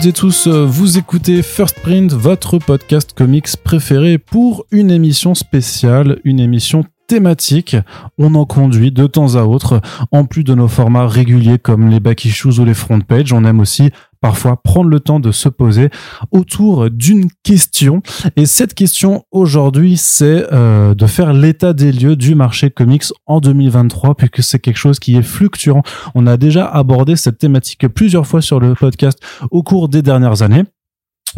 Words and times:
Toutes 0.00 0.08
et 0.08 0.12
tous, 0.14 0.48
vous 0.48 0.96
écoutez 0.96 1.42
First 1.42 1.80
Print, 1.80 2.14
votre 2.14 2.56
podcast 2.56 3.12
comics 3.12 3.54
préféré 3.62 4.16
pour 4.16 4.64
une 4.70 4.90
émission 4.90 5.34
spéciale, 5.34 6.20
une 6.24 6.40
émission 6.40 6.86
thématique. 7.06 7.76
On 8.16 8.34
en 8.34 8.46
conduit 8.46 8.92
de 8.92 9.06
temps 9.06 9.34
à 9.34 9.42
autre, 9.42 9.82
en 10.10 10.24
plus 10.24 10.42
de 10.42 10.54
nos 10.54 10.68
formats 10.68 11.06
réguliers 11.06 11.58
comme 11.58 11.90
les 11.90 12.00
back 12.00 12.24
issues 12.24 12.60
ou 12.60 12.64
les 12.64 12.72
front 12.72 13.02
page. 13.02 13.34
On 13.34 13.44
aime 13.44 13.60
aussi 13.60 13.90
parfois 14.20 14.56
prendre 14.62 14.90
le 14.90 15.00
temps 15.00 15.20
de 15.20 15.32
se 15.32 15.48
poser 15.48 15.90
autour 16.30 16.90
d'une 16.90 17.28
question. 17.42 18.02
Et 18.36 18.46
cette 18.46 18.74
question 18.74 19.24
aujourd'hui, 19.30 19.96
c'est 19.96 20.46
euh, 20.52 20.94
de 20.94 21.06
faire 21.06 21.32
l'état 21.32 21.72
des 21.72 21.92
lieux 21.92 22.16
du 22.16 22.34
marché 22.34 22.70
comics 22.70 23.04
en 23.26 23.40
2023, 23.40 24.14
puisque 24.14 24.42
c'est 24.42 24.58
quelque 24.58 24.76
chose 24.76 24.98
qui 24.98 25.16
est 25.16 25.22
fluctuant. 25.22 25.82
On 26.14 26.26
a 26.26 26.36
déjà 26.36 26.66
abordé 26.66 27.16
cette 27.16 27.38
thématique 27.38 27.88
plusieurs 27.88 28.26
fois 28.26 28.42
sur 28.42 28.60
le 28.60 28.74
podcast 28.74 29.18
au 29.50 29.62
cours 29.62 29.88
des 29.88 30.02
dernières 30.02 30.42
années 30.42 30.64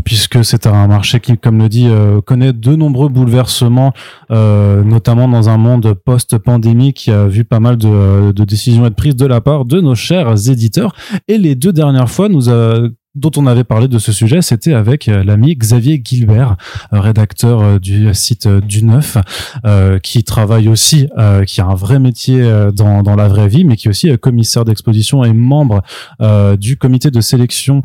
puisque 0.04 0.44
c'est 0.44 0.66
un 0.66 0.86
marché 0.86 1.20
qui, 1.20 1.36
comme 1.36 1.58
le 1.58 1.68
dit, 1.68 1.86
euh, 1.86 2.20
connaît 2.20 2.52
de 2.52 2.76
nombreux 2.76 3.08
bouleversements, 3.08 3.92
euh, 4.30 4.82
notamment 4.82 5.28
dans 5.28 5.48
un 5.48 5.58
monde 5.58 5.94
post-pandémie 5.94 6.92
qui 6.94 7.10
a 7.10 7.26
vu 7.26 7.44
pas 7.44 7.60
mal 7.60 7.76
de, 7.76 8.32
de, 8.32 8.44
décisions 8.44 8.86
être 8.86 8.96
prises 8.96 9.16
de 9.16 9.26
la 9.26 9.40
part 9.40 9.64
de 9.64 9.80
nos 9.80 9.94
chers 9.94 10.48
éditeurs. 10.48 10.94
Et 11.28 11.38
les 11.38 11.54
deux 11.54 11.72
dernières 11.72 12.10
fois, 12.10 12.28
nous 12.28 12.48
a, 12.48 12.88
dont 13.14 13.30
on 13.36 13.46
avait 13.46 13.64
parlé 13.64 13.88
de 13.88 13.98
ce 13.98 14.10
sujet, 14.10 14.40
c'était 14.40 14.72
avec 14.72 15.08
euh, 15.08 15.22
l'ami 15.22 15.54
Xavier 15.54 16.00
Gilbert, 16.02 16.56
euh, 16.92 17.00
rédacteur 17.00 17.60
euh, 17.60 17.78
du 17.78 18.12
site 18.14 18.48
du 18.48 18.84
Neuf, 18.84 19.18
qui 20.02 20.24
travaille 20.24 20.68
aussi, 20.68 21.08
qui 21.46 21.60
a 21.60 21.66
un 21.66 21.74
vrai 21.74 21.98
métier 21.98 22.42
dans, 22.74 23.02
dans 23.02 23.14
la 23.14 23.28
vraie 23.28 23.48
vie, 23.48 23.64
mais 23.64 23.76
qui 23.76 23.88
est 23.88 23.90
aussi 23.90 24.10
commissaire 24.18 24.64
d'exposition 24.64 25.24
et 25.24 25.32
membre 25.32 25.82
du 26.58 26.76
comité 26.76 27.10
de 27.10 27.20
sélection 27.20 27.82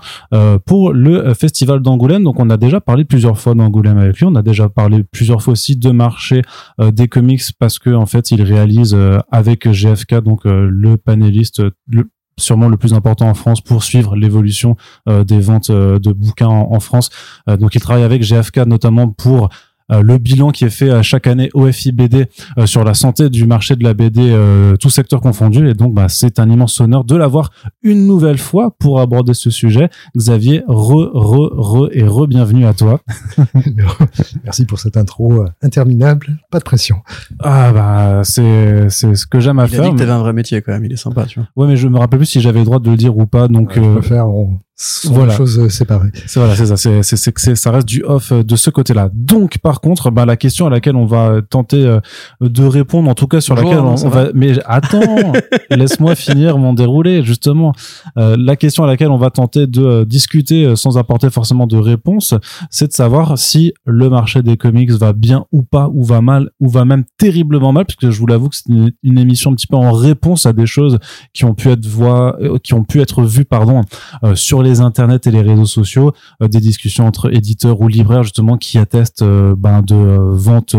pour 0.65 0.93
le 0.93 1.33
festival 1.33 1.81
d'Angoulême. 1.81 2.23
Donc 2.23 2.39
on 2.39 2.49
a 2.49 2.57
déjà 2.57 2.81
parlé 2.81 3.05
plusieurs 3.05 3.39
fois 3.39 3.53
d'Angoulême 3.53 3.97
avec 3.97 4.17
lui, 4.17 4.25
on 4.25 4.35
a 4.35 4.41
déjà 4.41 4.69
parlé 4.69 5.03
plusieurs 5.03 5.41
fois 5.41 5.53
aussi 5.53 5.75
de 5.75 5.91
marché 5.91 6.41
des 6.79 7.07
comics 7.07 7.43
parce 7.59 7.79
que 7.79 7.89
en 7.89 8.05
fait 8.05 8.31
il 8.31 8.41
réalise 8.41 8.97
avec 9.31 9.67
GFK, 9.67 10.21
donc 10.21 10.41
le 10.45 10.97
panéliste, 10.97 11.61
le 11.87 12.09
sûrement 12.37 12.69
le 12.69 12.77
plus 12.77 12.93
important 12.93 13.27
en 13.27 13.33
France 13.33 13.61
pour 13.61 13.83
suivre 13.83 14.15
l'évolution 14.15 14.77
euh, 15.09 15.23
des 15.23 15.39
ventes 15.39 15.69
euh, 15.69 15.99
de 15.99 16.11
bouquins 16.11 16.47
en, 16.47 16.79
France. 16.79 17.09
Euh, 17.49 17.57
donc 17.57 17.75
il 17.75 17.81
travaille 17.81 18.03
avec 18.03 18.21
GFK 18.21 18.59
notamment 18.67 19.09
pour 19.09 19.49
le 19.89 20.17
bilan 20.17 20.51
qui 20.51 20.65
est 20.65 20.69
fait 20.69 20.89
à 20.89 21.01
chaque 21.01 21.27
année 21.27 21.49
au 21.53 21.71
FIBD 21.71 22.27
euh, 22.57 22.65
sur 22.65 22.83
la 22.83 22.93
santé 22.93 23.29
du 23.29 23.45
marché 23.45 23.75
de 23.75 23.83
la 23.83 23.93
BD, 23.93 24.21
euh, 24.21 24.75
tout 24.75 24.89
secteur 24.89 25.21
confondu. 25.21 25.69
Et 25.69 25.73
donc, 25.73 25.93
bah, 25.93 26.09
c'est 26.09 26.39
un 26.39 26.49
immense 26.49 26.79
honneur 26.79 27.03
de 27.03 27.15
l'avoir 27.15 27.51
une 27.83 28.05
nouvelle 28.05 28.37
fois 28.37 28.75
pour 28.79 28.99
aborder 28.99 29.33
ce 29.33 29.49
sujet. 29.49 29.89
Xavier, 30.15 30.63
re, 30.67 31.09
re, 31.13 31.51
re 31.55 31.89
et 31.91 32.03
re-bienvenue 32.03 32.65
à 32.65 32.73
toi. 32.73 33.01
Merci 34.43 34.65
pour 34.65 34.79
cette 34.79 34.97
intro 34.97 35.45
interminable. 35.61 36.37
Pas 36.51 36.59
de 36.59 36.63
pression. 36.63 36.97
Ah 37.39 37.71
bah 37.71 38.21
c'est 38.23 38.89
c'est 38.89 39.15
ce 39.15 39.25
que 39.25 39.39
j'aime 39.39 39.59
à 39.59 39.67
faire. 39.67 39.83
Il 39.83 39.87
a 39.87 39.89
dit 39.89 39.95
que 39.95 39.99
t'avais 39.99 40.11
un 40.11 40.19
vrai 40.19 40.33
métier 40.33 40.61
quand 40.61 40.71
même. 40.71 40.85
Il 40.85 40.93
est 40.93 40.97
sympa, 40.97 41.25
tu 41.25 41.39
vois. 41.39 41.49
Ouais, 41.55 41.67
mais 41.67 41.77
je 41.77 41.87
me 41.87 41.97
rappelle 41.97 42.19
plus 42.19 42.25
si 42.25 42.41
j'avais 42.41 42.59
le 42.59 42.65
droit 42.65 42.79
de 42.79 42.89
le 42.89 42.97
dire 42.97 43.17
ou 43.17 43.25
pas. 43.25 43.47
Donc 43.47 43.75
ouais, 43.75 43.83
je 43.95 44.01
faire 44.01 44.27
sont 44.77 45.11
voilà. 45.11 45.35
choses 45.35 45.57
euh, 45.57 45.69
séparées. 45.69 46.11
C'est 46.27 46.39
voilà, 46.39 46.55
c'est 46.55 46.67
ça. 46.67 46.77
C'est 46.77 47.01
c'est 47.01 47.17
c'est 47.35 47.55
ça 47.55 47.71
reste 47.71 47.87
du 47.87 48.03
off 48.03 48.31
euh, 48.31 48.43
de 48.43 48.55
ce 48.55 48.69
côté-là. 48.69 49.09
Donc 49.11 49.57
par 49.57 49.81
contre, 49.81 50.11
bah 50.11 50.25
la 50.25 50.37
question 50.37 50.67
à 50.67 50.69
laquelle 50.69 50.95
on 50.95 51.07
va 51.07 51.41
tenter 51.41 51.83
euh, 51.83 51.99
de 52.41 52.63
répondre, 52.63 53.09
en 53.09 53.15
tout 53.15 53.25
cas 53.25 53.41
sur 53.41 53.55
laquelle 53.55 53.79
on, 53.79 53.95
va. 53.95 54.27
Mais 54.35 54.53
attends, 54.65 55.33
laisse-moi 55.71 56.13
finir 56.13 56.59
mon 56.59 56.73
déroulé 56.73 57.23
justement. 57.23 57.73
la 58.15 58.55
question 58.55 58.83
à 58.83 58.87
laquelle 58.87 59.09
on 59.09 59.17
va 59.17 59.31
tenter 59.31 59.65
de 59.65 60.03
discuter 60.03 60.75
sans 60.75 60.97
apporter 60.97 61.29
forcément 61.31 61.65
de 61.65 61.77
réponse, 61.77 62.35
c'est 62.69 62.87
de 62.87 62.93
savoir 62.93 63.37
si 63.37 63.73
le 63.85 64.09
marché 64.09 64.43
des 64.43 64.57
comics 64.57 64.91
va 64.91 65.13
bien 65.13 65.45
ou 65.51 65.63
pas, 65.63 65.89
ou 65.91 66.03
va 66.03 66.21
mal, 66.21 66.51
ou 66.59 66.69
va 66.69 66.85
même 66.85 67.03
terriblement 67.17 67.71
mal, 67.71 67.85
puisque 67.85 68.11
je 68.13 68.19
vous 68.19 68.27
l'avoue 68.27 68.49
que 68.49 68.55
c'est 68.55 68.69
une, 68.69 68.91
une, 69.03 69.17
émission 69.17 69.51
un 69.51 69.55
petit 69.55 69.67
peu 69.67 69.75
en 69.75 69.91
réponse 69.91 70.45
à 70.45 70.53
des 70.53 70.67
choses 70.67 70.99
qui 71.33 71.45
ont 71.45 71.55
pu 71.55 71.69
être 71.69 71.85
voix, 71.85 72.37
qui 72.63 72.73
ont 72.73 72.83
pu 72.83 73.01
être 73.01 73.23
vues, 73.23 73.45
pardon, 73.45 73.81
sur 74.35 74.61
les 74.61 74.66
les 74.67 74.81
internets 74.81 75.19
et 75.25 75.31
les 75.31 75.41
réseaux 75.41 75.65
sociaux 75.65 76.11
euh, 76.41 76.47
des 76.47 76.59
discussions 76.59 77.05
entre 77.05 77.33
éditeurs 77.33 77.81
ou 77.81 77.87
libraires 77.87 78.23
justement 78.23 78.57
qui 78.57 78.77
attestent 78.77 79.21
euh, 79.21 79.55
ben, 79.57 79.81
de 79.81 79.95
euh, 79.95 80.31
ventes 80.31 80.75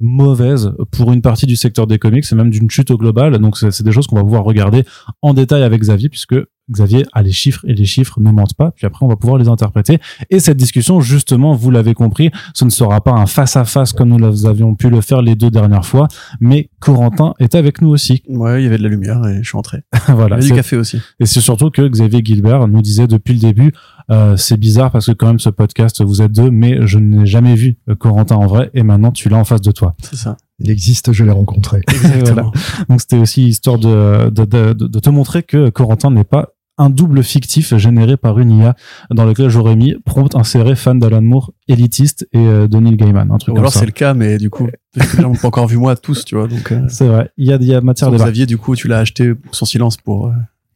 mauvaises 0.00 0.72
pour 0.90 1.12
une 1.12 1.22
partie 1.22 1.46
du 1.46 1.56
secteur 1.56 1.86
des 1.86 1.98
comics 1.98 2.24
et 2.30 2.34
même 2.34 2.50
d'une 2.50 2.70
chute 2.70 2.90
au 2.90 2.96
global. 2.96 3.38
Donc 3.38 3.56
c'est 3.56 3.82
des 3.82 3.92
choses 3.92 4.06
qu'on 4.06 4.16
va 4.16 4.22
pouvoir 4.22 4.44
regarder 4.44 4.84
en 5.22 5.34
détail 5.34 5.62
avec 5.62 5.80
Xavier 5.80 6.08
puisque 6.08 6.36
Xavier 6.70 7.04
a 7.12 7.22
les 7.22 7.32
chiffres 7.32 7.64
et 7.66 7.74
les 7.74 7.84
chiffres 7.84 8.20
ne 8.20 8.30
mentent 8.30 8.54
pas. 8.54 8.70
Puis 8.70 8.86
après, 8.86 9.04
on 9.04 9.08
va 9.08 9.16
pouvoir 9.16 9.38
les 9.38 9.48
interpréter. 9.48 9.98
Et 10.30 10.40
cette 10.40 10.56
discussion, 10.56 11.00
justement, 11.00 11.54
vous 11.54 11.70
l'avez 11.70 11.94
compris, 11.94 12.30
ce 12.54 12.64
ne 12.64 12.70
sera 12.70 13.02
pas 13.02 13.12
un 13.12 13.26
face 13.26 13.56
à 13.56 13.64
face 13.64 13.92
comme 13.92 14.08
nous 14.08 14.46
avions 14.46 14.74
pu 14.74 14.88
le 14.88 15.00
faire 15.00 15.22
les 15.22 15.34
deux 15.34 15.50
dernières 15.50 15.84
fois, 15.84 16.08
mais 16.40 16.70
Corentin 16.80 17.34
est 17.38 17.54
avec 17.54 17.82
nous 17.82 17.90
aussi. 17.90 18.22
Ouais, 18.28 18.62
il 18.62 18.64
y 18.64 18.66
avait 18.66 18.78
de 18.78 18.82
la 18.82 18.88
lumière 18.88 19.26
et 19.26 19.42
je 19.42 19.48
suis 19.48 19.58
entré. 19.58 19.82
voilà. 20.08 20.36
Il 20.36 20.42
y 20.42 20.44
avait 20.44 20.50
du 20.50 20.56
café 20.56 20.76
aussi. 20.76 21.00
Et 21.20 21.26
c'est 21.26 21.40
surtout 21.40 21.70
que 21.70 21.86
Xavier 21.86 22.20
Gilbert 22.24 22.66
nous 22.68 22.82
disait 22.82 23.06
depuis 23.06 23.34
le 23.34 23.40
début, 23.40 23.72
euh, 24.10 24.36
c'est 24.36 24.58
bizarre 24.58 24.90
parce 24.90 25.06
que 25.06 25.12
quand 25.12 25.26
même 25.26 25.38
ce 25.38 25.48
podcast, 25.50 26.02
vous 26.02 26.22
êtes 26.22 26.32
deux, 26.32 26.50
mais 26.50 26.86
je 26.86 26.98
n'ai 26.98 27.26
jamais 27.26 27.54
vu 27.54 27.78
euh, 27.88 27.94
Corentin 27.94 28.36
en 28.36 28.46
vrai 28.46 28.70
et 28.74 28.82
maintenant 28.82 29.12
tu 29.12 29.28
l'as 29.28 29.38
en 29.38 29.44
face 29.44 29.62
de 29.62 29.72
toi. 29.72 29.94
C'est 30.02 30.16
ça. 30.16 30.36
Il 30.60 30.70
existe, 30.70 31.12
je 31.12 31.24
l'ai 31.24 31.32
rencontré. 31.32 31.80
Exactement. 31.88 32.52
Donc 32.88 33.00
c'était 33.00 33.16
aussi 33.16 33.48
histoire 33.48 33.78
de, 33.78 34.30
de, 34.30 34.44
de, 34.44 34.72
de, 34.72 34.98
te 34.98 35.10
montrer 35.10 35.42
que 35.42 35.68
Corentin 35.70 36.10
n'est 36.10 36.24
pas 36.24 36.53
un 36.78 36.90
double 36.90 37.22
fictif 37.22 37.76
généré 37.76 38.16
par 38.16 38.38
une 38.38 38.50
IA 38.50 38.74
dans 39.10 39.24
lequel 39.24 39.48
j'aurais 39.48 39.76
mis 39.76 39.94
prompt 40.04 40.34
inséré 40.34 40.74
fan 40.74 40.98
d'Alan 40.98 41.22
Moore 41.22 41.52
élitiste 41.68 42.26
et 42.32 42.38
euh, 42.38 42.66
de 42.66 42.78
Neil 42.78 42.96
Gaiman 42.96 43.30
un 43.30 43.38
truc 43.38 43.54
Ou 43.54 43.58
alors 43.58 43.72
c'est 43.72 43.86
le 43.86 43.92
cas 43.92 44.14
mais 44.14 44.38
du 44.38 44.50
coup 44.50 44.68
les 44.94 45.04
gens 45.22 45.32
pas 45.34 45.48
encore 45.48 45.68
vu 45.68 45.76
moi 45.76 45.94
tous 45.96 46.24
tu 46.24 46.34
vois 46.34 46.48
donc 46.48 46.72
euh, 46.72 46.82
c'est 46.88 47.06
vrai. 47.06 47.30
Il 47.36 47.46
y 47.46 47.52
a, 47.52 47.56
y 47.60 47.74
a 47.74 47.80
matière 47.80 48.10
de 48.10 48.16
Xavier 48.16 48.46
du 48.46 48.58
coup 48.58 48.74
tu 48.74 48.88
l'as 48.88 48.98
acheté 48.98 49.34
pour 49.34 49.54
son 49.54 49.64
silence 49.66 49.96
pour 49.96 50.26
euh, 50.26 50.32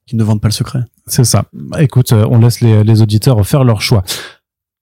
qu'ils 0.06 0.19
ne 0.19 0.25
vendent 0.25 0.41
pas 0.41 0.48
le 0.48 0.53
secret. 0.53 0.81
C'est 1.06 1.25
ça. 1.25 1.44
Écoute 1.78 2.12
on 2.12 2.38
laisse 2.38 2.60
les, 2.60 2.84
les 2.84 3.03
auditeurs 3.03 3.44
faire 3.47 3.64
leur 3.64 3.82
choix 3.82 4.04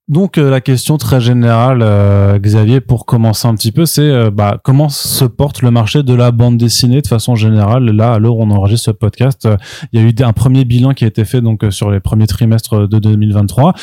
donc 0.09 0.39
euh, 0.39 0.50
la 0.50 0.61
question 0.61 0.99
très 0.99 1.21
générale, 1.21 1.81
euh, 1.83 2.39
Xavier, 2.39 2.81
pour 2.81 3.06
commencer 3.06 3.49
un 3.49 3.55
petit 3.56 3.72
peu, 3.72 3.87
c'est 3.87 4.03
euh, 4.03 4.31
bah, 4.31 4.61
comment 4.62 4.89
se 4.89 5.25
porte 5.25 5.62
le 5.62 5.72
marché 5.72 6.05
de 6.05 6.15
la 6.15 6.31
bande 6.31 6.56
dessinée 6.56 7.03
de 7.03 7.06
façon 7.09 7.34
générale? 7.34 7.87
Là, 7.87 8.15
à 8.15 8.19
l'heure 8.21 8.37
où 8.37 8.43
on 8.43 8.50
enregistre 8.50 8.87
ce 8.87 8.91
podcast, 8.93 9.49
il 9.93 10.00
y 10.00 10.05
a 10.05 10.06
eu 10.06 10.15
un 10.21 10.33
premier 10.33 10.65
bilan 10.65 10.94
qui 10.94 11.05
a 11.05 11.09
été 11.09 11.25
fait 11.25 11.41
donc 11.41 11.65
sur 11.71 11.91
les 11.91 11.99
premiers 11.99 12.28
trimestres 12.28 12.89
de 12.89 12.99
2023. 12.99 13.75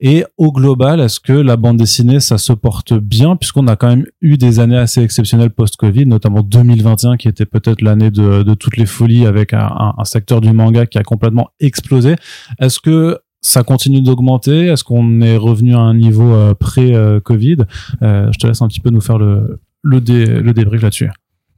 Et 0.00 0.24
au 0.36 0.52
global, 0.52 1.00
est-ce 1.00 1.18
que 1.18 1.32
la 1.32 1.56
bande 1.56 1.76
dessinée, 1.76 2.20
ça 2.20 2.38
se 2.38 2.52
porte 2.52 2.94
bien, 2.94 3.34
puisqu'on 3.34 3.66
a 3.66 3.74
quand 3.74 3.88
même 3.88 4.06
eu 4.20 4.36
des 4.38 4.60
années 4.60 4.78
assez 4.78 5.02
exceptionnelles 5.02 5.50
post-Covid, 5.50 6.06
notamment 6.06 6.42
2021, 6.42 7.16
qui 7.16 7.26
était 7.26 7.46
peut-être 7.46 7.82
l'année 7.82 8.12
de, 8.12 8.54
toutes 8.54 8.76
les 8.76 8.86
folies 8.86 9.26
avec 9.26 9.52
un, 9.52 9.94
secteur 10.04 10.40
du 10.40 10.52
manga 10.52 10.86
qui 10.86 10.98
a 10.98 11.02
complètement 11.02 11.48
explosé. 11.58 12.14
Est-ce 12.60 12.78
que 12.78 13.18
ça 13.48 13.62
continue 13.62 14.02
d'augmenter? 14.02 14.66
Est-ce 14.66 14.84
qu'on 14.84 15.20
est 15.22 15.36
revenu 15.36 15.74
à 15.74 15.78
un 15.80 15.94
niveau 15.94 16.34
euh, 16.34 16.54
pré-Covid? 16.54 17.58
Euh, 18.02 18.28
Je 18.32 18.38
te 18.38 18.46
laisse 18.46 18.60
un 18.62 18.68
petit 18.68 18.80
peu 18.80 18.90
nous 18.90 19.00
faire 19.00 19.18
le, 19.18 19.60
le, 19.82 19.98
le 20.00 20.52
débrief 20.52 20.82
là-dessus. 20.82 21.10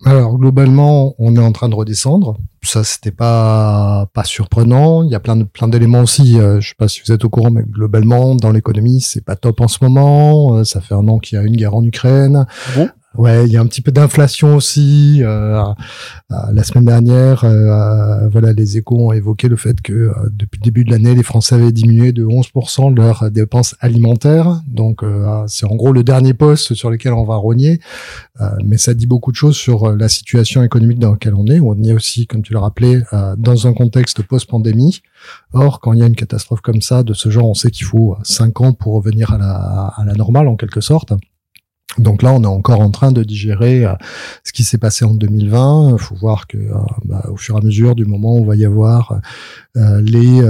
Alors 0.07 0.39
globalement, 0.39 1.15
on 1.19 1.35
est 1.37 1.41
en 1.41 1.53
train 1.53 1.69
de 1.69 1.75
redescendre. 1.75 2.39
Ça, 2.63 2.85
c'était 2.85 3.11
pas 3.11 4.07
pas 4.15 4.25
surprenant. 4.25 5.03
Il 5.03 5.11
y 5.11 5.15
a 5.15 5.21
plein 5.21 5.37
de 5.37 5.45
plein 5.45 5.69
d'éléments 5.69 6.01
aussi. 6.01 6.39
Euh, 6.41 6.59
je 6.61 6.69
sais 6.69 6.75
pas 6.79 6.89
si 6.89 7.03
vous 7.05 7.13
êtes 7.13 7.25
au 7.25 7.29
courant, 7.29 7.51
mais 7.51 7.65
globalement, 7.65 8.35
dans 8.35 8.51
l'économie, 8.51 9.01
c'est 9.03 9.23
pas 9.25 9.37
top 9.37 9.61
en 9.61 9.69
ce 9.69 9.79
moment. 9.83 10.65
ça 10.65 10.81
fait 10.81 10.95
un 10.95 11.07
an 11.09 11.19
qu'il 11.19 11.37
y 11.37 11.39
a 11.39 11.45
une 11.45 11.57
guerre 11.57 11.75
en 11.75 11.85
Ukraine. 11.85 12.47
Bon. 12.77 12.89
Ouais, 13.19 13.45
il 13.45 13.53
y 13.53 13.57
a 13.57 13.61
un 13.61 13.67
petit 13.67 13.83
peu 13.83 13.91
d'inflation 13.91 14.55
aussi. 14.55 15.19
Euh, 15.23 15.61
euh 16.31 16.37
la 16.53 16.63
semaine 16.63 16.85
dernière, 16.85 17.45
euh, 17.45 17.49
euh, 17.49 18.29
voilà, 18.29 18.53
les 18.53 18.79
échos 18.79 19.09
ont 19.09 19.13
évoqué 19.13 19.49
le 19.49 19.57
fait 19.57 19.81
que 19.81 20.13
depuis 20.31 20.61
le 20.61 20.65
début 20.65 20.85
de 20.85 20.93
l'année, 20.93 21.17
les 21.17 21.25
Français 21.25 21.57
avaient 21.57 21.73
diminué 21.73 22.13
de 22.13 22.25
11% 22.25 22.95
leurs 22.95 23.29
dépenses 23.33 23.75
alimentaires. 23.81 24.63
Donc, 24.69 25.03
c'est 25.49 25.67
en 25.67 25.75
gros 25.75 25.93
le 25.93 26.05
dernier 26.05 26.35
poste 26.35 26.75
sur 26.75 26.89
lequel 26.89 27.13
on 27.13 27.25
va 27.25 27.35
rogner. 27.35 27.81
mais 28.65 28.79
ça 28.79 28.95
dit 28.95 29.07
beaucoup 29.07 29.33
de 29.33 29.37
choses 29.37 29.57
sur 29.57 29.97
la 29.97 30.09
situation 30.09 30.63
économique 30.63 31.01
dans 31.01 31.13
laquelle 31.13 31.35
on 31.35 31.47
est. 31.47 31.59
On 31.59 31.83
est 31.83 31.93
aussi, 31.93 32.27
comme 32.29 32.43
tu 32.43 32.53
l'as 32.53 32.61
rappelé, 32.61 33.03
dans 33.37 33.67
un 33.67 33.73
contexte 33.73 34.23
post-pandémie. 34.23 35.03
Or, 35.53 35.81
quand 35.81 35.93
il 35.95 35.99
y 35.99 36.03
a 36.03 36.07
une 36.07 36.17
catastrophe 36.17 36.61
comme 36.61 36.81
ça, 36.81 37.03
de 37.03 37.15
ce 37.15 37.29
genre, 37.29 37.49
on 37.49 37.55
sait 37.55 37.71
qu'il 37.73 37.87
faut 37.87 38.17
5 38.23 38.61
ans 38.61 38.73
pour 38.73 38.95
revenir 38.95 39.33
à 39.33 39.39
la, 39.39 39.55
à 39.97 40.05
la 40.05 40.15
normale, 40.15 40.47
en 40.47 40.57
quelque 40.57 40.81
sorte. 40.81 41.13
Donc 41.99 42.23
là, 42.23 42.33
on 42.33 42.43
est 42.43 42.47
encore 42.47 42.81
en 42.81 42.91
train 42.91 43.11
de 43.11 43.25
digérer 43.25 43.85
euh, 43.85 43.95
ce 44.45 44.53
qui 44.53 44.63
s'est 44.63 44.79
passé 44.79 45.05
en 45.05 45.15
2020. 45.15 45.93
Il 45.93 45.99
faut 45.99 46.15
voir 46.15 46.47
que, 46.47 46.57
euh, 46.57 46.75
bah, 47.05 47.25
au 47.31 47.37
fur 47.37 47.57
et 47.57 47.59
à 47.59 47.61
mesure 47.63 47.95
du 47.95 48.05
moment 48.05 48.35
où 48.35 48.43
on 48.43 48.45
va 48.45 48.55
y 48.55 48.65
avoir 48.65 49.21
euh, 49.77 50.01
les 50.01 50.41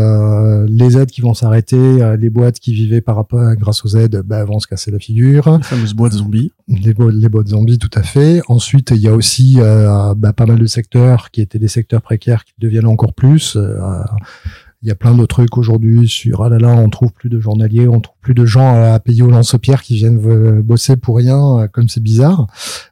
les 0.69 0.99
aides 0.99 1.11
qui 1.11 1.21
vont 1.21 1.35
s'arrêter, 1.35 2.17
les 2.17 2.31
boîtes 2.31 2.59
qui 2.59 2.73
vivaient 2.73 3.01
par 3.01 3.17
rapport 3.17 3.55
grâce 3.57 3.85
aux 3.85 3.97
aides, 3.97 4.23
bah, 4.25 4.45
vont 4.45 4.61
se 4.61 4.67
casser 4.67 4.91
la 4.91 4.99
figure. 4.99 5.57
Les 5.59 5.63
fameuses 5.63 5.95
boîtes 5.95 6.13
zombies. 6.13 6.53
Les, 6.69 6.95
les 7.13 7.29
boîtes 7.29 7.49
zombies, 7.49 7.79
tout 7.79 7.91
à 7.95 8.03
fait. 8.03 8.41
Ensuite, 8.49 8.91
il 8.91 9.01
y 9.01 9.09
a 9.09 9.15
aussi 9.15 9.59
bah, 9.59 10.33
pas 10.33 10.47
mal 10.47 10.59
de 10.59 10.67
secteurs 10.67 11.31
qui 11.31 11.41
étaient 11.41 11.59
des 11.59 11.69
secteurs 11.69 12.03
précaires 12.03 12.45
qui 12.45 12.55
deviennent 12.59 12.87
encore 12.87 13.15
plus 13.15 13.57
Il 14.83 14.89
y 14.89 14.91
a 14.91 14.95
plein 14.95 15.15
de 15.15 15.27
trucs 15.27 15.59
aujourd'hui 15.59 16.09
sur 16.09 16.43
ah 16.43 16.49
là 16.49 16.59
là, 16.59 16.69
on 16.69 16.89
trouve 16.89 17.13
plus 17.13 17.29
de 17.29 17.39
journaliers, 17.39 17.87
on 17.87 18.01
trouve 18.01 18.17
plus 18.23 18.33
de 18.33 18.47
gens 18.47 18.83
à 18.83 18.99
payer 18.99 19.21
au 19.21 19.31
lance-pierre 19.31 19.83
qui 19.83 19.97
viennent 19.97 20.19
euh, 20.27 20.63
bosser 20.63 20.97
pour 20.97 21.19
rien, 21.19 21.59
euh, 21.59 21.69
comme 21.69 21.91
c'est 21.91 22.03
bizarre. 22.03 22.47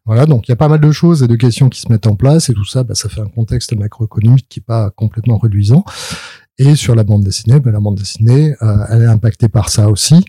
Voilà, 0.04 0.26
donc 0.26 0.46
il 0.46 0.50
y 0.50 0.52
a 0.52 0.56
pas 0.56 0.68
mal 0.68 0.80
de 0.80 0.90
choses 0.92 1.22
et 1.22 1.28
de 1.28 1.34
questions 1.34 1.70
qui 1.70 1.80
se 1.80 1.90
mettent 1.90 2.06
en 2.06 2.14
place 2.14 2.50
et 2.50 2.52
tout 2.52 2.66
ça, 2.66 2.84
bah, 2.84 2.94
ça 2.94 3.08
fait 3.08 3.22
un 3.22 3.28
contexte 3.28 3.74
macroéconomique 3.74 4.46
qui 4.50 4.60
est 4.60 4.62
pas 4.62 4.90
complètement 4.90 5.38
reluisant. 5.38 5.82
Et 6.60 6.74
sur 6.74 6.96
la 6.96 7.04
bande 7.04 7.22
dessinée, 7.22 7.60
ben, 7.60 7.70
la 7.70 7.78
bande 7.78 7.94
dessinée, 7.94 8.56
euh, 8.62 8.84
elle 8.90 9.02
est 9.02 9.06
impactée 9.06 9.48
par 9.48 9.68
ça 9.68 9.88
aussi, 9.88 10.24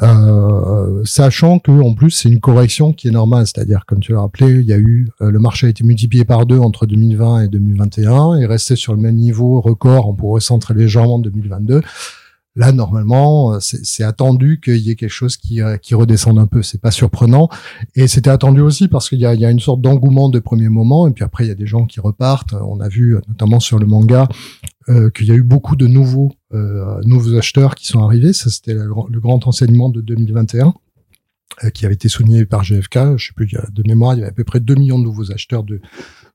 euh, 0.00 1.02
sachant 1.04 1.58
que 1.58 1.72
en 1.72 1.94
plus 1.94 2.12
c'est 2.12 2.28
une 2.28 2.38
correction 2.38 2.92
qui 2.92 3.08
est 3.08 3.10
normale, 3.10 3.48
c'est-à-dire 3.48 3.84
comme 3.84 3.98
tu 3.98 4.12
l'as 4.12 4.20
rappelé, 4.20 4.60
il 4.60 4.66
y 4.66 4.72
a 4.72 4.78
eu 4.78 5.08
euh, 5.20 5.32
le 5.32 5.40
marché 5.40 5.66
a 5.66 5.70
été 5.70 5.82
multiplié 5.82 6.24
par 6.24 6.46
deux 6.46 6.58
entre 6.58 6.86
2020 6.86 7.42
et 7.42 7.48
2021 7.48 8.38
et 8.38 8.46
resté 8.46 8.76
sur 8.76 8.94
le 8.94 9.00
même 9.00 9.16
niveau 9.16 9.60
record, 9.60 10.08
on 10.08 10.14
pourrait 10.14 10.40
centrer 10.40 10.74
légèrement 10.74 11.16
en 11.16 11.18
2022. 11.18 11.82
Là, 12.54 12.70
normalement, 12.70 13.58
c'est 13.60 14.04
attendu 14.04 14.60
qu'il 14.62 14.76
y 14.76 14.90
ait 14.90 14.94
quelque 14.94 15.08
chose 15.08 15.38
qui, 15.38 15.62
qui 15.80 15.94
redescende 15.94 16.38
un 16.38 16.46
peu. 16.46 16.62
C'est 16.62 16.82
pas 16.82 16.90
surprenant. 16.90 17.48
Et 17.94 18.06
c'était 18.08 18.28
attendu 18.28 18.60
aussi 18.60 18.88
parce 18.88 19.08
qu'il 19.08 19.20
y 19.20 19.24
a, 19.24 19.32
y 19.32 19.46
a 19.46 19.50
une 19.50 19.58
sorte 19.58 19.80
d'engouement 19.80 20.28
de 20.28 20.38
premier 20.38 20.68
moment. 20.68 21.08
Et 21.08 21.12
puis 21.12 21.24
après, 21.24 21.46
il 21.46 21.48
y 21.48 21.50
a 21.50 21.54
des 21.54 21.66
gens 21.66 21.86
qui 21.86 21.98
repartent. 22.00 22.52
On 22.52 22.80
a 22.80 22.88
vu, 22.88 23.16
notamment 23.26 23.58
sur 23.58 23.78
le 23.78 23.86
manga, 23.86 24.28
euh, 24.88 25.10
qu'il 25.10 25.26
y 25.26 25.30
a 25.30 25.34
eu 25.34 25.42
beaucoup 25.42 25.76
de 25.76 25.86
nouveaux 25.86 26.32
euh, 26.52 27.38
acheteurs 27.38 27.74
qui 27.74 27.86
sont 27.86 28.02
arrivés. 28.02 28.32
Ça, 28.32 28.50
c'était 28.50 28.74
le 28.74 29.20
grand 29.20 29.46
enseignement 29.46 29.88
de 29.88 30.00
2021 30.00 30.74
euh, 31.64 31.70
qui 31.70 31.84
avait 31.84 31.94
été 31.94 32.08
souligné 32.08 32.46
par 32.46 32.64
GFK. 32.64 33.16
Je 33.16 33.26
sais 33.26 33.32
plus, 33.34 33.46
de 33.46 33.82
mémoire, 33.86 34.14
il 34.14 34.18
y 34.18 34.22
avait 34.22 34.30
à 34.30 34.34
peu 34.34 34.44
près 34.44 34.60
2 34.60 34.74
millions 34.74 34.98
de 34.98 35.04
nouveaux 35.04 35.30
acheteurs 35.30 35.62
de, 35.62 35.80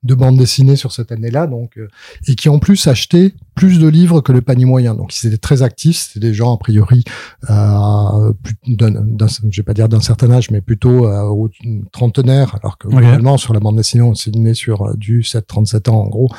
de 0.03 0.15
bandes 0.15 0.38
dessinées 0.38 0.75
sur 0.75 0.91
cette 0.91 1.11
année-là, 1.11 1.47
donc 1.47 1.77
euh, 1.77 1.88
et 2.27 2.35
qui 2.35 2.49
en 2.49 2.59
plus 2.59 2.88
achetaient 2.88 3.33
plus 3.55 3.79
de 3.79 3.88
livres 3.88 4.21
que 4.21 4.31
le 4.31 4.41
panier 4.41 4.65
moyen. 4.65 4.94
Donc 4.94 5.15
ils 5.17 5.27
étaient 5.27 5.38
très 5.38 5.63
actifs. 5.63 5.97
C'était 5.97 6.27
des 6.27 6.33
gens 6.33 6.53
a 6.53 6.57
priori, 6.57 7.03
euh, 7.49 8.33
d'un, 8.67 9.27
je 9.49 9.61
vais 9.61 9.63
pas 9.63 9.73
dire 9.73 9.89
d'un 9.89 9.99
certain 9.99 10.31
âge, 10.31 10.51
mais 10.51 10.61
plutôt 10.61 11.07
euh, 11.07 11.47
trentenaire, 11.91 12.55
alors 12.61 12.77
que 12.77 12.88
okay. 12.88 13.38
sur 13.38 13.53
la 13.53 13.59
bande 13.59 13.77
dessinée 13.77 14.03
on 14.03 14.13
s'est 14.13 14.31
né 14.31 14.53
sur 14.53 14.83
euh, 14.83 14.94
du 14.95 15.21
7-37 15.21 15.89
ans 15.89 16.01
en 16.01 16.07
gros, 16.07 16.29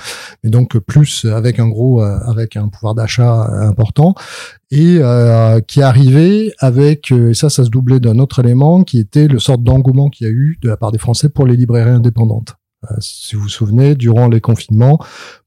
mais 0.44 0.50
donc 0.50 0.78
plus 0.78 1.24
avec 1.24 1.58
un 1.58 1.68
gros, 1.68 2.00
avec 2.00 2.56
un 2.56 2.68
pouvoir 2.68 2.94
d'achat 2.94 3.44
important 3.66 4.14
et 4.70 4.98
euh, 5.00 5.60
qui 5.60 5.82
arrivait 5.82 6.52
avec 6.58 7.10
et 7.10 7.34
ça 7.34 7.48
ça 7.48 7.64
se 7.64 7.70
doublait 7.70 8.00
d'un 8.00 8.18
autre 8.18 8.40
élément 8.40 8.84
qui 8.84 8.98
était 8.98 9.26
le 9.26 9.38
sort 9.38 9.58
d'engouement 9.58 10.10
qu'il 10.10 10.26
y 10.26 10.30
a 10.30 10.32
eu 10.32 10.58
de 10.62 10.68
la 10.68 10.76
part 10.76 10.92
des 10.92 10.98
Français 10.98 11.28
pour 11.28 11.46
les 11.46 11.56
librairies 11.56 11.90
indépendantes. 11.90 12.57
Euh, 12.84 12.94
si 13.00 13.34
vous 13.34 13.42
vous 13.42 13.48
souvenez, 13.48 13.96
durant 13.96 14.28
les 14.28 14.40
confinements, 14.40 14.98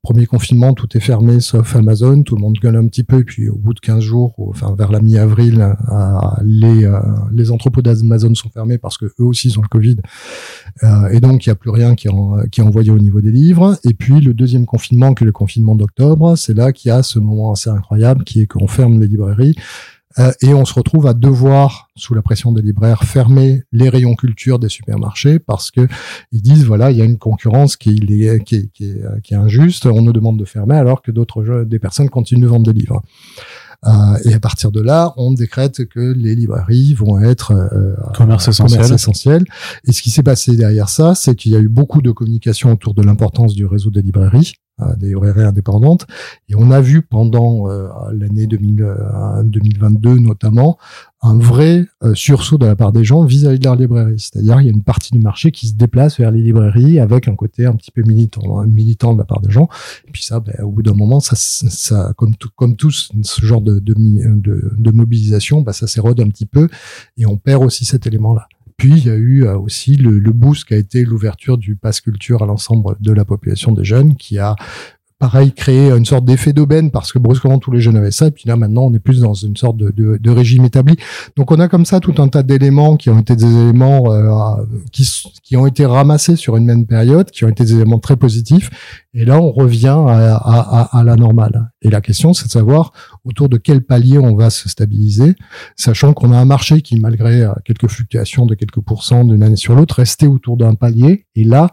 premier 0.01 0.25
confinement, 0.25 0.73
tout 0.73 0.97
est 0.97 0.99
fermé 0.99 1.39
sauf 1.39 1.77
Amazon, 1.77 2.23
tout 2.23 2.35
le 2.35 2.41
monde 2.41 2.57
gueule 2.61 2.75
un 2.75 2.85
petit 2.87 3.03
peu, 3.03 3.19
et 3.19 3.23
puis 3.23 3.47
au 3.47 3.55
bout 3.55 3.73
de 3.73 3.79
15 3.79 4.01
jours, 4.01 4.35
enfin 4.37 4.75
vers 4.77 4.91
la 4.91 4.99
mi-avril, 4.99 5.61
euh, 5.61 6.19
les, 6.43 6.83
euh, 6.83 6.99
les 7.31 7.51
entrepôts 7.51 7.81
d'Amazon 7.81 8.35
sont 8.35 8.49
fermés 8.49 8.77
parce 8.77 8.97
que 8.97 9.05
eux 9.05 9.23
aussi 9.23 9.53
ont 9.57 9.61
le 9.61 9.69
Covid, 9.69 9.97
et 11.11 11.19
donc 11.21 11.45
il 11.45 11.49
n'y 11.49 11.53
a 11.53 11.55
plus 11.55 11.69
rien 11.69 11.95
qui, 11.95 12.09
qui 12.51 12.61
est 12.61 12.63
envoyé 12.63 12.91
au 12.91 12.99
niveau 12.99 13.21
des 13.21 13.31
livres. 13.31 13.77
Et 13.85 13.93
puis 13.93 14.19
le 14.19 14.33
deuxième 14.33 14.65
confinement, 14.65 15.13
qui 15.13 15.23
est 15.23 15.25
le 15.25 15.31
confinement 15.31 15.75
d'octobre, 15.75 16.35
c'est 16.35 16.53
là 16.53 16.73
qu'il 16.73 16.89
y 16.89 16.91
a 16.91 17.01
ce 17.01 17.19
moment 17.19 17.53
assez 17.53 17.69
incroyable 17.69 18.25
qui 18.25 18.41
est 18.41 18.47
qu'on 18.47 18.67
ferme 18.67 18.99
les 18.99 19.07
librairies 19.07 19.55
euh, 20.19 20.31
et 20.41 20.53
on 20.53 20.65
se 20.65 20.73
retrouve 20.73 21.07
à 21.07 21.13
devoir, 21.13 21.89
sous 21.95 22.13
la 22.13 22.21
pression 22.21 22.51
des 22.51 22.61
libraires, 22.61 23.03
fermer 23.03 23.63
les 23.71 23.89
rayons 23.89 24.15
culture 24.15 24.59
des 24.59 24.69
supermarchés 24.69 25.39
parce 25.39 25.71
que 25.71 25.87
ils 26.31 26.41
disent 26.41 26.65
voilà, 26.65 26.91
il 26.91 26.97
y 26.97 27.01
a 27.01 27.05
une 27.05 27.17
concurrence 27.17 27.77
qui, 27.77 27.89
est, 27.89 28.43
qui, 28.43 28.55
est, 28.55 28.81
euh, 28.81 29.19
qui 29.23 29.33
est 29.33 29.37
injuste. 29.37 29.85
On 29.85 30.01
nous 30.01 30.13
demande 30.13 30.37
de 30.37 30.45
fermer 30.45 30.75
alors 30.75 31.01
que 31.01 31.11
d'autres 31.11 31.63
des 31.65 31.79
personnes 31.79 32.09
continuent 32.09 32.43
de 32.43 32.47
vendre 32.47 32.71
des 32.71 32.79
livres. 32.79 33.01
Euh, 33.85 34.17
et 34.25 34.33
à 34.33 34.39
partir 34.39 34.71
de 34.71 34.79
là, 34.79 35.13
on 35.17 35.33
décrète 35.33 35.85
que 35.87 35.99
les 35.99 36.35
librairies 36.35 36.93
vont 36.93 37.19
être 37.19 37.51
euh, 37.51 37.95
commerce, 38.15 38.47
essentiel. 38.47 38.79
commerce 38.79 38.91
essentiel. 38.91 39.43
Et 39.85 39.91
ce 39.91 40.01
qui 40.01 40.11
s'est 40.11 40.23
passé 40.23 40.55
derrière 40.55 40.89
ça, 40.89 41.15
c'est 41.15 41.35
qu'il 41.35 41.51
y 41.51 41.55
a 41.55 41.59
eu 41.59 41.69
beaucoup 41.69 42.01
de 42.01 42.11
communication 42.11 42.71
autour 42.71 42.93
de 42.93 43.01
l'importance 43.01 43.55
du 43.55 43.65
réseau 43.65 43.89
des 43.89 44.01
librairies 44.01 44.53
des 44.97 45.09
librairies 45.09 45.43
indépendantes. 45.43 46.07
Et 46.49 46.55
on 46.55 46.71
a 46.71 46.81
vu 46.81 47.01
pendant 47.01 47.69
euh, 47.69 47.87
l'année 48.13 48.47
2022 48.47 50.09
euh, 50.09 50.19
notamment 50.19 50.77
un 51.23 51.37
vrai 51.37 51.85
euh, 52.03 52.15
sursaut 52.15 52.57
de 52.57 52.65
la 52.65 52.75
part 52.75 52.91
des 52.91 53.03
gens 53.03 53.23
vis-à-vis 53.23 53.59
de 53.59 53.65
leur 53.65 53.75
librairie. 53.75 54.19
C'est-à-dire 54.19 54.59
il 54.59 54.65
y 54.65 54.69
a 54.69 54.73
une 54.73 54.83
partie 54.83 55.11
du 55.11 55.19
marché 55.19 55.51
qui 55.51 55.67
se 55.67 55.75
déplace 55.75 56.19
vers 56.19 56.31
les 56.31 56.41
librairies 56.41 56.99
avec 56.99 57.27
un 57.27 57.35
côté 57.35 57.65
un 57.65 57.75
petit 57.75 57.91
peu 57.91 58.01
militant, 58.01 58.59
hein, 58.59 58.65
militant 58.65 59.13
de 59.13 59.19
la 59.19 59.25
part 59.25 59.39
des 59.39 59.51
gens. 59.51 59.69
Et 60.07 60.11
puis 60.11 60.23
ça, 60.23 60.39
ben, 60.39 60.55
au 60.63 60.71
bout 60.71 60.81
d'un 60.81 60.95
moment, 60.95 61.19
ça, 61.19 61.35
ça 61.35 62.13
comme 62.17 62.35
tout, 62.35 62.49
comme 62.55 62.75
tous 62.75 63.11
ce 63.21 63.45
genre 63.45 63.61
de, 63.61 63.79
de, 63.79 63.93
de, 63.93 64.73
de 64.75 64.91
mobilisation, 64.91 65.61
ben, 65.61 65.73
ça 65.73 65.85
s'érode 65.85 66.19
un 66.19 66.29
petit 66.29 66.47
peu 66.47 66.69
et 67.17 67.25
on 67.27 67.37
perd 67.37 67.63
aussi 67.63 67.85
cet 67.85 68.07
élément-là. 68.07 68.47
Puis 68.77 68.93
il 68.97 69.05
y 69.05 69.09
a 69.11 69.15
eu 69.15 69.43
euh, 69.43 69.59
aussi 69.59 69.95
le, 69.95 70.17
le 70.17 70.31
boost 70.31 70.65
qui 70.65 70.73
a 70.73 70.77
été 70.77 71.05
l'ouverture 71.05 71.59
du 71.59 71.75
pass 71.75 72.01
culture 72.01 72.41
à 72.41 72.47
l'ensemble 72.47 72.95
de 72.99 73.11
la 73.11 73.25
population 73.25 73.73
des 73.73 73.83
jeunes, 73.83 74.15
qui 74.15 74.39
a 74.39 74.55
pareil 75.21 75.53
créé 75.53 75.91
une 75.91 76.03
sorte 76.03 76.25
d'effet 76.25 76.51
d'aubaine 76.51 76.89
parce 76.89 77.13
que 77.13 77.19
brusquement 77.19 77.59
tous 77.59 77.69
les 77.69 77.79
jeunes 77.79 77.95
avaient 77.95 78.09
ça 78.09 78.25
et 78.25 78.31
puis 78.31 78.45
là 78.47 78.55
maintenant 78.55 78.85
on 78.85 78.93
est 78.95 78.99
plus 78.99 79.19
dans 79.19 79.35
une 79.35 79.55
sorte 79.55 79.77
de, 79.77 80.29
régime 80.31 80.65
établi. 80.65 80.95
Donc 81.37 81.51
on 81.51 81.59
a 81.59 81.67
comme 81.67 81.85
ça 81.85 81.99
tout 81.99 82.15
un 82.17 82.27
tas 82.27 82.41
d'éléments 82.41 82.97
qui 82.97 83.11
ont 83.11 83.19
été 83.19 83.35
des 83.35 83.45
éléments 83.45 84.11
euh, 84.11 84.65
qui, 84.91 85.07
qui 85.43 85.55
ont 85.57 85.67
été 85.67 85.85
ramassés 85.85 86.35
sur 86.35 86.57
une 86.57 86.65
même 86.65 86.87
période 86.87 87.29
qui 87.29 87.45
ont 87.45 87.49
été 87.49 87.63
des 87.63 87.75
éléments 87.75 87.99
très 87.99 88.15
positifs 88.15 88.71
et 89.13 89.23
là 89.23 89.39
on 89.39 89.51
revient 89.51 89.89
à, 90.07 90.35
à, 90.37 90.99
à 90.99 91.03
la 91.03 91.15
normale. 91.15 91.69
Et 91.83 91.91
la 91.91 92.01
question 92.01 92.33
c'est 92.33 92.47
de 92.47 92.51
savoir 92.51 92.91
autour 93.23 93.47
de 93.47 93.57
quel 93.57 93.83
palier 93.83 94.17
on 94.17 94.35
va 94.35 94.49
se 94.49 94.69
stabiliser 94.69 95.35
sachant 95.75 96.13
qu'on 96.13 96.31
a 96.31 96.37
un 96.37 96.45
marché 96.45 96.81
qui 96.81 96.99
malgré 96.99 97.43
euh, 97.43 97.51
quelques 97.63 97.89
fluctuations 97.89 98.47
de 98.47 98.55
quelques 98.55 98.81
pourcents 98.81 99.23
d'une 99.23 99.43
année 99.43 99.55
sur 99.55 99.75
l'autre 99.75 99.97
restait 99.97 100.25
autour 100.25 100.57
d'un 100.57 100.73
palier. 100.73 101.27
Et 101.35 101.43
là 101.43 101.69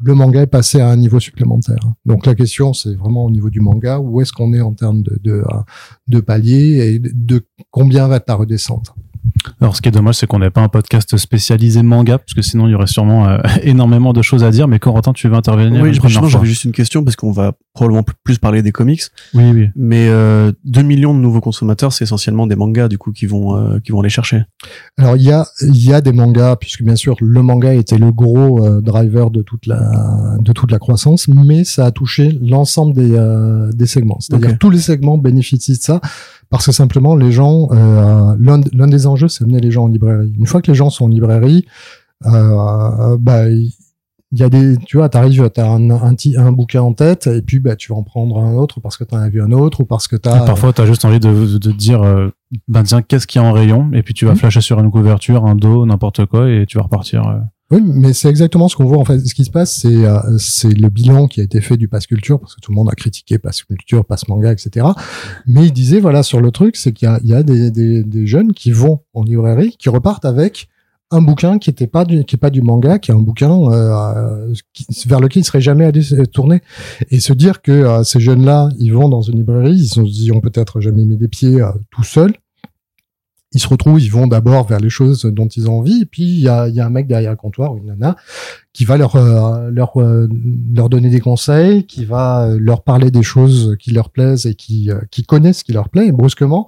le 0.00 0.14
manga 0.14 0.42
est 0.42 0.46
passé 0.46 0.80
à 0.80 0.88
un 0.88 0.96
niveau 0.96 1.20
supplémentaire. 1.20 1.78
Donc 2.04 2.26
la 2.26 2.34
question, 2.34 2.72
c'est 2.72 2.94
vraiment 2.94 3.24
au 3.24 3.30
niveau 3.30 3.50
du 3.50 3.60
manga, 3.60 3.98
où 3.98 4.20
est-ce 4.20 4.32
qu'on 4.32 4.52
est 4.52 4.60
en 4.60 4.72
termes 4.72 5.02
de, 5.02 5.18
de, 5.22 5.42
de 6.08 6.20
palier 6.20 6.94
et 6.94 6.98
de 6.98 7.46
combien 7.70 8.08
va 8.08 8.20
ta 8.20 8.34
redescente? 8.34 8.94
Alors, 9.60 9.76
ce 9.76 9.82
qui 9.82 9.88
est 9.88 9.92
dommage, 9.92 10.16
c'est 10.16 10.26
qu'on 10.26 10.38
n'ait 10.38 10.50
pas 10.50 10.62
un 10.62 10.68
podcast 10.68 11.16
spécialisé 11.16 11.82
manga, 11.82 12.18
parce 12.18 12.34
que 12.34 12.42
sinon, 12.42 12.66
il 12.66 12.72
y 12.72 12.74
aurait 12.74 12.86
sûrement 12.86 13.28
euh, 13.28 13.38
énormément 13.62 14.12
de 14.12 14.22
choses 14.22 14.44
à 14.44 14.50
dire. 14.50 14.68
Mais 14.68 14.78
Corentin, 14.78 15.12
tu 15.12 15.28
veux 15.28 15.34
intervenir 15.34 15.82
Oui, 15.82 15.94
franchement, 15.94 16.28
j'avais 16.28 16.46
juste 16.46 16.64
une 16.64 16.72
question, 16.72 17.04
parce 17.04 17.16
qu'on 17.16 17.32
va 17.32 17.52
probablement 17.74 18.04
plus 18.24 18.38
parler 18.38 18.62
des 18.62 18.72
comics. 18.72 19.02
Oui, 19.34 19.50
oui. 19.52 19.68
Mais 19.76 20.08
euh, 20.08 20.52
2 20.64 20.82
millions 20.82 21.14
de 21.14 21.18
nouveaux 21.18 21.40
consommateurs, 21.40 21.92
c'est 21.92 22.04
essentiellement 22.04 22.46
des 22.46 22.56
mangas, 22.56 22.88
du 22.88 22.98
coup, 22.98 23.12
qui 23.12 23.26
vont 23.26 23.56
euh, 23.56 23.78
qui 23.80 23.92
vont 23.92 24.02
les 24.02 24.10
chercher. 24.10 24.44
Alors, 24.96 25.16
il 25.16 25.22
y 25.22 25.32
a 25.32 25.46
il 25.62 25.84
y 25.84 25.92
a 25.92 26.00
des 26.00 26.12
mangas, 26.12 26.56
puisque 26.56 26.82
bien 26.82 26.96
sûr, 26.96 27.16
le 27.20 27.42
manga 27.42 27.74
était 27.74 27.98
le 27.98 28.12
gros 28.12 28.64
euh, 28.64 28.80
driver 28.80 29.30
de 29.30 29.42
toute 29.42 29.66
la 29.66 30.36
de 30.38 30.52
toute 30.52 30.70
la 30.70 30.78
croissance, 30.78 31.28
mais 31.28 31.64
ça 31.64 31.86
a 31.86 31.90
touché 31.90 32.38
l'ensemble 32.40 32.94
des 32.94 33.12
euh, 33.14 33.70
des 33.72 33.86
segments. 33.86 34.18
C'est-à-dire 34.20 34.50
okay. 34.50 34.58
tous 34.58 34.70
les 34.70 34.78
segments 34.78 35.18
bénéficient 35.18 35.78
de 35.78 35.82
ça 35.82 36.00
parce 36.54 36.66
que 36.66 36.70
simplement 36.70 37.16
les 37.16 37.32
gens, 37.32 37.66
euh, 37.72 38.36
l'un 38.38 38.86
des 38.86 39.08
enjeux, 39.08 39.26
c'est 39.26 39.42
amener 39.42 39.58
les 39.58 39.72
gens 39.72 39.86
en 39.86 39.88
librairie. 39.88 40.32
Une 40.38 40.46
fois 40.46 40.62
que 40.62 40.70
les 40.70 40.76
gens 40.76 40.88
sont 40.88 41.06
en 41.06 41.08
librairie, 41.08 41.66
euh, 42.26 43.16
bah 43.18 43.50
il 43.50 43.72
y 44.30 44.44
a 44.44 44.48
des, 44.48 44.76
tu 44.76 44.98
vois, 44.98 45.08
t'arrives, 45.08 45.50
t'as 45.50 45.66
un, 45.66 45.90
un, 45.90 46.14
un, 46.36 46.52
bouquin 46.52 46.82
en 46.82 46.92
tête, 46.92 47.26
et 47.26 47.42
puis 47.42 47.58
bah 47.58 47.74
tu 47.74 47.90
vas 47.90 47.98
en 47.98 48.04
prendre 48.04 48.38
un 48.38 48.54
autre 48.54 48.78
parce 48.78 48.96
que 48.96 49.02
t'en 49.02 49.16
as 49.16 49.30
vu 49.30 49.42
un 49.42 49.50
autre 49.50 49.80
ou 49.80 49.84
parce 49.84 50.06
que 50.06 50.14
t'as. 50.14 50.44
Et 50.44 50.46
parfois, 50.46 50.72
t'as 50.72 50.86
juste 50.86 51.04
envie 51.04 51.18
de, 51.18 51.58
de, 51.58 51.72
dire, 51.72 52.04
euh, 52.04 52.28
ben 52.68 52.84
tiens, 52.84 53.02
qu'est-ce 53.02 53.26
qu'il 53.26 53.42
y 53.42 53.44
a 53.44 53.48
en 53.48 53.52
rayon, 53.52 53.90
et 53.92 54.04
puis 54.04 54.14
tu 54.14 54.24
vas 54.24 54.34
mmh. 54.34 54.36
flasher 54.36 54.60
sur 54.60 54.78
une 54.78 54.92
couverture, 54.92 55.46
un 55.46 55.56
dos, 55.56 55.84
n'importe 55.86 56.24
quoi, 56.26 56.48
et 56.48 56.66
tu 56.68 56.78
vas 56.78 56.84
repartir. 56.84 57.42
Euh. 57.72 57.76
Oui, 57.76 57.82
mais 57.84 58.12
c'est 58.12 58.28
exactement 58.28 58.68
ce 58.68 58.76
qu'on 58.76 58.84
voit 58.84 58.98
en 58.98 59.04
fait. 59.04 59.18
Ce 59.20 59.34
qui 59.34 59.44
se 59.44 59.50
passe, 59.50 59.74
c'est 59.80 60.04
euh, 60.04 60.18
c'est 60.38 60.72
le 60.72 60.88
bilan 60.88 61.28
qui 61.28 61.40
a 61.40 61.44
été 61.44 61.60
fait 61.60 61.76
du 61.76 61.88
pass 61.88 62.06
culture 62.06 62.38
parce 62.40 62.54
que 62.54 62.60
tout 62.60 62.72
le 62.72 62.76
monde 62.76 62.88
a 62.90 62.94
critiqué 62.94 63.38
pass 63.38 63.62
culture, 63.62 64.04
pass 64.04 64.28
manga, 64.28 64.52
etc. 64.52 64.86
Mais 65.46 65.66
il 65.66 65.72
disait 65.72 66.00
voilà 66.00 66.22
sur 66.22 66.40
le 66.40 66.50
truc, 66.50 66.76
c'est 66.76 66.92
qu'il 66.92 67.08
y 67.08 67.10
a, 67.10 67.18
il 67.22 67.30
y 67.30 67.34
a 67.34 67.42
des, 67.42 67.70
des, 67.70 68.02
des, 68.04 68.26
jeunes 68.26 68.52
qui 68.52 68.70
vont 68.70 69.00
en 69.14 69.22
librairie, 69.22 69.76
qui 69.78 69.88
repartent 69.88 70.24
avec 70.24 70.68
un 71.10 71.22
bouquin 71.22 71.58
qui 71.58 71.70
était 71.70 71.86
pas 71.86 72.04
du 72.04 72.24
qui 72.24 72.36
est 72.36 72.38
pas 72.38 72.50
du 72.50 72.62
manga, 72.62 72.98
qui 72.98 73.10
est 73.10 73.14
un 73.14 73.20
bouquin 73.20 73.52
euh, 73.72 74.52
vers 75.06 75.20
lequel 75.20 75.42
ils 75.42 75.44
seraient 75.44 75.60
jamais 75.60 75.84
allés 75.84 76.02
tourner 76.32 76.60
et 77.10 77.20
se 77.20 77.32
dire 77.32 77.62
que 77.62 77.72
euh, 77.72 78.02
ces 78.02 78.20
jeunes-là, 78.20 78.70
ils 78.78 78.92
vont 78.92 79.08
dans 79.08 79.22
une 79.22 79.36
librairie, 79.36 79.76
ils, 79.76 80.00
ont, 80.32 80.36
ont 80.36 80.40
peut-être 80.40 80.80
jamais 80.80 81.04
mis 81.04 81.16
les 81.16 81.28
pieds 81.28 81.60
euh, 81.60 81.70
tout 81.90 82.04
seuls 82.04 82.34
ils 83.54 83.60
se 83.60 83.68
retrouvent, 83.68 84.02
ils 84.02 84.10
vont 84.10 84.26
d'abord 84.26 84.66
vers 84.66 84.80
les 84.80 84.90
choses 84.90 85.24
dont 85.24 85.46
ils 85.46 85.70
ont 85.70 85.78
envie, 85.78 86.02
et 86.02 86.06
puis 86.06 86.24
il 86.24 86.40
y 86.40 86.48
a, 86.48 86.68
y 86.68 86.80
a, 86.80 86.86
un 86.86 86.90
mec 86.90 87.06
derrière 87.06 87.30
le 87.30 87.36
comptoir, 87.36 87.76
une 87.76 87.86
nana, 87.86 88.16
qui 88.72 88.84
va 88.84 88.96
leur 88.96 89.14
euh, 89.14 89.70
leur 89.70 90.00
euh, 90.00 90.28
leur 90.74 90.88
donner 90.88 91.08
des 91.08 91.20
conseils, 91.20 91.86
qui 91.86 92.04
va 92.04 92.48
leur 92.58 92.82
parler 92.82 93.10
des 93.10 93.22
choses 93.22 93.76
qui 93.78 93.92
leur 93.92 94.10
plaisent 94.10 94.46
et 94.46 94.54
qui 94.54 94.90
euh, 94.90 94.98
qui 95.10 95.22
connaissent 95.22 95.58
ce 95.58 95.64
qui 95.64 95.72
leur 95.72 95.88
plaît. 95.88 96.08
Et 96.08 96.12
brusquement, 96.12 96.66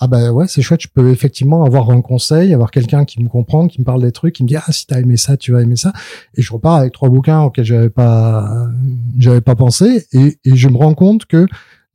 ah 0.00 0.08
ben 0.08 0.30
ouais, 0.32 0.48
c'est 0.48 0.62
chouette, 0.62 0.82
je 0.82 0.88
peux 0.92 1.10
effectivement 1.10 1.64
avoir 1.64 1.90
un 1.90 2.00
conseil, 2.00 2.52
avoir 2.52 2.72
quelqu'un 2.72 3.04
qui 3.04 3.22
me 3.22 3.28
comprend, 3.28 3.68
qui 3.68 3.80
me 3.80 3.84
parle 3.84 4.02
des 4.02 4.12
trucs, 4.12 4.34
qui 4.34 4.42
me 4.42 4.48
dit 4.48 4.56
ah 4.56 4.72
si 4.72 4.86
t'as 4.86 5.00
aimé 5.00 5.16
ça, 5.16 5.36
tu 5.36 5.52
vas 5.52 5.62
aimer 5.62 5.76
ça, 5.76 5.92
et 6.34 6.42
je 6.42 6.52
repars 6.52 6.74
avec 6.74 6.92
trois 6.92 7.08
bouquins 7.08 7.40
auxquels 7.42 7.64
j'avais 7.64 7.90
pas 7.90 8.68
j'avais 9.16 9.40
pas 9.40 9.54
pensé, 9.54 10.06
et, 10.12 10.38
et 10.44 10.56
je 10.56 10.68
me 10.68 10.76
rends 10.76 10.94
compte 10.94 11.26
que 11.26 11.46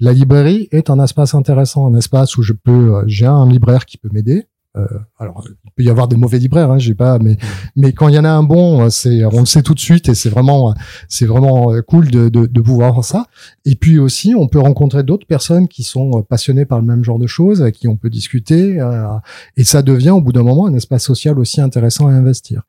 La 0.03 0.13
librairie 0.13 0.67
est 0.72 0.89
un 0.89 1.00
espace 1.00 1.36
intéressant, 1.36 1.86
un 1.86 1.96
espace 1.96 2.36
où 2.36 2.41
je 2.41 2.53
peux, 2.53 2.96
euh, 2.96 3.03
j'ai 3.05 3.27
un 3.27 3.48
libraire 3.48 3.86
qui 3.86 4.00
peut 4.00 4.10
m'aider. 4.12 4.48
Euh, 4.77 4.87
alors, 5.19 5.43
il 5.65 5.71
peut 5.75 5.83
y 5.83 5.89
avoir 5.89 6.07
des 6.07 6.15
mauvais 6.15 6.39
libraires, 6.39 6.71
hein, 6.71 6.79
j'ai 6.79 6.95
pas, 6.95 7.19
mais 7.19 7.35
mais 7.75 7.91
quand 7.91 8.07
il 8.07 8.15
y 8.15 8.19
en 8.19 8.23
a 8.23 8.29
un 8.29 8.43
bon, 8.43 8.83
euh, 8.83 8.89
c'est 8.89 9.25
on 9.25 9.41
le 9.41 9.45
sait 9.45 9.63
tout 9.63 9.73
de 9.73 9.81
suite 9.81 10.07
et 10.07 10.15
c'est 10.15 10.29
vraiment 10.29 10.73
c'est 11.09 11.25
vraiment 11.25 11.73
euh, 11.73 11.81
cool 11.81 12.09
de, 12.09 12.29
de, 12.29 12.45
de 12.45 12.61
pouvoir 12.61 12.93
voir 12.93 13.03
ça. 13.03 13.25
Et 13.65 13.75
puis 13.75 13.99
aussi, 13.99 14.33
on 14.33 14.47
peut 14.47 14.59
rencontrer 14.59 15.03
d'autres 15.03 15.27
personnes 15.27 15.67
qui 15.67 15.83
sont 15.83 16.23
passionnées 16.23 16.63
par 16.63 16.79
le 16.79 16.85
même 16.85 17.03
genre 17.03 17.19
de 17.19 17.27
choses, 17.27 17.61
avec 17.61 17.75
qui 17.75 17.89
on 17.89 17.97
peut 17.97 18.09
discuter, 18.09 18.79
euh, 18.79 19.07
et 19.57 19.65
ça 19.65 19.81
devient 19.81 20.11
au 20.11 20.21
bout 20.21 20.31
d'un 20.31 20.43
moment 20.43 20.67
un 20.67 20.73
espace 20.73 21.03
social 21.03 21.37
aussi 21.37 21.59
intéressant 21.59 22.07
à 22.07 22.11
investir. 22.11 22.61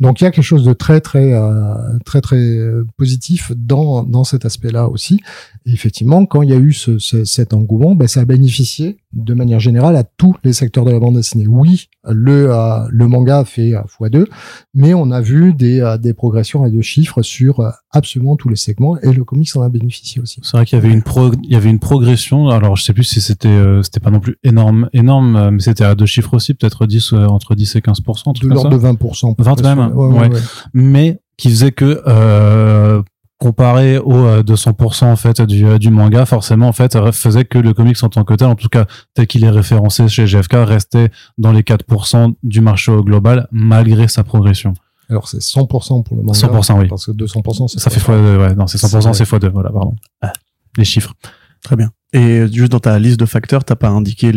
Donc 0.00 0.22
il 0.22 0.24
y 0.24 0.26
a 0.26 0.30
quelque 0.30 0.42
chose 0.42 0.64
de 0.64 0.72
très 0.72 1.02
très 1.02 1.34
euh, 1.34 1.74
très 2.06 2.22
très 2.22 2.58
positif 2.96 3.52
dans 3.54 4.02
dans 4.02 4.24
cet 4.24 4.46
aspect-là 4.46 4.88
aussi. 4.88 5.20
Et 5.66 5.72
effectivement, 5.72 6.24
quand 6.24 6.40
il 6.40 6.48
y 6.48 6.54
a 6.54 6.56
eu 6.56 6.72
ce, 6.72 6.98
ce, 6.98 7.24
cet 7.24 7.52
engouement, 7.52 7.94
ben, 7.94 8.08
ça 8.08 8.20
a 8.20 8.24
bénéficié 8.24 8.96
de 9.12 9.34
manière 9.34 9.60
générale 9.60 9.96
à 9.96 10.04
tous 10.04 10.34
les 10.42 10.52
secteurs 10.52 10.84
de 10.84 10.90
la 10.90 10.98
bande 10.98 11.16
dessinée. 11.16 11.46
Oui, 11.50 11.88
le, 12.08 12.52
euh, 12.52 12.86
le 12.90 13.06
manga 13.08 13.38
a 13.40 13.44
fait 13.44 13.74
euh, 13.74 13.80
x2, 14.00 14.26
mais 14.74 14.94
on 14.94 15.10
a 15.10 15.20
vu 15.20 15.52
des, 15.52 15.80
euh, 15.80 15.98
des 15.98 16.14
progressions 16.14 16.64
et 16.64 16.70
de 16.70 16.80
chiffres 16.80 17.22
sur 17.22 17.62
absolument 17.90 18.36
tous 18.36 18.48
les 18.48 18.56
segments 18.56 18.98
et 19.00 19.12
le 19.12 19.24
comics 19.24 19.54
en 19.56 19.62
a 19.62 19.68
bénéficié 19.68 20.22
aussi. 20.22 20.40
C'est 20.42 20.56
vrai 20.56 20.64
qu'il 20.64 20.78
y 20.78 20.82
avait 20.82 20.92
une 20.92 21.02
pro 21.02 21.32
il 21.42 21.52
y 21.52 21.56
avait 21.56 21.70
une 21.70 21.80
progression. 21.80 22.48
Alors 22.48 22.76
je 22.76 22.84
sais 22.84 22.92
plus 22.92 23.04
si 23.04 23.20
c'était 23.20 23.58
c'était 23.82 24.00
pas 24.00 24.10
non 24.10 24.20
plus 24.20 24.36
énorme 24.44 24.88
énorme, 24.92 25.50
mais 25.50 25.60
c'était 25.60 25.84
à 25.84 25.94
deux 25.94 26.06
chiffres 26.06 26.34
aussi, 26.34 26.54
peut-être 26.54 26.86
10 26.86 27.12
entre 27.12 27.54
10 27.54 27.76
et 27.76 27.82
15 27.82 27.98
un 28.26 28.32
truc 28.32 28.48
De 28.48 28.54
l'ordre 28.54 28.70
de 28.70 28.78
20%. 28.78 29.34
20 29.38 29.62
même, 29.62 29.92
Ouais, 29.96 30.06
ouais, 30.06 30.18
ouais. 30.20 30.28
ouais. 30.28 30.40
mais 30.72 31.20
qui 31.40 31.48
faisait 31.48 31.72
que 31.72 32.02
euh, 32.06 33.02
comparé 33.40 33.98
au 33.98 34.14
euh, 34.14 34.42
200% 34.42 35.06
en 35.06 35.16
fait 35.16 35.40
du, 35.40 35.66
euh, 35.66 35.78
du 35.78 35.90
manga 35.90 36.26
forcément 36.26 36.68
en 36.68 36.72
fait 36.72 36.94
euh, 36.94 37.10
faisait 37.10 37.44
que 37.46 37.58
le 37.58 37.72
comics 37.72 37.96
en 38.04 38.08
tant 38.10 38.22
que 38.22 38.34
tel 38.34 38.46
en 38.48 38.54
tout 38.54 38.68
cas 38.68 38.84
tel 39.14 39.26
qu'il 39.26 39.42
est 39.44 39.50
référencé 39.50 40.06
chez 40.08 40.26
GFK 40.26 40.52
restait 40.66 41.08
dans 41.38 41.50
les 41.50 41.62
4% 41.62 42.34
du 42.42 42.60
marché 42.60 42.92
au 42.92 43.02
global 43.02 43.48
malgré 43.50 44.08
sa 44.08 44.24
progression 44.24 44.74
Alors 45.08 45.26
c'est 45.26 45.38
100% 45.40 46.02
pour 46.04 46.16
le 46.18 46.22
manga. 46.22 46.38
100% 46.38 46.78
oui 46.80 46.88
Parce 46.88 47.06
que 47.06 47.12
200% 47.12 47.68
c'est 47.68 47.80
ça 47.80 47.88
fait 47.90 47.98
fois 48.00 48.16
deux, 48.18 48.36
ouais 48.36 48.54
non 48.54 48.66
c'est 48.66 48.78
100% 48.78 49.14
C'est- 49.14 49.24
fois 49.24 49.38
deux 49.38 49.48
voilà 49.48 49.70
pardon 49.70 49.94
Ah, 50.20 50.32
les 50.76 50.84
chiffres 50.84 51.14
Très 51.62 51.76
bien. 51.76 51.90
Et 52.14 52.46
juste 52.50 52.72
dans 52.72 52.78
ta 52.80 52.98
liste 52.98 53.20
de 53.20 53.26
facteurs, 53.26 53.64
t'as 53.64 53.76
pas 53.76 53.88
indiqué 53.90 54.32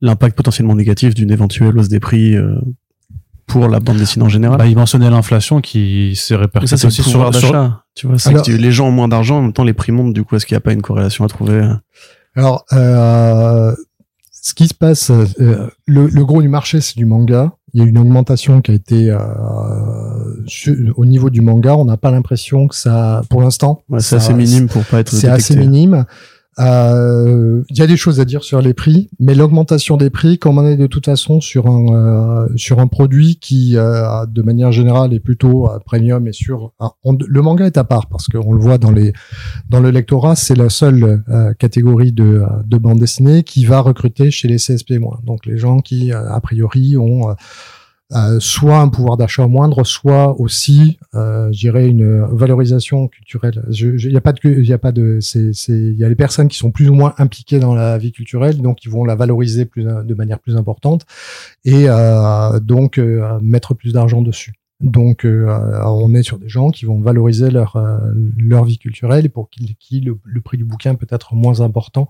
l'impact 0.00 0.36
potentiellement 0.36 0.74
négatif 0.74 1.14
d'une 1.14 1.30
éventuelle 1.30 1.78
hausse 1.78 1.88
des 1.88 2.00
prix 2.00 2.34
euh, 2.36 2.58
pour 3.46 3.68
la 3.68 3.78
bande 3.80 3.96
dessinée 3.96 4.24
en 4.24 4.28
général? 4.28 4.58
bah, 4.58 4.66
il 4.66 4.76
mentionnait 4.76 5.08
l'inflation 5.10 5.60
qui 5.60 6.14
s'est 6.16 6.34
répercutée 6.36 6.68
ça, 6.68 6.76
c'est 6.76 6.86
aussi 6.88 7.02
le 7.02 7.12
pouvoir 7.12 7.32
sur, 7.32 7.40
sur 7.48 7.52
d'achat. 7.52 7.79
Tu 7.94 8.06
vois, 8.06 8.18
c'est 8.18 8.32
que 8.32 8.52
les 8.52 8.72
gens 8.72 8.88
ont 8.88 8.92
moins 8.92 9.08
d'argent, 9.08 9.38
en 9.38 9.42
même 9.42 9.52
temps 9.52 9.64
les 9.64 9.72
prix 9.72 9.92
montent. 9.92 10.12
Du 10.14 10.24
coup, 10.24 10.36
est-ce 10.36 10.46
qu'il 10.46 10.54
n'y 10.54 10.58
a 10.58 10.62
pas 10.62 10.72
une 10.72 10.82
corrélation 10.82 11.24
à 11.24 11.28
trouver 11.28 11.68
Alors, 12.34 12.64
euh, 12.72 13.74
ce 14.30 14.54
qui 14.54 14.68
se 14.68 14.74
passe, 14.74 15.10
euh, 15.10 15.68
le, 15.86 16.06
le 16.06 16.24
gros 16.24 16.40
du 16.40 16.48
marché, 16.48 16.80
c'est 16.80 16.96
du 16.96 17.04
manga. 17.04 17.52
Il 17.72 17.82
y 17.82 17.84
a 17.84 17.86
une 17.88 17.98
augmentation 17.98 18.60
qui 18.62 18.72
a 18.72 18.74
été 18.74 19.10
euh, 19.10 19.18
au 20.96 21.04
niveau 21.04 21.30
du 21.30 21.40
manga. 21.40 21.76
On 21.76 21.84
n'a 21.84 21.96
pas 21.96 22.10
l'impression 22.10 22.66
que 22.66 22.74
ça, 22.74 23.22
pour 23.30 23.42
l'instant, 23.42 23.82
ouais, 23.88 24.00
C'est 24.00 24.16
assez 24.16 24.34
minime 24.34 24.68
pour 24.68 24.84
pas 24.84 25.00
être 25.00 25.12
C'est 25.12 25.28
assez 25.28 25.54
détecté. 25.54 25.70
Euh, 26.58 27.62
Il 27.70 27.78
y 27.78 27.82
a 27.82 27.86
des 27.86 27.96
choses 27.96 28.20
à 28.20 28.24
dire 28.24 28.42
sur 28.42 28.60
les 28.60 28.74
prix, 28.74 29.08
mais 29.20 29.34
l'augmentation 29.34 29.96
des 29.96 30.10
prix, 30.10 30.38
comme 30.38 30.58
on 30.58 30.66
est 30.66 30.76
de 30.76 30.86
toute 30.86 31.06
façon 31.06 31.40
sur 31.40 31.66
un 31.68 31.86
euh, 31.94 32.48
sur 32.56 32.80
un 32.80 32.86
produit 32.86 33.36
qui, 33.36 33.76
euh, 33.76 34.26
de 34.26 34.42
manière 34.42 34.72
générale, 34.72 35.14
est 35.14 35.20
plutôt 35.20 35.68
euh, 35.68 35.78
premium 35.78 36.26
et 36.26 36.32
sur 36.32 36.72
le 37.04 37.40
manga 37.42 37.66
est 37.66 37.78
à 37.78 37.84
part 37.84 38.08
parce 38.08 38.26
qu'on 38.28 38.52
le 38.52 38.60
voit 38.60 38.78
dans 38.78 38.90
les 38.90 39.12
dans 39.68 39.80
le 39.80 39.90
lectorat, 39.90 40.34
c'est 40.34 40.56
la 40.56 40.68
seule 40.68 41.22
euh, 41.28 41.54
catégorie 41.54 42.12
de 42.12 42.42
de 42.64 42.76
bande 42.78 42.98
dessinée 42.98 43.42
qui 43.44 43.64
va 43.64 43.80
recruter 43.80 44.30
chez 44.30 44.48
les 44.48 44.56
CSP 44.56 44.94
donc 45.24 45.46
les 45.46 45.56
gens 45.56 45.78
qui 45.78 46.12
a 46.12 46.40
priori 46.40 46.96
ont 46.96 47.34
euh, 48.12 48.40
soit 48.40 48.78
un 48.78 48.88
pouvoir 48.88 49.16
d'achat 49.16 49.46
moindre, 49.46 49.84
soit 49.84 50.40
aussi, 50.40 50.98
euh, 51.14 51.50
je 51.52 51.60
dirais, 51.60 51.88
une 51.88 52.22
valorisation 52.32 53.08
culturelle. 53.08 53.62
Il 53.70 54.08
n'y 54.08 54.16
a 54.16 54.20
pas 54.20 54.32
de, 54.32 54.40
il 54.44 54.66
y 54.66 54.72
a 54.72 54.78
pas 54.78 54.92
de, 54.92 55.18
c'est, 55.20 55.52
il 55.68 55.96
y 55.96 56.04
a 56.04 56.08
les 56.08 56.14
personnes 56.14 56.48
qui 56.48 56.58
sont 56.58 56.70
plus 56.70 56.88
ou 56.88 56.94
moins 56.94 57.14
impliquées 57.18 57.58
dans 57.58 57.74
la 57.74 57.98
vie 57.98 58.12
culturelle, 58.12 58.60
donc 58.60 58.84
ils 58.84 58.90
vont 58.90 59.04
la 59.04 59.14
valoriser 59.14 59.64
plus, 59.64 59.84
de 59.84 60.14
manière 60.14 60.38
plus 60.40 60.56
importante 60.56 61.06
et 61.64 61.84
euh, 61.88 62.58
donc 62.60 62.98
euh, 62.98 63.38
mettre 63.42 63.74
plus 63.74 63.92
d'argent 63.92 64.22
dessus. 64.22 64.54
Donc, 64.80 65.26
euh, 65.26 65.82
on 65.84 66.14
est 66.14 66.22
sur 66.22 66.38
des 66.38 66.48
gens 66.48 66.70
qui 66.70 66.86
vont 66.86 67.00
valoriser 67.00 67.50
leur 67.50 67.76
euh, 67.76 67.98
leur 68.38 68.64
vie 68.64 68.78
culturelle 68.78 69.26
et 69.26 69.28
pour 69.28 69.50
qui, 69.50 70.00
le 70.00 70.40
prix 70.40 70.56
du 70.56 70.64
bouquin 70.64 70.94
peut 70.94 71.06
être 71.10 71.34
moins 71.34 71.60
important 71.60 72.08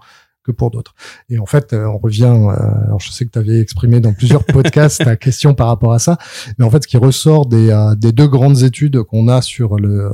que 0.50 0.56
pour 0.56 0.70
d'autres. 0.70 0.94
Et 1.28 1.38
en 1.38 1.46
fait, 1.46 1.72
euh, 1.72 1.86
on 1.86 1.98
revient. 1.98 2.24
Euh, 2.24 2.84
alors, 2.86 3.00
je 3.00 3.10
sais 3.10 3.24
que 3.24 3.30
tu 3.30 3.38
avais 3.38 3.60
exprimé 3.60 4.00
dans 4.00 4.12
plusieurs 4.12 4.44
podcasts 4.46 5.04
ta 5.04 5.16
question 5.16 5.54
par 5.54 5.68
rapport 5.68 5.92
à 5.92 5.98
ça, 5.98 6.18
mais 6.58 6.64
en 6.64 6.70
fait, 6.70 6.82
ce 6.82 6.88
qui 6.88 6.96
ressort 6.96 7.46
des, 7.46 7.70
euh, 7.70 7.94
des 7.94 8.12
deux 8.12 8.28
grandes 8.28 8.62
études 8.62 9.02
qu'on 9.02 9.28
a 9.28 9.42
sur 9.42 9.76
le 9.76 10.10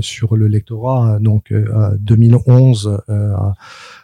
sur 0.00 0.36
le 0.36 0.46
lectorat, 0.48 1.18
donc 1.20 1.52
euh, 1.52 1.96
2011, 1.98 3.00
euh, 3.08 3.34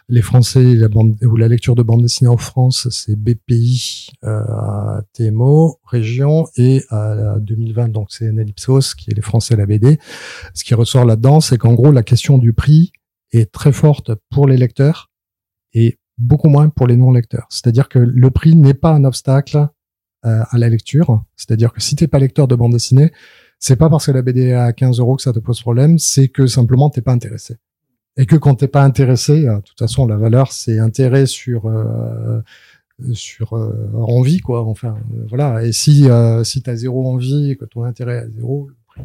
les 0.09 0.21
Français 0.21 0.75
la 0.75 0.87
bande, 0.87 1.15
ou 1.23 1.35
la 1.35 1.47
lecture 1.47 1.75
de 1.75 1.83
bande 1.83 2.01
dessinée 2.01 2.29
en 2.29 2.37
France, 2.37 2.87
c'est 2.91 3.15
BPI, 3.15 4.09
euh, 4.23 5.01
TMO, 5.13 5.79
région, 5.85 6.47
et 6.57 6.83
euh, 6.91 7.37
2020, 7.39 7.89
donc 7.89 8.07
c'est 8.09 8.25
Ipsos, 8.25 8.95
qui 8.95 9.11
est 9.11 9.13
les 9.13 9.21
Français 9.21 9.55
la 9.55 9.65
BD. 9.65 9.99
Ce 10.53 10.63
qui 10.63 10.73
ressort 10.73 11.05
là-dedans, 11.05 11.39
c'est 11.39 11.57
qu'en 11.57 11.73
gros, 11.73 11.91
la 11.91 12.03
question 12.03 12.37
du 12.37 12.53
prix 12.53 12.91
est 13.31 13.51
très 13.51 13.71
forte 13.71 14.11
pour 14.31 14.47
les 14.47 14.57
lecteurs 14.57 15.08
et 15.73 15.97
beaucoup 16.17 16.49
moins 16.49 16.69
pour 16.69 16.87
les 16.87 16.97
non-lecteurs. 16.97 17.47
C'est-à-dire 17.49 17.89
que 17.89 17.99
le 17.99 18.29
prix 18.31 18.55
n'est 18.55 18.73
pas 18.73 18.91
un 18.91 19.03
obstacle 19.03 19.67
euh, 20.25 20.43
à 20.49 20.57
la 20.57 20.69
lecture. 20.69 21.23
C'est-à-dire 21.35 21.73
que 21.73 21.81
si 21.81 21.95
t'es 21.95 22.07
pas 22.07 22.19
lecteur 22.19 22.47
de 22.47 22.55
bande 22.55 22.73
dessinée, 22.73 23.11
c'est 23.59 23.75
pas 23.75 23.89
parce 23.89 24.05
que 24.05 24.11
la 24.11 24.21
BD 24.21 24.47
est 24.47 24.53
à 24.53 24.73
15 24.73 24.99
euros 24.99 25.15
que 25.15 25.21
ça 25.21 25.33
te 25.33 25.39
pose 25.39 25.61
problème, 25.61 25.99
c'est 25.99 26.29
que 26.29 26.47
simplement 26.47 26.89
t'es 26.89 27.01
pas 27.01 27.11
intéressé. 27.11 27.57
Et 28.17 28.25
que 28.25 28.35
quand 28.35 28.55
t'es 28.55 28.67
pas 28.67 28.83
intéressé, 28.83 29.47
euh, 29.47 29.57
de 29.57 29.61
toute 29.61 29.79
façon 29.79 30.07
la 30.07 30.17
valeur 30.17 30.51
c'est 30.51 30.79
intérêt 30.79 31.25
sur 31.25 31.67
euh, 31.67 32.41
sur 33.13 33.53
euh, 33.53 33.91
envie 33.93 34.39
quoi. 34.39 34.63
Enfin 34.65 34.97
euh, 35.13 35.25
voilà. 35.29 35.63
Et 35.63 35.71
si 35.71 36.09
euh, 36.09 36.43
si 36.43 36.61
t'as 36.61 36.75
zéro 36.75 37.07
envie 37.07 37.51
et 37.51 37.55
que 37.55 37.65
ton 37.65 37.83
intérêt 37.83 38.15
est 38.15 38.19
à 38.19 38.29
zéro, 38.29 38.69
le 38.69 38.75
prix. 38.87 39.03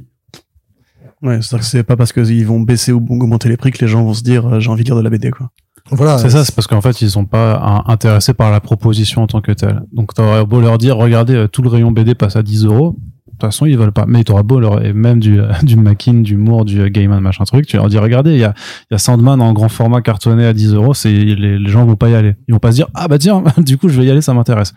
Ouais, 1.23 1.42
c'est-à-dire 1.42 1.59
que 1.61 1.71
c'est 1.71 1.83
pas 1.83 1.97
parce 1.97 2.12
qu'ils 2.12 2.47
vont 2.47 2.61
baisser 2.61 2.92
ou 2.92 2.99
augmenter 2.99 3.49
les 3.49 3.56
prix 3.56 3.71
que 3.71 3.85
les 3.85 3.88
gens 3.88 4.04
vont 4.04 4.14
se 4.14 4.23
dire 4.23 4.61
j'ai 4.61 4.71
envie 4.71 4.85
de 4.85 4.88
lire 4.88 4.97
de 4.97 5.02
la 5.02 5.11
BD 5.11 5.30
quoi. 5.30 5.50
Voilà. 5.94 6.18
C'est 6.18 6.30
ça, 6.30 6.44
c'est 6.44 6.54
parce 6.54 6.66
qu'en 6.66 6.80
fait, 6.80 7.00
ils 7.00 7.10
sont 7.10 7.24
pas 7.24 7.84
intéressés 7.86 8.34
par 8.34 8.50
la 8.50 8.60
proposition 8.60 9.22
en 9.22 9.26
tant 9.26 9.40
que 9.40 9.52
telle. 9.52 9.82
Donc, 9.92 10.14
t'aurais 10.14 10.44
beau 10.44 10.60
leur 10.60 10.78
dire, 10.78 10.96
regardez, 10.96 11.34
euh, 11.34 11.48
tout 11.48 11.62
le 11.62 11.68
rayon 11.68 11.92
BD 11.92 12.14
passe 12.14 12.36
à 12.36 12.42
10 12.42 12.64
euros. 12.64 12.96
De 13.26 13.30
toute 13.32 13.40
façon, 13.40 13.66
ils 13.66 13.76
veulent 13.76 13.92
pas. 13.92 14.04
Mais 14.06 14.22
t'auras 14.24 14.42
beau 14.42 14.60
leur, 14.60 14.84
et 14.84 14.92
même 14.92 15.20
du, 15.20 15.40
euh, 15.40 15.52
du 15.62 15.76
Mackin, 15.76 16.14
du 16.14 16.36
Moore, 16.36 16.64
du 16.64 16.80
euh, 16.80 16.88
Gaiman, 16.88 17.20
machin 17.20 17.44
truc, 17.44 17.66
tu 17.66 17.76
leur 17.76 17.88
dis, 17.88 17.98
regardez, 17.98 18.32
il 18.32 18.38
y 18.38 18.44
a, 18.44 18.54
il 18.90 18.94
y 18.94 18.96
a 18.96 18.98
Sandman 18.98 19.40
en 19.40 19.52
grand 19.52 19.68
format 19.68 20.02
cartonné 20.02 20.46
à 20.46 20.52
10 20.52 20.74
euros, 20.74 20.94
c'est, 20.94 21.12
les, 21.12 21.58
les 21.58 21.70
gens 21.70 21.84
vont 21.84 21.96
pas 21.96 22.08
y 22.10 22.14
aller. 22.14 22.34
Ils 22.48 22.52
vont 22.52 22.60
pas 22.60 22.70
se 22.70 22.76
dire, 22.76 22.88
ah 22.94 23.08
bah 23.08 23.18
tiens, 23.18 23.42
du 23.58 23.78
coup, 23.78 23.88
je 23.88 24.00
vais 24.00 24.06
y 24.06 24.10
aller, 24.10 24.22
ça 24.22 24.34
m'intéresse. 24.34 24.72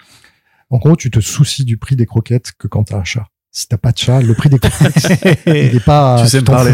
En 0.69 0.77
gros, 0.77 0.95
tu 0.95 1.12
te 1.12 1.19
soucies 1.19 1.65
du 1.65 1.77
prix 1.77 1.95
des 1.95 2.05
croquettes 2.05 2.51
que 2.57 2.67
quand 2.67 2.83
t'as 2.83 2.97
un 2.97 3.03
chat. 3.03 3.27
Si 3.59 3.67
t'as 3.67 3.77
pas 3.77 3.91
de 3.91 3.97
chat, 3.97 4.21
le 4.21 4.35
prix 4.35 4.49
des 4.49 4.59
croquettes, 4.59 5.39
il 5.47 5.51
est 5.77 5.83
pas. 5.83 6.21
tu 6.21 6.27
sais 6.27 6.41
me 6.41 6.45
parler. 6.45 6.73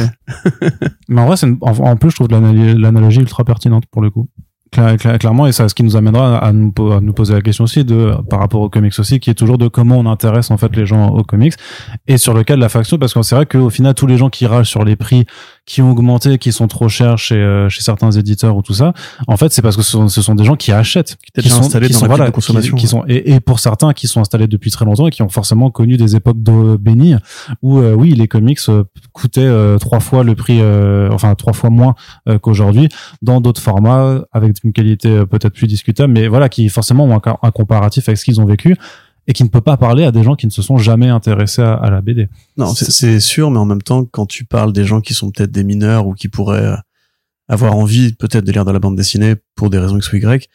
Mais 1.07 1.21
en 1.21 1.27
vrai, 1.27 1.37
c'est 1.37 1.47
une- 1.47 1.57
en, 1.61 1.71
en 1.71 1.95
plus, 1.95 2.09
je 2.09 2.15
trouve 2.15 2.27
l'analogie 2.29 3.21
ultra 3.21 3.45
pertinente 3.45 3.85
pour 3.89 4.01
le 4.01 4.09
coup. 4.09 4.27
Cla- 4.73 4.97
cla- 4.97 5.17
clairement, 5.17 5.45
et 5.47 5.51
ça, 5.53 5.69
ce 5.69 5.75
qui 5.75 5.83
nous 5.83 5.95
amènera 5.95 6.39
à 6.39 6.51
nous, 6.51 6.71
po- 6.73 6.91
à 6.91 6.99
nous 6.99 7.13
poser 7.13 7.35
la 7.35 7.41
question 7.41 7.63
aussi 7.65 7.85
de, 7.85 8.15
par 8.29 8.39
rapport 8.39 8.59
aux 8.59 8.69
comics 8.69 8.97
aussi, 8.99 9.19
qui 9.21 9.29
est 9.29 9.33
toujours 9.35 9.57
de 9.59 9.67
comment 9.69 9.97
on 9.97 10.05
intéresse 10.07 10.49
en 10.51 10.57
fait 10.57 10.75
les 10.75 10.85
gens 10.87 11.09
aux 11.09 11.23
comics, 11.23 11.53
et 12.07 12.17
sur 12.17 12.33
le 12.33 12.43
cas 12.43 12.55
de 12.55 12.59
la 12.61 12.69
faction, 12.69 12.97
parce 12.97 13.13
que 13.13 13.21
c'est 13.21 13.35
vrai 13.35 13.45
qu'au 13.45 13.69
final, 13.69 13.93
tous 13.93 14.07
les 14.07 14.17
gens 14.17 14.29
qui 14.29 14.45
râlent 14.47 14.65
sur 14.65 14.83
les 14.83 14.95
prix 14.97 15.25
qui 15.65 15.81
ont 15.81 15.91
augmenté, 15.91 16.37
qui 16.37 16.51
sont 16.51 16.67
trop 16.67 16.89
chers 16.89 17.17
chez, 17.17 17.35
euh, 17.35 17.69
chez 17.69 17.81
certains 17.81 18.11
éditeurs 18.11 18.55
ou 18.55 18.61
tout 18.61 18.73
ça, 18.73 18.93
en 19.27 19.37
fait, 19.37 19.53
c'est 19.53 19.61
parce 19.61 19.77
que 19.77 19.81
ce 19.81 19.91
sont, 19.91 20.07
ce 20.09 20.21
sont 20.21 20.35
des 20.35 20.43
gens 20.43 20.55
qui 20.55 20.71
achètent, 20.71 21.17
déjà 21.35 21.49
sont, 21.49 21.61
installés 21.61 21.87
qui 21.87 21.93
dans 21.93 21.99
sont, 21.99 22.05
la 22.05 22.15
voilà, 22.15 22.25
de 22.25 22.31
consommation, 22.31 22.75
qui, 22.75 22.85
qui 22.85 22.95
ouais. 22.95 23.01
sont, 23.01 23.05
et, 23.07 23.33
et 23.33 23.39
pour 23.39 23.59
certains 23.59 23.93
qui 23.93 24.07
sont 24.07 24.19
installés 24.19 24.47
depuis 24.47 24.71
très 24.71 24.85
longtemps 24.85 25.07
et 25.07 25.11
qui 25.11 25.21
ont 25.21 25.29
forcément 25.29 25.71
connu 25.71 25.97
des 25.97 26.15
époques 26.15 26.41
de 26.41 26.75
bénies 26.75 27.15
où, 27.61 27.79
euh, 27.79 27.93
oui, 27.93 28.11
les 28.11 28.27
comics 28.27 28.59
euh, 28.69 28.83
coûtaient 29.13 29.41
euh, 29.41 29.77
trois 29.77 29.99
fois 29.99 30.23
le 30.23 30.35
prix, 30.35 30.59
euh, 30.61 31.09
enfin 31.11 31.33
trois 31.35 31.53
fois 31.53 31.69
moins 31.69 31.95
qu'aujourd'hui, 32.41 32.89
dans 33.21 33.41
d'autres 33.41 33.61
formats 33.61 34.21
avec 34.31 34.63
une 34.63 34.73
qualité 34.73 35.23
peut-être 35.29 35.53
plus 35.53 35.67
discutable, 35.67 36.11
mais 36.13 36.27
voilà, 36.27 36.49
qui 36.49 36.67
forcément 36.69 37.05
ont 37.05 37.15
un, 37.15 37.37
un 37.41 37.51
comparatif 37.51 38.07
avec 38.09 38.17
ce 38.17 38.25
qu'ils 38.25 38.41
ont 38.41 38.45
vécu 38.45 38.75
et 39.27 39.33
qui 39.33 39.43
ne 39.43 39.49
peut 39.49 39.61
pas 39.61 39.77
parler 39.77 40.03
à 40.03 40.11
des 40.11 40.23
gens 40.23 40.35
qui 40.35 40.45
ne 40.45 40.51
se 40.51 40.61
sont 40.61 40.77
jamais 40.77 41.07
intéressés 41.09 41.61
à, 41.61 41.73
à 41.75 41.89
la 41.89 42.01
BD. 42.01 42.27
Non, 42.57 42.73
c'est- 42.91 43.19
sûr, 43.19 43.51
mais 43.51 43.57
en 43.59 43.65
même 43.65 43.81
temps, 43.81 44.03
quand 44.05 44.25
tu 44.25 44.43
parles 44.45 44.73
des 44.73 44.83
gens 44.85 44.99
qui 45.01 45.13
sont 45.13 45.31
peut-être 45.31 45.51
des 45.51 45.63
mineurs 45.63 46.07
ou 46.07 46.13
qui 46.13 46.27
pourraient 46.27 46.65
euh, 46.65 46.75
avoir 47.47 47.75
envie 47.75 48.13
peut-être 48.13 48.43
de 48.45 48.51
lire 48.51 48.65
de 48.65 48.71
la 48.71 48.79
bande 48.79 48.95
dessinée 48.95 49.35
pour 49.55 49.69
des 49.69 49.77
raisons 49.79 49.97
X 49.97 50.11
ou 50.11 50.17
Y, 50.17 50.49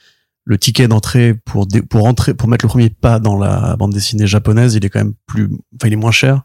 le 0.44 0.58
ticket 0.58 0.88
d'entrée 0.88 1.34
pour 1.44 1.66
dé- 1.66 1.82
pour 1.82 2.06
entrer 2.06 2.32
pour 2.34 2.48
mettre 2.48 2.64
le 2.64 2.68
premier 2.68 2.88
pas 2.90 3.18
dans 3.18 3.36
la 3.38 3.76
bande 3.76 3.92
dessinée 3.92 4.26
japonaise, 4.26 4.74
il 4.74 4.84
est 4.84 4.88
quand 4.88 5.00
même 5.00 5.12
plus 5.26 5.48
enfin 5.76 5.88
il 5.88 5.92
est 5.92 5.96
moins 5.96 6.10
cher 6.10 6.42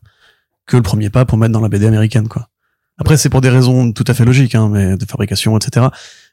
que 0.65 0.75
le 0.77 0.83
premier 0.83 1.09
pas 1.09 1.23
pour 1.25 1.37
mettre 1.37 1.53
dans 1.53 1.61
la 1.61 1.69
BD 1.69 1.85
américaine 1.87 2.27
quoi. 2.27 2.49
Après 2.97 3.15
c'est 3.17 3.29
pour 3.29 3.39
des 3.41 3.49
raisons 3.49 3.91
tout 3.93 4.03
à 4.07 4.13
fait 4.13 4.25
logiques 4.25 4.55
hein, 4.55 4.69
mais 4.69 4.97
de 4.97 5.05
fabrication 5.05 5.55
etc. 5.57 5.87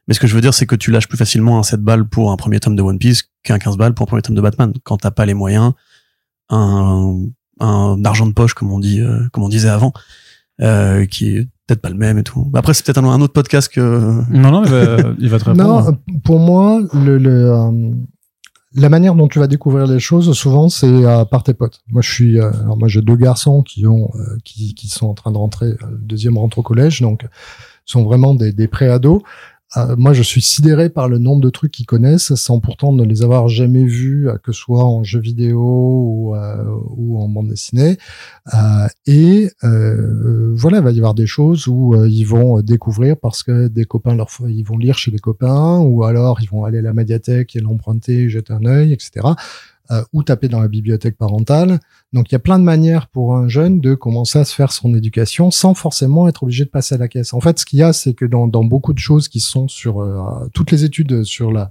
Mais 0.09 0.15
ce 0.15 0.21
que 0.21 0.27
je 0.27 0.35
veux 0.35 0.41
dire, 0.41 0.53
c'est 0.55 0.67
que 0.67 0.75
tu 0.75 0.91
lâches 0.91 1.07
plus 1.07 1.19
facilement 1.19 1.59
un 1.61 1.63
7 1.63 1.81
balles 1.83 2.09
pour 2.09 2.33
un 2.33 2.37
premier 2.37 2.59
tome 2.59 2.75
de 2.75 2.83
One 2.83 2.99
Piece 2.99 3.30
qu'un 3.43 3.59
15 3.59 3.77
balles 3.77 3.95
pour 3.95 4.05
un 4.05 4.09
premier 4.09 4.23
tome 4.23 4.37
de 4.37 4.41
Batman. 4.41 4.73
Quand 4.85 4.99
t'as 4.99 5.11
pas 5.11 5.27
les 5.27 5.35
moyens, 5.35 5.73
un, 6.49 7.17
un 7.61 8.05
argent 8.05 8.27
de 8.27 8.33
poche, 8.33 8.55
comme 8.55 8.73
on 8.73 8.79
dit, 8.79 9.01
euh, 9.01 9.29
comme 9.33 9.45
on 9.45 9.49
disait 9.49 9.69
avant, 9.69 9.93
euh, 10.61 11.07
qui 11.07 11.37
est 11.37 11.49
peut-être 11.71 11.81
pas 11.81 11.91
le 11.91 11.97
même 11.97 12.19
et 12.19 12.23
tout. 12.23 12.51
Après, 12.55 12.75
c'est 12.75 12.85
peut-être 12.85 12.99
un, 12.99 13.05
un, 13.05 13.21
autre 13.21 13.33
podcast 13.33 13.73
que. 13.73 13.81
Non, 14.31 14.51
non, 14.51 14.65
il 14.65 14.71
va, 14.71 14.97
il 15.19 15.29
va 15.29 15.39
te 15.39 15.45
répondre. 15.51 15.93
Non, 15.93 16.19
pour 16.25 16.39
moi, 16.41 16.81
le, 16.93 17.19
le 17.19 17.51
euh, 17.51 17.71
la 18.75 18.89
manière 18.89 19.15
dont 19.15 19.29
tu 19.29 19.39
vas 19.39 19.47
découvrir 19.47 19.87
les 19.87 20.01
choses, 20.01 20.33
souvent, 20.33 20.69
c'est 20.69 20.87
euh, 20.87 21.25
par 21.25 21.43
tes 21.43 21.55
potes. 21.55 21.81
Moi, 21.89 22.03
je 22.03 22.11
suis, 22.11 22.41
euh, 22.41 22.51
alors 22.63 22.77
moi, 22.77 22.89
j'ai 22.89 23.03
deux 23.03 23.17
garçons 23.17 23.63
qui 23.63 23.87
ont, 23.87 24.11
qui, 24.45 24.75
qui 24.75 24.89
sont 24.89 25.07
en 25.07 25.15
train 25.15 25.33
de 25.33 25.39
rentrer, 25.39 25.69
le 25.69 25.99
deuxième 25.99 26.39
rentre 26.39 26.59
au 26.59 26.63
collège, 26.63 27.01
donc 27.01 27.27
sont 27.85 28.05
vraiment 28.05 28.35
des, 28.35 28.53
des 28.53 28.69
pré-ados. 28.69 29.23
Euh, 29.77 29.95
moi, 29.97 30.13
je 30.13 30.23
suis 30.23 30.43
sidéré 30.43 30.91
par 30.91 31.09
le 31.09 31.19
nombre 31.19 31.41
de 31.41 31.51
trucs 31.51 31.71
qu'ils 31.71 31.87
connaissent 31.87 32.35
sans 32.35 32.59
pourtant 32.59 32.93
ne 32.93 33.05
les 33.05 33.23
avoir 33.23 33.49
jamais 33.49 33.85
vus, 33.85 34.29
euh, 34.29 34.37
que 34.43 34.53
ce 34.53 34.61
soit 34.61 34.85
en 34.85 35.05
jeu 35.05 35.21
vidéo 35.21 35.61
ou, 35.61 36.35
euh, 36.35 36.65
ou 36.97 37.21
en 37.21 37.29
bande 37.29 37.49
dessinée. 37.49 37.97
et 39.07 39.49
voilà, 39.63 40.79
il 40.79 40.85
va 40.85 40.91
y 40.91 40.99
avoir 40.99 41.15
des 41.15 41.27
choses 41.27 41.69
où 41.69 41.95
ils 42.05 42.25
vont 42.25 42.61
découvrir 42.61 43.17
parce 43.17 43.43
que 43.43 43.69
des 43.69 43.85
copains 43.85 44.15
leur 44.15 44.29
ils 44.49 44.63
vont 44.65 44.77
lire 44.77 44.99
chez 44.99 45.11
des 45.11 45.19
copains 45.19 45.79
ou 45.79 46.05
alors 46.05 46.41
ils 46.43 46.49
vont 46.49 46.65
aller 46.65 46.79
à 46.79 46.83
la 46.83 46.93
médiathèque 46.93 47.57
et 47.57 47.61
l'emprunter, 47.61 48.29
jeter 48.29 48.53
un 48.53 48.65
œil, 48.65 48.93
etc. 48.93 49.21
ou 50.13 50.23
taper 50.23 50.49
dans 50.49 50.61
la 50.61 50.69
bibliothèque 50.69 51.17
parentale. 51.17 51.81
Donc 52.13 52.31
il 52.31 52.33
y 52.33 52.37
a 52.37 52.41
plein 52.41 52.59
de 52.59 52.65
manières 52.65 53.09
pour 53.09 53.37
un 53.37 53.49
jeune 53.49 53.81
de 53.81 53.95
commencer 53.95 54.39
à 54.39 54.45
se 54.45 54.55
faire 54.55 54.73
son 54.73 54.95
éducation 54.95 55.51
sans 55.51 55.75
forcément 55.75 56.29
être 56.29 56.43
obligé 56.45 56.65
de 56.65 56.71
passer 56.71 56.95
à 56.95 56.99
la 56.99 57.09
caisse. 57.09 57.33
En 57.35 57.41
fait, 57.41 57.59
ce 57.59 57.67
qu'il 57.67 57.79
y 57.79 57.83
a, 57.83 57.93
c'est 57.93 58.15
que 58.15 58.25
dans, 58.25 58.47
dans, 58.47 58.65
beaucoup 58.65 58.93
de 58.93 58.99
choses 58.99 59.29
qui 59.29 59.41
sont 59.41 59.69
sur 59.69 60.01
euh, 60.01 60.49
toutes 60.55 60.71
les 60.71 60.85
études 60.85 61.25
sur 61.25 61.51
la 61.51 61.71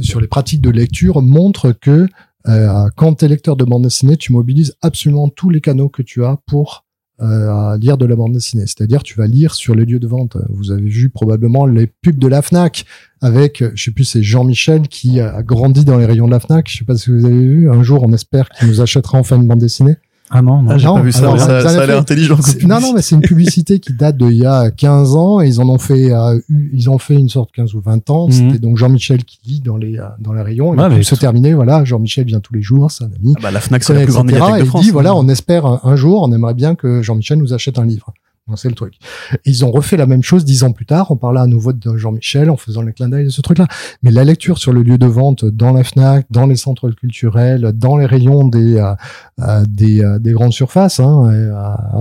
sur 0.00 0.20
les 0.20 0.26
pratiques 0.26 0.60
de 0.60 0.70
lecture 0.70 1.22
montrent 1.22 1.72
que 1.72 2.08
euh, 2.46 2.88
quand 2.96 3.14
tu 3.14 3.24
es 3.24 3.28
lecteur 3.28 3.56
de 3.56 3.64
bande 3.64 3.84
dessinée, 3.84 4.16
tu 4.16 4.32
mobilises 4.32 4.76
absolument 4.82 5.28
tous 5.28 5.50
les 5.50 5.60
canaux 5.60 5.88
que 5.88 6.02
tu 6.02 6.24
as 6.24 6.38
pour 6.46 6.83
euh, 6.83 6.83
à 7.24 7.76
lire 7.78 7.96
de 7.96 8.06
la 8.06 8.16
bande 8.16 8.32
dessinée. 8.32 8.66
C'est-à-dire, 8.66 9.02
tu 9.02 9.16
vas 9.16 9.26
lire 9.26 9.54
sur 9.54 9.74
les 9.74 9.84
lieux 9.84 9.98
de 9.98 10.06
vente. 10.06 10.36
Vous 10.50 10.70
avez 10.70 10.88
vu 10.88 11.10
probablement 11.10 11.66
les 11.66 11.86
pubs 11.86 12.18
de 12.18 12.28
la 12.28 12.42
Fnac 12.42 12.84
avec, 13.20 13.64
je 13.74 13.82
sais 13.82 13.90
plus, 13.90 14.04
c'est 14.04 14.22
Jean-Michel 14.22 14.88
qui 14.88 15.20
a 15.20 15.42
grandi 15.42 15.84
dans 15.84 15.96
les 15.96 16.06
rayons 16.06 16.26
de 16.26 16.32
la 16.32 16.40
Fnac. 16.40 16.68
Je 16.68 16.78
sais 16.78 16.84
pas 16.84 16.96
si 16.96 17.10
vous 17.10 17.24
avez 17.24 17.46
vu. 17.46 17.70
Un 17.70 17.82
jour, 17.82 18.02
on 18.02 18.12
espère 18.12 18.48
qu'il 18.50 18.68
nous 18.68 18.80
achètera 18.80 19.18
enfin 19.18 19.36
une 19.36 19.46
bande 19.46 19.60
dessinée. 19.60 19.96
Ah 20.30 20.40
non, 20.40 20.62
non, 20.62 20.70
ah, 20.70 20.78
j'ai 20.78 20.86
pas 20.86 21.02
vu 21.02 21.12
ça, 21.12 21.18
alors, 21.20 21.38
ça, 21.38 21.60
ça 21.68 21.82
a 21.82 21.86
l'air 21.86 21.98
intelligent. 21.98 22.38
Non, 22.66 22.80
non, 22.80 22.94
mais 22.94 23.02
c'est 23.02 23.14
une 23.14 23.20
publicité 23.20 23.78
qui 23.78 23.92
date 23.92 24.16
d'il 24.16 24.32
y 24.36 24.46
a 24.46 24.70
15 24.70 25.14
ans 25.14 25.42
et 25.42 25.48
ils 25.48 25.60
en 25.60 25.68
ont 25.68 25.78
fait, 25.78 26.12
euh, 26.12 26.40
ils 26.72 26.88
ont 26.88 26.98
fait 26.98 27.14
une 27.14 27.28
sorte 27.28 27.52
15 27.52 27.74
ou 27.74 27.80
20 27.80 28.08
ans. 28.08 28.26
Mhm. 28.26 28.32
C'était 28.32 28.58
donc 28.58 28.78
Jean-Michel 28.78 29.24
qui 29.24 29.38
lit 29.46 29.60
dans 29.60 29.76
les, 29.76 29.98
euh, 29.98 30.04
dans 30.18 30.32
les 30.32 30.40
rayons. 30.40 30.72
Et 30.72 30.88
mais 30.88 31.02
se 31.02 31.14
terminer, 31.14 31.52
voilà, 31.52 31.84
Jean-Michel 31.84 32.24
vient 32.24 32.40
tous 32.40 32.54
les 32.54 32.62
jours, 32.62 32.90
c'est 32.90 33.04
un 33.04 33.10
ami. 33.20 33.34
Ah 33.36 33.40
bah, 33.42 33.50
la 33.50 33.60
Fnac, 33.60 33.84
c'est 33.84 33.92
la 33.92 34.00
plus 34.02 34.12
grande 34.12 34.30
etc. 34.30 34.40
médiathèque 34.40 34.56
Et 34.56 34.62
de 34.62 34.66
il 34.66 34.68
France. 34.70 34.84
dit, 34.84 34.90
voilà, 34.90 35.14
on 35.14 35.28
espère 35.28 35.66
un, 35.66 35.80
un 35.84 35.96
jour, 35.96 36.22
on 36.22 36.32
aimerait 36.32 36.54
bien 36.54 36.74
que 36.74 37.02
Jean-Michel 37.02 37.38
nous 37.38 37.52
achète 37.52 37.78
un 37.78 37.84
livre. 37.84 38.12
C'est 38.56 38.68
le 38.68 38.74
truc. 38.74 38.98
Ils 39.46 39.64
ont 39.64 39.70
refait 39.70 39.96
la 39.96 40.04
même 40.04 40.22
chose 40.22 40.44
dix 40.44 40.64
ans 40.64 40.72
plus 40.72 40.84
tard. 40.84 41.10
On 41.10 41.16
parlait 41.16 41.40
à 41.40 41.46
nouveau 41.46 41.72
de 41.72 41.96
Jean-Michel 41.96 42.50
en 42.50 42.58
faisant 42.58 42.82
le 42.82 42.92
clin 42.92 43.08
d'œil 43.08 43.24
de 43.24 43.30
ce 43.30 43.40
truc-là. 43.40 43.66
Mais 44.02 44.10
la 44.10 44.22
lecture 44.22 44.58
sur 44.58 44.74
le 44.74 44.82
lieu 44.82 44.98
de 44.98 45.06
vente, 45.06 45.46
dans 45.46 45.72
la 45.72 45.82
Fnac, 45.82 46.26
dans 46.30 46.46
les 46.46 46.56
centres 46.56 46.90
culturels, 46.90 47.72
dans 47.74 47.96
les 47.96 48.04
rayons 48.04 48.46
des 48.46 48.76
euh, 48.76 48.94
euh, 49.40 49.64
des, 49.66 50.02
euh, 50.02 50.18
des 50.18 50.32
grandes 50.32 50.52
surfaces. 50.52 51.00
Hein, 51.00 51.30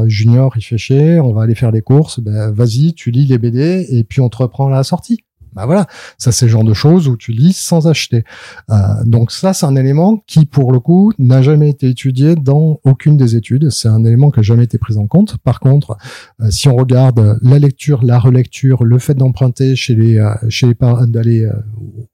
junior, 0.08 0.51
il 0.58 0.62
fait 0.62 0.77
chier. 0.77 1.19
On 1.21 1.32
va 1.32 1.43
aller 1.43 1.56
faire 1.56 1.71
les 1.71 1.82
courses. 1.82 2.19
Ben, 2.19 2.51
vas-y, 2.51 2.93
tu 2.93 3.10
lis 3.12 3.25
les 3.25 3.38
BD 3.38 3.88
et 3.89 4.03
puis 4.03 4.19
on 4.19 4.27
te 4.27 4.38
reprend 4.38 4.67
la 4.67 4.84
sortie. 4.84 5.23
Bah 5.55 5.65
voilà, 5.65 5.85
ça 6.17 6.31
c'est 6.31 6.45
le 6.45 6.51
genre 6.51 6.63
de 6.63 6.73
choses 6.73 7.07
où 7.07 7.17
tu 7.17 7.31
lis 7.31 7.53
sans 7.53 7.87
acheter. 7.87 8.23
Euh, 8.69 8.75
donc 9.05 9.31
ça 9.31 9.53
c'est 9.53 9.65
un 9.65 9.75
élément 9.75 10.23
qui 10.27 10.45
pour 10.45 10.71
le 10.71 10.79
coup 10.79 11.11
n'a 11.19 11.41
jamais 11.41 11.69
été 11.69 11.89
étudié 11.89 12.35
dans 12.35 12.79
aucune 12.83 13.17
des 13.17 13.35
études. 13.35 13.69
C'est 13.69 13.87
un 13.87 14.03
élément 14.03 14.31
qui 14.31 14.39
n'a 14.39 14.43
jamais 14.43 14.63
été 14.63 14.77
pris 14.77 14.97
en 14.97 15.07
compte. 15.07 15.37
Par 15.37 15.59
contre, 15.59 15.97
euh, 16.41 16.49
si 16.49 16.67
on 16.69 16.75
regarde 16.75 17.37
la 17.41 17.59
lecture, 17.59 18.03
la 18.03 18.19
relecture, 18.19 18.83
le 18.83 18.97
fait 18.99 19.13
d'emprunter 19.13 19.75
chez 19.75 19.95
les 19.95 20.17
euh, 20.17 20.33
chez 20.49 20.67
les 20.67 20.75
parents, 20.75 21.05
d'aller 21.05 21.47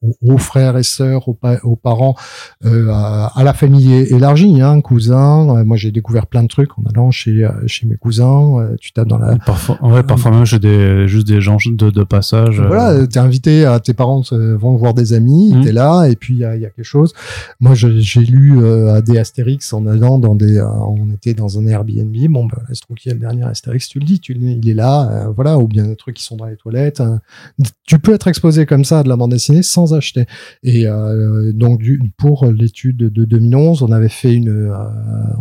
aux, 0.01 0.33
aux 0.33 0.37
frères 0.37 0.77
et 0.77 0.83
sœurs, 0.83 1.27
aux, 1.27 1.33
pa- 1.33 1.59
aux 1.63 1.75
parents, 1.75 2.15
à, 2.65 3.41
la 3.43 3.53
famille 3.53 3.93
élargie, 3.93 4.61
hein, 4.61 4.81
cousins. 4.81 5.63
Moi 5.63 5.77
j'ai 5.77 5.91
découvert 5.91 6.27
plein 6.27 6.43
de 6.43 6.47
trucs 6.47 6.77
en 6.77 6.83
allant 6.89 7.11
chez 7.11 7.47
chez 7.67 7.87
mes 7.87 7.95
cousins. 7.95 8.69
Tu 8.79 8.91
tapes 8.91 9.07
dans 9.07 9.17
la 9.17 9.37
Parfois, 9.45 9.77
ouais, 9.83 10.03
parfois 10.03 10.31
même 10.31 10.45
j'ai 10.45 10.59
des, 10.59 11.07
juste 11.07 11.27
des 11.27 11.41
gens 11.41 11.57
de, 11.65 11.89
de 11.89 12.03
passage. 12.03 12.59
voilà, 12.61 13.05
invité, 13.29 13.65
à 13.65 13.79
tes 13.79 13.93
parents 13.93 14.23
euh, 14.33 14.57
vont 14.57 14.75
voir 14.75 14.93
des 14.93 15.13
amis, 15.13 15.53
Mhm. 15.53 15.63
t'es 15.63 15.71
là, 15.71 16.05
et 16.11 16.15
puis 16.15 16.33
il 16.35 16.39
y 16.39 16.45
a, 16.45 16.55
il 16.55 16.61
y 16.61 16.65
a 16.65 16.69
quelque 16.69 16.83
chose. 16.85 17.13
Moi, 17.59 17.73
j'ai 17.75 18.19
lu 18.21 18.59
euh, 18.61 19.01
des 19.01 19.17
Astérix 19.17 19.71
en 19.73 19.85
allant 19.87 20.19
dans 20.19 20.35
des, 20.35 20.57
euh, 20.57 20.67
on 20.67 21.09
était 21.11 21.33
dans 21.33 21.57
un 21.59 21.65
Airbnb. 21.67 22.15
Bon, 22.29 22.45
ben, 22.45 22.57
il 22.69 22.75
se 22.75 22.81
trouve 22.81 22.97
qu'il 22.97 23.09
y 23.09 23.11
a 23.11 23.15
le 23.15 23.21
dernier 23.21 23.43
Astérix, 23.43 23.87
tu 23.87 23.99
le 23.99 24.05
dis, 24.05 24.19
tu, 24.19 24.33
il 24.39 24.69
est 24.69 24.73
là, 24.73 25.09
euh, 25.11 25.31
voilà, 25.35 25.57
ou 25.57 25.67
bien 25.67 25.85
des 25.85 25.95
trucs 25.95 26.15
qui 26.17 26.23
sont 26.23 26.35
dans 26.35 26.45
les 26.45 26.57
toilettes. 26.57 26.99
hein. 27.01 27.21
Tu 27.87 27.97
peux 27.99 28.13
être 28.13 28.27
exposé 28.27 28.65
comme 28.65 28.83
ça 28.83 28.99
à 28.99 29.03
de 29.03 29.09
la 29.09 29.15
bande 29.15 29.31
dessinée 29.31 29.63
sans 29.63 29.93
acheter. 29.93 30.25
Et 30.63 30.85
donc, 31.53 31.79
du, 31.79 32.01
pour 32.17 32.45
l'étude 32.45 32.97
de 32.97 33.25
2011, 33.25 33.81
on 33.83 33.91
avait 33.91 34.09
fait 34.09 34.33
une, 34.33 34.71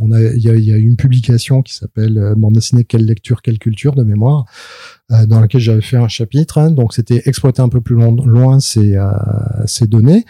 on 0.01 0.11
a, 0.12 0.20
il 0.20 0.42
y 0.42 0.48
a, 0.51 0.57
y 0.57 0.72
a 0.72 0.77
une 0.77 0.96
publication 0.96 1.62
qui 1.62 1.74
s'appelle 1.74 2.35
bande 2.37 2.55
dessinée 2.55 2.85
quelle 2.85 3.05
lecture, 3.05 3.42
quelle 3.42 3.59
culture 3.59 3.94
de 3.94 4.03
mémoire 4.05 4.46
dans 5.27 5.40
laquelle 5.40 5.61
j'avais 5.61 5.81
fait 5.81 5.97
un 5.97 6.09
chapitre. 6.09 6.59
hein. 6.59 6.71
donc 6.71 6.92
c'était 6.92 7.23
exploiter 7.27 7.62
un 7.62 7.68
peu 7.68 7.81
plus 7.81 7.94
loin, 7.94 8.14
loin 8.25 8.61
ces, 8.61 8.97
euh, 8.97 9.11
ces 9.66 9.87
données. 9.87 10.25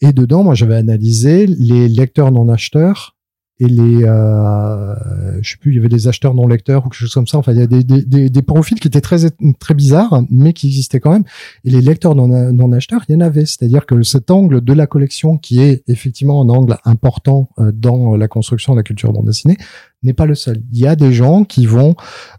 Et 0.00 0.12
dedans, 0.12 0.44
moi, 0.44 0.54
j'avais 0.54 0.76
analysé 0.76 1.46
les 1.46 1.88
lecteurs 1.88 2.30
non 2.30 2.48
acheteurs 2.48 3.16
et 3.60 3.66
les, 3.66 4.04
euh, 4.04 4.94
je 5.42 5.50
sais 5.50 5.56
plus, 5.56 5.72
il 5.72 5.76
y 5.76 5.78
avait 5.78 5.88
des 5.88 6.06
acheteurs 6.06 6.32
non 6.32 6.46
lecteurs 6.46 6.86
ou 6.86 6.90
quelque 6.90 7.00
chose 7.00 7.12
comme 7.12 7.26
ça. 7.26 7.38
Enfin, 7.38 7.52
il 7.52 7.58
y 7.58 7.62
a 7.62 7.66
des, 7.66 7.82
des, 7.82 8.30
des, 8.30 8.42
profils 8.42 8.78
qui 8.78 8.86
étaient 8.86 9.00
très 9.00 9.18
très 9.58 9.74
bizarres, 9.74 10.22
mais 10.30 10.52
qui 10.52 10.68
existaient 10.68 11.00
quand 11.00 11.10
même. 11.10 11.24
Et 11.64 11.70
les 11.70 11.80
lecteurs 11.80 12.14
non 12.14 12.72
acheteurs, 12.72 13.02
il 13.08 13.12
y 13.12 13.16
en 13.16 13.20
avait. 13.20 13.46
C'est-à-dire 13.46 13.84
que 13.84 14.00
cet 14.02 14.30
angle 14.30 14.60
de 14.60 14.72
la 14.72 14.86
collection, 14.86 15.38
qui 15.38 15.60
est 15.60 15.82
effectivement 15.88 16.40
un 16.40 16.48
angle 16.50 16.76
important 16.84 17.50
euh, 17.58 17.72
dans 17.74 18.14
la 18.14 18.28
construction 18.28 18.74
de 18.74 18.78
la 18.78 18.84
culture 18.84 19.12
bande 19.12 19.26
dessinée, 19.26 19.56
n'est 20.02 20.12
pas 20.12 20.26
le 20.26 20.34
seul. 20.34 20.62
Il 20.72 20.78
y 20.78 20.86
a 20.86 20.94
des 20.96 21.12
gens 21.12 21.44
qui 21.44 21.66
vont 21.66 21.94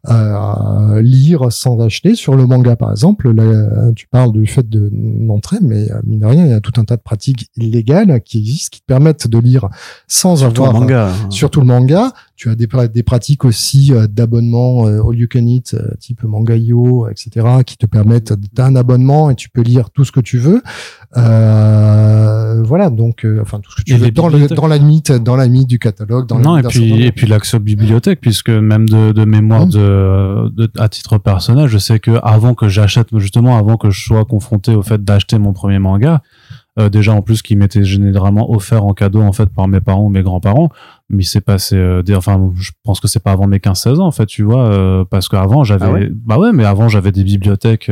euh, 0.09 1.01
lire 1.01 1.51
sans 1.51 1.79
acheter. 1.81 2.15
Sur 2.15 2.35
le 2.35 2.45
manga, 2.45 2.75
par 2.75 2.91
exemple, 2.91 3.31
là, 3.31 3.91
tu 3.95 4.07
parles 4.07 4.31
du 4.31 4.47
fait 4.47 4.67
de 4.67 4.89
l'entrée, 5.27 5.57
mais 5.61 5.91
euh, 5.91 5.99
mine 6.05 6.19
de 6.19 6.25
rien, 6.25 6.45
il 6.45 6.51
y 6.51 6.53
a 6.53 6.61
tout 6.61 6.73
un 6.77 6.85
tas 6.85 6.95
de 6.95 7.01
pratiques 7.01 7.49
illégales 7.57 8.21
qui 8.21 8.39
existent, 8.39 8.69
qui 8.71 8.81
te 8.81 8.85
permettent 8.85 9.27
de 9.27 9.37
lire 9.39 9.67
sans 10.07 10.37
Surtout 10.37 10.63
avoir... 10.63 10.77
en 10.77 10.79
manga. 10.81 11.09
hein. 11.09 11.29
Surtout 11.29 11.59
le 11.59 11.67
manga, 11.67 12.13
tu 12.39 12.49
as 12.49 12.55
des, 12.55 12.67
pra- 12.67 12.87
des 12.87 13.03
pratiques 13.03 13.43
aussi 13.43 13.93
euh, 13.93 14.07
d'abonnement 14.07 14.85
all 14.85 15.13
you 15.13 15.27
can 15.29 15.45
eat, 15.45 15.73
euh, 15.73 15.93
type 15.99 16.23
Manga.io, 16.23 17.09
etc., 17.09 17.45
qui 17.65 17.75
te 17.77 17.85
permettent 17.85 18.31
d'un 18.53 18.77
abonnement 18.77 19.29
et 19.29 19.35
tu 19.35 19.49
peux 19.49 19.61
lire 19.61 19.89
tout 19.89 20.05
ce 20.05 20.13
que 20.13 20.21
tu 20.21 20.37
veux. 20.37 20.61
Euh, 21.17 22.61
voilà, 22.63 22.89
donc, 22.89 23.25
enfin, 23.41 23.59
tout 23.59 23.71
ce 23.71 23.75
que 23.77 23.81
tu 23.83 23.93
Et 23.93 23.97
veux 23.97 24.11
dans, 24.11 24.27
le, 24.27 24.33
bibliothèques. 24.33 24.57
dans 24.57 24.67
la 24.67 24.77
limite, 24.77 25.11
dans 25.11 25.35
la 25.35 25.45
limite 25.45 25.67
du 25.67 25.79
catalogue. 25.79 26.27
Dans 26.27 26.37
la 26.37 26.43
non, 26.43 26.57
et 26.57 26.63
puis, 26.63 27.03
et 27.03 27.11
puis 27.11 27.27
l'accès 27.27 27.57
aux 27.57 27.59
bibliothèques, 27.59 28.21
puisque 28.21 28.49
même 28.49 28.87
de, 28.87 29.11
de 29.11 29.25
mémoire 29.25 29.67
de, 29.67 30.49
de, 30.49 30.69
à 30.77 30.87
titre 30.89 31.17
personnel, 31.17 31.67
je 31.67 31.77
sais 31.77 31.99
que 31.99 32.11
avant 32.23 32.53
que 32.53 32.69
j'achète, 32.69 33.07
justement, 33.17 33.57
avant 33.57 33.75
que 33.77 33.89
je 33.89 34.01
sois 34.01 34.23
confronté 34.25 34.73
au 34.75 34.81
fait 34.83 35.03
d'acheter 35.03 35.37
mon 35.39 35.51
premier 35.53 35.79
manga, 35.79 36.21
euh, 36.79 36.89
déjà 36.89 37.13
en 37.13 37.21
plus 37.21 37.41
qui 37.41 37.55
m'était 37.55 37.83
généralement 37.83 38.51
offert 38.51 38.85
en 38.85 38.93
cadeau 38.93 39.21
en 39.21 39.31
fait 39.33 39.49
par 39.49 39.67
mes 39.67 39.81
parents 39.81 40.05
ou 40.05 40.09
mes 40.09 40.23
grands-parents, 40.23 40.69
mais 41.09 41.23
il 41.23 41.27
s'est 41.27 41.41
passé, 41.41 41.75
euh, 41.75 42.01
des, 42.01 42.15
enfin, 42.15 42.51
je 42.55 42.71
pense 42.83 42.99
que 42.99 43.07
c'est 43.07 43.21
pas 43.21 43.31
avant 43.31 43.47
mes 43.47 43.57
15-16 43.57 43.99
ans 43.99 44.07
en 44.07 44.11
fait, 44.11 44.25
tu 44.25 44.43
vois, 44.43 44.67
euh, 44.69 45.03
parce 45.09 45.27
qu'avant 45.27 45.63
j'avais, 45.63 45.85
Ah 45.85 45.91
ouais? 45.91 46.09
Bah 46.11 46.37
ouais, 46.39 46.51
mais 46.53 46.65
avant 46.65 46.87
j'avais 46.89 47.11
des 47.11 47.23
bibliothèques 47.23 47.91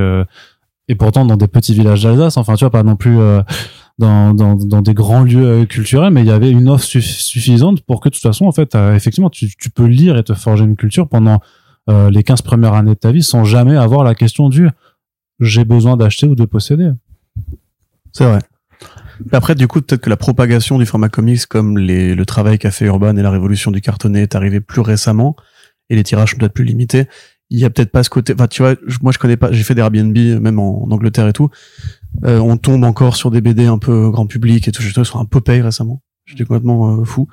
et 0.88 0.96
pourtant 0.96 1.26
dans 1.26 1.36
des 1.38 1.48
petits 1.48 1.74
villages 1.74 2.04
d'Alsace, 2.04 2.38
enfin 2.38 2.56
tu 2.56 2.64
vois, 2.64 2.72
pas 2.72 2.84
non 2.84 2.96
plus. 2.96 3.18
dans, 4.00 4.36
dans, 4.36 4.54
dans 4.54 4.82
des 4.84 4.94
grands 4.94 5.24
lieux 5.24 5.66
culturels, 5.66 6.14
mais 6.14 6.22
il 6.22 6.28
y 6.28 6.32
avait 6.32 6.52
une 6.52 6.70
offre 6.70 6.86
suff- 6.86 7.20
suffisante 7.20 7.82
pour 7.82 8.00
que 8.00 8.10
de 8.10 8.14
toute 8.14 8.22
façon, 8.22 8.46
en 8.46 8.52
fait, 8.52 8.76
effectivement, 8.94 9.32
tu, 9.32 9.50
tu 9.58 9.72
peux 9.72 9.86
lire 9.88 10.18
et 10.18 10.24
te 10.24 10.36
forger 10.36 10.66
une 10.66 10.76
culture 10.76 11.08
pendant 11.10 11.40
euh, 11.90 12.12
les 12.12 12.22
15 12.22 12.44
premières 12.44 12.74
années 12.76 12.92
de 12.94 13.00
ta 13.00 13.12
vie 13.12 13.24
sans 13.24 13.44
jamais 13.44 13.76
avoir 13.76 14.04
la 14.04 14.14
question 14.14 14.50
du 14.50 14.70
j'ai 15.40 15.66
besoin 15.66 15.98
d'acheter 15.98 16.28
ou 16.28 16.36
de 16.36 16.46
posséder. 16.46 16.92
C'est 18.12 18.26
vrai. 18.26 18.40
Après, 19.32 19.56
du 19.56 19.68
coup, 19.68 19.82
peut-être 19.82 20.02
que 20.02 20.10
la 20.10 20.18
propagation 20.18 20.78
du 20.78 20.86
format 20.86 21.10
comics, 21.10 21.46
comme 21.46 21.78
les, 21.78 22.16
le 22.16 22.26
travail 22.26 22.58
qu'a 22.58 22.72
fait 22.72 22.86
Urban 22.86 23.16
et 23.18 23.22
la 23.22 23.32
révolution 23.32 23.72
du 23.72 23.82
cartonné 23.82 24.22
est 24.22 24.36
arrivé 24.36 24.60
plus 24.60 24.82
récemment, 24.82 25.36
et 25.90 25.96
les 25.96 26.04
tirages 26.04 26.32
sont 26.32 26.38
peut-être 26.38 26.54
plus 26.54 26.66
limités, 26.66 27.08
il 27.50 27.60
y 27.60 27.66
a 27.66 27.70
peut-être 27.70 27.92
pas 27.92 28.04
ce 28.04 28.10
côté. 28.10 28.34
Enfin, 28.34 28.48
tu 28.48 28.62
vois, 28.62 28.76
moi 29.02 29.12
je 29.12 29.20
connais 29.20 29.38
pas. 29.38 29.52
J'ai 29.52 29.64
fait 29.64 29.74
des 29.74 29.82
Airbnb, 29.82 30.18
même 30.18 30.60
en, 30.60 30.84
en 30.84 30.92
Angleterre 30.92 31.28
et 31.28 31.34
tout. 31.34 31.50
Euh, 32.26 32.40
on 32.40 32.58
tombe 32.58 32.84
encore 32.84 33.16
sur 33.16 33.32
des 33.32 33.42
BD 33.42 33.66
un 33.66 33.78
peu 33.78 34.10
grand 34.10 34.28
public 34.28 34.68
et 34.68 34.72
tout. 34.72 34.82
Trouvé 34.84 35.06
sur 35.06 35.20
un 35.20 35.26
Popeye 35.26 35.62
récemment. 35.62 36.02
J'étais 36.26 36.44
complètement 36.44 37.00
euh, 37.00 37.06
fou. 37.06 37.28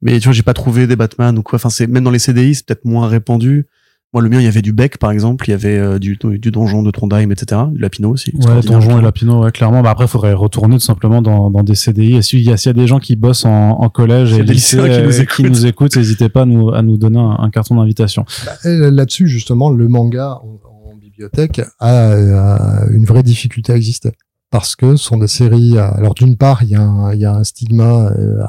Mais 0.00 0.18
tu 0.20 0.24
vois, 0.24 0.32
j'ai 0.32 0.42
pas 0.42 0.54
trouvé 0.54 0.86
des 0.86 0.96
Batman 0.96 1.36
ou 1.38 1.42
quoi. 1.42 1.56
Enfin, 1.56 1.68
c'est 1.68 1.86
même 1.86 2.04
dans 2.04 2.10
les 2.10 2.18
CDI, 2.18 2.54
c'est 2.54 2.66
peut-être 2.66 2.86
moins 2.86 3.08
répandu. 3.08 3.66
Moi, 4.14 4.22
le 4.22 4.30
mien, 4.30 4.38
il 4.40 4.44
y 4.44 4.48
avait 4.48 4.62
du 4.62 4.72
bec, 4.72 4.96
par 4.96 5.10
exemple, 5.10 5.44
il 5.46 5.50
y 5.50 5.54
avait 5.54 5.76
euh, 5.76 5.98
du, 5.98 6.16
du 6.22 6.50
donjon 6.50 6.82
de 6.82 6.90
Trondheim, 6.90 7.30
etc. 7.30 7.60
Du 7.72 7.78
Lapino 7.78 8.10
aussi. 8.10 8.32
Ouais, 8.36 8.62
Donjon 8.62 8.98
et. 9.00 9.02
Lapino, 9.02 9.42
ouais, 9.44 9.52
clairement. 9.52 9.82
Bah 9.82 9.90
après, 9.90 10.06
il 10.06 10.08
faudrait 10.08 10.32
retourner 10.32 10.76
tout 10.76 10.82
simplement 10.84 11.20
dans, 11.20 11.50
dans 11.50 11.62
des 11.62 11.74
CDI. 11.74 12.14
Et 12.16 12.22
s'il 12.22 12.40
y, 12.40 12.50
a- 12.50 12.56
s'il 12.56 12.70
y 12.70 12.70
a 12.70 12.72
des 12.72 12.86
gens 12.86 13.00
qui 13.00 13.16
bossent 13.16 13.44
en, 13.44 13.50
en 13.80 13.88
collège 13.90 14.32
et 14.32 14.42
lycée 14.42 14.78
lycéens 14.78 14.88
qui 14.88 15.02
nous 15.02 15.10
qui 15.10 15.20
écoutent. 15.20 15.46
nous 15.50 15.66
écoutent, 15.66 15.96
n'hésitez 15.96 16.30
pas 16.30 16.42
à 16.42 16.46
nous, 16.46 16.70
à 16.70 16.80
nous 16.80 16.96
donner 16.96 17.18
un, 17.18 17.36
un 17.38 17.50
carton 17.50 17.74
d'invitation. 17.76 18.24
Bah, 18.46 18.52
Là-dessus, 18.64 19.28
justement, 19.28 19.68
le 19.70 19.88
manga 19.88 20.38
en, 20.42 20.58
en 20.92 20.96
bibliothèque 20.96 21.60
a, 21.78 22.12
a 22.12 22.86
une 22.90 23.04
vraie 23.04 23.22
difficulté 23.22 23.74
à 23.74 23.76
exister. 23.76 24.12
Parce 24.50 24.76
que 24.76 24.96
ce 24.96 25.04
sont 25.04 25.18
des 25.18 25.26
séries. 25.26 25.76
euh, 25.76 25.90
Alors 25.94 26.14
d'une 26.14 26.36
part, 26.36 26.62
il 26.62 26.70
y 26.70 26.74
a 26.74 26.80
un, 26.82 27.12
il 27.12 27.20
y 27.20 27.26
a 27.26 27.34
un 27.34 27.44
stigma 27.44 28.06
euh, 28.06 28.42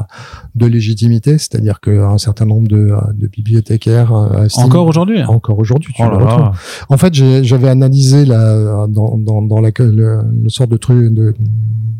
de 0.55 0.65
légitimité, 0.65 1.37
c'est-à-dire 1.37 1.81
qu'un 1.81 2.17
certain 2.17 2.45
nombre 2.45 2.69
de, 2.69 2.77
euh, 2.91 2.97
de 3.13 3.27
bibliothécaires 3.27 4.13
euh, 4.13 4.47
Encore 4.55 4.87
aujourd'hui 4.87 5.21
encore 5.23 5.59
aujourd'hui, 5.59 5.93
tu 5.93 6.01
Oh 6.01 6.09
là 6.09 6.19
là. 6.19 6.51
En 6.87 6.97
fait, 6.97 7.13
j'avais 7.43 7.67
analysé 7.67 8.23
la, 8.25 8.87
dans, 8.87 9.17
dans, 9.17 9.41
dans 9.41 9.59
la, 9.59 9.71
le, 9.77 10.21
le 10.43 10.49
sort 10.49 10.67
de 10.67 10.77
truc 10.77 11.13
de 11.13 11.33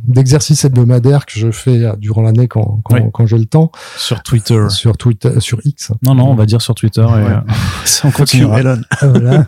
d'exercice 0.07 0.65
hebdomadaire 0.65 1.25
que 1.27 1.33
je 1.33 1.51
fais 1.51 1.83
euh, 1.85 1.93
durant 1.97 2.23
l'année 2.23 2.47
quand, 2.47 2.79
quand, 2.83 2.95
Oui. 2.95 3.01
quand 3.13 3.27
j'ai 3.27 3.37
le 3.37 3.45
temps 3.45 3.71
Sur 3.97 4.23
Twitter. 4.23 4.65
sur 4.69 4.97
Twitter, 4.97 5.39
sur 5.39 5.59
X. 5.65 5.91
Non, 6.03 6.15
non, 6.15 6.29
on 6.31 6.35
va 6.35 6.47
dire 6.47 6.61
sur 6.63 6.73
Twitter. 6.73 7.01
Et, 7.01 7.05
Ouais. 7.05 7.29
euh, 7.31 7.41
on 8.05 8.11
continuera. 8.11 8.59
Elon. 8.61 8.81
Voilà. 9.01 9.45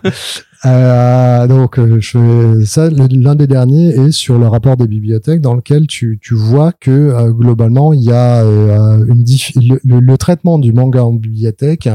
Euh, 0.66 1.48
donc 1.48 1.80
euh, 1.80 1.98
je 2.00 2.64
ça. 2.66 2.90
L'un 2.92 3.36
des 3.36 3.48
derniers 3.48 3.90
est 3.90 4.12
sur 4.12 4.38
le 4.38 4.48
rapport 4.48 4.78
des 4.78 4.88
bibliothèques, 4.88 5.42
dans 5.42 5.56
lequel 5.56 5.88
tu, 5.88 6.20
tu 6.22 6.36
vois 6.36 6.72
que 6.72 6.92
euh, 6.92 7.32
globalement 7.32 7.94
il 7.94 8.02
y 8.02 8.12
a 8.12 8.44
euh, 8.44 9.04
une 9.08 9.26
le, 9.56 9.80
le- 9.84 10.00
le 10.00 10.18
traitement 10.18 10.60
du 10.60 10.72
manga 10.72 11.04
en 11.04 11.14
bibliothèque 11.14 11.90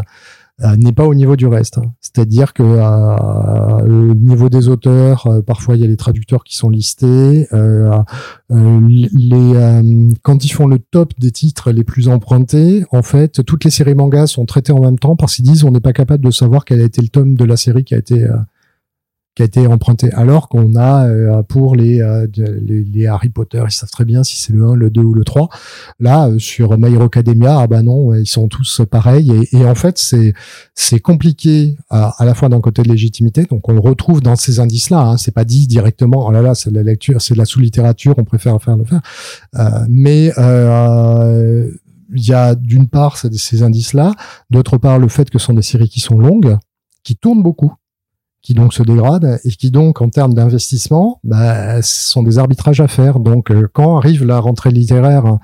euh, 0.65 0.75
n'est 0.77 0.93
pas 0.93 1.05
au 1.05 1.15
niveau 1.15 1.37
du 1.37 1.47
reste. 1.47 1.79
C'est-à-dire 2.01 2.55
que 2.55 2.63
euh, 2.65 4.11
au 4.11 4.15
niveau 4.15 4.49
des 4.49 4.69
auteurs, 4.69 5.27
euh, 5.29 5.43
parfois 5.43 5.77
il 5.77 5.83
y 5.83 5.85
a 5.85 5.87
les 5.87 5.97
traducteurs 5.99 6.43
qui 6.43 6.57
sont 6.57 6.71
listés. 6.71 7.47
euh, 7.53 7.97
euh, 8.51 8.81
les 8.89 9.55
euh, 9.55 10.11
quand 10.23 10.45
ils 10.45 10.49
font 10.49 10.67
le 10.67 10.79
top 10.81 11.13
des 11.21 11.31
titres 11.31 11.71
les 11.71 11.85
plus 11.85 12.09
empruntés, 12.09 12.85
en 12.91 13.03
fait, 13.03 13.45
toutes 13.45 13.63
les 13.65 13.71
séries 13.71 13.95
mangas 13.95 14.27
sont 14.29 14.45
traitées 14.47 14.73
en 14.73 14.81
même 14.81 14.99
temps 14.99 15.15
parce 15.15 15.37
qu'ils 15.37 15.45
disent 15.45 15.63
on 15.63 15.71
n'est 15.71 15.79
pas 15.81 15.93
capable 15.93 16.25
de 16.25 16.31
savoir 16.33 16.65
quel 16.65 16.81
a 16.81 16.85
été 16.85 17.01
le 17.01 17.09
tome 17.09 17.37
de 17.37 17.45
la 17.45 17.57
série 17.57 17.85
qui 17.85 17.95
a 17.95 17.99
été 17.99 18.25
euh, 18.25 18.35
qui 19.37 19.43
a 19.43 19.45
été 19.45 19.67
emprunté. 19.67 20.11
Alors 20.15 20.49
qu'on 20.49 20.75
a 20.75 21.07
euh, 21.07 21.43
pour 21.43 21.77
les, 21.77 22.01
euh, 22.01 22.27
les 22.37 22.85
les 22.85 23.07
Harry 23.07 23.29
Potter, 23.29 23.63
ils 23.67 23.71
savent 23.71 23.91
très 23.91 24.07
bien 24.07 24.25
si 24.25 24.39
c'est 24.39 24.53
le 24.53 24.65
1, 24.65 24.75
le 24.75 24.91
2 24.91 25.03
ou 25.03 25.15
le 25.15 25.25
3. 25.25 25.49
Là, 26.01 26.29
euh, 26.29 26.39
sur 26.39 26.77
My 26.79 26.93
Hero 26.93 27.05
Academia, 27.05 27.59
ah 27.61 27.67
bah 27.67 27.83
non, 27.83 28.15
ils 28.15 28.27
sont 28.27 28.49
tous 28.49 28.81
pareils. 28.91 29.31
Et, 29.53 29.59
et 29.59 29.67
en 29.67 29.75
fait, 29.75 29.99
c'est 29.99 30.33
c'est 30.75 31.01
compliqué 31.01 31.77
à, 31.91 32.15
à 32.21 32.25
la 32.25 32.35
fois 32.35 32.49
d'un 32.49 32.61
côté 32.61 32.83
de 32.83 32.89
légitimité, 32.89 33.45
donc 33.45 33.69
on 33.69 33.73
le 33.75 33.81
retrouve 33.81 34.23
dans 34.23 34.37
ces 34.37 34.59
indices-là. 34.59 35.01
Hein, 35.01 35.17
c'est 35.19 35.35
pas 35.35 35.45
dit 35.45 35.67
directement. 35.67 36.27
Oh 36.27 36.33
là 36.33 36.41
là, 36.41 36.55
c'est 36.55 36.71
de 36.71 36.75
la 36.75 36.83
lecture, 36.83 37.21
c'est 37.21 37.35
de 37.35 37.39
la 37.39 37.45
sous-littérature. 37.45 38.15
On 38.17 38.25
préfère 38.25 38.61
faire 38.63 38.77
le 38.77 38.85
faire. 38.85 39.03
Euh, 39.57 39.85
mais 39.89 40.33
euh, 40.39 41.71
il 42.15 42.27
y 42.27 42.33
a 42.33 42.55
d'une 42.55 42.89
part 42.89 43.17
ces 43.19 43.63
indices-là, 43.63 44.13
d'autre 44.51 44.79
part 44.79 44.99
le 44.99 45.09
fait 45.09 45.29
que 45.29 45.39
ce 45.39 45.47
sont 45.47 45.55
des 45.55 45.63
séries 45.63 45.89
qui 45.89 46.01
sont 46.01 46.19
longues, 46.19 46.57
qui 47.03 47.17
tournent 47.17 47.43
beaucoup, 47.43 47.73
qui 48.47 48.55
donc 48.55 48.73
se 48.73 48.85
dégradent 48.85 49.41
et 49.43 49.49
qui 49.49 49.73
donc 49.73 50.01
en 50.01 50.09
termes 50.09 50.33
d'investissement, 50.33 51.19
bah, 51.25 51.83
sont 51.83 52.23
des 52.23 52.39
arbitrages 52.39 52.81
à 52.81 52.87
faire. 52.87 53.19
Donc 53.19 53.51
euh, 53.51 53.67
quand 53.73 53.97
arrive 53.99 54.25
la 54.25 54.39
rentrée 54.39 54.71
littéraire 54.71 55.39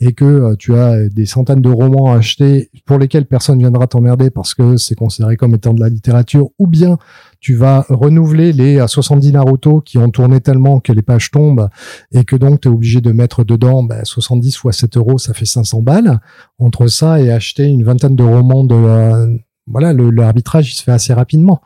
et 0.00 0.14
que 0.14 0.24
euh, 0.24 0.56
tu 0.58 0.74
as 0.74 1.06
des 1.10 1.26
centaines 1.26 1.60
de 1.60 1.68
romans 1.68 2.14
à 2.14 2.16
acheter 2.16 2.70
pour 2.86 2.96
lesquels 2.98 3.26
personne 3.26 3.58
viendra 3.58 3.86
t'emmerder 3.86 4.30
parce 4.30 4.54
que 4.54 4.78
c'est 4.78 4.94
considéré 4.94 5.36
comme 5.36 5.54
étant 5.54 5.74
de 5.74 5.80
la 5.80 5.90
littérature, 5.90 6.48
ou 6.58 6.66
bien 6.66 6.96
tu 7.40 7.54
vas 7.54 7.84
renouveler 7.90 8.54
les 8.54 8.78
euh, 8.78 8.86
70 8.86 9.32
Naruto 9.32 9.82
qui 9.82 9.98
ont 9.98 10.08
tourné 10.08 10.40
tellement 10.40 10.80
que 10.80 10.92
les 10.92 11.02
pages 11.02 11.30
tombent 11.30 11.68
et 12.10 12.24
que 12.24 12.36
donc 12.36 12.62
tu 12.62 12.68
es 12.68 12.70
obligé 12.70 13.02
de 13.02 13.12
mettre 13.12 13.44
dedans 13.44 13.82
bah, 13.82 14.02
70 14.02 14.56
fois 14.56 14.72
7 14.72 14.96
euros, 14.96 15.18
ça 15.18 15.34
fait 15.34 15.44
500 15.44 15.82
balles. 15.82 16.20
Entre 16.58 16.86
ça 16.86 17.20
et 17.20 17.30
acheter 17.30 17.64
une 17.64 17.84
vingtaine 17.84 18.16
de 18.16 18.24
romans 18.24 18.64
de... 18.64 18.74
euh, 18.74 19.36
voilà, 19.66 19.92
l'arbitrage, 19.92 20.72
il 20.72 20.74
se 20.74 20.82
fait 20.82 20.92
assez 20.92 21.12
rapidement. 21.12 21.60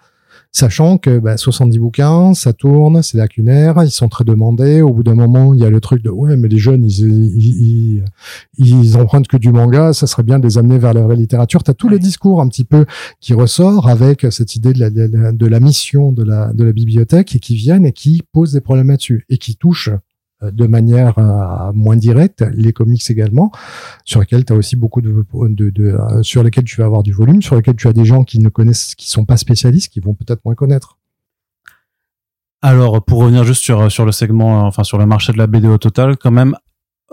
Sachant 0.53 0.99
que 0.99 1.19
bah, 1.21 1.37
70 1.37 1.79
bouquins, 1.79 2.35
ça 2.35 2.53
tourne, 2.53 3.03
c'est 3.03 3.19
lacunaire, 3.19 3.77
ils 3.85 3.91
sont 3.91 4.09
très 4.09 4.25
demandés. 4.25 4.83
Au 4.83 4.93
bout 4.93 5.05
d'un 5.05 5.15
moment, 5.15 5.55
il 5.55 5.61
y 5.61 5.65
a 5.65 5.71
le 5.71 5.81
truc 5.81 6.03
de 6.03 6.11
ouais, 6.11 6.37
mais 6.37 6.49
les 6.49 6.59
jeunes, 6.59 6.85
ils, 6.85 7.01
ils, 7.01 8.05
ils, 8.59 8.83
ils 8.83 8.97
empruntent 8.97 9.29
que 9.29 9.37
du 9.37 9.53
manga, 9.53 9.93
ça 9.93 10.09
serait 10.09 10.25
bien 10.25 10.41
de 10.41 10.47
les 10.47 10.59
amener 10.59 10.79
vers 10.79 10.93
la 10.93 11.03
vraie 11.03 11.17
littérature. 11.17 11.63
Tu 11.63 11.71
as 11.71 11.75
tout 11.75 11.89
le 11.89 12.01
discours 12.01 12.41
un 12.41 12.49
petit 12.49 12.65
peu 12.65 12.85
qui 13.21 13.33
ressort 13.33 13.89
avec 13.89 14.27
cette 14.31 14.57
idée 14.57 14.73
de 14.73 14.81
la, 14.81 14.91
de 14.91 15.09
la, 15.13 15.33
de 15.33 15.47
la 15.47 15.61
mission 15.61 16.11
de 16.13 16.25
la, 16.25 16.53
de 16.53 16.65
la 16.65 16.73
bibliothèque 16.73 17.37
et 17.37 17.39
qui 17.39 17.55
viennent 17.55 17.87
et 17.87 17.93
qui 17.93 18.23
posent 18.33 18.53
des 18.53 18.61
problèmes 18.61 18.89
là-dessus 18.89 19.25
et 19.29 19.39
qui 19.39 19.57
touchent 19.57 19.91
de 20.43 20.67
manière 20.67 21.19
euh, 21.19 21.73
moins 21.75 21.97
directe 21.97 22.45
les 22.53 22.73
comics 22.73 23.09
également 23.11 23.51
sur 24.05 24.21
lesquels 24.21 24.45
tu 24.45 24.53
as 24.53 24.57
aussi 24.57 24.77
beaucoup 24.77 25.01
de, 25.01 25.25
de, 25.33 25.71
de 25.71 25.85
euh, 25.85 26.23
sur 26.23 26.43
lesquels 26.43 26.65
tu 26.65 26.77
vas 26.77 26.87
avoir 26.87 27.03
du 27.03 27.13
volume 27.13 27.43
sur 27.43 27.57
lesquels 27.57 27.77
tu 27.77 27.89
as 27.89 27.93
des 27.93 28.05
gens 28.05 28.25
qui 28.25 28.39
ne 28.39 28.49
connaissent 28.49 28.95
qui 28.95 29.09
sont 29.09 29.25
pas 29.25 29.37
spécialistes 29.37 29.93
qui 29.93 30.01
vont 30.01 30.15
peut-être 30.15 30.41
moins 30.45 30.55
connaître. 30.55 30.97
Alors, 32.63 33.03
pour 33.03 33.21
revenir 33.21 33.45
juste 33.45 33.63
sur, 33.63 33.91
sur 33.91 34.05
le 34.05 34.13
segment, 34.13 34.61
euh, 34.61 34.69
enfin 34.69 34.85
sur 34.85 34.99
le 34.99 35.07
marché 35.07 35.33
de 35.33 35.39
la 35.39 35.47
BD 35.47 35.67
au 35.67 35.79
total, 35.79 36.17
quand 36.19 36.31
même, 36.31 36.55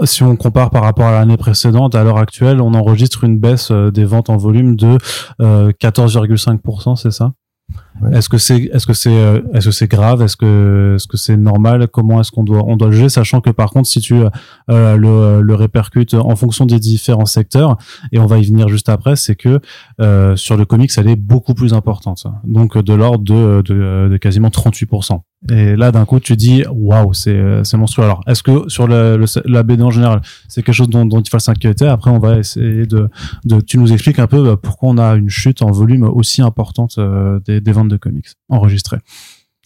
si 0.04 0.22
on 0.24 0.36
compare 0.36 0.70
par 0.70 0.84
rapport 0.84 1.06
à 1.06 1.12
l'année 1.12 1.38
précédente, 1.38 1.96
à 1.96 2.04
l'heure 2.04 2.18
actuelle, 2.18 2.60
on 2.62 2.74
enregistre 2.74 3.24
une 3.24 3.40
baisse 3.40 3.72
euh, 3.72 3.90
des 3.90 4.04
ventes 4.04 4.30
en 4.30 4.38
volume 4.38 4.76
de 4.76 4.98
euh, 5.42 5.72
14,5%, 5.82 6.98
c'est 6.98 7.12
ça? 7.12 7.32
Est-ce 8.14 8.30
que 8.30 8.38
c'est 8.38 8.64
est-ce 8.74 8.86
que 8.86 8.94
c'est 8.94 9.16
euh, 9.16 9.42
est-ce 9.54 9.66
que 9.66 9.72
c'est 9.72 9.90
grave? 9.90 10.22
Est-ce 10.22 10.38
que 10.38 10.94
est-ce 10.96 11.08
que 11.08 11.18
c'est 11.18 11.38
normal? 11.38 11.88
Comment 11.88 12.20
est-ce 12.22 12.32
qu'on 12.32 12.44
doit 12.44 12.64
on 12.66 12.76
doit 12.76 12.88
le 12.88 12.94
juger? 12.94 13.10
Sachant 13.10 13.42
que 13.42 13.50
par 13.50 13.72
contre, 13.72 13.88
si 13.88 14.00
tu 14.00 14.16
euh, 14.70 14.98
le, 14.98 15.42
le 15.42 15.56
répercutes 15.56 16.14
en 16.14 16.36
fonction 16.36 16.66
des 16.66 16.80
différents 16.80 17.26
secteurs, 17.26 17.78
et 18.12 18.20
on 18.20 18.26
va 18.26 18.38
y 18.40 18.46
venir 18.46 18.68
juste 18.68 18.90
après, 18.90 19.16
c'est 19.16 19.36
que 19.36 19.60
euh, 20.02 20.36
sur 20.36 20.58
le 20.58 20.66
comics, 20.66 20.92
elle 20.98 21.10
est 21.10 21.16
beaucoup 21.16 21.54
plus 21.54 21.74
importante. 21.74 22.26
Donc 22.44 22.78
de 22.78 22.94
l'ordre 22.94 23.24
de, 23.24 23.62
de, 23.62 24.10
de 24.10 24.18
quasiment 24.18 24.50
38%. 24.50 25.22
Et 25.52 25.76
là, 25.76 25.92
d'un 25.92 26.06
coup, 26.06 26.20
tu 26.20 26.36
dis, 26.36 26.64
waouh, 26.70 27.14
c'est 27.14 27.64
c'est 27.64 27.78
monstrueux. 27.78 28.06
Alors, 28.06 28.24
est-ce 28.28 28.42
que 28.42 28.68
sur 28.70 28.88
la 28.88 29.64
BD 29.64 29.84
en 29.84 29.92
général, 29.92 30.22
c'est 30.48 30.64
quelque 30.64 30.76
chose 30.76 30.90
dont, 30.90 31.06
dont 31.06 31.22
il 31.22 31.30
faut 31.30 31.40
s'inquiéter? 31.40 31.88
Après, 31.88 32.10
on 32.10 32.20
va 32.20 32.40
essayer 32.40 32.88
de, 32.88 33.08
de, 33.46 33.62
tu 33.62 33.78
nous 33.78 33.94
expliques 33.94 34.20
un 34.20 34.28
peu 34.28 34.44
bah, 34.44 34.58
pourquoi 34.62 34.90
on 34.90 34.98
a 34.98 35.16
une 35.16 35.30
chute 35.30 35.62
en 35.62 35.72
volume 35.72 36.04
aussi 36.04 36.42
importante 36.42 36.96
euh, 36.98 37.40
des, 37.46 37.62
des 37.62 37.72
ventes 37.72 37.90
de 37.90 37.98
comics 37.98 38.28
enregistrées. 38.50 39.00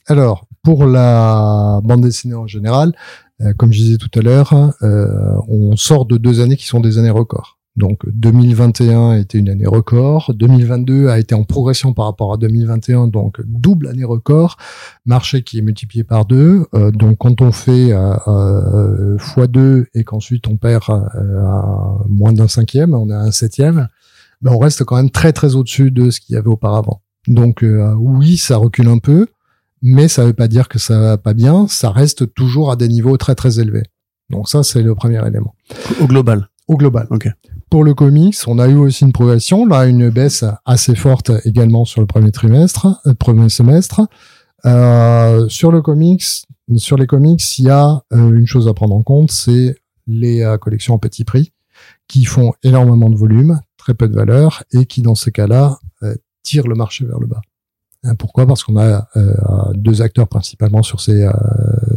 Alors, 0.08 0.48
pour 0.62 0.86
la 0.86 1.80
bande 1.84 2.02
dessinée 2.02 2.36
en 2.36 2.48
général, 2.48 2.94
euh, 3.42 3.54
comme 3.58 3.72
je 3.72 3.80
disais 3.80 3.98
tout 3.98 4.20
à 4.20 4.22
l'heure, 4.22 4.54
euh, 4.82 5.08
on 5.48 5.76
sort 5.76 6.06
de 6.06 6.18
deux 6.18 6.42
années 6.42 6.58
qui 6.58 6.66
sont 6.66 6.80
des 6.80 6.98
années 6.98 7.10
records. 7.10 7.60
Donc 7.78 8.02
2021 8.10 9.12
a 9.12 9.18
été 9.18 9.38
une 9.38 9.50
année 9.50 9.66
record, 9.66 10.34
2022 10.34 11.08
a 11.08 11.20
été 11.20 11.34
en 11.36 11.44
progression 11.44 11.94
par 11.94 12.06
rapport 12.06 12.34
à 12.34 12.38
2021, 12.38 13.08
donc 13.08 13.40
double 13.46 13.88
année 13.88 14.04
record, 14.04 14.58
marché 15.06 15.42
qui 15.42 15.58
est 15.60 15.62
multiplié 15.62 16.04
par 16.04 16.26
deux. 16.26 16.66
Euh, 16.74 16.92
donc 16.92 17.18
quand 17.20 17.42
on 17.42 17.54
fait 17.54 17.94
euh, 17.94 18.16
euh, 18.28 19.18
x2 19.18 19.86
et 19.94 20.04
qu'ensuite 20.04 20.48
on 20.50 20.58
perd 20.58 20.84
euh, 20.90 21.46
à 21.46 21.98
moins 22.10 22.34
d'un 22.34 22.50
cinquième, 22.50 22.94
on 22.94 23.10
a 23.10 23.16
un 23.16 23.32
septième, 23.32 23.88
ben 24.42 24.52
on 24.52 24.60
reste 24.60 24.84
quand 24.84 24.98
même 24.98 25.10
très 25.10 25.32
très 25.32 25.56
au-dessus 25.56 25.92
de 25.92 26.10
ce 26.10 26.20
qu'il 26.20 26.36
y 26.36 26.38
avait 26.38 26.50
auparavant. 26.50 27.02
Donc 27.28 27.64
euh, 27.64 27.94
oui, 27.98 28.38
ça 28.38 28.58
recule 28.58 28.88
un 28.88 28.98
peu, 28.98 29.28
mais 29.82 30.08
ça 30.08 30.26
veut 30.26 30.34
pas 30.34 30.48
dire 30.48 30.68
que 30.68 30.80
ça 30.80 31.00
va 31.00 31.18
pas 31.18 31.34
bien. 31.34 31.68
Ça 31.68 31.92
reste 31.92 32.34
toujours 32.34 32.72
à 32.72 32.76
des 32.76 32.88
niveaux 32.88 33.18
très 33.18 33.36
très 33.36 33.60
élevés. 33.60 33.84
Donc 34.30 34.50
ça, 34.50 34.64
c'est 34.64 34.82
le 34.82 34.96
premier 34.96 35.26
élément. 35.28 35.56
Au 36.00 36.08
global. 36.08 36.48
Au 36.68 36.78
global. 36.78 37.08
Ok. 37.10 37.30
Pour 37.72 37.86
le 37.86 37.94
comics, 37.94 38.36
on 38.48 38.60
a 38.60 38.68
eu 38.68 38.76
aussi 38.76 39.06
une 39.06 39.14
progression, 39.14 39.66
là 39.66 39.86
une 39.86 40.10
baisse 40.10 40.44
assez 40.66 40.94
forte 40.94 41.32
également 41.46 41.86
sur 41.86 42.02
le 42.02 42.06
premier 42.06 42.32
trimestre, 42.32 43.00
euh, 43.06 43.14
premier 43.14 43.48
semestre. 43.48 44.02
Euh, 44.66 45.48
sur 45.48 45.72
le 45.72 45.82
comics, 45.82 46.26
sur 46.76 46.98
les 46.98 47.08
comics, 47.08 47.42
il 47.60 47.66
y 47.66 47.70
a 47.70 48.04
euh, 48.12 48.34
une 48.34 48.46
chose 48.46 48.68
à 48.68 48.74
prendre 48.74 48.94
en 48.94 49.04
compte, 49.04 49.32
c'est 49.32 49.78
les 50.06 50.46
collections 50.60 50.96
en 50.96 50.98
petit 50.98 51.24
prix 51.24 51.54
qui 52.10 52.26
font 52.26 52.52
énormément 52.62 53.10
de 53.10 53.16
volume, 53.16 53.62
très 53.78 53.94
peu 53.94 54.10
de 54.10 54.16
valeur 54.16 54.66
et 54.74 54.86
qui 54.86 55.02
dans 55.02 55.16
ces 55.16 55.32
cas-là 55.32 55.80
tirent 56.44 56.68
le 56.68 56.76
marché 56.76 57.06
vers 57.06 57.20
le 57.20 57.28
bas. 57.28 57.42
Pourquoi? 58.20 58.46
Parce 58.46 58.66
qu'on 58.66 58.78
a 58.78 59.08
deux 59.76 60.02
acteurs 60.02 60.28
principalement 60.28 60.82
sur 60.82 61.00
ces 61.00 61.30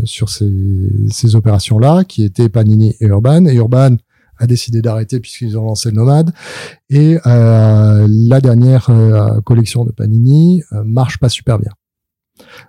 sur 0.04 0.28
ces, 0.28 1.08
ces 1.10 1.34
opérations-là, 1.34 2.04
qui 2.04 2.22
étaient 2.22 2.48
Panini 2.48 2.94
et 3.00 3.06
Urban. 3.06 3.46
Et 3.46 3.54
Urban 3.54 3.96
a 4.44 4.46
décidé 4.46 4.80
d'arrêter 4.80 5.20
puisqu'ils 5.20 5.58
ont 5.58 5.64
lancé 5.64 5.90
le 5.90 5.96
Nomade. 5.96 6.32
Et 6.88 7.18
euh, 7.26 8.06
la 8.08 8.40
dernière 8.40 8.88
euh, 8.90 9.40
collection 9.40 9.84
de 9.84 9.90
Panini 9.90 10.62
euh, 10.72 10.82
marche 10.84 11.18
pas 11.18 11.28
super 11.28 11.58
bien. 11.58 11.72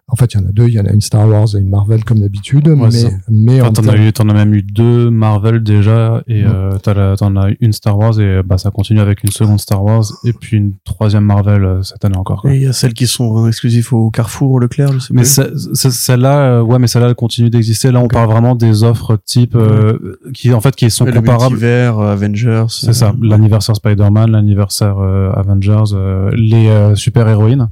En 0.07 0.15
fait, 0.15 0.33
il 0.33 0.39
y 0.39 0.43
en 0.43 0.47
a 0.47 0.51
deux. 0.51 0.67
Il 0.67 0.73
y 0.73 0.79
en 0.79 0.85
a 0.85 0.91
une 0.91 1.01
Star 1.01 1.27
Wars 1.27 1.47
et 1.55 1.59
une 1.59 1.69
Marvel 1.69 2.03
comme 2.03 2.19
d'habitude. 2.19 2.67
Ouais, 2.67 2.75
mais 2.75 3.03
mais 3.29 3.61
en 3.61 3.65
Enfin, 3.65 3.73
t'en 3.73 3.81
as 3.83 3.93
termes- 3.93 4.03
eu, 4.07 4.13
t'en 4.13 4.29
as 4.29 4.33
même 4.33 4.53
eu 4.53 4.61
deux 4.61 5.09
Marvel 5.09 5.63
déjà, 5.63 6.21
et 6.27 6.43
Ouais. 6.45 6.51
euh, 6.53 7.15
t'en 7.17 7.35
as 7.35 7.49
une 7.59 7.73
Star 7.73 7.97
Wars, 7.97 8.19
et 8.19 8.41
bah 8.43 8.57
ça 8.57 8.69
continue 8.71 8.99
avec 8.99 9.23
une 9.23 9.31
seconde 9.31 9.59
Star 9.59 9.83
Wars, 9.83 10.03
et 10.25 10.33
puis 10.33 10.57
une 10.57 10.73
troisième 10.83 11.23
Marvel 11.25 11.63
euh, 11.63 11.81
cette 11.81 12.03
année 12.05 12.17
encore. 12.17 12.41
quoi. 12.41 12.51
Et 12.53 12.57
il 12.57 12.61
y 12.63 12.67
a 12.67 12.73
celles 12.73 12.93
qui 12.93 13.07
sont 13.07 13.47
exclusives 13.47 13.93
au 13.93 14.09
Carrefour, 14.11 14.51
au 14.51 14.59
Leclerc, 14.59 14.93
je 14.93 14.99
sais 14.99 15.13
Mais 15.13 15.21
plus. 15.21 15.29
ce- 15.29 15.73
ce- 15.73 15.89
celle-là, 15.89 16.37
euh, 16.39 16.61
ouais, 16.61 16.77
mais 16.79 16.87
celle-là 16.87 17.09
elle 17.09 17.15
continue 17.15 17.49
d'exister. 17.49 17.91
Là, 17.91 17.99
on 17.99 18.07
parle 18.07 18.29
vraiment 18.29 18.55
des 18.55 18.83
offres 18.83 19.17
type 19.25 19.55
euh, 19.55 20.17
qui, 20.33 20.53
en 20.53 20.61
fait, 20.61 20.75
qui 20.75 20.89
sont 20.91 21.05
Et 21.07 21.11
comparables. 21.11 21.57
euh, 21.63 22.11
Avengers. 22.13 22.65
C'est 22.69 22.93
ça, 22.93 23.13
l'anniversaire 23.21 23.75
Spider-Man, 23.75 24.31
l'anniversaire 24.31 24.97
euh, 24.99 25.31
Avengers, 25.33 25.93
euh, 25.93 26.29
les 26.35 26.67
euh, 26.67 26.95
super-héroïnes 26.95 27.69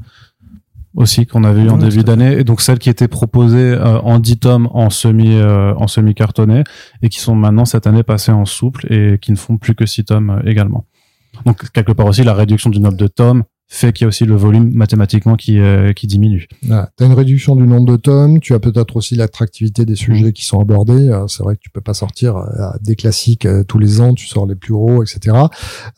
aussi 0.96 1.26
qu'on 1.26 1.44
avait 1.44 1.64
eu 1.64 1.70
en 1.70 1.78
début 1.78 2.04
d'année 2.04 2.38
et 2.40 2.44
donc 2.44 2.62
celles 2.62 2.80
qui 2.80 2.90
étaient 2.90 3.08
proposées 3.08 3.74
euh, 3.74 4.00
en 4.02 4.20
10 4.20 4.38
tomes 4.40 4.70
en 4.72 4.90
semi 4.90 5.36
euh, 5.36 5.74
en 5.76 5.88
semi 5.88 6.14
cartonné 6.14 6.64
et 7.02 7.10
qui 7.10 7.20
sont 7.20 7.36
maintenant 7.36 7.66
cette 7.66 7.88
année 7.88 8.04
passées 8.04 8.32
en 8.32 8.46
souple 8.46 8.92
et 8.94 9.18
qui 9.20 9.32
ne 9.32 9.38
font 9.38 9.58
plus 9.58 9.76
que 9.76 9.86
6 9.86 10.06
tomes 10.06 10.30
euh, 10.30 10.50
également. 10.50 10.86
Donc 11.46 11.72
quelque 11.72 11.92
part 11.92 12.06
aussi 12.06 12.24
la 12.24 12.34
réduction 12.34 12.70
du 12.70 12.80
nombre 12.80 12.98
de 12.98 13.08
tomes 13.08 13.44
fait 13.68 13.92
qu'il 13.92 14.04
y 14.04 14.06
a 14.06 14.08
aussi 14.10 14.26
le 14.26 14.36
volume 14.36 14.72
mathématiquement 14.74 15.36
qui 15.36 15.60
euh, 15.60 15.94
qui 15.94 16.06
diminue. 16.08 16.48
Voilà. 16.62 16.90
Tu 16.98 17.04
as 17.04 17.08
une 17.08 17.14
réduction 17.14 17.56
du 17.56 17.64
nombre 17.64 17.92
de 17.92 17.98
tomes, 17.98 18.40
tu 18.40 18.54
as 18.54 18.60
peut-être 18.60 18.96
aussi 18.96 19.16
l'attractivité 19.16 19.86
des 19.86 19.96
sujets 19.96 20.32
qui 20.32 20.46
sont 20.46 20.60
abordés. 20.60 21.10
Euh, 21.10 21.28
C'est 21.28 21.44
vrai 21.44 21.56
que 21.56 21.62
tu 21.62 21.70
peux 21.70 21.82
pas 21.82 21.94
sortir 21.94 22.38
euh, 22.38 22.70
des 22.82 22.96
classiques 22.96 23.46
euh, 23.46 23.64
tous 23.64 23.80
les 23.80 24.00
ans, 24.02 24.14
tu 24.14 24.28
sors 24.28 24.46
les 24.46 24.56
plus 24.56 24.74
gros, 24.74 25.04
etc. 25.04 25.38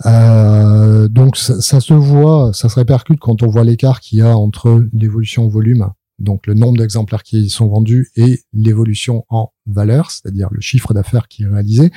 Euh, 0.06 1.08
donc 1.08 1.38
ça, 1.38 1.60
ça 1.60 1.80
se 1.80 1.94
voit, 1.94 2.52
ça 2.54 2.70
se 2.70 2.76
répercute 2.76 3.20
quand 3.20 3.44
on 3.44 3.48
voit 3.48 3.64
l'écart 3.64 4.00
qu'il 4.00 4.20
y 4.20 4.22
a 4.22 4.38
entre 4.38 4.86
l'évolution 4.94 5.46
en 5.46 5.50
volume, 5.50 5.90
donc 6.20 6.48
le 6.48 6.54
nombre 6.54 6.78
d'exemplaires 6.78 7.24
qui 7.24 7.50
sont 7.50 7.68
vendus, 7.68 8.10
et 8.16 8.40
l'évolution 8.54 9.26
en 9.30 9.52
valeur, 9.66 10.12
c'est-à-dire 10.12 10.48
le 10.52 10.62
chiffre 10.62 10.94
d'affaires 10.94 11.28
qui 11.28 11.44
est 11.44 11.48
réalisé, 11.48 11.92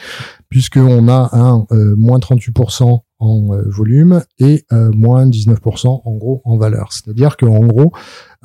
puisqu'on 0.48 1.08
a 1.08 1.30
un 1.32 1.66
euh, 1.72 1.94
moins 1.96 2.18
38% 2.18 3.00
en 3.18 3.52
euh, 3.52 3.62
volume 3.66 4.22
et 4.38 4.64
euh, 4.72 4.90
moins 4.92 5.26
19% 5.26 6.02
en 6.04 6.14
gros 6.16 6.40
en 6.44 6.56
valeur. 6.56 6.92
C'est-à-dire 6.92 7.36
qu'en 7.36 7.66
gros, 7.66 7.92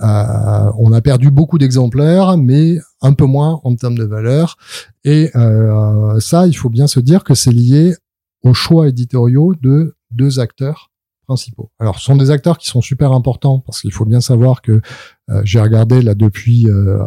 euh, 0.02 0.72
on 0.78 0.92
a 0.92 1.02
perdu 1.02 1.32
beaucoup 1.32 1.58
d'exemplaires, 1.58 2.38
mais 2.38 2.78
un 3.02 3.14
peu 3.14 3.26
moins 3.26 3.62
en 3.64 3.76
termes 3.76 3.98
de 3.98 4.06
valeur. 4.06 4.58
Et 5.04 5.30
euh, 5.36 6.20
ça, 6.20 6.48
il 6.48 6.56
faut 6.56 6.70
bien 6.70 6.88
se 6.88 7.00
dire 7.00 7.24
que 7.24 7.36
c'est 7.36 7.52
lié 7.52 7.96
aux 8.44 8.54
choix 8.54 8.88
éditoriaux 8.88 9.54
de 9.62 9.96
deux 10.12 10.40
acteurs 10.40 10.92
principaux. 11.28 11.72
Alors, 11.80 12.00
ce 12.00 12.06
sont 12.06 12.16
des 12.16 12.32
acteurs 12.32 12.58
qui 12.58 12.68
sont 12.68 12.82
super 12.82 13.12
importants 13.12 13.60
parce 13.60 13.82
qu'il 13.82 13.92
faut 13.92 14.06
bien 14.06 14.22
savoir 14.22 14.62
que 14.62 14.82
euh, 15.30 15.42
j'ai 15.44 15.62
regardé 15.62 16.02
là 16.02 16.16
depuis 16.16 16.68
euh, 16.68 17.06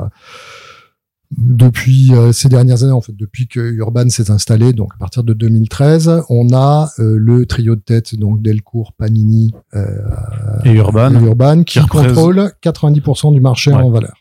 depuis 1.37 2.15
euh, 2.15 2.33
ces 2.33 2.49
dernières 2.49 2.83
années, 2.83 2.93
en 2.93 3.01
fait, 3.01 3.15
depuis 3.15 3.47
que 3.47 3.61
Urban 3.61 4.09
s'est 4.09 4.31
installé, 4.31 4.73
donc 4.73 4.93
à 4.95 4.99
partir 4.99 5.23
de 5.23 5.35
2013, 5.35 6.23
on 6.31 6.53
a 6.53 6.91
euh, 6.99 7.17
le 7.19 7.47
trio 7.47 7.77
de 7.77 7.81
tête, 7.81 8.15
donc 8.19 8.41
Delcourt, 8.43 8.93
Panini 8.95 9.53
Et 9.75 10.71
et 10.71 10.73
Urban, 10.73 11.13
Urban, 11.13 11.63
qui, 11.65 11.79
contrôle 11.81 12.53
90% 12.63 13.33
du 13.33 13.41
marché 13.41 13.71
Ouais. 13.71 13.77
en 13.77 13.91
valeur. 13.91 14.15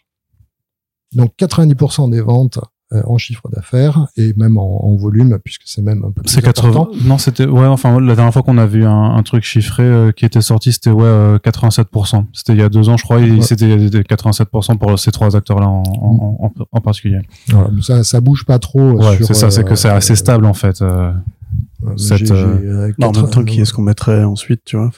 Donc 1.13 1.31
90% 1.39 2.09
des 2.09 2.21
ventes 2.21 2.57
euh, 2.57 2.61
en 2.91 3.17
chiffre 3.17 3.49
d'affaires 3.49 4.07
et 4.15 4.33
même 4.37 4.57
en, 4.57 4.85
en 4.85 4.95
volume, 4.95 5.37
puisque 5.43 5.63
c'est 5.65 5.81
même 5.81 6.03
un 6.05 6.11
peu 6.11 6.21
plus 6.21 6.31
c'est 6.31 6.41
80 6.43 6.69
important. 6.69 6.91
non 7.03 7.17
c'était 7.17 7.45
ouais 7.45 7.65
enfin 7.65 7.99
la 7.99 8.15
dernière 8.15 8.31
fois 8.31 8.43
qu'on 8.43 8.57
a 8.59 8.65
vu 8.67 8.85
un, 8.85 9.15
un 9.15 9.23
truc 9.23 9.43
chiffré 9.43 9.83
euh, 9.83 10.11
qui 10.11 10.23
était 10.23 10.39
sorti 10.41 10.71
c'était 10.71 10.91
ouais 10.91 11.03
euh, 11.03 11.37
87% 11.39 12.25
c'était 12.31 12.53
il 12.53 12.59
y 12.59 12.61
a 12.61 12.69
deux 12.69 12.87
ans 12.89 12.95
je 12.97 13.03
crois 13.03 13.17
Ouais. 13.17 13.41
c'était 13.41 13.75
87% 13.75 14.77
pour 14.77 14.99
ces 14.99 15.11
trois 15.11 15.35
acteurs 15.35 15.59
là 15.59 15.67
en, 15.67 16.51
en, 16.71 16.81
particulier 16.81 17.19
ça, 17.81 18.03
ça 18.03 18.21
bouge 18.21 18.45
pas 18.45 18.59
trop. 18.59 18.79
euh, 18.79 18.93
ouais 18.93 19.17
c'est 19.23 19.33
ça 19.33 19.49
c'est 19.49 19.61
euh, 19.61 19.63
que 19.63 19.75
c'est 19.75 19.89
assez 19.89 20.15
stable 20.15 20.45
en 20.45 20.53
fait 20.53 20.81
euh. 20.81 20.85
euh, 20.85 21.11
cette, 21.97 22.19
j'ai- 22.19 22.25
j'ai, 22.27 22.33
euh, 22.33 22.87
euh, 22.87 22.91
Non, 22.99 23.07
en 23.07 23.11
même 23.11 23.29
temps, 23.29 23.43
qui 23.43 23.61
est-ce 23.61 23.73
qu'on 23.73 23.81
mettrait 23.81 24.23
ensuite, 24.23 24.61
tu 24.65 24.77
vois 24.77 24.91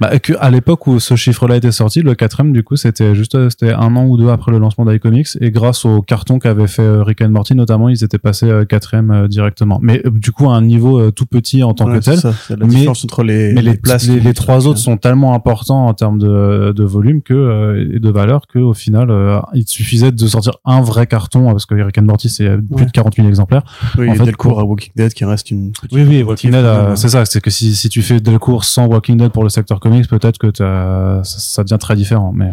Bah, 0.00 0.18
que 0.18 0.32
à 0.38 0.50
l'époque 0.50 0.86
où 0.86 1.00
ce 1.00 1.16
chiffre-là 1.16 1.56
était 1.56 1.72
sorti, 1.72 2.02
le 2.02 2.14
4 2.14 2.52
du 2.52 2.62
coup, 2.62 2.76
c'était 2.76 3.14
juste, 3.14 3.34
euh, 3.34 3.48
c'était 3.50 3.72
un 3.72 3.96
an 3.96 4.06
ou 4.06 4.16
deux 4.16 4.28
après 4.28 4.52
le 4.52 4.58
lancement 4.58 4.84
d'iComics, 4.84 5.28
et 5.40 5.50
grâce 5.50 5.84
au 5.84 6.02
carton 6.02 6.38
qu'avait 6.38 6.66
fait 6.68 6.82
euh, 6.82 7.02
Rick 7.02 7.22
and 7.22 7.30
Morty 7.30 7.54
notamment, 7.54 7.88
ils 7.88 8.04
étaient 8.04 8.18
passés 8.18 8.46
euh, 8.48 8.64
quatrième 8.64 9.10
euh, 9.10 9.28
directement. 9.28 9.78
Mais 9.82 10.02
euh, 10.06 10.10
du 10.10 10.30
coup, 10.32 10.48
à 10.50 10.54
un 10.54 10.62
niveau 10.62 10.98
euh, 11.00 11.10
tout 11.10 11.26
petit 11.26 11.62
en 11.62 11.74
tant 11.74 11.86
ouais, 11.88 11.98
que 11.98 12.04
c'est 12.04 12.12
tel. 12.12 12.20
ça, 12.20 12.32
c'est 12.32 12.58
la 12.58 12.66
Mais- 12.66 12.74
différence 12.74 13.04
entre 13.04 13.22
les, 13.22 13.52
Mais 13.52 13.62
les, 13.62 13.74
places. 13.76 14.06
les, 14.06 14.18
qui- 14.18 14.24
les 14.24 14.34
trois 14.34 14.66
autres 14.66 14.78
sont 14.78 14.96
tellement 14.96 15.34
importants 15.34 15.86
en 15.86 15.94
termes 15.94 16.18
de, 16.18 16.72
de 16.76 16.84
volume 16.84 17.22
que 17.22 17.34
euh, 17.34 17.94
et 17.96 17.98
de 17.98 18.10
valeur 18.10 18.46
que 18.46 18.58
au 18.58 18.74
final, 18.74 19.10
euh, 19.10 19.40
il 19.54 19.66
suffisait 19.66 20.12
de 20.12 20.26
sortir 20.26 20.52
un 20.64 20.80
vrai 20.82 21.06
carton 21.06 21.50
parce 21.50 21.66
que 21.66 21.74
Rick 21.74 21.98
and 21.98 22.02
Morty 22.02 22.28
c'est 22.28 22.46
euh, 22.46 22.56
plus 22.58 22.80
Ouais. 22.80 22.86
de 22.86 22.90
40 22.92 23.16
000 23.16 23.28
exemplaires. 23.28 23.62
Oui, 23.98 24.08
en 24.08 24.12
il 24.12 24.14
y 24.14 24.16
fait, 24.16 24.22
a 24.22 24.26
Delcourt 24.26 24.52
pour- 24.52 24.60
à 24.60 24.64
Walking 24.64 24.92
Dead 24.96 25.12
qui 25.12 25.24
reste 25.24 25.50
une 25.50 25.72
petite. 25.72 25.92
Oui, 25.92 26.02
oui, 26.10 26.22
Walking 26.22 26.50
Dead, 26.50 26.64
euh, 26.64 26.90
euh, 26.90 26.96
c'est 26.96 27.08
ça. 27.08 27.24
C'est 27.24 27.40
que 27.40 27.50
si, 27.50 27.74
si 27.74 27.88
tu 27.88 28.02
fais 28.02 28.20
Delcourt 28.20 28.64
sans 28.64 28.86
Walking 28.86 29.16
Dead 29.16 29.30
pour 29.32 29.44
le 29.44 29.48
secteur 29.48 29.80
comics, 29.80 30.08
peut-être 30.08 30.38
que 30.38 30.50
ça, 30.54 31.22
ça 31.24 31.62
devient 31.62 31.78
très 31.78 31.96
différent. 31.96 32.32
Mais 32.34 32.50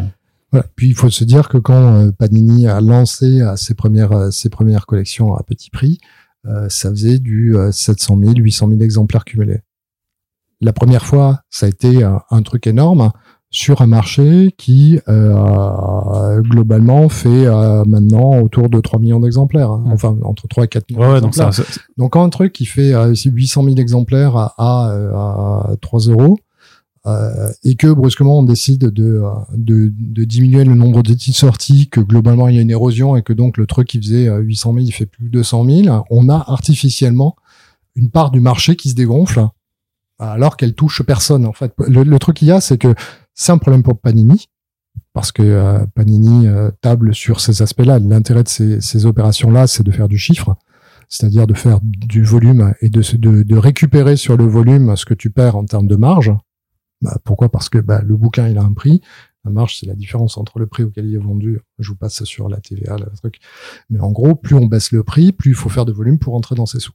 Voilà. 0.52 0.66
Puis 0.76 0.88
il 0.88 0.94
faut 0.94 1.10
se 1.10 1.24
dire 1.24 1.48
que 1.48 1.58
quand 1.58 1.94
euh, 1.94 2.10
Panini 2.12 2.66
a 2.68 2.80
lancé 2.80 3.40
euh, 3.42 3.56
ses 3.56 3.74
premières 3.74 4.12
euh, 4.12 4.30
ses 4.30 4.48
premières 4.48 4.86
collections 4.86 5.34
à 5.34 5.42
petit 5.42 5.70
prix, 5.70 5.98
euh, 6.46 6.68
ça 6.68 6.90
faisait 6.90 7.18
du 7.18 7.56
euh, 7.56 7.72
700 7.72 8.18
000, 8.20 8.34
800 8.36 8.68
000 8.68 8.80
exemplaires 8.80 9.24
cumulés. 9.24 9.60
La 10.60 10.72
première 10.72 11.04
fois, 11.04 11.42
ça 11.50 11.66
a 11.66 11.68
été 11.68 12.02
un, 12.02 12.22
un 12.30 12.42
truc 12.42 12.66
énorme 12.66 13.10
sur 13.50 13.80
un 13.80 13.86
marché 13.86 14.54
qui 14.58 15.00
euh, 15.08 16.40
globalement 16.42 17.08
fait 17.08 17.46
euh, 17.46 17.82
maintenant 17.86 18.40
autour 18.40 18.68
de 18.68 18.80
3 18.80 18.98
millions 19.00 19.20
d'exemplaires, 19.20 19.70
hein. 19.70 19.82
Mm. 19.86 19.92
enfin 19.92 20.16
entre 20.22 20.46
3 20.48 20.64
et 20.64 20.68
4 20.68 20.90
millions 20.90 21.12
ouais, 21.12 21.20
donc 21.20 21.34
ça, 21.34 21.50
c'est- 21.52 21.64
Donc 21.96 22.12
quand 22.12 22.22
un 22.24 22.28
truc 22.28 22.52
qui 22.52 22.66
fait 22.66 22.92
euh, 22.92 23.14
800 23.14 23.64
000 23.64 23.76
exemplaires 23.76 24.36
à, 24.36 24.54
à, 24.58 24.90
euh, 24.92 25.12
à 25.14 25.76
3 25.80 26.00
euros 26.08 26.38
euh, 27.06 27.48
et 27.64 27.74
que 27.76 27.86
brusquement 27.86 28.38
on 28.40 28.42
décide 28.42 28.82
de, 28.90 29.22
euh, 29.22 29.30
de, 29.56 29.92
de 29.98 30.24
diminuer 30.24 30.64
le 30.64 30.74
nombre 30.74 31.02
de 31.02 31.14
titres 31.14 31.38
sortis, 31.38 31.88
que 31.88 32.00
globalement 32.00 32.48
il 32.48 32.56
y 32.56 32.58
a 32.58 32.62
une 32.62 32.70
érosion 32.70 33.16
et 33.16 33.22
que 33.22 33.32
donc 33.32 33.56
le 33.56 33.66
truc 33.66 33.88
qui 33.88 33.98
faisait 33.98 34.28
euh, 34.28 34.40
800 34.40 34.74
000 34.74 34.84
il 34.86 34.92
fait 34.92 35.06
plus 35.06 35.24
de 35.24 35.30
200 35.30 35.64
000, 35.64 36.04
on 36.10 36.28
a 36.28 36.34
artificiellement 36.48 37.34
une 37.94 38.10
part 38.10 38.30
du 38.30 38.40
marché 38.40 38.76
qui 38.76 38.90
se 38.90 38.94
dégonfle 38.94 39.46
alors 40.20 40.56
qu'elle 40.56 40.74
touche 40.74 41.02
personne. 41.02 41.46
En 41.46 41.52
fait, 41.52 41.72
le, 41.86 42.02
le 42.02 42.18
truc 42.18 42.36
qu'il 42.38 42.48
y 42.48 42.50
a, 42.50 42.60
c'est 42.60 42.76
que 42.76 42.92
c'est 43.38 43.52
un 43.52 43.58
problème 43.58 43.84
pour 43.84 44.00
Panini 44.00 44.48
parce 45.12 45.30
que 45.30 45.42
euh, 45.42 45.86
Panini 45.94 46.48
euh, 46.48 46.72
table 46.80 47.14
sur 47.14 47.40
ces 47.40 47.62
aspects-là. 47.62 48.00
L'intérêt 48.00 48.42
de 48.42 48.48
ces, 48.48 49.06
opérations-là, 49.06 49.68
c'est 49.68 49.84
de 49.84 49.92
faire 49.92 50.08
du 50.08 50.18
chiffre, 50.18 50.56
c'est-à-dire 51.08 51.46
de 51.46 51.54
faire 51.54 51.78
du 51.82 52.24
volume 52.24 52.74
et 52.80 52.90
de 52.90 53.56
récupérer 53.56 54.16
sur 54.16 54.36
le 54.36 54.44
volume 54.44 54.96
ce 54.96 55.06
que 55.06 55.14
tu 55.14 55.30
perds 55.30 55.54
en 55.54 55.64
termes 55.64 55.86
de 55.86 55.94
marge. 55.94 56.32
Bah, 57.00 57.16
pourquoi? 57.24 57.48
Parce 57.48 57.68
que 57.68 57.78
bah, 57.78 58.02
le 58.04 58.16
bouquin, 58.16 58.48
il 58.48 58.58
a 58.58 58.62
un 58.62 58.72
prix. 58.72 59.00
La 59.44 59.52
marge, 59.52 59.78
c'est 59.78 59.86
la 59.86 59.94
différence 59.94 60.36
entre 60.36 60.58
le 60.58 60.66
prix 60.66 60.82
auquel 60.82 61.06
il 61.06 61.14
est 61.14 61.18
vendu. 61.18 61.60
Je 61.78 61.90
vous 61.90 61.96
passe 61.96 62.24
sur 62.24 62.48
la 62.48 62.60
TVA, 62.60 62.96
le 62.96 63.06
truc. 63.16 63.38
Mais 63.88 64.00
en 64.00 64.10
gros, 64.10 64.34
plus 64.34 64.56
on 64.56 64.66
baisse 64.66 64.90
le 64.90 65.04
prix, 65.04 65.30
plus 65.30 65.52
il 65.52 65.56
faut 65.56 65.68
faire 65.68 65.84
de 65.84 65.92
volume 65.92 66.18
pour 66.18 66.32
rentrer 66.32 66.56
dans 66.56 66.66
ses 66.66 66.80
sous. 66.80 66.92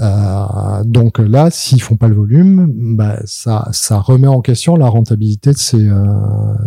Euh, 0.00 0.84
donc 0.84 1.18
là, 1.18 1.50
s'ils 1.50 1.80
font 1.80 1.96
pas 1.96 2.08
le 2.08 2.16
volume, 2.16 2.96
bah, 2.96 3.18
ça, 3.24 3.68
ça 3.72 3.98
remet 3.98 4.26
en 4.26 4.40
question 4.40 4.76
la 4.76 4.88
rentabilité 4.88 5.52
de 5.52 5.58
ces, 5.58 5.88
euh, 5.88 6.04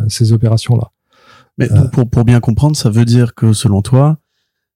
ces 0.07 0.31
opérations-là. 0.31 0.91
Mais 1.57 1.71
Euh. 1.71 1.87
pour, 1.89 2.09
pour, 2.09 2.23
bien 2.23 2.39
comprendre, 2.39 2.75
ça 2.75 2.89
veut 2.89 3.05
dire 3.05 3.35
que 3.35 3.53
selon 3.53 3.81
toi, 3.81 4.17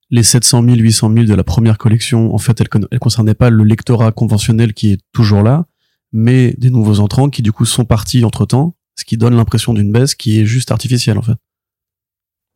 les 0.10 0.24
700 0.24 0.64
000, 0.64 0.76
800 0.76 1.14
000 1.14 1.26
de 1.26 1.34
la 1.34 1.44
première 1.44 1.78
collection, 1.78 2.34
en 2.34 2.38
fait, 2.38 2.60
elles, 2.60 2.68
elles 2.92 3.00
concernaient 3.00 3.36
pas 3.36 3.50
le 3.50 3.64
lectorat 3.64 4.12
conventionnel 4.12 4.74
qui 4.74 4.92
est 4.92 5.02
toujours 5.14 5.44
là, 5.44 5.66
mais 6.12 6.54
des 6.58 6.70
nouveaux 6.70 7.00
entrants 7.00 7.30
qui 7.30 7.42
du 7.42 7.52
coup 7.52 7.66
sont 7.66 7.86
partis 7.86 8.26
entre 8.26 8.46
temps, 8.46 8.76
ce 8.96 9.06
qui 9.06 9.16
donne 9.16 9.36
l'impression 9.36 9.74
d'une 9.74 9.92
baisse 9.92 10.16
qui 10.16 10.40
est 10.40 10.46
juste 10.46 10.72
artificielle 10.72 11.18
en 11.18 11.22
fait. 11.22 11.38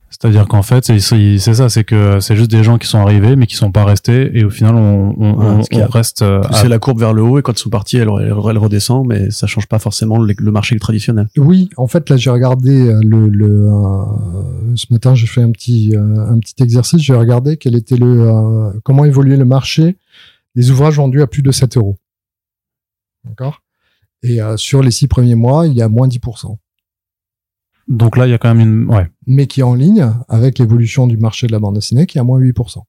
C'est-à-dire 0.10 0.48
qu'en 0.48 0.62
fait, 0.62 0.86
c'est 0.86 1.00
ça, 1.40 1.68
c'est 1.70 1.84
que 1.84 2.20
c'est 2.22 2.38
juste 2.38 2.50
des 2.50 2.64
gens 2.64 2.78
qui 2.78 2.88
sont 2.88 3.00
arrivés 3.00 3.36
mais 3.36 3.48
qui 3.48 3.56
sont 3.56 3.72
pas 3.72 3.84
restés 3.84 4.38
et 4.38 4.46
au 4.46 4.50
final, 4.50 4.76
on, 4.76 5.14
on, 5.20 5.34
Voilà, 5.34 5.52
on- 5.56 5.64
ce 5.64 5.70
qui 5.70 5.78
on 5.78 5.84
a- 5.84 5.88
reste. 5.88 6.22
euh, 6.22 6.42
à- 6.44 6.54
C'est 6.54 6.70
la 6.70 6.80
courbe 6.80 7.00
vers 7.00 7.12
le 7.12 7.22
haut 7.22 7.38
et 7.38 7.42
quand 7.42 7.52
ils 7.52 7.62
sont 7.62 7.70
partis, 7.70 7.98
elle, 7.98 8.08
elle, 8.22 8.28
elle 8.50 8.58
redescend, 8.58 9.06
mais 9.06 9.30
ça 9.30 9.46
change 9.46 9.68
pas 9.68 9.78
forcément 9.80 10.18
le, 10.18 10.34
le 10.38 10.52
marché 10.52 10.78
traditionnel. 10.80 11.28
Oui, 11.38 11.70
en 11.76 11.88
fait, 11.88 12.10
là, 12.10 12.16
j'ai 12.16 12.30
regardé 12.30 12.88
euh, 12.88 13.02
le, 13.04 13.28
le 13.28 13.68
euh, 13.68 14.04
ce 14.76 14.86
matin, 14.92 15.16
j'ai 15.16 15.28
fait 15.28 15.42
un 15.42 15.52
petit 15.52 15.96
euh, 15.98 16.30
un 16.30 16.40
petit 16.40 16.56
exercice. 16.64 17.02
J'ai 17.02 17.16
regardé 17.16 17.58
quel 17.58 17.76
était 17.76 17.98
le 17.98 18.22
euh, 18.30 18.72
comment 18.84 19.04
évoluait 19.04 19.38
le 19.38 19.46
marché 19.46 19.98
des 20.56 20.72
ouvrages 20.72 20.96
vendus 20.96 21.22
à 21.22 21.28
plus 21.28 21.42
de 21.42 21.52
7 21.52 21.76
euros. 21.76 21.98
D'accord? 23.26 23.62
Et 24.24 24.42
euh, 24.42 24.56
sur 24.56 24.82
les 24.82 24.92
six 24.92 25.08
premiers 25.08 25.36
mois, 25.36 25.68
il 25.68 25.74
y 25.74 25.82
a 25.82 25.90
moins 25.90 26.08
10%. 26.08 26.58
Donc 27.88 28.18
là, 28.18 28.28
il 28.28 28.32
y 28.32 28.34
a 28.34 28.38
quand 28.38 28.54
même 28.54 28.68
une. 28.86 28.90
Ouais. 28.94 29.08
Mais 29.28 29.48
qui 29.48 29.60
est 29.60 29.64
en 29.64 29.76
ligne 29.76 30.10
avec 30.28 30.58
l'évolution 30.60 31.06
du 31.08 31.18
marché 31.18 31.48
de 31.48 31.52
la 31.52 31.60
bande 31.60 31.76
dessinée, 31.76 32.06
qui 32.08 32.18
est 32.18 32.22
à 32.22 32.24
moins 32.24 32.40
8%. 32.40 32.80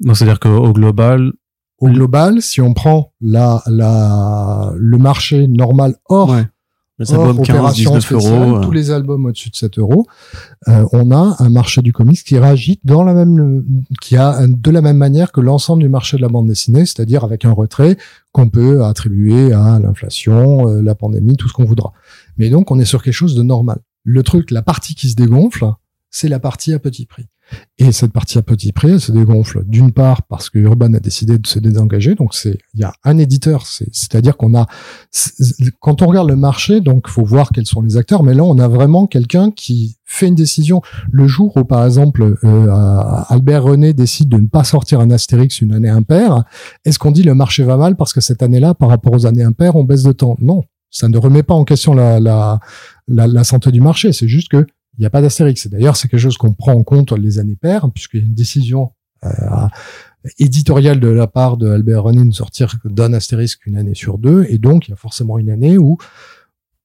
Donc 0.00 0.16
c'est-à-dire 0.16 0.38
qu'au 0.40 0.72
global, 0.72 1.32
Au 1.78 1.88
global, 1.90 2.40
si 2.42 2.60
on 2.60 2.72
prend 2.74 3.12
la, 3.20 3.62
la, 3.66 4.72
le 4.76 4.98
marché 4.98 5.46
normal 5.46 5.96
hors 6.08 6.30
Ouais. 6.30 6.46
Les 6.98 7.12
hors 7.12 7.26
albums 7.26 7.44
15, 7.44 7.56
opération 7.56 7.90
19 7.98 8.04
spéciale, 8.06 8.48
euros. 8.48 8.60
tous 8.60 8.70
les 8.72 8.90
albums 8.90 9.26
au-dessus 9.26 9.50
de 9.50 9.56
7 9.56 9.78
euros, 9.78 10.06
euh, 10.68 10.86
on 10.92 11.10
a 11.10 11.36
un 11.40 11.50
marché 11.50 11.82
du 11.82 11.92
comics 11.92 12.24
qui 12.24 12.38
réagit 12.38 12.80
dans 12.84 13.04
la 13.04 13.12
même, 13.12 13.84
qui 14.00 14.16
a 14.16 14.30
un- 14.30 14.48
de 14.48 14.70
la 14.70 14.80
même 14.80 14.96
manière 14.96 15.30
que 15.30 15.42
l'ensemble 15.42 15.82
du 15.82 15.90
marché 15.90 16.16
de 16.16 16.22
la 16.22 16.28
bande 16.28 16.46
dessinée, 16.46 16.86
c'est-à-dire 16.86 17.22
avec 17.22 17.44
un 17.44 17.52
retrait 17.52 17.98
qu'on 18.32 18.48
peut 18.48 18.82
attribuer 18.82 19.52
à 19.52 19.78
l'inflation, 19.78 20.68
euh, 20.70 20.80
la 20.80 20.94
pandémie, 20.94 21.36
tout 21.36 21.48
ce 21.48 21.52
qu'on 21.52 21.66
voudra. 21.66 21.92
Mais 22.38 22.48
donc, 22.48 22.70
on 22.70 22.78
est 22.78 22.86
sur 22.86 23.02
quelque 23.02 23.12
chose 23.12 23.34
de 23.34 23.42
normal. 23.42 23.80
Le 24.08 24.22
truc, 24.22 24.52
la 24.52 24.62
partie 24.62 24.94
qui 24.94 25.10
se 25.10 25.16
dégonfle, 25.16 25.66
c'est 26.10 26.28
la 26.28 26.38
partie 26.38 26.72
à 26.72 26.78
petit 26.78 27.06
prix. 27.06 27.26
Et 27.78 27.90
cette 27.90 28.12
partie 28.12 28.38
à 28.38 28.42
petit 28.42 28.70
prix, 28.70 28.92
elle 28.92 29.00
se 29.00 29.10
dégonfle 29.10 29.64
d'une 29.66 29.90
part 29.90 30.22
parce 30.22 30.48
que 30.48 30.60
Urban 30.60 30.94
a 30.94 31.00
décidé 31.00 31.38
de 31.38 31.46
se 31.46 31.58
désengager. 31.58 32.14
Donc 32.14 32.32
c'est, 32.32 32.56
il 32.74 32.80
y 32.80 32.84
a 32.84 32.92
un 33.02 33.18
éditeur, 33.18 33.66
c'est, 33.66 33.88
c'est-à-dire 33.92 34.36
qu'on 34.36 34.56
a, 34.56 34.66
quand 35.80 36.02
on 36.02 36.06
regarde 36.06 36.28
le 36.28 36.36
marché, 36.36 36.80
donc 36.80 37.08
faut 37.08 37.24
voir 37.24 37.50
quels 37.50 37.66
sont 37.66 37.82
les 37.82 37.96
acteurs. 37.96 38.22
Mais 38.22 38.32
là, 38.32 38.44
on 38.44 38.60
a 38.60 38.68
vraiment 38.68 39.08
quelqu'un 39.08 39.50
qui 39.50 39.96
fait 40.04 40.28
une 40.28 40.36
décision. 40.36 40.82
Le 41.10 41.26
jour 41.26 41.56
où, 41.56 41.64
par 41.64 41.84
exemple, 41.84 42.36
euh, 42.44 43.24
Albert 43.28 43.64
René 43.64 43.92
décide 43.92 44.28
de 44.28 44.38
ne 44.38 44.46
pas 44.46 44.62
sortir 44.62 45.00
un 45.00 45.10
Astérix 45.10 45.60
une 45.60 45.72
année 45.72 45.90
impaire, 45.90 46.44
est-ce 46.84 47.00
qu'on 47.00 47.10
dit 47.10 47.24
le 47.24 47.34
marché 47.34 47.64
va 47.64 47.76
mal 47.76 47.96
parce 47.96 48.12
que 48.12 48.20
cette 48.20 48.44
année-là, 48.44 48.74
par 48.74 48.88
rapport 48.88 49.12
aux 49.12 49.26
années 49.26 49.42
impaires, 49.42 49.74
on 49.74 49.82
baisse 49.82 50.04
de 50.04 50.12
temps? 50.12 50.36
Non, 50.40 50.62
ça 50.90 51.08
ne 51.08 51.18
remet 51.18 51.42
pas 51.42 51.54
en 51.54 51.64
question 51.64 51.94
la, 51.94 52.20
la, 52.20 52.60
la, 53.08 53.26
la 53.26 53.44
santé 53.44 53.70
du 53.70 53.80
marché. 53.80 54.12
C'est 54.12 54.28
juste 54.28 54.48
que 54.48 54.66
il 54.98 55.00
n'y 55.00 55.06
a 55.06 55.10
pas 55.10 55.20
d'Astérix. 55.20 55.68
D'ailleurs, 55.68 55.96
c'est 55.96 56.08
quelque 56.08 56.20
chose 56.20 56.38
qu'on 56.38 56.54
prend 56.54 56.72
en 56.72 56.82
compte 56.82 57.12
les 57.12 57.38
années 57.38 57.56
paires, 57.60 57.90
puisqu'il 57.92 58.20
y 58.20 58.22
a 58.22 58.26
une 58.26 58.34
décision 58.34 58.92
euh, 59.24 59.28
éditoriale 60.38 61.00
de 61.00 61.08
la 61.08 61.26
part 61.26 61.58
de 61.58 61.68
Albert 61.68 62.04
René 62.04 62.24
de 62.24 62.32
sortir 62.32 62.74
d'un 62.84 63.12
Astérix 63.12 63.56
qu'une 63.56 63.76
année 63.76 63.94
sur 63.94 64.16
deux. 64.16 64.46
Et 64.48 64.56
donc, 64.56 64.88
il 64.88 64.92
y 64.92 64.94
a 64.94 64.96
forcément 64.96 65.38
une 65.38 65.50
année 65.50 65.76
où 65.76 65.98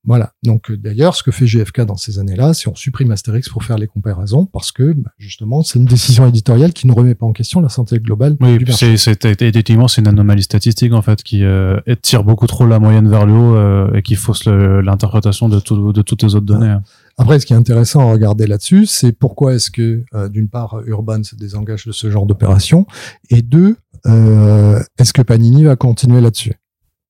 voilà. 0.04 0.34
Donc 0.44 0.72
euh, 0.72 0.78
d'ailleurs, 0.78 1.16
ce 1.16 1.22
que 1.22 1.32
fait 1.32 1.46
GFK 1.46 1.82
dans 1.82 1.98
ces 1.98 2.18
années-là, 2.18 2.54
c'est 2.54 2.68
on 2.68 2.76
supprime 2.76 3.12
Astérix 3.12 3.50
pour 3.50 3.64
faire 3.64 3.78
les 3.78 3.88
comparaisons, 3.88 4.46
parce 4.46 4.72
que 4.72 4.94
bah, 4.94 5.12
justement, 5.20 5.62
c'est 5.62 5.78
une 5.78 5.86
décision 5.86 6.28
éditoriale 6.28 6.74
qui 6.74 6.88
ne 6.88 6.94
remet 6.94 7.14
pas 7.14 7.26
en 7.26 7.34
question 7.34 7.62
la 7.62 7.70
santé 7.70 8.00
globale 8.00 8.36
Oui, 8.40 8.60
c'est, 8.72 8.94
effectivement, 9.26 9.88
c'est 9.88 10.02
une 10.02 10.08
anomalie 10.08 10.44
statistique, 10.44 10.94
en 10.94 11.02
fait, 11.02 11.22
qui 11.22 11.44
euh, 11.44 11.80
tire 12.02 12.24
beaucoup 12.24 12.48
trop 12.48 12.66
la 12.66 12.80
moyenne 12.80 13.10
vers 13.10 13.26
le 13.26 13.34
haut 13.34 13.56
euh, 13.56 13.94
et 13.94 14.02
qui 14.02 14.16
fausse 14.16 14.46
l'interprétation 14.46 15.50
de, 15.50 15.60
tout, 15.60 15.94
de 15.94 16.02
toutes 16.02 16.24
les 16.24 16.36
autres 16.36 16.46
données. 16.46 16.76
Après, 17.18 17.40
ce 17.40 17.46
qui 17.46 17.54
est 17.54 17.58
intéressant 17.58 18.02
à 18.02 18.12
regarder 18.12 18.48
là-dessus, 18.48 18.86
c'est 18.86 19.12
pourquoi 19.12 19.54
est-ce 19.54 19.70
que, 19.70 20.04
euh, 20.16 20.30
d'une 20.30 20.50
part, 20.50 20.82
Urban 20.86 21.24
se 21.24 21.36
désengage 21.36 21.86
de 21.86 21.92
ce 21.92 22.10
genre 22.10 22.26
d'opération, 22.26 22.88
et 23.30 23.42
deux, 23.42 23.76
euh, 24.08 24.82
est-ce 24.98 25.14
que 25.14 25.22
Panini 25.22 25.64
va 25.66 25.76
continuer 25.76 26.22
là-dessus? 26.22 26.54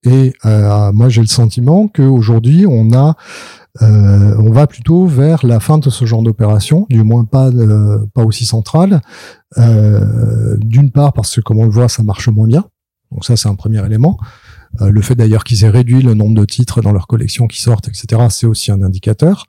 Et 0.03 0.33
euh, 0.45 0.91
moi, 0.91 1.09
j'ai 1.09 1.21
le 1.21 1.27
sentiment 1.27 1.87
qu'aujourd'hui, 1.87 2.65
on 2.67 2.91
a, 2.93 3.15
euh, 3.81 4.35
on 4.39 4.51
va 4.51 4.67
plutôt 4.67 5.05
vers 5.05 5.45
la 5.45 5.59
fin 5.59 5.77
de 5.77 5.89
ce 5.89 6.05
genre 6.05 6.23
d'opération, 6.23 6.85
du 6.89 7.03
moins 7.03 7.25
pas 7.25 7.49
euh, 7.49 7.99
pas 8.13 8.23
aussi 8.23 8.45
centrale. 8.45 9.01
Euh, 9.57 10.57
d'une 10.59 10.91
part, 10.91 11.13
parce 11.13 11.35
que 11.35 11.41
comme 11.41 11.59
on 11.59 11.65
le 11.65 11.71
voit, 11.71 11.89
ça 11.89 12.03
marche 12.03 12.27
moins 12.29 12.47
bien. 12.47 12.65
Donc 13.11 13.25
ça, 13.25 13.35
c'est 13.35 13.49
un 13.49 13.55
premier 13.55 13.85
élément. 13.85 14.17
Euh, 14.79 14.89
le 14.89 15.01
fait 15.01 15.15
d'ailleurs 15.15 15.43
qu'ils 15.43 15.65
aient 15.65 15.69
réduit 15.69 16.01
le 16.01 16.13
nombre 16.13 16.39
de 16.39 16.45
titres 16.45 16.81
dans 16.81 16.93
leur 16.93 17.07
collection 17.07 17.47
qui 17.47 17.61
sortent, 17.61 17.89
etc., 17.89 18.23
c'est 18.29 18.47
aussi 18.47 18.71
un 18.71 18.81
indicateur. 18.81 19.45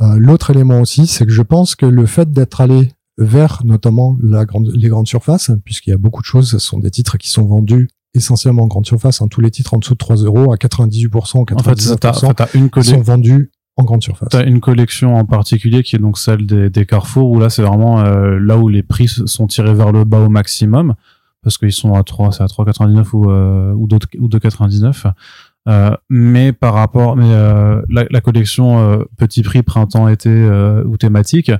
Euh, 0.00 0.16
L'autre 0.18 0.50
élément 0.50 0.80
aussi, 0.80 1.06
c'est 1.06 1.26
que 1.26 1.32
je 1.32 1.42
pense 1.42 1.74
que 1.74 1.86
le 1.86 2.06
fait 2.06 2.30
d'être 2.32 2.60
allé 2.60 2.92
vers 3.18 3.60
notamment 3.64 4.16
la 4.22 4.46
grande, 4.46 4.72
les 4.74 4.88
grandes 4.88 5.06
surfaces, 5.06 5.50
puisqu'il 5.64 5.90
y 5.90 5.92
a 5.92 5.98
beaucoup 5.98 6.22
de 6.22 6.26
choses, 6.26 6.50
ce 6.50 6.58
sont 6.58 6.78
des 6.78 6.90
titres 6.90 7.18
qui 7.18 7.28
sont 7.28 7.44
vendus 7.44 7.88
essentiellement 8.14 8.64
en 8.64 8.66
grande 8.66 8.86
surface, 8.86 9.22
hein, 9.22 9.28
tous 9.28 9.40
les 9.40 9.50
titres 9.50 9.74
en 9.74 9.78
dessous 9.78 9.94
de 9.94 9.98
3 9.98 10.16
euros 10.16 10.52
à 10.52 10.56
98% 10.56 11.38
ou 11.38 11.44
99% 11.44 11.54
En 11.54 11.62
fait, 11.62 11.80
fait, 11.80 12.34
t'as 12.34 12.48
une, 12.54 12.70
sont 12.82 13.00
vendus 13.00 13.50
en 13.76 13.84
grande 13.84 14.02
surface. 14.02 14.28
t'as 14.30 14.44
une 14.44 14.60
collection 14.60 15.16
en 15.16 15.24
particulier 15.24 15.82
qui 15.82 15.96
est 15.96 15.98
donc 15.98 16.18
celle 16.18 16.46
des, 16.46 16.68
des 16.68 16.84
Carrefour, 16.84 17.30
où 17.30 17.40
là, 17.40 17.48
c'est 17.48 17.62
vraiment 17.62 18.00
euh, 18.00 18.38
là 18.38 18.58
où 18.58 18.68
les 18.68 18.82
prix 18.82 19.08
sont 19.08 19.46
tirés 19.46 19.74
vers 19.74 19.92
le 19.92 20.04
bas 20.04 20.20
au 20.20 20.28
maximum, 20.28 20.94
parce 21.42 21.58
qu'ils 21.58 21.72
sont 21.72 21.94
à 21.94 22.02
3, 22.02 22.32
c'est 22.32 22.42
à 22.42 22.46
3,99 22.46 23.06
ou, 23.14 23.30
euh, 23.30 23.72
ou 23.72 23.86
2,99. 23.86 25.12
Euh, 25.68 25.94
mais 26.10 26.52
par 26.52 26.74
rapport, 26.74 27.16
mais 27.16 27.32
euh, 27.32 27.82
la, 27.88 28.04
la 28.10 28.20
collection 28.20 28.80
euh, 28.80 29.04
petit 29.16 29.42
prix 29.42 29.62
printemps 29.62 30.08
été 30.08 30.28
euh, 30.28 30.82
ou 30.84 30.96
thématique, 30.96 31.52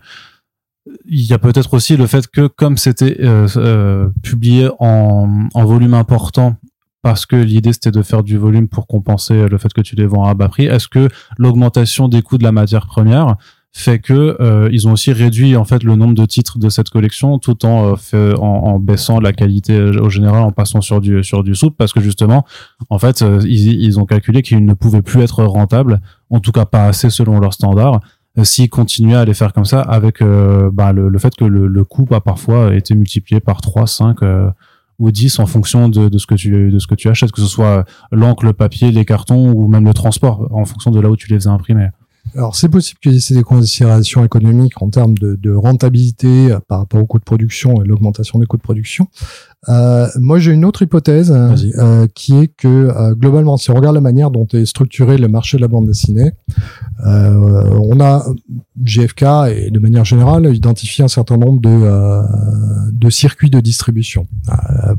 il 1.05 1.27
y 1.27 1.33
a 1.33 1.39
peut-être 1.39 1.75
aussi 1.75 1.97
le 1.97 2.07
fait 2.07 2.27
que 2.27 2.47
comme 2.47 2.77
c'était 2.77 3.17
euh, 3.21 3.47
euh, 3.57 4.09
publié 4.23 4.69
en, 4.79 5.49
volume 5.55 5.95
important 5.95 6.57
parce 7.03 7.27
que 7.27 7.37
l'idée 7.37 7.73
c'était 7.73 7.91
de 7.91 8.03
faire 8.03 8.23
du 8.23 8.37
volume 8.37 8.69
pour 8.69 8.87
compenser 8.87 9.49
le 9.49 9.59
fait 9.59 9.73
que 9.73 9.81
tu 9.81 9.97
les 9.97 10.07
vends 10.07 10.25
à 10.25 10.35
bas 10.35 10.49
prix, 10.49 10.67
est-ce 10.67 10.89
que 10.89 11.09
l'augmentation 11.39 12.09
des 12.09 12.23
coûts 12.23 12.39
de 12.39 12.45
la 12.45 12.53
matière 12.53 12.87
première 12.87 13.37
fait 13.75 14.01
que 14.01 14.37
euh, 14.41 14.69
ils 14.71 14.87
ont 14.87 14.93
aussi 14.93 15.13
réduit 15.13 15.57
en 15.57 15.65
fait 15.65 15.83
le 15.83 15.97
nombre 15.97 16.15
de 16.15 16.27
titres 16.27 16.59
de 16.59 16.69
cette 16.69 16.91
collection 16.91 17.39
tout 17.39 17.65
en, 17.65 18.79
baissant 18.79 19.19
la 19.19 19.33
qualité 19.33 19.81
au 19.81 20.11
général 20.11 20.43
en 20.43 20.53
passant 20.53 20.81
sur 20.81 21.01
du 21.01 21.25
sur 21.25 21.43
du 21.43 21.55
souple? 21.55 21.77
Parce 21.77 21.93
que 21.93 22.01
justement 22.01 22.45
en 22.91 22.99
fait 22.99 23.25
ils, 23.45 23.83
ils 23.83 23.99
ont 23.99 24.05
calculé 24.05 24.43
qu'ils 24.43 24.65
ne 24.65 24.75
pouvaient 24.75 25.03
plus 25.03 25.23
être 25.23 25.45
rentables 25.45 26.01
en 26.29 26.41
tout 26.41 26.53
cas 26.53 26.67
pas 26.67 26.87
assez 26.87 27.09
selon 27.09 27.41
leurs 27.41 27.55
standards 27.55 28.01
s'ils 28.43 28.71
continuaient 28.71 29.17
à 29.17 29.25
les 29.25 29.35
faire 29.35 29.53
comme 29.53 29.65
ça 29.65 29.81
avec 29.83 30.23
euh, 30.23 30.71
bah, 30.73 30.93
le, 30.93 31.09
le 31.09 31.19
fait 31.19 31.35
que 31.35 31.45
le, 31.45 31.67
le 31.67 31.85
coût 31.85 32.07
a 32.13 32.21
parfois 32.21 32.75
été 32.75 32.95
multiplié 32.95 33.41
par 33.41 33.61
3, 33.61 33.87
5 33.87 34.23
euh, 34.23 34.51
ou 34.99 35.11
10 35.11 35.39
en 35.39 35.47
fonction 35.47 35.89
de, 35.89 36.09
de 36.09 36.19
ce 36.19 36.27
que 36.27 36.35
tu 36.35 36.71
de 36.71 36.79
ce 36.79 36.87
que 36.87 36.95
tu 36.95 37.09
achètes 37.09 37.33
que 37.33 37.41
ce 37.41 37.47
soit 37.47 37.85
l'encre, 38.11 38.45
le 38.45 38.53
papier, 38.53 38.91
les 38.91 39.05
cartons 39.05 39.53
ou 39.53 39.69
même 39.69 39.85
le 39.85 39.95
transport 39.95 40.49
en 40.51 40.65
fonction 40.65 40.91
de 40.91 41.01
là 41.01 41.11
où 41.11 41.17
tu 41.17 41.29
les 41.29 41.37
faisais 41.37 41.51
imprimer. 41.51 41.89
Alors 42.35 42.57
c'est 42.57 42.69
possible 42.69 42.99
qu'il 43.01 43.13
y 43.13 43.17
ait 43.17 43.35
des 43.37 43.43
considérations 43.43 44.25
économiques 44.25 44.81
en 44.81 44.89
termes 44.89 45.17
de, 45.19 45.37
de 45.37 45.53
rentabilité 45.53 46.53
euh, 46.53 46.61
par 46.67 46.79
rapport 46.79 47.01
au 47.01 47.07
coût 47.07 47.19
de 47.19 47.25
production 47.25 47.83
et 47.83 47.87
l'augmentation 47.87 48.39
des 48.39 48.47
coûts 48.47 48.57
de 48.57 48.63
production. 48.63 49.09
Euh, 49.69 50.09
moi 50.19 50.39
j'ai 50.39 50.53
une 50.53 50.65
autre 50.65 50.83
hypothèse 50.83 51.31
euh, 51.31 51.49
Vas-y. 51.49 51.73
euh, 51.79 52.07
qui 52.15 52.35
est 52.37 52.49
que 52.49 52.67
euh, 52.69 53.15
globalement 53.15 53.57
si 53.57 53.71
on 53.71 53.75
regarde 53.75 53.95
la 53.95 54.01
manière 54.01 54.31
dont 54.31 54.47
est 54.53 54.65
structuré 54.67 55.19
le 55.19 55.29
marché 55.29 55.57
de 55.57 55.63
la 55.63 55.69
bande 55.69 55.87
dessinée, 55.87 56.33
euh, 57.07 57.79
on 57.81 58.01
a 58.01 58.25
GFK 58.83 59.23
et 59.55 59.71
de 59.71 59.79
manière 59.79 60.05
générale 60.05 60.55
identifié 60.55 61.05
un 61.05 61.09
certain 61.09 61.37
nombre 61.37 61.61
de, 61.61 61.69
euh, 61.71 62.23
de 62.93 63.11
circuits 63.11 63.51
de 63.51 63.61
distribution. 63.61 64.27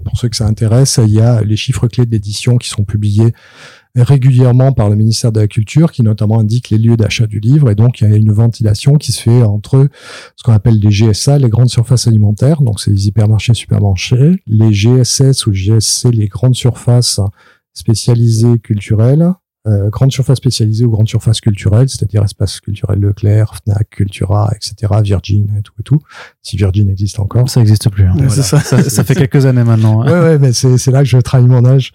Pour 0.05 0.17
ceux 0.17 0.29
que 0.29 0.35
ça 0.35 0.45
intéresse, 0.45 0.99
il 1.03 1.13
y 1.13 1.19
a 1.21 1.41
les 1.41 1.55
chiffres 1.57 1.87
clés 1.87 2.05
de 2.05 2.11
l'édition 2.11 2.57
qui 2.57 2.69
sont 2.69 2.83
publiés 2.83 3.33
régulièrement 3.95 4.71
par 4.71 4.89
le 4.89 4.95
ministère 4.95 5.31
de 5.31 5.39
la 5.39 5.47
Culture, 5.47 5.91
qui 5.91 6.01
notamment 6.01 6.39
indique 6.39 6.69
les 6.69 6.77
lieux 6.77 6.97
d'achat 6.97 7.27
du 7.27 7.39
livre. 7.39 7.69
Et 7.69 7.75
donc, 7.75 8.01
il 8.01 8.09
y 8.09 8.13
a 8.13 8.15
une 8.15 8.31
ventilation 8.31 8.95
qui 8.95 9.11
se 9.11 9.21
fait 9.21 9.43
entre 9.43 9.87
ce 10.35 10.43
qu'on 10.43 10.53
appelle 10.53 10.79
les 10.79 10.89
GSA, 10.89 11.37
les 11.37 11.49
grandes 11.49 11.69
surfaces 11.69 12.07
alimentaires, 12.07 12.61
donc 12.61 12.79
c'est 12.79 12.91
les 12.91 13.07
hypermarchés, 13.07 13.53
supermarchés, 13.53 14.41
les 14.47 14.73
GSS 14.73 15.45
ou 15.45 15.53
GSC, 15.53 16.11
les 16.11 16.27
grandes 16.27 16.55
surfaces 16.55 17.19
spécialisées 17.73 18.59
culturelles, 18.59 19.33
euh, 19.65 19.89
grandes 19.89 20.11
surfaces 20.11 20.37
spécialisées 20.37 20.83
ou 20.85 20.91
grandes 20.91 21.07
surfaces 21.07 21.39
culturelles, 21.39 21.87
c'est-à-dire 21.87 22.23
espace 22.23 22.59
culturel 22.59 22.99
Leclerc, 22.99 23.55
Fnac, 23.63 23.89
Cultura, 23.89 24.51
etc., 24.55 24.93
Virgin 25.01 25.47
et 25.57 25.61
tout 25.61 25.73
et 25.79 25.83
tout, 25.83 25.99
si 26.41 26.57
Virgin 26.57 26.89
existe 26.89 27.19
encore. 27.19 27.49
Ça 27.49 27.61
existe 27.61 27.89
plus. 27.89 28.03
hein. 28.05 28.15
C'est 28.29 28.41
ça. 28.41 28.59
ça. 28.59 28.81
ça 28.83 29.03
fait 29.03 29.15
quelques 29.15 29.45
années 29.45 29.63
maintenant. 29.63 30.01
hein. 30.01 30.05
Ouais, 30.11 30.19
ouais, 30.19 30.39
mais 30.39 30.51
c'est, 30.51 30.91
là 30.91 30.99
que 30.99 31.05
je 31.09 31.17
trahis 31.17 31.47
mon 31.47 31.63
âge. 31.65 31.91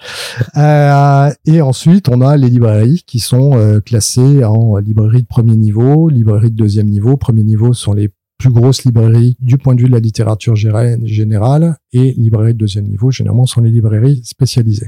Euh, 0.56 1.30
et 1.46 1.60
ensuite, 1.60 2.08
on 2.08 2.20
a 2.20 2.36
les 2.36 2.48
librairies 2.48 3.02
qui 3.06 3.20
sont 3.20 3.56
euh, 3.56 3.80
classées 3.80 4.44
en 4.44 4.76
librairie 4.78 5.22
de 5.22 5.26
premier 5.28 5.56
niveau, 5.56 6.08
librairie 6.08 6.50
de 6.50 6.56
deuxième 6.56 6.88
niveau. 6.88 7.16
Premier 7.16 7.42
niveau 7.42 7.72
sont 7.74 7.92
les 7.92 8.10
plus 8.38 8.50
grosses 8.50 8.84
librairies 8.84 9.36
du 9.40 9.58
point 9.58 9.74
de 9.74 9.80
vue 9.80 9.88
de 9.88 9.92
la 9.92 9.98
littérature 9.98 10.54
générale 10.54 11.76
et 11.92 12.12
librairies 12.12 12.54
de 12.54 12.58
deuxième 12.58 12.86
niveau, 12.86 13.10
généralement, 13.10 13.46
sont 13.46 13.60
les 13.60 13.70
librairies 13.70 14.22
spécialisées. 14.24 14.86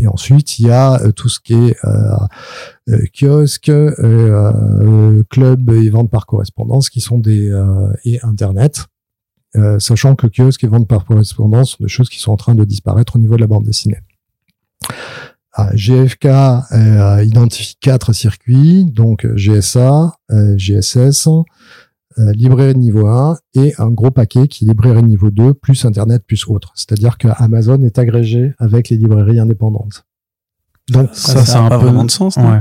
Et 0.00 0.08
ensuite, 0.08 0.58
il 0.58 0.66
y 0.66 0.70
a 0.70 1.00
euh, 1.00 1.12
tout 1.12 1.28
ce 1.28 1.38
qui 1.38 1.54
est 1.54 1.76
euh, 1.84 2.16
euh, 2.88 3.04
kiosque, 3.14 3.68
euh, 3.68 3.94
euh, 4.00 5.22
club 5.30 5.70
et 5.70 5.88
vente 5.90 6.10
par 6.10 6.26
correspondance 6.26 6.90
qui 6.90 7.00
sont 7.00 7.18
des 7.18 7.48
euh, 7.48 7.92
et 8.04 8.18
internet 8.22 8.86
sachant 9.78 10.14
que 10.14 10.28
kiosque 10.28 10.62
et 10.62 10.68
vente 10.68 10.86
par 10.86 11.04
correspondance 11.04 11.70
sont 11.70 11.82
des 11.82 11.88
choses 11.88 12.08
qui 12.08 12.20
sont 12.20 12.30
en 12.30 12.36
train 12.36 12.54
de 12.54 12.64
disparaître 12.64 13.16
au 13.16 13.18
niveau 13.18 13.34
de 13.34 13.40
la 13.40 13.48
bande 13.48 13.64
dessinée. 13.64 13.98
Ah, 15.52 15.70
GFK 15.74 16.26
identifie 17.24 17.74
quatre 17.80 18.12
circuits, 18.12 18.84
donc 18.84 19.26
GSA, 19.26 20.12
GSS, 20.30 21.28
euh, 22.18 22.32
librairie 22.32 22.74
niveau 22.76 23.06
1 23.06 23.36
et 23.54 23.74
un 23.78 23.90
gros 23.90 24.10
paquet 24.10 24.48
qui 24.48 24.64
est 24.64 24.68
librairie 24.68 25.02
niveau 25.02 25.30
2 25.30 25.54
plus 25.54 25.84
Internet 25.84 26.24
plus 26.26 26.48
autre. 26.48 26.72
C'est-à-dire 26.74 27.18
que 27.18 27.28
Amazon 27.36 27.82
est 27.82 27.98
agrégé 27.98 28.54
avec 28.58 28.88
les 28.88 28.96
librairies 28.96 29.40
indépendantes. 29.40 30.07
Donc 30.88 31.10
ça, 31.12 31.44
ça, 31.44 31.66
a 31.66 31.68
pas 31.68 31.78
vraiment 31.78 32.04
de 32.04 32.10
sens. 32.10 32.36
Ouais. 32.36 32.60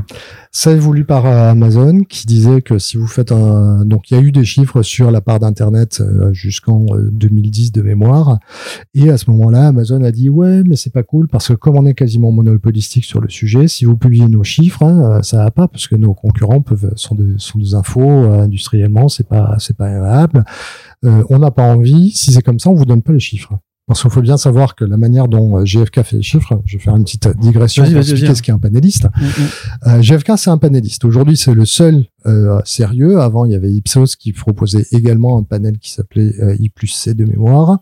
Ça 0.51 0.71
est 0.71 0.80
voulu 0.80 1.05
par 1.05 1.25
euh, 1.25 1.51
Amazon 1.51 2.01
qui 2.01 2.25
disait 2.25 2.61
que 2.61 2.80
si 2.80 2.97
vous 2.97 3.07
faites 3.07 3.32
un... 3.32 3.86
Donc 3.86 4.09
il 4.09 4.17
y 4.17 4.19
a 4.19 4.23
eu 4.23 4.32
des 4.32 4.43
chiffres 4.43 4.82
sur 4.82 5.11
la 5.11 5.21
part 5.21 5.39
d'Internet 5.39 6.01
euh, 6.01 6.34
jusqu'en 6.34 6.86
euh, 6.91 7.09
2010 7.11 7.71
de 7.71 7.82
mémoire. 7.82 8.39
Et 8.93 9.09
à 9.09 9.17
ce 9.17 9.30
moment-là, 9.32 9.67
Amazon 9.67 10.03
a 10.03 10.11
dit 10.11 10.30
ouais 10.30 10.63
mais 10.65 10.75
c'est 10.75 10.91
pas 10.91 11.03
cool 11.03 11.28
parce 11.28 11.49
que 11.49 11.53
comme 11.53 11.78
on 11.78 11.86
est 11.86 11.93
quasiment 11.93 12.32
monopolistique 12.32 13.05
sur 13.05 13.21
le 13.21 13.30
sujet, 13.30 13.67
si 13.67 13.86
vous 13.86 13.97
publiez 13.97 14.28
nos 14.28 14.43
chiffres, 14.43 14.84
hein, 14.84 15.17
euh, 15.17 15.21
ça 15.21 15.38
va 15.38 15.51
pas 15.51 15.67
parce 15.67 15.88
que 15.88 15.95
nos 15.95 16.13
concurrents 16.13 16.61
peuvent 16.61 16.93
sont 16.95 17.15
des, 17.15 17.36
sont 17.38 17.59
des 17.59 17.73
infos 17.73 18.01
euh, 18.01 18.41
industriellement, 18.41 19.09
c'est 19.09 19.28
pas 19.28 19.55
c'est 19.59 19.75
pas 19.75 19.88
agréable. 19.88 20.43
Euh, 21.05 21.23
on 21.30 21.39
n'a 21.39 21.51
pas 21.51 21.63
envie. 21.63 22.11
Si 22.11 22.32
c'est 22.32 22.41
comme 22.41 22.59
ça, 22.59 22.69
on 22.69 22.73
vous 22.73 22.86
donne 22.86 23.01
pas 23.01 23.13
les 23.13 23.19
chiffres. 23.19 23.53
Parce 23.88 24.01
qu'il 24.01 24.11
faut 24.11 24.21
bien 24.21 24.35
savoir 24.35 24.75
que 24.75 24.83
la 24.83 24.97
manière 24.97 25.29
dont 25.29 25.57
euh, 25.57 25.63
GFK 25.63 26.03
fait 26.03 26.17
les 26.17 26.21
chiffres, 26.21 26.61
je 26.65 26.77
vais 26.77 26.83
faire 26.83 26.95
une 26.97 27.05
petite 27.05 27.29
digression 27.39 27.83
Vas-y, 27.83 27.93
pour 27.93 28.01
expliquer 28.01 28.35
ce 28.35 28.41
qu'est 28.41 28.51
un 28.51 28.59
panéliste. 28.59 29.05
Mm, 29.05 29.88
Euh, 29.88 30.01
GFK, 30.01 30.33
c'est 30.35 30.49
un 30.49 30.57
panéliste. 30.57 31.05
Aujourd'hui, 31.05 31.38
c'est 31.38 31.53
le 31.53 31.65
seul 31.65 32.03
euh, 32.25 32.59
sérieux. 32.65 33.19
Avant, 33.21 33.45
il 33.45 33.53
y 33.53 33.55
avait 33.55 33.71
Ipsos 33.71 34.17
qui 34.19 34.33
proposait 34.33 34.85
également 34.91 35.38
un 35.38 35.43
panel 35.43 35.77
qui 35.79 35.91
s'appelait 35.91 36.33
euh, 36.41 36.57
I 36.59 36.69
plus 36.69 36.88
C 36.88 37.13
de 37.13 37.23
mémoire. 37.23 37.79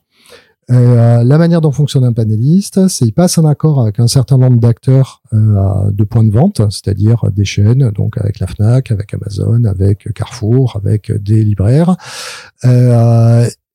Euh, 0.72 1.24
la 1.24 1.38
manière 1.38 1.62
dont 1.62 1.72
fonctionne 1.72 2.04
un 2.06 2.14
panéliste, 2.14 2.88
c'est 2.88 3.06
il 3.06 3.12
passe 3.12 3.38
un 3.38 3.46
accord 3.46 3.82
avec 3.82 4.00
un 4.00 4.08
certain 4.08 4.38
nombre 4.38 4.60
d'acteurs 4.60 5.22
euh, 5.34 5.92
de 5.92 6.04
points 6.04 6.24
de 6.24 6.32
vente, 6.32 6.62
c'est-à-dire 6.72 7.24
des 7.32 7.46
chaînes, 7.46 7.92
donc 7.92 8.18
avec 8.18 8.40
la 8.40 8.48
Fnac, 8.48 8.92
avec 8.92 9.14
Amazon, 9.14 9.64
avec 9.66 10.12
Carrefour, 10.14 10.76
avec 10.76 11.12
des 11.12 11.44
libraires. 11.44 11.96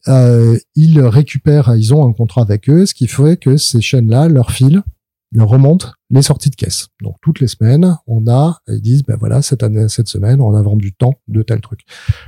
Euh, 0.08 0.58
ils 0.74 1.00
récupèrent, 1.00 1.74
ils 1.76 1.92
ont 1.94 2.08
un 2.08 2.12
contrat 2.12 2.42
avec 2.42 2.68
eux, 2.70 2.86
ce 2.86 2.94
qui 2.94 3.06
fait 3.06 3.36
que 3.36 3.56
ces 3.56 3.80
chaînes-là 3.80 4.28
leur 4.28 4.50
filent, 4.50 4.82
leur 5.32 5.48
remontent 5.48 5.92
les 6.10 6.22
sorties 6.22 6.50
de 6.50 6.56
caisse. 6.56 6.88
Donc 7.02 7.16
toutes 7.22 7.40
les 7.40 7.46
semaines, 7.46 7.96
on 8.06 8.26
a, 8.26 8.58
ils 8.68 8.80
disent, 8.80 9.04
ben 9.04 9.16
voilà, 9.18 9.42
cette 9.42 9.62
année, 9.62 9.88
cette 9.88 10.08
semaine, 10.08 10.40
on 10.40 10.54
a 10.54 10.62
vendu 10.62 10.92
tant 10.92 11.14
de 11.28 11.42
tel 11.42 11.60
truc. 11.60 11.82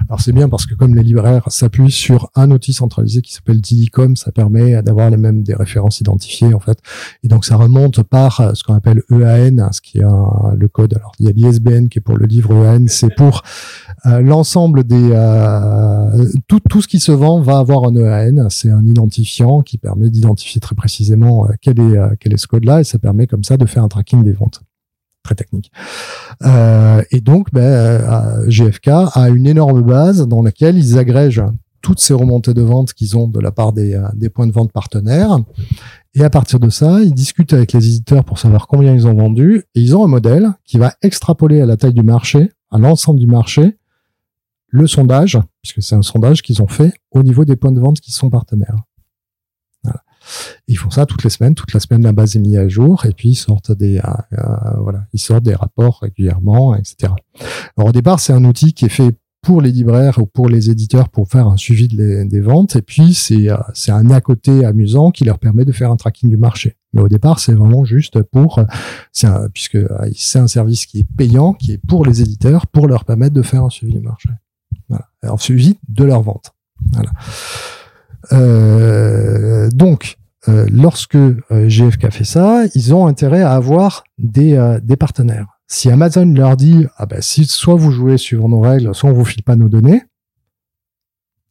Alors 0.09 0.21
c'est 0.21 0.33
bien 0.33 0.49
parce 0.49 0.67
que 0.67 0.75
comme 0.75 0.95
les 0.95 1.03
libraires 1.03 1.45
s'appuient 1.49 1.91
sur 1.91 2.31
un 2.35 2.51
outil 2.51 2.73
centralisé 2.73 3.23
qui 3.23 3.33
s'appelle 3.33 3.61
Didicom, 3.61 4.17
ça 4.17 4.31
permet 4.31 4.83
d'avoir 4.83 5.11
les 5.11 5.17
mêmes 5.17 5.43
des 5.43 5.55
références 5.55 6.01
identifiées 6.01 6.55
en 6.55 6.61
fait. 6.61 6.79
Et 7.25 7.29
donc 7.29 7.45
ça 7.45 7.57
remonte 7.57 8.03
par 8.03 8.41
euh, 8.41 8.55
ce 8.55 8.63
qu'on 8.63 8.75
appelle 8.75 9.03
EAN, 9.11 9.59
hein, 9.59 9.71
ce 9.73 9.81
qui 9.81 9.99
est 9.99 10.03
le 10.03 10.69
code. 10.69 10.95
Alors 10.95 11.13
il 11.19 11.27
y 11.27 11.29
a 11.29 11.33
l'ISBN 11.33 11.89
qui 11.89 11.99
est 11.99 12.03
pour 12.03 12.17
le 12.17 12.27
livre 12.27 12.55
EAN, 12.55 12.87
c'est 12.87 13.15
pour 13.15 13.43
euh, 14.07 14.21
l'ensemble 14.21 14.85
des 14.85 15.11
euh, 15.13 16.25
tout 16.47 16.61
tout 16.69 16.83
ce 16.83 16.89
qui 16.89 17.01
se 17.01 17.13
vend 17.13 17.41
va 17.41 17.59
avoir 17.59 17.85
un 17.85 17.97
EAN. 17.97 18.49
C'est 18.49 18.71
un 18.71 18.85
identifiant 18.87 19.63
qui 19.63 19.79
permet 19.79 20.11
d'identifier 20.11 20.61
très 20.61 20.75
précisément 20.75 21.49
quel 21.61 21.81
est 21.81 21.99
quel 22.21 22.33
est 22.33 22.37
ce 22.37 22.47
code-là 22.47 22.81
et 22.81 22.85
ça 22.85 22.99
permet 22.99 23.27
comme 23.27 23.45
ça 23.45 23.57
de 23.57 23.67
faire 23.73 23.85
un 23.85 23.89
tracking 23.89 24.23
des 24.23 24.33
ventes. 24.33 24.61
Très 25.23 25.35
technique. 25.35 25.71
Euh, 26.45 27.03
et 27.11 27.21
donc, 27.21 27.53
ben, 27.53 27.63
euh, 27.63 28.49
GFK 28.49 28.89
a 28.89 29.29
une 29.29 29.47
énorme 29.47 29.83
base 29.83 30.27
dans 30.27 30.43
laquelle 30.43 30.77
ils 30.77 30.99
agrègent 30.99 31.45
toutes 31.81 32.01
ces 32.01 32.15
remontées 32.15 32.55
de 32.55 32.63
vente 32.63 32.93
qu'ils 32.93 33.17
ont 33.17 33.29
de 33.29 33.41
la 33.41 33.53
part 33.53 33.73
des, 33.73 33.95
euh, 33.95 34.07
des 34.15 34.29
points 34.29 34.47
de 34.47 34.53
vente 34.53 34.73
partenaires. 34.73 35.39
Et 36.15 36.25
à 36.25 36.31
partir 36.31 36.59
de 36.61 36.71
ça, 36.71 37.01
ils 37.01 37.15
discutent 37.15 37.53
avec 37.53 37.73
les 37.73 37.87
éditeurs 37.87 38.25
pour 38.25 38.39
savoir 38.39 38.67
combien 38.67 38.95
ils 38.95 39.07
ont 39.07 39.15
vendu. 39.15 39.65
Et 39.75 39.81
ils 39.81 39.97
ont 39.97 40.05
un 40.05 40.09
modèle 40.09 40.53
qui 40.65 40.79
va 40.79 40.95
extrapoler 41.03 41.61
à 41.61 41.67
la 41.67 41.77
taille 41.77 41.95
du 41.95 42.03
marché, 42.03 42.51
à 42.71 42.79
l'ensemble 42.79 43.21
du 43.21 43.27
marché, 43.27 43.77
le 44.69 44.87
sondage, 44.87 45.39
puisque 45.63 45.83
c'est 45.83 45.95
un 45.95 46.03
sondage 46.03 46.43
qu'ils 46.43 46.63
ont 46.63 46.67
fait 46.67 46.93
au 47.11 47.23
niveau 47.23 47.45
des 47.45 47.57
points 47.57 47.73
de 47.73 47.81
vente 47.81 48.01
qui 48.01 48.11
sont 48.11 48.31
partenaires. 48.31 48.77
Ils 50.69 50.77
font 50.77 50.91
ça 50.91 51.07
toutes 51.07 51.25
les 51.25 51.31
semaines. 51.31 51.55
Toute 51.55 51.73
la 51.73 51.81
semaine, 51.81 52.03
la 52.03 52.13
base 52.13 52.37
est 52.37 52.41
mise 52.41 52.57
à 52.57 52.69
jour. 52.69 53.05
Et 53.07 53.13
puis, 53.13 53.31
ils 53.31 53.35
sortent 53.35 53.73
des, 53.73 53.99
euh, 53.99 54.03
euh, 54.39 54.81
voilà, 54.81 55.05
ils 55.13 55.19
sortent 55.21 55.45
des 55.45 55.55
rapports 55.55 55.99
régulièrement, 56.03 56.75
etc. 56.75 57.13
Alors, 57.77 57.89
au 57.89 57.93
départ, 57.93 58.21
c'est 58.21 58.33
un 58.33 58.45
outil 58.45 58.73
qui 58.73 58.85
est 58.87 58.91
fait 58.91 59.15
pour 59.43 59.61
les 59.61 59.73
libraires 59.73 60.19
ou 60.19 60.27
pour 60.27 60.49
les 60.49 60.71
éditeurs 60.71 61.09
pour 61.09 61.27
faire 61.29 61.49
un 61.49 61.57
suivi 61.57 61.89
de 61.89 62.23
des 62.29 62.41
ventes. 62.41 62.77
Et 62.77 62.83
puis, 62.83 63.13
c'est 63.15 63.51
euh, 63.51 63.57
c'est 63.75 63.91
un 63.91 64.09
à 64.11 64.21
côté 64.21 64.65
amusant 64.65 65.11
qui 65.11 65.25
leur 65.25 65.39
permet 65.41 65.65
de 65.65 65.73
faire 65.73 65.91
un 65.91 65.97
tracking 65.97 66.31
du 66.31 66.37
marché. 66.37 66.77
Mais 66.93 67.01
au 67.01 67.09
départ, 67.09 67.41
c'est 67.41 67.53
vraiment 67.55 67.85
juste 67.85 68.23
pour, 68.23 68.61
c'est 69.13 69.27
un- 69.27 69.49
puisque 69.49 69.79
c'est 70.15 70.39
un 70.39 70.47
service 70.47 70.87
qui 70.87 71.01
est 71.01 71.07
payant, 71.17 71.55
qui 71.55 71.73
est 71.73 71.81
pour 71.89 72.05
les 72.07 72.21
éditeurs, 72.21 72.67
pour 72.69 72.87
leur 72.87 73.05
permettre 73.05 73.35
de 73.35 73.43
faire 73.43 73.65
un 73.65 73.71
suivi 73.71 73.95
du 73.95 74.01
marché. 74.01 74.29
Voilà. 74.89 75.07
Un 75.23 75.37
suivi 75.39 75.79
de 75.89 76.05
leur 76.05 76.23
vente. 76.23 76.53
Voilà. 76.93 77.11
Euh, 78.31 79.69
donc, 79.71 80.19
euh, 80.49 80.67
lorsque 80.73 81.15
euh, 81.15 81.39
GFK 81.51 82.11
fait 82.11 82.25
ça, 82.25 82.65
ils 82.75 82.95
ont 82.95 83.07
intérêt 83.07 83.43
à 83.43 83.53
avoir 83.53 84.03
des, 84.19 84.55
euh, 84.55 84.81
des 84.83 84.97
partenaires. 84.97 85.47
Si 85.69 85.89
Amazon 85.89 86.27
leur 86.27 86.57
dit, 86.57 86.87
ah 86.97 87.07
ben, 87.07 87.23
si 87.23 87.45
soit 87.45 87.77
vous 87.77 87.93
jouez 87.93 88.19
suivant 88.19 88.49
nos 88.49 88.61
règles, 88.61 88.93
soit 88.95 89.09
on 89.09 89.13
vous 89.13 89.25
file 89.25 89.45
pas 89.45 89.55
nos 89.55 89.69
données, 89.69 90.03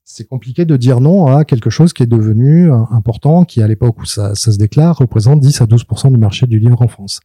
c'est 0.03 0.27
compliqué 0.27 0.65
de 0.65 0.75
dire 0.75 0.99
non 0.99 1.27
à 1.27 1.45
quelque 1.45 1.69
chose 1.69 1.93
qui 1.93 2.03
est 2.03 2.07
devenu 2.07 2.69
important, 2.69 3.45
qui 3.45 3.63
à 3.63 3.67
l'époque 3.67 4.01
où 4.01 4.05
ça, 4.05 4.35
ça 4.35 4.51
se 4.51 4.57
déclare 4.57 4.97
représente 4.97 5.39
10 5.39 5.61
à 5.61 5.65
12% 5.65 6.11
du 6.11 6.17
marché 6.17 6.47
du 6.47 6.59
livre 6.59 6.81
en 6.81 6.89
France. 6.89 7.21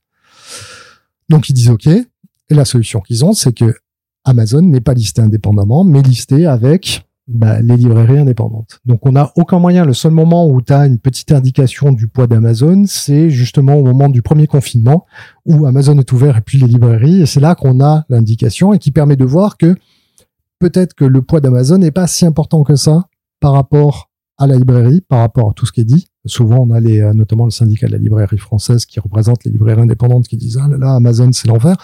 Donc 1.29 1.49
ils 1.49 1.53
disent 1.53 1.71
OK. 1.71 1.89
Et 1.89 2.55
la 2.55 2.65
solution 2.65 3.01
qu'ils 3.01 3.25
ont, 3.25 3.33
c'est 3.33 3.53
que 3.53 3.75
Amazon 4.25 4.63
n'est 4.63 4.81
pas 4.81 4.95
listé 4.95 5.21
indépendamment, 5.21 5.83
mais 5.83 6.01
listé 6.01 6.47
avec 6.47 7.06
bah, 7.29 7.61
les 7.61 7.77
librairies 7.77 8.19
indépendantes. 8.19 8.81
Donc 8.85 9.05
on 9.05 9.13
n'a 9.13 9.33
aucun 9.37 9.59
moyen. 9.59 9.85
Le 9.85 9.95
seul 9.95 10.13
moment 10.13 10.47
où 10.47 10.63
tu 10.63 10.73
as 10.73 10.87
une 10.87 10.99
petite 10.99 11.33
indication 11.33 11.91
du 11.91 12.07
poids 12.07 12.27
d'Amazon, 12.27 12.85
c'est 12.87 13.31
justement 13.31 13.75
au 13.75 13.83
moment 13.83 14.09
du 14.09 14.23
premier 14.23 14.47
confinement 14.47 15.07
où 15.45 15.67
Amazon 15.67 15.99
est 15.99 16.13
ouvert 16.13 16.37
et 16.37 16.41
puis 16.41 16.59
les 16.59 16.69
librairies. 16.69 17.23
Et 17.23 17.27
c'est 17.27 17.41
là 17.41 17.55
qu'on 17.55 17.81
a 17.81 18.05
l'indication 18.09 18.73
et 18.73 18.79
qui 18.79 18.93
permet 18.93 19.17
de 19.17 19.25
voir 19.25 19.57
que 19.57 19.75
peut-être 20.61 20.95
que 20.95 21.05
le 21.05 21.21
poids 21.23 21.41
d'Amazon 21.41 21.79
n'est 21.79 21.91
pas 21.91 22.07
si 22.07 22.27
important 22.27 22.63
que 22.63 22.77
ça 22.77 23.09
par 23.41 23.53
rapport 23.53 24.11
à 24.39 24.47
la 24.47 24.57
librairie, 24.57 25.01
par 25.01 25.21
rapport 25.21 25.51
à 25.51 25.53
tout 25.53 25.67
ce 25.67 25.73
qui 25.73 25.81
est 25.81 25.85
dit. 25.85 26.09
Souvent, 26.27 26.59
on 26.61 26.71
a 26.71 26.79
les, 26.79 27.01
euh, 27.01 27.13
notamment 27.13 27.45
le 27.45 27.51
syndicat 27.51 27.87
de 27.87 27.93
la 27.93 27.99
librairie 27.99 28.39
française 28.39 28.85
qui 28.85 29.01
représente 29.01 29.45
les 29.45 29.51
librairies 29.51 29.83
indépendantes 29.83 30.29
qui 30.29 30.37
disent 30.37 30.59
ah 30.61 30.69
là 30.69 30.77
là 30.77 30.95
Amazon 30.95 31.33
c'est 31.33 31.49
l'enfer. 31.49 31.77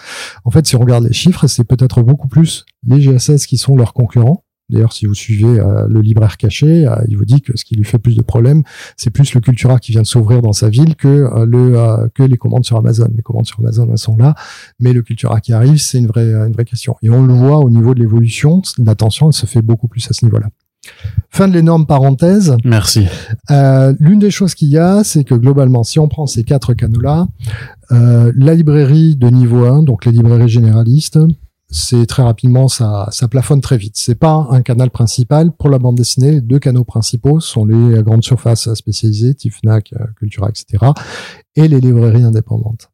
En 0.45 0.51
fait, 0.51 0.67
si 0.67 0.77
on 0.77 0.81
regarde 0.81 1.05
les 1.05 1.13
chiffres, 1.13 1.47
c'est 1.47 1.65
peut-être 1.65 2.03
beaucoup 2.03 2.29
plus 2.29 2.65
les 2.87 3.01
GSS 3.01 3.47
qui 3.47 3.57
sont 3.57 3.75
leurs 3.75 3.93
concurrents. 3.93 4.45
D'ailleurs, 4.73 4.93
si 4.93 5.07
vous 5.07 5.15
suivez 5.15 5.61
euh, 5.61 5.87
le 5.89 6.01
libraire 6.01 6.37
caché, 6.37 6.87
euh, 6.87 6.97
il 7.09 7.17
vous 7.17 7.25
dit 7.25 7.41
que 7.41 7.57
ce 7.57 7.65
qui 7.65 7.77
lui 7.77 7.85
fait 7.85 7.99
plus 7.99 8.17
de 8.17 8.23
problèmes, 8.23 8.63
c'est 8.97 9.11
plus 9.11 9.35
le 9.35 9.41
Cultura 9.41 9.79
qui 9.79 9.93
vient 9.93 10.03
de 10.03 10.07
s'ouvrir 10.07 10.43
dans 10.43 10.53
sa 10.53 10.69
ville 10.69 10.97
que 10.97 11.09
euh, 11.09 11.47
le 11.47 12.09
que 12.15 12.23
les 12.23 12.37
commandes 12.37 12.65
sur 12.65 12.77
Amazon. 12.77 13.09
Les 13.15 13.23
commandes 13.23 13.47
sur 13.47 13.61
Amazon 13.61 13.89
elles 13.91 13.99
sont 13.99 14.17
là, 14.17 14.35
mais 14.81 14.93
le 14.93 15.03
Cultura 15.03 15.41
qui 15.41 15.53
arrive, 15.53 15.79
c'est 15.79 15.99
une 15.99 16.07
vraie 16.07 16.33
une 16.33 16.53
vraie 16.53 16.65
question. 16.65 16.97
Et 17.03 17.11
on 17.11 17.23
le 17.23 17.35
voit 17.35 17.59
au 17.59 17.71
niveau 17.71 17.95
de 17.95 18.01
l'évolution, 18.01 18.63
l'attention 18.79 19.29
elle 19.29 19.35
se 19.35 19.47
fait 19.47 19.63
beaucoup 19.63 19.89
plus 19.89 20.09
à 20.11 20.13
ce 20.13 20.25
niveau-là. 20.25 20.49
Fin 21.31 21.49
de 21.49 21.55
l'énorme 21.55 21.87
parenthèse. 21.87 22.57
Merci. 22.65 23.07
Euh, 23.51 23.95
L'une 24.01 24.19
des 24.19 24.31
choses 24.31 24.55
qu'il 24.55 24.69
y 24.69 24.79
a, 24.79 25.05
c'est 25.05 25.25
que 25.25 25.35
globalement, 25.35 25.85
si 25.85 25.99
on 25.99 26.09
prend 26.09 26.27
ces 26.27 26.45
quatre 26.45 26.75
canaux-là, 26.75 27.27
euh, 27.93 28.33
la 28.37 28.55
librairie 28.55 29.17
de 29.17 29.29
niveau 29.29 29.65
1, 29.65 29.85
donc 29.85 30.05
les 30.05 30.13
librairies 30.13 30.49
généralistes, 30.49 31.19
c'est 31.75 32.05
très 32.05 32.23
rapidement, 32.23 32.69
ça, 32.69 33.09
ça 33.11 33.29
plafonne 33.29 33.63
très 33.63 33.79
vite. 33.79 33.95
C'est 33.97 34.15
pas 34.15 34.47
un 34.51 34.61
canal 34.61 34.91
principal 34.91 35.53
pour 35.53 35.71
la 35.71 35.79
bande 35.79 35.97
dessinée. 35.97 36.43
Deux 36.43 36.59
canaux 36.59 36.85
principaux 36.85 37.41
sont 37.41 37.65
les 37.65 38.03
grandes 38.03 38.23
surfaces 38.23 38.73
spécialisées, 38.75 39.35
type 39.35 39.55
Fnac, 39.55 39.95
euh, 39.95 40.05
Cultura, 40.19 40.51
etc., 40.51 40.93
et 41.57 41.69
les 41.69 41.81
librairies 41.81 42.25
indépendantes. 42.25 42.91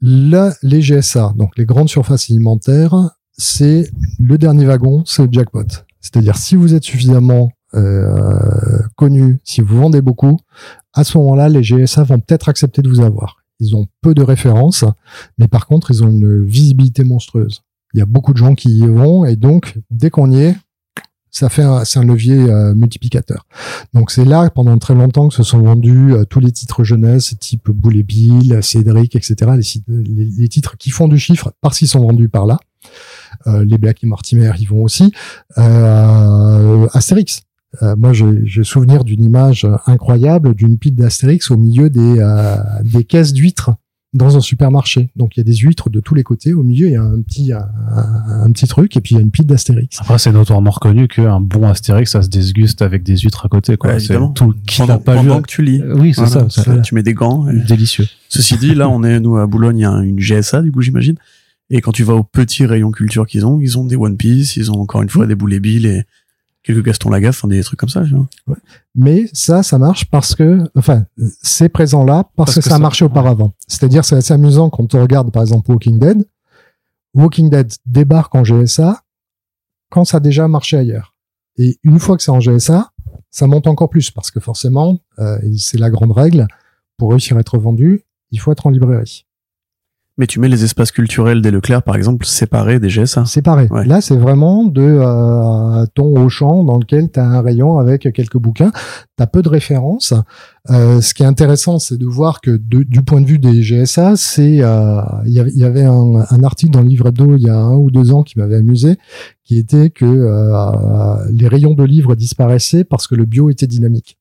Là, 0.00 0.54
les 0.62 0.80
GSA, 0.80 1.34
donc 1.36 1.56
les 1.56 1.64
grandes 1.64 1.88
surfaces 1.88 2.30
alimentaires, 2.30 2.94
c'est 3.36 3.90
le 4.20 4.38
dernier 4.38 4.66
wagon, 4.66 5.02
c'est 5.04 5.22
le 5.22 5.28
jackpot. 5.32 5.66
C'est-à-dire 6.00 6.36
si 6.36 6.54
vous 6.54 6.74
êtes 6.74 6.84
suffisamment 6.84 7.50
euh, 7.74 8.80
connu, 8.96 9.40
si 9.42 9.60
vous 9.60 9.76
vendez 9.76 10.02
beaucoup, 10.02 10.38
à 10.92 11.02
ce 11.02 11.18
moment-là, 11.18 11.48
les 11.48 11.62
GSA 11.62 12.04
vont 12.04 12.20
peut-être 12.20 12.48
accepter 12.48 12.82
de 12.82 12.88
vous 12.88 13.00
avoir. 13.00 13.41
Ils 13.62 13.76
ont 13.76 13.86
peu 14.00 14.14
de 14.14 14.22
références, 14.22 14.84
mais 15.38 15.48
par 15.48 15.66
contre, 15.66 15.90
ils 15.90 16.02
ont 16.04 16.10
une 16.10 16.44
visibilité 16.44 17.04
monstrueuse. 17.04 17.62
Il 17.94 17.98
y 17.98 18.02
a 18.02 18.06
beaucoup 18.06 18.32
de 18.32 18.38
gens 18.38 18.54
qui 18.54 18.70
y 18.78 18.86
vont, 18.86 19.24
et 19.24 19.36
donc, 19.36 19.78
dès 19.90 20.10
qu'on 20.10 20.30
y 20.30 20.40
est, 20.40 20.56
ça 21.32 21.48
fait 21.48 21.62
un, 21.62 21.84
c'est 21.84 21.98
un 21.98 22.04
levier 22.04 22.38
euh, 22.38 22.74
multiplicateur. 22.74 23.46
Donc 23.94 24.10
c'est 24.10 24.26
là 24.26 24.50
pendant 24.50 24.76
très 24.78 24.94
longtemps 24.94 25.28
que 25.28 25.34
se 25.34 25.42
sont 25.42 25.62
vendus 25.62 26.12
euh, 26.12 26.24
tous 26.24 26.40
les 26.40 26.52
titres 26.52 26.84
jeunesse, 26.84 27.34
type 27.40 27.70
Boule 27.70 27.96
et 27.96 28.02
Bill, 28.02 28.62
Cédric, 28.62 29.16
etc. 29.16 29.52
Les, 29.88 30.48
titres 30.48 30.76
qui 30.76 30.90
font 30.90 31.08
du 31.08 31.18
chiffre 31.18 31.52
parce 31.62 31.78
qu'ils 31.78 31.88
sont 31.88 32.00
vendus 32.00 32.28
par 32.28 32.44
là. 32.44 32.58
Euh, 33.46 33.64
les 33.64 33.78
Black 33.78 34.04
et 34.04 34.06
Mortimer 34.06 34.52
y 34.58 34.66
vont 34.66 34.82
aussi. 34.82 35.10
Astérix. 35.56 37.42
Euh, 37.80 37.96
moi, 37.96 38.12
j'ai 38.12 38.64
souvenir 38.64 39.04
d'une 39.04 39.24
image 39.24 39.66
incroyable 39.86 40.54
d'une 40.54 40.76
pile 40.78 40.94
d'Astérix 40.94 41.50
au 41.50 41.56
milieu 41.56 41.88
des, 41.88 42.18
euh, 42.18 42.56
des 42.84 43.04
caisses 43.04 43.32
d'huîtres 43.32 43.70
dans 44.14 44.36
un 44.36 44.40
supermarché. 44.40 45.08
Donc 45.16 45.36
il 45.36 45.40
y 45.40 45.42
a 45.42 45.44
des 45.44 45.54
huîtres 45.56 45.88
de 45.88 45.98
tous 46.00 46.14
les 46.14 46.22
côtés. 46.22 46.52
Au 46.52 46.62
milieu, 46.62 46.88
il 46.88 46.92
y 46.92 46.96
a 46.96 47.02
un 47.02 47.22
petit, 47.22 47.50
un, 47.50 47.64
un 48.44 48.52
petit 48.52 48.66
truc, 48.66 48.94
et 48.94 49.00
puis 49.00 49.14
il 49.14 49.16
y 49.16 49.20
a 49.20 49.22
une 49.22 49.30
pile 49.30 49.46
d'Astérix. 49.46 49.96
Après, 50.00 50.18
c'est 50.18 50.32
notoirement 50.32 50.70
reconnu 50.70 51.08
qu'un 51.08 51.40
bon 51.40 51.66
Astérix, 51.66 52.10
ça 52.10 52.20
se 52.20 52.28
déguste 52.28 52.82
avec 52.82 53.04
des 53.04 53.16
huîtres 53.16 53.46
à 53.46 53.48
côté, 53.48 53.78
quoi. 53.78 53.92
Ouais, 53.92 54.00
c'est 54.00 54.12
évidemment. 54.12 54.32
tout, 54.32 54.54
qui 54.66 54.82
n'a 54.82 54.98
pas 54.98 55.14
pendant 55.14 55.36
vu. 55.36 55.42
que 55.42 55.48
tu 55.48 55.62
lis. 55.62 55.80
Euh, 55.80 55.96
Oui, 55.98 56.12
c'est 56.12 56.26
Voilà, 56.26 56.50
ça. 56.50 56.62
ça, 56.62 56.78
Tu 56.80 56.94
mets 56.94 57.02
des 57.02 57.14
gants. 57.14 57.48
et- 57.48 57.58
Délicieux. 57.66 58.06
Ceci 58.28 58.58
dit, 58.58 58.74
là, 58.74 58.90
on 58.90 59.02
est, 59.02 59.18
nous, 59.18 59.38
à 59.38 59.46
Boulogne, 59.46 59.78
il 59.78 59.82
y 59.82 59.86
a 59.86 59.96
une 60.02 60.18
GSA, 60.18 60.60
du 60.60 60.70
coup, 60.72 60.82
j'imagine. 60.82 61.14
Et 61.70 61.80
quand 61.80 61.92
tu 61.92 62.04
vas 62.04 62.12
au 62.14 62.22
petit 62.22 62.66
rayon 62.66 62.90
culture 62.90 63.26
qu'ils 63.26 63.46
ont, 63.46 63.60
ils 63.60 63.78
ont 63.78 63.86
des 63.86 63.96
One 63.96 64.18
Piece, 64.18 64.56
ils 64.56 64.70
ont 64.70 64.78
encore 64.78 65.00
une 65.00 65.08
fois 65.08 65.26
des 65.26 65.34
Boulet 65.34 65.58
Bill 65.58 65.86
et 65.86 66.02
quelques 66.62 66.84
Gaston 66.84 67.10
Lagaffe, 67.10 67.38
enfin, 67.38 67.48
des 67.48 67.62
trucs 67.62 67.78
comme 67.78 67.88
ça. 67.88 68.02
Mais 68.94 69.28
ça, 69.32 69.62
ça 69.62 69.78
marche 69.78 70.08
parce 70.10 70.34
que, 70.34 70.58
enfin, 70.76 71.04
c'est 71.42 71.68
présent 71.68 72.04
là 72.04 72.24
parce, 72.36 72.54
Parce 72.54 72.54
que, 72.54 72.60
que 72.60 72.68
ça 72.68 72.76
a 72.76 72.78
marché 72.78 73.04
auparavant. 73.04 73.52
C'est-à-dire, 73.66 74.04
c'est 74.04 74.16
assez 74.16 74.32
amusant 74.32 74.70
quand 74.70 74.94
on 74.94 75.00
regarde, 75.00 75.32
par 75.32 75.42
exemple, 75.42 75.70
Walking 75.70 75.98
Dead. 75.98 76.24
Walking 77.14 77.50
Dead 77.50 77.72
débarque 77.86 78.34
en 78.34 78.42
GSA 78.42 79.02
quand 79.90 80.04
ça 80.04 80.18
a 80.18 80.20
déjà 80.20 80.48
marché 80.48 80.76
ailleurs. 80.76 81.14
Et 81.58 81.78
une 81.82 81.98
fois 81.98 82.16
que 82.16 82.22
c'est 82.22 82.30
en 82.30 82.40
GSA, 82.40 82.92
ça 83.30 83.46
monte 83.46 83.66
encore 83.66 83.90
plus 83.90 84.10
parce 84.10 84.30
que 84.30 84.40
forcément, 84.40 85.00
euh, 85.18 85.38
et 85.42 85.58
c'est 85.58 85.78
la 85.78 85.90
grande 85.90 86.12
règle, 86.12 86.46
pour 86.96 87.10
réussir 87.10 87.36
à 87.36 87.40
être 87.40 87.58
vendu, 87.58 88.04
il 88.30 88.40
faut 88.40 88.52
être 88.52 88.66
en 88.66 88.70
librairie. 88.70 89.26
Mais 90.18 90.26
tu 90.26 90.40
mets 90.40 90.48
les 90.48 90.62
espaces 90.62 90.92
culturels 90.92 91.40
des 91.40 91.50
Leclerc, 91.50 91.82
par 91.82 91.96
exemple, 91.96 92.26
séparés 92.26 92.78
des 92.78 92.90
GSA. 92.90 93.24
Pareil. 93.42 93.68
Ouais. 93.70 93.86
Là, 93.86 94.02
c'est 94.02 94.16
vraiment 94.16 94.64
de 94.64 94.82
euh, 94.82 95.86
ton 95.94 96.22
Auchan 96.22 96.64
dans 96.64 96.78
lequel 96.78 97.10
tu 97.10 97.18
as 97.18 97.24
un 97.26 97.40
rayon 97.40 97.78
avec 97.78 98.12
quelques 98.12 98.36
bouquins. 98.36 98.72
Tu 99.16 99.22
as 99.22 99.26
peu 99.26 99.40
de 99.40 99.48
références. 99.48 100.12
Euh, 100.70 101.00
ce 101.00 101.14
qui 101.14 101.22
est 101.22 101.26
intéressant, 101.26 101.78
c'est 101.78 101.96
de 101.96 102.04
voir 102.04 102.42
que 102.42 102.50
de- 102.50 102.82
du 102.82 103.02
point 103.02 103.22
de 103.22 103.26
vue 103.26 103.38
des 103.38 103.62
GSA, 103.62 104.16
c'est 104.16 104.60
euh, 104.62 105.00
il 105.24 105.32
y 105.32 105.40
avait, 105.40 105.50
il 105.50 105.58
y 105.58 105.64
avait 105.64 105.84
un, 105.84 106.24
un 106.28 106.42
article 106.44 106.72
dans 106.72 106.82
le 106.82 106.88
livre 106.88 107.08
hebdo 107.08 107.36
il 107.36 107.42
y 107.44 107.48
a 107.48 107.56
un 107.56 107.74
ou 107.76 107.90
deux 107.90 108.12
ans 108.12 108.22
qui 108.22 108.38
m'avait 108.38 108.56
amusé, 108.56 108.98
qui 109.44 109.56
était 109.56 109.88
que 109.88 110.04
euh, 110.04 111.16
les 111.32 111.48
rayons 111.48 111.72
de 111.72 111.84
livres 111.84 112.14
disparaissaient 112.16 112.84
parce 112.84 113.06
que 113.06 113.14
le 113.14 113.24
bio 113.24 113.48
était 113.48 113.66
dynamique. 113.66 114.18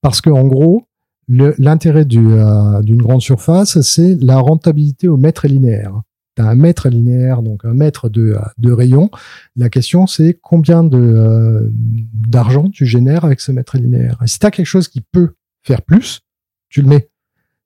Parce 0.00 0.20
que 0.22 0.30
en 0.30 0.46
gros, 0.46 0.84
l'intérêt 1.28 2.06
euh, 2.14 2.82
d'une 2.82 3.02
grande 3.02 3.22
surface, 3.22 3.80
c'est 3.80 4.16
la 4.20 4.38
rentabilité 4.38 5.08
au 5.08 5.16
mètre 5.16 5.46
linéaire 5.46 6.02
tu 6.36 6.42
un 6.42 6.54
mètre 6.54 6.88
linéaire, 6.88 7.42
donc 7.42 7.64
un 7.64 7.74
mètre 7.74 8.08
de, 8.08 8.36
de 8.58 8.72
rayon. 8.72 9.10
La 9.56 9.68
question, 9.68 10.06
c'est 10.06 10.38
combien 10.40 10.84
euh, 10.92 11.68
d'argent 11.72 12.70
tu 12.70 12.86
génères 12.86 13.24
avec 13.24 13.40
ce 13.40 13.52
mètre 13.52 13.76
linéaire. 13.76 14.18
Et 14.22 14.26
si 14.26 14.38
tu 14.38 14.50
quelque 14.50 14.66
chose 14.66 14.88
qui 14.88 15.00
peut 15.00 15.34
faire 15.62 15.82
plus, 15.82 16.20
tu 16.68 16.82
le 16.82 16.88
mets. 16.88 17.08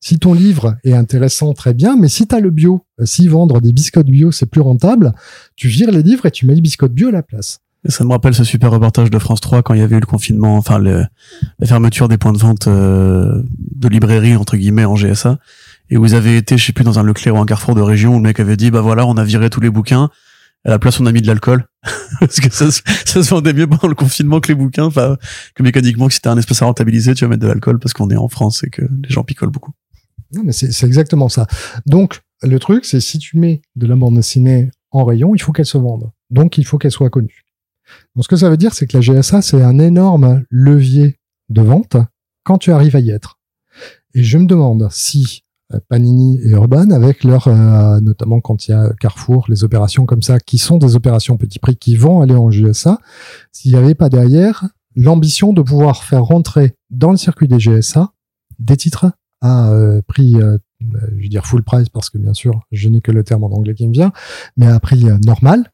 Si 0.00 0.18
ton 0.18 0.34
livre 0.34 0.76
est 0.84 0.92
intéressant, 0.92 1.54
très 1.54 1.74
bien, 1.74 1.96
mais 1.96 2.08
si 2.08 2.26
tu 2.26 2.40
le 2.40 2.50
bio, 2.50 2.84
euh, 3.00 3.06
si 3.06 3.28
vendre 3.28 3.60
des 3.60 3.72
biscottes 3.72 4.06
bio, 4.06 4.30
c'est 4.32 4.46
plus 4.46 4.60
rentable, 4.60 5.14
tu 5.54 5.68
vires 5.68 5.90
les 5.90 6.02
livres 6.02 6.26
et 6.26 6.30
tu 6.30 6.46
mets 6.46 6.54
les 6.54 6.60
biscottes 6.60 6.92
bio 6.92 7.08
à 7.08 7.12
la 7.12 7.22
place. 7.22 7.60
Ça 7.88 8.04
me 8.04 8.10
rappelle 8.10 8.34
ce 8.34 8.44
super 8.44 8.70
reportage 8.70 9.10
de 9.10 9.18
France 9.18 9.40
3 9.40 9.62
quand 9.62 9.74
il 9.74 9.80
y 9.80 9.82
avait 9.82 9.96
eu 9.96 10.00
le 10.00 10.06
confinement, 10.06 10.56
enfin 10.56 10.78
la 10.78 11.08
fermeture 11.64 12.08
des 12.08 12.18
points 12.18 12.32
de 12.32 12.38
vente 12.38 12.68
euh, 12.68 13.42
de 13.58 13.88
librairie 13.88 14.36
entre 14.36 14.56
guillemets 14.56 14.84
en 14.84 14.96
GSA, 14.96 15.38
et 15.90 15.96
où 15.96 16.04
ils 16.04 16.14
avaient 16.14 16.36
été, 16.36 16.58
je 16.58 16.64
sais 16.64 16.72
plus, 16.72 16.84
dans 16.84 16.98
un 16.98 17.02
Leclerc 17.02 17.34
ou 17.34 17.38
un 17.38 17.46
Carrefour 17.46 17.74
de 17.74 17.80
région 17.80 18.14
où 18.14 18.16
le 18.16 18.22
mec 18.22 18.40
avait 18.40 18.56
dit 18.56 18.70
bah 18.70 18.80
voilà, 18.80 19.06
on 19.06 19.16
a 19.16 19.24
viré 19.24 19.50
tous 19.50 19.60
les 19.60 19.70
bouquins, 19.70 20.10
à 20.64 20.70
la 20.70 20.78
place 20.78 20.98
on 21.00 21.06
a 21.06 21.12
mis 21.12 21.22
de 21.22 21.26
l'alcool 21.26 21.64
parce 22.20 22.40
que 22.40 22.52
ça, 22.52 22.70
ça 22.70 23.22
se 23.22 23.30
vendait 23.30 23.52
mieux 23.52 23.66
pendant 23.66 23.88
le 23.88 23.94
confinement 23.94 24.40
que 24.40 24.48
les 24.48 24.54
bouquins, 24.54 24.84
enfin 24.84 25.16
que 25.54 25.62
mécaniquement 25.62 26.08
que 26.08 26.14
si 26.14 26.20
t'as 26.20 26.32
un 26.32 26.38
espace 26.38 26.62
à 26.62 26.66
rentabiliser, 26.66 27.14
tu 27.14 27.24
vas 27.24 27.28
mettre 27.28 27.42
de 27.42 27.48
l'alcool 27.48 27.78
parce 27.78 27.92
qu'on 27.92 28.10
est 28.10 28.16
en 28.16 28.28
France 28.28 28.64
et 28.64 28.70
que 28.70 28.82
les 28.82 29.10
gens 29.10 29.22
picolent 29.22 29.50
beaucoup. 29.50 29.72
Non, 30.34 30.42
mais 30.44 30.52
c'est 30.52 30.86
exactement 30.86 31.28
ça. 31.28 31.46
Donc, 31.86 32.20
le 32.42 32.58
truc, 32.58 32.84
c'est 32.84 33.00
si 33.00 33.18
tu 33.18 33.38
mets 33.38 33.62
de 33.76 33.86
la 33.86 33.94
bande 33.94 34.16
dessinée 34.16 34.70
en 34.90 35.04
rayon, 35.04 35.34
il 35.34 35.40
faut 35.40 35.52
qu'elle 35.52 35.66
se 35.66 35.78
vende. 35.78 36.10
Donc, 36.30 36.58
il 36.58 36.66
faut 36.66 36.78
qu'elle 36.78 36.90
soit 36.90 37.10
connue. 37.10 37.45
Donc, 38.16 38.24
ce 38.24 38.28
que 38.28 38.36
ça 38.36 38.48
veut 38.48 38.56
dire, 38.56 38.72
c'est 38.72 38.86
que 38.86 38.96
la 38.96 39.02
GSA, 39.02 39.42
c'est 39.42 39.62
un 39.62 39.78
énorme 39.78 40.44
levier 40.50 41.16
de 41.50 41.60
vente 41.60 41.98
quand 42.44 42.56
tu 42.56 42.72
arrives 42.72 42.96
à 42.96 43.00
y 43.00 43.10
être. 43.10 43.38
Et 44.14 44.24
je 44.24 44.38
me 44.38 44.46
demande 44.46 44.88
si 44.90 45.42
euh, 45.74 45.80
Panini 45.90 46.40
et 46.42 46.50
Urban, 46.52 46.90
avec 46.92 47.24
leur, 47.24 47.46
euh, 47.46 48.00
notamment 48.00 48.40
quand 48.40 48.66
il 48.66 48.70
y 48.70 48.74
a 48.74 48.90
Carrefour, 49.00 49.44
les 49.50 49.64
opérations 49.64 50.06
comme 50.06 50.22
ça, 50.22 50.40
qui 50.40 50.56
sont 50.56 50.78
des 50.78 50.96
opérations 50.96 51.36
petit 51.36 51.58
prix 51.58 51.76
qui 51.76 51.96
vont 51.96 52.22
aller 52.22 52.34
en 52.34 52.48
GSA, 52.48 52.98
s'il 53.52 53.72
n'y 53.72 53.76
avait 53.76 53.94
pas 53.94 54.08
derrière 54.08 54.64
l'ambition 54.94 55.52
de 55.52 55.60
pouvoir 55.60 56.02
faire 56.02 56.24
rentrer 56.24 56.74
dans 56.88 57.10
le 57.10 57.18
circuit 57.18 57.48
des 57.48 57.58
GSA 57.58 58.12
des 58.58 58.78
titres 58.78 59.12
à 59.42 59.68
euh, 59.68 60.00
prix, 60.08 60.36
je 60.80 61.22
veux 61.22 61.28
dire 61.28 61.44
full 61.44 61.62
price 61.62 61.90
parce 61.90 62.08
que 62.08 62.16
bien 62.16 62.32
sûr, 62.32 62.62
je 62.72 62.88
n'ai 62.88 63.02
que 63.02 63.12
le 63.12 63.22
terme 63.22 63.44
en 63.44 63.50
anglais 63.52 63.74
qui 63.74 63.86
me 63.86 63.92
vient, 63.92 64.12
mais 64.56 64.66
à 64.66 64.80
prix 64.80 65.04
normal, 65.26 65.70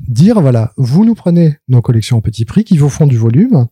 dire 0.00 0.40
voilà, 0.40 0.72
vous 0.76 1.04
nous 1.04 1.14
prenez 1.14 1.56
nos 1.68 1.82
collections 1.82 2.18
en 2.18 2.20
petit 2.20 2.44
prix 2.44 2.64
qui 2.64 2.78
vous 2.78 2.88
font 2.88 3.06
du 3.06 3.16
volume, 3.16 3.66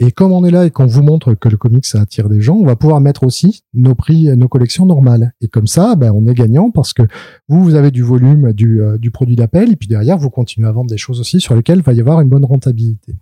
et 0.00 0.10
comme 0.10 0.32
on 0.32 0.44
est 0.44 0.50
là 0.50 0.66
et 0.66 0.70
qu'on 0.70 0.86
vous 0.86 1.02
montre 1.02 1.34
que 1.34 1.48
le 1.48 1.56
comics 1.56 1.86
ça 1.86 2.00
attire 2.00 2.28
des 2.28 2.40
gens, 2.40 2.56
on 2.56 2.66
va 2.66 2.74
pouvoir 2.74 3.00
mettre 3.00 3.22
aussi 3.22 3.62
nos 3.74 3.94
prix, 3.94 4.36
nos 4.36 4.48
collections 4.48 4.86
normales. 4.86 5.34
Et 5.40 5.46
comme 5.46 5.68
ça, 5.68 5.94
ben, 5.94 6.10
on 6.12 6.26
est 6.26 6.34
gagnant 6.34 6.70
parce 6.72 6.92
que 6.92 7.02
vous, 7.48 7.62
vous 7.62 7.74
avez 7.76 7.92
du 7.92 8.02
volume 8.02 8.52
du, 8.52 8.82
euh, 8.82 8.98
du 8.98 9.12
produit 9.12 9.36
d'appel, 9.36 9.70
et 9.70 9.76
puis 9.76 9.86
derrière, 9.86 10.18
vous 10.18 10.30
continuez 10.30 10.66
à 10.66 10.72
vendre 10.72 10.90
des 10.90 10.96
choses 10.96 11.20
aussi 11.20 11.40
sur 11.40 11.54
lesquelles 11.54 11.78
il 11.78 11.84
va 11.84 11.92
y 11.92 12.00
avoir 12.00 12.20
une 12.20 12.28
bonne 12.28 12.44
rentabilité. 12.44 13.14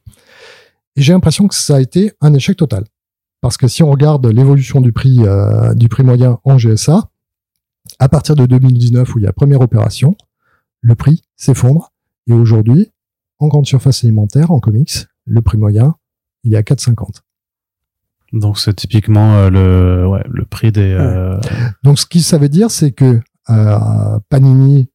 Et 0.97 1.03
j'ai 1.03 1.13
l'impression 1.13 1.47
que 1.47 1.55
ça 1.55 1.77
a 1.77 1.81
été 1.81 2.13
un 2.23 2.33
échec 2.33 2.57
total. 2.57 2.85
Parce 3.43 3.57
que 3.57 3.69
si 3.69 3.83
on 3.83 3.91
regarde 3.91 4.25
l'évolution 4.27 4.81
du 4.81 4.93
prix 4.93 5.19
euh, 5.21 5.75
du 5.75 5.89
prix 5.89 6.05
moyen 6.05 6.39
en 6.45 6.57
GSA, 6.57 7.11
à 7.99 8.09
partir 8.09 8.35
de 8.35 8.47
2019 8.47 9.15
où 9.15 9.19
il 9.19 9.23
y 9.23 9.25
a 9.25 9.29
la 9.29 9.33
première 9.33 9.61
opération, 9.61 10.17
le 10.81 10.95
prix 10.95 11.23
s'effondre. 11.37 11.92
Et 12.29 12.33
aujourd'hui, 12.33 12.91
en 13.39 13.49
grande 13.49 13.67
surface 13.67 14.05
alimentaire, 14.05 14.51
en 14.51 14.61
comics, 14.61 15.07
le 15.27 15.41
prix 15.43 15.59
moyen, 15.59 15.95
il 16.45 16.55
est 16.55 16.57
à 16.57 16.63
4,50. 16.63 17.21
Donc 18.33 18.59
c'est 18.59 18.75
typiquement 18.75 19.35
euh, 19.35 19.51
le, 19.51 20.07
ouais, 20.09 20.25
le 20.31 20.45
prix 20.45 20.73
des. 20.73 20.93
euh, 20.93 21.39
Donc 21.83 21.99
ce 21.99 22.07
qui 22.07 22.23
ça 22.23 22.39
veut 22.39 22.49
dire, 22.49 22.71
c'est 22.71 22.93
que 22.93 23.21
euh, 23.51 24.19
Panini 24.29 24.89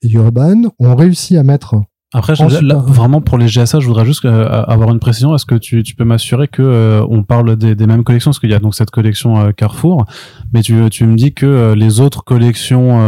et 0.00 0.08
Urban 0.12 0.62
ont 0.78 0.96
réussi 0.96 1.36
à 1.36 1.42
mettre 1.42 1.82
Après, 2.14 2.36
je- 2.36 2.44
Ensuite, 2.44 2.62
là, 2.62 2.76
euh, 2.76 2.78
vraiment 2.78 3.20
pour 3.20 3.36
les 3.36 3.48
GSA, 3.48 3.80
je 3.80 3.86
voudrais 3.86 4.04
juste 4.04 4.24
euh, 4.24 4.48
avoir 4.48 4.90
une 4.92 5.00
précision. 5.00 5.34
Est-ce 5.34 5.44
que 5.44 5.56
tu, 5.56 5.82
tu 5.82 5.94
peux 5.96 6.04
m'assurer 6.04 6.46
que 6.48 6.62
euh, 6.62 7.04
on 7.10 7.24
parle 7.24 7.56
des, 7.56 7.74
des 7.74 7.86
mêmes 7.86 8.04
collections? 8.04 8.30
Parce 8.30 8.38
qu'il 8.38 8.50
y 8.50 8.54
a 8.54 8.60
donc 8.60 8.74
cette 8.76 8.90
collection 8.92 9.38
euh, 9.40 9.50
Carrefour, 9.52 10.06
mais 10.52 10.62
tu, 10.62 10.88
tu 10.90 11.04
me 11.06 11.16
dis 11.16 11.34
que 11.34 11.74
les 11.74 12.00
autres 12.00 12.22
collections 12.24 13.00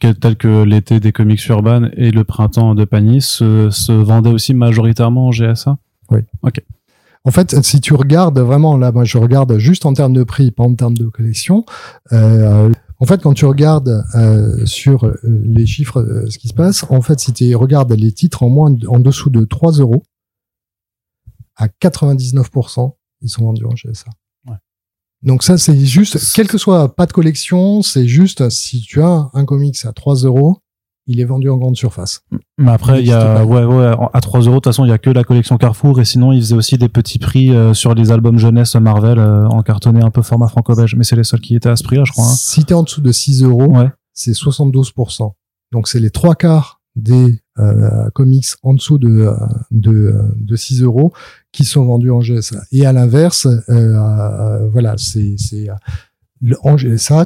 telles 0.00 0.36
que 0.36 0.62
l'été 0.64 0.98
des 1.00 1.12
comics 1.12 1.44
urbains 1.48 1.88
et 1.96 2.10
le 2.10 2.24
printemps 2.24 2.74
de 2.74 2.84
Panini 2.84 3.20
se, 3.20 3.70
se 3.70 3.92
vendaient 3.92 4.32
aussi 4.32 4.54
majoritairement 4.54 5.28
en 5.28 5.30
GSA 5.30 5.76
En 7.24 7.30
fait, 7.30 7.62
si 7.62 7.80
tu 7.80 7.94
regardes 7.94 8.38
vraiment, 8.40 8.76
là, 8.76 8.92
moi, 8.92 9.04
je 9.04 9.18
regarde 9.18 9.56
juste 9.58 9.86
en 9.86 9.92
termes 9.92 10.14
de 10.14 10.24
prix, 10.24 10.50
pas 10.50 10.64
en 10.64 10.74
termes 10.74 10.96
de 10.96 11.04
collection. 11.06 11.64
Euh, 12.12 12.70
en 13.02 13.06
fait, 13.06 13.22
quand 13.22 13.32
tu 13.32 13.46
regardes 13.46 14.04
euh, 14.14 14.66
sur 14.66 15.04
euh, 15.04 15.18
les 15.24 15.66
chiffres, 15.66 16.00
euh, 16.00 16.28
ce 16.28 16.38
qui 16.38 16.48
se 16.48 16.54
passe, 16.54 16.84
en 16.90 17.00
fait, 17.00 17.18
si 17.18 17.32
tu 17.32 17.54
regardes 17.56 17.92
les 17.92 18.12
titres 18.12 18.42
en 18.42 18.50
moins, 18.50 18.74
en 18.88 19.00
dessous 19.00 19.30
de 19.30 19.44
3 19.44 19.72
euros, 19.72 20.02
à 21.56 21.68
99%, 21.68 22.94
ils 23.22 23.28
sont 23.30 23.44
vendus 23.44 23.64
en 23.64 23.74
GSA. 23.74 24.10
Ouais. 24.46 24.56
Donc 25.22 25.42
ça, 25.42 25.56
c'est 25.56 25.78
juste, 25.78 26.18
quel 26.34 26.46
que 26.46 26.58
soit 26.58 26.94
pas 26.94 27.06
de 27.06 27.12
collection, 27.12 27.80
c'est 27.80 28.06
juste 28.06 28.50
si 28.50 28.82
tu 28.82 29.00
as 29.02 29.30
un 29.32 29.44
comics 29.46 29.82
à 29.86 29.92
3 29.94 30.16
euros, 30.16 30.58
il 31.12 31.18
est 31.20 31.24
vendu 31.24 31.50
en 31.50 31.56
grande 31.56 31.76
surface. 31.76 32.22
Mais 32.58 32.70
après, 32.70 33.00
il 33.00 33.06
y 33.08 33.12
a, 33.12 33.44
ouais, 33.44 33.64
ouais, 33.64 33.92
à 34.12 34.20
3 34.20 34.40
euros, 34.42 34.50
de 34.50 34.54
toute 34.56 34.64
façon, 34.66 34.84
il 34.84 34.88
y 34.88 34.92
a 34.92 34.98
que 34.98 35.10
la 35.10 35.24
collection 35.24 35.56
Carrefour, 35.58 36.00
et 36.00 36.04
sinon, 36.04 36.30
ils 36.32 36.40
faisaient 36.40 36.54
aussi 36.54 36.78
des 36.78 36.88
petits 36.88 37.18
prix 37.18 37.50
euh, 37.50 37.74
sur 37.74 37.94
les 37.94 38.12
albums 38.12 38.38
jeunesse 38.38 38.74
Marvel, 38.76 39.18
euh, 39.18 39.46
en 39.48 39.62
cartonné 39.62 40.02
un 40.02 40.10
peu 40.10 40.22
format 40.22 40.46
franco-belge. 40.48 40.94
Mais 40.96 41.04
c'est 41.04 41.16
les 41.16 41.24
seuls 41.24 41.40
qui 41.40 41.56
étaient 41.56 41.68
à 41.68 41.76
ce 41.76 41.82
prix-là, 41.82 42.04
je 42.04 42.12
crois. 42.12 42.24
hein. 42.26 42.34
Si 42.36 42.64
tu 42.64 42.72
es 42.72 42.76
en 42.76 42.84
dessous 42.84 43.00
de 43.00 43.10
6 43.12 43.42
euros, 43.42 43.66
Ouais. 43.76 43.90
c'est 44.14 44.32
72%. 44.34 45.32
Donc 45.72 45.88
c'est 45.88 46.00
les 46.00 46.10
trois 46.10 46.34
quarts 46.36 46.80
des 46.96 47.40
euh, 47.58 48.10
comics 48.14 48.46
en 48.62 48.74
dessous 48.74 48.98
de, 48.98 49.30
de, 49.70 49.90
euh, 49.90 50.22
de 50.36 50.56
6 50.56 50.82
euros 50.82 51.12
qui 51.52 51.64
sont 51.64 51.84
vendus 51.84 52.10
en 52.10 52.20
GSA. 52.20 52.62
Et 52.72 52.84
à 52.86 52.92
l'inverse, 52.92 53.46
voilà, 54.72 54.94
c'est 54.98 55.34
c'est 55.38 55.68
en 56.62 56.76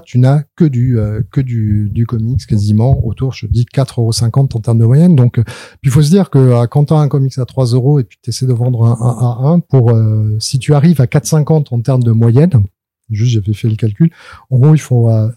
tu 0.04 0.18
n'as 0.18 0.42
que 0.56 0.64
du 0.64 0.98
euh, 0.98 1.22
que 1.30 1.40
du, 1.40 1.88
du 1.90 2.06
comics 2.06 2.44
quasiment 2.46 3.04
autour, 3.06 3.32
je 3.32 3.46
dis 3.46 3.64
4,50 3.64 4.00
euros 4.00 4.48
en 4.54 4.60
termes 4.60 4.78
de 4.78 4.84
moyenne. 4.84 5.14
Donc, 5.14 5.38
euh, 5.38 5.44
il 5.82 5.90
faut 5.90 6.02
se 6.02 6.10
dire 6.10 6.30
que 6.30 6.38
euh, 6.38 6.66
quand 6.66 6.86
tu 6.86 6.94
un 6.94 7.08
comics 7.08 7.38
à 7.38 7.44
3 7.44 7.66
euros 7.66 8.00
et 8.00 8.04
puis 8.04 8.18
tu 8.20 8.30
essaies 8.30 8.46
de 8.46 8.52
vendre 8.52 8.84
un 8.84 8.92
1 8.92 9.48
à 9.48 9.52
1, 9.54 9.60
pour 9.60 9.90
euh, 9.90 10.36
si 10.40 10.58
tu 10.58 10.74
arrives 10.74 11.00
à 11.00 11.06
4,50 11.06 11.72
en 11.72 11.80
termes 11.80 12.02
de 12.02 12.10
moyenne, 12.10 12.64
juste 13.10 13.32
j'avais 13.32 13.52
fait 13.52 13.68
le 13.68 13.76
calcul, 13.76 14.10
en 14.50 14.58
gros, 14.58 14.74
il 14.74 14.80
faut 14.80 15.08
euh, 15.08 15.30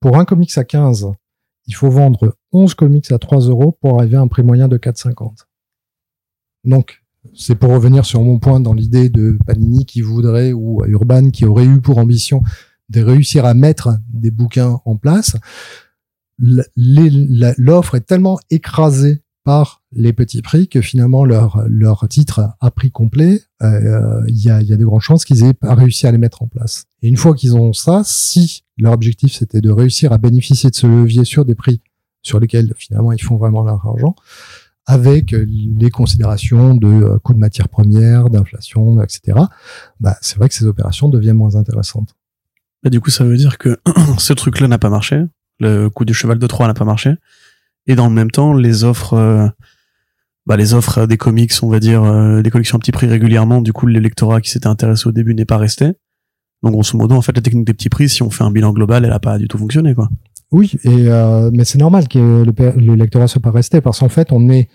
pour 0.00 0.16
un 0.18 0.24
comics 0.24 0.56
à 0.58 0.64
15, 0.64 1.12
il 1.66 1.74
faut 1.74 1.90
vendre 1.90 2.36
11 2.52 2.74
comics 2.74 3.10
à 3.12 3.18
3 3.18 3.40
euros 3.42 3.78
pour 3.80 4.00
arriver 4.00 4.16
à 4.16 4.20
un 4.20 4.28
prix 4.28 4.42
moyen 4.42 4.66
de 4.66 4.76
4,50. 4.76 5.44
Donc, 6.64 7.00
c'est 7.34 7.54
pour 7.54 7.70
revenir 7.70 8.04
sur 8.04 8.20
mon 8.22 8.38
point 8.38 8.60
dans 8.60 8.74
l'idée 8.74 9.08
de 9.08 9.38
Panini 9.46 9.86
qui 9.86 10.00
voudrait 10.00 10.52
ou 10.52 10.84
Urban 10.84 11.30
qui 11.30 11.46
aurait 11.46 11.64
eu 11.64 11.80
pour 11.80 11.98
ambition 11.98 12.42
de 12.94 13.02
réussir 13.02 13.44
à 13.44 13.54
mettre 13.54 13.90
des 14.12 14.30
bouquins 14.30 14.80
en 14.84 14.96
place, 14.96 15.36
l'offre 16.38 17.94
est 17.94 18.06
tellement 18.06 18.38
écrasée 18.50 19.22
par 19.44 19.82
les 19.92 20.14
petits 20.14 20.40
prix 20.40 20.68
que 20.68 20.80
finalement 20.80 21.24
leur 21.24 21.64
leur 21.68 22.08
titre 22.08 22.40
à 22.60 22.70
prix 22.70 22.90
complet, 22.90 23.42
euh, 23.62 24.22
il 24.26 24.42
y, 24.42 24.48
a, 24.48 24.62
y 24.62 24.72
a 24.72 24.76
de 24.76 24.84
grandes 24.84 25.02
chances 25.02 25.26
qu'ils 25.26 25.44
aient 25.44 25.52
pas 25.52 25.74
réussi 25.74 26.06
à 26.06 26.12
les 26.12 26.18
mettre 26.18 26.42
en 26.42 26.46
place. 26.46 26.86
Et 27.02 27.08
une 27.08 27.18
fois 27.18 27.34
qu'ils 27.34 27.54
ont 27.54 27.74
ça, 27.74 28.02
si 28.04 28.64
leur 28.78 28.94
objectif 28.94 29.34
c'était 29.34 29.60
de 29.60 29.70
réussir 29.70 30.12
à 30.12 30.18
bénéficier 30.18 30.70
de 30.70 30.74
ce 30.74 30.86
levier 30.86 31.24
sur 31.24 31.44
des 31.44 31.54
prix 31.54 31.82
sur 32.22 32.40
lesquels 32.40 32.72
finalement 32.78 33.12
ils 33.12 33.22
font 33.22 33.36
vraiment 33.36 33.62
leur 33.62 33.86
argent, 33.86 34.14
avec 34.86 35.32
les 35.32 35.90
considérations 35.90 36.74
de 36.74 36.88
euh, 36.88 37.18
coût 37.18 37.34
de 37.34 37.38
matières 37.38 37.68
premières, 37.68 38.30
d'inflation, 38.30 39.02
etc. 39.02 39.38
Bah, 40.00 40.16
c'est 40.20 40.36
vrai 40.36 40.48
que 40.48 40.54
ces 40.54 40.66
opérations 40.66 41.08
deviennent 41.08 41.36
moins 41.36 41.56
intéressantes. 41.56 42.14
Bah, 42.84 42.90
du 42.90 43.00
coup, 43.00 43.10
ça 43.10 43.24
veut 43.24 43.36
dire 43.36 43.58
que 43.58 43.78
ce 44.18 44.32
truc-là 44.32 44.68
n'a 44.68 44.78
pas 44.78 44.90
marché. 44.90 45.22
Le 45.58 45.88
coup 45.88 46.04
du 46.04 46.14
cheval 46.14 46.38
de 46.38 46.46
Troie 46.46 46.66
n'a 46.66 46.74
pas 46.74 46.84
marché. 46.84 47.14
Et 47.86 47.96
dans 47.96 48.08
le 48.08 48.14
même 48.14 48.30
temps, 48.30 48.52
les 48.52 48.84
offres, 48.84 49.14
euh, 49.14 49.48
bah, 50.46 50.56
les 50.56 50.74
offres 50.74 51.06
des 51.06 51.16
comics, 51.16 51.52
on 51.62 51.68
va 51.68 51.80
dire, 51.80 52.04
euh, 52.04 52.42
des 52.42 52.50
collections 52.50 52.76
à 52.76 52.80
petit 52.80 52.92
prix 52.92 53.06
régulièrement, 53.06 53.62
du 53.62 53.72
coup, 53.72 53.86
l'électorat 53.86 54.40
qui 54.40 54.50
s'était 54.50 54.66
intéressé 54.66 55.08
au 55.08 55.12
début 55.12 55.34
n'est 55.34 55.44
pas 55.44 55.58
resté. 55.58 55.92
Donc, 56.62 56.72
grosso 56.72 56.96
modo, 56.96 57.14
en 57.14 57.22
fait, 57.22 57.34
la 57.34 57.42
technique 57.42 57.66
des 57.66 57.74
petits 57.74 57.88
prix, 57.88 58.08
si 58.08 58.22
on 58.22 58.30
fait 58.30 58.44
un 58.44 58.50
bilan 58.50 58.72
global, 58.72 59.04
elle 59.04 59.12
a 59.12 59.20
pas 59.20 59.38
du 59.38 59.48
tout 59.48 59.58
fonctionné, 59.58 59.94
quoi. 59.94 60.08
Oui, 60.50 60.72
et 60.84 61.08
euh, 61.08 61.50
mais 61.52 61.64
c'est 61.64 61.78
normal 61.78 62.06
que 62.06 62.44
le, 62.44 62.96
le 62.96 63.26
soit 63.26 63.42
pas 63.42 63.50
resté 63.50 63.80
parce 63.80 63.98
qu'en 63.98 64.08
fait, 64.08 64.30
on 64.30 64.50
est 64.50 64.68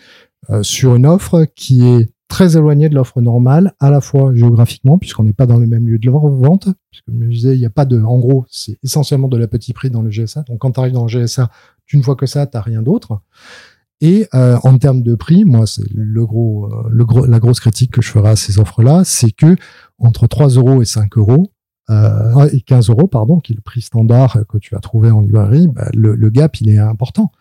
euh, 0.50 0.62
sur 0.62 0.96
une 0.96 1.06
offre 1.06 1.46
qui 1.56 1.88
est 1.88 2.10
très 2.30 2.56
éloignée 2.56 2.88
de 2.88 2.96
l'offre 2.96 3.20
normale, 3.20 3.74
à 3.80 3.90
la 3.90 4.00
fois 4.00 4.34
géographiquement, 4.34 4.98
puisqu'on 4.98 5.24
n'est 5.24 5.34
pas 5.34 5.48
dans 5.48 5.60
les 5.60 5.68
mêmes 5.68 5.88
lieux 5.88 6.00
de 6.00 6.10
vente, 6.10 6.70
puisque 6.92 7.06
comme 7.06 7.22
je 7.24 7.28
disais, 7.28 7.56
il 7.56 7.60
n'y 7.60 7.66
a 7.66 7.72
pas 7.72 7.86
de, 7.86 8.02
en 8.02 8.18
gros, 8.20 8.46
c'est 8.50 8.78
essentiellement 8.84 9.28
de 9.28 9.36
la 9.36 9.48
petit 9.48 9.74
prix 9.74 9.90
dans 9.90 10.02
le 10.02 10.10
GSA. 10.10 10.44
Donc 10.44 10.60
quand 10.60 10.72
tu 10.72 10.80
arrives 10.80 10.94
dans 10.94 11.06
le 11.06 11.10
GSA, 11.10 11.50
tu 11.86 11.98
ne 11.98 12.04
vois 12.04 12.16
que 12.16 12.28
ça, 12.28 12.46
t'as 12.46 12.62
rien 12.62 12.82
d'autre. 12.82 13.20
Et 14.00 14.28
euh, 14.34 14.58
en 14.64 14.78
termes 14.78 15.02
de 15.02 15.16
prix, 15.16 15.44
moi, 15.44 15.68
c'est 15.68 15.84
le 15.94 16.26
gros, 16.26 16.72
le 16.90 17.04
gros, 17.04 17.26
la 17.26 17.40
grosse 17.40 17.60
critique 17.60 17.92
que 17.92 18.02
je 18.02 18.10
ferai 18.10 18.30
à 18.30 18.36
ces 18.38 18.60
offres-là, 18.60 19.04
c'est 19.04 19.32
que 19.32 19.58
entre 19.98 20.28
3 20.28 20.50
euros 20.50 20.82
et 20.82 20.86
5 20.86 21.18
euros, 21.18 21.52
euh, 21.90 22.48
et 22.54 22.62
15 22.62 22.90
euros, 22.90 23.08
pardon, 23.08 23.40
qui 23.40 23.54
est 23.54 23.56
le 23.56 23.62
prix 23.62 23.82
standard 23.82 24.38
que 24.48 24.60
tu 24.60 24.76
as 24.76 24.80
trouvé 24.80 25.10
en 25.10 25.22
librairie, 25.22 25.68
bah, 25.68 25.90
le, 25.96 26.16
le, 26.16 26.30
gap, 26.30 26.62
il 26.62 26.70
est 26.70 26.78
important. 26.78 27.32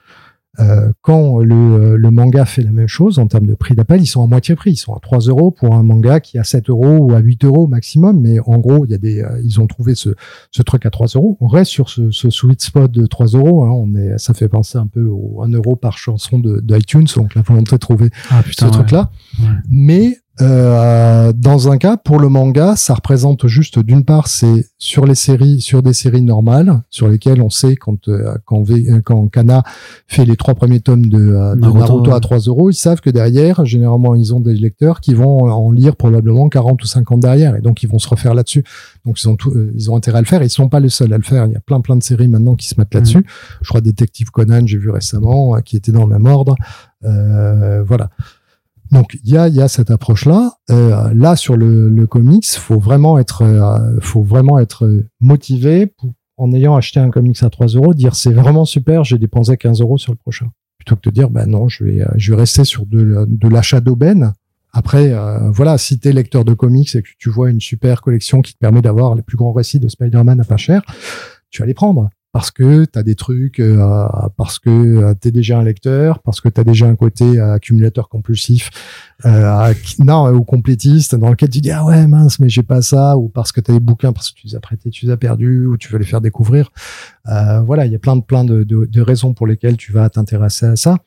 Euh, 0.60 0.92
quand 1.02 1.38
le, 1.38 1.96
le, 1.96 2.10
manga 2.10 2.44
fait 2.44 2.62
la 2.62 2.72
même 2.72 2.88
chose 2.88 3.18
en 3.18 3.26
termes 3.26 3.46
de 3.46 3.54
prix 3.54 3.74
d'appel, 3.74 4.02
ils 4.02 4.06
sont 4.06 4.22
à 4.22 4.26
moitié 4.26 4.56
prix. 4.56 4.72
Ils 4.72 4.76
sont 4.76 4.92
à 4.92 5.00
3 5.00 5.20
euros 5.20 5.50
pour 5.50 5.74
un 5.74 5.82
manga 5.82 6.20
qui 6.20 6.38
a 6.38 6.44
7 6.44 6.68
euros 6.70 6.98
ou 6.98 7.14
à 7.14 7.20
8 7.20 7.44
euros 7.44 7.66
maximum. 7.66 8.20
Mais 8.20 8.40
en 8.40 8.58
gros, 8.58 8.84
il 8.84 8.90
y 8.90 8.94
a 8.94 8.98
des, 8.98 9.22
euh, 9.22 9.40
ils 9.44 9.60
ont 9.60 9.66
trouvé 9.66 9.94
ce, 9.94 10.10
ce 10.50 10.62
truc 10.62 10.84
à 10.86 10.90
3 10.90 11.08
euros. 11.14 11.36
On 11.40 11.46
reste 11.46 11.70
sur 11.70 11.88
ce, 11.88 12.10
ce 12.10 12.30
sweet 12.30 12.60
spot 12.60 12.90
de 12.90 13.06
3 13.06 13.28
euros. 13.28 13.64
Hein. 13.64 13.70
On 13.70 13.94
est, 13.94 14.18
ça 14.18 14.34
fait 14.34 14.48
penser 14.48 14.78
un 14.78 14.86
peu 14.86 15.04
au 15.06 15.42
1 15.42 15.52
euro 15.52 15.76
par 15.76 15.96
chanson 15.96 16.38
de, 16.38 16.60
d'iTunes. 16.60 17.06
Donc 17.14 17.34
la 17.34 17.42
volonté 17.42 17.72
de 17.72 17.76
trouver 17.76 18.10
ah, 18.30 18.42
putain, 18.42 18.66
ce 18.66 18.72
truc-là. 18.72 19.10
Ouais. 19.40 19.46
Mais 19.68 20.18
euh, 20.40 21.32
dans 21.34 21.70
un 21.70 21.78
cas, 21.78 21.96
pour 21.96 22.18
le 22.18 22.28
manga, 22.28 22.76
ça 22.76 22.94
représente 22.94 23.46
juste 23.46 23.78
d'une 23.78 24.04
part, 24.04 24.28
c'est 24.28 24.66
sur 24.78 25.04
les 25.04 25.14
séries, 25.14 25.60
sur 25.60 25.82
des 25.82 25.92
séries 25.92 26.22
normales, 26.22 26.82
sur 26.90 27.08
lesquelles 27.08 27.42
on 27.42 27.50
sait 27.50 27.76
quand 27.76 28.08
euh, 28.08 28.36
quand, 28.44 28.62
v, 28.62 29.00
quand 29.04 29.26
Kana 29.28 29.62
fait 30.06 30.24
les 30.24 30.36
trois 30.36 30.54
premiers 30.54 30.80
tomes 30.80 31.06
de, 31.06 31.18
euh, 31.18 31.54
de 31.54 31.60
Naruto, 31.60 31.78
Naruto, 31.78 32.12
à 32.12 32.20
3 32.20 32.38
euros, 32.38 32.70
ils 32.70 32.74
savent 32.74 33.00
que 33.00 33.10
derrière, 33.10 33.64
généralement, 33.64 34.14
ils 34.14 34.34
ont 34.34 34.40
des 34.40 34.54
lecteurs 34.54 35.00
qui 35.00 35.14
vont 35.14 35.50
en 35.50 35.70
lire 35.70 35.96
probablement 35.96 36.48
40 36.48 36.82
ou 36.82 36.86
50 36.86 37.20
derrière, 37.20 37.56
et 37.56 37.60
donc 37.60 37.82
ils 37.82 37.88
vont 37.88 37.98
se 37.98 38.08
refaire 38.08 38.34
là-dessus. 38.34 38.64
Donc 39.04 39.20
ils 39.20 39.28
ont 39.28 39.36
tout, 39.36 39.50
euh, 39.50 39.72
ils 39.74 39.90
ont 39.90 39.96
intérêt 39.96 40.18
à 40.18 40.22
le 40.22 40.26
faire. 40.26 40.42
Ils 40.42 40.50
sont 40.50 40.68
pas 40.68 40.80
les 40.80 40.88
seuls 40.88 41.12
à 41.12 41.18
le 41.18 41.24
faire. 41.24 41.46
Il 41.46 41.52
y 41.52 41.56
a 41.56 41.60
plein 41.60 41.80
plein 41.80 41.96
de 41.96 42.02
séries 42.02 42.28
maintenant 42.28 42.54
qui 42.54 42.68
se 42.68 42.74
mettent 42.78 42.94
là-dessus. 42.94 43.18
Mmh. 43.18 43.58
Je 43.62 43.68
crois 43.68 43.80
Détective 43.80 44.30
Conan, 44.30 44.66
j'ai 44.66 44.78
vu 44.78 44.90
récemment, 44.90 45.60
qui 45.62 45.76
était 45.76 45.92
dans 45.92 46.06
le 46.06 46.16
même 46.16 46.26
ordre. 46.26 46.54
voilà. 47.02 48.10
Donc 48.90 49.18
il 49.24 49.30
y 49.30 49.36
a, 49.36 49.48
y 49.48 49.68
cette 49.68 49.90
approche-là. 49.90 50.52
Euh, 50.70 51.12
là 51.14 51.36
sur 51.36 51.56
le, 51.56 52.06
comics, 52.06 52.46
faut 52.46 52.78
vraiment 52.78 53.18
être, 53.18 53.42
euh, 53.42 53.98
faut 54.00 54.22
vraiment 54.22 54.58
être 54.58 55.04
motivé 55.20 55.86
pour, 55.86 56.12
en 56.36 56.52
ayant 56.52 56.76
acheté 56.76 57.00
un 57.00 57.10
comics 57.10 57.42
à 57.42 57.50
3 57.50 57.68
euros, 57.68 57.94
dire 57.94 58.14
c'est 58.14 58.32
vraiment 58.32 58.64
super, 58.64 59.04
j'ai 59.04 59.18
dépensé 59.18 59.56
15 59.56 59.80
euros 59.80 59.98
sur 59.98 60.12
le 60.12 60.18
prochain, 60.18 60.46
plutôt 60.78 60.96
que 60.96 61.08
de 61.08 61.10
dire 61.10 61.30
bah 61.30 61.46
non, 61.46 61.68
je 61.68 61.84
vais, 61.84 62.04
je 62.16 62.32
vais 62.32 62.40
rester 62.40 62.64
sur 62.64 62.86
de, 62.86 63.26
de 63.28 63.48
l'achat 63.48 63.80
d'aubaine. 63.80 64.32
Après, 64.72 65.12
euh, 65.12 65.50
voilà, 65.50 65.78
si 65.78 65.98
t'es 65.98 66.12
lecteur 66.12 66.44
de 66.44 66.54
comics 66.54 66.94
et 66.94 67.02
que 67.02 67.08
tu 67.18 67.30
vois 67.30 67.50
une 67.50 67.60
super 67.60 68.02
collection 68.02 68.42
qui 68.42 68.52
te 68.52 68.58
permet 68.58 68.82
d'avoir 68.82 69.14
les 69.14 69.22
plus 69.22 69.36
grands 69.36 69.52
récits 69.52 69.80
de 69.80 69.88
Spider-Man 69.88 70.40
à 70.40 70.44
pas 70.44 70.56
cher, 70.56 70.82
tu 71.50 71.62
vas 71.62 71.66
les 71.66 71.74
prendre 71.74 72.10
parce 72.32 72.50
que 72.50 72.84
tu 72.84 72.98
as 72.98 73.02
des 73.02 73.14
trucs, 73.14 73.58
euh, 73.58 74.06
parce 74.36 74.58
que 74.58 74.68
euh, 74.68 75.14
tu 75.20 75.28
es 75.28 75.30
déjà 75.30 75.58
un 75.58 75.64
lecteur, 75.64 76.20
parce 76.20 76.40
que 76.40 76.48
tu 76.48 76.60
as 76.60 76.64
déjà 76.64 76.86
un 76.86 76.94
côté 76.94 77.24
euh, 77.24 77.54
accumulateur 77.54 78.08
compulsif 78.08 78.70
euh, 79.24 79.72
non, 79.98 80.30
ou 80.30 80.44
complétiste 80.44 81.14
dans 81.14 81.30
lequel 81.30 81.48
tu 81.48 81.60
dis 81.60 81.70
ah 81.70 81.84
ouais 81.84 82.06
mince 82.06 82.38
mais 82.38 82.48
j'ai 82.48 82.62
pas 82.62 82.82
ça, 82.82 83.16
ou 83.16 83.28
parce 83.28 83.50
que 83.50 83.60
tu 83.60 83.70
as 83.70 83.74
des 83.74 83.80
bouquins, 83.80 84.12
parce 84.12 84.30
que 84.30 84.40
tu 84.40 84.46
les 84.46 84.54
as 84.54 84.60
prêtés, 84.60 84.90
tu 84.90 85.06
les 85.06 85.12
as 85.12 85.16
perdus, 85.16 85.66
ou 85.66 85.76
tu 85.78 85.90
veux 85.90 85.98
les 85.98 86.04
faire 86.04 86.20
découvrir. 86.20 86.70
Euh, 87.28 87.60
voilà, 87.62 87.86
il 87.86 87.92
y 87.92 87.96
a 87.96 87.98
plein 87.98 88.16
de 88.16 88.22
plein 88.22 88.44
de, 88.44 88.62
de, 88.62 88.84
de 88.84 89.00
raisons 89.00 89.32
pour 89.34 89.46
lesquelles 89.46 89.76
tu 89.76 89.92
vas 89.92 90.08
t'intéresser 90.10 90.66
à 90.66 90.76
ça. 90.76 90.98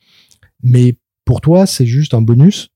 Mais 0.63 0.97
pour 1.25 1.41
toi, 1.41 1.65
c'est 1.65 1.85
juste 1.85 2.13
un 2.13 2.21
bonus. 2.21 2.69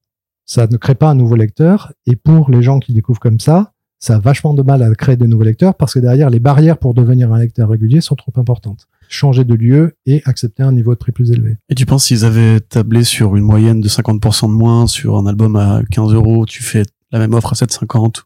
Ça 0.45 0.67
ne 0.67 0.77
crée 0.77 0.95
pas 0.95 1.09
un 1.09 1.15
nouveau 1.15 1.35
lecteur. 1.35 1.93
Et 2.05 2.15
pour 2.15 2.51
les 2.51 2.61
gens 2.61 2.79
qui 2.79 2.93
découvrent 2.93 3.19
comme 3.19 3.39
ça, 3.39 3.73
ça 3.99 4.15
a 4.15 4.19
vachement 4.19 4.53
de 4.53 4.61
mal 4.61 4.83
à 4.83 4.93
créer 4.93 5.15
de 5.15 5.25
nouveaux 5.25 5.43
lecteurs 5.43 5.75
parce 5.75 5.93
que 5.93 5.99
derrière, 5.99 6.29
les 6.29 6.39
barrières 6.39 6.77
pour 6.77 6.93
devenir 6.93 7.31
un 7.33 7.39
lecteur 7.39 7.69
régulier 7.69 8.01
sont 8.01 8.15
trop 8.15 8.33
importantes. 8.35 8.87
Changer 9.09 9.43
de 9.43 9.53
lieu 9.53 9.93
et 10.05 10.21
accepter 10.25 10.63
un 10.63 10.71
niveau 10.71 10.93
de 10.93 10.99
prix 10.99 11.11
plus 11.11 11.31
élevé. 11.31 11.57
Et 11.69 11.75
tu 11.75 11.85
penses 11.85 12.05
s'ils 12.05 12.25
avaient 12.25 12.59
tablé 12.59 13.03
sur 13.03 13.35
une 13.35 13.43
moyenne 13.43 13.81
de 13.81 13.87
50% 13.87 14.47
de 14.47 14.53
moins 14.53 14.87
sur 14.87 15.17
un 15.17 15.25
album 15.25 15.55
à 15.55 15.81
15 15.91 16.13
euros, 16.13 16.45
tu 16.45 16.63
fais 16.63 16.83
la 17.11 17.19
même 17.19 17.33
offre 17.33 17.53
à 17.53 17.55
7,50 17.55 18.23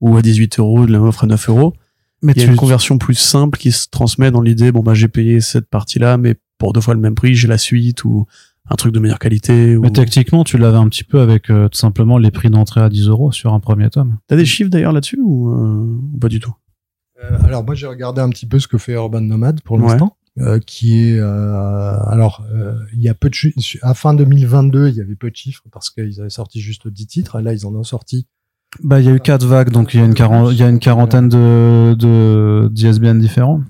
ou 0.00 0.16
à 0.16 0.22
18 0.22 0.58
euros, 0.58 0.86
la 0.86 0.98
même 0.98 1.08
offre 1.08 1.24
à 1.24 1.26
9 1.26 1.48
euros. 1.48 1.74
Mais 2.22 2.32
il 2.34 2.42
y 2.42 2.46
a 2.46 2.48
une 2.48 2.56
conversion 2.56 2.98
plus 2.98 3.14
simple 3.14 3.58
qui 3.58 3.72
se 3.72 3.88
transmet 3.88 4.30
dans 4.30 4.40
l'idée, 4.40 4.72
bon 4.72 4.80
bah 4.80 4.94
j'ai 4.94 5.08
payé 5.08 5.40
cette 5.40 5.68
partie-là, 5.68 6.16
mais 6.16 6.34
pour 6.58 6.72
deux 6.72 6.80
fois 6.80 6.94
le 6.94 7.00
même 7.00 7.14
prix, 7.14 7.34
j'ai 7.34 7.48
la 7.48 7.58
suite 7.58 8.04
ou 8.04 8.26
un 8.68 8.74
truc 8.76 8.92
de 8.92 8.98
meilleure 8.98 9.18
qualité. 9.18 9.76
Mais 9.76 9.90
tactiquement, 9.90 10.44
tu 10.44 10.58
l'avais 10.58 10.76
un 10.76 10.88
petit 10.88 11.04
peu 11.04 11.20
avec 11.20 11.50
euh, 11.50 11.68
tout 11.68 11.78
simplement 11.78 12.18
les 12.18 12.30
prix 12.30 12.50
d'entrée 12.50 12.80
à 12.80 12.88
10 12.88 13.08
euros 13.08 13.32
sur 13.32 13.52
un 13.54 13.60
premier 13.60 13.90
tome. 13.90 14.18
T'as 14.26 14.36
des 14.36 14.44
chiffres 14.44 14.70
d'ailleurs 14.70 14.92
là-dessus 14.92 15.20
ou, 15.22 15.50
euh, 15.50 15.98
ou, 16.14 16.18
pas 16.18 16.28
du 16.28 16.40
tout? 16.40 16.54
Euh, 17.22 17.38
Alors 17.44 17.64
moi 17.64 17.74
j'ai 17.74 17.86
regardé 17.86 18.20
un 18.20 18.28
petit 18.28 18.46
peu 18.46 18.58
ce 18.58 18.68
que 18.68 18.78
fait 18.78 18.92
Urban 18.92 19.20
Nomad 19.20 19.60
pour 19.62 19.78
l'instant. 19.78 20.16
Ouais. 20.36 20.60
qui 20.66 20.98
est 20.98 21.18
alors 21.18 22.44
il 22.92 23.00
y 23.00 23.08
a 23.08 23.14
peu 23.14 23.30
de 23.30 23.36
à 23.80 23.94
fin 23.94 24.12
2022 24.12 24.88
il 24.90 24.94
y 24.94 25.00
avait 25.00 25.14
peu 25.14 25.30
de 25.30 25.36
chiffres 25.36 25.62
parce 25.72 25.88
qu'ils 25.88 26.20
avaient 26.20 26.28
sorti 26.28 26.60
juste 26.60 26.88
10 26.88 27.06
titres 27.06 27.40
là 27.40 27.54
ils 27.54 27.64
en 27.64 27.74
ont 27.74 27.84
sorti 27.84 28.26
bah 28.84 29.00
il 29.00 29.06
y 29.06 29.08
a 29.08 29.12
eu 29.12 29.20
quatre 29.20 29.46
vagues 29.46 29.70
donc 29.70 29.94
il 29.94 30.00
y 30.00 30.02
a 30.02 30.04
une 30.04 30.12
quarantaine 30.12 30.52
il 30.52 30.60
y 30.60 30.62
a 30.62 30.68
une 30.68 30.78
quarantaine 30.78 31.30
de 31.30 31.94
de 31.94 32.68
d'ISBN 32.70 33.18
différents 33.18 33.62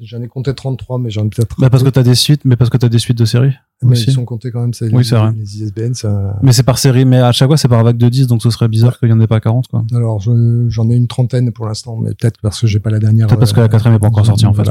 J'en 0.00 0.22
ai 0.22 0.28
compté 0.28 0.52
33, 0.52 0.98
mais 0.98 1.10
j'en 1.10 1.26
ai 1.26 1.28
peut-être. 1.28 1.54
Bah 1.60 1.70
parce 1.70 1.84
que 1.84 1.88
t'as 1.88 2.02
des 2.02 2.16
suites, 2.16 2.44
mais 2.44 2.56
parce 2.56 2.68
que 2.68 2.76
t'as 2.76 2.88
des 2.88 2.98
suites 2.98 3.16
de 3.18 3.24
séries. 3.24 3.54
Mais 3.82 3.92
aussi. 3.92 4.10
ils 4.10 4.12
sont 4.12 4.24
comptés 4.24 4.50
quand 4.50 4.60
même, 4.60 4.74
c'est 4.74 4.92
oui, 4.92 5.04
les, 5.04 5.16
vrai. 5.16 5.32
les 5.36 5.62
ISBN. 5.62 5.94
Ça... 5.94 6.36
Mais 6.42 6.52
c'est 6.52 6.62
par 6.62 6.78
série, 6.78 7.04
mais 7.04 7.18
à 7.18 7.30
chaque 7.32 7.48
fois 7.48 7.56
c'est 7.56 7.68
par 7.68 7.84
vague 7.84 7.96
de 7.96 8.08
10, 8.08 8.26
donc 8.26 8.42
ce 8.42 8.50
serait 8.50 8.66
bizarre 8.66 8.90
ouais. 8.92 9.08
qu'il 9.08 9.08
n'y 9.08 9.14
en 9.14 9.20
ait 9.20 9.26
pas 9.26 9.40
40, 9.40 9.68
quoi. 9.68 9.84
Alors 9.94 10.20
j'en 10.20 10.90
ai 10.90 10.94
une 10.94 11.06
trentaine 11.06 11.52
pour 11.52 11.66
l'instant, 11.66 11.96
mais 11.96 12.10
peut-être 12.14 12.40
parce 12.40 12.60
que 12.60 12.66
j'ai 12.66 12.80
pas 12.80 12.90
la 12.90 12.98
dernière. 12.98 13.28
Peut-être 13.28 13.38
parce 13.38 13.52
que 13.52 13.60
la 13.60 13.68
quatrième 13.68 13.96
est 13.96 14.00
pas 14.00 14.08
encore 14.08 14.26
sortie, 14.26 14.46
en 14.46 14.54
fait. 14.54 14.68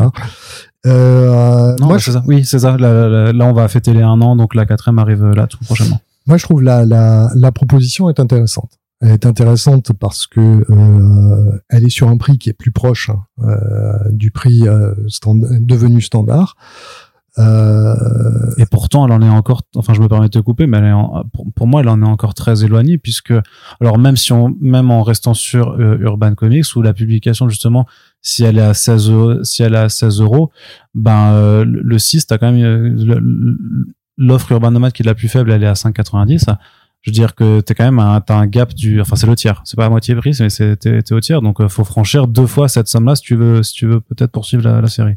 Euh, 0.86 1.76
non, 1.80 1.88
moi, 1.88 2.00
c'est 2.00 2.12
ça. 2.12 2.24
Oui, 2.28 2.44
c'est 2.44 2.60
ça. 2.60 2.76
Là, 2.78 3.08
là, 3.08 3.32
là, 3.32 3.46
on 3.46 3.54
va 3.54 3.68
fêter 3.70 3.94
les 3.94 4.02
un 4.02 4.20
an, 4.22 4.36
donc 4.36 4.56
la 4.56 4.66
quatrième 4.66 5.00
arrive 5.00 5.24
là 5.24 5.48
tout 5.48 5.58
prochainement. 5.64 6.02
Moi, 6.26 6.38
je 6.38 6.44
trouve 6.44 6.62
la, 6.62 6.86
la, 6.86 7.30
la 7.36 7.52
proposition 7.52 8.10
est 8.10 8.20
intéressante 8.20 8.80
elle 9.04 9.12
est 9.12 9.26
intéressante 9.26 9.92
parce 10.00 10.28
que 10.28 10.40
euh, 10.40 11.33
elle 11.70 11.86
est 11.86 11.90
sur 11.90 12.10
un 12.10 12.18
prix 12.18 12.38
qui 12.38 12.50
est 12.50 12.54
plus 12.54 12.72
proche 12.72 13.10
hein, 13.10 13.24
euh, 13.40 14.10
du 14.12 14.32
prix 14.32 14.68
euh, 14.68 14.94
devenu 15.60 16.02
standard. 16.02 16.56
Euh... 17.40 17.96
Et 18.60 18.66
pourtant, 18.68 19.08
elle 19.08 19.12
en 19.12 19.22
est 19.24 19.30
encore. 19.30 19.64
Enfin, 19.76 19.94
je 19.94 20.02
me 20.02 20.08
permets 20.08 20.28
de 20.28 20.32
te 20.32 20.40
couper, 20.40 20.68
mais 20.68 20.92
pour, 21.56 21.66
moi, 21.66 21.82
elle 21.82 21.90
en 21.90 22.00
est 22.04 22.06
encore 22.06 22.36
très 22.36 22.64
éloignée 22.64 23.00
puisque, 23.00 23.34
alors 23.82 23.98
même 23.98 24.18
si 24.18 24.34
on, 24.34 24.56
même 24.62 24.92
en 24.92 25.02
restant 25.02 25.34
sur 25.34 25.80
Urban 25.80 26.36
Comics 26.36 26.76
où 26.76 26.84
la 26.84 26.94
publication 26.94 27.50
justement, 27.50 27.88
si 28.22 28.44
elle 28.44 28.60
est 28.60 28.62
à 28.62 28.76
16 28.76 29.10
euros, 29.10 29.44
si 29.44 29.64
elle 29.64 29.74
est 29.74 29.78
à 29.78 29.90
16 29.90 30.22
euros, 30.22 30.52
ben 30.94 31.64
le 31.64 31.98
6 31.98 32.28
t'as 32.28 32.38
quand 32.38 32.52
même 32.52 32.96
l'offre 34.16 34.52
Urban 34.52 34.70
Nomad 34.70 34.94
qui 34.94 35.02
est 35.02 35.06
la 35.06 35.16
plus 35.16 35.28
faible, 35.28 35.52
elle 35.52 35.64
est 35.64 35.68
à 35.68 35.74
5,90 35.74 36.56
je 37.04 37.12
veux 37.12 37.14
dire 37.14 37.36
que 37.36 37.60
t'es 37.60 37.76
quand 37.76 37.84
même 37.84 38.00
un, 38.00 38.22
t'as 38.22 38.38
un 38.38 38.48
gap 38.48 38.74
du, 38.74 39.02
enfin 39.02 39.16
c'est 39.16 39.28
le 39.28 39.36
tiers, 39.36 39.62
c'est 39.66 39.76
pas 39.76 39.86
à 39.86 39.90
moitié 39.90 40.16
prix, 40.16 40.36
mais 40.40 40.50
c'est 40.50 40.78
t'es, 40.78 41.02
t'es 41.02 41.14
au 41.14 41.20
tiers, 41.20 41.42
donc 41.42 41.60
euh, 41.60 41.68
faut 41.68 41.84
franchir 41.84 42.28
deux 42.28 42.48
fois 42.48 42.70
cette 42.70 42.88
somme-là 42.88 43.16
si 43.16 43.24
tu 43.24 43.36
veux, 43.36 43.62
si 43.62 43.74
tu 43.74 43.88
veux 43.88 44.00
peut-être 44.00 44.32
poursuivre 44.32 44.64
la, 44.64 44.80
la 44.80 44.88
série. 44.88 45.16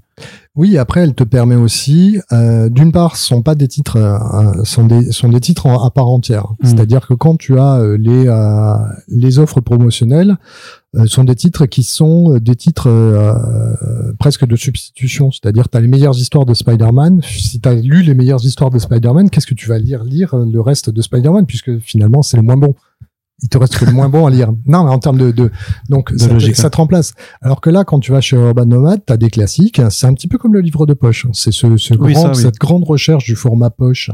Oui, 0.57 0.78
après 0.78 1.03
elle 1.03 1.14
te 1.14 1.22
permet 1.22 1.55
aussi, 1.55 2.18
euh, 2.32 2.68
d'une 2.70 2.91
part, 2.91 3.16
ce 3.16 3.26
sont 3.26 3.43
pas 3.43 3.55
des 3.55 3.68
titres, 3.68 3.99
euh, 3.99 4.64
sont 4.64 4.87
des 4.87 5.12
sont 5.12 5.28
des 5.28 5.41
titres 5.41 5.66
en, 5.66 5.84
à 5.84 5.91
part 5.91 6.09
entière. 6.09 6.47
Mmh. 6.61 6.66
C'est-à-dire 6.66 7.07
que 7.07 7.14
quand 7.14 7.37
tu 7.37 7.59
as 7.59 7.76
euh, 7.76 7.97
les 8.01 8.26
euh, 8.26 8.74
les 9.09 9.39
offres 9.39 9.61
promotionnelles, 9.61 10.30
euh, 10.30 10.86
sont 11.05 11.24
des 11.24 11.34
titres 11.34 11.66
qui 11.66 11.82
sont 11.82 12.34
euh, 12.34 12.40
des 12.40 12.57
titres 12.57 12.88
euh, 12.88 14.12
presque 14.18 14.47
de 14.47 14.57
substitution. 14.57 15.30
C'est-à-dire, 15.30 15.68
tu 15.68 15.76
as 15.76 15.80
les 15.80 15.88
meilleures 15.88 16.16
histoires 16.16 16.47
de 16.47 16.55
Spider-Man. 16.55 17.20
Si 17.22 17.61
tu 17.61 17.68
as 17.68 17.74
lu 17.74 18.03
les 18.03 18.14
meilleures 18.14 18.44
histoires 18.44 18.70
de 18.70 18.78
Spider-Man, 18.78 19.30
qu'est-ce 19.30 19.47
que 19.47 19.55
tu 19.55 19.68
vas 19.68 19.78
lire 19.78 20.05
Lire 20.05 20.34
le 20.36 20.61
reste 20.61 20.90
de 20.90 21.03
Spider-Man, 21.03 21.47
puisque 21.47 21.78
finalement, 21.78 22.22
c'est 22.22 22.36
le 22.36 22.42
moins 22.42 22.57
bon 22.57 22.74
il 23.43 23.49
te 23.51 23.59
reste 23.59 23.76
que 23.76 23.84
le 23.84 23.93
moins 23.93 24.09
bon 24.09 24.26
à 24.26 24.30
lire. 24.30 24.51
Non, 24.64 24.84
mais 24.84 24.91
en 24.91 24.99
termes 24.99 25.18
de, 25.18 25.30
de 25.30 25.51
donc 25.91 26.12
De 26.12 26.18
ça, 26.18 26.28
te- 26.28 26.32
logique, 26.32 26.57
ça 26.57 26.70
te 26.70 26.76
remplace. 26.78 27.12
Alors 27.43 27.61
que 27.61 27.68
là, 27.70 27.84
quand 27.84 28.01
tu 28.01 28.11
vas 28.12 28.20
chez 28.22 28.37
Urban 28.37 28.64
Nomad, 28.66 29.03
t'as 29.05 29.16
des 29.18 29.28
classiques. 29.30 29.80
C'est 29.91 30.07
un 30.07 30.14
petit 30.14 30.26
peu 30.28 30.39
comme 30.39 30.55
le 30.55 30.61
livre 30.61 30.87
de 30.87 30.95
poche. 30.95 31.26
C'est 31.32 31.53
ce, 31.53 31.76
ce 31.76 31.95
Oui, 31.95 32.14
grand, 32.14 32.22
ça, 32.22 32.28
oui. 32.30 32.37
cette 32.37 32.57
grande 32.57 32.84
recherche 32.84 33.24
du 33.24 33.37
format 33.37 33.68
poche 33.70 34.11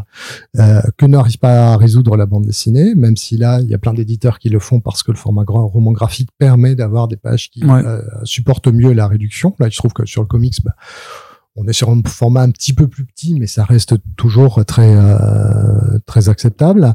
euh, 0.59 0.81
que 0.99 1.07
n'arrive 1.07 1.39
pas 1.39 1.73
à 1.73 1.77
résoudre 1.77 2.17
la 2.17 2.27
bande 2.27 2.47
dessinée, 2.47 2.95
même 2.97 3.17
si 3.17 3.37
là, 3.37 3.61
il 3.61 3.69
y 3.69 3.75
a 3.75 3.79
plein 3.79 3.95
d'éditeurs 3.95 4.39
qui 4.41 4.49
le 4.49 4.59
font 4.59 4.81
parce 4.81 5.03
que 5.05 5.13
le 5.13 5.17
format 5.19 5.45
grand 5.45 5.69
roman 5.69 5.93
graphique 5.93 6.31
permet 6.39 6.75
d'avoir 6.75 7.07
des 7.09 7.17
pages 7.17 7.51
qui 7.51 7.65
Ouais. 7.65 7.81
euh, 7.85 8.03
supportent 8.25 8.69
mieux 8.69 8.93
la 8.93 9.07
réduction. 9.07 9.55
Là, 9.61 9.69
il 9.69 9.73
se 9.73 9.79
trouve 9.79 9.93
que 9.93 10.05
sur 10.05 10.23
le 10.23 10.27
comics, 10.27 10.57
bah, 10.65 10.73
on 11.57 11.67
est 11.67 11.73
sur 11.73 11.91
un 11.91 12.01
format 12.07 12.43
un 12.43 12.51
petit 12.51 12.73
peu 12.73 12.89
plus 12.89 13.05
petit, 13.05 13.39
mais 13.39 13.47
ça 13.47 13.65
reste 13.65 13.97
toujours 14.17 14.65
très 14.65 14.95
euh, 14.95 15.99
très 16.07 16.29
acceptable. 16.29 16.95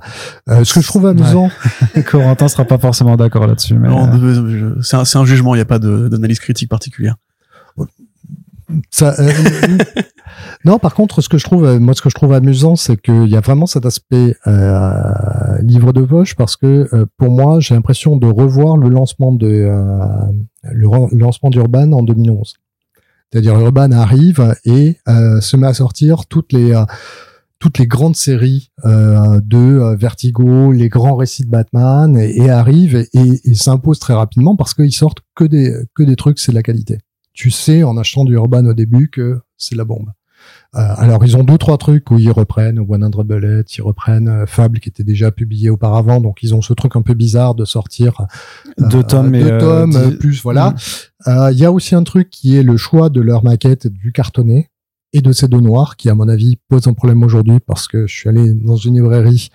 Euh, 0.50 0.64
ce 0.64 0.74
que 0.74 0.82
je 0.82 0.88
trouve 0.88 1.06
amusant, 1.06 1.50
Corentin 2.06 2.48
sera 2.48 2.66
pas 2.66 2.78
forcément 2.78 3.18
d'accord 3.18 3.46
là-dessus. 3.48 3.76
Mais 3.76 3.88
Non, 3.88 4.10
euh, 4.14 4.76
c'est 4.82 5.18
un, 5.18 5.26
jugement, 5.26 5.54
il 5.54 5.60
n'y 5.60 5.62
a 5.62 5.66
pas 5.66 5.80
d'analyse 5.80 6.40
critique 6.40 6.70
particulière. 6.70 7.16
Ça, 8.92 9.16
euh, 9.20 9.32
non, 10.66 10.80
par 10.80 10.94
contre, 10.94 11.22
ce 11.22 11.30
que 11.30 11.38
je 11.38 11.46
trouve, 11.46 11.66
euh, 11.66 11.80
moi, 11.80 11.94
ce 11.94 12.02
que 12.02 12.10
je 12.10 12.16
trouve 12.16 12.34
amusant, 12.34 12.76
c'est 12.76 12.98
qu'il 12.98 13.28
y 13.28 13.36
a 13.36 13.40
vraiment 13.40 13.66
cet 13.66 13.86
aspect 13.86 14.36
euh, 14.46 15.62
livre 15.62 15.94
de 15.94 16.02
poche, 16.02 16.36
parce 16.36 16.58
que 16.58 16.88
euh, 16.94 17.06
pour 17.18 17.30
moi, 17.30 17.60
j'ai 17.60 17.76
l'impression 17.76 18.18
de 18.18 18.28
revoir 18.28 18.78
le 18.78 18.90
lancement 18.90 19.32
de 19.32 19.48
euh, 19.48 19.80
le 20.64 21.18
lancement 21.18 21.50
d'Urban 21.50 21.92
en 21.94 22.04
2011. 22.04 22.56
C'est-à-dire 23.32 23.60
Urban 23.60 23.92
arrive 23.92 24.56
et 24.66 24.98
euh, 25.08 25.42
se 25.42 25.58
met 25.58 25.68
à 25.68 25.74
sortir 25.74 26.26
toutes 26.28 26.54
les 26.54 26.74
euh, 26.74 26.86
toutes 27.60 27.80
les 27.80 27.88
grandes 27.88 28.16
séries 28.16 28.72
euh, 28.86 29.42
de 29.44 29.58
euh, 29.58 29.96
Vertigo, 29.96 30.72
les 30.72 30.90
grands 30.90 31.16
récits 31.16 31.44
de 31.44 31.50
Batman, 31.50 32.16
et, 32.16 32.44
et 32.44 32.50
arrive 32.52 32.96
et, 32.96 33.08
et, 33.14 33.56
s'impose 33.56 33.98
très 33.98 34.14
rapidement 34.14 34.56
parce 34.56 34.76
qu'ils 34.76 34.94
sortent 34.94 35.22
que 35.36 35.44
des 35.44 35.74
que 35.96 36.04
des 36.04 36.16
trucs, 36.16 36.40
c'est 36.40 36.52
de 36.52 36.56
la 36.58 36.64
qualité 36.64 37.00
tu 37.38 37.52
sais 37.52 37.84
en 37.84 37.96
achetant 37.98 38.26
du 38.26 38.34
Urban 38.34 38.66
au 38.66 38.74
début 38.74 39.10
que 39.10 39.40
c'est 39.58 39.76
la 39.76 39.86
bombe. 39.86 40.12
Euh, 40.78 40.94
alors 40.98 41.26
ils 41.26 41.36
ont 41.38 41.44
deux 41.44 41.58
trois 41.58 41.78
trucs 41.78 42.12
où 42.12 42.20
ils 42.20 42.32
reprennent 42.32 42.78
100 42.78 43.24
Bullet, 43.24 43.62
ils 43.78 43.82
reprennent 43.82 44.28
euh, 44.28 44.46
Fable 44.46 44.80
qui 44.80 44.90
était 44.90 45.04
déjà 45.04 45.32
publié 45.32 45.70
auparavant, 45.70 46.22
donc 46.22 46.44
ils 46.44 46.54
ont 46.54 46.62
ce 46.62 46.74
truc 46.74 46.96
un 46.96 47.02
peu 47.02 47.14
bizarre 47.14 47.56
de 47.56 47.66
sortir 47.66 48.22
euh, 48.82 48.88
Deux 48.88 49.04
tomes 49.04 49.34
et, 49.34 49.44
deux 49.44 49.58
tomes 49.58 50.12
dix- 50.12 50.18
plus 50.18 50.42
voilà. 50.44 50.76
Mm. 51.26 51.50
Il 51.52 51.58
y 51.58 51.66
a 51.66 51.72
aussi 51.72 51.96
un 51.96 52.04
truc 52.04 52.30
qui 52.30 52.56
est 52.56 52.64
le 52.64 52.78
choix 52.78 53.10
de 53.10 53.20
leur 53.22 53.44
maquette 53.44 53.88
du 53.88 54.12
cartonné 54.12 54.70
et 55.18 55.22
de 55.22 55.32
ces 55.32 55.48
deux 55.48 55.60
noirs 55.60 55.96
qui 55.96 56.10
à 56.10 56.16
mon 56.16 56.28
avis 56.30 56.58
pose 56.70 56.88
un 56.88 56.94
problème 56.94 57.24
aujourd'hui 57.24 57.60
parce 57.60 57.88
que 57.88 58.08
je 58.08 58.14
suis 58.14 58.30
allé 58.30 58.54
dans 58.54 58.76
une 58.76 58.96
librairie 58.96 59.50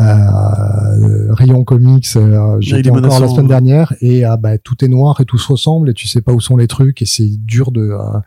euh, 0.00 1.32
rayon 1.32 1.64
comics 1.64 2.06
euh, 2.16 2.56
j'étais 2.60 2.90
encore 2.90 3.20
la 3.20 3.28
semaine 3.28 3.44
hein. 3.46 3.48
dernière 3.48 3.94
et 4.00 4.24
ah, 4.24 4.36
bah, 4.36 4.58
tout 4.58 4.84
est 4.84 4.88
noir 4.88 5.20
et 5.20 5.24
tout 5.24 5.38
se 5.38 5.50
ressemble 5.52 5.90
et 5.90 5.94
tu 5.94 6.06
sais 6.08 6.20
pas 6.20 6.32
où 6.32 6.40
sont 6.40 6.56
les 6.56 6.66
trucs 6.66 7.02
et 7.02 7.06
c'est 7.06 7.30
dur 7.38 7.70
de 7.70 7.80
euh, 7.80 8.18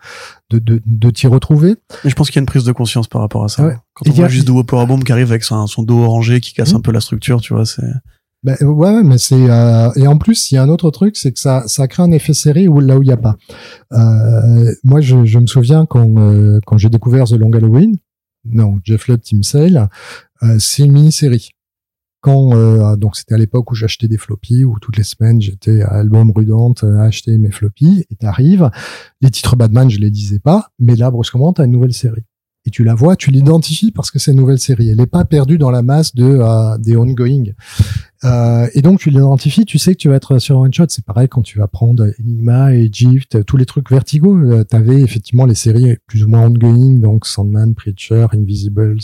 de, 0.50 0.60
de, 0.60 0.82
de 0.86 1.10
t'y 1.10 1.28
retrouver 1.28 1.76
Mais 2.04 2.10
je 2.10 2.16
pense 2.16 2.28
qu'il 2.28 2.38
y 2.38 2.40
a 2.40 2.42
une 2.44 2.48
prise 2.48 2.64
de 2.64 2.72
conscience 2.72 3.08
par 3.08 3.20
rapport 3.22 3.44
à 3.44 3.50
ça. 3.50 3.66
Ouais. 3.66 3.76
Quand 3.94 4.06
Et 4.06 4.12
on 4.12 4.14
y 4.14 4.16
a- 4.16 4.20
voit 4.22 4.28
juste 4.30 4.48
de 4.48 4.62
Power 4.62 4.86
Bomb 4.86 5.04
qui 5.04 5.12
arrive 5.12 5.30
avec 5.30 5.44
son, 5.44 5.68
son 5.68 5.84
dos 5.84 6.00
orangé 6.00 6.40
qui 6.40 6.54
casse 6.54 6.74
un 6.74 6.80
peu 6.80 6.92
la 6.94 7.02
structure, 7.02 7.42
tu 7.42 7.54
vois, 7.54 7.66
c'est. 7.66 7.84
Ben, 8.48 8.56
ouais, 8.62 9.04
mais 9.04 9.18
c'est 9.18 9.50
euh, 9.50 9.92
et 9.98 10.08
en 10.08 10.18
plus 10.18 10.52
il 10.52 10.56
y 10.56 10.58
a 10.58 10.64
un 10.64 10.70
autre 10.70 10.90
truc, 10.90 11.18
c'est 11.18 11.34
que 11.34 11.40
ça 11.40 11.68
ça 11.68 11.86
crée 11.90 12.04
un 12.04 12.12
effet 12.12 12.32
série 12.32 12.70
où 12.70 12.80
là 12.80 12.98
où 12.98 13.04
il 13.04 13.10
y 13.10 13.12
a 13.12 13.18
pas. 13.18 13.36
Euh, 13.92 14.74
moi, 14.86 15.02
je, 15.02 15.26
je 15.26 15.38
me 15.38 15.48
souviens 15.48 15.86
quand 15.86 16.18
euh, 16.18 16.62
quand 16.66 16.78
j'ai 16.78 16.88
découvert 16.88 17.26
The 17.26 17.34
Long 17.34 17.52
Halloween, 17.52 17.98
non, 18.46 18.80
Jeff 18.86 19.10
Lubb 19.10 19.20
Team 19.20 19.44
Sale, 19.44 19.90
euh, 20.44 20.56
c'est 20.60 20.84
une 20.84 20.94
mini-série. 20.94 21.50
Quand 22.22 22.54
euh, 22.54 22.96
donc 22.96 23.18
c'était 23.18 23.36
à 23.36 23.38
l'époque 23.38 23.70
où 23.70 23.76
j'achetais 23.76 24.08
des 24.08 24.18
floppies, 24.18 24.64
où 24.64 24.80
toutes 24.80 24.96
les 24.96 25.04
semaines 25.04 25.42
j'étais 25.42 25.82
à 25.82 25.90
album 25.90 26.32
rudente 26.34 26.86
à 26.86 27.04
acheter 27.04 27.38
mes 27.38 27.52
floppies, 27.52 28.06
et 28.10 28.16
t'arrives, 28.16 28.72
les 29.20 29.30
titres 29.30 29.58
Batman 29.58 29.90
je 29.90 30.00
les 30.00 30.10
lisais 30.10 30.40
pas, 30.40 30.70
mais 30.80 30.96
là 30.96 31.12
brusquement 31.12 31.52
t'as 31.52 31.66
une 31.66 31.72
nouvelle 31.72 31.94
série. 31.94 32.24
Et 32.68 32.70
tu 32.70 32.84
la 32.84 32.96
vois, 32.96 33.16
tu 33.16 33.32
l'identifies 33.32 33.92
parce 33.92 34.12
que 34.12 34.20
c'est 34.20 34.32
une 34.32 34.38
nouvelle 34.40 34.60
série. 34.60 34.90
Elle 34.90 34.98
n'est 34.98 35.06
pas 35.06 35.24
perdue 35.24 35.58
dans 35.58 35.72
la 35.72 35.82
masse 35.82 36.14
de 36.14 36.26
euh, 36.26 36.78
des 36.78 36.98
ongoing. 36.98 37.46
Euh, 38.26 38.68
et 38.74 38.82
donc 38.82 39.00
tu 39.00 39.10
l'identifies, 39.10 39.64
tu 39.64 39.78
sais 39.78 39.94
que 39.94 40.00
tu 40.00 40.10
vas 40.10 40.16
être 40.16 40.38
sur 40.38 40.60
one 40.60 40.74
shot. 40.74 40.88
C'est 40.90 41.06
pareil 41.06 41.30
quand 41.30 41.44
tu 41.44 41.60
vas 41.60 41.68
prendre 41.68 42.12
Enigma, 42.20 42.74
Egypt, 42.74 43.42
tous 43.46 43.56
les 43.56 43.66
trucs 43.66 43.90
Vertigo. 43.90 44.38
Euh, 44.38 44.66
T'avais 44.66 45.00
effectivement 45.00 45.46
les 45.46 45.56
séries 45.56 45.96
plus 46.08 46.26
ou 46.26 46.28
moins 46.28 46.42
ongoing, 46.42 47.00
donc 47.00 47.26
Sandman, 47.26 47.74
Preacher, 47.74 48.28
Invisibles, 48.34 48.98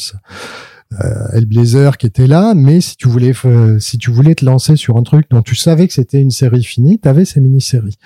euh, 1.00 1.28
Hellblazer 1.32 1.98
qui 1.98 2.08
étaient 2.08 2.28
là. 2.28 2.54
Mais 2.56 2.82
si 2.82 2.98
tu 2.98 3.08
voulais, 3.08 3.32
si 3.80 3.98
tu 3.98 4.12
voulais 4.12 4.36
te 4.36 4.44
lancer 4.44 4.76
sur 4.76 4.98
un 4.98 5.04
truc 5.04 5.28
dont 5.30 5.42
tu 5.42 5.56
savais 5.56 5.88
que 5.88 5.94
c'était 5.94 6.20
une 6.20 6.32
série 6.32 6.66
finie, 6.66 7.00
t'avais 7.00 7.24
ces 7.24 7.40
mini-séries. 7.40 7.98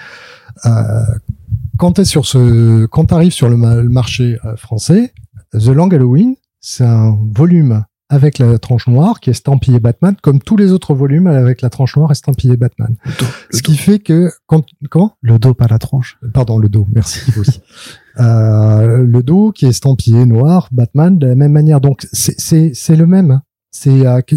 Quand 1.77 1.93
t'es 1.93 2.05
sur 2.05 2.27
ce, 2.27 2.85
quand 2.85 3.05
t'arrives 3.05 3.33
sur 3.33 3.49
le, 3.49 3.55
le 3.55 3.89
marché 3.89 4.37
français, 4.55 5.13
The 5.53 5.67
Long 5.67 5.89
Halloween, 5.89 6.35
c'est 6.59 6.83
un 6.85 7.17
volume 7.31 7.83
avec 8.09 8.37
la 8.39 8.57
tranche 8.57 8.87
noire 8.87 9.19
qui 9.19 9.29
est 9.29 9.31
estampillé 9.31 9.79
Batman, 9.81 10.15
comme 10.21 10.39
tous 10.39 10.55
les 10.55 10.71
autres 10.71 10.93
volumes 10.95 11.27
avec 11.27 11.61
la 11.61 11.69
tranche 11.69 11.97
noire 11.97 12.09
estampillé 12.11 12.55
Batman. 12.55 12.95
Ce 13.51 13.61
qui 13.61 13.75
fait 13.75 13.99
que 13.99 14.31
quand 14.45 14.63
comment? 14.89 15.13
Le 15.21 15.37
dos 15.39 15.53
pas 15.53 15.67
la 15.67 15.77
tranche. 15.77 16.17
Pardon, 16.33 16.57
le 16.57 16.69
dos, 16.69 16.87
merci 16.93 17.19
aussi. 17.39 17.61
Euh, 18.19 19.05
le 19.05 19.21
dos 19.21 19.51
qui 19.51 19.67
est 19.67 19.69
estampillé 19.69 20.25
noir, 20.25 20.69
Batman 20.71 21.19
de 21.19 21.27
la 21.27 21.35
même 21.35 21.51
manière. 21.51 21.79
Donc 21.79 22.07
c'est 22.11 22.33
c'est 22.39 22.71
c'est 22.73 22.95
le 22.95 23.05
même. 23.05 23.41
C'est 23.69 24.07
euh, 24.07 24.21
que- 24.21 24.35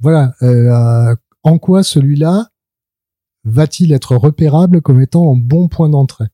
voilà. 0.00 0.34
euh, 0.42 1.12
en 1.42 1.58
quoi 1.58 1.82
celui-là 1.82 2.46
va-t-il 3.42 3.92
être 3.92 4.14
repérable 4.14 4.80
comme 4.82 5.00
étant 5.00 5.32
un 5.32 5.36
bon 5.36 5.66
point 5.66 5.88
d'entrée? 5.88 6.26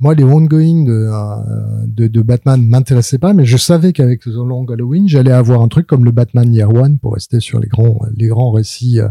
Moi, 0.00 0.14
les 0.14 0.24
ongoing 0.24 0.84
de, 0.84 1.10
euh, 1.12 1.86
de, 1.86 2.06
de 2.06 2.22
Batman 2.22 2.62
m'intéressaient 2.66 3.18
pas, 3.18 3.34
mais 3.34 3.44
je 3.44 3.56
savais 3.56 3.92
qu'avec 3.92 4.22
The 4.22 4.28
Long 4.28 4.64
Halloween, 4.64 5.06
j'allais 5.06 5.32
avoir 5.32 5.60
un 5.60 5.68
truc 5.68 5.86
comme 5.86 6.04
le 6.04 6.10
Batman 6.10 6.52
Year 6.52 6.72
One 6.72 6.98
pour 6.98 7.14
rester 7.14 7.40
sur 7.40 7.60
les 7.60 7.68
grands 7.68 7.98
les 8.16 8.28
grands 8.28 8.50
récits 8.50 9.00
euh, 9.00 9.08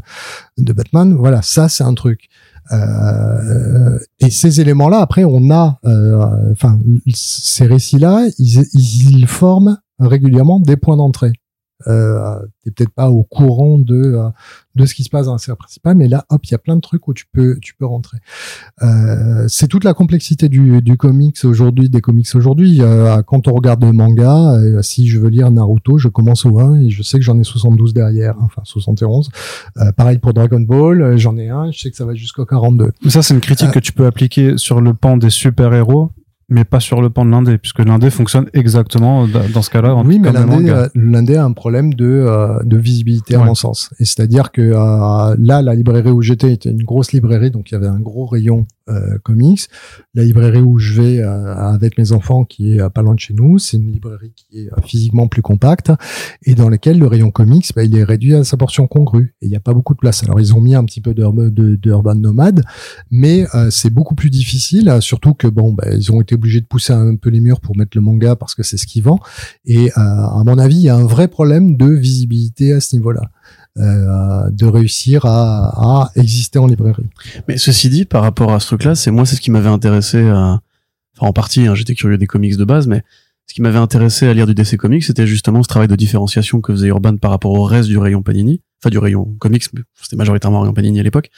de 0.58 0.74
Batman. 0.74 1.14
Voilà, 1.14 1.42
ça 1.42 1.70
c'est 1.70 1.84
un 1.84 1.94
truc. 1.94 2.30
Euh, 2.72 4.00
et 4.20 4.30
ces 4.30 4.62
éléments-là, 4.62 5.00
après, 5.00 5.24
on 5.24 5.50
a, 5.52 5.80
euh, 5.86 6.52
enfin, 6.52 6.80
ces 7.14 7.66
récits-là, 7.66 8.28
ils, 8.38 8.64
ils 8.74 9.28
forment 9.28 9.78
régulièrement 10.00 10.60
des 10.60 10.78
points 10.78 10.98
d'entrée. 10.98 11.34
Euh, 11.88 12.40
T'es 12.64 12.72
peut-être 12.72 12.94
pas 12.94 13.10
au 13.10 13.24
courant 13.24 13.80
de 13.80 13.96
euh, 13.96 14.30
de 14.76 14.86
ce 14.86 14.94
qui 14.94 15.04
se 15.04 15.10
passe 15.10 15.26
dans 15.26 15.34
la 15.34 15.38
série 15.38 15.58
principale, 15.58 15.96
mais 15.96 16.08
là, 16.08 16.26
hop, 16.30 16.46
il 16.46 16.52
y 16.52 16.56
a 16.56 16.58
plein 16.58 16.76
de 16.76 16.82
trucs 16.82 17.08
où 17.08 17.14
tu 17.14 17.26
peux 17.32 17.58
tu 17.62 17.74
peux 17.76 17.86
rentrer. 17.86 18.18
Euh, 18.82 19.46
c'est 19.48 19.68
toute 19.68 19.84
la 19.84 19.94
complexité 19.94 20.50
du, 20.50 20.82
du 20.82 20.98
comics 20.98 21.38
aujourd'hui, 21.44 21.90
des 21.90 22.02
comics 22.02 22.28
aujourd'hui. 22.36 22.82
Euh, 22.82 23.22
quand 23.24 23.48
on 23.48 23.54
regarde 23.54 23.84
le 23.84 23.92
manga, 23.92 24.54
euh, 24.56 24.82
si 24.82 25.08
je 25.08 25.20
veux 25.20 25.30
lire 25.30 25.52
Naruto, 25.52 25.98
je 25.98 26.08
commence 26.08 26.46
au 26.46 26.60
1 26.60 26.82
et 26.82 26.90
je 26.90 27.02
sais 27.02 27.18
que 27.18 27.24
j'en 27.24 27.40
ai 27.40 27.44
72 27.44 27.94
derrière, 27.94 28.36
hein, 28.38 28.44
enfin 28.46 28.62
71. 28.66 29.30
Euh, 29.78 29.92
pareil 29.94 30.18
pour 30.18 30.34
Dragon 30.34 30.62
Ball, 30.62 31.18
j'en 31.18 31.38
ai 31.38 31.50
un, 31.50 31.72
je 31.72 31.80
sais 31.80 31.92
que 31.92 31.98
ça 31.98 32.06
va 32.06 32.14
jusqu'au 32.14 32.46
42. 32.46 32.92
Ça, 33.08 33.22
c'est 33.22 33.34
une 33.34 33.42
critique 33.42 33.72
que 33.72 33.80
tu 33.80 33.94
peux 33.94 34.06
appliquer 34.06 34.58
sur 34.58 34.82
le 34.82 34.94
pan 34.94 35.18
des 35.18 35.30
super-héros, 35.30 36.12
mais 36.50 36.64
pas 36.64 36.80
sur 36.80 37.02
le 37.02 37.10
pan 37.10 37.26
de 37.26 37.32
l'indé, 37.32 37.58
puisque 37.58 37.80
l'indé 37.80 38.10
fonctionne 38.10 38.48
exactement 38.54 39.28
da- 39.28 39.48
dans 39.54 39.62
ce 39.62 39.70
cas-là. 39.70 39.96
Oui, 40.06 40.20
mais 40.20 40.32
l'indé, 40.32 40.70
euh, 40.70 40.88
l'indé 40.96 41.36
a 41.36 41.46
un 41.46 41.52
problème 41.54 41.94
de, 41.94 42.06
euh, 42.06 42.60
de 42.64 42.78
visibilité 42.78 43.36
à 43.36 43.40
mon 43.44 43.56
sens. 43.56 43.90
Et 44.00 44.06
c'est-à-dire 44.06 44.52
que 44.52 44.62
euh, 44.62 45.36
là, 45.40 45.62
la 45.62 45.76
librairie 45.76 46.12
où 46.12 46.22
j'étais 46.22 46.52
était 46.54 46.72
une 46.72 46.84
grosse 46.84 47.12
librairie, 47.12 47.52
donc 47.52 47.72
il 47.72 47.74
y 47.74 47.78
avait 47.78 47.88
un 47.88 48.00
gros 48.00 48.26
rayon 48.26 48.66
comics. 49.24 49.62
La 50.14 50.24
librairie 50.24 50.62
où 50.62 50.78
je 50.80 51.02
vais 51.02 51.20
euh, 51.20 51.56
avec 51.56 51.98
mes 51.98 52.12
enfants, 52.12 52.44
qui 52.46 52.74
est 52.74 52.82
euh, 52.82 52.90
pas 52.90 53.02
loin 53.02 53.14
de 53.16 53.20
chez 53.20 53.34
nous, 53.34 53.58
c'est 53.60 53.78
une 53.78 53.92
librairie 53.92 54.34
qui 54.36 54.60
est 54.60 54.68
euh, 54.68 54.82
physiquement 54.84 55.28
plus 55.28 55.42
compacte 55.42 55.92
et 56.44 56.56
dans 56.56 56.70
laquelle 56.70 57.00
le 57.00 57.08
rayon 57.08 57.32
comics, 57.32 57.72
bah, 57.76 57.84
il 57.84 57.96
est 57.96 58.04
réduit 58.04 58.36
à 58.36 58.44
sa 58.44 58.58
portion 58.58 58.88
congrue. 58.88 59.36
Et 59.42 59.46
il 59.46 59.50
n'y 59.50 59.56
a 59.56 59.60
pas 59.60 59.74
beaucoup 59.74 59.94
de 59.94 60.00
place. 60.00 60.24
Alors 60.24 60.40
ils 60.40 60.54
ont 60.54 60.62
mis 60.62 60.76
un 60.76 60.84
petit 60.84 61.02
peu 61.02 61.14
d'urb- 61.14 61.50
de, 61.50 61.76
d'urban 61.76 62.16
nomade, 62.16 62.64
mais 63.12 63.46
euh, 63.56 63.70
c'est 63.70 63.90
beaucoup 63.90 64.16
plus 64.16 64.30
difficile, 64.30 64.90
euh, 64.90 65.02
surtout 65.02 65.34
que 65.34 65.48
bon, 65.48 65.74
bah, 65.74 65.88
ils 65.94 66.12
ont 66.12 66.22
été 66.22 66.36
obligés 66.36 66.62
de 66.62 66.66
pousser 66.66 66.94
un 66.94 67.16
peu 67.16 67.30
les 67.30 67.40
murs 67.40 67.62
pour 67.62 67.78
mettre 67.78 67.96
le 67.96 68.02
manga 68.02 68.36
parce 68.36 68.56
que 68.56 68.64
c'est 68.64 68.78
ce 68.78 68.88
qui 68.88 69.02
vend. 69.02 69.20
Et 69.66 69.90
euh, 69.90 69.92
à 69.96 70.44
mon 70.46 70.58
avis, 70.58 70.78
il 70.78 70.84
y 70.84 70.90
a 70.90 70.96
un 70.96 71.06
vrai 71.06 71.28
problème 71.28 71.78
de 71.78 71.88
visibilité 71.88 72.74
à 72.74 72.80
ce 72.80 72.96
niveau-là, 72.96 73.22
euh, 73.80 74.50
de 74.52 74.66
réussir 74.66 75.26
à, 75.26 76.04
à 76.04 76.12
exister 76.16 76.60
en 76.60 76.68
librairie. 76.68 77.10
Mais 77.48 77.58
ceci 77.58 77.90
dit, 77.90 78.06
par 78.06 78.22
rapport 78.22 78.52
à 78.52 78.60
ce 78.60 78.68
truc-là, 78.68 78.96
c'est 78.96 79.12
moi, 79.12 79.26
c'est 79.26 79.36
ce 79.36 79.42
qui 79.42 79.52
m'avait 79.52 79.70
intéressé 79.70 80.28
à, 80.28 80.60
enfin, 81.18 81.28
en 81.28 81.34
partie, 81.34 81.66
hein, 81.66 81.76
j'étais 81.76 81.96
curieux 81.96 82.18
des 82.18 82.28
comics 82.28 82.58
de 82.58 82.66
base, 82.66 82.88
mais 82.88 83.04
ce 83.48 83.54
qui 83.54 83.62
m'avait 83.62 83.80
intéressé 83.80 84.28
à 84.28 84.34
lire 84.34 84.46
du 84.46 84.54
DC 84.54 84.78
Comics, 84.78 85.04
c'était 85.04 85.26
justement 85.26 85.64
ce 85.64 85.68
travail 85.68 85.88
de 85.88 85.96
différenciation 85.96 86.62
que 86.62 86.72
faisait 86.74 86.90
Urban 86.90 87.18
par 87.18 87.32
rapport 87.32 87.52
au 87.52 87.64
reste 87.64 87.90
du 87.90 87.98
rayon 87.98 88.22
Panini, 88.22 88.62
enfin, 88.82 88.92
du 88.92 89.00
rayon 89.00 89.26
comics, 89.40 89.64
c'était 90.02 90.16
majoritairement 90.18 90.62
rayon 90.62 90.74
Panini 90.74 91.00
à 91.00 91.04
l'époque, 91.04 91.32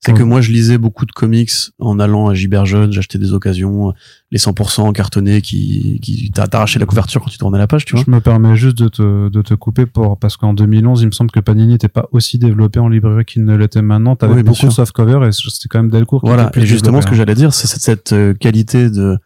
C'est 0.00 0.12
que 0.12 0.18
Ouais. 0.18 0.24
moi, 0.24 0.40
je 0.40 0.52
lisais 0.52 0.78
beaucoup 0.78 1.04
de 1.06 1.10
comics 1.10 1.50
en 1.80 1.98
allant 1.98 2.28
à 2.28 2.34
Giberjeune, 2.34 2.92
j'achetais 2.92 3.18
des 3.18 3.32
occasions, 3.32 3.92
les 4.30 4.38
100% 4.38 4.92
cartonnés 4.92 5.40
qui, 5.40 5.98
qui 6.02 6.30
t'a 6.30 6.46
t'arraché 6.46 6.78
la 6.78 6.86
couverture 6.86 7.20
quand 7.22 7.30
tu 7.30 7.38
tournais 7.38 7.58
la 7.58 7.66
page, 7.66 7.84
tu 7.86 7.96
vois. 7.96 8.04
Je 8.06 8.10
me 8.10 8.20
permets 8.20 8.54
juste 8.56 8.76
de 8.78 8.88
te, 8.88 9.28
de 9.30 9.42
te 9.42 9.54
couper 9.54 9.86
pour, 9.86 10.18
parce 10.18 10.36
qu'en 10.36 10.52
2011, 10.54 11.02
il 11.02 11.06
me 11.06 11.10
semble 11.12 11.30
que 11.30 11.40
Panini 11.40 11.72
n'était 11.72 11.88
pas 11.88 12.06
aussi 12.12 12.38
développé 12.38 12.78
en 12.78 12.88
librairie 12.88 13.24
qu'il 13.24 13.44
ne 13.44 13.56
l'était 13.56 13.82
maintenant. 13.82 14.14
T'avais 14.16 14.34
Oui, 14.34 14.42
beaucoup 14.42 14.66
de 14.66 14.70
softcover 14.70 15.26
et 15.26 15.32
c'était 15.32 15.68
quand 15.68 15.78
même 15.82 15.90
Delcourt 15.90 16.20
qui 16.20 16.28
Voilà. 16.28 16.44
était 16.44 16.52
plus 16.52 16.62
Et 16.62 16.66
justement, 16.66 17.00
ce 17.00 17.06
que 17.06 17.10
développé, 17.12 17.16
j'allais 17.32 17.34
dire, 17.34 17.54
c'est 17.54 17.66
cette, 17.66 17.80
cette 17.82 18.12
euh, 18.12 18.34
qualité 18.34 18.90
de, 18.90 19.16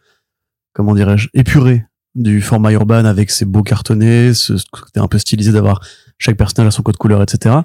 comment 0.73 0.95
dirais-je, 0.95 1.27
épurée 1.33 1.85
du 2.15 2.41
format 2.41 2.71
urban 2.71 3.05
avec 3.05 3.29
ses 3.29 3.45
beaux 3.45 3.61
cartonnés, 3.63 4.33
ce, 4.33 4.57
ce 4.57 4.65
côté 4.71 4.99
un 4.99 5.07
peu 5.07 5.17
stylisé 5.19 5.51
d'avoir 5.51 5.81
chaque 6.17 6.37
personnage 6.37 6.67
à 6.69 6.71
son 6.71 6.81
code 6.81 6.97
couleur, 6.97 7.21
etc. 7.21 7.55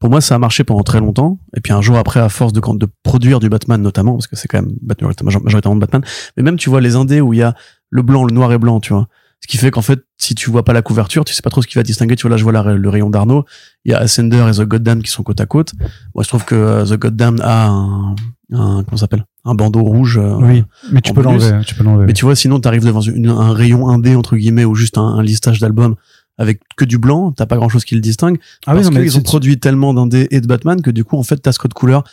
Pour 0.00 0.10
moi, 0.10 0.20
ça 0.20 0.34
a 0.34 0.38
marché 0.38 0.64
pendant 0.64 0.82
très 0.82 1.00
longtemps. 1.00 1.38
Et 1.56 1.60
puis 1.60 1.72
un 1.72 1.80
jour 1.80 1.96
après, 1.96 2.20
à 2.20 2.28
force 2.28 2.52
de, 2.52 2.60
de 2.76 2.86
produire 3.02 3.40
du 3.40 3.48
Batman 3.48 3.80
notamment, 3.80 4.12
parce 4.14 4.26
que 4.26 4.36
c'est 4.36 4.48
quand 4.48 4.60
même 4.60 4.72
Batman, 4.82 5.12
majoritairement 5.44 5.76
de 5.76 5.80
Batman, 5.80 6.02
mais 6.36 6.42
même 6.42 6.56
tu 6.56 6.68
vois 6.68 6.80
les 6.80 6.94
indés 6.96 7.20
où 7.20 7.32
il 7.32 7.38
y 7.38 7.42
a 7.42 7.54
le 7.90 8.02
blanc, 8.02 8.24
le 8.24 8.34
noir 8.34 8.52
et 8.52 8.58
blanc, 8.58 8.80
tu 8.80 8.92
vois. 8.92 9.08
Ce 9.40 9.46
qui 9.46 9.58
fait 9.58 9.70
qu'en 9.70 9.82
fait, 9.82 10.00
si 10.16 10.34
tu 10.34 10.50
vois 10.50 10.64
pas 10.64 10.72
la 10.72 10.80
couverture, 10.80 11.24
tu 11.24 11.34
sais 11.34 11.42
pas 11.42 11.50
trop 11.50 11.60
ce 11.60 11.66
qui 11.66 11.74
va 11.76 11.82
distinguer. 11.82 12.16
Tu 12.16 12.22
vois 12.22 12.30
là, 12.30 12.36
je 12.38 12.42
vois 12.44 12.52
la- 12.52 12.74
le 12.74 12.88
rayon 12.88 13.10
d'Arnaud. 13.10 13.44
Il 13.84 13.92
y 13.92 13.94
a 13.94 13.98
Ascender 13.98 14.42
et 14.48 14.52
The 14.56 14.62
Goddamn 14.62 15.02
qui 15.02 15.10
sont 15.10 15.22
côte 15.22 15.38
à 15.40 15.44
côte. 15.46 15.72
Moi, 16.14 16.22
je 16.24 16.28
trouve 16.28 16.46
que 16.46 16.54
euh, 16.54 16.84
The 16.86 16.98
Goddamn 16.98 17.36
a 17.42 17.66
un, 17.68 18.14
un 18.52 18.84
comment 18.84 18.96
s'appelle, 18.96 19.26
un 19.44 19.54
bandeau 19.54 19.82
rouge. 19.82 20.16
euh, 20.16 20.36
Oui, 20.40 20.64
mais 20.92 21.02
tu 21.02 21.12
peux 21.12 21.20
l'enlever. 21.22 21.64
Tu 21.66 21.74
peux 21.74 21.84
l'enlever. 21.84 22.06
mais 22.06 22.14
tu 22.14 22.24
vois, 22.24 22.34
sinon, 22.36 22.58
t'arrives 22.58 22.84
devant 22.86 23.02
une- 23.02 23.28
un 23.28 23.52
rayon 23.52 23.86
indé, 23.90 24.16
entre 24.16 24.36
guillemets, 24.36 24.64
ou 24.64 24.74
juste 24.74 24.96
un, 24.96 25.02
un 25.06 25.22
listage 25.22 25.60
d'albums 25.60 25.94
avec 26.38 26.60
que 26.76 26.84
du 26.84 26.98
blanc, 26.98 27.32
t'as 27.32 27.46
pas 27.46 27.56
grand 27.56 27.68
chose 27.68 27.84
qui 27.84 27.94
le 27.94 28.00
distingue. 28.00 28.38
ah 28.66 28.72
oui, 28.72 28.78
parce 28.82 28.86
non, 28.90 28.98
mais 28.98 29.02
qu'ils 29.06 29.16
ont 29.18 29.22
produit 29.22 29.58
tellement 29.58 29.94
d'indés 29.94 30.26
et 30.30 30.40
de 30.40 30.46
Batman 30.46 30.80
que 30.82 30.90
du 30.90 31.04
coup, 31.04 31.16
en 31.16 31.22
fait, 31.22 31.36
t'as 31.36 31.52
ce 31.52 31.58
code 31.58 31.74
couleur 31.74 32.04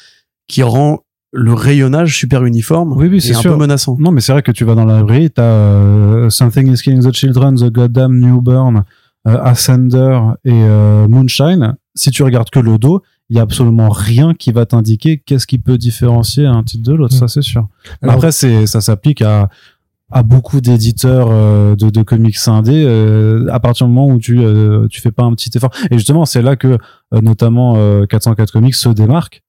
qui 0.48 0.64
rend 0.64 1.00
le 1.34 1.54
rayonnage 1.54 2.18
super 2.18 2.44
uniforme 2.44 2.94
Oui, 2.98 3.08
oui, 3.08 3.18
et 3.18 3.20
c'est 3.22 3.36
un 3.36 3.40
sûr. 3.40 3.54
peu 3.54 3.58
menaçant. 3.60 3.96
Non, 4.00 4.12
mais 4.12 4.20
c'est 4.22 4.34
vrai 4.34 4.42
que 4.42 4.52
tu 4.52 4.66
vas 4.66 4.76
dans 4.76 4.86
la 4.86 5.00
librairie, 5.00 5.32
t'as 5.32 5.44
euh, 5.44 6.30
Something 6.30 6.72
is 6.74 6.82
Killing 6.82 7.02
the 7.10 7.14
Children, 7.16 7.56
The 7.56 7.72
Goddamn 7.72 8.20
Newborn, 8.20 8.84
euh, 9.28 9.38
Ascender 9.42 10.20
et 10.44 10.52
euh, 10.52 11.08
Moonshine. 11.08 11.76
Si 11.96 12.12
tu 12.12 12.24
regardes 12.24 12.50
que 12.50 12.60
le 12.60 12.78
dos, 12.78 13.02
il 13.30 13.38
y 13.38 13.40
a 13.40 13.44
absolument 13.44 13.88
rien 13.90 14.34
qui 14.34 14.52
va 14.52 14.66
t'indiquer 14.66 15.20
qu'est-ce 15.26 15.48
qui 15.48 15.58
peut 15.58 15.78
différencier 15.78 16.46
un 16.46 16.64
titre 16.64 16.84
de 16.90 16.94
l'autre, 16.96 17.16
Mm. 17.16 17.20
ça 17.20 17.28
c'est 17.30 17.42
sûr. 17.42 17.68
Alors- 18.02 18.16
Après, 18.16 18.32
c'est 18.34 18.68
ça 18.68 18.82
s'applique 18.82 19.22
à 19.22 19.48
à 20.12 20.24
beaucoup 20.24 20.62
d'éditeurs 20.62 21.28
euh, 21.32 21.76
de, 21.76 21.89
de 21.89 22.01
comics 22.01 22.38
indés 22.47 22.84
euh, 22.86 23.47
à 23.51 23.59
partir 23.59 23.88
du 23.88 23.93
moment 23.93 24.14
où 24.14 24.20
tu 24.20 24.39
euh, 24.39 24.88
tu 24.89 25.01
fais 25.01 25.12
pas 25.12 25.24
un 25.24 25.34
petit 25.34 25.49
effort 25.55 25.72
et 25.89 25.97
justement 25.97 26.26
c'est 26.26 26.41
là 26.41 26.55
que 26.55 26.68
euh, 27.14 27.22
notamment 27.22 27.76
euh, 27.78 28.05
404 28.05 28.51
comics 28.51 28.76
se 28.76 28.89
démarque 28.89 29.41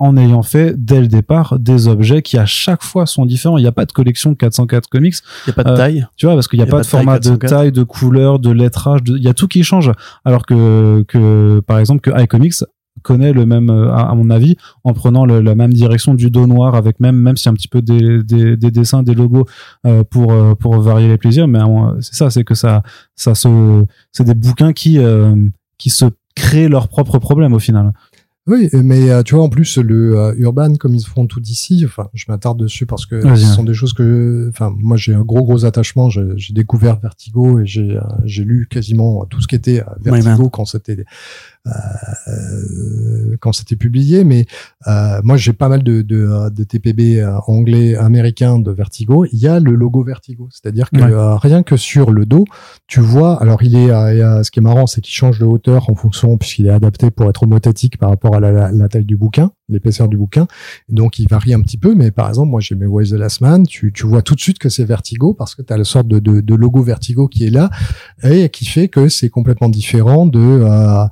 en 0.00 0.16
ayant 0.16 0.44
fait 0.44 0.74
dès 0.76 1.00
le 1.00 1.08
départ 1.08 1.58
des 1.58 1.88
objets 1.88 2.22
qui 2.22 2.38
à 2.38 2.46
chaque 2.46 2.84
fois 2.84 3.04
sont 3.06 3.26
différents 3.26 3.58
il 3.58 3.62
n'y 3.62 3.66
a 3.68 3.72
pas 3.72 3.84
de 3.84 3.90
collection 3.92 4.34
404 4.36 4.88
comics 4.88 5.16
Il 5.46 5.48
y 5.48 5.50
a 5.50 5.54
pas 5.54 5.64
de 5.64 5.70
Euh, 5.70 5.76
taille. 5.76 6.06
tu 6.16 6.26
vois 6.26 6.36
parce 6.36 6.46
qu'il 6.46 6.58
n'y 6.60 6.62
a, 6.62 6.66
Y 6.66 6.68
a 6.68 6.70
pas 6.70 6.76
pas 6.78 6.82
de 6.84 6.86
format 6.88 7.18
de 7.18 7.30
404. 7.30 7.50
taille 7.50 7.72
de 7.72 7.82
couleur 7.82 8.38
de 8.38 8.50
lettrage 8.50 9.02
de- 9.02 9.16
il 9.16 9.24
y 9.24 9.28
a 9.28 9.34
tout 9.34 9.48
qui 9.48 9.64
change 9.64 9.90
alors 10.24 10.46
que 10.46 11.04
que 11.08 11.60
par 11.66 11.80
exemple 11.80 12.00
que 12.00 12.10
iComics 12.22 12.62
connaît 13.02 13.32
le 13.32 13.46
même 13.46 13.70
euh, 13.70 13.92
à, 13.92 14.14
mon 14.14 14.30
avis 14.30 14.56
en 14.84 14.92
prenant 14.92 15.24
la 15.24 15.54
même 15.54 15.72
direction 15.72 16.14
du 16.14 16.30
dos 16.30 16.46
noir 16.46 16.74
avec 16.74 17.00
même 17.00 17.16
même 17.16 17.36
si 17.36 17.48
un 17.48 17.54
petit 17.54 17.68
peu 17.68 17.82
des, 17.82 18.22
des, 18.22 18.56
des 18.56 18.70
dessins 18.70 19.02
des 19.02 19.14
logos 19.14 19.46
euh, 19.86 20.04
pour 20.04 20.32
euh, 20.32 20.54
pour 20.54 20.80
varier 20.80 21.08
les 21.08 21.18
plaisirs. 21.18 21.48
Mais 21.48 21.60
c'est 22.00 22.14
ça 22.14 22.30
c'est 22.30 22.44
que 22.44 22.54
ça 22.54 22.82
ça 23.14 23.34
se 23.34 23.84
c'est 24.12 24.24
des 24.24 24.34
bouquins 24.34 24.72
qui 24.72 24.98
qui 25.78 25.90
se 25.90 26.06
créent 26.34 26.68
leurs 26.68 26.88
propres 26.88 27.18
problèmes 27.18 27.52
au 27.52 27.58
final 27.58 27.92
Oui, 28.48 28.70
mais 28.72 29.10
euh, 29.10 29.22
tu 29.22 29.34
vois, 29.34 29.44
en 29.44 29.50
plus, 29.50 29.76
le 29.76 30.18
euh, 30.18 30.34
Urban, 30.38 30.74
comme 30.76 30.94
ils 30.94 31.04
font 31.04 31.26
tout 31.26 31.38
d'ici, 31.38 31.82
enfin, 31.84 32.08
je 32.14 32.24
m'attarde 32.28 32.58
dessus 32.58 32.86
parce 32.86 33.04
que 33.04 33.20
ce 33.20 33.44
sont 33.44 33.62
des 33.62 33.74
choses 33.74 33.92
que, 33.92 34.48
enfin, 34.48 34.74
moi, 34.74 34.96
j'ai 34.96 35.14
un 35.14 35.20
gros, 35.20 35.44
gros 35.44 35.66
attachement. 35.66 36.08
J'ai 36.08 36.54
découvert 36.54 36.98
Vertigo 36.98 37.60
et 37.60 37.66
j'ai 37.66 37.96
euh, 37.96 38.00
j'ai 38.24 38.44
lu 38.44 38.66
quasiment 38.70 39.26
tout 39.26 39.42
ce 39.42 39.48
qui 39.48 39.54
était 39.54 39.80
euh, 39.80 39.84
Vertigo 40.00 40.48
quand 40.48 40.64
c'était 40.64 41.04
euh, 41.66 41.70
euh, 42.28 43.36
quand 43.40 43.52
c'était 43.52 43.76
publié. 43.76 44.24
Mais 44.24 44.46
euh, 44.86 45.20
moi, 45.24 45.36
j'ai 45.36 45.52
pas 45.52 45.68
mal 45.68 45.82
de, 45.82 46.02
de, 46.02 46.16
euh, 46.16 46.50
de 46.50 46.64
TPB 46.64 47.20
euh, 47.20 47.38
anglais, 47.46 47.94
américains 47.96 48.58
de 48.58 48.70
Vertigo. 48.70 49.26
Il 49.32 49.38
y 49.38 49.46
a 49.46 49.60
le 49.60 49.74
logo 49.74 50.02
Vertigo, 50.02 50.48
c'est-à-dire 50.50 50.90
que 50.90 51.00
euh, 51.00 51.36
rien 51.36 51.62
que 51.62 51.76
sur 51.76 52.10
le 52.10 52.26
dos, 52.26 52.44
tu 52.86 53.00
vois. 53.00 53.40
Alors, 53.42 53.62
il 53.62 53.76
est, 53.76 53.90
euh, 53.90 54.42
ce 54.42 54.50
qui 54.50 54.60
est 54.60 54.62
marrant, 54.62 54.86
c'est 54.86 55.00
qu'il 55.00 55.14
change 55.14 55.38
de 55.38 55.44
hauteur 55.44 55.90
en 55.90 55.94
fonction, 55.94 56.36
puisqu'il 56.38 56.66
est 56.66 56.70
adapté 56.70 57.10
pour 57.10 57.28
être 57.28 57.42
homotatique 57.42 57.98
par 57.98 58.10
rapport 58.10 58.34
à 58.34 58.37
la, 58.40 58.52
la- 58.52 58.72
la 58.72 58.88
taille 58.88 59.04
du 59.04 59.16
bouquin, 59.16 59.52
l'épaisseur 59.68 60.08
du 60.08 60.16
bouquin. 60.16 60.46
Donc, 60.88 61.18
il 61.18 61.26
varie 61.28 61.54
un 61.54 61.60
petit 61.60 61.78
peu. 61.78 61.94
Mais 61.94 62.10
par 62.10 62.28
exemple, 62.28 62.48
moi, 62.50 62.60
j'ai 62.60 62.74
mes 62.74 62.86
Wise 62.86 63.10
the 63.10 63.14
Last 63.14 63.40
Man. 63.40 63.66
Tu, 63.66 63.92
tu 63.92 64.06
vois 64.06 64.22
tout 64.22 64.34
de 64.34 64.40
suite 64.40 64.58
que 64.58 64.68
c'est 64.68 64.84
Vertigo 64.84 65.34
parce 65.34 65.54
que 65.54 65.62
tu 65.62 65.72
as 65.72 65.76
le 65.76 65.84
sorte 65.84 66.08
de, 66.08 66.18
de, 66.18 66.54
logo 66.54 66.82
Vertigo 66.82 67.28
qui 67.28 67.46
est 67.46 67.50
là 67.50 67.70
et 68.22 68.48
qui 68.48 68.64
fait 68.64 68.88
que 68.88 69.08
c'est 69.08 69.28
complètement 69.28 69.68
différent 69.68 70.26
de 70.26 70.38
euh, 70.40 71.04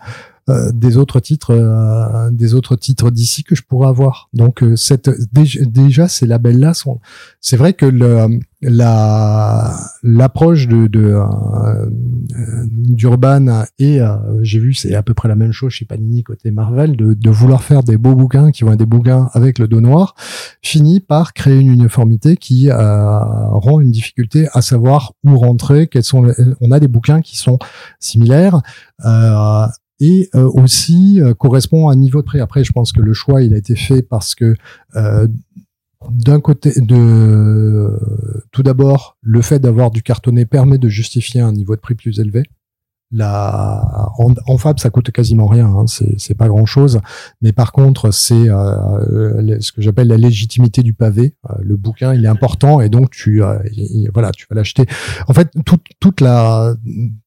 euh, 0.49 0.71
des 0.73 0.97
autres 0.97 1.21
titres 1.21 1.53
euh, 1.53 2.31
des 2.31 2.55
autres 2.55 2.77
titres 2.77 3.11
d'ici 3.11 3.43
que 3.45 3.55
je 3.55 3.63
pourrais 3.63 3.89
avoir 3.89 4.29
donc 4.33 4.63
cette 4.77 5.11
déjà, 5.33 6.09
ces 6.09 6.27
labels 6.27 6.59
là 6.59 6.75
sont 6.75 7.01
c'est 7.41 7.57
vrai 7.57 7.73
que 7.73 7.87
le 7.87 8.41
la 8.63 9.77
l'approche 10.03 10.67
de, 10.67 10.87
de 10.87 11.05
euh, 11.05 11.25
euh, 11.25 11.89
d'Urban 12.71 13.65
et 13.79 14.01
euh, 14.01 14.17
j'ai 14.43 14.59
vu 14.59 14.73
c'est 14.73 14.95
à 14.95 15.03
peu 15.03 15.13
près 15.13 15.29
la 15.29 15.35
même 15.37 15.53
chose 15.53 15.73
chez 15.73 15.85
Panini 15.85 16.23
côté 16.23 16.51
Marvel 16.51 16.97
de, 16.97 17.13
de 17.13 17.31
vouloir 17.31 17.63
faire 17.63 17.83
des 17.83 17.99
beaux 17.99 18.15
bouquins 18.15 18.51
qui 18.51 18.65
vont 18.65 18.73
être 18.73 18.79
des 18.79 18.87
bouquins 18.87 19.29
avec 19.35 19.59
le 19.59 19.69
dos 19.69 19.81
noir 19.83 20.15
finit 20.63 21.01
par 21.01 21.35
créer 21.35 21.59
une 21.61 21.71
uniformité 21.71 22.37
qui 22.37 22.71
euh, 22.71 23.19
rend 23.51 23.81
une 23.81 23.91
difficulté 23.91 24.49
à 24.53 24.63
savoir 24.63 25.13
où 25.25 25.37
rentrer 25.37 25.87
quels 25.87 26.05
sont 26.05 26.23
les- 26.23 26.35
on 26.61 26.71
a 26.73 26.81
des 26.81 26.89
bouquins 26.89 27.21
qui 27.21 27.37
sont 27.37 27.59
similaires 28.01 28.63
euh, 29.05 29.67
et 30.01 30.29
euh, 30.35 30.49
aussi 30.53 31.21
correspond 31.39 31.89
à 31.89 31.93
un 31.93 31.97
niveau 31.97 32.21
de 32.21 32.27
prix. 32.27 32.41
Après, 32.41 32.65
je 32.65 32.73
pense 32.73 32.93
que 32.93 33.01
le 33.01 33.13
choix 33.15 33.43
il 33.43 33.55
a 33.55 33.57
été 33.59 33.77
fait 33.77 34.03
parce 34.03 34.35
que 34.35 34.55
d'un 36.11 36.41
côté, 36.41 36.73
de 36.77 37.99
tout 38.53 38.63
d'abord, 38.63 39.17
le 39.23 39.43
fait 39.43 39.59
d'avoir 39.59 39.91
du 39.91 40.03
cartonné 40.03 40.47
permet 40.47 40.79
de 40.79 40.89
justifier 40.89 41.41
un 41.41 41.53
niveau 41.53 41.75
de 41.75 41.81
prix 41.81 41.95
plus 41.95 42.21
élevé. 42.21 42.45
La, 43.13 44.11
en, 44.19 44.35
en 44.49 44.59
fab, 44.59 44.81
ça 44.81 44.91
coûte 44.91 45.13
quasiment 45.13 45.47
rien, 45.47 45.67
hein, 45.69 45.85
c'est 45.87 46.35
pas 46.35 46.49
grand 46.49 46.67
chose. 46.67 47.01
Mais 47.41 47.53
par 47.53 47.71
contre, 47.71 48.11
c'est 48.11 48.49
euh, 48.51 49.61
ce 49.61 49.71
que 49.71 49.81
j'appelle 49.81 50.09
la 50.09 50.17
légitimité 50.17 50.83
du 50.83 50.93
pavé. 50.93 51.35
Euh, 51.49 51.55
le 51.63 51.77
bouquin, 51.77 52.15
il 52.15 52.25
est 52.25 52.29
important 52.29 52.81
et 52.81 52.89
donc 52.89 53.11
tu, 53.11 53.45
euh, 53.45 53.59
il- 53.73 54.11
voilà, 54.13 54.33
tu 54.33 54.47
vas 54.51 54.57
l'acheter. 54.57 54.87
En 55.29 55.35
fait, 55.35 55.49
toute 55.65 55.85
toute 56.01 56.21
la 56.21 56.75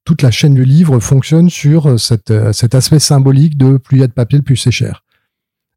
toute 0.03 0.21
la 0.21 0.31
chaîne 0.31 0.53
du 0.53 0.65
livre 0.65 0.99
fonctionne 0.99 1.49
sur 1.49 1.97
cette, 1.97 2.31
euh, 2.31 2.51
cet 2.51 2.75
aspect 2.75 2.99
symbolique 2.99 3.57
de 3.57 3.77
plus 3.77 3.97
il 3.97 4.01
y 4.01 4.03
a 4.03 4.07
de 4.07 4.11
papier, 4.13 4.41
plus 4.41 4.57
c'est 4.57 4.71
cher. 4.71 5.05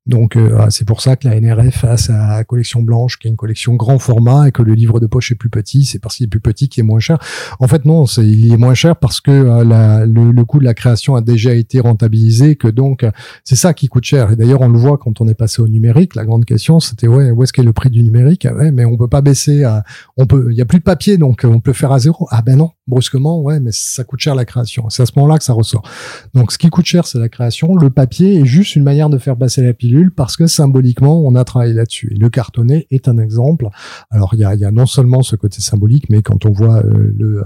Donc 0.06 0.34
euh, 0.34 0.66
c'est 0.70 0.84
pour 0.84 1.00
ça 1.00 1.14
que 1.14 1.28
la 1.28 1.40
NRF 1.40 1.84
a 1.84 1.96
sa 1.96 2.42
collection 2.42 2.82
blanche, 2.82 3.18
qui 3.18 3.28
est 3.28 3.30
une 3.30 3.36
collection 3.36 3.74
grand 3.74 4.00
format, 4.00 4.48
et 4.48 4.52
que 4.52 4.62
le 4.62 4.74
livre 4.74 4.98
de 4.98 5.06
poche 5.06 5.30
est 5.30 5.36
plus 5.36 5.50
petit. 5.50 5.84
C'est 5.84 6.00
parce 6.00 6.16
qu'il 6.16 6.24
est 6.24 6.28
plus 6.28 6.40
petit 6.40 6.68
qu'il 6.68 6.82
est 6.82 6.86
moins 6.86 6.98
cher. 6.98 7.18
En 7.60 7.68
fait, 7.68 7.84
non, 7.84 8.06
c'est 8.06 8.26
il 8.26 8.52
est 8.52 8.56
moins 8.56 8.74
cher 8.74 8.96
parce 8.96 9.20
que 9.20 9.30
euh, 9.30 10.04
le, 10.04 10.32
le 10.32 10.44
coût 10.44 10.58
de 10.58 10.64
la 10.64 10.74
création 10.74 11.14
a 11.14 11.20
déjà 11.20 11.54
été 11.54 11.78
rentabilisé, 11.78 12.56
que 12.56 12.66
donc 12.68 13.06
c'est 13.44 13.56
ça 13.56 13.74
qui 13.74 13.86
coûte 13.86 14.04
cher. 14.04 14.32
Et 14.32 14.36
d'ailleurs, 14.36 14.62
on 14.62 14.68
le 14.68 14.78
voit 14.78 14.98
quand 14.98 15.20
on 15.20 15.28
est 15.28 15.34
passé 15.34 15.62
au 15.62 15.68
numérique. 15.68 16.16
La 16.16 16.24
grande 16.24 16.44
question, 16.44 16.80
c'était 16.80 17.06
ouais, 17.06 17.30
où 17.30 17.42
est-ce 17.44 17.52
qu'est 17.52 17.62
le 17.62 17.72
prix 17.72 17.90
du 17.90 18.02
numérique? 18.02 18.46
Ah 18.46 18.54
Ouais, 18.54 18.72
mais 18.72 18.84
on 18.84 18.96
peut 18.96 19.08
pas 19.08 19.22
baisser. 19.22 19.64
À, 19.64 19.84
on 20.16 20.26
peut, 20.26 20.48
il 20.50 20.56
y 20.56 20.60
a 20.60 20.66
plus 20.66 20.78
de 20.78 20.84
papier, 20.84 21.16
donc 21.16 21.42
on 21.44 21.60
peut 21.60 21.72
faire 21.72 21.92
à 21.92 21.98
zéro. 22.00 22.26
Ah 22.30 22.42
ben 22.42 22.56
non, 22.56 22.72
brusquement, 22.88 23.40
ouais, 23.40 23.60
mais 23.60 23.70
ça 23.72 24.02
coûte 24.04 24.20
cher 24.20 24.34
la 24.34 24.44
création. 24.44 24.90
C'est 24.90 25.02
à 25.02 25.06
ce 25.06 25.12
moment-là 25.16 25.38
que 25.38 25.44
ça 25.44 25.52
ressort. 25.52 25.88
Donc, 26.34 26.52
ce 26.52 26.58
qui 26.58 26.68
coûte 26.70 26.86
cher, 26.86 27.06
c'est 27.06 27.18
la 27.18 27.28
création. 27.28 27.76
Le 27.76 27.90
papier 27.90 28.40
est 28.40 28.44
juste 28.44 28.76
une 28.76 28.82
manière 28.82 29.08
de 29.08 29.18
faire 29.18 29.36
passer 29.36 29.62
la 29.62 29.72
pilule 29.72 29.91
parce 30.14 30.36
que 30.36 30.46
symboliquement, 30.46 31.20
on 31.24 31.34
a 31.34 31.44
travaillé 31.44 31.74
là-dessus. 31.74 32.12
Et 32.14 32.18
le 32.18 32.28
cartonné 32.30 32.86
est 32.90 33.08
un 33.08 33.18
exemple. 33.18 33.68
Alors, 34.10 34.34
il 34.34 34.40
y 34.40 34.44
a, 34.44 34.54
il 34.54 34.60
y 34.60 34.64
a 34.64 34.70
non 34.70 34.86
seulement 34.86 35.22
ce 35.22 35.36
côté 35.36 35.60
symbolique, 35.60 36.08
mais 36.10 36.22
quand 36.22 36.46
on 36.46 36.50
voit 36.52 36.78
euh, 36.84 37.12
le, 37.16 37.38
euh, 37.38 37.42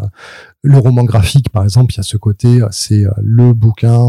le 0.63 0.79
roman 0.79 1.05
graphique, 1.05 1.51
par 1.51 1.65
exemple, 1.65 1.93
il 1.95 1.97
y 1.99 2.01
a 2.01 2.05
ce 2.05 2.17
côté, 2.17 2.63
euh, 2.63 2.69
c'est 2.71 3.05
le 3.23 3.53
bouquin, 3.53 4.01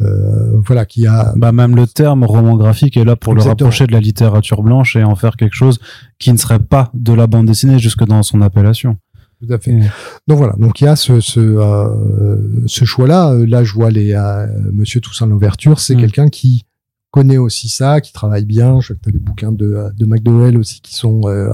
euh, 0.00 0.60
voilà, 0.66 0.84
qui 0.86 1.06
a 1.06 1.32
bah 1.36 1.50
même 1.52 1.74
le 1.74 1.86
terme 1.86 2.24
roman 2.24 2.56
graphique 2.56 2.96
est 2.96 3.04
là 3.04 3.16
pour 3.16 3.34
le 3.34 3.40
Exactement. 3.40 3.66
rapprocher 3.68 3.86
de 3.88 3.92
la 3.92 4.00
littérature 4.00 4.62
blanche 4.62 4.94
et 4.96 5.02
en 5.02 5.16
faire 5.16 5.36
quelque 5.36 5.54
chose 5.56 5.80
qui 6.20 6.32
ne 6.32 6.36
serait 6.36 6.60
pas 6.60 6.90
de 6.94 7.12
la 7.12 7.26
bande 7.26 7.46
dessinée 7.46 7.78
jusque 7.78 8.04
dans 8.04 8.22
son 8.22 8.40
appellation 8.40 8.96
tout 9.40 9.52
à 9.54 9.58
fait. 9.58 9.70
Donc 10.26 10.38
voilà, 10.38 10.54
donc 10.58 10.80
il 10.80 10.84
y 10.84 10.88
a 10.88 10.96
ce 10.96 11.20
ce, 11.20 11.38
euh, 11.38 12.36
ce 12.66 12.84
choix-là. 12.84 13.34
Là, 13.46 13.62
je 13.62 13.72
vois 13.72 13.88
les 13.88 14.12
euh, 14.12 14.46
Monsieur 14.72 15.00
Toussaint 15.00 15.28
Louverture, 15.28 15.78
c'est 15.78 15.94
Mm. 15.94 16.00
quelqu'un 16.00 16.28
qui 16.28 16.64
connaît 17.10 17.38
aussi 17.38 17.68
ça, 17.68 18.00
qui 18.00 18.12
travaille 18.12 18.44
bien. 18.44 18.80
Je 18.80 18.88
sais 18.88 18.94
que 18.94 19.00
tu 19.00 19.08
as 19.08 19.12
des 19.12 19.18
bouquins 19.18 19.52
de, 19.52 19.86
de 19.96 20.06
McDowell 20.06 20.58
aussi 20.58 20.80
qui 20.80 20.94
sont 20.94 21.22
euh, 21.24 21.50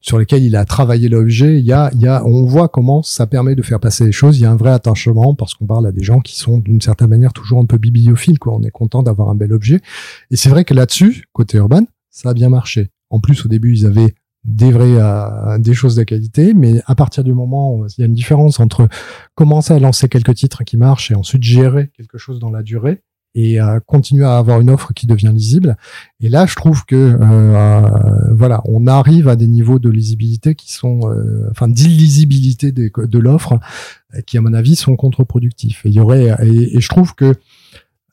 sur 0.00 0.18
lesquels 0.18 0.42
il 0.42 0.56
a 0.56 0.64
travaillé 0.64 1.08
l'objet. 1.08 1.58
Il 1.58 1.64
y 1.64 1.72
a, 1.72 1.90
il 1.94 2.00
y 2.00 2.08
a, 2.08 2.24
on 2.24 2.44
voit 2.44 2.68
comment 2.68 3.02
ça 3.02 3.26
permet 3.26 3.54
de 3.54 3.62
faire 3.62 3.80
passer 3.80 4.04
les 4.04 4.12
choses. 4.12 4.38
Il 4.38 4.42
y 4.42 4.46
a 4.46 4.50
un 4.50 4.56
vrai 4.56 4.70
attachement 4.70 5.34
parce 5.34 5.54
qu'on 5.54 5.66
parle 5.66 5.86
à 5.86 5.92
des 5.92 6.02
gens 6.02 6.20
qui 6.20 6.36
sont 6.36 6.58
d'une 6.58 6.80
certaine 6.80 7.08
manière 7.08 7.32
toujours 7.32 7.60
un 7.60 7.66
peu 7.66 7.78
bibliophiles. 7.78 8.38
Quoi. 8.38 8.54
On 8.54 8.62
est 8.62 8.70
content 8.70 9.02
d'avoir 9.02 9.28
un 9.28 9.34
bel 9.34 9.52
objet. 9.52 9.80
Et 10.30 10.36
c'est 10.36 10.48
vrai 10.48 10.64
que 10.64 10.74
là-dessus, 10.74 11.24
côté 11.32 11.58
urban, 11.58 11.84
ça 12.10 12.30
a 12.30 12.34
bien 12.34 12.48
marché. 12.48 12.90
En 13.10 13.20
plus, 13.20 13.44
au 13.46 13.48
début, 13.48 13.74
ils 13.74 13.86
avaient 13.86 14.14
des 14.44 14.70
vrais 14.70 14.96
euh, 14.96 15.58
des 15.58 15.74
choses 15.74 15.96
de 15.96 16.04
qualité 16.04 16.54
mais 16.54 16.80
à 16.86 16.94
partir 16.94 17.24
du 17.24 17.34
moment 17.34 17.74
où 17.74 17.86
il 17.86 18.00
y 18.00 18.02
a 18.02 18.06
une 18.06 18.14
différence 18.14 18.60
entre 18.60 18.88
commencer 19.34 19.74
à 19.74 19.80
lancer 19.80 20.08
quelques 20.08 20.34
titres 20.36 20.62
qui 20.62 20.76
marchent 20.76 21.10
et 21.10 21.14
ensuite 21.16 21.42
gérer 21.42 21.90
quelque 21.96 22.18
chose 22.18 22.38
dans 22.38 22.50
la 22.50 22.62
durée 22.62 23.02
et 23.34 23.60
euh, 23.60 23.78
continuer 23.86 24.24
à 24.24 24.38
avoir 24.38 24.60
une 24.60 24.70
offre 24.70 24.92
qui 24.94 25.06
devient 25.06 25.30
lisible. 25.32 25.76
Et 26.20 26.28
là 26.28 26.46
je 26.46 26.54
trouve 26.54 26.84
que 26.84 26.96
euh, 26.96 27.16
euh 27.20 28.34
voilà 28.34 28.60
on 28.64 28.86
arrive 28.86 29.28
à 29.28 29.36
des 29.36 29.46
niveaux 29.46 29.78
de 29.78 29.90
lisibilité 29.90 30.54
qui 30.54 30.72
sont 30.72 31.00
enfin 31.50 31.68
d'illisibilité 31.68 32.72
de, 32.72 33.18
l'offre 33.18 33.58
qui 34.26 34.38
à 34.38 34.40
mon 34.40 34.52
avis 34.52 34.76
sont 34.76 34.96
contre-productifs. 34.96 35.84
Et 35.86 35.90
il 35.90 35.94
y 35.94 36.00
aurait 36.00 36.36
et 36.42 36.80
je 36.80 36.88
trouve 36.88 37.14
que 37.14 37.34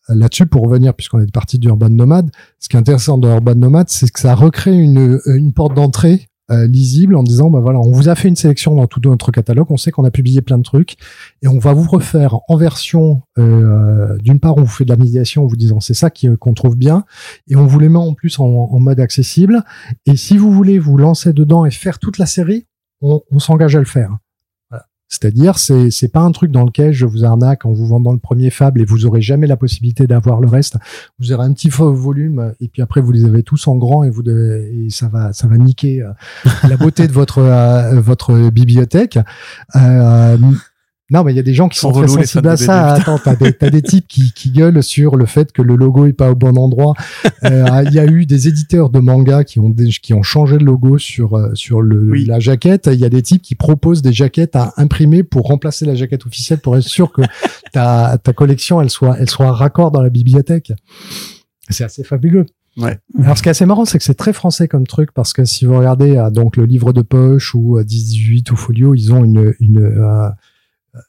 là-dessus, 0.09 0.45
pour 0.45 0.61
revenir, 0.61 0.93
puisqu'on 0.93 1.19
est 1.19 1.31
parti 1.31 1.57
du 1.57 1.67
Urban 1.67 1.89
Nomad, 1.89 2.29
ce 2.59 2.69
qui 2.69 2.75
est 2.75 2.79
intéressant 2.79 3.17
dans 3.17 3.33
Urban 3.33 3.55
Nomad, 3.55 3.89
c'est 3.89 4.09
que 4.11 4.19
ça 4.19 4.35
recrée 4.35 4.77
une, 4.77 5.19
une 5.25 5.51
porte 5.51 5.73
d'entrée 5.73 6.27
euh, 6.51 6.67
lisible 6.67 7.15
en 7.15 7.23
disant, 7.23 7.49
bah 7.49 7.59
voilà, 7.59 7.79
on 7.79 7.91
vous 7.91 8.07
a 8.07 8.15
fait 8.15 8.27
une 8.27 8.35
sélection 8.35 8.75
dans 8.75 8.85
tout 8.85 9.01
notre 9.03 9.31
catalogue, 9.31 9.71
on 9.71 9.77
sait 9.77 9.91
qu'on 9.91 10.05
a 10.05 10.11
publié 10.11 10.41
plein 10.41 10.57
de 10.57 10.63
trucs, 10.63 10.95
et 11.41 11.47
on 11.47 11.57
va 11.57 11.73
vous 11.73 11.89
refaire 11.89 12.39
en 12.47 12.55
version, 12.55 13.23
euh, 13.39 14.17
d'une 14.19 14.39
part, 14.39 14.57
on 14.57 14.61
vous 14.61 14.67
fait 14.67 14.85
de 14.85 14.89
la 14.89 14.97
médiation 14.97 15.43
en 15.43 15.47
vous 15.47 15.55
disant, 15.55 15.79
c'est 15.79 15.93
ça 15.93 16.09
qu'on 16.11 16.53
trouve 16.53 16.77
bien, 16.77 17.05
et 17.47 17.55
on 17.55 17.65
vous 17.65 17.79
les 17.79 17.89
met 17.89 17.97
en 17.97 18.13
plus 18.13 18.39
en, 18.39 18.79
mode 18.79 18.99
accessible, 18.99 19.63
et 20.05 20.15
si 20.15 20.37
vous 20.37 20.51
voulez 20.51 20.77
vous 20.77 20.97
lancer 20.97 21.33
dedans 21.33 21.65
et 21.65 21.71
faire 21.71 21.97
toute 21.97 22.19
la 22.19 22.27
série, 22.27 22.67
on 23.01 23.39
s'engage 23.39 23.75
à 23.75 23.79
le 23.79 23.85
faire. 23.85 24.17
C'est-à-dire, 25.19 25.57
c'est 25.57 25.91
c'est 25.91 26.09
pas 26.09 26.21
un 26.21 26.31
truc 26.31 26.51
dans 26.51 26.63
lequel 26.63 26.91
je 26.91 27.05
vous 27.05 27.23
arnaque 27.23 27.65
en 27.65 27.71
vous 27.71 27.87
vendant 27.87 28.11
le 28.11 28.19
premier 28.19 28.49
fable 28.49 28.81
et 28.81 28.85
vous 28.85 29.05
aurez 29.05 29.21
jamais 29.21 29.47
la 29.47 29.55
possibilité 29.55 30.07
d'avoir 30.07 30.41
le 30.41 30.47
reste. 30.47 30.77
Vous 31.19 31.31
aurez 31.31 31.45
un 31.45 31.53
petit 31.53 31.69
volume 31.69 32.53
et 32.59 32.67
puis 32.67 32.81
après 32.81 33.01
vous 33.01 33.11
les 33.11 33.25
avez 33.25 33.43
tous 33.43 33.67
en 33.67 33.75
grand 33.77 34.03
et 34.03 34.09
vous 34.09 34.23
et 34.29 34.87
ça 34.89 35.07
va 35.07 35.31
ça 35.33 35.47
va 35.47 35.57
niquer 35.57 36.01
euh, 36.01 36.11
la 36.67 36.77
beauté 36.77 37.07
de 37.07 37.13
votre 37.13 37.39
euh, 37.39 37.99
votre 38.01 38.49
bibliothèque. 38.49 39.19
Euh, 39.75 40.37
non, 41.11 41.23
mais 41.23 41.33
il 41.33 41.35
y 41.35 41.39
a 41.39 41.43
des 41.43 41.53
gens 41.53 41.69
qui 41.69 41.77
sont 41.77 41.91
très 41.91 42.07
sensibles 42.07 42.47
à 42.47 42.57
ça. 42.57 42.93
Attends, 42.93 43.19
t'as 43.23 43.35
des, 43.35 43.55
as 43.61 43.69
des 43.69 43.83
types 43.83 44.07
qui, 44.07 44.33
qui 44.33 44.49
gueulent 44.49 44.81
sur 44.81 45.17
le 45.17 45.27
fait 45.27 45.51
que 45.51 45.61
le 45.61 45.75
logo 45.75 46.07
est 46.07 46.13
pas 46.13 46.31
au 46.31 46.35
bon 46.35 46.57
endroit. 46.57 46.95
Euh, 47.43 47.83
il 47.85 47.93
y 47.93 47.99
a 47.99 48.07
eu 48.07 48.25
des 48.25 48.47
éditeurs 48.47 48.89
de 48.89 48.97
manga 48.99 49.43
qui 49.43 49.59
ont 49.59 49.71
qui 50.01 50.13
ont 50.15 50.23
changé 50.23 50.57
le 50.57 50.65
logo 50.65 50.97
sur 50.97 51.35
euh, 51.35 51.53
sur 51.53 51.83
le 51.83 52.11
la 52.25 52.39
jaquette. 52.39 52.89
Il 52.91 52.99
y 52.99 53.05
a 53.05 53.09
des 53.09 53.21
types 53.21 53.43
qui 53.43 53.53
proposent 53.53 54.01
des 54.01 54.13
jaquettes 54.13 54.55
à 54.55 54.73
imprimer 54.77 55.21
pour 55.21 55.45
remplacer 55.45 55.85
la 55.85 55.93
jaquette 55.93 56.25
officielle 56.25 56.57
pour 56.57 56.75
être 56.75 56.83
sûr 56.83 57.11
que 57.11 57.21
ta 57.71 58.17
ta 58.17 58.33
collection 58.33 58.81
elle 58.81 58.89
soit 58.89 59.15
elle 59.19 59.29
soit 59.29 59.51
raccord 59.51 59.91
dans 59.91 60.01
la 60.01 60.09
bibliothèque. 60.09 60.73
C'est 61.69 61.83
assez 61.83 62.03
fabuleux. 62.03 62.47
Ouais. 62.77 62.97
Alors, 63.17 63.37
ce 63.37 63.41
qui 63.41 63.47
est 63.47 63.51
assez 63.51 63.65
marrant, 63.65 63.85
c'est 63.85 63.97
que 63.97 64.03
c'est 64.03 64.15
très 64.15 64.33
français 64.33 64.67
comme 64.67 64.85
truc 64.85 65.13
parce 65.13 65.31
que 65.31 65.45
si 65.45 65.65
vous 65.65 65.77
regardez 65.77 66.17
euh, 66.17 66.29
donc 66.29 66.57
le 66.57 66.65
livre 66.65 66.93
de 66.93 67.01
poche 67.03 67.53
ou 67.53 67.81
18 67.81 68.51
ou 68.51 68.55
folio, 68.55 68.95
ils 68.95 69.13
ont 69.13 69.23
une 69.23 69.53
une 69.59 69.93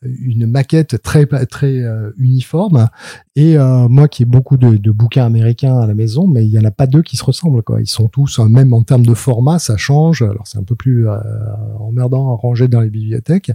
une 0.03 0.47
maquette 0.47 1.03
très 1.03 1.27
très 1.47 1.81
euh, 1.83 2.11
uniforme. 2.19 2.89
Et 3.35 3.59
euh, 3.59 3.89
moi 3.89 4.09
qui 4.09 4.23
ai 4.23 4.27
beaucoup 4.27 4.57
de, 4.57 4.77
de, 4.77 4.91
bouquins 4.91 5.25
américains 5.25 5.79
à 5.79 5.87
la 5.87 5.95
maison 5.95 6.27
mais 6.27 6.47
il 6.47 6.51
y 6.51 6.59
en 6.59 6.65
a 6.65 6.71
pas 6.71 6.87
deux 6.87 7.03
qui 7.03 7.17
se 7.17 7.25
ressemblent 7.25 7.63
quoi. 7.63 7.81
Ils 7.81 7.87
sont 7.87 8.09
tous 8.09 8.39
euh, 8.39 8.45
même 8.45 8.73
en 8.73 8.83
termes 8.83 9.05
de 9.05 9.15
format 9.15 9.59
ça 9.59 9.77
change. 9.77 10.23
Alors 10.23 10.47
c'est 10.47 10.59
un 10.59 10.65
peu 10.65 10.75
plus 10.75 11.07
emmerdant 11.79 12.33
à 12.33 12.37
ranger 12.37 12.69
dans 12.69 12.81
les 12.81 12.91
bibliothèques. 12.91 13.51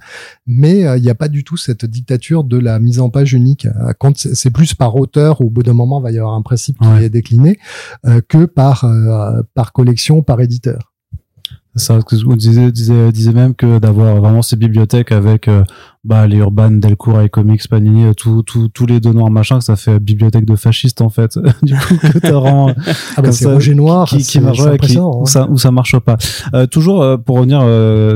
Mais 0.45 0.82
il 0.82 1.01
n'y 1.01 1.09
a 1.09 1.15
pas 1.15 1.27
du 1.27 1.43
tout 1.43 1.57
cette 1.57 1.86
dictature 1.86 2.43
de 2.43 2.57
la 2.57 2.79
mise 2.79 2.99
en 2.99 3.09
page 3.09 3.34
unique. 3.34 3.67
Quand 3.99 4.17
c'est 4.17 4.51
plus 4.51 4.73
par 4.73 4.95
auteur 4.95 5.41
au 5.41 5.49
bout 5.49 5.63
d'un 5.63 5.73
moment 5.73 5.99
il 5.99 6.03
va 6.03 6.11
y 6.11 6.17
avoir 6.17 6.36
un 6.36 6.41
principe 6.41 6.77
qui 6.79 7.03
est 7.03 7.09
décliné 7.09 7.59
que 8.27 8.45
par 8.45 8.86
par 9.53 9.73
collection 9.73 10.21
par 10.23 10.41
éditeur 10.41 10.90
ça, 11.76 11.99
vous 12.26 12.36
disait, 12.36 12.72
disait, 12.72 13.11
disait 13.11 13.32
même 13.32 13.55
que 13.55 13.80
d'avoir 13.80 14.17
vraiment 14.17 14.41
ces 14.41 14.57
bibliothèques 14.57 15.13
avec 15.13 15.47
euh, 15.47 15.63
bah, 16.03 16.28
les 16.28 16.38
Urban, 16.38 16.72
Delcourt, 16.72 17.22
et 17.22 17.30
Comics, 17.30 17.65
Panini, 17.69 18.05
euh, 18.05 18.13
tout, 18.13 18.43
tout, 18.43 18.67
tous 18.67 18.86
les 18.86 18.99
deux 18.99 19.13
noirs 19.13 19.30
machin, 19.30 19.59
que 19.59 19.63
ça 19.63 19.78
fait 19.78 19.99
bibliothèque 19.99 20.45
de 20.45 20.57
fascistes 20.57 20.99
en 20.99 21.09
fait. 21.09 21.39
du 21.63 21.74
coup, 21.76 21.95
que 21.97 22.19
t'as 22.19 22.32
vraiment 22.32 22.72
ah 23.15 23.22
bah 23.22 23.32
c'est 23.32 23.45
rouge 23.45 23.69
et 23.69 23.76
noir, 23.76 24.07
qui, 24.07 24.17
qui 24.17 24.39
marche, 24.41 24.59
qui, 24.82 24.97
où, 24.97 25.26
ça, 25.26 25.49
où 25.49 25.57
ça 25.57 25.72
marche 25.72 25.97
pas. 25.99 26.17
Euh, 26.53 26.67
toujours 26.67 27.01
euh, 27.01 27.17
pour 27.17 27.38
revenir 27.38 27.61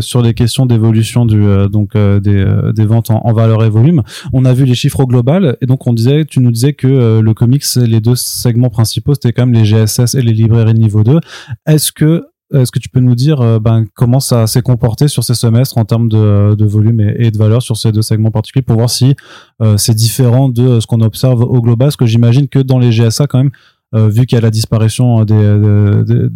sur 0.01 0.21
les 0.21 0.33
questions 0.33 0.65
d'évolution 0.65 1.25
du 1.25 1.45
donc 1.71 1.95
des, 1.95 2.45
des 2.73 2.85
ventes 2.85 3.09
en, 3.09 3.21
en, 3.25 3.33
valeur 3.33 3.63
et 3.63 3.69
volume, 3.69 4.03
on 4.33 4.43
a 4.43 4.53
vu 4.53 4.65
les 4.65 4.75
chiffres 4.75 4.99
au 4.99 5.07
global 5.07 5.57
et 5.61 5.65
donc 5.65 5.87
on 5.87 5.93
disait, 5.93 6.25
tu 6.25 6.41
nous 6.41 6.51
disais 6.51 6.73
que 6.73 7.19
le 7.19 7.33
comics, 7.33 7.63
les 7.75 8.01
deux 8.01 8.15
segments 8.15 8.69
principaux, 8.69 9.13
c'était 9.13 9.31
quand 9.31 9.45
même 9.45 9.55
les 9.55 9.65
GSS 9.65 10.15
et 10.15 10.21
les 10.21 10.33
librairies 10.33 10.73
niveau 10.73 11.03
2. 11.03 11.19
Est-ce 11.67 11.91
que 11.91 12.05
euh, 12.05 12.21
est-ce 12.53 12.71
que 12.71 12.79
tu 12.79 12.89
peux 12.89 12.99
nous 12.99 13.15
dire 13.15 13.41
euh, 13.41 13.59
ben, 13.59 13.85
comment 13.93 14.19
ça 14.19 14.45
s'est 14.47 14.61
comporté 14.61 15.07
sur 15.07 15.23
ces 15.23 15.33
semestres 15.33 15.77
en 15.77 15.85
termes 15.85 16.09
de, 16.09 16.53
de 16.55 16.65
volume 16.65 16.99
et, 16.99 17.31
de 17.31 17.37
valeur 17.37 17.61
sur 17.61 17.77
ces 17.77 17.91
deux 17.91 18.01
segments 18.03 18.31
particuliers 18.31 18.63
pour 18.63 18.77
voir 18.77 18.89
si 18.89 19.15
euh, 19.61 19.77
c'est 19.77 19.95
différent 19.95 20.49
de 20.49 20.79
ce 20.79 20.87
qu'on 20.87 21.01
observe 21.01 21.41
au 21.41 21.61
global? 21.61 21.87
Parce 21.87 21.95
que 21.95 22.05
j'imagine 22.05 22.47
que 22.47 22.59
dans 22.59 22.77
les 22.77 22.91
GSA, 22.91 23.27
quand 23.27 23.39
même, 23.39 23.51
vu 23.93 24.25
qu'il 24.25 24.35
y 24.35 24.39
a 24.39 24.41
la 24.41 24.51
disparition 24.51 25.23
d'une 25.23 26.29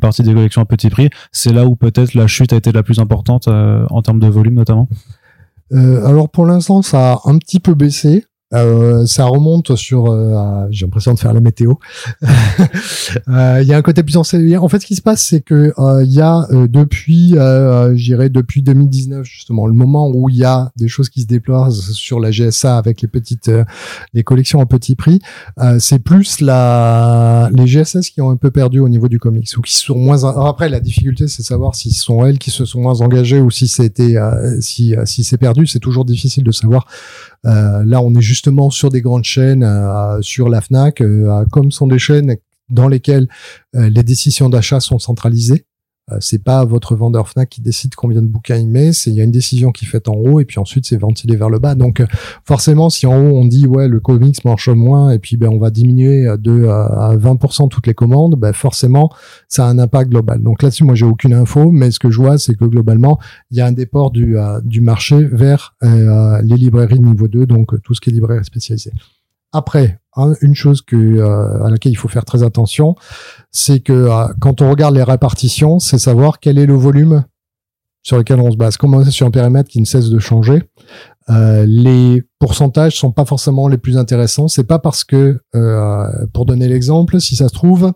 partie 0.00 0.24
des 0.24 0.34
collections 0.34 0.60
à 0.60 0.64
petit 0.64 0.90
prix, 0.90 1.08
c'est 1.30 1.52
là 1.52 1.64
où 1.64 1.76
peut-être 1.76 2.14
la 2.14 2.26
chute 2.26 2.52
a 2.52 2.56
été 2.56 2.72
la 2.72 2.82
plus 2.82 2.98
importante 2.98 3.46
en 3.46 4.02
termes 4.02 4.18
de 4.18 4.26
volume 4.26 4.54
notamment? 4.54 4.88
Alors 5.70 6.28
pour 6.28 6.46
l'instant, 6.46 6.82
ça 6.82 7.12
a 7.12 7.20
un 7.26 7.38
petit 7.38 7.60
peu 7.60 7.74
baissé. 7.74 8.24
Euh, 8.54 9.04
ça 9.04 9.26
remonte 9.26 9.76
sur, 9.76 10.06
euh, 10.06 10.66
j'ai 10.70 10.86
l'impression 10.86 11.12
de 11.12 11.18
faire 11.18 11.32
la 11.32 11.40
météo. 11.40 11.74
Euh, 13.28 13.60
il 13.62 13.68
y 13.68 13.72
a 13.72 13.76
un 13.76 13.82
côté 13.82 14.02
plus 14.02 14.16
enseigné. 14.16 14.56
En 14.58 14.68
fait, 14.68 14.80
ce 14.80 14.86
qui 14.86 14.94
se 14.94 15.02
passe, 15.02 15.24
c'est 15.24 15.40
que 15.40 15.72
euh, 15.78 16.04
il 16.04 16.12
y 16.12 16.20
a 16.20 16.46
depuis, 16.50 17.34
j'irai 17.94 18.28
depuis 18.28 18.62
2019 18.62 19.24
justement, 19.24 19.66
le 19.66 19.72
moment 19.72 20.10
où 20.10 20.28
il 20.28 20.36
y 20.36 20.44
a 20.44 20.70
des 20.76 20.88
choses 20.88 21.08
qui 21.08 21.22
se 21.22 21.26
déploient 21.26 21.70
sur 21.70 22.20
la 22.20 22.30
GSA 22.30 22.76
avec 22.76 23.00
les 23.00 23.08
petites, 23.08 23.50
les 24.12 24.22
collections 24.24 24.60
à 24.60 24.66
petit 24.66 24.94
prix. 24.94 25.20
c'est 25.78 25.98
plus 25.98 26.40
la, 26.40 27.50
les 27.52 27.66
GSS 27.66 28.10
qui 28.10 28.20
ont 28.20 28.30
un 28.30 28.36
peu 28.36 28.50
perdu 28.50 28.78
au 28.80 28.88
niveau 28.88 29.08
du 29.08 29.18
comics 29.18 29.48
ou 29.56 29.62
qui 29.62 29.74
sont 29.74 29.96
moins. 29.96 30.24
après, 30.46 30.68
la 30.68 30.80
difficulté, 30.80 31.28
c'est 31.28 31.42
de 31.42 31.46
savoir 31.46 31.74
si 31.74 31.92
ce 31.92 32.02
sont 32.02 32.24
elles 32.26 32.38
qui 32.38 32.50
se 32.50 32.64
sont 32.64 32.80
moins 32.80 33.00
engagées 33.00 33.40
ou 33.40 33.50
si 33.50 33.68
c'était, 33.68 34.16
si 34.60 34.94
si 35.04 35.24
c'est 35.24 35.38
perdu. 35.38 35.66
C'est 35.66 35.80
toujours 35.80 36.04
difficile 36.04 36.44
de 36.44 36.52
savoir 36.52 36.86
là, 37.44 38.02
on 38.02 38.14
est 38.14 38.22
justement 38.22 38.70
sur 38.70 38.90
des 38.90 39.00
grandes 39.00 39.24
chaînes, 39.24 39.62
euh, 39.62 40.20
sur 40.22 40.48
la 40.48 40.60
Fnac, 40.60 41.00
euh, 41.00 41.44
comme 41.50 41.70
sont 41.70 41.86
des 41.86 41.98
chaînes 41.98 42.36
dans 42.68 42.88
lesquelles 42.88 43.28
les 43.72 44.02
décisions 44.02 44.50
d'achat 44.50 44.80
sont 44.80 44.98
centralisées. 44.98 45.64
C'est 46.20 46.42
pas 46.42 46.64
votre 46.64 46.94
vendeur 46.94 47.28
Fnac 47.28 47.48
qui 47.48 47.60
décide 47.60 47.94
combien 47.94 48.22
de 48.22 48.26
bouquins 48.26 48.56
il 48.56 48.68
met, 48.68 48.92
c'est 48.92 49.10
il 49.10 49.16
y 49.16 49.20
a 49.20 49.24
une 49.24 49.30
décision 49.30 49.72
qui 49.72 49.84
est 49.84 49.88
faite 49.88 50.08
en 50.08 50.14
haut 50.14 50.40
et 50.40 50.44
puis 50.44 50.58
ensuite 50.58 50.86
c'est 50.86 50.96
ventilé 50.96 51.36
vers 51.36 51.50
le 51.50 51.58
bas. 51.58 51.74
Donc 51.74 52.02
forcément, 52.44 52.90
si 52.90 53.06
en 53.06 53.16
haut 53.16 53.36
on 53.36 53.44
dit 53.44 53.66
ouais 53.66 53.88
le 53.88 54.00
comics 54.00 54.44
marche 54.44 54.68
moins 54.68 55.10
et 55.10 55.18
puis 55.18 55.36
ben 55.36 55.48
on 55.48 55.58
va 55.58 55.70
diminuer 55.70 56.26
de 56.38 56.66
à 56.68 57.16
20% 57.16 57.68
toutes 57.68 57.86
les 57.86 57.94
commandes, 57.94 58.36
ben 58.36 58.52
forcément 58.52 59.10
ça 59.48 59.66
a 59.66 59.68
un 59.68 59.78
impact 59.78 60.10
global. 60.10 60.42
Donc 60.42 60.62
là-dessus, 60.62 60.84
moi 60.84 60.94
j'ai 60.94 61.06
aucune 61.06 61.32
info, 61.32 61.70
mais 61.70 61.90
ce 61.90 61.98
que 61.98 62.10
je 62.10 62.20
vois, 62.20 62.38
c'est 62.38 62.54
que 62.54 62.64
globalement 62.64 63.18
il 63.50 63.58
y 63.58 63.60
a 63.60 63.66
un 63.66 63.72
déport 63.72 64.10
du 64.10 64.36
du 64.64 64.80
marché 64.80 65.24
vers 65.24 65.76
les 65.82 66.56
librairies 66.56 66.98
de 66.98 67.04
niveau 67.04 67.28
2, 67.28 67.46
donc 67.46 67.80
tout 67.82 67.94
ce 67.94 68.00
qui 68.00 68.10
est 68.10 68.12
librairie 68.12 68.44
spécialisée. 68.44 68.92
Après, 69.52 69.98
une 70.40 70.54
chose 70.54 70.82
que, 70.82 70.96
euh, 70.96 71.64
à 71.64 71.70
laquelle 71.70 71.92
il 71.92 71.96
faut 71.96 72.08
faire 72.08 72.24
très 72.24 72.42
attention, 72.42 72.96
c'est 73.50 73.80
que 73.80 73.92
euh, 73.92 74.26
quand 74.40 74.60
on 74.62 74.70
regarde 74.70 74.94
les 74.94 75.02
répartitions, 75.02 75.78
c'est 75.78 75.98
savoir 75.98 76.40
quel 76.40 76.58
est 76.58 76.66
le 76.66 76.74
volume 76.74 77.24
sur 78.02 78.18
lequel 78.18 78.40
on 78.40 78.50
se 78.50 78.56
base. 78.56 78.76
Comme 78.76 78.94
on 78.94 79.02
est 79.02 79.10
sur 79.10 79.26
un 79.26 79.30
périmètre 79.30 79.68
qui 79.68 79.80
ne 79.80 79.86
cesse 79.86 80.08
de 80.10 80.18
changer, 80.18 80.62
euh, 81.30 81.64
les 81.66 82.24
pourcentages 82.38 82.98
sont 82.98 83.12
pas 83.12 83.24
forcément 83.24 83.68
les 83.68 83.78
plus 83.78 83.98
intéressants. 83.98 84.48
C'est 84.48 84.64
pas 84.64 84.78
parce 84.78 85.04
que, 85.04 85.40
pour 86.32 86.46
donner 86.46 86.68
l'exemple, 86.68 87.20
si 87.20 87.36
ça 87.36 87.48
se 87.48 87.54
trouve, 87.54 87.92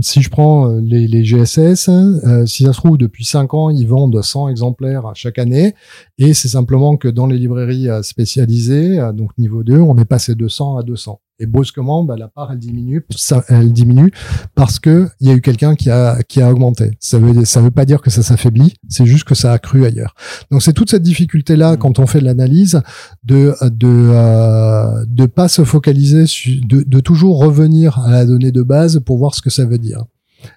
si 0.00 0.22
je 0.22 0.30
prends 0.30 0.68
euh, 0.68 0.80
les, 0.80 1.06
les 1.06 1.24
GSS, 1.24 1.88
euh, 1.88 2.46
si 2.46 2.64
ça 2.64 2.72
se 2.72 2.78
trouve, 2.78 2.96
depuis 2.96 3.24
5 3.24 3.54
ans, 3.54 3.70
ils 3.70 3.86
vendent 3.86 4.22
100 4.22 4.48
exemplaires 4.48 5.10
chaque 5.14 5.38
année. 5.38 5.74
Et 6.18 6.34
c'est 6.34 6.48
simplement 6.48 6.96
que 6.96 7.08
dans 7.08 7.26
les 7.26 7.38
librairies 7.38 7.88
euh, 7.88 8.02
spécialisées, 8.02 9.00
donc 9.14 9.36
niveau 9.38 9.62
2, 9.62 9.78
on 9.78 9.96
est 9.96 10.04
passé 10.04 10.34
de 10.34 10.48
100 10.48 10.76
à 10.76 10.82
200. 10.82 11.20
Et 11.40 11.46
brusquement, 11.46 12.04
bah, 12.04 12.16
la 12.18 12.28
part 12.28 12.52
elle 12.52 12.58
diminue, 12.58 13.04
ça, 13.10 13.42
elle 13.48 13.72
diminue 13.72 14.12
parce 14.54 14.78
que 14.78 15.08
il 15.20 15.28
y 15.28 15.30
a 15.30 15.34
eu 15.34 15.40
quelqu'un 15.40 15.74
qui 15.74 15.90
a 15.90 16.22
qui 16.22 16.42
a 16.42 16.50
augmenté. 16.50 16.90
Ça 17.00 17.18
veut 17.18 17.44
ça 17.46 17.60
veut 17.62 17.70
pas 17.70 17.86
dire 17.86 18.02
que 18.02 18.10
ça 18.10 18.22
s'affaiblit, 18.22 18.74
c'est 18.88 19.06
juste 19.06 19.24
que 19.24 19.34
ça 19.34 19.52
a 19.52 19.58
cru 19.58 19.86
ailleurs. 19.86 20.14
Donc 20.50 20.62
c'est 20.62 20.74
toute 20.74 20.90
cette 20.90 21.02
difficulté 21.02 21.56
là 21.56 21.76
quand 21.78 21.98
on 21.98 22.06
fait 22.06 22.20
l'analyse 22.20 22.82
de 23.24 23.54
de 23.62 23.88
euh, 23.88 25.04
de 25.06 25.26
pas 25.26 25.48
se 25.48 25.64
focaliser 25.64 26.24
de, 26.46 26.82
de 26.82 27.00
toujours 27.00 27.38
revenir 27.38 27.98
à 28.00 28.10
la 28.10 28.26
donnée 28.26 28.52
de 28.52 28.62
base 28.62 29.00
pour 29.00 29.18
voir 29.18 29.34
ce 29.34 29.40
que 29.42 29.50
ça 29.50 29.64
veut 29.64 29.78
dire. 29.78 30.04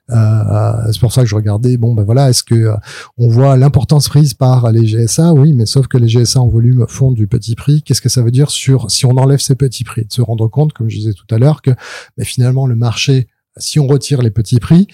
Euh, 0.10 0.92
c'est 0.92 1.00
pour 1.00 1.14
ça 1.14 1.22
que 1.22 1.28
je 1.28 1.36
regardais. 1.36 1.78
Bon, 1.78 1.94
ben 1.94 2.04
voilà, 2.04 2.30
est-ce 2.30 2.44
que 2.44 2.56
euh, 2.56 2.76
on 3.18 3.28
voit 3.28 3.58
l'importance 3.58 4.10
prise 4.10 4.34
par 4.34 4.72
les 4.72 4.86
GSA 4.86 5.34
Oui, 5.34 5.54
mais 5.54 5.66
sauf 5.66 5.88
que 5.88 5.98
les 5.98 6.08
GSA 6.08 6.42
en 6.42 6.48
volume 6.48 6.86
font 6.88 7.12
du 7.12 7.28
petit 7.28 7.56
prix. 7.56 7.84
Qu'est-ce 7.84 8.02
que 8.02 8.10
ça 8.10 8.22
veut 8.22 8.32
dire 8.32 8.50
sur 8.50 8.92
si 8.92 9.06
on 9.06 9.18
enlève 9.18 9.40
ces 9.40 9.56
petits 9.56 9.84
prix? 9.84 10.06
De 10.06 10.12
se 10.12 10.22
rendre 10.22 10.48
compte, 10.48 10.74
comme 10.74 10.90
je 10.90 10.98
disais 10.98 11.14
tout 11.14 11.34
à 11.34 11.38
l'heure, 11.38 11.62
que 11.62 11.72
ben, 12.18 12.26
finalement 12.26 12.68
le 12.68 12.76
marché 12.76 13.28
si 13.58 13.80
on 13.80 13.86
retire 13.86 14.24
les 14.24 14.32
petits 14.32 14.60
prix, 14.60 14.88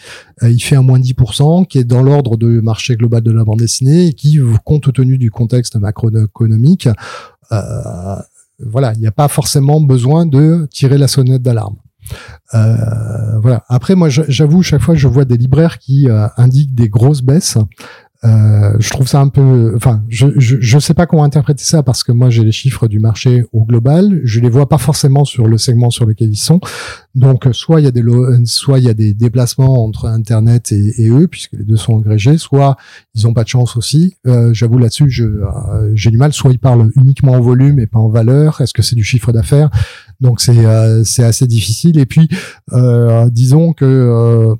euh, 0.43 0.49
il 0.49 0.59
fait 0.59 0.75
un 0.75 0.81
moins 0.81 0.99
10%, 0.99 1.65
qui 1.65 1.77
est 1.77 1.83
dans 1.85 2.03
l'ordre 2.03 2.35
de 2.35 2.59
marché 2.59 2.95
global 2.97 3.21
de 3.21 3.31
la 3.31 3.45
bande 3.45 3.59
dessinée, 3.59 4.07
et 4.07 4.13
qui, 4.13 4.37
compte 4.65 4.91
tenu 4.91 5.17
du 5.17 5.31
contexte 5.31 5.77
macroéconomique, 5.77 6.89
euh, 7.51 8.15
voilà, 8.59 8.93
il 8.93 8.99
n'y 8.99 9.07
a 9.07 9.11
pas 9.11 9.27
forcément 9.27 9.79
besoin 9.79 10.25
de 10.25 10.67
tirer 10.71 10.97
la 10.97 11.07
sonnette 11.07 11.41
d'alarme. 11.41 11.77
Euh, 12.53 13.39
voilà. 13.39 13.63
Après, 13.69 13.95
moi, 13.95 14.09
j'avoue, 14.09 14.63
chaque 14.63 14.81
fois, 14.81 14.95
je 14.95 15.07
vois 15.07 15.25
des 15.25 15.37
libraires 15.37 15.77
qui 15.77 16.09
euh, 16.09 16.27
indiquent 16.37 16.75
des 16.75 16.89
grosses 16.89 17.21
baisses. 17.21 17.57
Euh, 18.25 18.73
je 18.79 18.89
trouve 18.89 19.07
ça 19.07 19.21
un 19.21 19.29
peu, 19.29 19.73
enfin, 19.77 20.03
je, 20.09 20.27
je 20.37 20.79
sais 20.79 20.93
pas 20.93 21.05
comment 21.05 21.23
interpréter 21.23 21.63
ça 21.63 21.83
parce 21.83 22.03
que 22.03 22.11
moi 22.11 22.29
j'ai 22.29 22.43
les 22.43 22.51
chiffres 22.51 22.89
du 22.89 22.99
marché 22.99 23.45
au 23.53 23.63
global, 23.63 24.19
je 24.25 24.41
les 24.41 24.49
vois 24.49 24.67
pas 24.67 24.77
forcément 24.77 25.23
sur 25.23 25.47
le 25.47 25.57
segment 25.57 25.89
sur 25.89 26.05
lequel 26.05 26.29
ils 26.29 26.35
sont. 26.35 26.59
Donc 27.15 27.47
soit 27.53 27.79
il 27.79 27.85
y 27.85 27.87
a 27.87 27.91
des 27.91 28.03
soit 28.43 28.79
il 28.79 28.85
y 28.85 28.89
a 28.89 28.93
des 28.93 29.13
déplacements 29.13 29.85
entre 29.85 30.05
internet 30.05 30.73
et, 30.73 31.07
eux 31.07 31.29
puisque 31.29 31.53
les 31.53 31.63
deux 31.63 31.77
sont 31.77 31.97
agrégés, 31.99 32.37
soit 32.37 32.75
ils 33.15 33.25
ont 33.25 33.33
pas 33.33 33.43
de 33.43 33.49
chance 33.49 33.77
aussi. 33.77 34.17
Euh, 34.27 34.53
J'avoue 34.53 34.79
là-dessus, 34.79 35.09
je 35.09 35.23
euh, 35.23 35.91
j'ai 35.95 36.11
du 36.11 36.17
mal. 36.17 36.33
Soit 36.33 36.51
ils 36.51 36.59
parlent 36.59 36.91
uniquement 36.97 37.33
en 37.33 37.41
volume 37.41 37.79
et 37.79 37.87
pas 37.87 37.99
en 37.99 38.09
valeur. 38.09 38.59
Est-ce 38.59 38.73
que 38.73 38.81
c'est 38.81 38.97
du 38.97 39.03
chiffre 39.03 39.31
d'affaires? 39.31 39.69
Donc 40.19 40.41
c'est 40.41 40.65
euh, 40.65 41.03
c'est 41.03 41.23
assez 41.23 41.47
difficile. 41.47 41.99
Et 41.99 42.05
puis 42.05 42.27
euh, 42.73 43.29
disons 43.29 43.73
que 43.73 44.55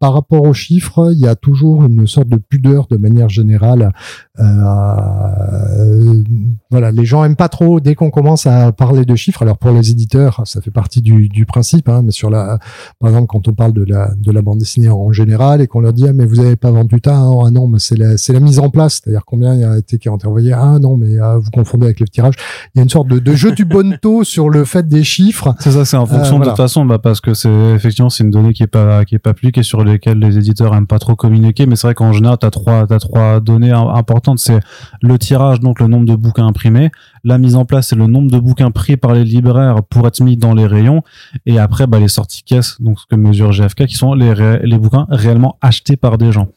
par 0.00 0.14
rapport 0.14 0.44
aux 0.44 0.54
chiffres, 0.54 1.12
il 1.12 1.18
y 1.18 1.28
a 1.28 1.36
toujours 1.36 1.84
une 1.84 2.06
sorte 2.06 2.28
de 2.28 2.38
pudeur 2.38 2.86
de 2.90 2.96
manière 2.96 3.28
générale. 3.28 3.92
Euh, 4.38 6.24
voilà, 6.70 6.90
les 6.90 7.04
gens 7.04 7.22
aiment 7.22 7.36
pas 7.36 7.50
trop 7.50 7.80
dès 7.80 7.94
qu'on 7.94 8.10
commence 8.10 8.46
à 8.46 8.72
parler 8.72 9.04
de 9.04 9.14
chiffres. 9.14 9.42
Alors 9.42 9.58
pour 9.58 9.72
les 9.72 9.90
éditeurs, 9.90 10.40
ça 10.46 10.62
fait 10.62 10.70
partie 10.70 11.02
du, 11.02 11.28
du 11.28 11.44
principe. 11.44 11.90
Hein, 11.90 12.00
mais 12.02 12.12
sur 12.12 12.30
la, 12.30 12.58
par 12.98 13.10
exemple, 13.10 13.26
quand 13.26 13.46
on 13.46 13.52
parle 13.52 13.74
de 13.74 13.84
la 13.84 14.14
de 14.16 14.32
la 14.32 14.40
bande 14.40 14.58
dessinée 14.58 14.88
en 14.88 15.12
général 15.12 15.60
et 15.60 15.66
qu'on 15.66 15.80
leur 15.80 15.92
dit 15.92 16.06
ah, 16.08 16.14
mais 16.14 16.24
vous 16.24 16.40
avez 16.40 16.56
pas 16.56 16.70
vendu 16.70 17.00
tant 17.02 17.44
ah 17.44 17.50
non 17.50 17.68
mais 17.68 17.78
c'est 17.78 17.98
la 17.98 18.16
c'est 18.16 18.32
la 18.32 18.40
mise 18.40 18.58
en 18.58 18.70
place, 18.70 19.02
c'est-à-dire 19.02 19.24
combien 19.26 19.54
il 19.54 19.60
y 19.60 19.64
a 19.64 19.76
été 19.76 19.98
qui 19.98 20.08
ont 20.08 20.16
été 20.16 20.26
envoyés? 20.26 20.54
Ah 20.54 20.78
non 20.80 20.96
mais 20.96 21.18
ah, 21.18 21.36
vous 21.36 21.50
confondez 21.50 21.84
avec 21.84 22.00
le 22.00 22.08
tirage. 22.08 22.34
Il 22.74 22.78
y 22.78 22.80
a 22.80 22.84
une 22.84 22.88
sorte 22.88 23.08
de, 23.08 23.18
de 23.18 23.34
jeu 23.34 23.52
du 23.52 23.66
bonneto 23.66 24.24
sur 24.24 24.48
le 24.48 24.64
fait 24.64 24.88
des 24.88 25.04
chiffres. 25.04 25.54
C'est 25.58 25.72
ça, 25.72 25.84
c'est 25.84 25.98
en 25.98 26.06
fonction 26.06 26.36
euh, 26.36 26.40
de 26.40 26.44
toute 26.46 26.56
façon, 26.56 26.86
bah, 26.86 26.98
parce 26.98 27.20
que 27.20 27.34
c'est 27.34 27.50
effectivement 27.74 28.08
c'est 28.08 28.24
une 28.24 28.30
donnée 28.30 28.54
qui 28.54 28.62
est 28.62 28.66
pas 28.66 29.04
qui 29.04 29.14
est 29.14 29.18
pas 29.18 29.34
est 29.42 29.62
sur 29.62 29.84
lesquelles 29.92 30.18
les 30.18 30.38
éditeurs 30.38 30.74
aiment 30.74 30.86
pas 30.86 30.98
trop 30.98 31.16
communiquer, 31.16 31.66
mais 31.66 31.76
c'est 31.76 31.86
vrai 31.86 31.94
qu'en 31.94 32.12
général, 32.12 32.38
tu 32.40 32.46
as 32.46 32.50
trois, 32.50 32.86
trois 32.86 33.40
données 33.40 33.72
importantes. 33.72 34.38
C'est 34.38 34.60
le 35.02 35.18
tirage, 35.18 35.60
donc 35.60 35.80
le 35.80 35.86
nombre 35.86 36.06
de 36.06 36.14
bouquins 36.14 36.46
imprimés. 36.46 36.90
La 37.24 37.38
mise 37.38 37.56
en 37.56 37.64
place, 37.64 37.88
c'est 37.88 37.96
le 37.96 38.06
nombre 38.06 38.30
de 38.30 38.38
bouquins 38.38 38.70
pris 38.70 38.96
par 38.96 39.12
les 39.12 39.24
libraires 39.24 39.82
pour 39.82 40.06
être 40.06 40.20
mis 40.22 40.36
dans 40.36 40.54
les 40.54 40.66
rayons. 40.66 41.02
Et 41.46 41.58
après, 41.58 41.86
bah, 41.86 41.98
les 41.98 42.08
sorties 42.08 42.42
caisses, 42.42 42.80
donc 42.80 43.00
ce 43.00 43.06
que 43.06 43.16
mesure 43.16 43.52
GFK, 43.52 43.86
qui 43.86 43.96
sont 43.96 44.14
les, 44.14 44.60
les 44.62 44.78
bouquins 44.78 45.06
réellement 45.10 45.56
achetés 45.60 45.96
par 45.96 46.18
des 46.18 46.32
gens. 46.32 46.48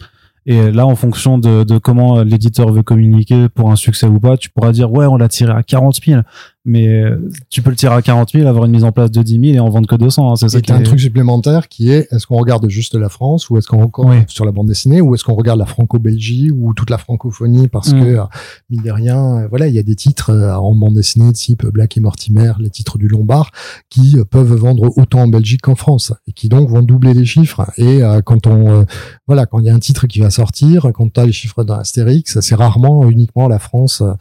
Et 0.46 0.72
là, 0.72 0.86
en 0.86 0.96
fonction 0.96 1.38
de, 1.38 1.64
de 1.64 1.78
comment 1.78 2.22
l'éditeur 2.22 2.72
veut 2.72 2.84
communiquer 2.84 3.48
pour 3.48 3.72
un 3.72 3.78
succès 3.78 4.08
ou 4.08 4.20
pas, 4.20 4.36
tu 4.36 4.50
pourras 4.50 4.74
dire 4.74 4.92
ouais, 4.92 5.06
on 5.06 5.16
l'a 5.16 5.30
tiré 5.30 5.54
à 5.54 5.64
40 5.64 6.00
000 6.06 6.22
mais 6.66 6.88
euh, 6.88 7.30
tu 7.50 7.62
peux 7.62 7.70
le 7.70 7.76
tirer 7.76 7.94
à 7.94 8.02
40 8.02 8.32
000, 8.32 8.48
avoir 8.48 8.66
une 8.66 8.72
mise 8.72 8.84
en 8.84 8.92
place 8.92 9.12
de 9.12 9.22
10 9.22 9.40
000 9.40 9.44
et 9.56 9.60
en 9.60 9.70
vendre 9.70 9.88
que 9.88 9.96
200. 9.96 10.32
Hein, 10.32 10.36
c'est 10.36 10.50
ça. 10.50 10.60
Et 10.60 10.72
un 10.72 10.82
truc 10.82 11.00
supplémentaire 11.00 11.68
qui 11.68 11.92
est 11.92 12.08
est-ce 12.12 12.26
qu'on 12.26 12.38
regarde 12.38 12.68
juste 12.70 12.96
la 12.96 13.10
France 13.10 13.50
ou 13.50 13.58
est-ce 13.58 13.68
qu'on 13.68 13.88
regarde 13.88 14.30
sur 14.30 14.46
la 14.46 14.52
bande 14.52 14.68
dessinée 14.68 15.02
ou 15.02 15.14
est-ce 15.14 15.24
qu'on 15.24 15.34
regarde 15.34 15.60
la 15.60 15.66
franco-belgie 15.66 16.52
ou 16.52 16.74
toute 16.74 16.90
la 16.90 16.98
francophonie 16.98 17.68
parce 17.68 17.94
mm. 17.94 18.00
que 18.00 18.06
euh, 18.06 18.24
mine 18.70 18.82
de 18.82 18.92
rien, 18.92 19.40
euh, 19.40 19.48
voilà, 19.50 19.68
il 19.68 19.76
y 19.76 19.80
a 19.80 19.84
des 19.84 19.96
titres 19.96 20.32
en 20.32 20.74
bande 20.76 20.96
dessinée 20.96 21.32
type 21.34 21.66
Black 21.66 21.98
et 21.98 22.00
Mortimer, 22.00 22.54
les 22.60 22.70
titres 22.70 22.98
du 22.98 23.08
Lombard 23.08 23.52
qui 23.90 24.18
peuvent 24.30 24.54
vendre 24.54 24.98
autant 24.98 25.22
en 25.22 25.28
Belgique 25.28 25.62
qu'en 25.62 25.76
France 25.76 26.14
et 26.28 26.34
qui 26.34 26.50
donc 26.50 26.70
vont 26.70 26.82
doubler 26.82 27.14
les 27.14 27.26
chiffres. 27.26 27.70
Et 27.78 28.02
quand 28.26 28.48
on 28.48 28.86
voilà, 29.28 29.46
quand 29.46 29.60
il 29.60 29.66
y 29.66 29.70
a 29.70 29.74
un 29.74 29.80
titre 29.80 30.08
qui 30.08 30.20
va 30.20 30.30
sortir, 30.30 30.88
quand 30.94 31.14
tu 31.14 31.20
as 31.20 31.26
les 31.26 31.32
chiffres 31.32 31.64
d'un 31.64 31.80
Astérix, 31.80 32.40
c'est 32.40 32.56
rarement 32.56 33.10
uniquement 33.10 33.48
la 33.48 33.60
France 33.60 34.02
euh, 34.02 34.14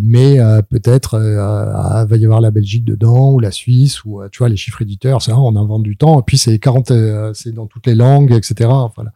mais 0.00 0.38
euh, 0.38 0.62
peut-être 0.62 1.14
euh, 1.14 2.04
va 2.04 2.16
y 2.16 2.24
avoir 2.24 2.40
la 2.40 2.50
Belgique 2.50 2.84
dedans 2.84 3.32
ou 3.32 3.40
la 3.40 3.50
Suisse 3.50 4.04
ou 4.04 4.20
tu 4.30 4.38
vois 4.38 4.48
les 4.48 4.56
chiffres 4.56 4.82
éditeurs, 4.82 5.22
ça 5.22 5.36
on 5.38 5.56
invente 5.56 5.82
du 5.82 5.96
temps. 5.96 6.20
Et 6.20 6.22
puis 6.26 6.38
c'est 6.38 6.58
40, 6.58 6.92
c'est 7.34 7.52
dans 7.52 7.66
toutes 7.66 7.86
les 7.86 7.94
langues, 7.94 8.32
etc. 8.32 8.70
Voilà. 8.94 9.12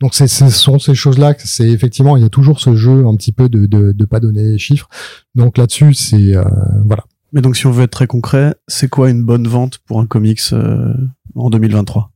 Donc 0.00 0.14
ce 0.14 0.26
sont 0.26 0.78
ces 0.78 0.94
choses-là. 0.94 1.34
C'est 1.38 1.68
effectivement 1.68 2.16
il 2.16 2.22
y 2.22 2.26
a 2.26 2.30
toujours 2.30 2.60
ce 2.60 2.74
jeu 2.74 3.06
un 3.06 3.16
petit 3.16 3.32
peu 3.32 3.48
de 3.48 3.66
de, 3.66 3.92
de 3.92 4.04
pas 4.04 4.20
donner 4.20 4.42
les 4.42 4.58
chiffres. 4.58 4.88
Donc 5.34 5.58
là-dessus 5.58 5.94
c'est 5.94 6.34
voilà. 6.84 7.04
Mais 7.32 7.40
donc 7.40 7.56
si 7.56 7.66
on 7.66 7.72
veut 7.72 7.84
être 7.84 7.90
très 7.90 8.06
concret, 8.06 8.54
c'est 8.68 8.88
quoi 8.88 9.10
une 9.10 9.24
bonne 9.24 9.48
vente 9.48 9.78
pour 9.78 10.00
un 10.00 10.06
comics 10.06 10.52
en 11.34 11.50
2023 11.50 12.13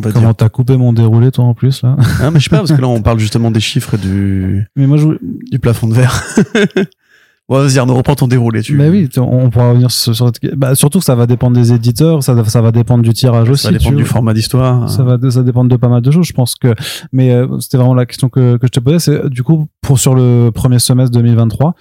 Comment 0.00 0.34
t'as 0.34 0.48
coupé 0.48 0.76
mon 0.76 0.92
déroulé 0.92 1.30
toi 1.30 1.44
en 1.44 1.54
plus 1.54 1.82
là 1.82 1.96
ah, 2.20 2.30
mais 2.30 2.38
je 2.38 2.44
sais 2.44 2.50
pas 2.50 2.58
parce 2.58 2.72
que 2.72 2.80
là 2.80 2.88
on 2.88 3.02
parle 3.02 3.18
justement 3.18 3.50
des 3.50 3.60
chiffres 3.60 3.94
et 3.94 3.98
du 3.98 4.66
mais 4.76 4.86
moi 4.86 4.96
je... 4.96 5.08
du 5.50 5.58
plafond 5.58 5.86
de 5.86 5.94
verre. 5.94 6.22
bon, 7.48 7.62
vas-y 7.62 7.78
Arnaud, 7.78 7.94
reprends 7.94 8.14
ton 8.14 8.28
déroulé. 8.28 8.62
Tu... 8.62 8.76
Bah 8.76 8.88
oui, 8.90 9.08
on 9.16 9.50
pourra 9.50 9.70
revenir 9.70 9.90
sur. 9.90 10.30
Bah, 10.56 10.74
surtout 10.74 10.98
que 10.98 11.04
ça 11.04 11.14
va 11.14 11.26
dépendre 11.26 11.56
des 11.56 11.72
éditeurs, 11.72 12.22
ça, 12.22 12.44
ça 12.44 12.60
va 12.60 12.72
dépendre 12.72 13.02
du 13.02 13.12
tirage 13.12 13.48
aussi. 13.48 13.64
Ça 13.64 13.70
va 13.70 13.78
dépendre 13.78 13.96
du 13.96 14.04
format 14.04 14.34
d'histoire. 14.34 14.88
Ça 14.88 15.02
va 15.02 15.18
ça 15.30 15.42
dépendre 15.42 15.70
de 15.70 15.76
pas 15.76 15.88
mal 15.88 16.02
de 16.02 16.10
choses. 16.10 16.26
Je 16.26 16.32
pense 16.32 16.54
que, 16.54 16.74
mais 17.12 17.32
euh, 17.32 17.60
c'était 17.60 17.76
vraiment 17.76 17.94
la 17.94 18.06
question 18.06 18.28
que, 18.28 18.56
que 18.56 18.66
je 18.66 18.72
te 18.72 18.80
posais. 18.80 18.98
C'est 18.98 19.28
du 19.28 19.42
coup 19.42 19.68
pour 19.80 19.98
sur 19.98 20.14
le 20.14 20.50
premier 20.50 20.78
semestre 20.78 21.12
2023 21.12 21.74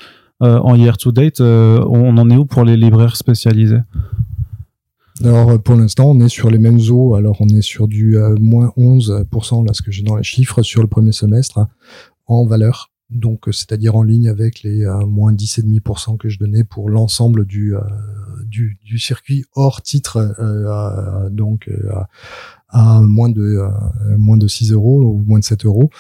euh, 0.44 0.60
en 0.60 0.76
year 0.76 0.98
to 0.98 1.12
date, 1.12 1.40
euh, 1.40 1.84
on 1.88 2.18
en 2.18 2.30
est 2.30 2.36
où 2.36 2.46
pour 2.46 2.66
les 2.66 2.76
libraires 2.76 3.16
spécialisés? 3.16 3.80
Alors 5.22 5.52
euh, 5.52 5.58
pour 5.58 5.76
l'instant, 5.76 6.10
on 6.10 6.20
est 6.22 6.30
sur 6.30 6.50
les 6.50 6.58
mêmes 6.58 6.80
eaux. 6.90 7.16
Alors 7.16 7.38
on 7.40 7.48
est 7.48 7.62
sur 7.62 7.88
du 7.88 8.18
euh, 8.18 8.36
moins 8.40 8.74
11%, 8.78 9.66
là 9.66 9.74
ce 9.74 9.82
que 9.82 9.92
j'ai 9.92 10.04
dans 10.04 10.16
les 10.16 10.24
chiffres, 10.24 10.62
sur 10.64 10.82
le 10.82 10.88
premier 10.88 11.12
semestre 11.12 11.60
hein, 11.60 11.70
en 12.26 12.46
valeur. 12.46 12.90
Donc 13.10 13.48
euh, 13.48 13.52
c'est-à-dire 13.52 13.96
en 13.96 14.04
ligne 14.04 14.28
avec 14.28 14.64
les 14.64 14.86
moins 15.08 15.34
10,5% 15.34 16.18
que 16.18 16.30
je 16.30 16.40
donnais 16.40 16.64
pour 16.64 16.90
l'ensemble 16.90 17.46
du, 17.46 17.76
du, 18.46 18.80
du, 18.84 18.98
circuit 18.98 19.46
hors 19.56 19.82
titre, 19.82 20.36
donc 21.30 21.70
à 22.70 23.02
moins 23.02 23.30
de 23.30 23.68
moins 24.18 24.38
de 24.38 24.48
6 24.48 24.72
euros 24.72 25.04
ou 25.04 25.24
moins 25.28 25.40
de 25.40 25.44
7 25.44 25.66
euros. 25.66 25.92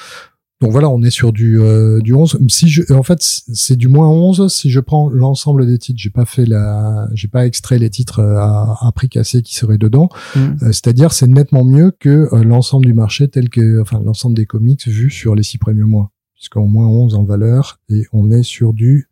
Donc 0.64 0.72
voilà, 0.72 0.88
on 0.88 1.04
est 1.04 1.10
sur 1.10 1.34
du, 1.34 1.60
euh, 1.60 2.00
du 2.00 2.14
11. 2.14 2.40
Si 2.48 2.70
je, 2.70 2.94
en 2.94 3.04
fait, 3.04 3.18
c'est 3.22 3.76
du 3.76 3.90
moins 3.90 4.08
11. 4.08 4.48
Si 4.48 4.72
je 4.72 4.80
prends 4.80 5.10
l'ensemble 5.10 5.66
des 5.66 5.78
titres, 5.78 6.00
j'ai 6.02 6.10
pas 6.10 6.24
fait 6.24 6.46
la, 6.46 7.10
j'ai 7.12 7.28
pas 7.28 7.46
extrait 7.46 7.80
les 7.80 7.90
titres 7.90 8.20
euh, 8.20 8.38
à, 8.38 8.78
à 8.80 8.92
prix 8.94 9.10
cassé 9.10 9.42
qui 9.42 9.56
seraient 9.56 9.78
dedans. 9.78 10.08
Mm. 10.38 10.40
Euh, 10.40 10.56
c'est-à-dire, 10.68 11.12
c'est 11.12 11.28
nettement 11.28 11.66
mieux 11.66 11.92
que 11.92 12.30
l'ensemble 12.46 12.86
du 12.86 12.94
marché 12.94 13.28
tel 13.28 13.50
que, 13.50 13.82
enfin, 13.82 14.00
l'ensemble 14.06 14.38
des 14.38 14.46
comics 14.46 14.88
vus 14.88 15.12
sur 15.12 15.36
les 15.36 15.44
six 15.44 15.58
premiers 15.58 15.84
mois. 15.84 16.12
Puisqu'en 16.34 16.66
moins 16.66 16.88
11 16.88 17.16
en 17.16 17.26
valeur 17.26 17.82
et 17.90 18.06
on 18.14 18.32
est 18.32 18.44
sur 18.44 18.72
du, 18.72 19.10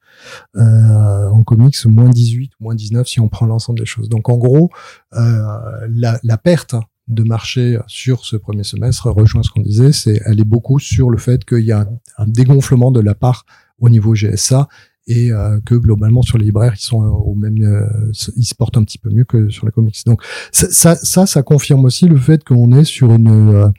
en 0.56 1.44
comics, 1.44 1.76
moins 1.86 2.10
18, 2.10 2.52
moins 2.62 2.76
19 2.76 3.08
si 3.08 3.20
on 3.20 3.28
prend 3.28 3.46
l'ensemble 3.46 3.80
des 3.80 3.86
choses. 3.86 4.08
Donc 4.08 4.30
en 4.30 4.38
gros, 4.38 4.70
la, 5.12 6.20
la 6.24 6.38
perte 6.38 6.76
de 7.08 7.24
marché 7.24 7.78
sur 7.88 8.26
ce 8.26 8.36
premier 8.36 8.64
semestre 8.64 9.10
rejoint 9.10 9.44
ce 9.44 9.50
qu'on 9.50 9.62
disait, 9.62 9.92
c'est 9.92 10.22
elle 10.26 10.40
est 10.40 10.46
beaucoup 10.46 10.80
sur 10.80 11.10
le 11.10 11.18
fait 11.18 11.44
qu'il 11.46 11.66
y 11.66 11.72
a 11.72 11.88
un, 12.18 12.28
dégonflement 12.28 12.92
de 12.92 13.00
la 13.00 13.16
part 13.16 13.46
au 13.80 13.90
niveau 13.90 14.14
GSA 14.14 14.68
et 15.08 15.32
euh, 15.32 15.60
que 15.66 15.76
globalement 15.76 16.22
sur 16.22 16.38
les 16.38 16.46
libraires 16.46 16.74
ils 16.76 16.84
sont 16.84 17.04
euh, 17.04 17.08
au 17.08 17.34
même 17.34 17.62
euh, 17.64 18.12
ils 18.38 18.46
se 18.46 18.54
portent 18.54 18.78
un 18.78 18.84
petit 18.84 19.00
peu 19.00 19.10
mieux 19.10 19.24
que 19.24 19.50
sur 19.50 19.66
les 19.66 19.72
comics. 19.72 19.98
Donc 20.06 20.24
ça 20.52 20.96
ça 20.96 21.26
ça, 21.26 21.44
confirme 21.44 21.86
aussi 21.86 22.08
le 22.08 22.18
fait 22.18 22.44
qu'on 22.44 22.72
est 22.72 22.84
sur 22.84 23.12
une 23.12 23.74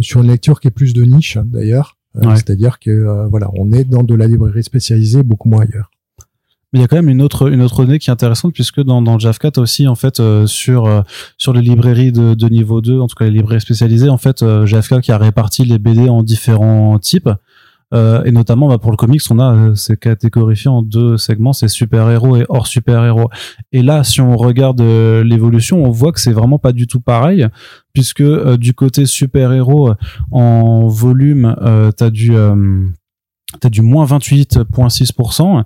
sur 0.00 0.22
une 0.22 0.28
lecture 0.28 0.60
qui 0.60 0.68
est 0.68 0.72
plus 0.72 0.92
de 0.92 1.04
niche 1.04 1.38
d'ailleurs, 1.44 1.98
c'est-à-dire 2.14 2.78
que 2.78 3.28
voilà, 3.30 3.48
on 3.54 3.70
est 3.72 3.84
dans 3.84 4.02
de 4.02 4.14
la 4.14 4.26
librairie 4.26 4.64
spécialisée 4.64 5.22
beaucoup 5.22 5.48
moins 5.48 5.62
ailleurs. 5.62 5.90
Mais 6.72 6.78
il 6.78 6.82
y 6.82 6.84
a 6.84 6.88
quand 6.88 6.96
même 6.96 7.08
une 7.08 7.22
autre 7.22 7.50
une 7.50 7.62
autre 7.62 7.84
donnée 7.84 7.98
qui 7.98 8.10
est 8.10 8.12
intéressante 8.12 8.52
puisque 8.52 8.80
dans 8.82 9.02
dans 9.02 9.18
Javcat 9.18 9.52
aussi 9.56 9.88
en 9.88 9.96
fait 9.96 10.20
euh, 10.20 10.46
sur 10.46 10.86
euh, 10.86 11.02
sur 11.36 11.52
les 11.52 11.62
librairies 11.62 12.12
de, 12.12 12.34
de 12.34 12.48
niveau 12.48 12.80
2 12.80 13.00
en 13.00 13.08
tout 13.08 13.16
cas 13.16 13.24
les 13.24 13.32
librairies 13.32 13.60
spécialisées 13.60 14.08
en 14.08 14.18
fait 14.18 14.42
euh, 14.42 14.66
qui 15.02 15.12
a 15.12 15.18
réparti 15.18 15.64
les 15.64 15.78
BD 15.78 16.08
en 16.08 16.22
différents 16.22 16.98
types 16.98 17.28
Euh, 17.92 18.22
et 18.24 18.30
notamment 18.30 18.68
bah, 18.68 18.78
pour 18.78 18.92
le 18.92 18.96
comics, 18.96 19.20
on 19.30 19.38
a 19.40 19.52
euh, 19.52 19.74
c'est 19.74 19.98
catégorifié 19.98 20.70
en 20.70 20.82
deux 20.82 21.16
segments, 21.18 21.52
c'est 21.52 21.68
super-héros 21.68 22.36
et 22.36 22.44
hors 22.48 22.66
super-héros. 22.66 23.30
Et 23.72 23.82
là, 23.82 24.04
si 24.04 24.20
on 24.20 24.36
regarde 24.36 24.80
euh, 24.80 25.24
l'évolution, 25.24 25.82
on 25.84 25.90
voit 25.90 26.12
que 26.12 26.20
c'est 26.20 26.32
vraiment 26.32 26.58
pas 26.58 26.72
du 26.72 26.86
tout 26.86 27.00
pareil, 27.00 27.46
puisque 27.92 28.22
du 28.58 28.74
côté 28.74 29.06
super-héros 29.06 29.94
en 30.30 30.86
volume, 30.86 31.56
euh, 31.62 31.90
t'as 31.90 32.10
du 32.10 32.32
t'as 33.60 33.68
du 33.68 33.82
moins 33.82 34.04
28,6%. 34.06 35.64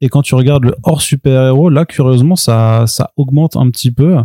Et 0.00 0.08
quand 0.08 0.22
tu 0.22 0.34
regardes 0.34 0.64
le 0.64 0.74
hors 0.82 1.00
super-héros, 1.00 1.70
là, 1.70 1.84
curieusement, 1.84 2.36
ça, 2.36 2.84
augmente 3.16 3.56
un 3.56 3.70
petit 3.70 3.90
peu. 3.90 4.16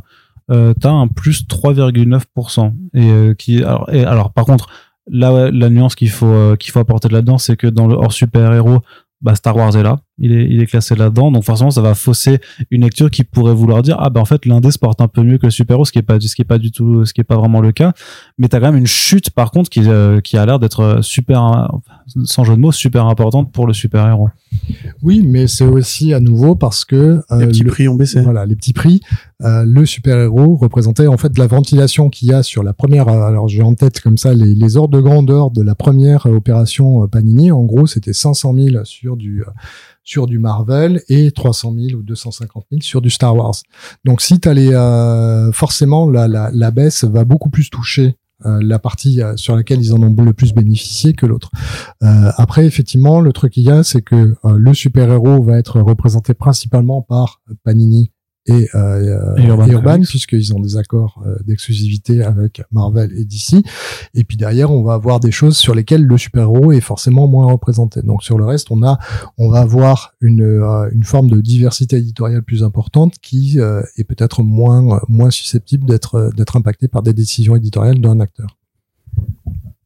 Euh, 0.49 0.73
t'as 0.73 0.91
un 0.91 1.07
plus 1.07 1.47
3,9%. 1.47 2.73
Et, 2.93 3.09
euh, 3.09 3.33
qui, 3.33 3.63
alors, 3.63 3.89
alors, 3.89 4.33
par 4.33 4.45
contre, 4.45 4.69
là, 5.09 5.49
la 5.51 5.69
nuance 5.69 5.95
qu'il 5.95 6.09
faut, 6.09 6.25
euh, 6.25 6.55
qu'il 6.55 6.71
faut 6.71 6.79
apporter 6.79 7.07
là-dedans, 7.09 7.37
c'est 7.37 7.55
que 7.55 7.67
dans 7.67 7.87
le 7.87 7.95
hors 7.95 8.11
super-héros, 8.11 8.79
bah, 9.21 9.35
Star 9.35 9.55
Wars 9.55 9.75
est 9.77 9.83
là. 9.83 9.99
Il 10.21 10.31
est, 10.31 10.45
il 10.49 10.61
est 10.61 10.65
classé 10.67 10.95
là-dedans. 10.95 11.31
Donc, 11.31 11.43
forcément, 11.43 11.71
ça 11.71 11.81
va 11.81 11.95
fausser 11.95 12.39
une 12.69 12.83
lecture 12.83 13.09
qui 13.11 13.23
pourrait 13.23 13.53
vouloir 13.53 13.81
dire, 13.81 13.97
ah, 13.99 14.09
bah, 14.09 14.21
en 14.21 14.25
fait, 14.25 14.45
l'indé 14.45 14.71
se 14.71 14.79
porte 14.79 15.01
un 15.01 15.07
peu 15.09 15.23
mieux 15.23 15.37
que 15.37 15.47
le 15.47 15.51
super-héros, 15.51 15.83
ce 15.85 15.91
qui 15.91 15.99
est 15.99 16.03
pas, 16.03 16.19
ce 16.19 16.35
qui 16.35 16.41
est 16.41 16.45
pas 16.45 16.57
du 16.59 16.71
tout, 16.71 17.03
ce 17.05 17.13
qui 17.13 17.19
est 17.21 17.25
pas 17.25 17.35
vraiment 17.37 17.59
le 17.59 17.71
cas. 17.71 17.91
Mais 18.37 18.47
t'as 18.47 18.59
quand 18.59 18.67
même 18.67 18.77
une 18.77 18.87
chute, 18.87 19.31
par 19.31 19.51
contre, 19.51 19.69
qui, 19.69 19.81
euh, 19.87 20.21
qui 20.21 20.37
a 20.37 20.45
l'air 20.45 20.59
d'être 20.59 20.99
super, 21.01 21.43
euh, 21.43 22.21
sans 22.23 22.43
jeu 22.43 22.55
de 22.55 22.59
mots, 22.61 22.71
super 22.71 23.05
importante 23.07 23.51
pour 23.51 23.67
le 23.67 23.73
super-héros. 23.73 24.29
Oui, 25.01 25.23
mais 25.25 25.47
c'est 25.47 25.65
aussi 25.65 26.13
à 26.13 26.19
nouveau 26.19 26.55
parce 26.55 26.85
que 26.85 27.21
Les 27.31 27.43
euh, 27.43 27.47
petits 27.47 27.63
le- 27.63 27.71
prix 27.71 27.87
ont 27.87 27.95
baissé. 27.95 28.21
Voilà, 28.21 28.45
les 28.45 28.55
petits 28.55 28.73
prix. 28.73 29.01
Euh, 29.43 29.63
le 29.65 29.85
super-héros 29.85 30.55
représentait 30.57 31.07
en 31.07 31.17
fait 31.17 31.35
la 31.37 31.47
ventilation 31.47 32.09
qu'il 32.09 32.27
y 32.27 32.33
a 32.33 32.43
sur 32.43 32.61
la 32.61 32.73
première. 32.73 33.07
euh, 33.07 33.23
Alors 33.23 33.47
j'ai 33.47 33.63
en 33.63 33.73
tête 33.73 33.99
comme 34.01 34.17
ça 34.17 34.33
les, 34.35 34.53
les 34.53 34.77
ordres 34.77 34.95
de 34.95 35.01
grandeur 35.01 35.49
de 35.51 35.63
la 35.63 35.73
première 35.73 36.27
euh, 36.27 36.35
opération 36.35 37.03
euh, 37.03 37.07
Panini. 37.07 37.51
En 37.51 37.63
gros, 37.63 37.87
c'était 37.87 38.13
500 38.13 38.53
000 38.53 38.83
sur 38.85 39.17
du 39.17 39.41
euh, 39.41 39.45
sur 40.03 40.27
du 40.27 40.39
Marvel 40.39 41.01
et 41.09 41.31
300 41.31 41.73
000 41.75 41.99
ou 41.99 42.03
250 42.03 42.65
000 42.71 42.81
sur 42.81 43.01
du 43.01 43.09
Star 43.09 43.35
Wars. 43.35 43.55
Donc 44.05 44.21
si 44.21 44.39
tu 44.39 44.49
euh, 44.49 45.51
forcément 45.51 46.09
la, 46.09 46.27
la, 46.27 46.49
la 46.53 46.71
baisse 46.71 47.03
va 47.03 47.23
beaucoup 47.23 47.49
plus 47.49 47.69
toucher 47.69 48.17
euh, 48.45 48.59
la 48.61 48.79
partie 48.79 49.21
euh, 49.21 49.37
sur 49.37 49.55
laquelle 49.55 49.79
ils 49.79 49.93
en 49.93 50.01
ont 50.01 50.23
le 50.23 50.33
plus 50.33 50.53
bénéficié 50.53 51.13
que 51.13 51.25
l'autre. 51.25 51.51
Après, 52.01 52.65
effectivement, 52.65 53.21
le 53.21 53.31
truc 53.33 53.53
qu'il 53.53 53.63
y 53.63 53.71
a, 53.71 53.83
c'est 53.83 54.01
que 54.01 54.35
le 54.43 54.73
super-héros 54.73 55.43
va 55.43 55.57
être 55.57 55.79
représenté 55.81 56.33
principalement 56.33 57.01
par 57.01 57.41
Panini 57.63 58.11
et, 58.47 58.67
euh, 58.73 59.35
Et 59.37 59.45
Urban 59.45 59.67
et 59.67 59.71
Urban, 59.71 59.91
Comics. 59.93 60.09
puisqu'ils 60.09 60.53
ont 60.55 60.59
des 60.59 60.77
accords 60.77 61.21
euh, 61.25 61.35
d'exclusivité 61.45 62.23
avec 62.23 62.63
Marvel 62.71 63.11
et 63.15 63.23
DC. 63.23 63.63
Et 64.15 64.23
puis 64.23 64.37
derrière, 64.37 64.71
on 64.71 64.81
va 64.83 64.93
avoir 64.93 65.19
des 65.19 65.31
choses 65.31 65.57
sur 65.57 65.75
lesquelles 65.75 66.03
le 66.03 66.17
super-héros 66.17 66.71
est 66.71 66.81
forcément 66.81 67.27
moins 67.27 67.45
représenté. 67.45 68.01
Donc 68.01 68.23
sur 68.23 68.37
le 68.37 68.45
reste, 68.45 68.71
on 68.71 68.81
a, 68.83 68.97
on 69.37 69.49
va 69.49 69.59
avoir 69.59 70.13
une, 70.21 70.41
euh, 70.41 70.89
une 70.91 71.03
forme 71.03 71.29
de 71.29 71.39
diversité 71.39 71.97
éditoriale 71.97 72.41
plus 72.41 72.63
importante 72.63 73.15
qui 73.21 73.59
euh, 73.59 73.83
est 73.97 74.03
peut-être 74.03 74.41
moins, 74.41 74.99
moins 75.07 75.29
susceptible 75.29 75.85
d'être, 75.85 76.31
d'être 76.35 76.57
impactée 76.57 76.87
par 76.87 77.03
des 77.03 77.13
décisions 77.13 77.55
éditoriales 77.55 78.01
d'un 78.01 78.19
acteur. 78.19 78.57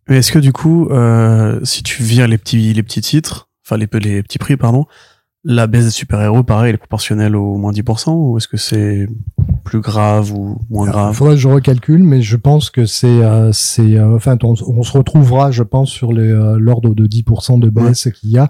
Mais 0.08 0.18
est-ce 0.18 0.32
que 0.32 0.40
du 0.40 0.54
coup, 0.54 0.88
euh, 0.90 1.60
si 1.64 1.84
tu 1.84 2.04
vires 2.04 2.28
les 2.28 2.38
petits, 2.38 2.74
les 2.74 2.84
petits 2.84 3.02
titres, 3.02 3.50
enfin 3.66 3.78
les, 3.78 3.88
les 4.00 4.24
petits 4.24 4.38
prix, 4.38 4.56
pardon, 4.56 4.86
la 5.48 5.68
baisse 5.68 5.86
des 5.86 5.92
super-héros, 5.92 6.44
pareil, 6.44 6.70
elle 6.70 6.76
est 6.76 6.80
proportionnelle 6.80 7.36
au 7.36 7.56
moins 7.56 7.72
10% 7.72 8.12
ou 8.14 8.38
est-ce 8.38 8.48
que 8.48 8.58
c'est 8.58 9.08
plus 9.64 9.80
grave 9.80 10.32
ou 10.34 10.58
moins 10.70 10.88
Il 10.88 10.92
grave? 10.92 11.14
faudrait 11.14 11.36
que 11.36 11.42
je 11.42 11.48
recalcule, 11.48 12.04
mais 12.04 12.22
je 12.22 12.36
pense 12.36 12.70
que 12.72 12.86
c'est, 12.86 13.08
euh, 13.08 13.52
c'est, 13.52 13.96
euh, 13.96 14.16
enfin, 14.16 14.38
on, 14.44 14.56
on 14.68 14.84
se 14.84 14.92
retrouvera, 14.98 15.52
je 15.52 15.64
pense, 15.64 15.90
sur 15.90 16.12
euh, 16.14 16.58
l'ordre 16.60 16.96
de 16.96 17.06
10% 17.06 17.60
de 17.60 17.70
baisse 17.70 18.10
qu'il 18.14 18.32
y 18.32 18.38
a. 18.40 18.48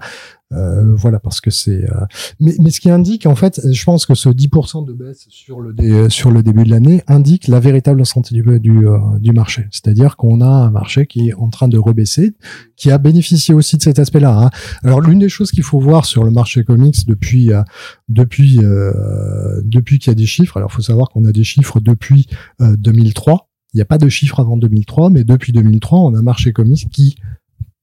Euh, 0.52 0.94
voilà, 0.94 1.18
parce 1.18 1.40
que 1.40 1.50
c'est. 1.50 1.90
euh, 1.90 2.04
Mais, 2.38 2.54
mais 2.60 2.70
ce 2.70 2.80
qui 2.80 2.88
indique, 2.88 3.26
en 3.26 3.34
fait, 3.34 3.60
je 3.68 3.84
pense 3.84 4.06
que 4.06 4.14
ce 4.14 4.28
10% 4.28 4.86
de 4.86 4.92
baisse 4.92 5.26
sur 5.28 5.60
le 5.60 5.72
dé- 5.72 6.08
sur 6.08 6.30
le 6.30 6.42
début 6.44 6.62
de 6.62 6.70
l'année 6.70 7.02
indique 7.08 7.48
la 7.48 7.58
véritable 7.58 8.06
santé 8.06 8.32
du 8.34 8.60
du, 8.60 8.86
euh, 8.86 8.98
du 9.18 9.32
marché. 9.32 9.66
C'est-à-dire 9.72 10.16
qu'on 10.16 10.40
a 10.40 10.46
un 10.46 10.70
marché 10.70 11.06
qui 11.06 11.28
est 11.30 11.34
en 11.34 11.48
train 11.48 11.66
de 11.66 11.78
rebaisser, 11.78 12.34
qui 12.76 12.92
a 12.92 12.98
bénéficié 12.98 13.54
aussi 13.54 13.76
de 13.76 13.82
cet 13.82 13.98
aspect-là. 13.98 14.38
hein. 14.44 14.50
Alors, 14.84 15.00
l'une 15.00 15.18
des 15.18 15.28
choses 15.28 15.50
qu'il 15.50 15.64
faut 15.64 15.80
voir 15.80 16.04
sur 16.04 16.22
le 16.22 16.30
marché 16.30 16.62
comics 16.62 17.06
depuis 17.08 17.52
euh, 17.52 17.62
depuis 18.08 18.60
euh, 18.62 19.60
depuis 19.64 19.98
qu'il 19.98 20.10
y 20.10 20.12
a 20.12 20.14
des 20.14 20.26
chiffres. 20.26 20.56
Alors, 20.58 20.70
faut 20.70 20.80
savoir 20.82 21.08
qu'on 21.08 21.24
a 21.24 21.32
des 21.32 21.44
chiffres 21.44 21.80
depuis 21.80 22.28
euh, 22.60 22.76
2003. 22.78 23.48
Il 23.74 23.78
n'y 23.78 23.82
a 23.82 23.86
pas 23.86 23.98
de 23.98 24.08
chiffres 24.08 24.38
avant 24.38 24.56
2003, 24.56 25.10
mais 25.10 25.24
depuis 25.24 25.52
2003, 25.52 25.98
on 25.98 26.14
a 26.14 26.18
un 26.20 26.22
marché 26.22 26.52
comics 26.52 26.88
qui 26.90 27.16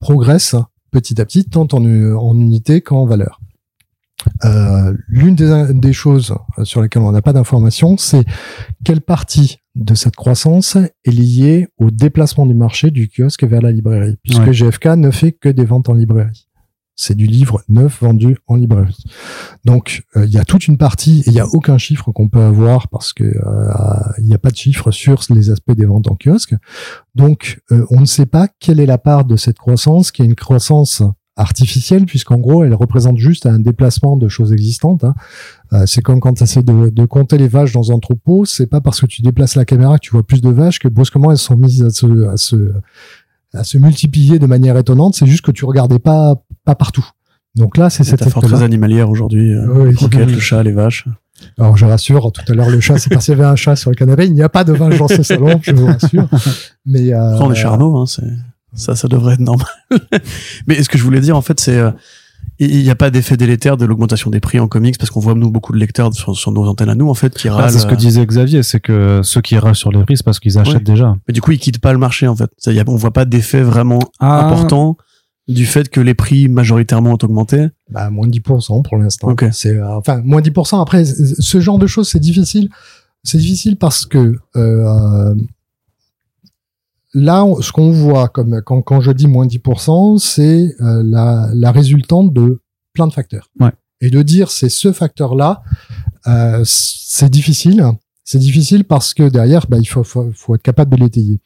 progresse 0.00 0.56
petit 0.94 1.20
à 1.20 1.24
petit, 1.24 1.44
tant 1.44 1.66
en, 1.72 1.84
en 1.84 2.38
unité 2.38 2.80
qu'en 2.80 3.04
valeur. 3.04 3.40
Euh, 4.44 4.94
L'une 5.08 5.34
des, 5.34 5.66
des 5.74 5.92
choses 5.92 6.34
sur 6.62 6.80
lesquelles 6.80 7.02
on 7.02 7.10
n'a 7.12 7.20
pas 7.20 7.32
d'informations, 7.32 7.96
c'est 7.98 8.24
quelle 8.84 9.00
partie 9.00 9.58
de 9.74 9.94
cette 9.94 10.14
croissance 10.16 10.76
est 10.76 11.10
liée 11.10 11.66
au 11.78 11.90
déplacement 11.90 12.46
du 12.46 12.54
marché 12.54 12.90
du 12.92 13.08
kiosque 13.08 13.42
vers 13.44 13.60
la 13.60 13.72
librairie, 13.72 14.16
puisque 14.22 14.42
Ouais. 14.42 14.52
GFK 14.52 14.86
ne 14.96 15.10
fait 15.10 15.32
que 15.32 15.48
des 15.48 15.64
ventes 15.64 15.88
en 15.88 15.94
librairie. 15.94 16.46
C'est 16.96 17.16
du 17.16 17.26
livre 17.26 17.62
neuf 17.68 18.02
vendu 18.02 18.36
en 18.46 18.54
librairie. 18.54 19.02
Donc 19.64 20.04
euh, 20.16 20.26
il 20.26 20.32
y 20.32 20.38
a 20.38 20.44
toute 20.44 20.68
une 20.68 20.76
partie 20.78 21.20
et 21.20 21.30
il 21.30 21.32
n'y 21.32 21.40
a 21.40 21.46
aucun 21.48 21.76
chiffre 21.76 22.12
qu'on 22.12 22.28
peut 22.28 22.40
avoir 22.40 22.88
parce 22.88 23.12
que 23.12 23.24
euh, 23.24 24.12
il 24.18 24.26
n'y 24.26 24.34
a 24.34 24.38
pas 24.38 24.50
de 24.50 24.56
chiffre 24.56 24.90
sur 24.92 25.20
les 25.30 25.50
aspects 25.50 25.72
des 25.72 25.86
ventes 25.86 26.08
en 26.08 26.16
kiosque. 26.16 26.54
Donc 27.14 27.60
euh, 27.72 27.84
on 27.90 28.00
ne 28.00 28.06
sait 28.06 28.26
pas 28.26 28.46
quelle 28.60 28.78
est 28.78 28.86
la 28.86 28.98
part 28.98 29.24
de 29.24 29.36
cette 29.36 29.58
croissance 29.58 30.12
qui 30.12 30.22
est 30.22 30.24
une 30.24 30.36
croissance 30.36 31.02
artificielle 31.36 32.06
puisqu'en 32.06 32.36
gros 32.36 32.62
elle 32.62 32.74
représente 32.74 33.18
juste 33.18 33.46
un 33.46 33.58
déplacement 33.58 34.16
de 34.16 34.28
choses 34.28 34.52
existantes. 34.52 35.02
hein. 35.02 35.14
C'est 35.86 36.00
comme 36.00 36.20
quand 36.20 36.34
tu 36.34 36.44
essaies 36.44 36.62
de, 36.62 36.90
de 36.90 37.04
compter 37.06 37.38
les 37.38 37.48
vaches 37.48 37.72
dans 37.72 37.90
un 37.90 37.98
troupeau, 37.98 38.44
c'est 38.44 38.68
pas 38.68 38.80
parce 38.80 39.00
que 39.00 39.06
tu 39.06 39.20
déplaces 39.22 39.56
la 39.56 39.64
caméra 39.64 39.98
que 39.98 40.04
tu 40.04 40.12
vois 40.12 40.22
plus 40.22 40.40
de 40.40 40.50
vaches 40.50 40.78
que 40.78 40.86
brusquement 40.86 41.32
elles 41.32 41.38
sont 41.38 41.56
mises 41.56 41.82
à 41.82 41.90
se, 41.90 42.28
à 42.28 42.36
se, 42.36 42.72
à 43.54 43.64
se 43.64 43.78
multiplier 43.78 44.38
de 44.38 44.46
manière 44.46 44.76
étonnante, 44.76 45.14
c'est 45.14 45.26
juste 45.26 45.44
que 45.44 45.52
tu 45.52 45.64
regardais 45.64 45.98
pas, 46.00 46.43
pas 46.64 46.74
partout. 46.74 47.06
Donc 47.56 47.76
là, 47.76 47.88
c'est 47.90 48.02
cette 48.04 48.28
très 48.28 48.62
animalière 48.62 49.08
aujourd'hui. 49.10 49.52
euh, 49.52 49.66
Oui, 49.68 49.88
les 49.90 49.94
croquettes, 49.94 50.26
oui. 50.28 50.34
le 50.34 50.40
chat, 50.40 50.62
les 50.62 50.72
vaches. 50.72 51.04
Alors 51.58 51.76
je 51.76 51.84
rassure, 51.84 52.32
tout 52.32 52.42
à 52.48 52.54
l'heure 52.54 52.70
le 52.70 52.80
chat, 52.80 52.98
c'est 52.98 53.10
parce 53.10 53.26
qu'il 53.26 53.32
y 53.34 53.36
avait 53.40 53.48
un 53.48 53.56
chat 53.56 53.76
sur 53.76 53.90
le 53.90 53.96
canapé. 53.96 54.26
Il 54.26 54.32
n'y 54.32 54.42
a 54.42 54.48
pas 54.48 54.64
de 54.64 54.72
vache 54.72 54.98
dans 54.98 55.08
ce 55.08 55.22
salon, 55.22 55.60
je 55.62 55.72
vous 55.72 55.86
rassure. 55.86 56.28
Mais 56.86 57.12
euh, 57.12 57.38
on 57.40 57.52
est 57.52 57.54
Charnot, 57.56 57.96
hein, 57.98 58.06
c'est 58.06 58.22
ça, 58.74 58.96
ça 58.96 59.06
devrait 59.08 59.34
être 59.34 59.40
normal. 59.40 59.66
Mais 60.66 60.82
ce 60.82 60.88
que 60.88 60.98
je 60.98 61.02
voulais 61.04 61.20
dire, 61.20 61.36
en 61.36 61.42
fait, 61.42 61.60
c'est 61.60 61.76
euh, 61.78 61.90
il 62.58 62.82
n'y 62.82 62.90
a 62.90 62.94
pas 62.94 63.10
d'effet 63.10 63.36
délétère 63.36 63.76
de 63.76 63.84
l'augmentation 63.84 64.30
des 64.30 64.40
prix 64.40 64.58
en 64.60 64.68
comics 64.68 64.96
parce 64.98 65.10
qu'on 65.10 65.20
voit 65.20 65.34
nous 65.34 65.50
beaucoup 65.50 65.72
de 65.72 65.78
lecteurs 65.78 66.12
sur, 66.14 66.36
sur 66.36 66.50
nos 66.52 66.66
antennes 66.68 66.88
à 66.88 66.94
nous 66.94 67.08
en 67.08 67.14
fait 67.14 67.34
qui 67.34 67.48
Ah, 67.48 67.54
râlent. 67.54 67.70
c'est 67.70 67.78
ce 67.80 67.86
que 67.86 67.94
euh, 67.94 67.96
disait 67.96 68.24
Xavier, 68.24 68.62
c'est 68.62 68.80
que 68.80 69.20
ceux 69.22 69.40
qui 69.40 69.56
râlent 69.58 69.74
sur 69.74 69.90
les 69.92 70.02
prix, 70.04 70.16
c'est 70.16 70.24
parce 70.24 70.38
qu'ils 70.40 70.58
achètent 70.58 70.74
Ouais. 70.76 70.80
déjà. 70.82 71.16
Mais 71.28 71.32
du 71.34 71.40
coup, 71.40 71.50
ils 71.52 71.58
quittent 71.58 71.80
pas 71.80 71.92
le 71.92 71.98
marché 71.98 72.26
en 72.28 72.36
fait. 72.36 72.50
Ça, 72.58 72.72
y 72.72 72.78
a- 72.80 72.84
on 72.86 72.96
voit 72.96 73.12
pas 73.12 73.24
d'effet 73.24 73.62
vraiment 73.62 73.98
Ah. 74.20 74.44
important 74.46 74.96
du 75.48 75.66
fait 75.66 75.88
que 75.90 76.00
les 76.00 76.14
prix 76.14 76.48
majoritairement 76.48 77.10
ont 77.12 77.18
augmenté? 77.22 77.68
bah, 77.90 78.08
moins 78.10 78.26
de 78.26 78.32
10% 78.32 78.82
pour 78.82 78.96
l'instant. 78.96 79.28
Ok. 79.30 79.44
C'est 79.52 79.76
euh, 79.76 79.96
enfin 79.96 80.22
moins 80.24 80.40
10%. 80.40 80.80
Après, 80.80 81.04
ce 81.04 81.60
genre 81.60 81.78
de 81.78 81.86
choses, 81.86 82.08
c'est 82.08 82.18
difficile. 82.20 82.70
C'est 83.22 83.38
difficile 83.38 83.76
parce 83.76 84.06
que 84.06 84.36
euh, 84.56 85.34
là, 87.14 87.44
on- 87.44 87.60
ce 87.60 87.72
qu'on 87.72 87.90
voit 87.90 88.28
comme 88.28 88.60
quand, 88.62 88.82
quand 88.82 89.00
je 89.00 89.10
dis 89.12 89.26
moins 89.26 89.46
10%, 89.46 90.18
c'est 90.18 90.74
euh, 90.80 91.02
la, 91.04 91.48
la 91.54 91.72
résultante 91.72 92.32
de 92.32 92.60
plein 92.92 93.06
de 93.06 93.12
facteurs. 93.12 93.50
Ouais. 93.60 93.70
Et 94.00 94.10
de 94.10 94.22
dire 94.22 94.50
c'est 94.50 94.68
ce 94.68 94.92
facteur-là, 94.92 95.62
euh, 96.26 96.62
c'est 96.64 97.28
difficile. 97.30 97.84
C'est 98.24 98.38
difficile 98.38 98.84
parce 98.84 99.12
que 99.14 99.28
derrière, 99.28 99.66
bah, 99.68 99.76
il 99.78 99.84
faut, 99.86 100.04
faut, 100.04 100.30
faut 100.34 100.54
être 100.54 100.62
capable 100.62 100.96
de 100.96 101.02
l'étayer. 101.02 101.38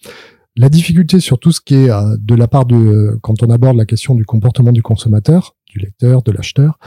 La 0.59 0.69
difficulté 0.69 1.21
sur 1.21 1.39
tout 1.39 1.53
ce 1.53 1.61
qui 1.61 1.77
est 1.77 1.91
euh, 1.91 2.17
de 2.19 2.35
la 2.35 2.49
part 2.49 2.67
de 2.67 3.17
quand 3.23 3.45
on 3.45 3.51
aborde 3.51 3.77
la 3.77 3.87
question 3.87 4.17
du 4.17 4.25
comportement 4.25 4.73
du 4.73 4.83
consommateur, 4.83 5.55
du 5.67 5.79
lecteur, 5.79 6.23
de 6.25 6.33
l'acheteur, 6.33 6.81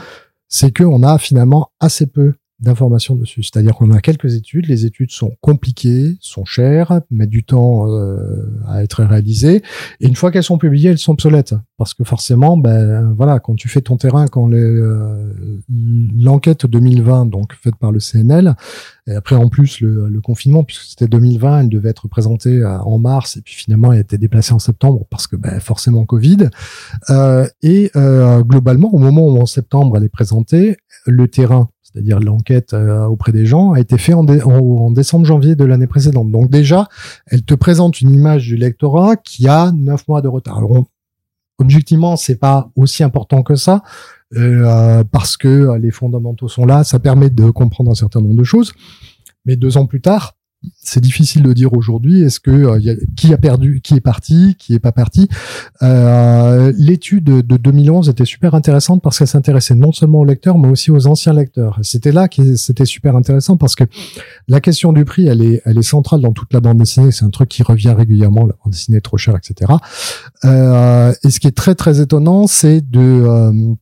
c'est 0.46 0.72
que 0.72 0.84
on 0.84 1.02
a 1.02 1.16
finalement 1.16 1.72
assez 1.80 2.06
peu 2.06 2.34
d'informations 2.62 3.14
dessus. 3.14 3.42
C'est-à-dire 3.42 3.74
qu'on 3.74 3.90
a 3.90 4.00
quelques 4.00 4.34
études, 4.34 4.66
les 4.66 4.86
études 4.86 5.10
sont 5.10 5.32
compliquées, 5.40 6.16
sont 6.20 6.44
chères, 6.44 7.00
mettent 7.10 7.30
du 7.30 7.44
temps 7.44 7.90
euh, 7.90 8.60
à 8.66 8.82
être 8.82 9.04
réalisées, 9.04 9.62
et 10.00 10.06
une 10.06 10.16
fois 10.16 10.30
qu'elles 10.30 10.42
sont 10.42 10.58
publiées, 10.58 10.90
elles 10.90 10.98
sont 10.98 11.12
obsolètes, 11.12 11.54
parce 11.76 11.94
que 11.94 12.04
forcément, 12.04 12.56
ben 12.56 13.12
voilà, 13.16 13.40
quand 13.40 13.54
tu 13.56 13.68
fais 13.68 13.80
ton 13.80 13.96
terrain, 13.96 14.26
quand 14.26 14.50
euh, 14.52 15.32
l'enquête 16.16 16.66
2020, 16.66 17.26
donc 17.26 17.54
faite 17.54 17.76
par 17.76 17.92
le 17.92 17.98
CNL, 17.98 18.54
et 19.06 19.14
après 19.14 19.36
en 19.36 19.48
plus 19.48 19.80
le, 19.80 20.08
le 20.08 20.20
confinement, 20.20 20.64
puisque 20.64 20.82
c'était 20.82 21.08
2020, 21.08 21.60
elle 21.60 21.68
devait 21.68 21.90
être 21.90 22.08
présentée 22.08 22.58
euh, 22.60 22.78
en 22.78 22.98
mars, 22.98 23.36
et 23.36 23.42
puis 23.42 23.54
finalement 23.54 23.92
elle 23.92 23.98
a 23.98 24.02
été 24.02 24.18
déplacée 24.18 24.52
en 24.52 24.58
septembre 24.58 25.06
parce 25.10 25.26
que 25.26 25.36
ben, 25.36 25.60
forcément 25.60 26.04
Covid. 26.04 26.48
Euh, 27.10 27.46
et 27.62 27.90
euh, 27.96 28.42
globalement, 28.42 28.92
au 28.92 28.98
moment 28.98 29.26
où 29.26 29.40
en 29.40 29.46
septembre 29.46 29.96
elle 29.96 30.04
est 30.04 30.08
présentée, 30.08 30.76
le 31.06 31.28
terrain, 31.28 31.68
c'est-à-dire 31.92 32.20
l'enquête 32.20 32.72
euh, 32.72 33.04
auprès 33.04 33.32
des 33.32 33.46
gens, 33.46 33.72
a 33.72 33.80
été 33.80 33.98
fait 33.98 34.14
en, 34.14 34.24
dé- 34.24 34.42
en, 34.42 34.58
en 34.58 34.90
décembre-janvier 34.90 35.54
de 35.56 35.64
l'année 35.64 35.86
précédente. 35.86 36.30
Donc 36.30 36.50
déjà, 36.50 36.88
elle 37.26 37.42
te 37.42 37.54
présente 37.54 38.00
une 38.00 38.12
image 38.12 38.46
du 38.46 38.56
lectorat 38.56 39.16
qui 39.16 39.46
a 39.48 39.72
neuf 39.72 40.08
mois 40.08 40.22
de 40.22 40.28
retard. 40.28 40.58
Alors, 40.58 40.86
objectivement, 41.58 42.16
c'est 42.16 42.36
pas 42.36 42.70
aussi 42.76 43.02
important 43.02 43.42
que 43.42 43.54
ça 43.54 43.82
euh, 44.36 45.04
parce 45.04 45.36
que 45.36 45.76
les 45.78 45.90
fondamentaux 45.90 46.48
sont 46.48 46.66
là. 46.66 46.82
Ça 46.84 46.98
permet 46.98 47.30
de 47.30 47.50
comprendre 47.50 47.90
un 47.90 47.94
certain 47.94 48.20
nombre 48.20 48.36
de 48.36 48.44
choses. 48.44 48.72
Mais 49.44 49.56
deux 49.56 49.76
ans 49.76 49.86
plus 49.86 50.00
tard, 50.00 50.34
c'est 50.80 51.00
difficile 51.00 51.42
de 51.42 51.52
dire 51.52 51.72
aujourd'hui 51.72 52.22
est-ce 52.22 52.40
que 52.40 52.50
euh, 52.50 52.96
qui 53.16 53.32
a 53.32 53.38
perdu, 53.38 53.80
qui 53.82 53.94
est 53.94 54.00
parti, 54.00 54.56
qui 54.58 54.74
est 54.74 54.78
pas 54.78 54.92
parti. 54.92 55.28
Euh, 55.82 56.72
L'étude 56.76 57.24
de 57.24 57.56
2011 57.56 58.08
était 58.08 58.24
super 58.24 58.54
intéressante 58.54 59.02
parce 59.02 59.18
qu'elle 59.18 59.28
s'intéressait 59.28 59.74
non 59.74 59.92
seulement 59.92 60.20
aux 60.20 60.24
lecteurs 60.24 60.58
mais 60.58 60.68
aussi 60.68 60.90
aux 60.90 61.06
anciens 61.06 61.32
lecteurs. 61.32 61.78
C'était 61.82 62.12
là 62.12 62.28
que 62.28 62.56
c'était 62.56 62.84
super 62.84 63.16
intéressant 63.16 63.56
parce 63.56 63.74
que 63.74 63.84
la 64.48 64.60
question 64.60 64.92
du 64.92 65.04
prix 65.04 65.26
elle 65.26 65.42
est 65.42 65.62
elle 65.64 65.78
est 65.78 65.82
centrale 65.82 66.20
dans 66.20 66.32
toute 66.32 66.52
la 66.52 66.60
bande 66.60 66.78
dessinée. 66.78 67.10
C'est 67.10 67.24
un 67.24 67.30
truc 67.30 67.48
qui 67.48 67.62
revient 67.62 67.94
régulièrement. 67.96 68.46
La 68.46 68.54
bande 68.64 68.72
dessinée 68.72 69.00
trop 69.00 69.16
chère, 69.16 69.36
etc. 69.36 69.72
Euh, 70.44 71.12
et 71.24 71.30
ce 71.30 71.40
qui 71.40 71.46
est 71.46 71.56
très 71.56 71.74
très 71.74 72.00
étonnant, 72.00 72.46
c'est 72.46 72.80
de 72.80 73.00
euh, 73.00 73.74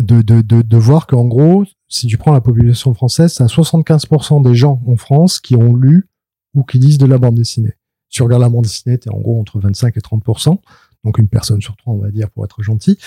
de, 0.00 0.22
de, 0.22 0.40
de, 0.40 0.62
de 0.62 0.76
voir 0.76 1.06
qu'en 1.06 1.26
gros, 1.26 1.64
si 1.90 2.06
tu 2.06 2.16
prends 2.16 2.32
la 2.32 2.40
population 2.40 2.94
française, 2.94 3.34
c'est 3.34 3.42
à 3.42 3.46
75% 3.46 4.42
des 4.42 4.54
gens 4.54 4.80
en 4.86 4.96
France 4.96 5.40
qui 5.40 5.56
ont 5.56 5.74
lu 5.74 6.08
ou 6.54 6.62
qui 6.62 6.78
lisent 6.78 6.98
de 6.98 7.06
la 7.06 7.18
bande 7.18 7.34
dessinée. 7.34 7.74
Si 8.08 8.16
tu 8.16 8.22
regardes 8.22 8.42
la 8.42 8.48
bande 8.48 8.62
dessinée, 8.62 8.96
t'es 8.96 9.10
en 9.10 9.18
gros 9.18 9.38
entre 9.40 9.58
25 9.58 9.96
et 9.96 10.00
30% 10.00 10.58
donc 11.04 11.18
une 11.18 11.28
personne 11.28 11.60
sur 11.62 11.76
trois, 11.76 11.94
on 11.94 11.98
va 11.98 12.10
dire, 12.10 12.30
pour 12.30 12.44
être 12.44 12.62
gentil. 12.62 12.98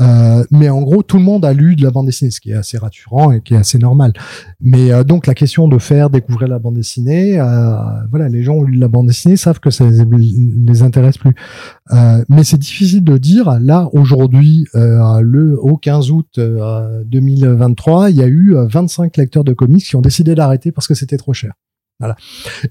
Euh, 0.00 0.44
mais 0.50 0.70
en 0.70 0.80
gros, 0.82 1.02
tout 1.02 1.18
le 1.18 1.22
monde 1.22 1.44
a 1.44 1.52
lu 1.52 1.76
de 1.76 1.82
la 1.82 1.90
bande 1.90 2.06
dessinée, 2.06 2.30
ce 2.30 2.40
qui 2.40 2.52
est 2.52 2.54
assez 2.54 2.78
rassurant 2.78 3.32
et 3.32 3.42
qui 3.42 3.54
est 3.54 3.58
assez 3.58 3.78
normal. 3.78 4.14
Mais 4.60 4.92
euh, 4.92 5.04
donc 5.04 5.26
la 5.26 5.34
question 5.34 5.68
de 5.68 5.78
faire 5.78 6.08
découvrir 6.08 6.48
la 6.48 6.58
bande 6.58 6.74
dessinée, 6.74 7.38
euh, 7.38 7.76
voilà, 8.10 8.28
les 8.28 8.42
gens 8.42 8.54
ont 8.54 8.62
lu 8.62 8.78
la 8.78 8.88
bande 8.88 9.08
dessinée, 9.08 9.36
savent 9.36 9.60
que 9.60 9.70
ça 9.70 9.84
les, 9.88 10.04
les 10.04 10.82
intéresse 10.82 11.18
plus. 11.18 11.34
Euh, 11.92 12.24
mais 12.30 12.44
c'est 12.44 12.58
difficile 12.58 13.04
de 13.04 13.18
dire. 13.18 13.58
Là, 13.60 13.88
aujourd'hui, 13.92 14.66
euh, 14.74 15.20
le 15.20 15.58
au 15.60 15.76
15 15.76 16.10
août 16.10 16.38
2023, 16.38 18.10
il 18.10 18.16
y 18.16 18.22
a 18.22 18.26
eu 18.26 18.54
25 18.56 19.16
lecteurs 19.18 19.44
de 19.44 19.52
comics 19.52 19.84
qui 19.84 19.96
ont 19.96 20.00
décidé 20.00 20.34
d'arrêter 20.34 20.72
parce 20.72 20.86
que 20.86 20.94
c'était 20.94 21.18
trop 21.18 21.34
cher. 21.34 21.52
Voilà. 22.00 22.16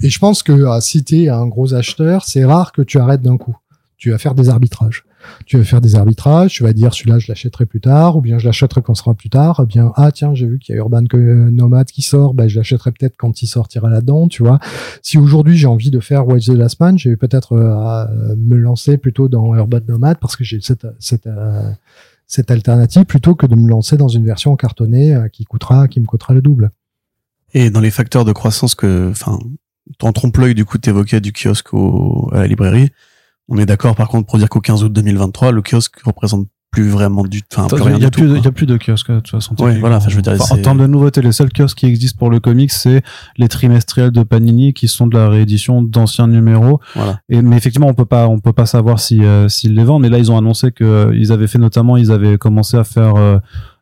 Et 0.01 0.09
je 0.09 0.19
pense 0.19 0.43
que 0.43 0.79
si 0.81 1.03
tu 1.03 1.29
un 1.29 1.47
gros 1.47 1.73
acheteur, 1.73 2.25
c'est 2.25 2.43
rare 2.43 2.71
que 2.71 2.81
tu 2.81 2.97
arrêtes 2.97 3.21
d'un 3.21 3.37
coup 3.37 3.55
tu 4.03 4.11
vas 4.11 4.17
faire 4.17 4.35
des 4.35 4.49
arbitrages. 4.49 5.05
Tu 5.45 5.57
vas 5.57 5.63
faire 5.63 5.79
des 5.79 5.95
arbitrages, 5.95 6.51
tu 6.51 6.63
vas 6.63 6.73
dire 6.73 6.93
celui-là 6.93 7.19
je 7.19 7.29
l'achèterai 7.29 7.65
plus 7.65 7.79
tard, 7.79 8.17
ou 8.17 8.21
bien 8.21 8.37
je 8.37 8.45
l'achèterai 8.45 8.81
quand 8.81 8.93
sera 8.95 9.13
plus 9.13 9.29
tard, 9.29 9.65
bien 9.65 9.93
ah 9.95 10.11
tiens 10.11 10.33
j'ai 10.33 10.45
vu 10.45 10.59
qu'il 10.59 10.75
y 10.75 10.77
a 10.77 10.81
Urban 10.81 11.03
Nomad 11.13 11.85
qui 11.87 12.01
sort, 12.01 12.33
ben 12.33 12.49
je 12.49 12.57
l'achèterai 12.57 12.91
peut-être 12.91 13.15
quand 13.15 13.41
il 13.41 13.47
sortira 13.47 13.89
là-dedans, 13.89 14.27
tu 14.27 14.43
vois. 14.43 14.59
Si 15.01 15.17
aujourd'hui 15.17 15.55
j'ai 15.55 15.67
envie 15.67 15.89
de 15.89 16.01
faire 16.01 16.27
Watch 16.27 16.47
the 16.47 16.49
Last 16.49 16.81
Man, 16.81 16.99
je 16.99 17.07
vais 17.07 17.15
peut-être 17.15 17.53
euh, 17.53 18.35
me 18.35 18.57
lancer 18.57 18.97
plutôt 18.97 19.29
dans 19.29 19.55
Urban 19.55 19.79
Nomad 19.87 20.17
parce 20.19 20.35
que 20.35 20.43
j'ai 20.43 20.59
cette 20.59 20.85
cette 20.99 21.27
euh, 21.27 21.71
cette 22.27 22.51
alternative 22.51 23.05
plutôt 23.05 23.35
que 23.35 23.45
de 23.45 23.55
me 23.55 23.69
lancer 23.69 23.95
dans 23.95 24.09
une 24.09 24.25
version 24.25 24.53
cartonnée 24.57 25.15
euh, 25.15 25.29
qui 25.29 25.45
coûtera 25.45 25.87
qui 25.87 26.01
me 26.01 26.05
coûtera 26.05 26.33
le 26.33 26.41
double. 26.41 26.71
Et 27.53 27.69
dans 27.69 27.79
les 27.79 27.91
facteurs 27.91 28.25
de 28.25 28.33
croissance 28.33 28.75
que, 28.75 29.11
enfin, 29.11 29.39
ton 29.97 30.11
trompe-l'œil 30.11 30.55
du 30.55 30.65
coup 30.65 30.77
t'évoquais 30.77 31.21
du 31.21 31.31
kiosque 31.31 31.73
à 32.33 32.39
la 32.39 32.47
librairie, 32.47 32.89
on 33.49 33.57
est 33.57 33.65
d'accord 33.65 33.95
par 33.95 34.07
contre 34.07 34.27
pour 34.27 34.37
dire 34.37 34.49
qu'au 34.49 34.61
15 34.61 34.83
août 34.83 34.93
2023, 34.93 35.51
le 35.51 35.61
kiosque 35.61 36.01
représente 36.03 36.47
plus 36.73 36.89
vraiment 36.89 37.23
du 37.23 37.41
enfin 37.55 37.67
plus 37.67 37.83
rien 37.83 37.97
il 37.97 38.01
y 38.01 38.05
a 38.05 38.09
du 38.09 38.17
plus 38.17 38.23
tout, 38.23 38.33
de, 38.33 38.37
il 38.37 38.43
y 38.43 38.47
a 38.47 38.51
plus 38.51 38.65
de 38.65 38.77
kiosques 38.77 39.11
de 39.11 39.19
toute 39.19 39.29
façon 39.29 39.55
Ouais, 39.59 39.79
voilà, 39.79 39.97
enfin, 39.97 40.09
je 40.09 40.15
veux 40.15 40.23
dire, 40.23 40.33
Enfin, 40.33 40.55
en 40.55 40.61
termes 40.61 40.79
de 40.79 40.87
nouveautés 40.87 41.21
les 41.21 41.31
seuls 41.31 41.51
kiosques 41.55 41.77
qui 41.77 41.85
existent 41.85 42.17
pour 42.17 42.31
le 42.31 42.39
comics 42.39 42.71
c'est 42.71 43.03
les 43.37 43.47
trimestriels 43.47 44.11
de 44.11 44.23
Panini 44.23 44.73
qui 44.73 44.87
sont 44.87 45.05
de 45.05 45.15
la 45.15 45.29
réédition 45.29 45.83
d'anciens 45.83 46.27
numéros. 46.27 46.81
Voilà. 46.95 47.19
et 47.29 47.41
mais 47.41 47.55
effectivement 47.55 47.87
on 47.87 47.93
peut 47.93 48.05
pas 48.05 48.27
on 48.27 48.39
peut 48.39 48.53
pas 48.53 48.65
savoir 48.65 48.99
si 48.99 49.23
euh, 49.23 49.47
s'ils 49.47 49.75
les 49.75 49.83
vendent. 49.83 50.01
Mais 50.01 50.09
là 50.09 50.17
ils 50.17 50.31
ont 50.31 50.37
annoncé 50.37 50.71
que 50.71 50.83
euh, 50.83 51.15
ils 51.15 51.31
avaient 51.31 51.47
fait 51.47 51.59
notamment 51.59 51.95
ils 51.95 52.11
avaient 52.11 52.39
commencé 52.39 52.75
à 52.75 52.83
faire 52.83 53.15
euh, 53.15 53.37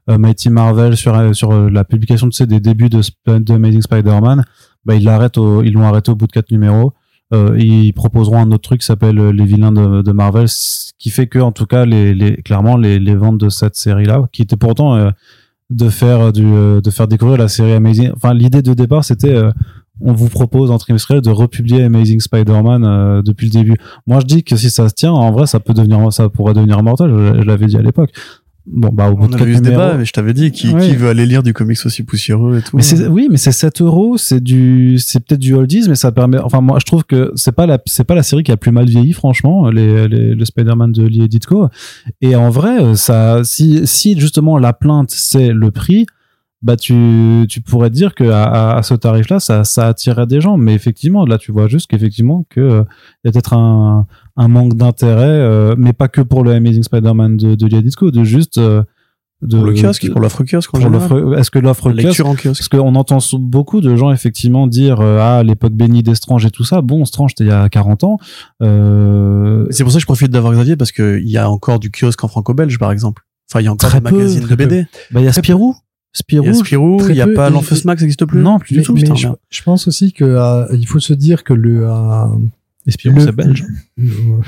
Mighty 0.09 0.49
Marvel 0.49 0.97
sur 0.97 1.33
sur 1.33 1.53
la 1.53 1.85
publication 1.85 2.27
tu 2.27 2.35
sais 2.35 2.45
des 2.45 2.59
débuts 2.59 2.89
de, 2.89 3.01
Amazing 3.27 3.81
Spider-Man. 3.81 4.43
Bah 4.83 4.95
ils 4.95 5.05
l'arrêtent 5.05 5.37
ils 5.37 5.71
l'ont 5.71 5.85
arrêté 5.85 6.11
au 6.11 6.15
bout 6.15 6.27
de 6.27 6.33
quatre 6.33 6.51
numéros 6.51 6.93
euh, 7.33 7.55
ils 7.57 7.93
proposeront 7.93 8.39
un 8.39 8.51
autre 8.51 8.63
truc 8.63 8.81
qui 8.81 8.85
s'appelle 8.85 9.17
euh, 9.17 9.31
les 9.31 9.45
vilains 9.45 9.71
de, 9.71 10.11
Marvel 10.11 10.49
ce 10.49 10.91
qui 10.99 11.09
fait 11.09 11.27
que 11.27 11.39
en 11.39 11.53
tout 11.53 11.65
cas 11.65 11.85
les, 11.85 12.41
clairement 12.43 12.75
les, 12.75 13.15
ventes 13.15 13.37
de 13.37 13.47
cette 13.47 13.75
série 13.75 14.05
là 14.05 14.27
qui 14.33 14.41
était 14.41 14.57
pourtant 14.57 14.95
euh, 14.95 15.11
de 15.69 15.87
faire 15.89 16.33
de 16.33 16.81
faire 16.91 17.07
découvrir 17.07 17.37
la 17.37 17.47
série 17.47 17.71
Amazing 17.71 18.11
enfin 18.15 18.33
l'idée 18.33 18.61
de 18.61 18.73
départ 18.73 19.05
c'était 19.05 19.39
on 20.01 20.11
vous 20.11 20.27
propose 20.27 20.71
en 20.71 20.77
trimestriel 20.77 21.21
de 21.21 21.29
republier 21.29 21.83
Amazing 21.83 22.19
Spider-Man 22.19 23.21
depuis 23.21 23.47
le 23.47 23.51
début. 23.51 23.75
Moi 24.07 24.19
je 24.19 24.25
dis 24.25 24.43
que 24.43 24.57
si 24.57 24.69
ça 24.69 24.89
se 24.89 24.93
tient 24.93 25.11
en 25.11 25.31
vrai 25.31 25.47
ça 25.47 25.61
peut 25.61 25.73
devenir 25.73 26.11
ça 26.11 26.27
pourrait 26.27 26.53
devenir 26.53 26.79
immortel 26.79 27.09
je, 27.11 27.41
je 27.41 27.47
l'avais 27.47 27.67
dit 27.67 27.77
à 27.77 27.81
l'époque 27.81 28.11
bon 28.67 28.89
bah 28.93 29.09
au 29.09 29.15
bout 29.15 29.25
On 29.25 29.27
de 29.29 29.35
a 29.35 29.45
vu 29.45 29.55
ce 29.55 29.61
numéros 29.61 29.81
débat, 29.83 29.97
mais 29.97 30.05
je 30.05 30.13
t'avais 30.13 30.33
dit 30.33 30.51
qui, 30.51 30.69
Ouais. 30.73 30.87
qui 30.87 30.95
veut 30.95 31.09
aller 31.09 31.25
lire 31.25 31.43
du 31.43 31.53
comics 31.53 31.79
aussi 31.85 32.03
poussiéreux 32.03 32.57
et 32.59 32.61
tout. 32.61 32.77
mais 32.77 32.83
c'est 32.83 33.07
oui, 33.07 33.27
mais 33.31 33.37
c'est 33.37 33.51
7 33.51 33.81
euros, 33.81 34.17
c'est 34.17 34.41
du, 34.41 34.97
c'est 34.99 35.19
peut-être 35.25 35.39
du 35.41 35.53
oldies, 35.53 35.85
mais 35.89 35.95
ça 35.95 36.11
permet. 36.11 36.37
Enfin, 36.37 36.61
moi, 36.61 36.77
je 36.79 36.85
trouve 36.85 37.03
que 37.03 37.31
c'est 37.35 37.51
pas 37.53 37.65
la, 37.65 37.79
c'est 37.85 38.03
pas 38.03 38.15
la 38.15 38.23
série 38.23 38.43
qui 38.43 38.51
a 38.51 38.57
plus 38.57 38.71
mal 38.71 38.85
vieilli, 38.85 39.13
franchement, 39.13 39.69
les, 39.69 40.07
les 40.07 40.35
le 40.35 40.45
Spider-Man 40.45 40.91
de 40.91 41.03
Lee 41.03 41.23
et 41.23 41.27
Ditko. 41.27 41.67
Et 42.21 42.35
en 42.35 42.49
vrai, 42.49 42.95
ça, 42.95 43.41
si, 43.43 43.81
si 43.85 44.19
justement 44.19 44.57
la 44.57 44.73
plainte 44.73 45.09
c'est 45.11 45.51
le 45.51 45.71
prix, 45.71 46.05
bah 46.63 46.75
tu, 46.75 47.45
tu 47.49 47.59
pourrais 47.61 47.89
te 47.89 47.95
dire 47.95 48.13
que 48.13 48.23
à, 48.29 48.77
à- 48.77 48.83
ce 48.83 48.93
tarif-là, 48.93 49.39
ça, 49.39 49.63
ça 49.63 49.87
attirerait 49.87 50.27
des 50.27 50.41
gens. 50.41 50.57
Mais 50.57 50.73
effectivement, 50.75 51.25
là, 51.25 51.37
tu 51.37 51.51
vois 51.51 51.67
juste 51.67 51.87
qu'effectivement 51.89 52.45
que 52.49 52.59
euh, 52.61 52.83
il 53.23 53.27
y 53.27 53.29
a 53.29 53.31
peut-être 53.31 53.53
un, 53.53 54.05
un 54.37 54.47
manque 54.47 54.75
d'intérêt, 54.75 55.25
euh, 55.25 55.73
mais 55.77 55.93
pas 55.93 56.07
que 56.07 56.21
pour 56.21 56.43
le 56.43 56.51
Amazing 56.51 56.83
Spider-Man 56.83 57.37
de, 57.37 57.55
de 57.55 57.75
et 57.75 57.81
Ditko, 57.81 58.11
de 58.11 58.23
juste 58.23 58.57
euh, 58.59 58.83
de 59.41 59.57
pour 59.57 59.65
le 59.65 59.73
kiosque, 59.73 60.05
de- 60.05 60.11
pour 60.11 60.21
l'offre 60.21 60.43
kiosque 60.43 60.69
en 60.75 60.79
pour 60.79 60.81
général. 60.91 61.09
l'offre. 61.19 61.39
Est-ce 61.39 61.49
que 61.49 61.57
l'offre 61.57 61.91
kiosque 61.93 62.19
en 62.23 62.35
kiosque. 62.35 62.59
parce 62.59 62.69
qu'on 62.69 62.93
entend 62.93 63.17
beaucoup 63.39 63.81
de 63.81 63.95
gens 63.95 64.11
effectivement 64.11 64.67
dire 64.67 64.99
euh, 65.01 65.17
ah 65.19 65.41
l'époque 65.41 65.73
bénie 65.73 66.03
d'Estrange 66.03 66.45
et 66.45 66.51
tout 66.51 66.63
ça. 66.63 66.81
Bon, 66.81 67.05
Strange 67.05 67.31
c'était 67.31 67.45
il 67.45 67.47
y 67.47 67.51
a 67.51 67.67
40 67.69 68.03
ans. 68.03 68.17
Euh, 68.81 69.65
C'est 69.71 69.83
pour 69.83 69.91
ça 69.91 69.97
que 69.97 70.01
je 70.01 70.05
profite 70.05 70.29
d'avoir 70.31 70.53
Xavier 70.53 70.75
parce 70.75 70.91
que 70.91 71.19
il 71.19 71.29
y 71.29 71.37
a 71.37 71.49
encore 71.49 71.79
du 71.79 71.89
kiosque 71.91 72.23
en 72.23 72.27
franco-belge 72.27 72.77
par 72.77 72.91
exemple. 72.91 73.23
Enfin, 73.51 73.61
il 73.61 73.65
y 73.65 73.67
a 73.67 73.71
encore 73.71 73.89
Très 73.89 73.99
des 73.99 74.09
peu, 74.09 74.15
magazines 74.17 74.41
très 74.43 74.55
de 74.55 74.65
BD. 74.65 74.85
bah 75.11 75.19
il 75.21 75.25
y 75.25 75.27
a 75.27 75.33
Spirou. 75.33 75.75
Spirou. 76.13 76.45
Il 76.45 76.47
y 76.47 76.49
a 76.49 76.53
Spirou, 76.53 77.01
il 77.09 77.15
y 77.15 77.21
a 77.21 77.27
pas 77.27 77.49
l'Enfeus 77.49 77.85
Max, 77.85 78.01
ça 78.01 78.05
existe 78.05 78.25
plus 78.25 78.41
Non, 78.41 78.59
plus 78.59 78.75
mais, 78.75 78.81
du 78.81 78.85
tout. 78.85 78.93
mais 78.93 79.01
putain, 79.01 79.35
je, 79.49 79.63
pense 79.63 79.87
aussi 79.87 80.11
que 80.11 80.25
euh, 80.25 80.65
il 80.73 80.85
faut 80.87 80.99
se 80.99 81.13
dire 81.13 81.43
que 81.43 81.53
le 81.53 81.87
euh, 81.89 82.25
Spirou 82.87 83.15
le, 83.15 83.21
c'est 83.21 83.31
belge. 83.31 83.65
le, 83.97 84.41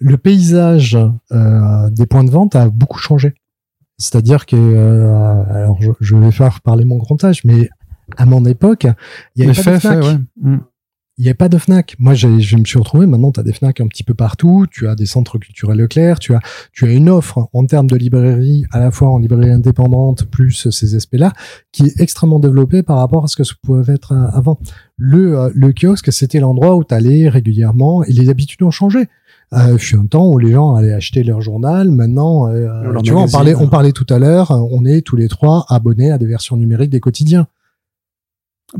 le 0.00 0.16
paysage 0.18 0.98
euh, 1.32 1.90
des 1.90 2.06
points 2.06 2.24
de 2.24 2.30
vente 2.30 2.56
a 2.56 2.68
beaucoup 2.68 2.98
changé. 2.98 3.34
C'est-à-dire 3.98 4.44
que, 4.44 4.56
euh, 4.56 5.42
alors 5.54 5.80
je, 5.80 5.90
je 6.00 6.16
vais 6.16 6.30
faire 6.30 6.60
parler 6.60 6.84
mon 6.84 6.98
grand 6.98 7.22
âge, 7.24 7.44
mais 7.44 7.70
à 8.18 8.26
mon 8.26 8.44
époque, 8.44 8.86
il 9.34 9.44
y 9.44 9.46
Mais 9.46 9.58
avait 9.58 9.62
pas 9.62 9.74
de 9.74 9.78
Fnac. 9.78 10.04
fait, 10.04 10.10
ouais. 10.10 10.58
Il 11.18 11.22
n'y 11.22 11.28
avait 11.28 11.34
pas 11.34 11.48
de 11.48 11.56
Fnac. 11.56 11.96
Moi, 11.98 12.12
je 12.12 12.28
me 12.28 12.64
suis 12.64 12.78
retrouvé. 12.78 13.06
Maintenant, 13.06 13.32
tu 13.32 13.40
as 13.40 13.42
des 13.42 13.54
Fnac 13.54 13.80
un 13.80 13.86
petit 13.86 14.02
peu 14.02 14.12
partout. 14.12 14.66
Tu 14.70 14.86
as 14.86 14.94
des 14.94 15.06
centres 15.06 15.38
culturels 15.38 15.78
Leclerc. 15.78 16.18
Tu 16.18 16.34
as, 16.34 16.40
tu 16.72 16.84
as 16.84 16.92
une 16.92 17.08
offre 17.08 17.48
en 17.54 17.64
termes 17.64 17.86
de 17.86 17.96
librairie, 17.96 18.66
à 18.70 18.80
la 18.80 18.90
fois 18.90 19.08
en 19.08 19.18
librairie 19.18 19.50
indépendante, 19.50 20.26
plus 20.26 20.68
ces 20.70 20.94
aspects-là, 20.94 21.32
qui 21.72 21.84
est 21.84 22.00
extrêmement 22.00 22.38
développé 22.38 22.82
par 22.82 22.98
rapport 22.98 23.24
à 23.24 23.28
ce 23.28 23.36
que 23.36 23.44
ça 23.44 23.54
pouvait 23.62 23.94
être 23.94 24.12
euh, 24.12 24.28
avant. 24.34 24.58
Le, 24.98 25.38
euh, 25.38 25.50
le 25.54 25.72
kiosque, 25.72 26.12
c'était 26.12 26.38
l'endroit 26.38 26.76
où 26.76 26.84
tu 26.84 26.94
allais 26.94 27.30
régulièrement 27.30 28.04
et 28.04 28.12
les 28.12 28.28
habitudes 28.28 28.62
ont 28.62 28.70
changé. 28.70 29.08
Euh, 29.52 29.78
fut 29.78 29.96
un 29.96 30.06
temps 30.06 30.28
où 30.28 30.38
les 30.38 30.52
gens 30.52 30.74
allaient 30.74 30.92
acheter 30.92 31.22
leur 31.22 31.40
journal. 31.40 31.90
Maintenant, 31.90 32.48
euh, 32.48 32.92
Leur 32.92 33.02
tu 33.02 33.12
vois, 33.12 33.22
on 33.22 33.28
parlait, 33.28 33.54
on 33.54 33.68
parlait 33.68 33.92
tout 33.92 34.06
à 34.10 34.18
l'heure. 34.18 34.50
On 34.50 34.84
est 34.84 35.02
tous 35.02 35.16
les 35.16 35.28
trois 35.28 35.64
abonnés 35.68 36.10
à 36.10 36.18
des 36.18 36.26
versions 36.26 36.56
numériques 36.56 36.90
des 36.90 37.00
quotidiens. 37.00 37.46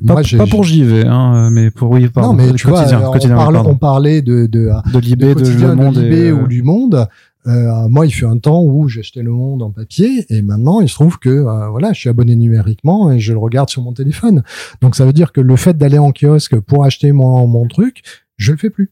Pas, 0.04 0.14
Moi, 0.14 0.22
pas 0.36 0.46
pour 0.46 0.64
JV, 0.64 1.04
hein, 1.06 1.48
mais 1.50 1.70
pour 1.70 1.90
oui, 1.92 2.08
pardon, 2.08 2.30
non, 2.30 2.34
mais 2.34 2.48
le 2.48 2.54
tu 2.54 2.66
vois, 2.66 2.80
quotidien, 2.80 3.08
on, 3.08 3.12
quotidien, 3.12 3.36
parle- 3.36 3.56
on 3.56 3.76
parlait 3.76 4.20
de, 4.20 4.46
de, 4.46 4.70
de 4.92 4.98
Libé, 4.98 5.28
de 5.28 5.34
de, 5.34 5.44
quotidien, 5.44 5.68
Le 5.68 5.74
Monde 5.76 5.94
de 5.94 6.00
Libé 6.00 6.16
et, 6.16 6.28
euh, 6.30 6.42
ou 6.42 6.48
du 6.48 6.62
Monde. 6.64 7.06
Euh, 7.46 7.88
moi, 7.88 8.04
il 8.04 8.10
fut 8.10 8.24
un 8.26 8.38
temps 8.38 8.62
où 8.64 8.88
j'achetais 8.88 9.22
Le 9.22 9.30
Monde 9.30 9.62
en 9.62 9.70
papier 9.70 10.26
et 10.28 10.42
maintenant, 10.42 10.80
il 10.80 10.88
se 10.88 10.94
trouve 10.94 11.20
que 11.20 11.28
euh, 11.28 11.68
voilà, 11.68 11.92
je 11.92 12.00
suis 12.00 12.08
abonné 12.08 12.34
numériquement 12.34 13.12
et 13.12 13.20
je 13.20 13.32
le 13.32 13.38
regarde 13.38 13.70
sur 13.70 13.80
mon 13.82 13.92
téléphone. 13.92 14.42
Donc, 14.82 14.96
ça 14.96 15.04
veut 15.06 15.12
dire 15.12 15.30
que 15.30 15.40
le 15.40 15.54
fait 15.54 15.78
d'aller 15.78 15.98
en 15.98 16.10
kiosque 16.10 16.58
pour 16.58 16.84
acheter 16.84 17.12
mon, 17.12 17.46
mon 17.46 17.68
truc, 17.68 18.02
je 18.38 18.50
le 18.50 18.58
fais 18.58 18.70
plus. 18.70 18.90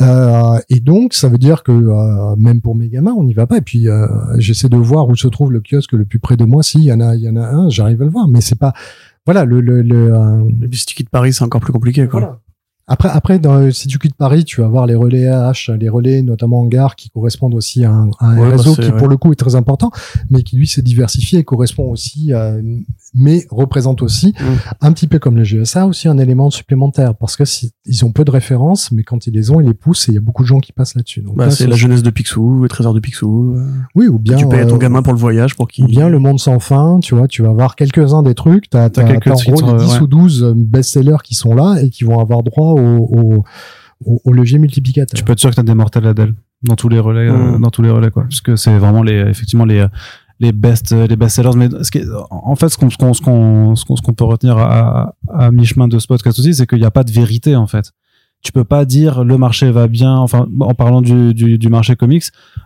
Euh, 0.00 0.58
et 0.70 0.80
donc, 0.80 1.12
ça 1.12 1.28
veut 1.28 1.38
dire 1.38 1.62
que 1.62 1.70
euh, 1.70 2.34
même 2.36 2.62
pour 2.62 2.74
mes 2.74 2.88
gamins, 2.88 3.12
on 3.16 3.24
n'y 3.24 3.34
va 3.34 3.46
pas. 3.46 3.58
Et 3.58 3.60
puis, 3.60 3.88
euh, 3.88 4.06
j'essaie 4.38 4.70
de 4.70 4.76
voir 4.78 5.06
où 5.08 5.14
se 5.16 5.28
trouve 5.28 5.52
le 5.52 5.60
kiosque 5.60 5.92
le 5.92 6.06
plus 6.06 6.18
près 6.18 6.38
de 6.38 6.44
moi. 6.44 6.62
S'il 6.62 6.82
y 6.82 6.92
en 6.92 7.00
a, 7.00 7.14
il 7.14 7.20
y 7.22 7.28
en 7.28 7.36
a 7.36 7.46
un, 7.46 7.68
j'arrive 7.68 8.00
à 8.00 8.04
le 8.06 8.10
voir. 8.10 8.26
Mais 8.26 8.40
c'est 8.40 8.58
pas, 8.58 8.72
voilà, 9.26 9.44
le, 9.44 9.60
le, 9.60 9.82
le 9.82 10.14
euh, 10.14 10.42
tu 10.70 10.94
quittes 10.94 11.10
Paris, 11.10 11.32
c'est 11.32 11.44
encore 11.44 11.60
plus 11.60 11.72
compliqué 11.72 12.06
quoi. 12.08 12.20
voilà. 12.20 12.40
Après, 12.86 13.08
après, 13.08 13.38
dans, 13.38 13.70
si 13.72 13.88
tu 13.88 13.98
quittes 13.98 14.14
Paris, 14.14 14.44
tu 14.44 14.60
vas 14.60 14.68
voir 14.68 14.84
les 14.86 14.94
relais 14.94 15.24
H, 15.24 15.72
les 15.72 15.88
relais 15.88 16.20
notamment 16.20 16.60
en 16.60 16.66
gare, 16.66 16.96
qui 16.96 17.08
correspondent 17.08 17.54
aussi 17.54 17.82
à 17.82 17.90
un, 17.90 18.10
à 18.18 18.26
un 18.26 18.36
Ouais, 18.38 18.50
bah, 18.50 18.56
réseau 18.58 18.74
qui, 18.76 18.92
pour 18.92 19.08
le 19.08 19.16
coup, 19.16 19.32
est 19.32 19.36
très 19.36 19.54
important, 19.54 19.90
mais 20.28 20.42
qui 20.42 20.56
lui 20.58 20.66
s'est 20.68 20.82
diversifié 20.82 21.38
et 21.38 21.44
correspond 21.44 21.90
aussi, 21.90 22.34
à- 22.34 22.56
mais 23.14 23.46
représente 23.50 24.02
aussi 24.02 24.34
Mm. 24.38 24.44
un 24.82 24.92
petit 24.92 25.06
peu 25.06 25.18
comme 25.18 25.34
le 25.36 25.44
GSA 25.44 25.86
aussi 25.86 26.08
un 26.08 26.18
élément 26.18 26.50
supplémentaire, 26.50 27.14
parce 27.14 27.36
que 27.36 27.46
si, 27.46 27.70
ils 27.86 28.04
ont 28.04 28.12
peu 28.12 28.24
de 28.24 28.30
références, 28.30 28.90
mais 28.92 29.02
quand 29.02 29.26
ils 29.26 29.34
les 29.34 29.50
ont, 29.50 29.60
ils 29.60 29.66
les 29.66 29.74
poussent 29.74 30.08
et 30.08 30.12
il 30.12 30.14
y 30.14 30.18
a 30.18 30.20
beaucoup 30.22 30.42
de 30.42 30.48
gens 30.48 30.58
qui 30.60 30.72
passent 30.72 30.94
là-dessus. 30.94 31.20
Donc 31.20 31.36
Bah, 31.36 31.46
là, 31.46 31.50
c'est 31.50 31.66
la 31.66 31.76
jeunesse 31.76 32.02
de 32.02 32.08
Picsou, 32.10 32.62
le 32.62 32.68
trésor 32.68 32.94
de 32.94 33.00
Picsou. 33.00 33.54
euh, 33.56 33.66
Oui, 33.94 34.06
ou 34.08 34.18
bien 34.18 34.36
tu 34.36 34.48
payes 34.48 34.60
à 34.60 34.66
ton 34.66 34.76
euh, 34.76 34.78
gamin 34.78 35.02
pour 35.02 35.12
le 35.12 35.18
voyage 35.18 35.54
pour 35.54 35.68
qu'il. 35.68 35.84
ou 35.84 35.88
bien 35.88 36.08
le 36.08 36.18
monde 36.18 36.38
sans 36.40 36.58
fin, 36.60 36.98
tu 37.00 37.14
vois, 37.14 37.28
tu 37.28 37.42
vas 37.42 37.50
avoir 37.50 37.76
quelques-uns 37.76 38.22
des 38.22 38.34
trucs, 38.34 38.70
t'as, 38.70 38.88
T'as 38.88 39.02
t'as, 39.02 39.08
quelques 39.12 39.24
t'as 39.24 39.32
en 39.32 39.36
titres, 39.36 39.62
gros 39.62 39.76
les 39.76 39.84
10 39.84 39.92
ouais. 39.96 40.00
ou 40.00 40.06
12 40.06 40.52
best-sellers 40.56 41.18
qui 41.22 41.34
sont 41.34 41.54
là 41.54 41.76
et 41.82 41.90
qui 41.90 42.04
vont 42.04 42.20
avoir 42.20 42.42
droit 42.42 42.68
au, 42.72 42.78
au, 42.80 43.44
au, 44.06 44.20
au 44.24 44.32
levier 44.32 44.58
multiplicateur. 44.58 45.16
Tu 45.18 45.22
peux 45.24 45.32
être 45.32 45.40
sûr 45.40 45.50
que 45.50 45.56
t'as 45.56 45.62
des 45.62 45.74
mortels 45.74 46.06
Adèle 46.06 46.34
dans 46.62 46.76
tous 46.76 46.88
les 46.88 46.98
relais, 46.98 47.28
euh, 47.28 47.58
Mm. 47.58 47.60
dans 47.60 47.70
tous 47.70 47.82
les 47.82 47.90
relais, 47.90 48.10
quoi. 48.10 48.22
Parce 48.22 48.40
que 48.40 48.56
c'est 48.56 48.78
vraiment 48.78 49.02
les, 49.02 49.16
effectivement, 49.18 49.66
les, 49.66 49.84
les 50.40 50.52
best, 50.52 50.92
les 50.92 51.16
best 51.16 51.36
sellers. 51.36 51.56
Mais 51.56 51.68
en 52.30 52.56
fait, 52.56 52.68
ce 52.68 52.76
qu'on, 52.76 52.90
ce 52.90 52.96
qu'on, 52.96 53.14
ce 53.14 53.22
qu'on, 53.22 53.74
ce 53.76 54.02
qu'on, 54.02 54.12
peut 54.12 54.24
retenir 54.24 54.58
à, 54.58 55.14
à 55.32 55.50
mi-chemin 55.50 55.88
de 55.88 55.98
ce 55.98 56.06
podcast 56.06 56.38
aussi, 56.38 56.54
c'est 56.54 56.66
qu'il 56.66 56.78
n'y 56.78 56.84
a 56.84 56.90
pas 56.90 57.04
de 57.04 57.12
vérité, 57.12 57.56
en 57.56 57.66
fait. 57.66 57.92
Tu 58.44 58.52
peux 58.52 58.64
pas 58.64 58.84
dire 58.84 59.24
le 59.24 59.38
marché 59.38 59.70
va 59.70 59.88
bien. 59.88 60.16
Enfin, 60.16 60.46
en 60.60 60.74
parlant 60.74 61.00
du, 61.00 61.32
du, 61.32 61.68
marché 61.70 61.96
comics, 61.96 62.24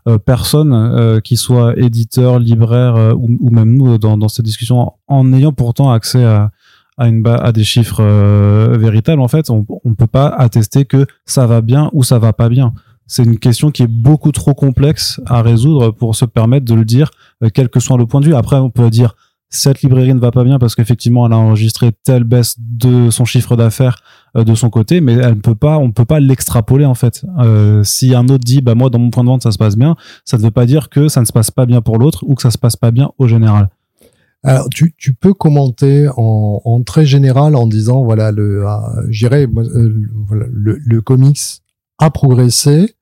euh, 0.08 0.18
personne 0.18 0.72
euh, 0.72 1.20
qui 1.20 1.36
soit 1.36 1.78
éditeur, 1.78 2.40
libraire 2.40 2.96
euh, 2.96 3.14
ou, 3.14 3.50
même 3.50 3.76
nous 3.76 3.94
euh, 3.94 3.98
dans, 3.98 4.28
cette 4.28 4.44
discussion, 4.44 4.92
en 5.06 5.32
ayant 5.32 5.52
pourtant 5.52 5.92
accès 5.92 6.24
à, 6.24 6.50
à, 6.98 7.06
une 7.06 7.24
à 7.24 7.52
des 7.52 7.62
chiffres 7.62 8.00
euh, 8.00 8.76
véritables, 8.76 9.22
en 9.22 9.28
fait, 9.28 9.50
on 9.50 9.64
ne 9.84 9.94
peut 9.94 10.08
pas 10.08 10.26
attester 10.26 10.84
que 10.84 11.06
ça 11.24 11.46
va 11.46 11.60
bien 11.60 11.90
ou 11.92 12.02
ça 12.02 12.18
va 12.18 12.32
pas 12.32 12.48
bien. 12.48 12.72
C'est 13.06 13.22
une 13.22 13.38
question 13.38 13.70
qui 13.70 13.84
est 13.84 13.90
beaucoup 13.90 14.32
trop 14.32 14.54
complexe 14.54 15.20
à 15.26 15.42
résoudre 15.42 15.92
pour 15.92 16.16
se 16.16 16.24
permettre 16.24 16.66
de 16.66 16.74
le 16.74 16.84
dire, 16.84 17.08
euh, 17.08 17.17
quel 17.54 17.68
que 17.68 17.80
soit 17.80 17.96
le 17.96 18.06
point 18.06 18.20
de 18.20 18.26
vue. 18.26 18.34
Après, 18.34 18.56
on 18.56 18.70
peut 18.70 18.90
dire 18.90 19.14
cette 19.50 19.80
librairie 19.82 20.14
ne 20.14 20.20
va 20.20 20.30
pas 20.30 20.44
bien 20.44 20.58
parce 20.58 20.74
qu'effectivement, 20.74 21.26
elle 21.26 21.32
a 21.32 21.38
enregistré 21.38 21.90
telle 22.04 22.24
baisse 22.24 22.56
de 22.58 23.10
son 23.10 23.24
chiffre 23.24 23.56
d'affaires 23.56 24.02
euh, 24.36 24.44
de 24.44 24.54
son 24.54 24.68
côté, 24.68 25.00
mais 25.00 25.14
elle 25.14 25.36
ne 25.36 25.40
peut 25.40 25.54
pas, 25.54 25.78
on 25.78 25.86
ne 25.86 25.92
peut 25.92 26.04
pas 26.04 26.20
l'extrapoler 26.20 26.84
en 26.84 26.94
fait. 26.94 27.24
Euh, 27.38 27.82
si 27.82 28.14
un 28.14 28.28
autre 28.28 28.44
dit, 28.44 28.60
bah 28.60 28.74
moi 28.74 28.90
dans 28.90 28.98
mon 28.98 29.10
point 29.10 29.24
de 29.24 29.28
vente 29.28 29.42
ça 29.42 29.50
se 29.50 29.58
passe 29.58 29.76
bien, 29.76 29.96
ça 30.24 30.36
ne 30.36 30.42
veut 30.42 30.50
pas 30.50 30.66
dire 30.66 30.90
que 30.90 31.08
ça 31.08 31.20
ne 31.20 31.24
se 31.24 31.32
passe 31.32 31.50
pas 31.50 31.64
bien 31.64 31.80
pour 31.80 31.98
l'autre 31.98 32.24
ou 32.26 32.34
que 32.34 32.42
ça 32.42 32.50
se 32.50 32.58
passe 32.58 32.76
pas 32.76 32.90
bien 32.90 33.10
au 33.18 33.26
général. 33.26 33.70
Alors, 34.44 34.68
tu, 34.68 34.94
peux 35.14 35.34
commenter 35.34 36.08
en, 36.16 36.82
très 36.86 37.04
général 37.04 37.56
en 37.56 37.66
disant, 37.66 38.04
voilà, 38.04 38.30
le, 38.30 38.64
euh, 38.64 38.76
j'irais, 39.08 39.48
moi, 39.48 39.64
euh, 39.64 39.92
le 40.30 41.00
comics 41.00 41.40
a 41.98 42.10
progressé. 42.10 42.94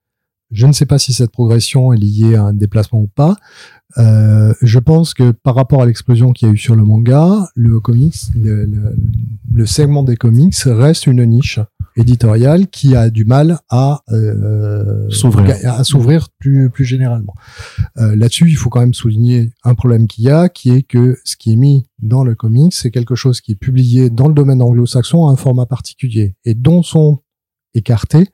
Je 0.50 0.66
ne 0.66 0.72
sais 0.72 0.86
pas 0.86 0.98
si 0.98 1.12
cette 1.12 1.32
progression 1.32 1.92
est 1.92 1.98
liée 1.98 2.36
à 2.36 2.44
un 2.44 2.54
déplacement 2.54 3.00
ou 3.00 3.08
pas. 3.08 3.36
Euh, 3.98 4.52
je 4.62 4.78
pense 4.78 5.14
que 5.14 5.30
par 5.30 5.54
rapport 5.54 5.82
à 5.82 5.86
l'explosion 5.86 6.32
qu'il 6.32 6.48
y 6.48 6.50
a 6.50 6.54
eu 6.54 6.58
sur 6.58 6.74
le 6.74 6.84
manga, 6.84 7.48
le 7.54 7.80
comics, 7.80 8.16
le, 8.34 8.64
le, 8.66 8.96
le 9.52 9.66
segment 9.66 10.02
des 10.02 10.16
comics 10.16 10.54
reste 10.64 11.06
une 11.06 11.24
niche 11.24 11.60
éditoriale 11.96 12.66
qui 12.68 12.94
a 12.94 13.08
du 13.08 13.24
mal 13.24 13.58
à 13.70 14.02
euh, 14.10 15.08
S'ouvrir. 15.08 15.56
à 15.64 15.82
s'ouvrir 15.82 16.28
plus 16.38 16.68
plus 16.68 16.84
généralement. 16.84 17.34
Euh, 17.96 18.14
Là-dessus, 18.16 18.48
il 18.50 18.56
faut 18.56 18.68
quand 18.68 18.80
même 18.80 18.92
souligner 18.94 19.50
un 19.64 19.74
problème 19.74 20.06
qu'il 20.06 20.24
y 20.24 20.30
a, 20.30 20.48
qui 20.48 20.70
est 20.70 20.82
que 20.82 21.16
ce 21.24 21.36
qui 21.36 21.52
est 21.52 21.56
mis 21.56 21.86
dans 21.98 22.22
le 22.22 22.34
comics, 22.34 22.74
c'est 22.74 22.90
quelque 22.90 23.14
chose 23.14 23.40
qui 23.40 23.52
est 23.52 23.56
publié 23.56 24.10
dans 24.10 24.28
le 24.28 24.34
domaine 24.34 24.60
anglo-saxon 24.60 25.26
à 25.26 25.32
un 25.32 25.36
format 25.36 25.64
particulier 25.66 26.36
et 26.44 26.54
dont 26.54 26.82
sont 26.82 27.20
écartés 27.72 28.28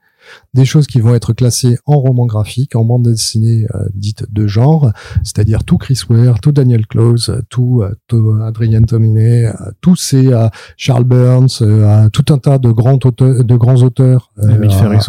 des 0.55 0.65
choses 0.65 0.86
qui 0.86 1.01
vont 1.01 1.15
être 1.15 1.32
classées 1.32 1.78
en 1.86 1.97
roman 1.97 2.27
graphique, 2.27 2.77
en 2.77 2.85
bande 2.85 3.05
dessinée 3.05 3.66
euh, 3.74 3.86
dite 3.94 4.24
de 4.31 4.47
genre, 4.47 4.90
c'est-à-dire 5.23 5.65
tout 5.65 5.78
Chris 5.78 6.01
Ware, 6.09 6.40
tout 6.40 6.53
Daniel 6.53 6.86
Close, 6.86 7.43
tout, 7.49 7.82
euh, 7.82 7.94
tout 8.07 8.36
Adrien 8.43 8.82
Tominé, 8.82 9.47
euh, 9.47 9.53
tous 9.81 9.97
ces 9.97 10.32
euh, 10.32 10.49
Charles 10.77 11.05
Burns, 11.05 11.62
euh, 11.62 12.09
tout 12.11 12.32
un 12.32 12.39
tas 12.39 12.59
de 12.59 12.70
grands 12.70 12.99
auteurs, 13.05 13.44
de 13.44 13.57
grands 13.57 13.82
auteurs 13.82 14.31
euh, 14.39 14.69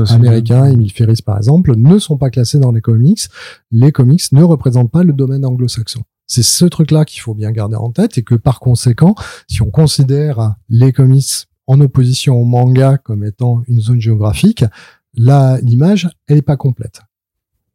américains, 0.09 0.65
Emile 0.65 0.91
Ferris 0.91 1.19
par 1.25 1.37
exemple, 1.37 1.75
ne 1.75 1.97
sont 1.99 2.17
pas 2.17 2.29
classés 2.29 2.59
dans 2.59 2.71
les 2.71 2.81
comics. 2.81 3.21
Les 3.71 3.91
comics 3.91 4.31
ne 4.31 4.43
représentent 4.43 4.91
pas 4.91 5.03
le 5.03 5.13
domaine 5.13 5.45
anglo-saxon. 5.45 6.01
C'est 6.27 6.43
ce 6.43 6.65
truc-là 6.65 7.05
qu'il 7.05 7.21
faut 7.21 7.33
bien 7.33 7.51
garder 7.51 7.75
en 7.75 7.91
tête 7.91 8.17
et 8.17 8.23
que 8.23 8.35
par 8.35 8.59
conséquent, 8.59 9.15
si 9.47 9.61
on 9.61 9.69
considère 9.69 10.55
les 10.69 10.91
comics 10.91 11.47
en 11.67 11.79
opposition 11.81 12.35
au 12.35 12.45
manga 12.45 12.97
comme 12.97 13.23
étant 13.23 13.61
une 13.67 13.79
zone 13.79 14.01
géographique, 14.01 14.65
l'image, 15.15 16.09
elle 16.27 16.37
est 16.37 16.41
pas 16.41 16.57
complète. 16.57 17.01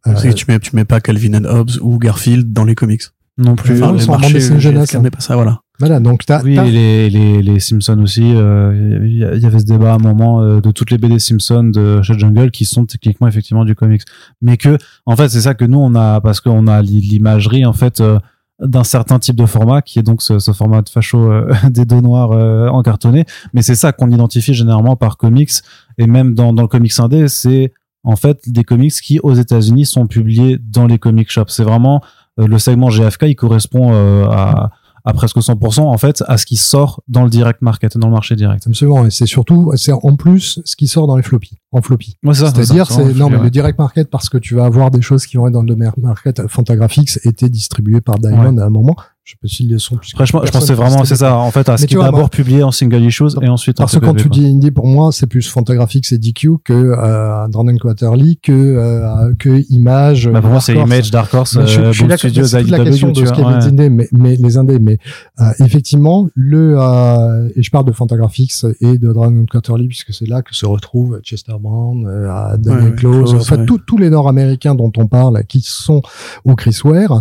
Euh, 0.06 0.12
Parce 0.12 0.22
que 0.24 0.32
tu 0.32 0.44
mets, 0.48 0.58
tu 0.58 0.74
mets 0.76 0.84
pas 0.84 1.00
Calvin 1.00 1.34
and 1.34 1.44
Hobbes 1.44 1.70
ou 1.80 1.98
Garfield 1.98 2.52
dans 2.52 2.64
les 2.64 2.74
comics. 2.74 3.02
Non 3.36 3.54
plus. 3.54 3.82
Enfin, 3.82 3.92
les 4.32 4.40
jeunesse, 4.58 4.90
GFK, 4.90 4.94
hein. 4.96 5.10
pas 5.10 5.20
ça, 5.20 5.36
voilà. 5.36 5.60
voilà, 5.78 6.00
donc 6.00 6.24
t'as, 6.26 6.42
Oui, 6.42 6.56
les, 6.72 7.08
les, 7.08 7.40
les 7.40 7.60
Simpsons 7.60 8.00
aussi. 8.02 8.22
euh, 8.34 8.98
Il 9.04 9.12
y, 9.12 9.36
il 9.36 9.40
y 9.40 9.46
avait 9.46 9.60
ce 9.60 9.64
débat 9.64 9.92
à 9.92 9.94
un 9.94 9.98
moment 9.98 10.40
euh, 10.42 10.60
de 10.60 10.70
toutes 10.72 10.90
les 10.90 10.98
BD 10.98 11.20
Simpsons 11.20 11.64
de 11.72 12.02
chez 12.02 12.18
Jungle 12.18 12.50
qui 12.50 12.64
sont 12.64 12.84
techniquement 12.84 13.28
effectivement 13.28 13.64
du 13.64 13.76
comics. 13.76 14.02
Mais 14.42 14.56
que, 14.56 14.76
en 15.06 15.14
fait, 15.14 15.28
c'est 15.28 15.42
ça 15.42 15.54
que 15.54 15.64
nous, 15.64 15.78
on 15.78 15.94
a, 15.94 16.20
parce 16.20 16.40
qu'on 16.40 16.66
a 16.66 16.82
l'i- 16.82 17.00
l'imagerie, 17.00 17.64
en 17.64 17.72
fait, 17.72 18.00
euh, 18.00 18.18
d'un 18.60 18.84
certain 18.84 19.18
type 19.18 19.36
de 19.36 19.46
format, 19.46 19.82
qui 19.82 19.98
est 19.98 20.02
donc 20.02 20.22
ce, 20.22 20.38
ce 20.38 20.52
format 20.52 20.82
de 20.82 20.88
facho 20.88 21.30
euh, 21.30 21.52
des 21.70 21.84
dos 21.84 22.00
noirs 22.00 22.32
euh, 22.32 22.68
en 22.68 22.82
cartonné. 22.82 23.24
Mais 23.52 23.62
c'est 23.62 23.74
ça 23.74 23.92
qu'on 23.92 24.10
identifie 24.10 24.54
généralement 24.54 24.96
par 24.96 25.16
comics. 25.16 25.52
Et 25.96 26.06
même 26.06 26.34
dans, 26.34 26.52
dans 26.52 26.62
le 26.62 26.68
comics 26.68 26.98
indé, 26.98 27.28
c'est 27.28 27.72
en 28.04 28.16
fait 28.16 28.48
des 28.48 28.64
comics 28.64 28.92
qui, 28.92 29.20
aux 29.20 29.34
États-Unis, 29.34 29.86
sont 29.86 30.06
publiés 30.06 30.58
dans 30.60 30.86
les 30.86 30.98
comic 30.98 31.30
shops. 31.30 31.48
C'est 31.48 31.64
vraiment 31.64 32.02
euh, 32.38 32.46
le 32.46 32.58
segment 32.58 32.88
GFK, 32.88 33.24
il 33.28 33.36
correspond 33.36 33.92
euh, 33.92 34.24
à, 34.26 34.70
à 35.08 35.14
presque 35.14 35.38
100% 35.38 35.80
en 35.80 35.96
fait 35.96 36.22
à 36.28 36.36
ce 36.36 36.44
qui 36.44 36.56
sort 36.56 37.02
dans 37.08 37.24
le 37.24 37.30
direct 37.30 37.62
market, 37.62 37.96
dans 37.96 38.08
le 38.08 38.12
marché 38.12 38.36
direct. 38.36 38.66
absolument, 38.66 39.06
et 39.06 39.10
c'est 39.10 39.24
surtout, 39.24 39.72
c'est 39.74 39.92
en 39.92 40.16
plus 40.16 40.60
ce 40.66 40.76
qui 40.76 40.86
sort 40.86 41.06
dans 41.06 41.16
les 41.16 41.22
floppies, 41.22 41.56
en 41.72 41.80
floppy. 41.80 42.18
Ouais, 42.22 42.34
c'est 42.34 42.44
ça, 42.44 42.52
C'est-à-dire, 42.54 42.90
c'est, 42.90 43.14
non, 43.14 43.30
mais 43.30 43.38
ouais. 43.38 43.44
le 43.44 43.50
direct 43.50 43.78
market, 43.78 44.10
parce 44.10 44.28
que 44.28 44.36
tu 44.36 44.54
vas 44.54 44.66
avoir 44.66 44.90
des 44.90 45.00
choses 45.00 45.24
qui 45.24 45.38
vont 45.38 45.46
être 45.46 45.54
dans 45.54 45.62
le 45.62 45.68
domaine 45.68 45.90
market, 45.96 46.46
Fantagraphics 46.46 47.20
était 47.24 47.48
distribué 47.48 48.02
par 48.02 48.18
Diamond 48.18 48.58
à 48.58 48.66
un 48.66 48.70
moment. 48.70 48.96
Je 49.28 49.32
sais 49.34 49.38
pas 49.42 49.48
s'ils 49.48 49.70
le 49.70 49.78
sont. 49.78 49.96
Après, 50.14 50.24
je, 50.24 50.58
c'est 50.64 50.72
vraiment 50.72 51.04
c'est 51.04 51.16
ça 51.16 51.36
en 51.36 51.50
fait 51.50 51.68
à 51.68 51.76
ce 51.76 51.84
qui 51.84 51.96
est 51.96 51.98
d'abord 51.98 52.30
publié 52.30 52.62
en 52.62 52.70
single 52.70 53.02
issues 53.04 53.24
et 53.42 53.48
ensuite 53.48 53.78
en 53.78 53.82
Parce 53.82 53.98
que 53.98 54.02
quand 54.02 54.14
tu 54.14 54.30
dis 54.30 54.46
indie, 54.46 54.70
pour 54.70 54.86
moi, 54.86 55.12
c'est 55.12 55.26
plus 55.26 55.46
Fantagraphics 55.46 56.10
et 56.12 56.16
DQ 56.16 56.48
que 56.64 56.72
euh, 56.72 57.46
Drandon 57.48 57.76
Quarterly, 57.76 58.38
que 58.42 58.52
euh, 58.52 59.34
que 59.38 59.62
Image. 59.70 60.30
bah, 60.30 60.40
pour 60.40 60.48
moi 60.48 60.62
c'est. 60.62 60.74
Image 60.74 61.10
Dark 61.10 61.34
Horse 61.34 61.58
je, 61.66 61.78
euh, 61.78 61.92
je 61.92 61.98
suis 61.98 62.06
là, 62.08 62.16
Studios 62.16 62.44
c'est 62.46 62.62
toute 62.62 62.70
la 62.70 62.82
question 62.82 63.10
de 63.10 63.22
ce 63.26 63.30
qu'est 63.32 63.36
les 63.42 63.44
ouais. 63.44 63.64
indés, 63.64 63.90
mais, 63.90 64.08
mais 64.12 64.36
les 64.36 64.56
indés, 64.56 64.78
mais 64.78 64.96
euh, 65.40 65.50
effectivement, 65.62 66.26
le 66.34 66.76
euh, 66.78 67.50
et 67.54 67.62
je 67.62 67.70
parle 67.70 67.84
de 67.84 67.92
Fantagraphics 67.92 68.64
et 68.80 68.96
de 68.96 69.12
Dragon 69.12 69.44
Quarterly 69.44 69.88
puisque 69.88 70.14
c'est 70.14 70.26
là 70.26 70.40
que 70.40 70.54
se 70.54 70.64
retrouvent 70.64 71.20
Chester 71.22 71.52
Brown, 71.60 72.06
euh, 72.08 72.56
Daniel 72.56 72.92
Ouais, 72.92 72.94
Close, 72.96 73.34
en 73.34 73.40
fait 73.40 73.66
tous- 73.66 73.76
tous 73.86 73.98
les 73.98 74.08
Nord-Américains 74.08 74.74
dont 74.74 74.90
on 74.96 75.06
parle, 75.06 75.44
qui 75.44 75.60
sont 75.60 76.00
au 76.46 76.54
Chris 76.54 76.78
Ware, 76.82 77.20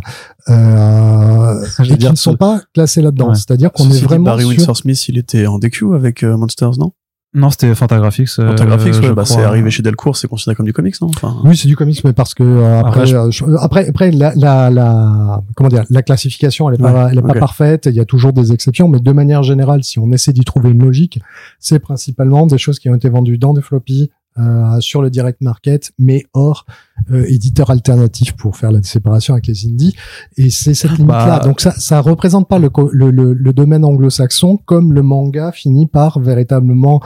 euh, 0.50 1.66
qui 1.98 2.04
dire, 2.06 2.12
ne 2.12 2.18
sont 2.18 2.36
pas 2.36 2.62
classés 2.74 3.02
là-dedans. 3.02 3.30
Ouais. 3.30 3.36
C'est-à-dire 3.36 3.72
qu'on 3.72 3.90
est 3.92 4.02
vraiment 4.02 4.26
Barry 4.26 4.44
sur 4.44 4.50
Windsor 4.50 4.78
Smith, 4.78 5.08
il 5.10 5.18
était 5.18 5.46
en 5.48 5.60
DQ 5.60 5.94
avec 5.96 6.24
euh, 6.24 6.38
Monsters, 6.38 6.78
non? 6.78 6.92
Non 7.34 7.50
c'était 7.52 7.76
Fantagraphics 7.76 8.30
euh, 8.40 8.48
Fantagraphics, 8.52 8.94
je 8.94 9.02
ouais, 9.02 9.14
bah, 9.14 9.26
c'est 9.26 9.44
arrivé 9.44 9.70
chez 9.70 9.84
Delcourt, 9.84 10.16
c'est 10.16 10.30
considéré 10.30 10.56
comme 10.56 10.66
du 10.66 10.72
comics, 10.74 10.96
non? 11.02 11.10
Enfin, 11.10 11.36
Oui, 11.44 11.58
c'est 11.58 11.68
du 11.68 11.76
comics, 11.76 12.02
mais 12.06 12.14
parce 12.14 12.34
que 12.34 12.42
euh, 12.42 12.80
après, 12.80 12.90
Après, 13.02 13.06
je- 13.06 13.16
euh, 13.18 13.32
je- 13.32 13.44
après, 13.60 13.90
après, 13.90 14.12
la, 14.12 14.34
la, 14.36 14.70
la, 14.70 15.44
comment 15.56 15.68
dire, 15.70 15.84
la 15.90 16.02
classification, 16.04 16.70
elle 16.70 16.76
est 16.76 16.82
pas, 16.82 16.94
Ouais, 17.06 17.10
elle 17.12 17.20
est 17.20 17.22
pas 17.22 17.34
parfaite. 17.34 17.86
Il 17.92 17.96
y 17.96 18.00
a 18.00 18.06
toujours 18.06 18.32
des 18.32 18.54
exceptions, 18.54 18.88
mais 18.88 19.00
de 19.02 19.12
manière 19.12 19.44
générale, 19.44 19.84
si 19.84 20.00
on 20.00 20.10
essaie 20.14 20.32
d'y 20.32 20.46
trouver 20.46 20.70
une 20.72 20.82
logique, 20.84 21.20
c'est 21.60 21.80
principalement 21.80 22.48
des 22.48 22.58
choses 22.58 22.80
qui 22.80 22.90
ont 22.90 22.96
été 22.96 23.10
vendues 23.10 23.38
dans 23.38 23.54
des 23.54 23.62
floppies. 23.62 24.10
Euh, 24.40 24.80
sur 24.80 25.02
le 25.02 25.10
direct 25.10 25.42
market, 25.42 25.92
mais 25.98 26.24
hors 26.34 26.66
euh, 27.12 27.26
éditeur 27.28 27.70
alternatif 27.70 28.34
pour 28.34 28.58
faire 28.58 28.72
la 28.72 28.82
séparation 28.84 29.34
avec 29.34 29.48
les 29.48 29.66
indies. 29.66 29.96
Et 30.36 30.50
c'est 30.50 30.74
cette 30.74 30.92
limite-là. 30.92 31.40
Bah, 31.40 31.42
Donc 31.44 31.62
ça, 31.62 31.72
ça 31.72 32.00
représente 32.02 32.48
pas 32.48 32.60
le, 32.60 32.70
le, 32.92 33.12
le, 33.12 33.34
le 33.34 33.54
domaine 33.54 33.84
anglo-saxon 33.84 34.58
comme 34.66 34.94
le 34.94 35.02
manga 35.02 35.52
finit 35.52 35.88
par 35.88 36.20
véritablement 36.20 37.02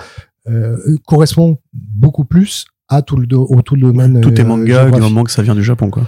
euh, 0.50 0.78
correspond 1.06 1.58
beaucoup 1.74 2.26
plus 2.26 2.66
à 2.90 3.02
tout 3.02 3.16
le, 3.16 3.28
au 3.38 3.62
tout 3.62 3.76
le 3.76 3.82
domaine. 3.82 4.20
tout 4.22 4.34
est 4.34 4.44
euh, 4.44 4.48
manga 4.48 4.90
du 4.90 5.00
moment 5.00 5.24
que 5.24 5.32
ça 5.32 5.42
vient 5.42 5.56
du 5.56 5.64
Japon, 5.64 5.90
quoi. 5.90 6.04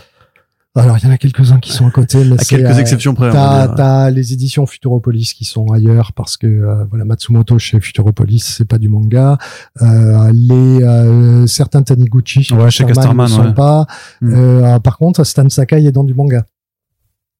Alors, 0.76 0.98
il 0.98 1.04
y 1.04 1.08
en 1.08 1.12
a 1.12 1.20
quelques-uns 1.20 1.60
qui 1.60 1.72
sont 1.72 1.86
à 1.86 1.92
côté, 1.92 2.24
mais 2.26 2.34
À 2.34 2.44
c'est, 2.44 2.58
quelques 2.58 2.80
exceptions 2.80 3.14
près. 3.14 3.30
T'as, 3.32 4.10
les 4.10 4.34
éditions 4.34 4.66
Futuropolis 4.66 5.34
qui 5.36 5.46
sont 5.46 5.68
ailleurs 5.72 6.14
parce 6.14 6.36
que 6.36 6.48
euh, 6.48 6.84
voilà 6.86 7.06
Matsumoto 7.06 7.60
chez 7.60 7.80
Futuropolis 7.80 8.40
c'est 8.58 8.66
pas 8.68 8.80
du 8.80 8.90
manga. 8.90 9.38
Euh, 9.84 10.32
les 10.34 10.82
euh, 10.84 11.46
certains 11.46 11.84
Taniguchi 11.84 12.44
chez 12.44 12.56
Ouais, 12.56 12.72
chez 12.72 12.86
Casterman 12.86 13.28
ne 13.28 13.32
sont 13.32 13.46
ouais. 13.46 13.54
pas. 13.54 13.86
Mm. 14.22 14.34
Euh, 14.34 14.80
par 14.80 14.98
contre, 14.98 15.24
Stan 15.24 15.48
Sakai 15.48 15.86
est 15.86 15.92
dans 15.92 16.04
du 16.04 16.16
manga 16.16 16.44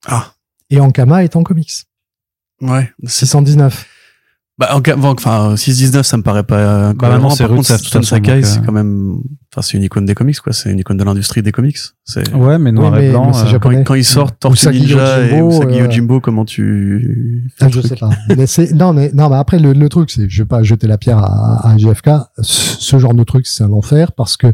Ah, 0.06 0.34
et 0.70 0.80
Ankama 0.80 1.24
est 1.24 1.36
en 1.36 1.42
comics. 1.42 1.72
ouais. 2.62 2.92
C'est 3.06 3.26
619. 3.26 3.88
Bah, 4.60 4.70
en 4.76 4.82
cas- 4.82 4.96
bon, 4.96 5.10
enfin, 5.10 5.56
6-19, 5.56 6.04
ça 6.04 6.16
me 6.16 6.22
paraît 6.22 6.44
pas 6.44 6.58
euh, 6.58 6.94
Bah, 6.94 7.10
maintenant, 7.10 7.32
c'est 7.32 7.48
toute 7.48 7.64
Stone 7.64 8.04
Sakai, 8.04 8.44
c'est 8.44 8.60
euh, 8.60 8.62
quand 8.64 8.72
même, 8.72 9.16
enfin, 9.52 9.64
c'est 9.64 9.78
une 9.78 9.84
icône 9.84 10.06
des 10.06 10.14
comics, 10.14 10.40
quoi. 10.40 10.54
C'est 10.54 10.70
une 10.72 10.78
icône 10.78 10.98
de 10.98 11.04
l'industrie 11.04 11.42
des 11.42 11.52
comics. 11.52 11.78
C'est, 12.06 12.32
Ouais, 12.36 12.60
mais 12.60 12.72
noir 12.72 12.92
Oui, 12.94 13.00
mais- 13.00 13.08
et 13.08 13.10
blanc. 13.10 13.32
euh, 13.36 13.58
quand, 13.84 13.96
ils 13.96 14.06
sortent 14.06 14.38
Tortue 14.40 14.68
Ninja 14.70 15.22
et 15.26 15.30
Yojimbo, 15.32 15.50
Usagi 15.50 15.80
euh, 15.80 15.84
Yojimbo, 15.86 16.20
comment 16.20 16.46
tu, 16.46 17.50
Ah, 17.62 17.68
je 17.70 17.82
sais 17.82 17.96
pas. 17.96 18.12
mais 18.38 18.46
c'est 18.46 18.74
non 18.74 18.94
mais 18.94 19.10
non 19.16 19.30
mais 19.30 19.38
après 19.38 19.58
le, 19.58 19.74
le 19.74 19.90
truc 19.90 20.12
c'est 20.12 20.30
je 20.30 20.44
vais 20.44 20.48
pas 20.48 20.62
jeter 20.62 20.86
la 20.86 21.00
pierre 21.00 21.18
à, 21.18 21.72
à. 21.72 21.76
Ce 22.42 22.76
ce 22.80 23.00
genre 23.00 23.14
de 23.16 23.24
truc 23.24 23.48
c'est 23.48 23.64
un 23.64 23.72
enfer 23.72 24.12
parce 24.12 24.38
que 24.38 24.48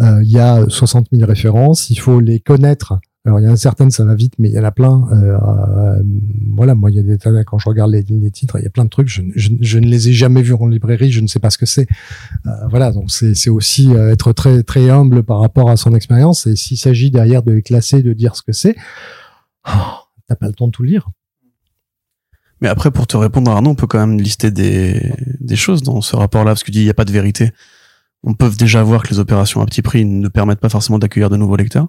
euh, 0.00 0.20
il 0.24 0.30
y 0.32 0.38
a 0.40 0.64
60 0.68 1.06
000 1.12 1.24
références, 1.28 1.90
il 1.90 1.96
faut 2.00 2.18
les 2.18 2.40
connaître. 2.40 2.98
Alors 3.28 3.40
il 3.40 3.44
y 3.44 3.48
en 3.48 3.52
a 3.52 3.56
certaines 3.56 3.90
ça 3.90 4.06
va 4.06 4.14
vite 4.14 4.32
mais 4.38 4.48
il 4.48 4.54
y 4.54 4.58
en 4.58 4.64
a 4.64 4.70
plein. 4.70 5.06
Euh, 5.12 5.36
euh, 5.36 6.02
voilà 6.56 6.74
moi 6.74 6.90
il 6.90 6.96
y 6.96 6.98
a 6.98 7.02
des 7.02 7.18
quand 7.44 7.58
je 7.58 7.68
regarde 7.68 7.90
les, 7.90 8.02
titres 8.30 8.58
il 8.58 8.64
y 8.64 8.66
a 8.66 8.70
plein 8.70 8.84
de 8.84 8.88
trucs 8.88 9.08
je, 9.10 9.20
ne 9.78 9.86
les 9.86 10.08
ai 10.08 10.12
jamais 10.14 10.40
vus 10.40 10.54
en 10.54 10.66
librairie 10.66 11.12
je 11.12 11.20
ne 11.20 11.26
sais 11.26 11.38
pas 11.38 11.50
ce 11.50 11.58
que 11.58 11.66
c'est. 11.66 11.86
Euh, 12.46 12.50
voilà 12.70 12.90
donc 12.90 13.10
c'est 13.10 13.50
aussi 13.50 13.92
être 13.92 14.32
très 14.32 14.62
très 14.62 14.88
humble 14.88 15.24
par 15.24 15.40
rapport 15.40 15.68
à 15.68 15.76
son 15.76 15.94
expérience 15.94 16.46
et 16.46 16.56
s'il 16.56 16.78
s'agit 16.78 17.10
derrière 17.10 17.42
de 17.42 17.52
les 17.52 17.62
classer 17.62 18.02
de 18.02 18.14
dire 18.14 18.34
ce 18.34 18.40
que 18.42 18.52
c'est, 18.52 18.76
oh, 19.68 19.70
t'as 20.26 20.36
pas 20.36 20.46
le 20.46 20.54
temps 20.54 20.68
de 20.68 20.72
tout 20.72 20.82
lire. 20.82 21.10
Mais 22.62 22.68
après, 22.68 22.90
pour 22.90 23.06
te 23.06 23.16
répondre, 23.16 23.52
Arnaud, 23.52 23.70
on 23.70 23.74
peut 23.76 23.86
quand 23.86 24.04
même 24.04 24.18
lister 24.20 24.50
des, 24.50 25.12
des 25.38 25.54
choses 25.54 25.84
dans 25.84 26.00
ce 26.00 26.16
rapport-là, 26.16 26.52
parce 26.52 26.62
que 26.62 26.66
tu 26.66 26.72
dis, 26.72 26.80
il 26.80 26.84
n'y 26.84 26.90
a 26.90 26.94
pas 26.94 27.04
de 27.04 27.12
vérité. 27.12 27.52
On 28.24 28.34
peut 28.34 28.50
déjà 28.50 28.82
voir 28.82 29.04
que 29.04 29.10
les 29.10 29.20
opérations 29.20 29.60
à 29.60 29.66
petit 29.66 29.80
prix 29.80 30.04
ne 30.04 30.26
permettent 30.26 30.58
pas 30.58 30.68
forcément 30.68 30.98
d'accueillir 30.98 31.30
de 31.30 31.36
nouveaux 31.36 31.54
lecteurs. 31.54 31.86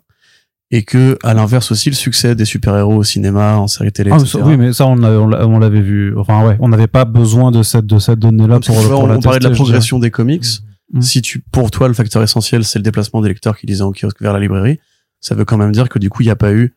Et 0.72 0.84
que, 0.84 1.18
à 1.24 1.34
l'inverse 1.34 1.72
aussi, 1.72 1.90
le 1.90 1.96
succès 1.96 2.36
des 2.36 2.46
super-héros 2.46 2.98
au 2.98 3.04
cinéma, 3.04 3.58
en 3.58 3.68
série 3.68 3.92
télé, 3.92 4.12
Ah, 4.14 4.18
etc. 4.18 4.30
ça- 4.38 4.46
oui, 4.46 4.56
mais 4.56 4.72
ça, 4.72 4.86
on 4.86 4.96
l'a- 4.96 5.20
on 5.20 5.28
l'a- 5.28 5.48
on 5.48 5.58
l'avait 5.58 5.82
vu. 5.82 6.16
Enfin, 6.16 6.46
ouais, 6.48 6.58
on 6.60 6.70
n'avait 6.70 6.86
pas 6.88 7.06
besoin 7.06 7.50
de 7.50 7.64
cette, 7.64 7.88
de 7.88 7.98
cette 7.98 8.20
donnée-là 8.20 8.60
Parce 8.60 8.68
que 8.68 8.74
pour, 8.74 8.82
vois, 8.84 8.90
pour 8.92 9.04
on, 9.04 9.08
la 9.08 9.18
on 9.18 9.20
parlait 9.22 9.40
de 9.40 9.46
la 9.46 9.50
progression 9.56 9.98
des 9.98 10.12
comics. 10.12 10.46
Mm. 10.94 11.02
Si 11.02 11.22
tu, 11.24 11.40
pour 11.52 11.72
toi, 11.72 11.88
le 11.88 11.94
facteur 11.96 12.22
essentiel, 12.22 12.64
c'est 12.64 12.78
le 12.80 12.84
déplacement 12.84 13.22
des 13.22 13.30
lecteurs 13.30 13.58
qui 13.58 13.66
lisaient 13.66 13.82
en 13.82 13.92
kiosque 13.92 14.22
vers 14.22 14.34
la 14.34 14.40
librairie, 14.40 14.80
ça 15.22 15.34
veut 15.34 15.44
quand 15.46 15.58
même 15.58 15.72
dire 15.72 15.90
que 15.90 15.98
du 16.00 16.10
coup, 16.12 16.22
il 16.22 16.26
n'y 16.28 16.32
a 16.32 16.36
pas 16.36 16.54
eu 16.54 16.76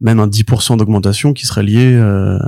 même 0.00 0.20
un 0.20 0.26
10% 0.26 0.76
d'augmentation 0.76 1.32
qui 1.32 1.46
serait 1.46 1.62
liée 1.62 1.94
euh, 1.94 2.38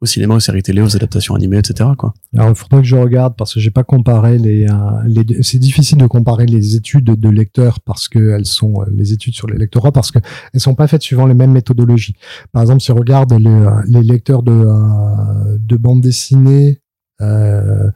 au 0.00 0.06
cinéma, 0.06 0.34
aux 0.34 0.40
séries 0.40 0.62
télé, 0.62 0.80
aux 0.80 0.96
adaptations 0.96 1.34
animées, 1.34 1.58
etc. 1.58 1.90
Quoi. 1.96 2.14
Alors, 2.34 2.48
il 2.48 2.54
faudrait 2.54 2.80
que 2.80 2.86
je 2.86 2.96
regarde 2.96 3.34
parce 3.36 3.52
que 3.54 3.60
j'ai 3.60 3.70
pas 3.70 3.84
comparé 3.84 4.38
les. 4.38 4.66
euh, 4.66 4.74
les 5.06 5.42
c'est 5.42 5.58
difficile 5.58 5.98
de 5.98 6.06
comparer 6.06 6.46
les 6.46 6.76
études 6.76 7.04
de 7.04 7.28
lecteurs 7.28 7.80
parce 7.80 8.08
que 8.08 8.30
elles 8.30 8.46
sont 8.46 8.80
euh, 8.80 8.84
les 8.92 9.12
études 9.12 9.34
sur 9.34 9.46
les 9.46 9.58
lectorats 9.58 9.92
parce 9.92 10.10
que 10.10 10.18
elles 10.54 10.60
sont 10.60 10.74
pas 10.74 10.86
faites 10.86 11.02
suivant 11.02 11.26
les 11.26 11.34
mêmes 11.34 11.52
méthodologies. 11.52 12.14
Par 12.52 12.62
exemple, 12.62 12.80
si 12.80 12.90
on 12.92 12.96
regarde 12.96 13.32
les, 13.34 13.50
euh, 13.50 13.70
les 13.86 14.02
lecteurs 14.02 14.42
de 14.42 14.52
euh, 14.52 15.58
de 15.58 15.76
bande 15.76 16.00
dessinée. 16.00 16.80
Euh, 17.20 17.90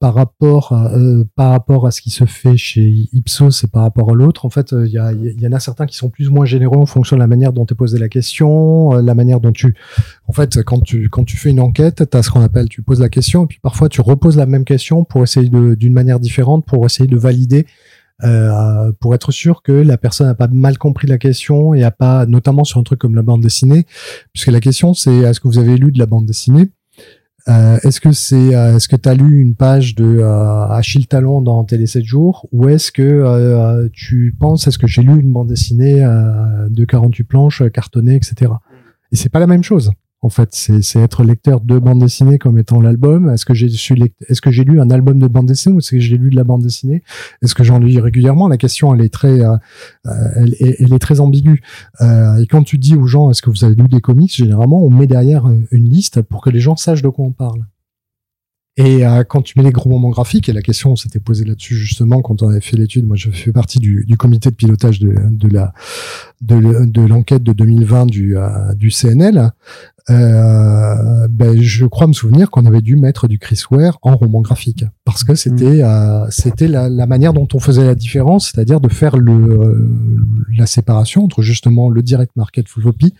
par 0.00 0.14
rapport 0.14 0.72
à, 0.72 0.94
euh, 0.94 1.24
par 1.36 1.50
rapport 1.50 1.86
à 1.86 1.90
ce 1.90 2.00
qui 2.00 2.08
se 2.08 2.24
fait 2.24 2.56
chez 2.56 3.06
Ipsos 3.12 3.64
et 3.64 3.66
par 3.66 3.82
rapport 3.82 4.10
à 4.10 4.14
l'autre, 4.14 4.46
en 4.46 4.50
fait, 4.50 4.72
euh, 4.72 4.86
il 4.86 4.92
y, 4.92 5.46
en 5.46 5.52
a 5.52 5.60
certains 5.60 5.84
qui 5.84 5.94
sont 5.94 6.08
plus 6.08 6.30
ou 6.30 6.32
moins 6.32 6.46
généreux 6.46 6.78
en 6.78 6.86
fonction 6.86 7.16
de 7.16 7.20
la 7.20 7.26
manière 7.26 7.52
dont 7.52 7.66
tu 7.66 7.74
posé 7.74 7.98
la 7.98 8.08
question, 8.08 8.94
euh, 8.94 9.02
la 9.02 9.14
manière 9.14 9.40
dont 9.40 9.52
tu, 9.52 9.74
en 10.26 10.32
fait, 10.32 10.62
quand 10.62 10.80
tu 10.80 11.10
quand 11.10 11.24
tu 11.24 11.36
fais 11.36 11.50
une 11.50 11.60
enquête, 11.60 12.10
tu 12.10 12.16
as 12.16 12.22
ce 12.22 12.30
qu'on 12.30 12.40
appelle, 12.40 12.70
tu 12.70 12.82
poses 12.82 13.00
la 13.00 13.10
question 13.10 13.44
et 13.44 13.46
puis 13.46 13.58
parfois 13.62 13.90
tu 13.90 14.00
reposes 14.00 14.38
la 14.38 14.46
même 14.46 14.64
question 14.64 15.04
pour 15.04 15.22
essayer 15.22 15.50
d'une 15.50 15.92
manière 15.92 16.18
différente 16.18 16.64
pour 16.64 16.84
essayer 16.86 17.08
de 17.08 17.18
valider. 17.18 17.66
pour 19.00 19.14
être 19.14 19.32
sûr 19.32 19.62
que 19.62 19.72
la 19.72 19.98
personne 19.98 20.26
n'a 20.28 20.34
pas 20.34 20.48
mal 20.48 20.78
compris 20.78 21.08
la 21.08 21.18
question 21.18 21.74
et 21.74 21.84
a 21.84 21.90
pas, 21.90 22.26
notamment 22.26 22.64
sur 22.64 22.80
un 22.80 22.82
truc 22.82 22.98
comme 22.98 23.14
la 23.14 23.22
bande 23.22 23.42
dessinée, 23.42 23.86
puisque 24.32 24.48
la 24.48 24.60
question 24.60 24.94
c'est 24.94 25.14
est-ce 25.14 25.40
que 25.40 25.48
vous 25.48 25.58
avez 25.58 25.76
lu 25.76 25.92
de 25.92 25.98
la 25.98 26.06
bande 26.06 26.26
dessinée? 26.26 26.70
Euh, 27.48 27.78
est-ce 27.84 28.00
que 28.00 28.12
c'est 28.12 28.54
euh, 28.54 28.76
est-ce 28.76 28.88
que 28.88 28.96
tu 28.96 29.14
lu 29.14 29.40
une 29.40 29.54
page 29.54 29.94
de 29.94 30.18
euh, 30.18 30.66
Achille 30.68 31.06
Talon 31.06 31.40
dans 31.40 31.64
Télé 31.64 31.86
7 31.86 32.04
jours 32.04 32.46
ou 32.52 32.68
est-ce 32.68 32.92
que 32.92 33.02
euh, 33.02 33.88
tu 33.92 34.34
penses 34.38 34.66
est-ce 34.66 34.78
que 34.78 34.86
j'ai 34.86 35.02
lu 35.02 35.18
une 35.20 35.32
bande 35.32 35.48
dessinée 35.48 36.04
euh, 36.04 36.68
de 36.68 36.84
48 36.84 37.24
planches 37.24 37.62
euh, 37.62 37.68
cartonnées 37.68 38.16
etc. 38.16 38.52
Et 39.12 39.16
c'est 39.16 39.28
pas 39.30 39.40
la 39.40 39.46
même 39.46 39.62
chose. 39.64 39.92
En 40.22 40.28
fait, 40.28 40.50
c'est 40.52 40.98
être 41.00 41.24
lecteur 41.24 41.62
de 41.62 41.78
bande 41.78 42.00
dessinée 42.00 42.36
comme 42.36 42.58
étant 42.58 42.80
l'album. 42.82 43.30
Est-ce 43.30 43.46
que 43.46 43.54
j'ai 43.54 44.64
lu 44.64 44.78
un 44.80 44.90
album 44.90 45.18
de 45.18 45.26
bande 45.28 45.46
dessinée 45.46 45.74
ou 45.74 45.78
est-ce 45.78 45.92
que 45.92 45.98
j'ai 45.98 46.18
lu 46.18 46.28
de 46.28 46.36
la 46.36 46.44
bande 46.44 46.62
dessinée? 46.62 47.02
Est-ce 47.40 47.54
que 47.54 47.64
j'en 47.64 47.78
lis 47.78 47.98
régulièrement? 47.98 48.46
La 48.46 48.58
question 48.58 48.94
elle 48.94 49.00
est 49.00 49.08
très 49.12 49.40
euh, 49.40 49.56
euh, 50.06 50.10
elle, 50.36 50.54
est- 50.60 50.98
très 50.98 51.20
ambiguë. 51.20 51.62
Euh, 52.02 52.36
et 52.36 52.46
quand 52.46 52.62
tu 52.64 52.76
dis 52.76 52.96
aux 52.96 53.06
gens 53.06 53.30
est-ce 53.30 53.40
que 53.40 53.48
vous 53.48 53.64
avez 53.64 53.74
lu 53.74 53.88
des 53.88 54.00
comics, 54.02 54.34
généralement 54.34 54.84
on 54.84 54.90
met 54.90 55.06
derrière 55.06 55.46
une 55.70 55.88
liste 55.88 56.20
pour 56.20 56.42
que 56.42 56.50
les 56.50 56.60
gens 56.60 56.76
sachent 56.76 57.02
de 57.02 57.08
quoi 57.08 57.24
on 57.24 57.32
parle. 57.32 57.62
Et 58.76 59.02
quand 59.28 59.42
tu 59.42 59.58
mets 59.58 59.64
les 59.64 59.72
gros 59.72 59.90
moments 59.90 60.08
graphiques, 60.08 60.48
et 60.48 60.54
la 60.54 60.62
question 60.62 60.96
s'était 60.96 61.20
posée 61.20 61.44
là-dessus 61.44 61.74
justement 61.74 62.22
quand 62.22 62.42
on 62.42 62.48
avait 62.48 62.60
fait 62.62 62.78
l'étude, 62.78 63.04
moi 63.06 63.16
je 63.16 63.28
fais 63.30 63.52
partie 63.52 63.78
du, 63.78 64.06
comité 64.16 64.48
de 64.48 64.54
pilotage 64.54 65.00
de, 65.00 65.12
la 65.50 65.74
de, 66.40 66.54
le- 66.54 66.86
de 66.86 67.02
l'enquête 67.02 67.42
de 67.42 67.52
2020 67.52 68.06
du, 68.06 68.38
euh, 68.38 68.72
du 68.74 68.90
CNL, 68.90 69.50
euh, 70.08 71.28
ben, 71.28 71.60
je 71.60 71.86
crois 71.86 72.06
me 72.06 72.12
souvenir 72.12 72.50
qu'on 72.50 72.66
avait 72.66 72.80
dû 72.80 72.96
mettre 72.96 73.28
du 73.28 73.38
Chris 73.38 73.60
Ware 73.70 73.98
en 74.02 74.16
roman 74.16 74.40
graphique 74.40 74.84
parce 75.04 75.24
que 75.24 75.34
c'était 75.34 75.82
euh, 75.82 76.26
c'était 76.30 76.68
la, 76.68 76.88
la 76.88 77.06
manière 77.06 77.32
dont 77.32 77.48
on 77.52 77.58
faisait 77.58 77.84
la 77.84 77.94
différence, 77.94 78.50
c'est-à-dire 78.50 78.80
de 78.80 78.88
faire 78.88 79.16
le 79.16 79.32
euh, 79.32 79.88
la 80.56 80.66
séparation 80.66 81.24
entre 81.24 81.42
justement 81.42 81.90
le 81.90 82.02
direct 82.02 82.36
market 82.36 82.68
full 82.68 82.84
copy 82.84 83.14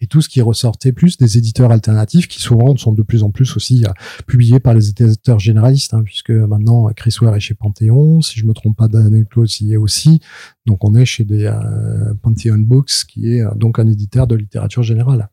et 0.00 0.06
tout 0.06 0.20
ce 0.20 0.28
qui 0.28 0.42
ressortait 0.42 0.92
plus 0.92 1.16
des 1.16 1.38
éditeurs 1.38 1.70
alternatifs 1.70 2.28
qui 2.28 2.40
souvent 2.40 2.76
sont 2.76 2.92
de 2.92 3.02
plus 3.02 3.22
en 3.22 3.30
plus 3.30 3.56
aussi 3.56 3.84
euh, 3.84 3.92
publiés 4.26 4.60
par 4.60 4.74
les 4.74 4.90
éditeurs 4.90 5.38
généralistes, 5.38 5.94
hein, 5.94 6.02
puisque 6.04 6.30
maintenant 6.30 6.88
Chris 6.94 7.16
Ware 7.20 7.34
est 7.36 7.40
chez 7.40 7.54
Panthéon, 7.54 8.20
si 8.20 8.38
je 8.38 8.46
me 8.46 8.52
trompe 8.52 8.76
pas, 8.76 8.88
Daniel 8.88 9.26
Close 9.26 9.60
y 9.60 9.72
est 9.72 9.76
aussi, 9.76 10.20
donc 10.66 10.84
on 10.84 10.94
est 10.94 11.04
chez 11.04 11.24
des 11.24 11.44
euh, 11.44 12.14
Pantheon 12.22 12.58
Books 12.58 13.04
qui 13.08 13.34
est 13.34 13.42
euh, 13.42 13.54
donc 13.54 13.78
un 13.78 13.86
éditeur 13.86 14.26
de 14.26 14.34
littérature 14.34 14.82
générale. 14.82 15.28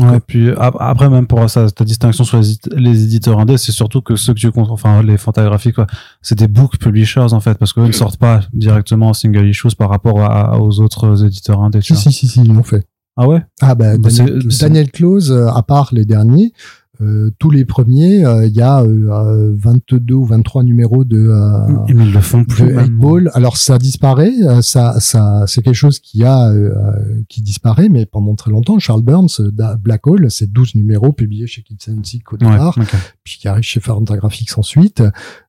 Ouais, 0.00 0.18
puis 0.26 0.50
ap- 0.50 0.76
après 0.80 1.08
même 1.08 1.26
pour 1.28 1.48
ça, 1.48 1.70
ta 1.70 1.84
distinction 1.84 2.24
sur 2.24 2.38
les, 2.38 2.50
édit- 2.54 2.68
les 2.76 3.04
éditeurs 3.04 3.38
indés, 3.38 3.56
c'est 3.58 3.70
surtout 3.70 4.02
que 4.02 4.16
ceux 4.16 4.34
que 4.34 4.40
tu 4.40 4.50
comptes, 4.50 4.70
enfin 4.70 5.02
les 5.04 5.16
fantagraphiques, 5.16 5.76
quoi, 5.76 5.86
c'est 6.20 6.36
des 6.36 6.48
book 6.48 6.78
publishers 6.78 7.32
en 7.32 7.38
fait, 7.38 7.56
parce 7.58 7.72
qu'eux 7.72 7.86
ne 7.86 7.92
sortent 7.92 8.16
pas 8.18 8.40
directement 8.52 9.10
en 9.10 9.12
single 9.14 9.46
issues 9.48 9.76
par 9.78 9.90
rapport 9.90 10.20
à, 10.20 10.60
aux 10.60 10.80
autres 10.80 11.24
éditeurs 11.24 11.60
indés. 11.62 11.78
tu 11.78 11.94
Si 11.94 12.02
si 12.10 12.12
si 12.12 12.28
si 12.28 12.40
ils 12.42 12.52
l'ont 12.52 12.64
fait. 12.64 12.84
Ah 13.16 13.28
ouais? 13.28 13.40
Ah 13.60 13.76
ben 13.76 13.96
Bah, 14.00 14.08
Daniel, 14.10 14.42
Daniel 14.60 14.90
Close, 14.90 15.30
euh, 15.30 15.46
à 15.46 15.62
part 15.62 15.90
les 15.92 16.04
derniers, 16.04 16.52
euh, 17.00 17.30
tous 17.38 17.50
les 17.50 17.64
premiers, 17.64 18.24
euh, 18.24 18.46
il 18.46 18.52
y 18.54 18.60
a 18.60 18.82
euh, 18.82 19.10
euh, 19.10 19.54
22 19.56 20.14
ou 20.14 20.24
23 20.24 20.62
numéros 20.62 21.04
de 21.04 21.18
euh, 21.18 21.84
ils 21.88 22.12
le 22.12 22.20
font 22.20 22.44
plus. 22.44 22.64
de 22.64 22.68
Eight 22.70 22.76
maintenant. 22.76 23.10
Ball. 23.10 23.30
Alors 23.34 23.56
ça 23.56 23.78
disparaît, 23.78 24.32
euh, 24.42 24.62
ça, 24.62 25.00
ça, 25.00 25.44
c'est 25.46 25.62
quelque 25.62 25.74
chose 25.74 25.98
qui 25.98 26.24
a, 26.24 26.48
euh, 26.50 26.72
euh, 26.76 27.22
qui 27.28 27.42
disparaît, 27.42 27.88
mais 27.88 28.06
pendant 28.06 28.34
très 28.36 28.50
longtemps, 28.50 28.78
Charles 28.78 29.02
Burns, 29.02 29.28
euh, 29.40 29.50
Black 29.76 30.06
Hole, 30.06 30.30
c'est 30.30 30.52
12 30.52 30.76
numéros 30.76 31.12
publiés 31.12 31.46
chez 31.46 31.62
Kids 31.62 31.90
and 31.90 32.04
Sick 32.04 32.32
au 32.32 32.36
Ouais, 32.36 32.50
départ, 32.50 32.78
puis 33.24 33.38
qui 33.40 33.48
arrive 33.48 33.64
chez 33.64 33.80
Fantagraphics 33.80 34.56
ensuite. 34.56 35.02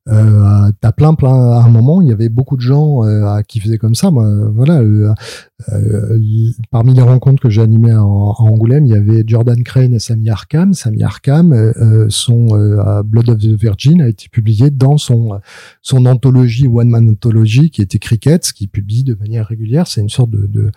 Euh, 0.07 0.71
t'as 0.81 0.91
plein, 0.91 1.15
plein. 1.15 1.33
À 1.33 1.63
un 1.63 1.69
moment, 1.69 1.99
il 2.01 2.07
y 2.07 2.11
avait 2.11 2.29
beaucoup 2.29 2.55
de 2.57 2.61
gens 2.61 3.03
euh, 3.03 3.41
qui 3.41 3.59
faisaient 3.59 3.79
comme 3.79 3.95
ça. 3.95 4.11
Moi, 4.11 4.27
voilà. 4.53 4.79
euh, 4.81 5.11
euh, 5.73 6.19
parmi 6.69 6.93
les 6.93 7.01
rencontres 7.01 7.41
que 7.41 7.49
j'ai 7.49 7.61
animées 7.61 7.91
à 7.91 8.03
Angoulême, 8.03 8.85
il 8.85 8.91
y 8.93 8.95
avait 8.95 9.23
Jordan 9.25 9.63
Crane 9.63 9.93
et 9.93 9.99
Sami 9.99 10.29
Arkham. 10.29 10.73
Sami 10.73 11.01
Arkham, 11.01 11.53
euh, 11.53 11.71
euh, 11.77 12.05
son 12.09 12.47
Blood 13.03 13.29
of 13.29 13.39
the 13.39 13.59
Virgin 13.59 14.01
a 14.01 14.07
été 14.07 14.27
publié 14.29 14.69
dans 14.69 14.97
son 14.97 15.39
son 15.81 16.05
anthologie 16.05 16.67
One 16.67 16.89
Man 16.89 17.09
Anthology 17.09 17.71
qui 17.71 17.81
était 17.81 17.99
Cricket, 17.99 18.51
qui 18.53 18.67
publie 18.67 19.03
de 19.03 19.15
manière 19.15 19.47
régulière. 19.47 19.87
C'est 19.87 20.01
une 20.01 20.09
sorte 20.09 20.29
de, 20.29 20.45
de 20.47 20.71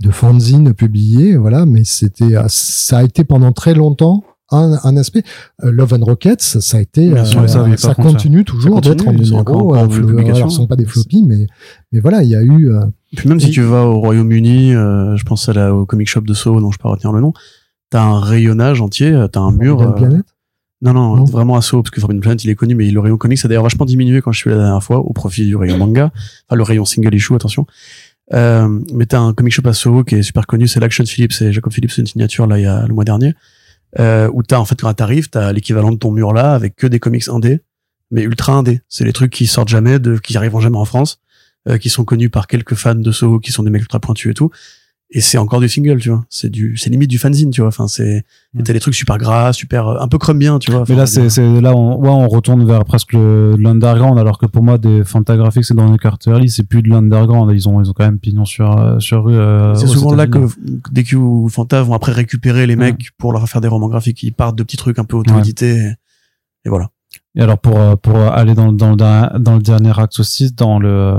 de 0.00 0.10
fanzine 0.12 0.74
publié, 0.74 1.36
voilà. 1.36 1.66
Mais 1.66 1.82
c'était 1.82 2.36
ça 2.46 2.98
a 2.98 3.02
été 3.02 3.24
pendant 3.24 3.50
très 3.50 3.74
longtemps 3.74 4.22
un, 4.50 4.78
un 4.82 4.96
aspect. 4.96 5.22
Euh, 5.64 5.70
Love 5.70 5.94
and 5.94 6.04
Rockets, 6.04 6.40
ça 6.40 6.78
a 6.78 6.80
été, 6.80 7.08
sûr, 7.24 7.40
euh, 7.42 7.76
ça, 7.76 7.94
continue 7.94 8.44
toujours 8.44 8.80
d'être 8.80 9.06
en 9.06 9.12
numéro. 9.12 9.74
euh, 9.76 10.18
alors, 10.34 10.50
ce 10.50 10.56
sont 10.56 10.66
pas 10.66 10.76
des 10.76 10.84
floppies, 10.86 11.22
mais 11.22 11.46
mais 11.92 12.00
voilà, 12.00 12.22
il 12.22 12.30
y 12.30 12.36
a 12.36 12.42
eu. 12.42 12.70
euh, 12.70 12.80
Puis 13.16 13.28
même 13.28 13.40
si 13.40 13.50
tu 13.50 13.62
vas 13.62 13.84
au 13.84 14.00
Royaume-Uni, 14.00 14.72
je 14.72 15.22
pense 15.24 15.48
à 15.48 15.52
la, 15.52 15.74
au 15.74 15.86
comic 15.86 16.08
shop 16.08 16.22
de 16.22 16.34
Soho, 16.34 16.60
dont 16.60 16.70
je 16.70 16.78
peux 16.78 16.82
pas 16.84 16.90
retenir 16.90 17.12
le 17.12 17.20
nom, 17.20 17.32
t'as 17.90 18.02
un 18.02 18.20
rayonnage 18.20 18.80
entier, 18.80 19.26
t'as 19.32 19.40
un 19.40 19.52
mur. 19.52 19.94
Non, 20.80 20.92
non, 20.94 21.16
Non. 21.16 21.24
vraiment 21.24 21.56
à 21.56 21.60
Soho, 21.60 21.82
parce 21.82 21.90
que 21.90 22.00
Forbidden 22.00 22.20
Planet, 22.20 22.44
il 22.44 22.50
est 22.50 22.54
connu, 22.54 22.76
mais 22.76 22.88
le 22.88 23.00
rayon 23.00 23.16
comics 23.16 23.44
a 23.44 23.48
d'ailleurs 23.48 23.64
vachement 23.64 23.84
diminué 23.84 24.22
quand 24.22 24.30
je 24.30 24.38
suis 24.38 24.48
allé 24.50 24.58
la 24.58 24.66
dernière 24.66 24.82
fois, 24.82 24.98
au 25.00 25.12
profit 25.12 25.44
du 25.44 25.56
rayon 25.56 25.76
manga, 25.76 26.12
enfin 26.46 26.56
le 26.56 26.62
rayon 26.62 26.84
single 26.84 27.12
issue, 27.16 27.34
attention. 27.34 27.66
Euh, 28.32 28.68
mais 28.94 29.06
t'as 29.06 29.18
un 29.18 29.32
comic 29.32 29.52
shop 29.52 29.66
à 29.66 29.72
Soho 29.72 30.04
qui 30.04 30.14
est 30.14 30.22
super 30.22 30.46
connu, 30.46 30.68
c'est 30.68 30.78
l'Action 30.78 31.04
Phillips, 31.04 31.32
et 31.42 31.52
Jacob 31.52 31.72
Phillips, 31.72 31.90
c'est 31.90 32.02
une 32.02 32.06
signature 32.06 32.46
là, 32.46 32.58
il 32.58 32.62
y 32.62 32.66
a 32.66 32.86
le 32.86 32.94
mois 32.94 33.02
dernier, 33.04 33.34
euh, 33.98 34.30
où 34.32 34.42
t'as 34.42 34.58
en 34.58 34.64
fait 34.64 34.80
quand 34.80 34.92
t'arrives, 34.92 35.30
t'as 35.30 35.52
l'équivalent 35.52 35.92
de 35.92 35.96
ton 35.96 36.10
mur 36.10 36.32
là, 36.32 36.52
avec 36.54 36.76
que 36.76 36.86
des 36.86 37.00
comics 37.00 37.28
indés, 37.28 37.62
mais 38.10 38.22
ultra 38.22 38.52
indés. 38.52 38.82
C'est 38.88 39.04
les 39.04 39.12
trucs 39.12 39.32
qui 39.32 39.46
sortent 39.46 39.68
jamais, 39.68 39.98
de, 39.98 40.18
qui 40.18 40.36
arriveront 40.36 40.60
jamais 40.60 40.78
en 40.78 40.84
France, 40.84 41.20
euh, 41.68 41.78
qui 41.78 41.88
sont 41.88 42.04
connus 42.04 42.30
par 42.30 42.46
quelques 42.46 42.74
fans 42.74 42.94
de 42.94 43.12
Soho, 43.12 43.40
qui 43.40 43.52
sont 43.52 43.62
des 43.62 43.70
mecs 43.70 43.82
ultra 43.82 44.00
pointus 44.00 44.30
et 44.30 44.34
tout. 44.34 44.50
Et 45.10 45.20
c'est 45.22 45.38
encore 45.38 45.60
du 45.60 45.68
single, 45.70 45.98
tu 46.00 46.10
vois. 46.10 46.24
C'est 46.28 46.50
du, 46.50 46.76
c'est 46.76 46.90
limite 46.90 47.08
du 47.08 47.16
fanzine, 47.18 47.50
tu 47.50 47.60
vois. 47.62 47.68
Enfin, 47.68 47.88
c'est, 47.88 48.24
Mm. 48.54 48.62
t'as 48.62 48.72
des 48.72 48.80
trucs 48.80 48.94
super 48.94 49.16
gras, 49.18 49.52
super, 49.52 49.86
euh, 49.88 49.98
un 50.00 50.08
peu 50.08 50.16
crème 50.18 50.38
bien, 50.38 50.58
tu 50.58 50.70
vois. 50.70 50.84
Mais 50.88 50.94
là, 50.94 51.06
c'est, 51.06 51.28
c'est 51.30 51.60
là, 51.60 51.74
on, 51.76 51.98
ouais, 52.00 52.08
on 52.08 52.28
retourne 52.28 52.64
vers 52.66 52.84
presque 52.84 53.12
l'underground, 53.14 54.18
alors 54.18 54.38
que 54.38 54.46
pour 54.46 54.62
moi, 54.62 54.78
des 54.78 55.04
Fantagraphics 55.04 55.64
c'est 55.64 55.74
dans 55.74 55.90
les 55.90 55.98
Carterly, 55.98 56.48
c'est 56.50 56.62
plus 56.62 56.82
de 56.82 56.88
l'underground. 56.88 57.50
Ils 57.54 57.68
ont, 57.68 57.82
ils 57.82 57.88
ont 57.90 57.92
quand 57.92 58.04
même 58.04 58.18
pignon 58.18 58.44
sur, 58.44 58.76
euh, 58.78 58.98
sur 59.00 59.24
rue. 59.24 59.34
euh, 59.36 59.74
C'est 59.74 59.86
souvent 59.86 60.14
là 60.14 60.26
que 60.26 60.38
États-Unis. 60.38 60.80
DQ 60.92 61.16
ou 61.16 61.48
Fanta 61.48 61.82
vont 61.82 61.94
après 61.94 62.12
récupérer 62.12 62.66
les 62.66 62.76
mecs 62.76 63.10
pour 63.18 63.32
leur 63.32 63.48
faire 63.48 63.60
des 63.60 63.68
romans 63.68 63.88
graphiques. 63.88 64.22
Ils 64.22 64.32
partent 64.32 64.56
de 64.56 64.62
petits 64.62 64.76
trucs 64.76 64.98
un 64.98 65.04
peu 65.04 65.16
auto-édités. 65.16 65.76
Et, 65.76 65.92
et 66.64 66.68
voilà. 66.68 66.90
Et 67.34 67.40
alors, 67.42 67.58
pour, 67.58 67.78
pour 67.98 68.16
aller 68.18 68.54
dans, 68.54 68.72
dans, 68.72 68.90
le 68.90 68.96
dernier- 68.96 69.38
dans 69.40 69.54
le 69.56 69.62
dernier 69.62 69.92
axe 69.98 70.20
aussi, 70.20 70.52
dans 70.52 70.78
le, 70.78 71.14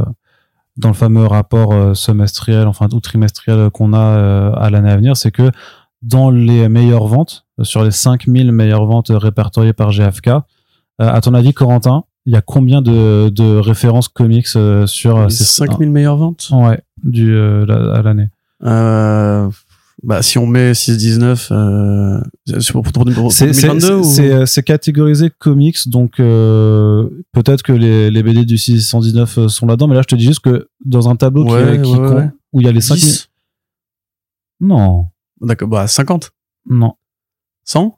dans 0.79 0.87
le 0.87 0.95
fameux 0.95 1.25
rapport 1.25 1.73
euh, 1.73 1.93
semestriel, 1.93 2.65
enfin, 2.67 2.87
ou 2.93 2.99
trimestriel 2.99 3.69
qu'on 3.69 3.93
a 3.93 3.99
euh, 3.99 4.51
à 4.55 4.69
l'année 4.69 4.89
à 4.89 4.95
venir, 4.95 5.17
c'est 5.17 5.31
que 5.31 5.51
dans 6.01 6.29
les 6.29 6.69
meilleures 6.69 7.05
ventes, 7.05 7.45
euh, 7.59 7.65
sur 7.65 7.83
les 7.83 7.91
5000 7.91 8.51
meilleures 8.51 8.85
ventes 8.85 9.11
répertoriées 9.13 9.73
par 9.73 9.91
GFK, 9.91 10.29
à 11.01 11.21
ton 11.21 11.33
avis, 11.33 11.53
Corentin, 11.53 12.03
il 12.25 12.33
y 12.33 12.35
a 12.35 12.41
combien 12.41 12.81
de, 12.81 13.29
de 13.29 13.57
références 13.57 14.09
comics 14.09 14.47
sur 14.47 14.75
Les 14.75 15.29
ces 15.29 15.45
5000 15.45 15.89
meilleures 15.89 16.17
ventes? 16.17 16.49
Ouais, 16.51 16.81
du, 17.03 17.33
à 17.39 18.01
l'année. 18.01 18.27
Euh, 18.65 19.49
bah, 20.03 20.21
si 20.21 20.37
on 20.37 20.47
met 20.47 20.71
6-19, 20.71 21.49
euh, 21.51 22.21
c'est 22.45 22.71
pour, 22.71 22.83
pour, 22.83 23.05
pour, 23.05 23.31
C'est 23.31 23.53
c'est- 23.53 23.67
2022 23.67 23.95
ou... 24.43 24.45
c'est 24.45 24.63
catégorisé 24.63 25.29
comics, 25.29 25.87
donc 25.89 26.19
euh, 26.19 27.09
peut-être 27.33 27.63
que 27.63 27.73
les, 27.73 28.09
les 28.09 28.23
BD 28.23 28.45
du 28.45 28.57
619 28.57 29.37
euh, 29.37 29.47
sont 29.49 29.65
là-dedans, 29.67 29.87
mais 29.87 29.95
là 29.95 30.01
je 30.01 30.07
te 30.07 30.15
dis 30.15 30.25
juste 30.25 30.39
que 30.41 30.67
dans 30.85 31.09
un 31.09 31.15
tableau 31.15 31.45
qui- 31.45 31.51
Ouais, 31.51 31.81
qui, 31.81 31.91
ouais, 31.91 31.97
compte- 31.97 32.31
où 32.53 32.61
il 32.61 32.65
y 32.65 32.69
a 32.69 32.71
les 32.71 32.81
5000... 32.81 33.03
10 33.03 33.29
Non, 34.61 35.05
D'accord, 35.41 35.67
bah 35.69 35.87
50 35.87 36.31
non. 36.69 36.93
100 37.65 37.97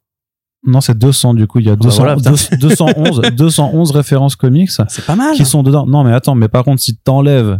Non, 0.65 0.81
c'est 0.81 0.97
200 0.97 1.33
du 1.33 1.47
coup, 1.47 1.59
il 1.59 1.65
y 1.65 1.69
a 1.69 1.75
bah 1.75 1.83
200, 1.85 1.97
voilà, 2.03 2.15
putain. 2.15 2.33
211, 2.57 3.21
211 3.35 3.91
références 3.95 4.35
comics 4.35 4.69
C'est 4.87 5.05
pas 5.05 5.15
mal 5.15 5.35
qui 5.35 5.45
sont 5.45 5.63
dedans. 5.63 5.85
Non, 5.87 6.03
mais 6.03 6.13
attends, 6.13 6.35
mais 6.35 6.47
par 6.47 6.63
contre, 6.63 6.81
si 6.81 6.95
t'enlèves 6.97 7.59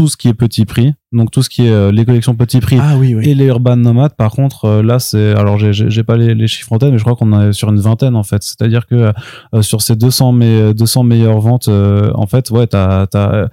tout 0.00 0.08
ce 0.08 0.16
qui 0.16 0.28
est 0.28 0.34
petit 0.34 0.64
prix, 0.64 0.94
donc 1.12 1.30
tout 1.30 1.42
ce 1.42 1.50
qui 1.50 1.66
est 1.66 1.70
euh, 1.70 1.92
les 1.92 2.06
collections 2.06 2.34
petit 2.34 2.60
prix 2.60 2.78
Ah 2.80 2.96
oui, 2.96 3.14
oui. 3.14 3.28
et 3.28 3.34
les 3.34 3.44
urban 3.44 3.76
nomades, 3.76 4.14
par 4.16 4.30
contre, 4.30 4.64
euh, 4.64 4.82
là, 4.82 4.98
c'est 4.98 5.32
alors 5.32 5.58
j'ai- 5.58 6.02
pas 6.04 6.16
les, 6.16 6.34
les 6.34 6.46
chiffres 6.48 6.72
en 6.72 6.78
tête, 6.78 6.90
mais 6.90 6.96
je 6.96 7.02
crois 7.04 7.16
qu'on 7.16 7.38
est 7.38 7.52
sur 7.52 7.68
une 7.68 7.80
vingtaine 7.80 8.16
en 8.16 8.22
fait. 8.22 8.42
C'est-à-dire 8.42 8.86
que 8.86 9.12
euh, 9.54 9.60
sur 9.60 9.82
ces 9.82 9.96
200 9.96 10.32
me- 10.32 10.72
200 10.72 11.02
meilleures 11.02 11.40
ventes, 11.40 11.68
en 11.68 12.26
fait, 12.26 12.50
ouais, 12.50 12.66
t'as 12.66 13.06
as, 13.12 13.48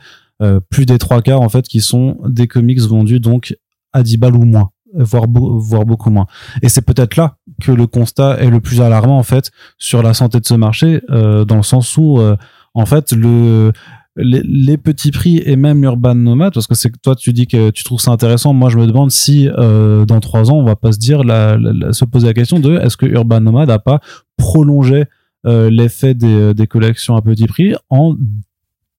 plus 0.70 0.86
des 0.86 0.98
trois 1.00 1.22
quarts 1.22 1.42
en 1.42 1.50
fait 1.50 1.68
qui 1.68 1.82
sont 1.82 2.18
des 2.30 2.48
comics 2.48 2.80
vendus 2.80 3.20
donc 3.20 3.58
à 3.92 4.04
10 4.04 4.16
balles 4.18 4.36
ou 4.38 4.46
moins 4.46 4.70
voire, 4.94 5.26
voire 5.28 5.84
beaucoup 5.86 6.12
moins. 6.12 6.28
Et 6.62 6.70
c'est 6.70 6.86
peut-être 6.86 7.18
là 7.18 7.36
que 7.62 7.74
le 7.74 7.88
constat 7.88 8.38
est 8.40 8.50
le 8.50 8.62
plus 8.62 8.80
alarmant 8.80 9.18
en 9.18 9.24
fait 9.24 9.52
sur 9.78 10.02
la 10.02 10.14
santé 10.14 10.40
de 10.40 10.46
ce 10.46 10.54
marché, 10.54 11.02
euh, 11.10 11.44
dans 11.44 11.58
le 11.58 11.64
sens 11.64 11.98
où 11.98 12.20
euh, 12.20 12.38
en 12.74 12.86
fait 12.86 13.12
le 13.12 13.74
les, 14.18 14.78
petits 14.78 15.12
prix 15.12 15.42
et 15.46 15.56
même 15.56 15.84
Urban 15.84 16.16
Nomad, 16.16 16.54
parce 16.54 16.68
que 16.68 16.76
c'est 16.76 16.92
toi 17.02 17.16
tu 17.16 17.34
dis 17.34 17.48
que 17.48 17.70
tu 17.70 17.84
trouves 17.84 18.00
ça 18.00 18.12
intéressant, 18.12 18.54
moi 18.54 18.70
je 18.70 18.78
me 18.78 18.88
demande 18.88 19.12
si 19.12 19.48
euh, 19.48 20.06
dans 20.06 20.20
trois 20.20 20.52
ans 20.52 20.58
on 20.58 20.64
va 20.64 20.76
pas 20.76 20.92
se 20.92 20.98
dire 20.98 21.22
se 21.22 22.06
poser 22.06 22.28
la 22.28 22.34
question 22.34 22.60
de 22.60 22.78
est-ce 22.78 22.98
que 22.98 23.06
Urban 23.06 23.42
Nomad 23.42 23.70
a 23.70 23.80
pas 23.80 24.00
prolongé 24.38 25.06
euh, 25.46 25.70
l'effet 25.70 26.14
des, 26.14 26.54
des 26.54 26.68
collections 26.68 27.16
à 27.16 27.22
petit 27.22 27.48
prix 27.48 27.76
en 27.90 28.16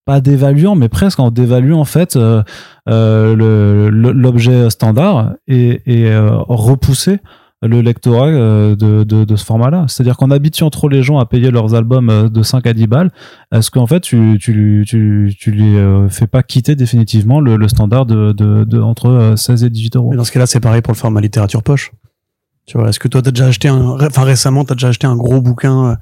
pas 0.09 0.23
dévaluant 0.23 0.75
mais 0.75 0.89
presque 0.89 1.21
en 1.21 1.31
dévaluant 1.31 1.81
en 1.81 1.85
fait 1.85 2.17
euh, 2.17 2.43
euh, 2.89 3.91
l'objet 3.93 4.71
standard 4.71 5.35
et, 5.47 5.83
et 5.85 6.07
euh, 6.07 6.31
repousser 6.49 7.19
le 7.61 7.81
lectorat 7.81 8.27
euh, 8.29 8.77
de, 8.77 9.03
de, 9.03 9.25
de 9.25 9.37
ce 9.37 9.45
format-là. 9.45 9.87
C'est-à-dire 9.89 10.17
qu'en 10.17 10.31
habituant 10.31 10.71
trop 10.71 10.89
les 10.89 11.03
gens 11.03 11.19
à 11.19 11.27
payer 11.27 11.51
leurs 11.51 11.75
albums 11.75 12.09
euh, 12.09 12.29
de 12.29 12.43
5 12.43 12.67
à 12.67 12.73
10 12.73 12.87
balles, 12.87 13.11
est-ce 13.53 13.71
qu'en 13.73 13.87
fait 13.89 14.01
tu, 14.01 14.39
tu, 14.41 14.85
tu, 14.87 15.35
tu 15.37 15.51
lui 15.51 15.77
euh, 15.77 16.09
fais 16.09 16.29
pas 16.29 16.43
quitter 16.45 16.77
définitivement 16.77 17.41
le, 17.41 17.57
le 17.57 17.67
standard 17.69 18.07
de, 18.07 18.31
de, 18.33 18.63
de 18.65 18.81
entre 18.81 19.07
euh, 19.11 19.37
16 19.37 19.65
et 19.65 19.71
18 19.71 19.97
euros? 19.97 20.11
Mais 20.11 20.17
dans 20.17 20.25
ce 20.25 20.31
cas-là, 20.33 20.47
c'est 20.47 20.61
pareil 20.61 20.83
pour 20.83 20.93
le 20.93 20.99
format 20.99 21.21
littérature 21.21 21.63
poche. 21.65 21.91
Tu 22.67 22.79
vois, 22.79 22.91
est-ce 22.91 23.01
que 23.01 23.09
toi, 23.09 23.23
t'as 23.23 23.31
déjà 23.33 23.47
acheté 23.47 23.67
un, 23.69 23.97
enfin 24.07 24.23
récemment, 24.25 24.65
t'as 24.65 24.75
déjà 24.75 24.89
acheté 24.89 25.07
un 25.07 25.17
gros 25.17 25.41
bouquin 25.41 25.97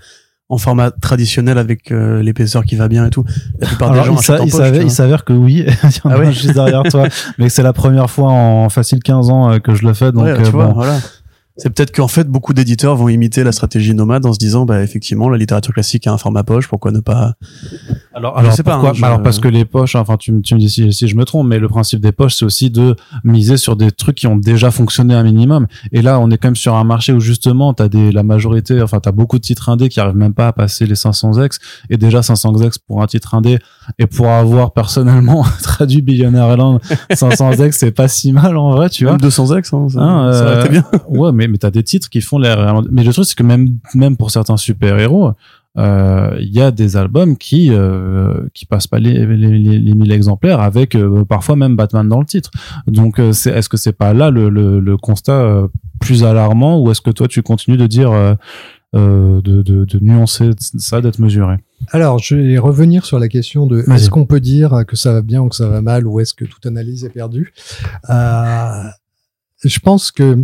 en 0.49 0.59
format 0.59 0.91
traditionnel 0.91 1.59
avec 1.59 1.91
euh, 1.91 2.23
l'épaisseur 2.23 2.65
qui 2.65 2.77
va 2.77 2.89
bien 2.89 3.07
et 3.07 3.11
tout? 3.11 3.25
La 3.61 3.67
plupart 3.69 3.93
Alors, 3.93 4.03
des 4.05 4.11
gens 4.11 4.17
il, 4.17 4.23
s'a- 4.23 4.41
en 4.43 4.45
il 4.45 4.51
poche. 4.51 4.61
s'avère, 4.91 5.21
il 5.21 5.25
que 5.25 5.33
oui, 5.33 5.65
il 5.85 5.89
y 5.91 6.01
en 6.05 6.11
Ah 6.11 6.15
a 6.15 6.19
oui. 6.19 6.27
un 6.27 6.31
juste 6.33 6.53
derrière 6.55 6.83
toi, 6.83 7.07
mais 7.39 7.49
c'est 7.49 7.63
la 7.63 7.73
première 7.73 8.11
fois 8.11 8.31
en 8.31 8.69
facile 8.69 9.01
15 9.03 9.31
ans 9.31 9.59
que 9.61 9.75
je 9.75 9.87
le 9.87 9.95
fais, 9.95 10.13
donc 10.13 10.25
Ouais, 10.25 10.37
tu 10.37 10.43
euh, 10.43 10.51
vois, 10.51 10.67
bon. 10.67 10.73
voilà. 10.75 10.99
C'est 11.59 11.71
peut-être 11.71 11.95
qu'en 11.95 12.09
fait, 12.09 12.29
beaucoup 12.29 12.53
d'éditeurs 12.53 12.97
vont 12.97 13.09
imiter 13.09 13.43
la 13.43 13.51
stratégie 13.53 13.95
nomade 13.95 14.27
en 14.27 14.33
se 14.35 14.39
disant, 14.39 14.67
bah, 14.67 14.83
effectivement, 14.83 15.29
la 15.31 15.39
littérature 15.39 15.73
classique 15.73 16.07
a 16.07 16.13
un 16.13 16.19
format 16.19 16.45
poche, 16.45 16.69
pourquoi 16.69 16.91
ne 16.93 17.01
pas 17.01 17.33
Alors, 18.15 18.35
Je 18.37 18.41
alors 18.41 18.53
sais 18.53 18.63
pas, 18.63 18.73
pourquoi 18.73 18.91
hein, 18.91 18.95
je- 18.95 19.05
Alors 19.05 19.23
parce 19.23 19.39
que 19.39 19.49
les 19.49 19.65
poches, 19.65 19.95
enfin 19.95 20.17
tu, 20.19 20.33
me- 20.33 20.43
tu 20.43 20.55
me 20.55 20.61
dis 20.61 20.69
si, 20.69 20.93
si 20.93 21.09
je 21.09 21.17
me 21.17 21.25
trompe, 21.25 21.47
mais 21.47 21.59
le 21.59 21.69
principe 21.69 22.01
des 22.01 22.13
poches, 22.13 22.35
c'est 22.35 22.45
aussi 22.45 22.71
de 22.71 22.95
miser 23.25 23.57
sur 23.57 23.75
des 23.77 23.91
trucs 23.91 24.17
qui 24.17 24.27
ont 24.27 24.37
déjà 24.37 24.71
fonctionné 24.71 25.15
un 25.15 25.23
minimum. 25.23 25.67
Et 25.93 26.03
là, 26.03 26.21
on 26.21 26.31
est 26.31 26.37
quand 26.39 26.49
même 26.49 26.57
sur 26.57 26.75
un 26.75 26.85
marché 26.85 27.13
où 27.13 27.21
justement, 27.21 27.73
t'as 27.75 27.89
des 27.89 28.13
la 28.13 28.23
majorité, 28.23 28.83
enfin 28.83 29.01
t'as 29.01 29.13
beaucoup 29.13 29.39
de 29.39 29.43
titres 29.43 29.69
indés 29.71 29.89
qui 29.89 29.99
arrivent 30.01 30.17
même 30.17 30.35
pas 30.35 30.49
à 30.49 30.53
passer 30.53 30.87
les 30.87 30.95
500 30.95 31.41
ex. 31.43 31.59
Et 31.91 31.97
déjà 31.97 32.23
500 32.23 32.55
ex 32.63 32.79
pour 32.79 33.03
un 33.03 33.07
titre 33.07 33.35
indé 33.35 33.59
et 33.99 34.07
pour 34.07 34.29
avoir 34.29 34.73
personnellement 34.73 35.45
traduit 35.63 36.03
Billionaire 36.03 36.51
Island 36.53 36.81
500 37.13 37.53
ex, 37.53 37.79
c'est 37.79 37.91
pas 37.91 38.09
si 38.09 38.33
mal 38.33 38.57
en 38.57 38.73
vrai, 38.73 38.89
tu 38.91 39.05
vois. 39.05 39.13
Même 39.13 39.21
200 39.21 39.57
ex, 39.57 39.73
hein, 39.73 39.89
ça, 39.89 40.01
Hein, 40.01 40.33
ça 40.33 40.43
aurait 40.45 40.57
euh, 40.57 40.61
été 40.61 40.69
bien. 40.71 40.85
Ouais, 41.09 41.33
mais, 41.33 41.49
mais 41.49 41.59
t'as 41.59 41.71
des 41.71 41.83
titres 41.83 42.09
qui 42.09 42.21
font 42.21 42.39
l'air. 42.39 42.83
Mais 42.91 43.05
le 43.05 43.13
truc, 43.13 43.25
c'est 43.25 43.37
que 43.37 43.43
même, 43.43 43.79
même 43.95 44.17
pour 44.17 44.31
certains 44.31 44.57
super-héros, 44.57 45.33
euh, 45.79 46.35
il 46.41 46.55
y 46.55 46.61
a 46.61 46.71
des 46.71 46.97
albums 46.97 47.37
qui, 47.37 47.69
euh, 47.71 48.49
qui 48.55 48.65
passent 48.65 48.87
pas 48.87 48.99
les, 48.99 49.27
les, 49.27 49.59
les, 49.59 49.79
les 49.79 49.95
1000 49.95 50.11
exemplaires 50.11 50.61
avec 50.61 50.95
euh, 50.95 51.25
parfois 51.25 51.57
même 51.57 51.77
Batman 51.77 52.09
dans 52.09 52.19
le 52.21 52.25
titre. 52.25 52.51
Donc, 52.87 53.19
euh, 53.19 53.33
c'est, 53.33 53.51
est-ce 53.51 53.69
que 53.69 53.77
c'est 53.77 53.93
pas 53.93 54.15
là 54.15 54.31
le, 54.31 54.49
le, 54.49 54.81
le 54.81 54.97
constat 54.97 55.33
euh, 55.33 55.69
plus 56.01 56.25
alarmant 56.25 56.81
ou 56.81 56.91
est-ce 56.91 57.03
que 57.03 57.11
toi, 57.11 57.29
tu 57.29 57.43
continues 57.43 57.77
de 57.77 57.87
dire, 57.87 58.37
de, 58.97 59.63
de, 59.63 59.85
de 59.85 59.99
nuancer 60.01 60.51
ça, 60.59 61.01
d'être 61.01 61.19
mesuré 61.19 61.57
Alors, 61.93 62.19
je 62.19 62.35
vais 62.35 62.59
revenir 62.59 63.05
sur 63.05 63.19
la 63.19 63.29
question 63.29 63.67
de 63.67 63.85
est-ce 63.93 64.11
qu'on 64.11 64.27
peut 64.27 64.41
dire 64.41 64.85
que 64.87 64.97
ça 64.97 65.13
va 65.13 65.23
bien 65.23 65.43
ou 65.43 65.49
que 65.49 65.57
ça 65.57 65.69
va 65.69 65.83
mal 65.83 66.07
ou 66.07 66.21
est-ce 66.21 66.35
que 66.35 66.45
toute 66.45 66.67
analyse 66.67 67.05
est 67.05 67.11
perdue? 67.11 67.53
Euh, 68.11 68.83
je 69.65 69.79
pense 69.79 70.11
que 70.11 70.39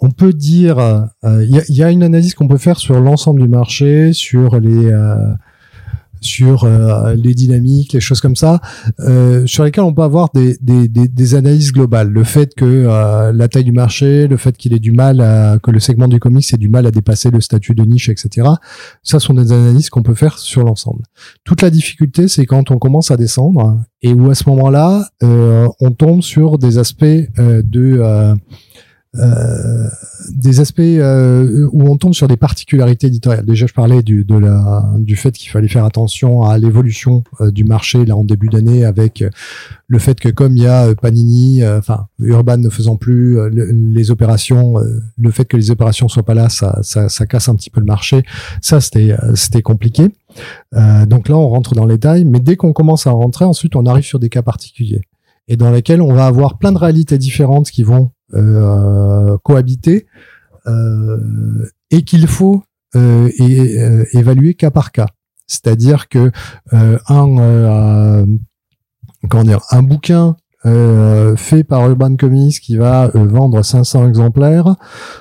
on 0.00 0.10
peut 0.10 0.32
dire, 0.32 0.78
euh, 0.78 1.06
il 1.44 1.50
y, 1.50 1.58
a, 1.58 1.62
il 1.68 1.76
y 1.76 1.82
a 1.82 1.90
une 1.90 2.02
analyse 2.02 2.34
qu'on 2.34 2.48
peut 2.48 2.58
faire 2.58 2.78
sur 2.78 3.00
l'ensemble 3.00 3.40
du 3.40 3.48
marché, 3.48 4.12
sur 4.12 4.60
les 4.60 4.86
euh, 4.86 5.32
sur 6.24 6.64
euh, 6.64 7.14
les 7.14 7.34
dynamiques, 7.34 7.92
les 7.92 8.00
choses 8.00 8.20
comme 8.20 8.36
ça, 8.36 8.60
euh, 9.00 9.46
sur 9.46 9.64
lesquelles 9.64 9.84
on 9.84 9.94
peut 9.94 10.02
avoir 10.02 10.30
des, 10.34 10.56
des, 10.60 10.88
des, 10.88 11.08
des 11.08 11.34
analyses 11.34 11.72
globales. 11.72 12.08
Le 12.08 12.24
fait 12.24 12.54
que 12.54 12.64
euh, 12.64 13.32
la 13.32 13.48
taille 13.48 13.64
du 13.64 13.72
marché, 13.72 14.26
le 14.26 14.36
fait 14.36 14.56
qu'il 14.56 14.72
ait 14.72 14.78
du 14.78 14.92
mal 14.92 15.20
à, 15.20 15.58
que 15.62 15.70
le 15.70 15.80
segment 15.80 16.08
du 16.08 16.18
comics 16.18 16.52
ait 16.52 16.56
du 16.56 16.68
mal 16.68 16.86
à 16.86 16.90
dépasser 16.90 17.30
le 17.30 17.40
statut 17.40 17.74
de 17.74 17.84
niche, 17.84 18.08
etc. 18.08 18.48
Ça 19.02 19.20
sont 19.20 19.34
des 19.34 19.52
analyses 19.52 19.90
qu'on 19.90 20.02
peut 20.02 20.14
faire 20.14 20.38
sur 20.38 20.64
l'ensemble. 20.64 21.04
Toute 21.44 21.62
la 21.62 21.70
difficulté, 21.70 22.28
c'est 22.28 22.46
quand 22.46 22.70
on 22.70 22.78
commence 22.78 23.10
à 23.10 23.16
descendre 23.16 23.80
et 24.02 24.12
où 24.12 24.30
à 24.30 24.34
ce 24.34 24.48
moment-là, 24.50 25.08
euh, 25.22 25.66
on 25.80 25.90
tombe 25.90 26.22
sur 26.22 26.58
des 26.58 26.78
aspects 26.78 27.04
euh, 27.04 27.62
de 27.64 28.36
euh, 29.16 29.88
des 30.34 30.60
aspects 30.60 30.80
euh, 30.80 31.68
où 31.72 31.88
on 31.88 31.96
tombe 31.96 32.14
sur 32.14 32.28
des 32.28 32.36
particularités 32.36 33.06
éditoriales. 33.06 33.44
Déjà, 33.44 33.66
je 33.66 33.74
parlais 33.74 34.02
du, 34.02 34.24
de 34.24 34.36
la, 34.36 34.90
du 34.98 35.16
fait 35.16 35.32
qu'il 35.32 35.50
fallait 35.50 35.68
faire 35.68 35.84
attention 35.84 36.42
à 36.42 36.58
l'évolution 36.58 37.24
euh, 37.40 37.50
du 37.50 37.64
marché 37.64 38.04
là 38.04 38.16
en 38.16 38.24
début 38.24 38.48
d'année, 38.48 38.84
avec 38.84 39.22
euh, 39.22 39.30
le 39.86 39.98
fait 39.98 40.18
que 40.18 40.28
comme 40.28 40.56
il 40.56 40.62
y 40.62 40.66
a 40.66 40.94
Panini, 40.94 41.64
enfin 41.66 42.06
Urban 42.18 42.56
ne 42.56 42.70
faisant 42.70 42.96
plus 42.96 43.34
le- 43.50 43.70
les 43.70 44.10
opérations, 44.10 44.74
le 45.16 45.30
fait 45.30 45.44
que 45.44 45.56
les 45.56 45.70
opérations 45.70 46.08
soient 46.08 46.24
pas 46.24 46.34
là, 46.34 46.48
ça, 46.48 46.78
ça, 46.82 47.08
ça 47.08 47.26
casse 47.26 47.48
un 47.48 47.54
petit 47.54 47.70
peu 47.70 47.80
le 47.80 47.86
marché. 47.86 48.22
Ça, 48.62 48.80
c'était 48.80 49.14
c'était 49.34 49.62
compliqué. 49.62 50.08
Donc 51.06 51.28
là, 51.28 51.36
on 51.36 51.48
rentre 51.48 51.74
dans 51.74 51.84
les 51.86 51.94
détails, 51.94 52.24
mais 52.24 52.40
dès 52.40 52.56
qu'on 52.56 52.72
commence 52.72 53.06
à 53.06 53.10
rentrer, 53.10 53.44
ensuite, 53.44 53.76
on 53.76 53.86
arrive 53.86 54.04
sur 54.04 54.18
des 54.18 54.28
cas 54.28 54.42
particuliers 54.42 55.02
et 55.46 55.56
dans 55.56 55.70
lesquels 55.70 56.00
on 56.00 56.12
va 56.14 56.26
avoir 56.26 56.58
plein 56.58 56.72
de 56.72 56.78
réalités 56.78 57.18
différentes 57.18 57.70
qui 57.70 57.82
vont 57.82 58.10
cohabiter 58.32 60.06
euh, 60.66 61.66
et 61.90 62.02
qu'il 62.02 62.26
faut 62.26 62.62
euh, 62.96 63.28
euh, 63.40 64.04
évaluer 64.12 64.54
cas 64.54 64.70
par 64.70 64.92
cas. 64.92 65.06
C'est-à-dire 65.46 66.08
que 66.08 66.30
euh, 66.72 66.98
un 67.08 67.38
euh, 67.38 68.26
comment 69.28 69.44
dire 69.44 69.60
un 69.70 69.82
bouquin 69.82 70.36
euh, 70.64 71.36
fait 71.36 71.64
par 71.64 71.86
Urban 71.88 72.16
Comics 72.16 72.60
qui 72.60 72.76
va 72.76 73.10
euh, 73.14 73.26
vendre 73.26 73.62
500 73.62 74.08
exemplaires 74.08 74.76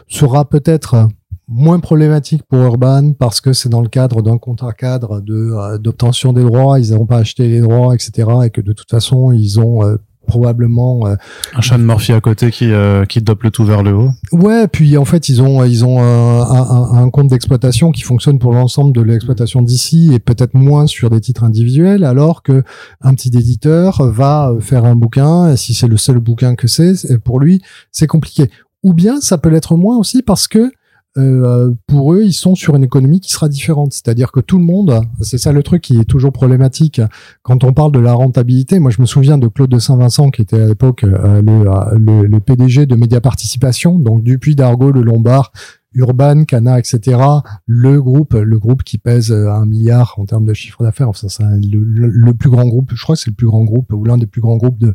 sera 0.07 0.45
peut-être 0.45 1.09
moins 1.49 1.81
problématique 1.81 2.43
pour 2.43 2.59
Urban 2.59 3.11
parce 3.13 3.41
que 3.41 3.51
c'est 3.51 3.67
dans 3.67 3.81
le 3.81 3.89
cadre 3.89 4.21
d'un 4.21 4.37
contrat 4.37 4.71
cadre 4.71 5.21
euh, 5.29 5.77
d'obtention 5.77 6.31
des 6.31 6.43
droits, 6.43 6.79
ils 6.79 6.93
n'ont 6.93 7.05
pas 7.05 7.17
acheté 7.17 7.49
les 7.49 7.59
droits, 7.59 7.93
etc. 7.93 8.29
et 8.45 8.49
que 8.49 8.61
de 8.61 8.71
toute 8.71 8.89
façon 8.89 9.31
ils 9.33 9.59
ont 9.59 9.83
euh, 9.83 9.97
probablement 10.25 11.07
euh, 11.07 11.15
un 11.53 11.61
Sean 11.61 11.79
Murphy 11.79 12.13
à 12.13 12.21
côté 12.21 12.51
qui 12.51 12.71
euh, 12.71 13.05
qui 13.05 13.21
dope 13.21 13.43
le 13.43 13.51
tout 13.51 13.65
vers 13.65 13.83
le 13.83 13.93
haut. 13.93 14.11
Ouais, 14.31 14.67
puis 14.67 14.97
en 14.97 15.05
fait 15.05 15.29
ils 15.29 15.41
ont 15.41 15.63
ils 15.63 15.85
ont 15.85 16.01
un, 16.01 16.41
un, 16.41 17.03
un 17.03 17.09
compte 17.09 17.27
d'exploitation 17.27 17.91
qui 17.91 18.01
fonctionne 18.01 18.39
pour 18.39 18.53
l'ensemble 18.53 18.93
de 18.93 19.01
l'exploitation 19.01 19.61
d'ici 19.61 20.11
et 20.13 20.19
peut-être 20.19 20.53
moins 20.53 20.87
sur 20.87 21.09
des 21.09 21.21
titres 21.21 21.43
individuels, 21.43 22.03
alors 22.03 22.43
que 22.43 22.63
un 23.01 23.13
petit 23.13 23.29
éditeur 23.29 24.03
va 24.09 24.53
faire 24.59 24.85
un 24.85 24.95
bouquin 24.95 25.51
et 25.51 25.57
si 25.57 25.73
c'est 25.73 25.87
le 25.87 25.97
seul 25.97 26.19
bouquin 26.19 26.55
que 26.55 26.67
c'est 26.67 27.17
pour 27.23 27.39
lui 27.39 27.61
c'est 27.91 28.07
compliqué. 28.07 28.49
Ou 28.83 28.93
bien 28.93 29.21
ça 29.21 29.37
peut 29.37 29.49
l'être 29.49 29.75
moins 29.75 29.97
aussi 29.97 30.21
parce 30.21 30.47
que 30.47 30.71
euh, 31.17 31.71
pour 31.87 32.13
eux, 32.13 32.23
ils 32.23 32.33
sont 32.33 32.55
sur 32.55 32.75
une 32.75 32.83
économie 32.83 33.19
qui 33.19 33.31
sera 33.31 33.47
différente. 33.47 33.93
C'est-à-dire 33.93 34.31
que 34.31 34.39
tout 34.39 34.57
le 34.57 34.63
monde, 34.63 35.01
c'est 35.21 35.37
ça 35.37 35.51
le 35.51 35.61
truc 35.61 35.81
qui 35.83 35.99
est 35.99 36.05
toujours 36.05 36.31
problématique 36.31 37.01
quand 37.43 37.63
on 37.63 37.73
parle 37.73 37.91
de 37.91 37.99
la 37.99 38.13
rentabilité. 38.13 38.79
Moi, 38.79 38.91
je 38.91 39.01
me 39.01 39.05
souviens 39.05 39.37
de 39.37 39.47
Claude 39.47 39.69
de 39.69 39.79
Saint-Vincent, 39.79 40.29
qui 40.29 40.41
était 40.41 40.61
à 40.61 40.65
l'époque 40.65 41.03
euh, 41.03 41.41
le, 41.41 42.35
euh, 42.35 42.39
PDG 42.39 42.85
de 42.85 42.95
Média 42.95 43.21
Participation, 43.21 43.99
donc 43.99 44.23
Dupuis, 44.23 44.55
Dargaud, 44.55 44.91
Le 44.91 45.01
Lombard, 45.01 45.51
Urban, 45.95 46.45
Cana, 46.45 46.79
etc. 46.79 47.19
Le 47.65 48.01
groupe, 48.01 48.33
le 48.33 48.59
groupe 48.59 48.83
qui 48.83 48.97
pèse 48.97 49.31
euh, 49.31 49.51
un 49.51 49.65
milliard 49.65 50.15
en 50.17 50.25
termes 50.25 50.45
de 50.45 50.53
chiffre 50.53 50.83
d'affaires. 50.83 51.09
Enfin, 51.09 51.27
c'est 51.29 51.43
le, 51.43 51.83
le, 51.83 52.33
plus 52.33 52.49
grand 52.49 52.65
groupe. 52.65 52.91
Je 52.93 53.03
crois 53.03 53.15
que 53.15 53.21
c'est 53.21 53.29
le 53.29 53.35
plus 53.35 53.47
grand 53.47 53.63
groupe 53.63 53.91
ou 53.93 54.03
l'un 54.03 54.17
des 54.17 54.27
plus 54.27 54.41
grands 54.41 54.57
groupes 54.57 54.79
de, 54.79 54.93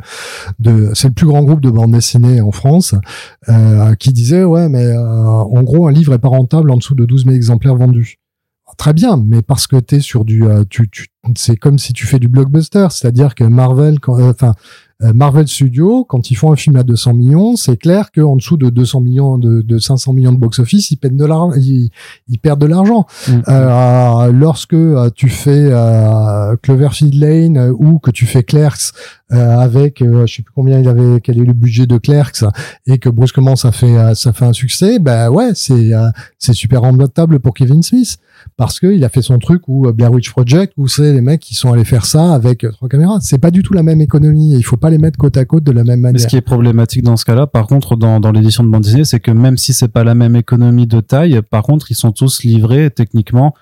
de 0.59 0.91
c'est 0.95 1.09
le 1.09 1.15
plus 1.15 1.27
grand 1.27 1.43
groupe 1.43 1.61
de 1.61 1.71
bande 1.71 1.93
dessinée 1.93 2.41
en 2.41 2.53
France, 2.53 2.95
euh, 3.49 3.95
qui 3.95 4.13
disait 4.13 4.45
ouais, 4.45 4.69
mais 4.69 4.85
euh, 4.85 4.99
en 4.99 5.63
gros, 5.63 5.87
un 5.87 5.93
livre 5.93 6.15
est 6.15 6.19
pas 6.19 6.29
rentable 6.29 6.71
en 6.71 6.77
dessous 6.77 6.95
de 6.95 7.05
12 7.05 7.25
000 7.25 7.35
exemplaires 7.35 7.77
vendus. 7.77 8.19
Très 8.77 8.93
bien, 8.93 9.17
mais 9.17 9.43
parce 9.43 9.67
que 9.67 9.77
t'es 9.77 9.99
sur 9.99 10.25
du, 10.25 10.45
euh, 10.45 10.63
tu, 10.69 10.89
tu, 10.91 11.07
c'est 11.37 11.57
comme 11.57 11.79
si 11.79 11.93
tu 11.93 12.07
fais 12.07 12.19
du 12.19 12.29
blockbuster, 12.29 12.87
c'est-à-dire 12.91 13.35
que 13.35 13.43
Marvel, 13.43 13.97
enfin 14.07 14.49
euh, 14.49 14.53
Marvel 15.01 15.47
Studios, 15.47 16.05
quand 16.05 16.33
ils 16.33 16.35
font 16.35 16.51
un 16.51 16.57
film 16.57 16.75
à 16.75 16.83
200 16.83 17.15
millions, 17.15 17.55
c'est 17.55 17.77
clair 17.77 18.11
qu'en 18.11 18.35
dessous 18.35 18.57
de 18.57 18.69
200 18.69 19.01
millions, 19.01 19.39
de, 19.39 19.63
de 19.63 19.79
500 19.79 20.13
millions 20.13 20.33
de 20.33 20.39
box-office, 20.39 20.91
ils 20.91 20.97
perdent 20.97 21.17
de 21.17 21.25
l'argent. 21.25 21.53
Ils, 21.57 21.91
perdent 22.43 22.61
de 22.61 22.67
l'argent. 22.67 23.07
Mm. 23.29 23.33
Euh, 23.49 24.33
lorsque 24.33 24.75
euh, 24.75 25.09
tu 25.15 25.29
fais 25.29 25.69
euh, 25.71 26.57
Cloverfield 26.63 27.15
Lane 27.15 27.73
ou 27.79 28.01
que 28.01 28.11
tu 28.11 28.27
fais 28.27 28.43
Clerks 28.43 28.93
avec, 29.31 30.03
je 30.03 30.33
sais 30.33 30.43
plus 30.43 30.53
combien 30.55 30.81
il 30.81 30.89
avait, 30.89 31.21
quel 31.21 31.39
est 31.39 31.45
le 31.45 31.53
budget 31.53 31.87
de 31.87 31.99
Clerks, 31.99 32.45
et 32.87 32.99
que 32.99 33.09
brusquement 33.09 33.57
ça 33.57 33.73
fait 33.73 34.15
ça 34.15 34.33
fait 34.33 34.47
un 34.47 34.53
succès, 34.53 34.99
ben 34.99 35.29
ouais, 35.31 35.51
c'est 35.55 35.93
c'est 36.39 36.55
super 36.55 36.81
rentable 36.83 37.39
pour 37.41 37.55
Kevin 37.55 37.83
Smith 37.83 38.19
parce 38.57 38.81
qu'il 38.81 39.05
a 39.05 39.09
fait 39.09 39.23
son 39.23 39.39
truc 39.39 39.69
ou 39.69 39.93
Blair 39.93 40.13
Witch 40.13 40.31
Project 40.31 40.73
où 40.77 40.89
c'est 40.89 41.13
les 41.13 41.21
mecs 41.21 41.41
qui 41.41 41.55
sont 41.55 41.73
allés 41.73 41.85
faire 41.85 42.07
ça 42.07 42.35
avec 42.35 42.67
trois 42.73 42.89
caméras. 42.89 43.19
C'est 43.21 43.39
pas 43.39 43.51
du 43.51 43.63
tout 43.63 43.75
la 43.75 43.83
même 43.83 44.01
économie. 44.01 44.55
Il 44.55 44.63
faut 44.63 44.77
pas 44.77 44.91
les 44.91 44.99
mettre 44.99 45.19
côte 45.19 45.37
à 45.37 45.45
côte 45.45 45.65
de 45.65 45.73
la 45.73 45.85
même 45.85 46.01
manière. 46.01 46.15
Mais 46.15 46.19
ce 46.19 46.27
qui 46.27 46.37
est 46.37 46.41
problématique 46.41 47.03
dans 47.03 47.17
ce 47.17 47.25
cas-là, 47.25 47.47
par 47.47 47.67
contre, 47.67 47.97
dans, 47.97 48.21
dans 48.21 48.33
l'édition 48.33 48.65
de 48.65 48.69
bande 48.69 48.83
dessinée, 48.83 49.05
c'est 49.05 49.21
que 49.21 49.31
même 49.31 49.57
si 49.57 49.73
c'est 49.73 49.89
pas 49.89 50.05
la 50.05 50.15
même 50.15 50.37
économie 50.37 50.87
de 50.87 51.01
taille, 51.01 51.41
par 51.43 51.63
contre, 51.63 51.91
ils 51.91 51.97
sont 51.97 52.13
tous 52.13 52.43
livrés 52.45 52.91
techniquement, 52.91 53.55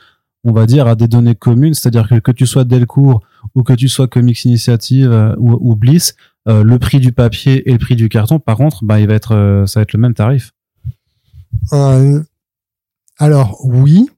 on 0.44 0.52
va 0.52 0.66
dire, 0.66 0.86
à 0.86 0.94
des 0.94 1.08
données 1.08 1.34
communes. 1.34 1.74
C'est-à-dire 1.74 2.08
que 2.08 2.16
que 2.16 2.32
tu 2.32 2.46
sois 2.46 2.64
Delcourt 2.64 3.22
ou 3.56 3.62
que 3.62 3.72
tu 3.72 3.88
sois 3.88 4.06
Comics 4.06 4.44
Initiative 4.44 5.10
euh, 5.10 5.34
ou, 5.38 5.74
Bliss, 5.74 6.14
euh, 6.46 6.62
le 6.62 6.78
prix 6.78 7.00
du 7.00 7.10
papier 7.10 7.68
et 7.68 7.72
le 7.72 7.78
prix 7.78 7.96
du 7.96 8.08
carton, 8.08 8.38
par 8.38 8.56
contre, 8.56 8.84
bah, 8.84 9.00
il 9.00 9.08
va 9.08 9.14
être, 9.14 9.34
euh, 9.34 9.66
ça 9.66 9.80
va 9.80 9.82
être 9.82 9.94
le 9.94 9.98
même 9.98 10.14
tarif. 10.14 10.52
alors 13.18 13.58
oui, 13.64 14.08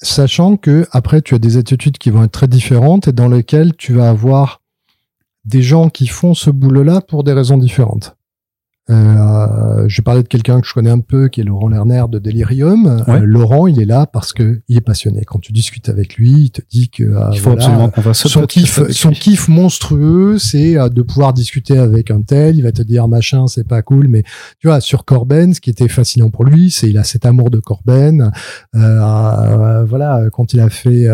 sachant 0.00 0.56
que 0.56 0.86
après 0.92 1.20
tu 1.20 1.34
as 1.34 1.38
des 1.38 1.56
attitudes 1.56 1.98
qui 1.98 2.10
vont 2.10 2.22
être 2.22 2.32
très 2.32 2.46
différentes 2.46 3.08
et 3.08 3.12
dans 3.12 3.28
lesquelles 3.28 3.74
tu 3.76 3.92
vas 3.92 4.08
avoir 4.08 4.62
des 5.44 5.62
gens 5.62 5.90
qui 5.90 6.06
font 6.06 6.32
ce 6.32 6.50
boulot-là 6.50 7.00
pour 7.00 7.24
des 7.24 7.32
raisons 7.32 7.58
différentes. 7.58 8.16
Euh, 8.90 9.88
je 9.88 10.02
parlais 10.02 10.22
de 10.22 10.28
quelqu'un 10.28 10.60
que 10.60 10.66
je 10.66 10.74
connais 10.74 10.90
un 10.90 11.00
peu, 11.00 11.28
qui 11.28 11.40
est 11.40 11.44
Laurent 11.44 11.68
Lerner 11.68 12.04
de 12.10 12.18
Delirium. 12.18 13.02
Euh, 13.08 13.20
Laurent, 13.24 13.66
il 13.66 13.80
est 13.80 13.86
là 13.86 14.06
parce 14.06 14.32
que 14.32 14.60
il 14.68 14.76
est 14.76 14.82
passionné. 14.82 15.22
Quand 15.24 15.38
tu 15.38 15.52
discutes 15.52 15.88
avec 15.88 16.16
lui, 16.16 16.32
il 16.32 16.50
te 16.50 16.60
dit 16.70 16.90
que 16.90 17.04
euh, 17.04 17.30
il 17.32 17.38
faut 17.38 17.50
absolument 17.50 17.88
qu'on 17.88 18.02
fasse 18.02 18.26
son 18.26 18.46
kiff, 18.46 18.80
son 18.90 19.10
kiff 19.10 19.48
monstrueux, 19.48 20.38
c'est 20.38 20.76
euh, 20.76 20.88
de 20.88 21.02
pouvoir 21.02 21.32
discuter 21.32 21.78
avec 21.78 22.10
un 22.10 22.20
tel. 22.20 22.56
Il 22.56 22.62
va 22.62 22.72
te 22.72 22.82
dire 22.82 23.08
machin, 23.08 23.46
c'est 23.46 23.66
pas 23.66 23.80
cool, 23.80 24.08
mais 24.08 24.22
tu 24.60 24.68
vois 24.68 24.80
sur 24.80 25.04
Corben, 25.04 25.54
ce 25.54 25.60
qui 25.60 25.70
était 25.70 25.88
fascinant 25.88 26.30
pour 26.30 26.44
lui, 26.44 26.70
c'est 26.70 26.88
il 26.88 26.98
a 26.98 27.04
cet 27.04 27.24
amour 27.24 27.50
de 27.50 27.60
Corben. 27.60 28.30
voilà, 28.72 30.24
quand 30.32 30.52
il 30.52 30.60
a 30.60 30.68
fait 30.68 31.08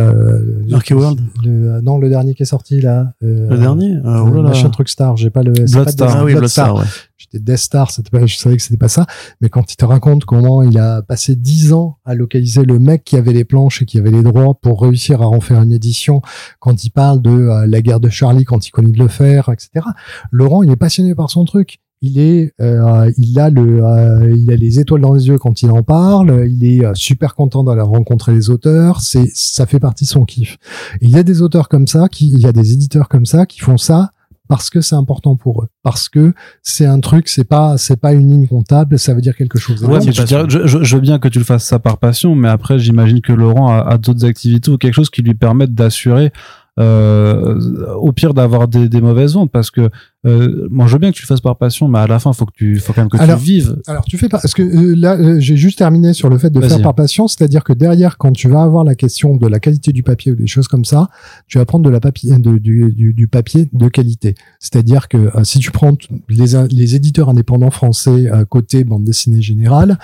Lucky 0.66 0.94
World, 0.94 1.20
le, 1.44 1.80
non 1.82 1.98
le 1.98 2.08
dernier 2.08 2.34
qui 2.34 2.42
est 2.42 2.46
sorti 2.46 2.80
là. 2.80 3.12
le 3.20 3.56
dernier, 3.56 3.98
oh 4.04 4.42
machin 4.42 4.70
truc 4.70 4.88
star, 4.88 5.16
j'ai 5.16 5.30
pas 5.30 5.42
le. 5.42 5.52
Bloodstar, 5.52 6.16
ah 6.16 6.24
oui, 6.24 6.34
Bloodstar, 6.34 6.74
ouais 6.74 6.84
j'étais 7.20 7.38
Death 7.38 7.58
Star, 7.58 7.90
c'était 7.90 8.10
pas, 8.10 8.24
je 8.24 8.36
savais 8.36 8.56
que 8.56 8.62
c'était 8.62 8.78
pas 8.78 8.88
ça, 8.88 9.06
mais 9.40 9.50
quand 9.50 9.72
il 9.72 9.76
te 9.76 9.84
raconte 9.84 10.24
comment 10.24 10.62
il 10.62 10.78
a 10.78 11.02
passé 11.02 11.36
dix 11.36 11.72
ans 11.72 11.98
à 12.04 12.14
localiser 12.14 12.64
le 12.64 12.78
mec 12.78 13.04
qui 13.04 13.16
avait 13.16 13.34
les 13.34 13.44
planches 13.44 13.82
et 13.82 13.84
qui 13.84 13.98
avait 13.98 14.10
les 14.10 14.22
droits 14.22 14.54
pour 14.54 14.80
réussir 14.82 15.20
à 15.20 15.26
en 15.26 15.40
faire 15.40 15.60
une 15.62 15.72
édition, 15.72 16.22
quand 16.60 16.82
il 16.84 16.90
parle 16.90 17.20
de 17.20 17.30
euh, 17.30 17.66
la 17.66 17.82
guerre 17.82 18.00
de 18.00 18.08
Charlie, 18.08 18.44
quand 18.44 18.66
il 18.66 18.70
connaît 18.70 18.90
de 18.90 18.98
le 18.98 19.08
faire, 19.08 19.50
etc. 19.50 19.86
Laurent, 20.30 20.62
il 20.62 20.70
est 20.70 20.76
passionné 20.76 21.14
par 21.14 21.30
son 21.30 21.44
truc. 21.44 21.78
Il 22.02 22.18
est, 22.18 22.54
euh, 22.62 23.12
il 23.18 23.38
a 23.38 23.50
le, 23.50 23.84
euh, 23.84 24.34
il 24.34 24.50
a 24.50 24.56
les 24.56 24.80
étoiles 24.80 25.02
dans 25.02 25.12
les 25.12 25.28
yeux 25.28 25.36
quand 25.36 25.60
il 25.60 25.70
en 25.70 25.82
parle. 25.82 26.48
Il 26.48 26.64
est 26.64 26.94
super 26.94 27.34
content 27.34 27.62
d'aller 27.62 27.82
rencontrer 27.82 28.32
les 28.32 28.48
auteurs. 28.48 29.02
C'est, 29.02 29.30
ça 29.34 29.66
fait 29.66 29.80
partie 29.80 30.04
de 30.04 30.08
son 30.08 30.24
kiff. 30.24 30.56
Il 31.02 31.10
y 31.10 31.18
a 31.18 31.22
des 31.22 31.42
auteurs 31.42 31.68
comme 31.68 31.86
ça, 31.86 32.08
qui, 32.08 32.30
il 32.32 32.40
y 32.40 32.46
a 32.46 32.52
des 32.52 32.72
éditeurs 32.72 33.10
comme 33.10 33.26
ça 33.26 33.44
qui 33.44 33.60
font 33.60 33.76
ça 33.76 34.12
parce 34.50 34.68
que 34.68 34.80
c'est 34.80 34.96
important 34.96 35.36
pour 35.36 35.62
eux, 35.62 35.68
parce 35.84 36.08
que 36.08 36.34
c'est 36.60 36.84
un 36.84 36.98
truc, 36.98 37.28
c'est 37.28 37.44
pas 37.44 37.78
c'est 37.78 38.00
pas 38.00 38.14
une 38.14 38.28
ligne 38.28 38.48
comptable, 38.48 38.98
ça 38.98 39.14
veut 39.14 39.20
dire 39.20 39.36
quelque 39.36 39.60
chose. 39.60 39.84
Ouais, 39.84 40.00
je, 40.00 40.10
je, 40.10 40.82
je, 40.82 40.94
veux 40.96 41.00
bien 41.00 41.20
que 41.20 41.28
tu 41.28 41.38
le 41.38 41.44
fasses 41.44 41.64
ça 41.64 41.78
par 41.78 41.98
passion, 41.98 42.34
mais 42.34 42.48
après 42.48 42.80
j'imagine 42.80 43.20
que 43.20 43.32
Laurent 43.32 43.68
a, 43.68 43.78
a 43.82 43.96
d'autres 43.96 44.24
activités 44.24 44.68
ou 44.68 44.76
quelque 44.76 44.94
chose 44.94 45.08
qui 45.08 45.22
lui 45.22 45.34
permettent 45.34 45.72
d'assurer 45.72 46.32
euh, 46.78 47.94
au 47.96 48.12
pire 48.12 48.32
d'avoir 48.32 48.68
des, 48.68 48.88
des, 48.88 49.00
mauvaises 49.00 49.34
ventes 49.34 49.50
parce 49.50 49.72
que 49.72 49.90
euh, 50.24 50.68
moi 50.70 50.86
je 50.86 50.92
veux 50.92 50.98
bien 50.98 51.10
que 51.10 51.16
tu 51.16 51.22
le 51.22 51.26
fasses 51.26 51.40
par 51.40 51.56
passion 51.56 51.88
mais 51.88 51.98
à 51.98 52.06
la 52.06 52.20
fin 52.20 52.32
faut 52.32 52.46
que 52.46 52.52
tu 52.54 52.78
faut 52.78 52.92
quand 52.92 53.02
même 53.02 53.10
que 53.10 53.16
tu 53.16 53.44
vives. 53.44 53.76
alors 53.88 54.04
tu 54.04 54.16
fais 54.16 54.28
pas 54.28 54.38
parce 54.38 54.54
que 54.54 54.62
euh, 54.62 54.94
là 54.94 55.40
j'ai 55.40 55.56
juste 55.56 55.78
terminé 55.78 56.12
sur 56.12 56.28
le 56.28 56.38
fait 56.38 56.50
de 56.50 56.60
faire 56.60 56.80
par 56.80 56.94
passion 56.94 57.26
c'est-à-dire 57.26 57.64
que 57.64 57.72
derrière 57.72 58.18
quand 58.18 58.32
tu 58.32 58.48
vas 58.48 58.62
avoir 58.62 58.84
la 58.84 58.94
question 58.94 59.36
de 59.36 59.46
la 59.48 59.58
qualité 59.58 59.90
du 59.92 60.04
papier 60.04 60.30
ou 60.30 60.36
des 60.36 60.46
choses 60.46 60.68
comme 60.68 60.84
ça 60.84 61.08
tu 61.48 61.58
vas 61.58 61.64
prendre 61.64 61.84
de 61.84 61.90
la 61.90 61.98
papier 61.98 62.38
de, 62.38 62.58
du, 62.58 62.92
du, 62.92 63.14
du, 63.14 63.26
papier 63.26 63.68
de 63.72 63.88
qualité. 63.88 64.36
C'est-à-dire 64.60 65.08
que 65.08 65.30
si 65.42 65.58
tu 65.58 65.72
prends 65.72 65.96
les, 66.28 66.68
les 66.70 66.94
éditeurs 66.94 67.30
indépendants 67.30 67.70
français 67.70 68.30
côté 68.48 68.84
bande 68.84 69.04
dessinée 69.04 69.42
générale 69.42 69.98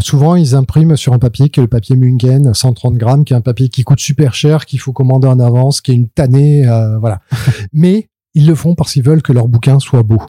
souvent 0.00 0.34
ils 0.34 0.56
impriment 0.56 0.96
sur 0.96 1.12
un 1.12 1.20
papier 1.20 1.48
qui 1.48 1.60
est 1.60 1.62
le 1.62 1.68
papier 1.68 1.94
Munken 1.94 2.52
130 2.52 2.94
grammes 2.94 3.24
qui 3.24 3.32
est 3.32 3.36
un 3.36 3.40
papier 3.40 3.68
qui 3.68 3.84
coûte 3.84 4.00
super 4.00 4.34
cher 4.34 4.66
qu'il 4.66 4.80
faut 4.80 4.92
commander 4.92 5.28
en 5.28 5.38
avance 5.38 5.75
qui 5.80 5.92
est 5.92 5.94
une 5.94 6.08
tannée, 6.08 6.66
euh, 6.66 6.98
voilà. 6.98 7.20
Mais 7.72 8.08
ils 8.34 8.46
le 8.46 8.54
font 8.54 8.74
parce 8.74 8.92
qu'ils 8.92 9.02
veulent 9.02 9.22
que 9.22 9.32
leur 9.32 9.48
bouquin 9.48 9.78
soit 9.80 10.02
beau. 10.02 10.20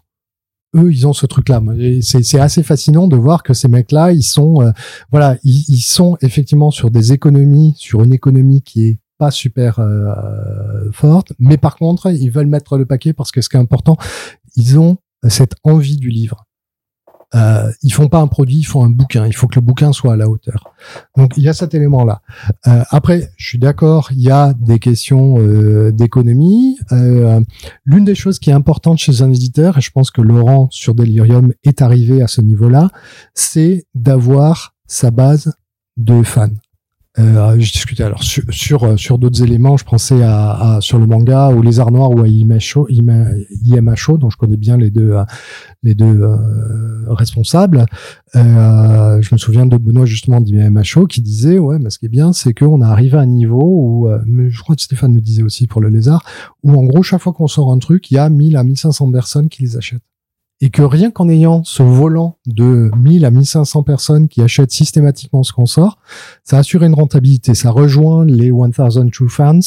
Eux, 0.76 0.92
ils 0.92 1.08
ont 1.08 1.14
ce 1.14 1.26
truc-là. 1.26 1.62
C'est 2.02 2.40
assez 2.40 2.62
fascinant 2.62 3.08
de 3.08 3.16
voir 3.16 3.44
que 3.44 3.54
ces 3.54 3.68
mecs-là, 3.68 4.12
ils 4.12 4.24
sont, 4.24 4.62
euh, 4.62 4.72
voilà, 5.12 5.38
ils, 5.44 5.82
sont 5.82 6.18
effectivement 6.22 6.72
sur 6.72 6.92
des 6.92 7.14
économies, 7.14 7.74
sur 7.78 8.04
une 8.04 8.14
économie 8.14 8.62
qui 8.62 8.88
est 8.88 9.00
pas 9.18 9.32
super 9.32 9.80
euh, 9.80 10.92
forte, 10.92 11.34
mais 11.40 11.58
par 11.58 11.78
contre, 11.78 12.12
ils 12.12 12.30
veulent 12.30 12.48
mettre 12.48 12.78
le 12.78 12.86
paquet 12.86 13.14
parce 13.14 13.32
que 13.32 13.42
ce 13.42 13.50
qui 13.50 13.56
est 13.56 13.60
important, 13.60 13.98
ils 14.56 14.78
ont 14.78 14.98
cette 15.28 15.56
envie 15.64 15.98
du 15.98 16.10
livre. 16.10 16.47
Euh, 17.36 17.72
ils 17.84 17.92
font 17.92 18.08
pas 18.08 18.20
un 18.20 18.28
produit, 18.28 18.60
ils 18.60 18.66
font 18.66 18.84
un 18.84 18.90
bouquin. 18.90 19.26
Il 19.28 19.36
faut 19.36 19.48
que 19.48 19.56
le 19.56 19.62
bouquin 19.62 19.92
soit 19.92 20.14
à 20.14 20.16
la 20.16 20.30
hauteur. 20.30 20.74
Donc 21.18 21.34
il 21.38 21.44
y 21.44 21.50
a 21.50 21.54
cet 21.54 21.74
élément-là. 21.74 22.22
Euh, 22.68 22.84
après, 22.90 23.32
je 23.38 23.48
suis 23.48 23.60
d'accord, 23.60 24.10
il 24.12 24.22
y 24.22 24.32
a 24.32 24.54
des 24.54 24.80
questions 24.80 25.36
euh, 25.40 25.92
d'économie. 25.92 26.78
Euh, 26.92 27.42
l'une 27.86 28.06
des 28.06 28.16
choses 28.16 28.40
qui 28.40 28.50
est 28.50 28.54
importante 28.54 28.98
chez 28.98 29.22
un 29.22 29.32
éditeur, 29.32 29.78
et 29.78 29.82
je 29.82 29.92
pense 29.92 30.12
que 30.12 30.22
Laurent 30.22 30.70
sur 30.72 30.96
Delirium 30.96 31.54
est 31.64 31.82
arrivé 31.82 32.22
à 32.22 32.28
ce 32.28 32.42
niveau-là, 32.42 32.90
c'est 33.34 33.86
d'avoir 33.94 34.76
sa 34.88 35.12
base 35.12 35.54
de 35.98 36.24
fans. 36.24 36.48
Euh, 37.20 37.56
je 37.60 37.72
discutais 37.72 38.04
alors 38.04 38.24
sur 38.24 38.44
sur, 38.52 38.84
euh, 38.84 38.98
sur 38.98 39.18
d'autres 39.18 39.42
éléments. 39.42 39.76
Je 39.76 39.86
pensais 39.86 40.22
à, 40.22 40.76
à, 40.76 40.82
sur 40.82 41.00
le 41.00 41.08
manga 41.08 41.50
ou 41.50 41.64
les 41.64 41.80
arts 41.80 41.92
noirs 41.92 42.12
ou 42.12 42.22
à 42.22 42.28
IMHO, 42.28 42.88
IMHO, 42.90 44.18
dont 44.18 44.30
je 44.30 44.38
connais 44.38 44.58
bien 44.58 44.78
les 44.78 44.92
deux 44.92 45.14
euh, 45.14 45.24
les 45.82 45.96
deux 45.96 46.22
euh, 46.22 46.38
responsables. 47.08 47.86
Euh, 48.36 49.22
je 49.22 49.30
me 49.34 49.38
souviens 49.38 49.66
de 49.66 49.78
Benoît 49.78 50.06
justement 50.06 50.42
d'IMHO 50.42 51.08
qui 51.08 51.22
disait 51.22 51.58
ouais, 51.58 51.80
mais 51.80 51.90
ce 51.90 51.98
qui 51.98 52.06
est 52.06 52.10
bien, 52.10 52.34
c'est 52.34 52.54
qu'on 52.54 52.82
a 52.82 52.88
arrivé 52.88 53.18
à 53.18 53.22
un 53.22 53.26
niveau 53.26 53.64
où, 53.64 54.10
mais 54.26 54.50
je 54.50 54.62
crois 54.62 54.76
que 54.76 54.82
Stéphane 54.82 55.16
le 55.16 55.22
disait 55.22 55.44
aussi 55.44 55.66
pour 55.66 55.82
le 55.82 55.90
lézard, 55.90 56.24
où 56.64 56.72
en 56.72 56.84
gros 56.84 57.02
chaque 57.02 57.22
fois 57.22 57.34
qu'on 57.34 57.48
sort 57.48 57.72
un 57.72 57.80
truc, 57.80 58.12
il 58.12 58.16
y 58.16 58.18
a 58.18 58.30
1000 58.30 58.58
à 58.58 58.64
1500 58.64 59.12
personnes 59.12 59.50
qui 59.50 59.64
les 59.64 59.78
achètent 59.78 60.04
et 60.62 60.70
que 60.70 60.82
rien 60.82 61.12
qu'en 61.12 61.30
ayant 61.30 61.64
ce 61.64 61.84
volant 61.84 62.38
de 62.46 62.90
1000 62.98 63.26
à 63.26 63.32
1500 63.32 63.84
personnes 63.84 64.28
qui 64.28 64.42
achètent 64.42 64.72
systématiquement 64.72 65.44
ce 65.44 65.54
qu'on 65.54 65.66
sort, 65.66 66.00
ça 66.44 66.58
assure 66.58 66.84
une 66.84 66.96
rentabilité. 66.96 67.54
Ça 67.54 67.70
rejoint 67.70 68.26
les 68.26 68.52
1000 68.52 69.12
True 69.12 69.30
Fans 69.30 69.60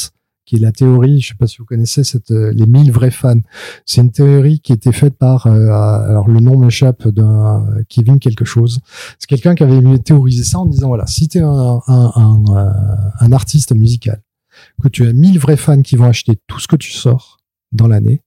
qui 0.50 0.56
est 0.56 0.58
la 0.58 0.72
théorie, 0.72 1.20
je 1.20 1.28
sais 1.28 1.34
pas 1.36 1.46
si 1.46 1.58
vous 1.58 1.64
connaissez 1.64 2.02
cette, 2.02 2.32
euh, 2.32 2.52
les 2.52 2.66
1000 2.66 2.90
vrais 2.90 3.12
fans. 3.12 3.40
C'est 3.86 4.00
une 4.00 4.10
théorie 4.10 4.58
qui 4.58 4.72
était 4.72 4.90
faite 4.90 5.16
par, 5.16 5.46
euh, 5.46 5.68
alors 5.68 6.28
le 6.28 6.40
nom 6.40 6.58
m'échappe 6.58 7.06
d'un 7.06 7.64
Kevin 7.88 8.18
quelque 8.18 8.44
chose. 8.44 8.80
C'est 9.20 9.28
quelqu'un 9.28 9.54
qui 9.54 9.62
avait 9.62 9.98
théorisé 10.00 10.42
ça 10.42 10.58
en 10.58 10.66
disant 10.66 10.88
voilà, 10.88 11.06
si 11.06 11.28
tu 11.28 11.38
es 11.38 11.40
un, 11.40 11.80
un, 11.86 12.12
un, 12.16 12.42
euh, 12.48 12.70
un 13.20 13.30
artiste 13.30 13.76
musical, 13.76 14.22
que 14.82 14.88
tu 14.88 15.06
as 15.06 15.12
1000 15.12 15.38
vrais 15.38 15.56
fans 15.56 15.82
qui 15.82 15.94
vont 15.94 16.06
acheter 16.06 16.40
tout 16.48 16.58
ce 16.58 16.66
que 16.66 16.74
tu 16.74 16.90
sors 16.90 17.38
dans 17.70 17.86
l'année, 17.86 18.24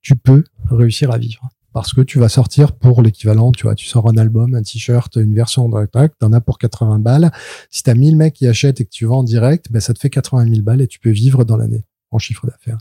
tu 0.00 0.14
peux 0.14 0.44
réussir 0.70 1.10
à 1.10 1.18
vivre 1.18 1.48
parce 1.74 1.92
que 1.92 2.00
tu 2.00 2.20
vas 2.20 2.28
sortir 2.28 2.72
pour 2.72 3.02
l'équivalent, 3.02 3.50
tu 3.50 3.64
vois, 3.64 3.74
tu 3.74 3.86
sors 3.86 4.08
un 4.08 4.16
album, 4.16 4.54
un 4.54 4.62
t-shirt, 4.62 5.16
une 5.16 5.34
version 5.34 5.68
de 5.68 5.74
tu 5.92 6.08
t'en 6.20 6.32
as 6.32 6.40
pour 6.40 6.58
80 6.58 7.00
balles. 7.00 7.32
Si 7.68 7.82
t'as 7.82 7.94
1000 7.94 8.16
mecs 8.16 8.34
qui 8.34 8.46
achètent 8.46 8.80
et 8.80 8.84
que 8.84 8.90
tu 8.90 9.06
vends 9.06 9.18
en 9.18 9.24
direct, 9.24 9.66
ben 9.72 9.80
ça 9.80 9.92
te 9.92 9.98
fait 9.98 10.08
80 10.08 10.46
000 10.48 10.62
balles 10.62 10.80
et 10.80 10.86
tu 10.86 11.00
peux 11.00 11.10
vivre 11.10 11.44
dans 11.44 11.56
l'année 11.56 11.84
en 12.12 12.18
chiffre 12.18 12.46
d'affaires. 12.46 12.78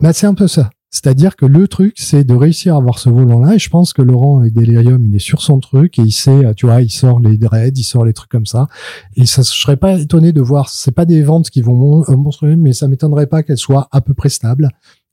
Ben 0.00 0.12
c'est 0.12 0.26
un 0.26 0.34
peu 0.34 0.48
ça. 0.48 0.70
C'est-à-dire 0.90 1.36
que 1.36 1.46
le 1.46 1.68
truc, 1.68 1.94
c'est 1.98 2.24
de 2.24 2.34
réussir 2.34 2.74
à 2.74 2.78
avoir 2.78 2.98
ce 2.98 3.08
volant-là. 3.08 3.54
Et 3.54 3.60
je 3.60 3.70
pense 3.70 3.92
que 3.92 4.02
Laurent 4.02 4.40
avec 4.40 4.54
Delirium, 4.54 5.06
il 5.06 5.14
est 5.14 5.20
sur 5.20 5.40
son 5.40 5.60
truc 5.60 5.96
et 6.00 6.02
il 6.02 6.10
sait, 6.10 6.52
tu 6.56 6.66
vois, 6.66 6.82
il 6.82 6.90
sort 6.90 7.20
les 7.20 7.38
dreads, 7.38 7.78
il 7.78 7.84
sort 7.84 8.04
les 8.04 8.12
trucs 8.12 8.30
comme 8.30 8.46
ça. 8.46 8.66
Et 9.14 9.24
ça, 9.24 9.42
je 9.42 9.50
serais 9.50 9.76
pas 9.76 10.00
étonné 10.00 10.32
de 10.32 10.40
voir. 10.40 10.68
C'est 10.68 10.90
pas 10.90 11.04
des 11.04 11.22
ventes 11.22 11.48
qui 11.48 11.62
vont 11.62 12.04
monstrueux, 12.08 12.56
mais 12.56 12.72
ça 12.72 12.88
m'étonnerait 12.88 13.28
pas 13.28 13.44
qu'elles 13.44 13.56
soient 13.56 13.88
à 13.92 14.00
peu 14.00 14.14
près 14.14 14.30
stables 14.30 14.68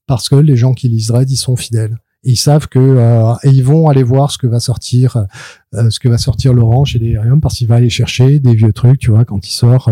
parce 0.08 0.30
que 0.30 0.36
les 0.36 0.56
gens 0.56 0.74
qui 0.74 0.90
lisent 0.90 1.08
dread, 1.08 1.30
ils 1.30 1.38
sont 1.38 1.56
fidèles 1.56 2.00
ils 2.24 2.36
savent 2.36 2.68
que 2.68 2.80
euh, 2.80 3.34
et 3.44 3.50
ils 3.50 3.64
vont 3.64 3.90
aller 3.90 4.04
voir 4.04 4.32
ce 4.32 4.38
que 4.38 4.48
va 4.48 4.60
sortir 4.60 5.26
euh, 5.76 5.90
ce 5.90 6.00
que 6.00 6.10
va 6.10 6.18
sortir 6.18 6.54
Laurent 6.54 6.84
chez 6.84 6.98
Delirium 6.98 7.40
parce 7.40 7.56
qu'il 7.56 7.68
va 7.68 7.76
aller 7.76 7.90
chercher 7.90 8.40
des 8.40 8.54
vieux 8.56 8.74
trucs 8.74 9.00
tu 9.00 9.12
vois 9.12 9.24
quand 9.24 9.48
il 9.48 9.52
sort 9.52 9.90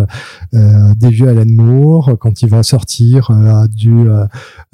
euh, 0.54 0.94
des 0.96 1.10
vieux 1.10 1.30
Alan 1.30 1.46
Moore 1.48 2.18
quand 2.20 2.42
il 2.42 2.50
va 2.50 2.64
sortir 2.64 3.30
du 3.70 4.08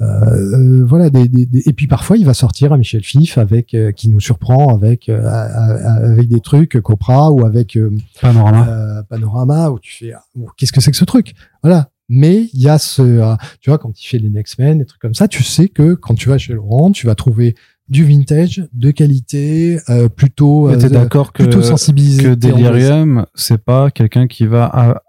voilà 0.00 1.10
des, 1.10 1.28
des, 1.28 1.62
et 1.66 1.72
puis 1.72 1.86
parfois 1.86 2.16
il 2.16 2.24
va 2.24 2.34
sortir 2.34 2.72
à 2.72 2.78
Michel 2.78 3.04
Fif 3.04 3.38
avec 3.38 3.76
qui 3.96 4.08
nous 4.08 4.20
surprend 4.20 4.74
avec 4.74 5.08
avec 5.08 6.28
des 6.28 6.40
trucs 6.40 6.80
Copra 6.80 7.30
ou 7.30 7.44
avec 7.44 7.78
Panorama. 8.20 9.04
Panorama 9.08 9.70
où 9.70 9.78
tu 9.78 9.92
fais 9.92 10.12
ah, 10.12 10.24
qu'est-ce 10.56 10.72
que 10.72 10.80
c'est 10.80 10.90
que 10.90 10.96
ce 10.96 11.04
truc? 11.04 11.34
Voilà 11.62 11.91
mais 12.08 12.48
il 12.52 12.60
y 12.60 12.68
a 12.68 12.78
ce, 12.78 13.02
euh, 13.02 13.34
tu 13.60 13.70
vois, 13.70 13.78
quand 13.78 13.98
il 14.00 14.06
fait 14.06 14.18
les 14.18 14.30
Next 14.30 14.58
Men, 14.58 14.78
des 14.78 14.84
trucs 14.84 15.00
comme 15.00 15.14
ça, 15.14 15.28
tu 15.28 15.42
sais 15.42 15.68
que 15.68 15.94
quand 15.94 16.14
tu 16.14 16.28
vas 16.28 16.38
chez 16.38 16.52
Laurent, 16.52 16.92
tu 16.92 17.06
vas 17.06 17.14
trouver 17.14 17.54
du 17.88 18.04
vintage 18.04 18.66
de 18.72 18.90
qualité, 18.90 19.78
euh, 19.90 20.08
plutôt, 20.08 20.68
euh, 20.68 20.76
d'accord 20.76 21.32
que, 21.32 21.42
plutôt 21.42 21.62
sensibilisé. 21.62 22.22
Que 22.22 22.34
Delirium, 22.34 23.26
c'est 23.34 23.62
pas 23.62 23.90
quelqu'un 23.90 24.26
qui 24.26 24.46
va 24.46 25.02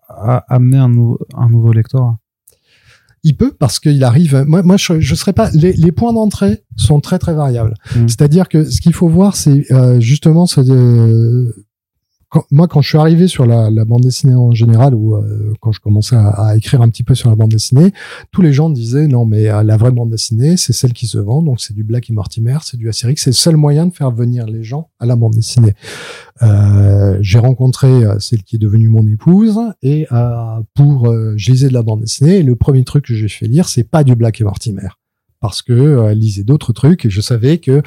amener 0.47 0.77
un, 0.77 0.91
un 1.35 1.49
nouveau 1.49 1.71
lecteur. 1.71 2.15
Il 3.25 3.37
peut 3.37 3.53
parce 3.57 3.79
qu'il 3.79 4.03
arrive. 4.03 4.43
Moi, 4.45 4.63
moi, 4.63 4.75
je, 4.75 4.99
je 4.99 5.15
serais 5.15 5.31
pas. 5.31 5.49
Les, 5.53 5.71
les 5.71 5.91
points 5.93 6.11
d'entrée 6.11 6.65
sont 6.75 6.99
très 6.99 7.19
très 7.19 7.33
variables. 7.33 7.73
Mm. 7.95 8.07
C'est-à-dire 8.09 8.49
que 8.49 8.65
ce 8.65 8.81
qu'il 8.81 8.93
faut 8.93 9.07
voir, 9.07 9.37
c'est 9.37 9.71
euh, 9.71 10.01
justement 10.01 10.45
ce, 10.45 11.53
moi, 12.51 12.67
quand 12.67 12.81
je 12.81 12.89
suis 12.89 12.97
arrivé 12.97 13.27
sur 13.27 13.45
la, 13.45 13.69
bande 13.85 14.01
dessinée 14.01 14.35
en 14.35 14.51
général, 14.51 14.95
ou 14.95 15.15
euh, 15.15 15.53
quand 15.59 15.71
je 15.71 15.79
commençais 15.79 16.15
à, 16.15 16.55
écrire 16.55 16.81
un 16.81 16.89
petit 16.89 17.03
peu 17.03 17.15
sur 17.15 17.29
la 17.29 17.35
bande 17.35 17.51
dessinée, 17.51 17.93
tous 18.31 18.41
les 18.41 18.53
gens 18.53 18.69
disaient 18.69 19.07
non, 19.07 19.25
mais 19.25 19.49
euh, 19.49 19.63
la 19.63 19.77
vraie 19.77 19.91
bande 19.91 20.09
dessinée, 20.09 20.57
c'est 20.57 20.73
celle 20.73 20.93
qui 20.93 21.07
se 21.07 21.17
vend, 21.17 21.41
donc 21.41 21.61
c'est 21.61 21.73
du 21.73 21.83
Black 21.83 22.09
et 22.09 22.13
Mortimer, 22.13 22.57
c'est 22.63 22.77
du 22.77 22.89
Asterix, 22.89 23.15
c'est 23.17 23.31
le 23.31 23.35
seul 23.35 23.57
moyen 23.57 23.87
de 23.87 23.93
faire 23.93 24.11
venir 24.11 24.45
les 24.45 24.63
gens 24.63 24.89
à 24.99 25.05
la 25.05 25.15
bande 25.15 25.33
dessinée. 25.33 25.73
Euh, 26.41 27.17
J'ai 27.21 27.39
rencontré 27.39 27.87
euh, 27.87 28.19
celle 28.19 28.43
qui 28.43 28.55
est 28.55 28.59
devenue 28.59 28.89
mon 28.89 29.05
épouse, 29.07 29.59
et 29.81 30.07
pour, 30.75 31.13
je 31.35 31.51
lisais 31.51 31.67
de 31.67 31.73
la 31.73 31.83
bande 31.83 32.01
dessinée, 32.01 32.37
et 32.37 32.43
le 32.43 32.55
premier 32.55 32.83
truc 32.83 33.05
que 33.05 33.13
j'ai 33.13 33.27
fait 33.27 33.47
lire, 33.47 33.67
c'est 33.67 33.83
pas 33.83 34.03
du 34.03 34.15
Black 34.15 34.41
et 34.41 34.43
Mortimer 34.43 34.89
parce 35.43 35.61
que 35.61 35.73
euh, 35.73 36.09
elle 36.09 36.19
lisait 36.19 36.45
d'autres 36.45 36.71
trucs 36.71 37.03
et 37.03 37.09
je 37.09 37.19
savais 37.19 37.57
que 37.57 37.81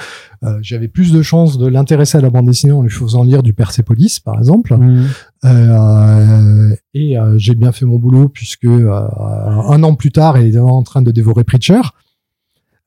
euh, 0.45 0.59
j'avais 0.61 0.89
plus 0.89 1.11
de 1.11 1.23
chances 1.23 1.57
de 1.57 1.67
l'intéresser 1.67 2.19
à 2.19 2.21
la 2.21 2.29
bande 2.29 2.45
dessinée 2.45 2.75
en 2.75 2.83
lui 2.83 2.91
faisant 2.91 3.23
lire 3.25 3.43
du 3.43 3.55
Persepolis 3.55 4.21
par 4.21 4.37
exemple 4.37 4.77
mmh. 4.77 5.07
euh, 5.47 6.77
et 6.93 7.17
j'ai 7.39 7.55
bien 7.55 7.73
fait 7.73 7.87
mon 7.87 7.99
boulot 7.99 8.29
puisque 8.29 8.67
un 8.67 9.83
an 9.83 9.95
plus 9.95 10.13
tard 10.13 10.37
elle 10.37 10.55
est 10.55 10.59
en 10.59 10.83
train 10.83 11.01
de 11.01 11.11
dévorer 11.11 11.45
Preacher 11.45 11.81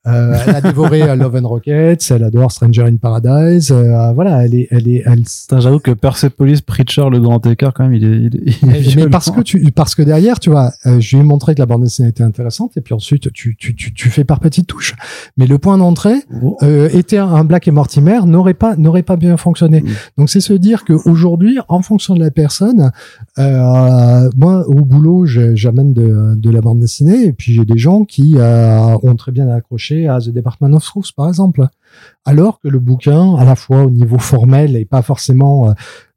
euh, 0.06 0.34
elle 0.46 0.56
a 0.56 0.60
dévoré 0.62 1.02
euh, 1.02 1.14
Love 1.14 1.36
and 1.36 1.46
Rockets, 1.46 2.10
elle 2.10 2.24
adore 2.24 2.50
Stranger 2.50 2.84
in 2.84 2.96
Paradise. 2.96 3.70
Euh, 3.70 4.12
voilà, 4.12 4.46
elle 4.46 4.54
est, 4.54 4.66
elle 4.70 4.88
est, 4.88 5.02
elle. 5.04 5.24
J'avoue 5.58 5.78
que 5.78 5.90
Persepolis, 5.90 6.62
Preacher, 6.62 7.10
le 7.10 7.20
grand 7.20 7.44
écart 7.46 7.74
quand 7.74 7.84
même, 7.84 7.92
il 7.92 8.04
est. 8.04 8.16
Il 8.62 8.74
est, 8.74 8.96
mais, 8.96 9.08
parce 9.08 9.30
que 9.30 9.42
tu, 9.42 9.60
parce 9.72 9.94
que 9.94 10.00
derrière, 10.00 10.40
tu 10.40 10.48
vois, 10.48 10.72
je 10.86 11.16
lui 11.16 11.22
ai 11.22 11.26
montré 11.26 11.54
que 11.54 11.60
la 11.60 11.66
bande 11.66 11.82
dessinée 11.82 12.08
était 12.08 12.22
intéressante, 12.22 12.78
et 12.78 12.80
puis 12.80 12.94
ensuite 12.94 13.30
tu, 13.32 13.56
tu, 13.56 13.74
tu, 13.74 13.92
tu 13.92 14.08
fais 14.08 14.24
par 14.24 14.40
petites 14.40 14.66
touches. 14.66 14.94
Mais 15.36 15.46
le 15.46 15.58
point 15.58 15.76
d'entrée 15.76 16.22
oh. 16.42 16.56
était 16.62 17.18
un, 17.18 17.44
Black 17.44 17.68
et 17.68 17.70
Mortimer 17.70 18.20
n'aurait 18.24 18.54
pas, 18.54 18.76
n'aurait 18.76 19.02
pas 19.02 19.16
bien 19.16 19.36
fonctionné. 19.36 19.82
Mm. 19.82 19.88
Donc 20.16 20.30
c'est 20.30 20.40
se 20.40 20.54
dire 20.54 20.84
qu'aujourd'hui, 20.86 21.58
en 21.68 21.82
fonction 21.82 22.14
de 22.14 22.20
la 22.20 22.30
personne, 22.30 22.90
moi 23.36 24.66
au 24.66 24.82
boulot, 24.86 25.26
j'amène 25.26 25.92
de, 25.92 26.34
de 26.36 26.50
la 26.50 26.62
bande 26.62 26.80
dessinée, 26.80 27.24
et 27.26 27.32
puis 27.32 27.52
j'ai 27.52 27.66
des 27.66 27.78
gens 27.78 28.04
qui 28.06 28.36
ont 28.38 29.16
très 29.16 29.32
bien 29.32 29.50
accroché 29.50 29.89
à 29.92 30.20
The 30.20 30.30
Department 30.30 30.72
of 30.74 30.84
Truth, 30.84 31.12
par 31.12 31.28
exemple. 31.28 31.66
Alors 32.24 32.60
que 32.60 32.68
le 32.68 32.78
bouquin, 32.78 33.34
à 33.36 33.44
la 33.44 33.56
fois 33.56 33.82
au 33.82 33.90
niveau 33.90 34.18
formel 34.18 34.76
et 34.76 34.84
pas 34.84 35.02
forcément, 35.02 35.70
euh, 35.70 35.72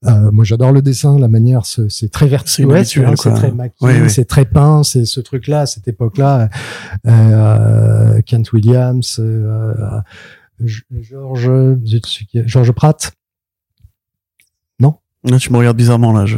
euh, 0.06 0.32
moi 0.32 0.44
j'adore 0.44 0.72
le 0.72 0.82
dessin, 0.82 1.18
la 1.18 1.28
manière, 1.28 1.66
c'est 1.66 2.12
très 2.12 2.28
vertueux, 2.28 2.68
c'est 2.84 3.34
très 3.34 3.52
maquillé, 3.52 4.10
c'est 4.10 4.26
très 4.26 4.46
peint, 4.46 4.84
c'est 4.84 5.06
ce 5.06 5.20
truc-là, 5.20 5.66
cette 5.66 5.88
époque-là, 5.88 6.50
euh, 7.08 8.22
Kent 8.26 8.52
Williams, 8.54 9.22
George, 10.60 11.52
George 12.46 12.72
Pratt. 12.74 13.14
Non? 14.80 14.96
Non, 15.24 15.38
tu 15.38 15.52
me 15.52 15.58
regardes 15.58 15.78
bizarrement 15.78 16.14
là. 16.14 16.26
Je... 16.26 16.38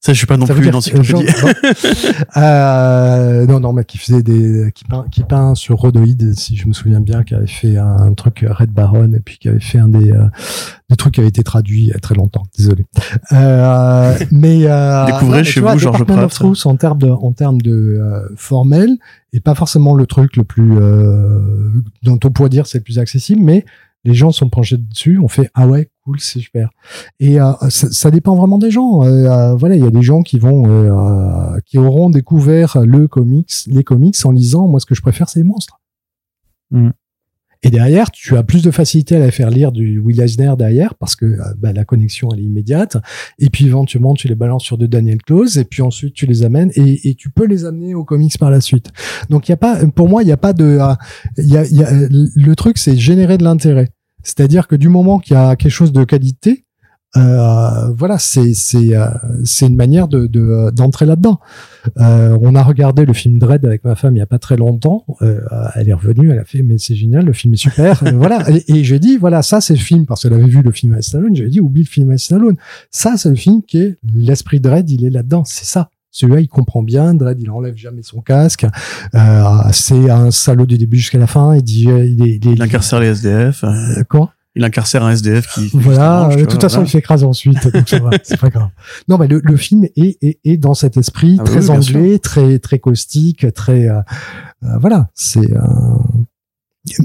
Ça, 0.00 0.14
je 0.14 0.18
suis 0.18 0.26
pas 0.26 0.38
non 0.38 0.46
plus 0.46 0.66
une 0.66 0.74
encyclopédie. 0.74 1.26
euh, 2.38 3.46
non, 3.46 3.60
non, 3.60 3.74
mais 3.74 3.84
qui 3.84 3.98
faisait 3.98 4.22
des, 4.22 4.72
qui 4.74 4.84
peint, 4.84 5.04
qui 5.10 5.22
peint 5.24 5.54
sur 5.54 5.76
Rhodoid, 5.76 6.32
si 6.34 6.56
je 6.56 6.66
me 6.66 6.72
souviens 6.72 7.00
bien, 7.00 7.22
qui 7.22 7.34
avait 7.34 7.46
fait 7.46 7.76
un, 7.76 8.14
truc 8.14 8.46
Red 8.48 8.70
Baron 8.70 9.12
et 9.12 9.20
puis 9.20 9.36
qui 9.36 9.50
avait 9.50 9.60
fait 9.60 9.78
un 9.78 9.88
des, 9.88 10.10
euh, 10.10 10.24
des 10.88 10.96
trucs 10.96 11.14
qui 11.14 11.20
avait 11.20 11.28
été 11.28 11.42
traduit 11.42 11.82
il 11.82 11.88
y 11.88 11.92
a 11.92 11.98
très 11.98 12.14
longtemps. 12.14 12.42
Désolé. 12.56 12.86
Euh, 13.32 14.18
mais 14.30 14.62
euh, 14.64 15.04
découvrez 15.06 15.44
chez 15.44 15.60
vous 15.60 15.78
Georges 15.78 16.04
Pratt. 16.04 16.66
en 16.66 16.76
termes 16.76 16.98
de, 16.98 17.08
en 17.08 17.32
termes 17.32 17.60
de 17.60 17.98
euh, 18.00 18.28
formel 18.36 18.96
et 19.32 19.40
pas 19.40 19.54
forcément 19.54 19.94
le 19.94 20.06
truc 20.06 20.36
le 20.36 20.44
plus 20.44 20.78
euh, 20.78 21.70
dont 22.02 22.18
on 22.24 22.30
pourrait 22.30 22.48
dire 22.48 22.66
c'est 22.66 22.78
le 22.78 22.84
plus 22.84 22.98
accessible, 22.98 23.40
mais 23.40 23.64
les 24.04 24.14
gens 24.14 24.30
sont 24.30 24.48
penchés 24.48 24.78
dessus, 24.78 25.18
on 25.18 25.28
fait 25.28 25.50
ah 25.54 25.66
ouais 25.66 25.90
cool 26.04 26.20
c'est 26.20 26.40
super. 26.40 26.70
Et 27.18 27.40
euh, 27.40 27.52
ça, 27.68 27.90
ça, 27.90 28.10
dépend 28.10 28.34
vraiment 28.34 28.58
des 28.58 28.70
gens. 28.70 29.02
Euh, 29.04 29.28
euh 29.28 29.54
voilà 29.54 29.76
il 29.76 29.84
y 29.84 29.86
a 29.86 29.90
des 29.90 30.02
gens 30.02 30.22
qui 30.22 30.38
vont 30.38 30.64
euh, 30.66 31.58
qui 31.66 31.78
auront 31.78 32.10
découvert 32.10 32.78
le 32.82 33.08
comics 33.08 33.52
les 33.66 33.84
comics 33.84 34.16
en 34.24 34.30
lisant. 34.30 34.66
Moi 34.68 34.80
ce 34.80 34.86
que 34.86 34.94
je 34.94 35.02
préfère 35.02 35.28
c'est 35.28 35.40
les 35.40 35.44
monstres. 35.44 35.80
Mm. 36.70 36.90
Et 37.62 37.70
derrière, 37.70 38.10
tu 38.10 38.36
as 38.36 38.42
plus 38.42 38.62
de 38.62 38.70
facilité 38.70 39.16
à 39.16 39.18
la 39.18 39.30
faire 39.30 39.50
lire 39.50 39.70
du 39.70 39.98
Will 39.98 40.20
Eisner 40.20 40.54
derrière 40.56 40.94
parce 40.94 41.14
que 41.14 41.26
euh, 41.26 41.38
bah, 41.58 41.72
la 41.72 41.84
connexion 41.84 42.28
elle 42.32 42.40
est 42.40 42.44
immédiate. 42.44 42.96
Et 43.38 43.50
puis 43.50 43.66
éventuellement, 43.66 44.14
tu 44.14 44.28
les 44.28 44.34
balances 44.34 44.64
sur 44.64 44.78
de 44.78 44.86
Daniel 44.86 45.18
Close 45.22 45.58
et 45.58 45.64
puis 45.64 45.82
ensuite 45.82 46.14
tu 46.14 46.26
les 46.26 46.42
amènes 46.42 46.70
et, 46.74 47.14
tu 47.14 47.30
peux 47.30 47.46
les 47.46 47.66
amener 47.66 47.94
aux 47.94 48.04
comics 48.04 48.38
par 48.38 48.50
la 48.50 48.60
suite. 48.60 48.90
Donc 49.28 49.48
il 49.48 49.52
y 49.52 49.54
a 49.54 49.58
pas, 49.58 49.84
pour 49.86 50.08
moi, 50.08 50.22
il 50.22 50.28
y 50.28 50.32
a 50.32 50.38
pas 50.38 50.52
de, 50.52 50.78
euh, 50.80 50.94
y 51.36 51.56
a, 51.56 51.66
y 51.66 51.82
a, 51.82 51.90
le 52.10 52.54
truc 52.54 52.78
c'est 52.78 52.96
générer 52.96 53.36
de 53.36 53.44
l'intérêt. 53.44 53.90
C'est-à-dire 54.22 54.66
que 54.66 54.76
du 54.76 54.88
moment 54.88 55.18
qu'il 55.18 55.34
y 55.34 55.36
a 55.36 55.56
quelque 55.56 55.72
chose 55.72 55.92
de 55.92 56.04
qualité, 56.04 56.64
euh, 57.16 57.88
voilà, 57.96 58.18
c'est 58.18 58.54
c'est 58.54 58.94
euh, 58.94 59.06
c'est 59.44 59.66
une 59.66 59.74
manière 59.74 60.06
de 60.06 60.26
d'entrer 60.70 61.06
là-dedans. 61.06 61.40
Euh, 61.98 62.38
on 62.40 62.54
a 62.54 62.62
regardé 62.62 63.04
le 63.04 63.12
film 63.12 63.38
Dread 63.38 63.64
avec 63.64 63.84
ma 63.84 63.96
femme 63.96 64.14
il 64.14 64.20
y 64.20 64.22
a 64.22 64.26
pas 64.26 64.38
très 64.38 64.56
longtemps. 64.56 65.04
Euh, 65.22 65.40
elle 65.74 65.88
est 65.88 65.94
revenue, 65.94 66.30
elle 66.30 66.38
a 66.38 66.44
fait 66.44 66.62
mais 66.62 66.78
c'est 66.78 66.94
génial, 66.94 67.24
le 67.24 67.32
film 67.32 67.54
est 67.54 67.56
super. 67.56 68.04
voilà, 68.14 68.48
et, 68.50 68.76
et 68.76 68.84
j'ai 68.84 69.00
dit 69.00 69.16
voilà 69.16 69.42
ça 69.42 69.60
c'est 69.60 69.74
le 69.74 69.80
film 69.80 70.06
parce 70.06 70.22
qu'elle 70.22 70.34
avait 70.34 70.44
vu 70.44 70.62
le 70.62 70.70
film 70.70 70.92
avec 70.92 71.04
Stallone. 71.04 71.34
J'ai 71.34 71.48
dit 71.48 71.60
oublie 71.60 71.82
le 71.82 71.88
film 71.88 72.10
avec 72.10 72.20
Stallone. 72.20 72.56
Ça 72.92 73.16
c'est 73.16 73.30
le 73.30 73.34
film 73.34 73.62
qui 73.62 73.78
est 73.78 73.96
l'esprit 74.14 74.60
Dread, 74.60 74.88
il 74.88 75.04
est 75.04 75.10
là-dedans. 75.10 75.42
C'est 75.44 75.66
ça. 75.66 75.90
Celui-là, 76.12 76.40
il 76.40 76.48
comprend 76.48 76.82
bien. 76.82 77.14
Dread, 77.14 77.40
il 77.40 77.48
enlève 77.50 77.76
jamais 77.76 78.02
son 78.02 78.20
casque. 78.20 78.66
Euh, 79.14 79.44
c'est 79.72 80.10
un 80.10 80.32
salaud 80.32 80.66
du 80.66 80.76
début 80.76 80.98
jusqu'à 80.98 81.18
la 81.18 81.28
fin. 81.28 81.54
Il 81.54 81.62
dit, 81.62 81.84
il 81.84 82.26
est, 82.26 82.34
il, 82.34 82.46
il 82.46 82.62
incarcère 82.62 82.98
les 82.98 83.06
SDF. 83.06 83.64
quoi? 84.08 84.32
Il 84.56 84.64
incarcère 84.64 85.04
un 85.04 85.12
SDF 85.12 85.46
qui. 85.54 85.70
Voilà, 85.74 86.34
de 86.34 86.44
toute 86.44 86.60
façon, 86.60 86.82
il 86.82 86.88
fait 86.88 86.98
écraser 86.98 87.24
ensuite, 87.24 87.72
donc 87.72 87.88
ça 87.88 88.00
va, 88.00 88.10
c'est 88.22 88.40
pas 88.40 88.50
grave. 88.50 88.68
Non, 89.08 89.18
mais 89.18 89.28
le, 89.28 89.40
le 89.42 89.56
film 89.56 89.84
est, 89.96 90.18
est, 90.22 90.38
est, 90.44 90.56
dans 90.56 90.74
cet 90.74 90.96
esprit 90.96 91.36
ah 91.40 91.44
très 91.44 91.70
anglais, 91.70 92.18
très 92.18 92.58
très 92.58 92.78
caustique, 92.78 93.52
très 93.54 93.88
euh, 93.88 94.00
euh, 94.64 94.78
voilà, 94.80 95.08
c'est. 95.14 95.52
Euh, 95.52 95.60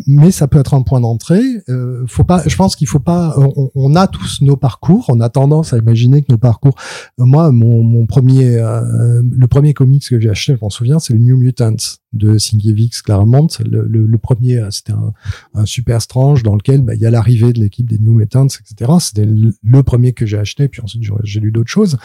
mais 0.07 0.32
ça 0.32 0.48
peut 0.48 0.60
être 0.60 0.74
un 0.74 0.82
point 0.82 0.99
d'entrée. 0.99 1.44
Euh, 1.70 2.06
faut 2.07 2.24
pas, 2.24 2.44
je 2.45 2.56
pense 2.56 2.76
qu'il 2.76 2.88
faut 2.88 2.99
pas. 2.99 3.36
On, 3.38 3.72
on, 3.76 3.95
a 3.95 4.07
tous 4.07 4.41
nos 4.41 4.56
parcours. 4.56 5.06
On 5.10 5.20
a 5.20 5.30
tendance 5.30 5.74
à 5.74 5.78
imaginer 5.78 6.22
que 6.22 6.32
nos 6.32 6.38
parcours. 6.38 6.76
moi, 7.18 7.52
mon, 7.52 7.84
mon 7.84 8.06
premier, 8.06 8.57
euh, 8.57 9.22
le 9.30 9.48
premier 9.48 9.74
comics 9.74 10.07
que 10.07 10.20
j'ai 10.20 10.30
acheté, 10.30 10.53
je 10.53 10.60
m'en 10.62 10.70
souviens, 10.70 10.99
c'est 10.99 11.14
le 11.14 11.20
New 11.20 11.38
Mutants 11.38 11.99
de 12.16 12.38
Sienkiewicz 12.38 13.02
Claremont. 13.02 13.48
Le, 13.60 13.86
le, 13.86 14.06
le 14.06 14.18
premier, 14.18 14.57
euh, 14.57 14.72
c'était 14.72 14.94
un, 14.94 15.14
un, 15.53 15.66
super 15.66 16.02
strange 16.02 16.44
dans 16.44 16.56
lequel 16.56 16.82
bah, 16.82 16.95
il 16.95 17.02
y 17.02 17.06
a 17.06 17.12
l'arrivée 17.12 17.53
de 17.53 17.60
l'équipe 17.60 17.88
des 17.88 17.99
New 17.99 18.14
Mutants, 18.14 18.48
etc. 18.48 18.91
C'était 18.99 19.26
le, 19.26 19.84
premier 19.84 20.14
que 20.14 20.26
j'ai 20.26 20.38
acheté. 20.38 20.68
Puis 20.68 20.82
ensuite, 20.82 21.03
j'ai 21.24 21.40
lu 21.40 21.52
d'autres 21.52 21.70
choses. 21.70 21.98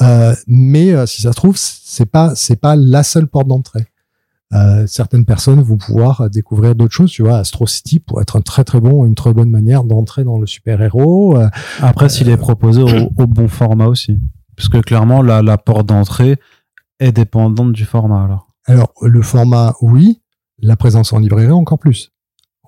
Euh, 0.00 0.34
mais 0.46 0.92
euh, 0.92 1.06
si 1.06 1.22
ça 1.22 1.30
se 1.30 1.36
trouve, 1.36 1.56
c'est 1.56 2.06
pas, 2.06 2.34
c'est 2.34 2.56
pas 2.56 2.74
la 2.74 3.02
seule 3.02 3.26
porte 3.26 3.46
d'entrée. 3.46 3.86
Euh, 4.52 4.84
certaines 4.86 5.24
personnes 5.24 5.62
vont 5.62 5.76
pouvoir 5.76 6.28
découvrir 6.28 6.74
d'autres 6.74 6.94
choses. 6.94 7.10
Tu 7.10 7.22
vois, 7.22 7.38
Astro 7.38 7.66
City 7.66 8.00
pour 8.00 8.20
être 8.20 8.36
un 8.36 8.40
très 8.40 8.64
très 8.64 8.80
bon, 8.80 9.04
une 9.04 9.14
très 9.14 9.32
bonne 9.32 9.50
manière 9.50 9.84
d'entrer 9.84 10.24
dans 10.24 10.38
le 10.38 10.46
super 10.46 10.82
héros. 10.82 11.36
Euh, 11.36 11.48
Après, 11.80 12.08
s'il 12.08 12.28
est 12.28 12.36
proposé 12.36 12.82
au, 13.16 13.26
bon 13.26 13.48
format 13.48 13.86
aussi, 13.86 14.18
parce 14.56 14.68
que 14.68 14.78
clairement 14.78 15.22
la, 15.22 15.42
la 15.42 15.56
porte 15.56 15.86
d'entrée 15.86 16.36
est 16.98 17.12
dépendante 17.12 17.72
du 17.72 17.84
format. 17.84 18.24
Alors, 18.24 18.48
alors 18.66 18.92
le 19.02 19.22
format, 19.22 19.74
oui, 19.80 20.20
la 20.58 20.76
présence 20.76 21.12
en 21.12 21.18
librairie 21.18 21.52
encore 21.52 21.78
plus. 21.78 22.12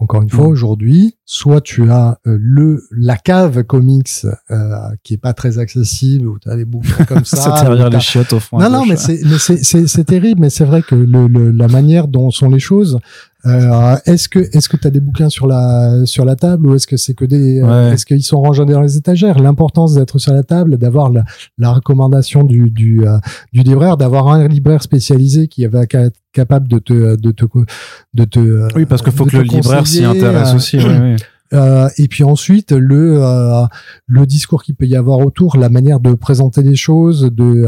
Encore 0.03 0.23
une 0.23 0.31
fois, 0.31 0.49
mm. 0.49 0.51
aujourd'hui, 0.51 1.16
soit 1.24 1.61
tu 1.61 1.89
as 1.93 2.19
euh, 2.27 2.37
le 2.41 2.83
la 2.91 3.16
cave 3.16 3.62
comics 3.62 4.27
euh, 4.51 4.74
qui 5.05 5.15
est 5.15 5.19
pas 5.19 5.33
très 5.33 5.59
accessible, 5.59 6.27
où 6.27 6.41
tu 6.41 6.51
as 6.51 6.57
des 6.57 6.65
bouquins 6.65 7.05
comme 7.09 7.24
ça. 7.24 7.55
c'est 7.57 7.65
derrière 7.65 7.89
les 7.89 8.01
chiottes 8.01 8.33
au 8.33 8.41
fond. 8.41 8.59
Non, 8.59 8.69
non, 8.69 8.85
mais 8.85 8.97
c'est 8.97 9.23
c'est 9.39 9.87
c'est 9.87 10.05
terrible, 10.05 10.41
mais 10.41 10.51
c'est 10.51 10.65
vrai 10.65 10.83
que 10.83 10.97
le, 10.97 11.29
le, 11.29 11.53
la 11.53 11.69
manière 11.69 12.09
dont 12.09 12.33
sont 12.33 12.51
les 12.51 12.59
choses, 12.59 12.99
est-ce 13.44 14.28
que 14.28 14.39
est-ce 14.39 14.69
que 14.69 14.77
tu 14.77 14.86
as 14.86 14.90
des 14.90 15.01
bouquins 15.01 15.28
sur 15.28 15.47
la 15.47 16.06
sur 16.06 16.24
la 16.24 16.36
table 16.36 16.66
ou 16.66 16.74
est-ce 16.74 16.86
que 16.86 16.97
c'est 16.97 17.14
que 17.14 17.24
des 17.24 17.60
euh, 17.60 17.93
est-ce 17.93 18.06
qu'ils 18.06 18.23
sont 18.23 18.40
rangés 18.40 18.64
dans 18.64 18.81
les 18.81 18.97
étagères? 18.97 19.39
L'importance 19.40 19.94
d'être 19.94 20.19
sur 20.19 20.32
la 20.32 20.44
table, 20.44 20.78
d'avoir 20.78 21.10
la, 21.10 21.24
la, 21.59 21.73
recommandation 21.73 22.44
du 22.44 22.70
du, 22.70 23.06
euh, 23.06 23.19
du 23.52 23.62
libraire, 23.62 23.97
d'avoir 23.97 24.28
un 24.28 24.47
libraire 24.47 24.82
spécialisé 24.82 25.48
qui 25.48 25.66
va 25.66 25.86
capable 26.32 26.69
de 26.69 26.78
te 26.78 27.16
de 27.16 27.31
te 27.32 27.44
de 28.14 28.24
te 28.24 28.74
oui 28.77 28.86
parce 28.86 29.02
qu'il 29.02 29.12
faut 29.12 29.24
que 29.24 29.36
le 29.36 29.43
libraire 29.43 29.86
s'y 29.86 30.05
intéresse 30.05 30.55
aussi. 30.55 30.78
oui, 30.78 30.85
oui. 31.01 31.16
Euh, 31.55 31.90
et 31.98 32.09
puis 32.09 32.24
ensuite 32.24 32.73
le 32.73 33.20
le 34.06 34.24
discours 34.24 34.62
qu'il 34.62 34.74
peut 34.74 34.86
y 34.86 34.97
avoir 34.97 35.19
autour, 35.19 35.59
la 35.59 35.69
manière 35.69 36.01
de 36.01 36.14
présenter 36.14 36.62
les 36.62 36.77
choses, 36.77 37.31
de 37.31 37.66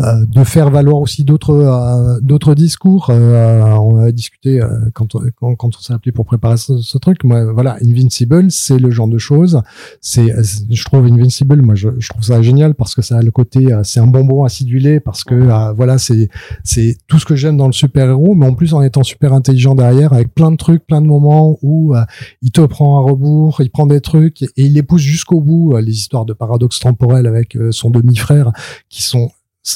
euh, 0.00 0.26
de 0.26 0.42
faire 0.42 0.70
valoir 0.70 0.96
aussi 0.96 1.22
d'autres 1.22 1.54
euh, 1.54 2.18
d'autres 2.20 2.56
discours. 2.56 3.10
Euh, 3.10 3.62
on 3.62 3.98
a 3.98 4.10
discuté 4.10 4.60
quand, 4.92 5.16
quand, 5.36 5.54
quand 5.54 5.76
on 5.76 5.80
s'est 5.80 5.92
appelé 5.92 6.10
pour 6.10 6.26
préparer 6.26 6.56
ce, 6.56 6.98
truc. 6.98 7.22
Moi, 7.22 7.52
voilà, 7.52 7.76
Invincible, 7.80 8.50
c'est 8.50 8.78
le 8.78 8.90
genre 8.90 9.06
de 9.06 9.18
choses. 9.18 9.62
C'est, 10.00 10.34
je 10.68 10.84
trouve 10.84 11.06
Invincible, 11.06 11.62
moi, 11.62 11.76
je, 11.76 11.90
je, 11.98 12.08
trouve 12.08 12.24
ça 12.24 12.42
génial 12.42 12.74
parce 12.74 12.96
que 12.96 13.02
ça 13.02 13.18
a 13.18 13.22
le 13.22 13.30
côté, 13.30 13.68
c'est 13.84 14.00
un 14.00 14.08
bonbon 14.08 14.42
acidulé 14.42 14.98
parce 14.98 15.22
que 15.22 15.72
voilà, 15.74 15.98
c'est 15.98 16.28
c'est 16.64 16.96
tout 17.06 17.20
ce 17.20 17.24
que 17.24 17.36
j'aime 17.36 17.56
dans 17.56 17.66
le 17.66 17.72
super 17.72 18.08
héros, 18.08 18.34
mais 18.34 18.46
en 18.46 18.54
plus 18.54 18.74
en 18.74 18.82
étant 18.82 19.04
super 19.04 19.32
intelligent 19.32 19.76
derrière, 19.76 20.12
avec 20.12 20.34
plein 20.34 20.50
de 20.50 20.56
trucs, 20.56 20.84
plein 20.84 21.02
de 21.02 21.06
moments 21.06 21.56
où 21.62 21.94
il 22.42 22.50
te 22.50 22.62
prend 22.62 22.98
un 22.98 23.02
rebours, 23.02 23.60
il 23.60 23.70
prend 23.70 23.86
des 23.86 24.00
trucs 24.00 24.42
et 24.42 24.50
il 24.56 24.72
les 24.72 24.82
pousse 24.82 25.02
jusqu'au 25.02 25.40
bout. 25.40 25.76
les 25.76 25.92
histoires 25.92 26.24
de 26.24 26.32
paradoxe 26.32 26.80
temporel 26.80 27.28
avec 27.28 27.56
son 27.70 27.90
demi-frère 27.90 28.50
qui 28.88 29.02
sont 29.02 29.30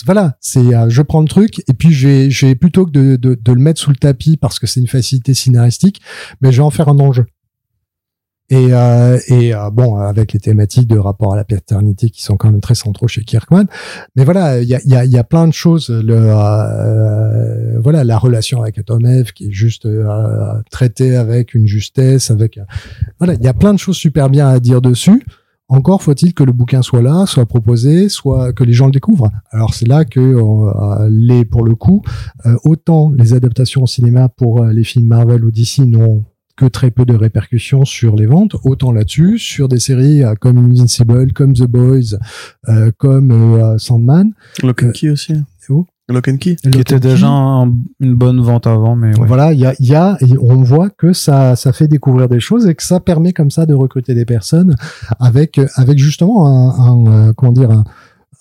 voilà, 0.05 0.37
c'est 0.41 0.75
euh, 0.75 0.89
je 0.89 1.03
prends 1.03 1.21
le 1.21 1.29
truc 1.29 1.61
et 1.69 1.73
puis 1.73 1.93
j'ai 1.93 2.55
plutôt 2.55 2.87
que 2.87 2.91
de, 2.91 3.17
de, 3.17 3.35
de, 3.35 3.53
le 3.53 3.61
mettre 3.61 3.81
sous 3.81 3.91
le 3.91 3.97
tapis 3.97 4.37
parce 4.37 4.59
que 4.59 4.67
c'est 4.67 4.81
une 4.81 4.87
facilité 4.87 5.35
scénaristique, 5.35 6.01
mais 6.41 6.53
je 6.53 6.59
vais 6.59 6.65
en 6.65 6.71
faire 6.71 6.89
un 6.89 6.99
enjeu. 6.99 7.27
Et, 8.51 8.69
euh, 8.73 9.19
et 9.29 9.55
euh, 9.55 9.69
bon, 9.71 9.97
avec 9.97 10.33
les 10.33 10.41
thématiques 10.41 10.89
de 10.89 10.99
rapport 10.99 11.35
à 11.35 11.37
la 11.37 11.45
paternité 11.45 12.09
qui 12.09 12.23
sont 12.23 12.37
quand 12.39 12.51
même 12.51 12.63
très 12.63 12.75
centraux 12.75 13.07
chez 13.07 13.23
Kirkman. 13.23 13.67
Mais 14.17 14.25
voilà, 14.25 14.63
il 14.63 14.69
y 14.69 14.75
a, 14.75 14.81
y, 14.85 14.95
a, 14.95 15.05
y 15.05 15.19
a 15.19 15.25
plein 15.25 15.47
de 15.47 15.53
choses. 15.53 15.91
Le, 15.91 16.15
euh, 16.17 17.79
voilà, 17.81 18.05
la 18.05 18.17
relation 18.17 18.63
avec 18.63 18.79
Atomev 18.79 19.33
qui 19.33 19.49
est 19.49 19.53
juste 19.53 19.85
euh, 19.85 20.63
traitée 20.71 21.17
avec 21.17 21.53
une 21.55 21.67
justesse, 21.67 22.31
avec 22.31 22.59
voilà, 23.19 23.35
il 23.35 23.43
y 23.43 23.49
a 23.49 23.55
plein 23.55 23.75
de 23.75 23.79
choses 23.79 23.97
super 23.97 24.31
bien 24.31 24.49
à 24.49 24.61
dire 24.61 24.81
dessus. 24.81 25.27
Encore 25.69 26.03
faut-il 26.03 26.33
que 26.33 26.45
le 26.45 26.53
bouquin 26.53 26.81
soit 26.81 27.03
là, 27.03 27.27
soit 27.27 27.45
proposé, 27.45 28.09
soit 28.09 28.55
que 28.55 28.65
les 28.65 28.73
gens 28.73 28.87
le 28.87 28.93
découvrent. 28.93 29.31
Alors 29.51 29.75
c'est 29.75 29.87
là 29.87 30.07
que 30.07 30.19
euh, 30.19 31.09
les, 31.11 31.45
pour 31.45 31.63
le 31.63 31.75
coup, 31.75 32.03
euh, 32.47 32.57
autant 32.65 33.13
les 33.13 33.35
adaptations 33.35 33.83
au 33.83 33.87
cinéma 33.87 34.31
pour 34.31 34.63
euh, 34.63 34.73
les 34.73 34.83
films 34.83 35.07
Marvel 35.07 35.45
ou 35.45 35.51
DC 35.51 35.81
n'ont 35.81 36.25
que 36.57 36.65
très 36.65 36.91
peu 36.91 37.05
de 37.05 37.15
répercussions 37.15 37.85
sur 37.85 38.17
les 38.17 38.27
ventes, 38.27 38.57
autant 38.65 38.91
là-dessus, 38.91 39.39
sur 39.39 39.69
des 39.69 39.79
séries 39.79 40.23
comme 40.41 40.59
Invincible, 40.59 41.33
comme 41.33 41.53
The 41.53 41.67
Boys, 41.67 42.19
comme 42.97 43.79
Sandman. 43.79 44.33
Lock 44.65 44.91
Key 44.93 45.11
aussi. 45.11 45.35
Où? 45.69 45.87
Lock 46.09 46.29
and 46.29 46.37
Key. 46.39 46.57
Qui 46.57 46.79
était 46.81 47.01
déjà 47.01 47.27
une 47.29 48.15
bonne 48.15 48.41
vente 48.41 48.67
avant, 48.67 48.97
mais 48.97 49.13
voilà, 49.13 49.53
il 49.53 49.61
y 49.61 49.67
a, 49.67 49.75
y 49.79 49.95
a, 49.95 50.17
on 50.41 50.63
voit 50.63 50.89
que 50.91 51.13
ça, 51.13 51.55
ça 51.57 51.73
fait 51.73 51.89
découvrir 51.89 52.29
des 52.29 52.41
choses 52.41 52.67
et 52.67 52.75
que 52.75 52.83
ça 52.83 53.01
permet 53.01 53.33
comme 53.33 53.51
ça 53.51 53.67
de 53.67 53.75
recruter 53.75 54.15
des 54.15 54.25
personnes 54.25 54.75
avec, 55.21 55.61
avec 55.75 55.99
justement 55.99 56.47
un, 56.47 57.29
un 57.29 57.33
comment 57.35 57.53
dire, 57.53 57.71
un, 57.71 57.85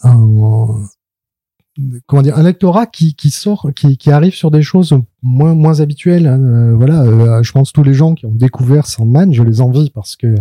un 0.03 0.17
comment 2.05 2.21
dire 2.21 2.37
un 2.37 2.43
lectorat 2.43 2.85
qui, 2.87 3.15
qui 3.15 3.29
sort 3.29 3.69
qui, 3.75 3.97
qui 3.97 4.11
arrive 4.11 4.33
sur 4.33 4.51
des 4.51 4.61
choses 4.61 4.97
moins 5.21 5.53
moins 5.53 5.79
habituelles 5.79 6.27
hein. 6.27 6.39
euh, 6.39 6.75
voilà 6.75 7.01
euh, 7.01 7.43
je 7.43 7.51
pense 7.51 7.71
tous 7.71 7.83
les 7.83 7.93
gens 7.93 8.15
qui 8.15 8.25
ont 8.25 8.33
découvert 8.33 8.87
Sandman 8.87 9.33
je 9.33 9.43
les 9.43 9.61
envie 9.61 9.91
parce 9.91 10.15
que 10.15 10.35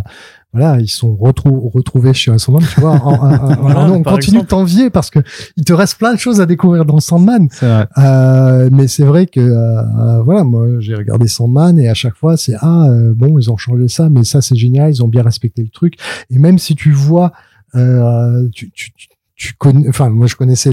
voilà 0.53 0.81
ils 0.81 0.89
sont 0.89 1.15
retrou 1.15 1.69
retrouvés 1.69 2.15
chez 2.15 2.37
Sandman 2.39 2.67
tu 2.75 2.81
vois 2.81 3.01
on 3.93 4.03
continue 4.03 4.43
de 4.43 4.47
t'envier 4.47 4.89
parce 4.89 5.11
que 5.11 5.19
il 5.57 5.65
te 5.65 5.73
reste 5.73 5.99
plein 5.99 6.15
de 6.15 6.19
choses 6.19 6.41
à 6.41 6.47
découvrir 6.47 6.85
dans 6.85 7.01
Sandman. 7.01 7.49
Euh, 7.63 8.69
mais 8.73 8.89
c'est 8.89 9.05
vrai 9.05 9.27
que 9.27 9.41
euh, 9.41 10.23
voilà 10.23 10.45
moi 10.45 10.67
j'ai 10.79 10.95
regardé 10.95 11.29
Sandman 11.29 11.79
et 11.79 11.89
à 11.89 11.95
chaque 11.95 12.17
fois 12.17 12.37
c'est 12.37 12.55
ah 12.61 12.89
bon 13.15 13.39
ils 13.39 13.51
ont 13.51 13.57
changé 13.57 13.89
ça 13.89 14.09
mais 14.09 14.25
ça 14.25 14.41
c'est 14.41 14.57
génial 14.57 14.91
ils 14.91 15.03
ont 15.03 15.09
bien 15.09 15.23
respecté 15.23 15.63
le 15.63 15.69
truc. 15.69 15.95
Et 16.31 16.39
même 16.39 16.59
si 16.59 16.75
tu 16.75 16.93
vois 16.93 17.33
tu, 18.53 18.71
tu, 18.71 18.93
tu 19.37 19.53
connais, 19.53 19.87
enfin 19.87 20.09
moi 20.09 20.27
je 20.27 20.35
connaissais 20.35 20.71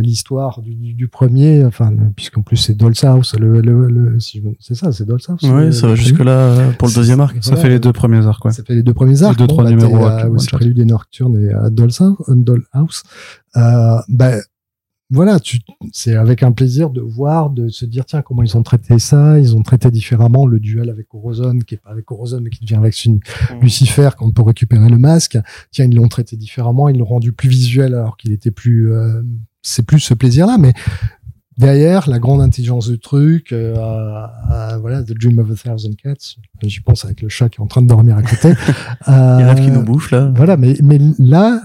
l'histoire 0.00 0.62
du, 0.62 0.94
du, 0.94 1.08
premier, 1.08 1.62
enfin 1.66 1.92
puisqu'en 2.16 2.40
plus 2.40 2.56
c'est 2.56 2.72
Doll's 2.72 3.04
House, 3.04 3.36
le, 3.38 3.60
le, 3.60 3.86
le 3.86 4.18
c'est 4.18 4.74
ça, 4.74 4.92
c'est 4.92 5.04
Doll's 5.04 5.28
House. 5.28 5.42
Oui, 5.42 5.74
ça 5.74 5.88
va 5.88 5.94
jusque 5.94 6.18
là 6.20 6.32
euh, 6.32 6.72
pour 6.72 6.88
le 6.88 6.94
deuxième 6.94 7.20
arc. 7.20 7.36
Ça 7.42 7.56
fait 7.56 7.68
les 7.68 7.78
deux 7.78 7.92
premiers 7.92 8.26
arcs, 8.26 8.42
ouais. 8.46 8.52
Ça 8.52 8.64
fait 8.64 8.74
les 8.74 8.82
deux 8.82 8.94
premiers 8.94 9.22
arcs. 9.22 9.38
Les 9.38 9.46
deux 9.46 9.46
trois 9.46 9.64
bah, 9.64 9.70
numéros. 9.70 10.06
Euh, 10.06 10.30
aussi 10.30 10.48
Prélude 10.48 10.76
des 10.76 10.86
Nocturnes 10.86 11.36
et 11.36 11.52
euh, 11.52 11.68
Doll's 11.68 12.00
House. 12.00 12.16
Doll 12.28 12.64
House. 12.72 13.02
Euh, 13.56 13.98
bah, 14.08 14.36
voilà, 15.10 15.38
c'est 15.92 16.16
avec 16.16 16.42
un 16.42 16.52
plaisir 16.52 16.90
de 16.90 17.00
voir, 17.00 17.48
de 17.48 17.68
se 17.68 17.86
dire 17.86 18.04
tiens 18.04 18.20
comment 18.20 18.42
ils 18.42 18.58
ont 18.58 18.62
traité 18.62 18.98
ça, 18.98 19.38
ils 19.38 19.56
ont 19.56 19.62
traité 19.62 19.90
différemment 19.90 20.44
le 20.44 20.60
duel 20.60 20.90
avec 20.90 21.14
Orozone, 21.14 21.64
qui 21.64 21.76
est 21.76 21.78
pas 21.78 21.90
avec 21.90 22.10
Orozone 22.10 22.42
mais 22.44 22.50
qui 22.50 22.60
devient 22.60 22.76
avec 22.76 22.94
mmh. 23.06 23.18
Lucifer 23.62 24.10
quand 24.18 24.30
pour 24.32 24.46
récupérer 24.46 24.90
le 24.90 24.98
masque. 24.98 25.38
Tiens 25.70 25.86
ils 25.86 25.94
l'ont 25.94 26.08
traité 26.08 26.36
différemment, 26.36 26.90
ils 26.90 26.98
l'ont 26.98 27.06
rendu 27.06 27.32
plus 27.32 27.48
visuel 27.48 27.94
alors 27.94 28.18
qu'il 28.18 28.32
était 28.32 28.50
plus, 28.50 28.92
euh, 28.92 29.22
c'est 29.62 29.82
plus 29.82 30.00
ce 30.00 30.12
plaisir-là, 30.12 30.58
mais 30.58 30.74
derrière 31.56 32.06
la 32.10 32.18
grande 32.18 32.42
intelligence 32.42 32.90
du 32.90 32.98
truc, 32.98 33.52
euh, 33.52 33.80
voilà, 34.78 35.02
The 35.02 35.12
Dream 35.12 35.38
of 35.38 35.50
a 35.50 35.54
Thousand 35.54 35.94
Cats. 36.02 36.36
J'y 36.62 36.80
pense 36.80 37.06
avec 37.06 37.22
le 37.22 37.30
chat 37.30 37.48
qui 37.48 37.60
est 37.60 37.64
en 37.64 37.66
train 37.66 37.80
de 37.80 37.88
dormir 37.88 38.18
à 38.18 38.22
côté. 38.22 38.52
il 39.08 39.10
y 39.10 39.14
a 39.14 39.54
qui 39.54 39.70
nous 39.70 39.82
bouffe 39.82 40.10
là. 40.10 40.30
Voilà, 40.36 40.58
mais 40.58 40.76
mais 40.82 40.98
là, 41.18 41.62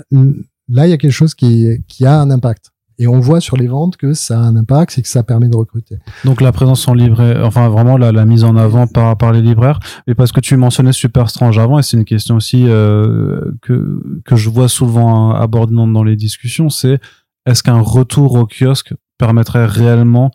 là 0.69 0.87
il 0.87 0.91
y 0.91 0.93
a 0.93 0.97
quelque 0.97 1.11
chose 1.11 1.35
qui 1.35 1.67
qui 1.89 2.05
a 2.05 2.21
un 2.21 2.31
impact. 2.31 2.72
Et 2.99 3.07
on 3.07 3.19
voit 3.19 3.41
sur 3.41 3.57
les 3.57 3.67
ventes 3.67 3.97
que 3.97 4.13
ça 4.13 4.39
a 4.39 4.41
un 4.41 4.55
impact, 4.55 4.91
c'est 4.91 5.01
que 5.01 5.07
ça 5.07 5.23
permet 5.23 5.47
de 5.47 5.55
recruter. 5.55 5.97
Donc 6.25 6.41
la 6.41 6.51
présence 6.51 6.87
en 6.87 6.93
libraire, 6.93 7.43
enfin 7.45 7.69
vraiment 7.69 7.97
la, 7.97 8.25
mise 8.25 8.43
en 8.43 8.55
avant 8.55 8.87
par, 8.87 9.31
les 9.31 9.41
libraires, 9.41 9.79
et 10.07 10.15
parce 10.15 10.31
que 10.31 10.39
tu 10.39 10.55
mentionnais 10.57 10.93
Super 10.93 11.29
Strange 11.29 11.57
avant, 11.57 11.79
et 11.79 11.83
c'est 11.83 11.97
une 11.97 12.05
question 12.05 12.35
aussi 12.35 12.65
euh, 12.67 13.51
que, 13.61 14.01
que 14.25 14.35
je 14.35 14.49
vois 14.49 14.67
souvent 14.67 15.31
abordée 15.31 15.75
dans, 15.75 16.03
les 16.03 16.15
discussions, 16.15 16.69
c'est 16.69 16.99
est-ce 17.45 17.63
qu'un 17.63 17.79
retour 17.79 18.35
au 18.35 18.45
kiosque 18.45 18.93
permettrait 19.17 19.65
réellement 19.65 20.31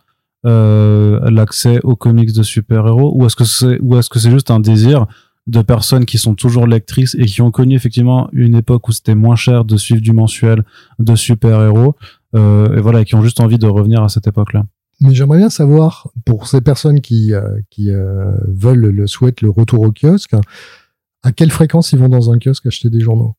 euh, 0.46 1.30
l'accès 1.30 1.80
aux 1.84 1.96
comics 1.96 2.32
de 2.32 2.42
super-héros, 2.42 3.12
ou 3.14 3.26
est-ce 3.26 3.36
que 3.36 3.44
c'est 3.44 3.78
ou 3.80 3.96
est-ce 3.96 4.08
que 4.08 4.18
c'est 4.18 4.30
juste 4.30 4.50
un 4.50 4.60
désir 4.60 5.06
de 5.48 5.62
personnes 5.62 6.04
qui 6.04 6.18
sont 6.18 6.34
toujours 6.34 6.66
lectrices 6.66 7.16
et 7.18 7.24
qui 7.24 7.40
ont 7.40 7.50
connu 7.50 7.74
effectivement 7.74 8.28
une 8.32 8.54
époque 8.54 8.86
où 8.88 8.92
c'était 8.92 9.14
moins 9.14 9.34
cher 9.34 9.64
de 9.64 9.76
suivre 9.76 10.02
du 10.02 10.12
mensuel 10.12 10.62
de 10.98 11.14
super-héros 11.16 11.96
et 12.34 12.80
voilà, 12.80 13.04
qui 13.04 13.14
ont 13.14 13.22
juste 13.22 13.40
envie 13.40 13.58
de 13.58 13.66
revenir 13.66 14.02
à 14.02 14.08
cette 14.08 14.26
époque-là. 14.26 14.64
Mais 15.00 15.14
j'aimerais 15.14 15.38
bien 15.38 15.50
savoir, 15.50 16.08
pour 16.24 16.48
ces 16.48 16.60
personnes 16.60 17.00
qui, 17.00 17.32
euh, 17.32 17.60
qui 17.70 17.90
euh, 17.90 18.32
veulent, 18.48 18.90
le 18.90 19.06
souhaitent 19.06 19.42
le 19.42 19.50
retour 19.50 19.82
au 19.82 19.92
kiosque, 19.92 20.34
à 21.22 21.32
quelle 21.32 21.50
fréquence 21.50 21.92
ils 21.92 21.98
vont 21.98 22.08
dans 22.08 22.32
un 22.32 22.38
kiosque 22.38 22.66
acheter 22.66 22.90
des 22.90 23.00
journaux? 23.00 23.34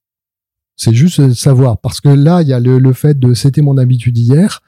C'est 0.78 0.94
juste 0.94 1.34
savoir, 1.34 1.80
parce 1.80 2.00
que 2.00 2.08
là, 2.08 2.42
il 2.42 2.48
y 2.48 2.54
a 2.54 2.60
le, 2.62 2.80
le 2.80 2.94
fait 2.94 3.20
de 3.20 3.34
c'était 3.34 3.62
mon 3.62 3.78
habitude 3.78 4.18
hier. 4.18 4.62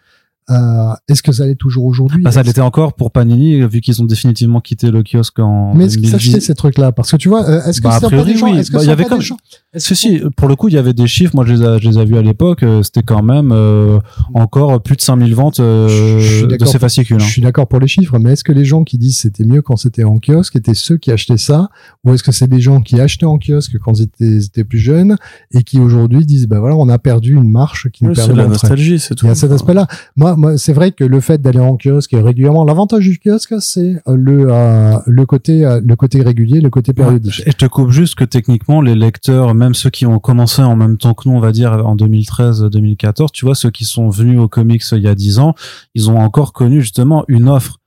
Euh, 0.52 0.94
Est-ce 1.08 1.24
que 1.24 1.32
ça 1.32 1.46
l'est 1.46 1.56
toujours 1.56 1.86
aujourd'hui 1.86 2.22
Bah, 2.24 2.32
ça 2.32 2.44
l'était 2.44 2.62
encore 2.62 2.94
pour 2.94 3.12
Panini, 3.12 3.62
vu 3.68 3.80
qu'ils 3.82 4.02
ont 4.02 4.06
définitivement 4.06 4.60
quitté 4.62 4.92
le 4.92 5.02
kiosque 5.04 5.40
en. 5.40 5.74
Mais 5.74 5.86
est-ce 5.86 5.98
qu'ils 5.98 6.10
2010. 6.12 6.16
achetaient 6.16 6.40
ces 6.42 6.56
trucs-là 6.56 6.92
Parce 6.92 7.12
que 7.12 7.18
tu 7.18 7.30
vois, 7.30 7.48
euh, 7.48 7.64
est-ce 7.66 7.80
que 7.80 7.88
Bah, 7.88 7.96
a 7.96 8.00
c'est 8.00 8.10
pas 8.10 8.24
des 8.24 8.36
gens 8.36 8.52
oui. 8.52 8.58
Est-ce 8.60 8.70
que 8.72 8.76
Bah, 8.76 8.82
il 8.82 8.84
y 8.84 8.86
c'est 8.88 8.92
avait 8.92 9.04
pas 9.04 9.10
comme- 9.10 9.20
des 9.20 9.26
gens 9.26 9.38
Est-ce 9.74 9.96
Si, 9.96 10.10
que- 10.20 10.20
si, 10.26 10.30
pour 10.36 10.48
le 10.48 10.56
coup, 10.56 10.68
il 10.68 10.74
y 10.74 10.78
avait 10.78 10.94
des 10.94 11.08
chiffres, 11.08 11.34
moi 11.36 11.46
je 11.46 11.54
les 11.54 11.62
ai, 11.64 11.80
je 11.82 11.90
les 11.90 11.98
ai 11.98 12.06
vus 12.06 12.18
à 12.18 12.22
l'époque, 12.22 12.64
euh, 12.64 12.84
c'était 12.84 13.04
quand 13.04 13.24
même 13.24 13.52
euh, 13.54 14.00
encore 14.34 14.82
plus 14.82 14.96
de 14.96 15.02
5000 15.02 15.34
ventes 15.36 15.60
euh, 15.60 16.20
Je 16.20 16.46
de 16.46 16.66
ces 16.66 16.80
fascicules. 16.80 17.20
Je 17.20 17.26
hein. 17.26 17.28
suis 17.28 17.42
d'accord 17.42 17.68
pour 17.68 17.80
les 17.80 17.88
chiffres, 17.88 18.18
mais 18.20 18.34
est-ce 18.34 18.44
que 18.44 18.52
les 18.52 18.66
gens 18.66 18.84
qui 18.84 18.98
disent 18.98 19.18
c'était 19.18 19.46
mieux 19.46 19.62
quand 19.62 19.78
c'était 19.78 20.04
en 20.04 20.20
kiosque 20.20 20.56
étaient 20.56 20.74
ceux 20.74 20.98
qui 20.98 21.12
achetaient 21.12 21.38
ça, 21.38 21.70
ou 22.04 22.14
est-ce 22.14 22.24
que 22.24 22.32
c'est 22.32 22.48
des 22.48 22.60
gens 22.62 22.82
qui 22.82 23.00
achetaient 23.00 23.26
en 23.26 23.38
kiosque 23.40 23.78
quand 23.80 23.98
ils 24.00 24.04
étaient, 24.04 24.26
ils 24.26 24.46
étaient 24.46 24.64
plus 24.64 24.80
jeunes 24.80 25.16
et 25.52 25.64
qui 25.64 25.80
aujourd'hui 25.80 26.26
disent 26.26 26.48
bah 26.48 26.60
voilà 26.60 26.76
on 26.76 26.90
a 26.90 27.00
perdu 27.00 27.36
une 27.36 27.50
marche 27.50 27.90
qui 27.92 28.04
nous 28.04 28.14
c'est 28.16 28.22
permet 28.22 28.34
de 28.34 28.40
la 28.40 28.48
nostalgie, 28.48 29.00
c'est 29.00 29.16
tout. 29.16 29.26
Il 29.26 29.30
y 29.30 29.32
a 29.32 29.36
cet 29.36 29.52
aspect-là. 29.52 29.88
Moi 30.16 30.36
c'est 30.58 30.74
vrai 30.74 30.92
que 30.92 31.04
le 31.04 31.20
fait 31.20 31.42
d'aller 31.42 31.60
en 31.60 31.78
kiosque 31.78 32.12
régulièrement, 32.14 32.64
l'avantage 32.64 33.04
du 33.04 33.20
kiosque, 33.20 33.56
c'est 33.60 34.02
euh, 34.08 34.16
le 34.16 34.48
euh, 34.50 34.98
le 35.06 35.26
côté 35.26 35.66
euh, 35.66 35.82
le 35.84 35.96
côté 35.96 36.22
régulier, 36.22 36.62
le 36.62 36.70
côté 36.70 36.94
périodique. 36.94 37.42
Et 37.46 37.52
je 37.52 37.58
te 37.58 37.66
coupe 37.66 37.92
juste 37.92 38.16
que 38.16 38.24
techniquement, 38.24 38.82
les 38.82 38.96
lecteurs, 38.96 39.54
même 39.54 39.74
ceux 39.74 39.90
qui 39.90 40.06
ont 40.06 40.20
commencé 40.20 40.62
en 40.62 40.76
même 40.76 40.98
temps 40.98 41.14
que 41.14 41.28
nous, 41.28 41.36
on 41.36 41.40
va 41.40 41.52
dire 41.52 41.74
en 41.86 41.96
2013-2014, 41.96 43.32
tu 43.32 43.46
vois, 43.46 43.56
ceux 43.56 43.72
qui 43.72 43.86
sont 43.86 44.10
venus 44.10 44.40
aux 44.40 44.48
comics 44.48 44.84
il 44.92 45.04
y 45.04 45.08
a 45.08 45.16
10 45.16 45.40
ans, 45.40 45.56
ils 45.96 46.10
ont 46.10 46.18
encore 46.18 46.54
connu 46.54 46.82
justement 46.82 47.26
une 47.28 47.50
offre 47.50 47.81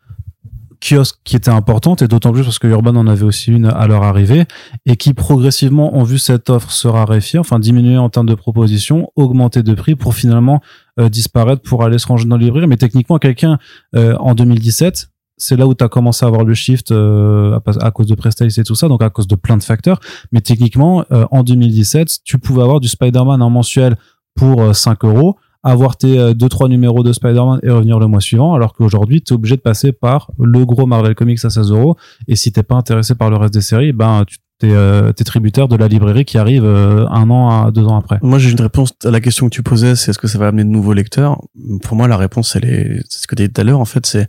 qui 1.24 1.36
était 1.36 1.50
importante 1.50 2.02
et 2.02 2.08
d'autant 2.08 2.32
plus 2.32 2.42
parce 2.42 2.58
que 2.58 2.66
Urban 2.66 2.94
en 2.96 3.06
avait 3.06 3.24
aussi 3.24 3.50
une 3.50 3.66
à 3.66 3.86
leur 3.86 4.02
arrivée 4.02 4.44
et 4.84 4.96
qui 4.96 5.14
progressivement 5.14 5.96
ont 5.96 6.02
vu 6.02 6.18
cette 6.18 6.50
offre 6.50 6.70
se 6.70 6.88
raréfier, 6.88 7.38
enfin 7.38 7.58
diminuer 7.58 7.96
en 7.96 8.10
termes 8.10 8.26
de 8.26 8.34
propositions, 8.34 9.10
augmenter 9.16 9.62
de 9.62 9.72
prix 9.74 9.94
pour 9.94 10.14
finalement 10.14 10.60
euh, 11.00 11.08
disparaître 11.08 11.62
pour 11.62 11.84
aller 11.84 11.98
se 11.98 12.06
ranger 12.06 12.26
dans 12.26 12.36
les 12.36 12.46
librairies. 12.46 12.66
Mais 12.66 12.76
techniquement, 12.76 13.18
quelqu'un 13.18 13.58
euh, 13.96 14.14
en 14.18 14.34
2017, 14.34 15.08
c'est 15.36 15.56
là 15.56 15.66
où 15.66 15.74
tu 15.74 15.82
as 15.82 15.88
commencé 15.88 16.24
à 16.24 16.28
avoir 16.28 16.44
le 16.44 16.54
shift 16.54 16.92
euh, 16.92 17.58
à, 17.80 17.90
cause 17.90 18.06
de 18.06 18.14
Prestige 18.14 18.58
et 18.58 18.62
tout 18.62 18.74
ça, 18.74 18.88
donc 18.88 19.02
à 19.02 19.10
cause 19.10 19.26
de 19.26 19.36
plein 19.36 19.56
de 19.56 19.62
facteurs. 19.62 20.00
Mais 20.32 20.42
techniquement, 20.42 21.04
en 21.10 21.42
2017, 21.42 22.18
tu 22.24 22.38
pouvais 22.38 22.62
avoir 22.62 22.78
du 22.78 22.88
Spider-Man 22.88 23.42
en 23.42 23.50
mensuel 23.50 23.96
pour 24.34 24.62
euh, 24.62 24.72
5 24.72 25.04
euros, 25.04 25.36
avoir 25.64 25.96
tes 25.96 26.18
euh, 26.18 26.34
deux 26.34 26.48
trois 26.48 26.68
numéros 26.68 27.02
de 27.02 27.12
Spider-Man 27.12 27.60
et 27.62 27.70
revenir 27.70 27.98
le 27.98 28.06
mois 28.06 28.20
suivant, 28.20 28.54
alors 28.54 28.74
qu'aujourd'hui, 28.74 29.22
tu 29.22 29.32
es 29.32 29.34
obligé 29.34 29.56
de 29.56 29.62
passer 29.62 29.92
par 29.92 30.30
le 30.38 30.64
gros 30.64 30.86
Marvel 30.86 31.14
Comics 31.14 31.44
à 31.44 31.50
16 31.50 31.72
euros. 31.72 31.96
Et 32.28 32.36
si 32.36 32.52
t'es 32.52 32.62
pas 32.62 32.76
intéressé 32.76 33.14
par 33.14 33.30
le 33.30 33.36
reste 33.36 33.54
des 33.54 33.62
séries, 33.62 33.92
ben 33.92 34.24
tu 34.26 34.36
t'es 34.58 34.70
euh, 34.70 35.12
tributaire 35.12 35.66
de 35.66 35.76
la 35.76 35.88
librairie 35.88 36.24
qui 36.24 36.38
arrive 36.38 36.64
euh, 36.64 37.06
un 37.08 37.28
an 37.30 37.64
à 37.64 37.70
deux 37.70 37.84
ans 37.84 37.96
après. 37.96 38.18
Moi, 38.22 38.38
j'ai 38.38 38.50
une 38.50 38.60
réponse 38.60 38.92
à 39.04 39.10
la 39.10 39.20
question 39.20 39.48
que 39.48 39.54
tu 39.54 39.62
posais, 39.62 39.96
c'est 39.96 40.10
est-ce 40.10 40.18
que 40.18 40.28
ça 40.28 40.38
va 40.38 40.48
amener 40.48 40.64
de 40.64 40.68
nouveaux 40.68 40.92
lecteurs? 40.92 41.40
Pour 41.82 41.96
moi, 41.96 42.06
la 42.06 42.16
réponse, 42.16 42.54
elle 42.54 42.66
est, 42.66 43.02
c'est 43.08 43.22
ce 43.22 43.26
que 43.26 43.34
tu 43.34 43.42
dit 43.42 43.52
tout 43.52 43.60
à 43.60 43.64
l'heure, 43.64 43.80
en 43.80 43.84
fait, 43.84 44.06
c'est 44.06 44.28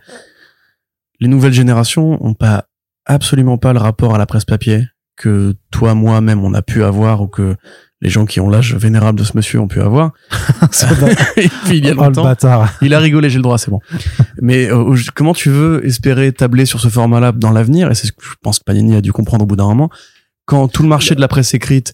les 1.19 1.27
nouvelles 1.27 1.53
générations 1.53 2.25
ont 2.25 2.33
pas 2.33 2.65
absolument 3.05 3.57
pas 3.57 3.73
le 3.73 3.79
rapport 3.79 4.15
à 4.15 4.17
la 4.17 4.25
presse 4.25 4.45
papier 4.45 4.85
que 5.15 5.55
toi, 5.71 5.93
moi, 5.95 6.21
même, 6.21 6.43
on 6.43 6.53
a 6.53 6.61
pu 6.61 6.83
avoir 6.83 7.21
ou 7.21 7.27
que 7.27 7.55
les 8.01 8.09
gens 8.09 8.25
qui 8.25 8.39
ont 8.39 8.49
l'âge 8.49 8.75
vénérable 8.75 9.17
de 9.17 9.23
ce 9.23 9.31
monsieur 9.35 9.59
ont 9.59 9.67
pu 9.67 9.81
avoir. 9.81 10.11
Et 11.37 11.47
puis, 11.65 11.77
il 11.77 11.85
y 11.85 11.89
a 11.89 11.93
Oh, 11.97 12.03
le 12.05 12.11
bâtard. 12.11 12.73
il 12.81 12.93
a 12.93 12.99
rigolé, 12.99 13.29
j'ai 13.29 13.37
le 13.37 13.43
droit, 13.43 13.57
c'est 13.57 13.71
bon. 13.71 13.79
Mais 14.41 14.69
euh, 14.69 14.95
comment 15.15 15.33
tu 15.33 15.49
veux 15.49 15.85
espérer 15.85 16.31
tabler 16.33 16.65
sur 16.65 16.79
ce 16.79 16.89
format-là 16.89 17.31
dans 17.31 17.51
l'avenir? 17.51 17.89
Et 17.91 17.95
c'est 17.95 18.07
ce 18.07 18.11
que 18.11 18.23
je 18.23 18.33
pense 18.41 18.59
que 18.59 18.63
Panini 18.65 18.95
a 18.95 19.01
dû 19.01 19.11
comprendre 19.13 19.43
au 19.43 19.47
bout 19.47 19.55
d'un 19.55 19.67
moment. 19.67 19.89
Quand 20.45 20.67
tout 20.67 20.83
le 20.83 20.89
marché 20.89 21.15
de 21.15 21.21
la 21.21 21.27
presse 21.27 21.53
écrite 21.53 21.93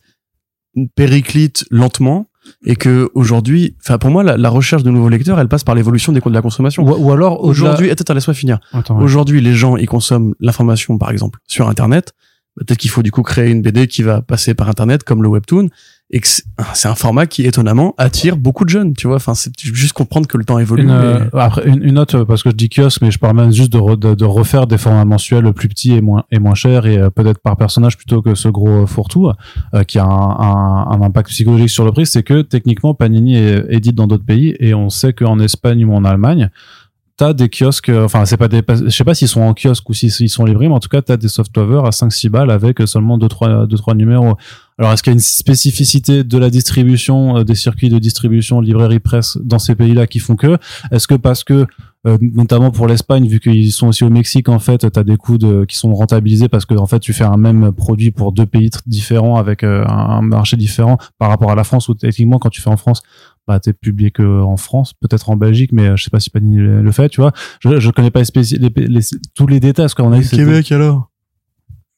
périclite 0.95 1.65
lentement 1.69 2.27
et 2.65 2.75
que 2.75 3.09
aujourd'hui, 3.13 3.75
enfin 3.81 3.97
pour 3.97 4.09
moi, 4.09 4.23
la, 4.23 4.37
la 4.37 4.49
recherche 4.49 4.83
de 4.83 4.89
nouveaux 4.89 5.09
lecteurs, 5.09 5.39
elle 5.39 5.47
passe 5.47 5.63
par 5.63 5.75
l'évolution 5.75 6.11
des 6.11 6.19
de 6.19 6.29
la 6.31 6.41
consommation. 6.41 6.83
Ou, 6.83 6.95
ou 6.95 7.11
alors 7.11 7.43
Aujourd'hui, 7.43 7.91
attends, 7.91 8.13
laisse-moi 8.13 8.33
finir. 8.33 8.59
Ouais. 8.73 8.81
Aujourd'hui, 8.89 9.41
les 9.41 9.53
gens, 9.53 9.77
ils 9.77 9.85
consomment 9.87 10.33
l'information, 10.39 10.97
par 10.97 11.11
exemple, 11.11 11.39
sur 11.47 11.69
Internet. 11.69 12.13
Peut-être 12.57 12.77
qu'il 12.79 12.89
faut 12.91 13.01
du 13.03 13.11
coup 13.11 13.21
créer 13.23 13.49
une 13.49 13.61
BD 13.61 13.87
qui 13.87 14.03
va 14.03 14.21
passer 14.21 14.53
par 14.53 14.67
Internet, 14.69 15.03
comme 15.03 15.23
le 15.23 15.29
webtoon, 15.29 15.69
et 16.13 16.19
que 16.19 16.27
c'est 16.27 16.87
un 16.89 16.95
format 16.95 17.25
qui 17.25 17.45
étonnamment 17.45 17.95
attire 17.97 18.35
beaucoup 18.35 18.65
de 18.65 18.69
jeunes. 18.69 18.93
Tu 18.93 19.07
vois, 19.07 19.15
enfin, 19.15 19.33
c'est 19.33 19.49
juste 19.61 19.93
comprendre 19.93 20.27
que 20.27 20.37
le 20.37 20.43
temps 20.43 20.59
évolue. 20.59 20.83
Une, 20.83 20.89
mais- 20.89 20.93
euh, 20.93 21.29
après 21.31 21.65
une, 21.65 21.81
une 21.81 21.93
note 21.95 22.15
euh, 22.15 22.25
parce 22.25 22.43
que 22.43 22.49
je 22.49 22.55
dis 22.55 22.67
kiosque 22.67 23.01
mais 23.01 23.11
je 23.11 23.17
parle 23.19 23.37
même 23.37 23.51
juste 23.53 23.71
de, 23.71 23.77
re- 23.77 23.97
de, 23.97 24.13
de 24.13 24.25
refaire 24.25 24.67
des 24.67 24.77
formats 24.77 25.05
mensuels 25.05 25.53
plus 25.53 25.69
petits 25.69 25.93
et 25.93 26.01
moins 26.01 26.25
et 26.29 26.39
moins 26.39 26.53
chers 26.53 26.85
et 26.85 26.97
euh, 26.97 27.09
peut-être 27.09 27.39
par 27.39 27.55
personnage 27.55 27.95
plutôt 27.95 28.21
que 28.21 28.35
ce 28.35 28.49
gros 28.49 28.85
fourre-tout 28.85 29.29
euh, 29.73 29.83
qui 29.85 29.99
a 29.99 30.03
un, 30.03 30.09
un, 30.09 30.87
un 30.91 31.01
impact 31.01 31.29
psychologique 31.29 31.69
sur 31.69 31.85
le 31.85 31.93
prix 31.93 32.05
c'est 32.05 32.23
que 32.23 32.41
techniquement 32.41 32.93
Panini 32.93 33.37
est 33.37 33.63
édite 33.69 33.95
dans 33.95 34.07
d'autres 34.07 34.25
pays 34.25 34.53
et 34.59 34.73
on 34.73 34.89
sait 34.89 35.13
qu'en 35.13 35.39
Espagne 35.39 35.85
ou 35.85 35.93
en 35.93 36.03
Allemagne 36.03 36.49
t'as 37.17 37.33
des 37.33 37.49
kiosques 37.49 37.89
euh, 37.89 38.05
enfin 38.05 38.25
c'est 38.25 38.37
pas 38.37 38.47
des 38.47 38.63
je 38.67 38.89
sais 38.89 39.03
pas 39.03 39.13
s'ils 39.13 39.27
sont 39.27 39.41
en 39.41 39.53
kiosque 39.53 39.89
ou 39.89 39.93
s'ils 39.93 40.29
sont 40.29 40.45
livrés 40.45 40.67
mais 40.67 40.73
en 40.73 40.79
tout 40.79 40.89
cas 40.89 41.01
t'as 41.01 41.17
des 41.17 41.27
soft 41.27 41.55
à 41.57 41.91
5 41.91 42.11
6 42.11 42.29
balles 42.29 42.51
avec 42.51 42.79
seulement 42.85 43.17
deux 43.17 43.27
trois 43.27 43.65
deux 43.65 43.77
trois 43.77 43.95
numéros. 43.95 44.35
Alors, 44.81 44.93
est-ce 44.93 45.03
qu'il 45.03 45.11
y 45.11 45.13
a 45.13 45.17
une 45.17 45.19
spécificité 45.19 46.23
de 46.23 46.37
la 46.39 46.49
distribution, 46.49 47.37
euh, 47.37 47.43
des 47.43 47.53
circuits 47.53 47.89
de 47.89 47.99
distribution, 47.99 48.61
librairie 48.61 48.99
presse 48.99 49.37
dans 49.43 49.59
ces 49.59 49.75
pays-là 49.75 50.07
qui 50.07 50.17
font 50.17 50.35
que? 50.35 50.57
Est-ce 50.91 51.07
que 51.07 51.13
parce 51.13 51.43
que, 51.43 51.67
euh, 52.07 52.17
notamment 52.19 52.71
pour 52.71 52.87
l'Espagne, 52.87 53.27
vu 53.27 53.39
qu'ils 53.39 53.71
sont 53.73 53.89
aussi 53.89 54.03
au 54.03 54.09
Mexique, 54.09 54.49
en 54.49 54.57
fait, 54.57 54.91
tu 54.91 54.99
as 54.99 55.03
des 55.03 55.17
coûts 55.17 55.37
de, 55.37 55.65
qui 55.65 55.77
sont 55.77 55.93
rentabilisés 55.93 56.49
parce 56.49 56.65
que 56.65 56.73
en 56.73 56.87
fait, 56.87 56.97
tu 56.97 57.13
fais 57.13 57.25
un 57.25 57.37
même 57.37 57.71
produit 57.73 58.09
pour 58.09 58.31
deux 58.31 58.47
pays 58.47 58.71
différents 58.87 59.35
avec 59.35 59.63
un 59.63 60.21
marché 60.23 60.57
différent 60.57 60.97
par 61.19 61.29
rapport 61.29 61.51
à 61.51 61.55
la 61.55 61.63
France 61.63 61.87
où 61.87 61.93
techniquement, 61.93 62.39
quand 62.39 62.49
tu 62.49 62.59
fais 62.59 62.71
en 62.71 62.77
France, 62.77 63.03
bah, 63.51 63.59
t'es 63.59 63.73
publié 63.73 64.11
que 64.11 64.41
en 64.41 64.55
France, 64.57 64.93
peut-être 64.93 65.29
en 65.29 65.35
Belgique, 65.35 65.71
mais 65.73 65.87
euh, 65.89 65.95
je 65.97 66.03
sais 66.05 66.09
pas 66.09 66.19
si 66.19 66.29
Panini 66.29 66.57
le 66.57 66.81
le 66.81 66.91
fait, 66.91 67.09
tu 67.09 67.19
vois. 67.21 67.31
Je, 67.59 67.79
je 67.79 67.91
connais 67.91 68.11
pas 68.11 68.19
les 68.19 68.25
spéci- 68.25 68.57
les- 68.57 68.87
les- 68.87 69.01
tous 69.35 69.47
les 69.47 69.59
détails 69.59 69.83
parce 69.85 69.93
qu'on 69.93 70.11
a 70.13 70.17
eu 70.17 70.23
c'était- 70.23 70.73
alors? 70.75 71.09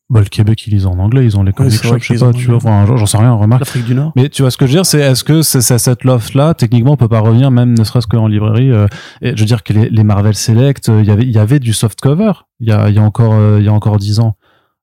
Bah, 0.10 0.20
le 0.20 0.26
Québec, 0.28 0.68
ils 0.68 0.72
lisent 0.74 0.86
en 0.86 1.00
anglais, 1.00 1.26
ils 1.26 1.38
ont 1.38 1.44
les 1.44 1.54
comic 1.54 1.72
vrai 1.74 1.88
shops, 1.90 1.98
je 2.02 2.14
sais 2.14 2.20
pas, 2.20 2.34
tu 2.34 2.46
vois, 2.48 2.58
enfin, 2.58 2.86
j'en- 2.98 3.06
sais 3.06 3.18
rien, 3.18 3.32
remarque. 3.34 3.62
L'Afrique 3.62 3.86
du 3.86 3.96
Nord? 3.96 4.12
Mais 4.16 4.30
tu 4.30 4.42
vois 4.44 4.52
ce 4.52 4.58
que 4.58 4.66
je 4.68 4.72
veux 4.72 4.78
dire, 4.78 4.86
c'est 4.86 5.00
est-ce 5.00 5.24
que 5.24 5.42
c'est 5.42 5.62
cette 5.62 6.04
loft-là, 6.04 6.54
techniquement, 6.54 6.92
on 6.92 6.98
peut 6.98 7.08
pas 7.08 7.22
revenir, 7.22 7.50
même 7.52 7.74
ne 7.78 7.84
serait-ce 7.84 8.06
qu'en 8.08 8.28
librairie. 8.28 8.70
euh, 8.72 8.88
et 9.22 9.34
je 9.36 9.40
veux 9.40 9.46
dire 9.48 9.64
que 9.64 9.74
les, 9.74 9.90
les 9.90 10.04
Marvel 10.04 10.36
Select, 10.36 10.90
euh, 10.90 11.02
il 11.02 11.08
y 11.08 11.12
avait 11.12 11.24
il 11.24 11.32
y 11.32 11.38
avait 11.40 11.60
du 11.60 11.74
soft 11.74 12.00
cover 12.02 12.32
il 12.60 12.68
y 12.68 12.72
a 12.72 12.90
il 12.90 12.96
y 12.96 13.00
a 13.00 13.02
encore 13.02 13.34
euh, 13.34 13.58
il 13.60 13.66
y 13.66 13.70
a 13.70 13.74
encore 13.74 13.98
dix 13.98 14.20
ans. 14.20 14.36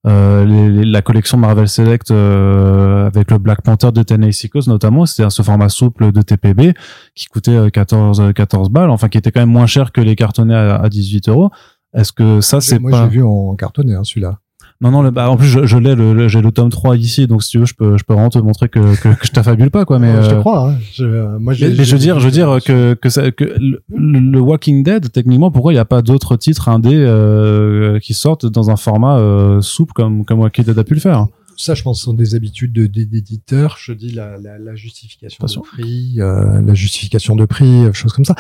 Euh, 0.06 0.47
les- 0.47 0.70
les- 0.70 0.85
la 0.86 1.02
collection 1.02 1.36
Marvel 1.36 1.68
Select 1.68 2.10
euh, 2.10 3.06
avec 3.06 3.31
le 3.31 3.36
Black 3.36 3.60
Panther 3.62 3.93
de 3.93 4.02
Tennessee 4.02 4.48
Coast 4.48 4.66
notamment, 4.66 5.05
c'était 5.05 5.28
ce 5.28 5.43
format 5.43 5.68
souple 5.68 6.10
de 6.10 6.22
TPB 6.22 6.72
qui 7.14 7.27
coûtait 7.27 7.51
euh, 7.51 7.68
14 7.68 8.18
euh, 8.20 8.32
14 8.32 8.70
balles, 8.70 8.89
enfin 8.89 9.09
qui 9.09 9.18
était 9.18 9.31
quand 9.31 9.40
même 9.40 9.51
moins 9.51 9.66
cher 9.66 9.93
que 9.93 10.01
les 10.01 10.16
cartonnés 10.16 10.55
à, 10.55 10.77
à 10.77 10.89
18 10.89 11.28
euros. 11.28 11.51
Est-ce 11.93 12.12
que 12.12 12.40
ça 12.40 12.62
c'est 12.62 12.78
Moi, 12.78 12.90
pas 12.90 13.05
j'ai 13.05 13.16
vu 13.18 13.22
en 13.22 13.55
cartonné 13.56 13.94
hein, 13.94 14.05
celui-là. 14.05 14.39
Non, 14.82 14.90
non, 14.90 15.02
le, 15.02 15.11
bah, 15.11 15.28
en 15.31 15.36
plus, 15.36 15.47
je, 15.47 15.66
je 15.66 15.77
l'ai, 15.77 15.94
le, 15.94 16.15
le- 16.15 16.28
j'ai 16.28 16.40
le 16.40 16.51
tome 16.52 16.70
3 16.70 16.97
ici, 16.97 17.27
donc 17.27 17.43
si 17.43 17.51
tu 17.51 17.59
veux, 17.59 17.66
je 17.66 17.74
peux, 17.74 17.98
je 17.98 18.05
peux 18.05 18.15
vraiment 18.15 18.31
te 18.31 18.39
montrer 18.39 18.69
que, 18.70 18.78
que, 19.01 19.09
que 19.15 19.27
je 19.27 19.31
t'affabule 19.31 19.70
pas, 19.70 19.85
quoi, 19.85 19.98
mais, 19.98 20.11
Ouais, 20.15 20.23
je 20.23 20.31
te 20.31 20.35
euh, 20.36 20.40
crois. 20.40 20.70
Hein. 20.70 20.78
Je, 20.94 21.05
euh, 21.05 21.39
moi, 21.39 21.52
j'ai- 21.52 21.69
mais, 21.69 21.74
mais 21.78 21.85
je 21.85 21.93
veux 21.93 21.98
dire, 21.98 22.19
je 22.19 22.24
veux 22.24 22.31
dire 22.31 22.59
que, 22.65 22.94
que, 22.94 23.09
ça, 23.11 23.31
que 23.31 23.44
le, 23.44 23.82
le 23.90 24.40
Walking 24.40 24.82
Dead, 24.82 25.12
techniquement, 25.12 25.51
pourquoi 25.51 25.73
il 25.73 25.77
n'y 25.77 25.81
a 25.81 25.85
pas 25.85 26.01
d'autres 26.02 26.36
titres 26.36 26.69
indés, 26.70 26.94
euh, 26.94 27.98
qui 27.98 28.15
sortent 28.15 28.47
dans 28.47 28.70
un 28.70 28.77
format, 28.77 29.19
euh, 29.19 29.61
souple 29.61 29.93
comme, 29.93 30.24
comme 30.24 30.39
Walking 30.40 30.65
Dead 30.65 30.78
a 30.78 30.85
pu 30.85 30.94
le 30.94 31.01
faire? 31.01 31.27
ça, 31.57 31.74
je 31.74 31.82
pense, 31.82 31.98
ce 31.98 32.05
sont 32.07 32.15
des 32.15 32.35
habitudes 32.35 32.73
de- 32.73 32.86
des- 32.86 33.05
d'éditeurs. 33.05 33.77
Je 33.78 33.93
dis 33.93 34.12
la, 34.12 34.39
la, 34.39 34.59
la 34.59 34.74
justification 34.77 35.44
de 35.47 35.61
prix, 35.61 36.15
euh, 36.19 36.59
la 36.62 36.73
justification 36.73 37.36
de 37.36 37.44
prix, 37.44 37.85
euh, 37.85 37.93
choses 37.93 38.15
comme 38.15 38.24
ça. 38.24 38.35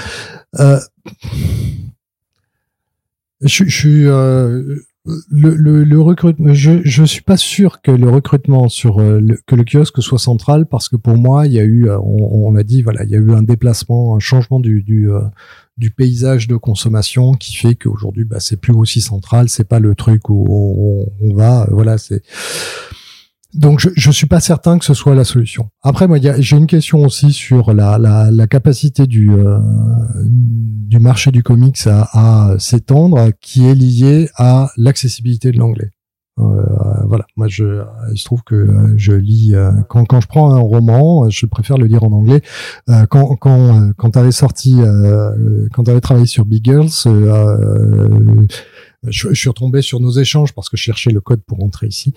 Euh, 0.58 0.80
je, 3.42 3.64
je 3.64 3.76
suis 3.76 4.06
euh, 4.06 4.76
le, 5.04 5.54
le, 5.54 5.84
le 5.84 6.00
recrutement. 6.00 6.52
Je, 6.52 6.80
je 6.84 7.04
suis 7.04 7.22
pas 7.22 7.36
sûr 7.36 7.80
que 7.80 7.90
le 7.90 8.08
recrutement 8.08 8.68
sur 8.68 8.98
euh, 8.98 9.20
le, 9.20 9.38
que 9.46 9.54
le 9.54 9.64
kiosque 9.64 10.02
soit 10.02 10.18
central 10.18 10.66
parce 10.66 10.88
que 10.88 10.96
pour 10.96 11.16
moi, 11.16 11.46
il 11.46 11.52
y 11.52 11.58
a 11.58 11.64
eu, 11.64 11.88
euh, 11.88 11.98
on, 12.00 12.48
on 12.48 12.52
l'a 12.52 12.62
dit, 12.62 12.82
voilà, 12.82 13.04
il 13.04 13.10
y 13.10 13.16
a 13.16 13.18
eu 13.18 13.32
un 13.32 13.42
déplacement, 13.42 14.14
un 14.14 14.20
changement 14.20 14.60
du 14.60 14.82
du, 14.82 15.10
euh, 15.10 15.20
du 15.78 15.90
paysage 15.90 16.48
de 16.48 16.56
consommation 16.56 17.32
qui 17.32 17.54
fait 17.56 17.74
qu'aujourd'hui, 17.74 18.24
bah, 18.24 18.40
c'est 18.40 18.60
plus 18.60 18.74
aussi 18.74 19.00
central. 19.00 19.48
C'est 19.48 19.68
pas 19.68 19.80
le 19.80 19.94
truc 19.94 20.28
où 20.28 20.46
on, 20.48 21.06
on 21.22 21.34
va, 21.34 21.66
voilà, 21.70 21.96
c'est 21.96 22.22
donc 23.54 23.80
je, 23.80 23.88
je 23.96 24.10
suis 24.10 24.26
pas 24.26 24.40
certain 24.40 24.78
que 24.78 24.84
ce 24.84 24.94
soit 24.94 25.14
la 25.14 25.24
solution. 25.24 25.68
Après 25.82 26.06
moi 26.06 26.18
j'ai 26.38 26.56
une 26.56 26.66
question 26.66 27.00
aussi 27.04 27.32
sur 27.32 27.72
la, 27.74 27.98
la, 27.98 28.30
la 28.30 28.46
capacité 28.46 29.06
du 29.06 29.30
euh, 29.30 29.58
du 30.24 30.98
marché 30.98 31.30
du 31.30 31.42
comics 31.42 31.78
à, 31.86 32.08
à 32.12 32.58
s'étendre 32.58 33.30
qui 33.40 33.66
est 33.66 33.74
liée 33.74 34.28
à 34.36 34.70
l'accessibilité 34.76 35.52
de 35.52 35.58
l'anglais. 35.58 35.90
Euh, 36.38 36.44
voilà, 37.06 37.26
moi 37.36 37.48
je 37.48 37.82
il 38.12 38.18
se 38.18 38.24
trouve 38.24 38.42
que 38.44 38.54
euh, 38.54 38.94
je 38.96 39.12
lis 39.12 39.54
euh, 39.54 39.72
quand 39.90 40.04
quand 40.06 40.20
je 40.22 40.28
prends 40.28 40.54
un 40.54 40.58
roman, 40.58 41.28
je 41.28 41.44
préfère 41.44 41.76
le 41.76 41.84
lire 41.86 42.02
en 42.04 42.12
anglais. 42.12 42.40
Euh, 42.88 43.04
quand 43.10 43.36
quand 43.36 43.74
euh, 43.76 43.92
quand 43.98 44.10
t'avais 44.10 44.32
sorti 44.32 44.80
euh, 44.80 45.68
quand 45.74 45.84
t'avais 45.84 46.00
travaillé 46.00 46.26
sur 46.26 46.46
Big 46.46 46.64
Girls, 46.64 46.88
je, 49.06 49.32
suis 49.32 49.48
retombé 49.48 49.82
sur 49.82 50.00
nos 50.00 50.10
échanges 50.10 50.52
parce 50.52 50.68
que 50.68 50.76
je 50.76 50.82
cherchais 50.82 51.10
le 51.10 51.20
code 51.20 51.40
pour 51.42 51.62
entrer 51.64 51.86
ici. 51.86 52.12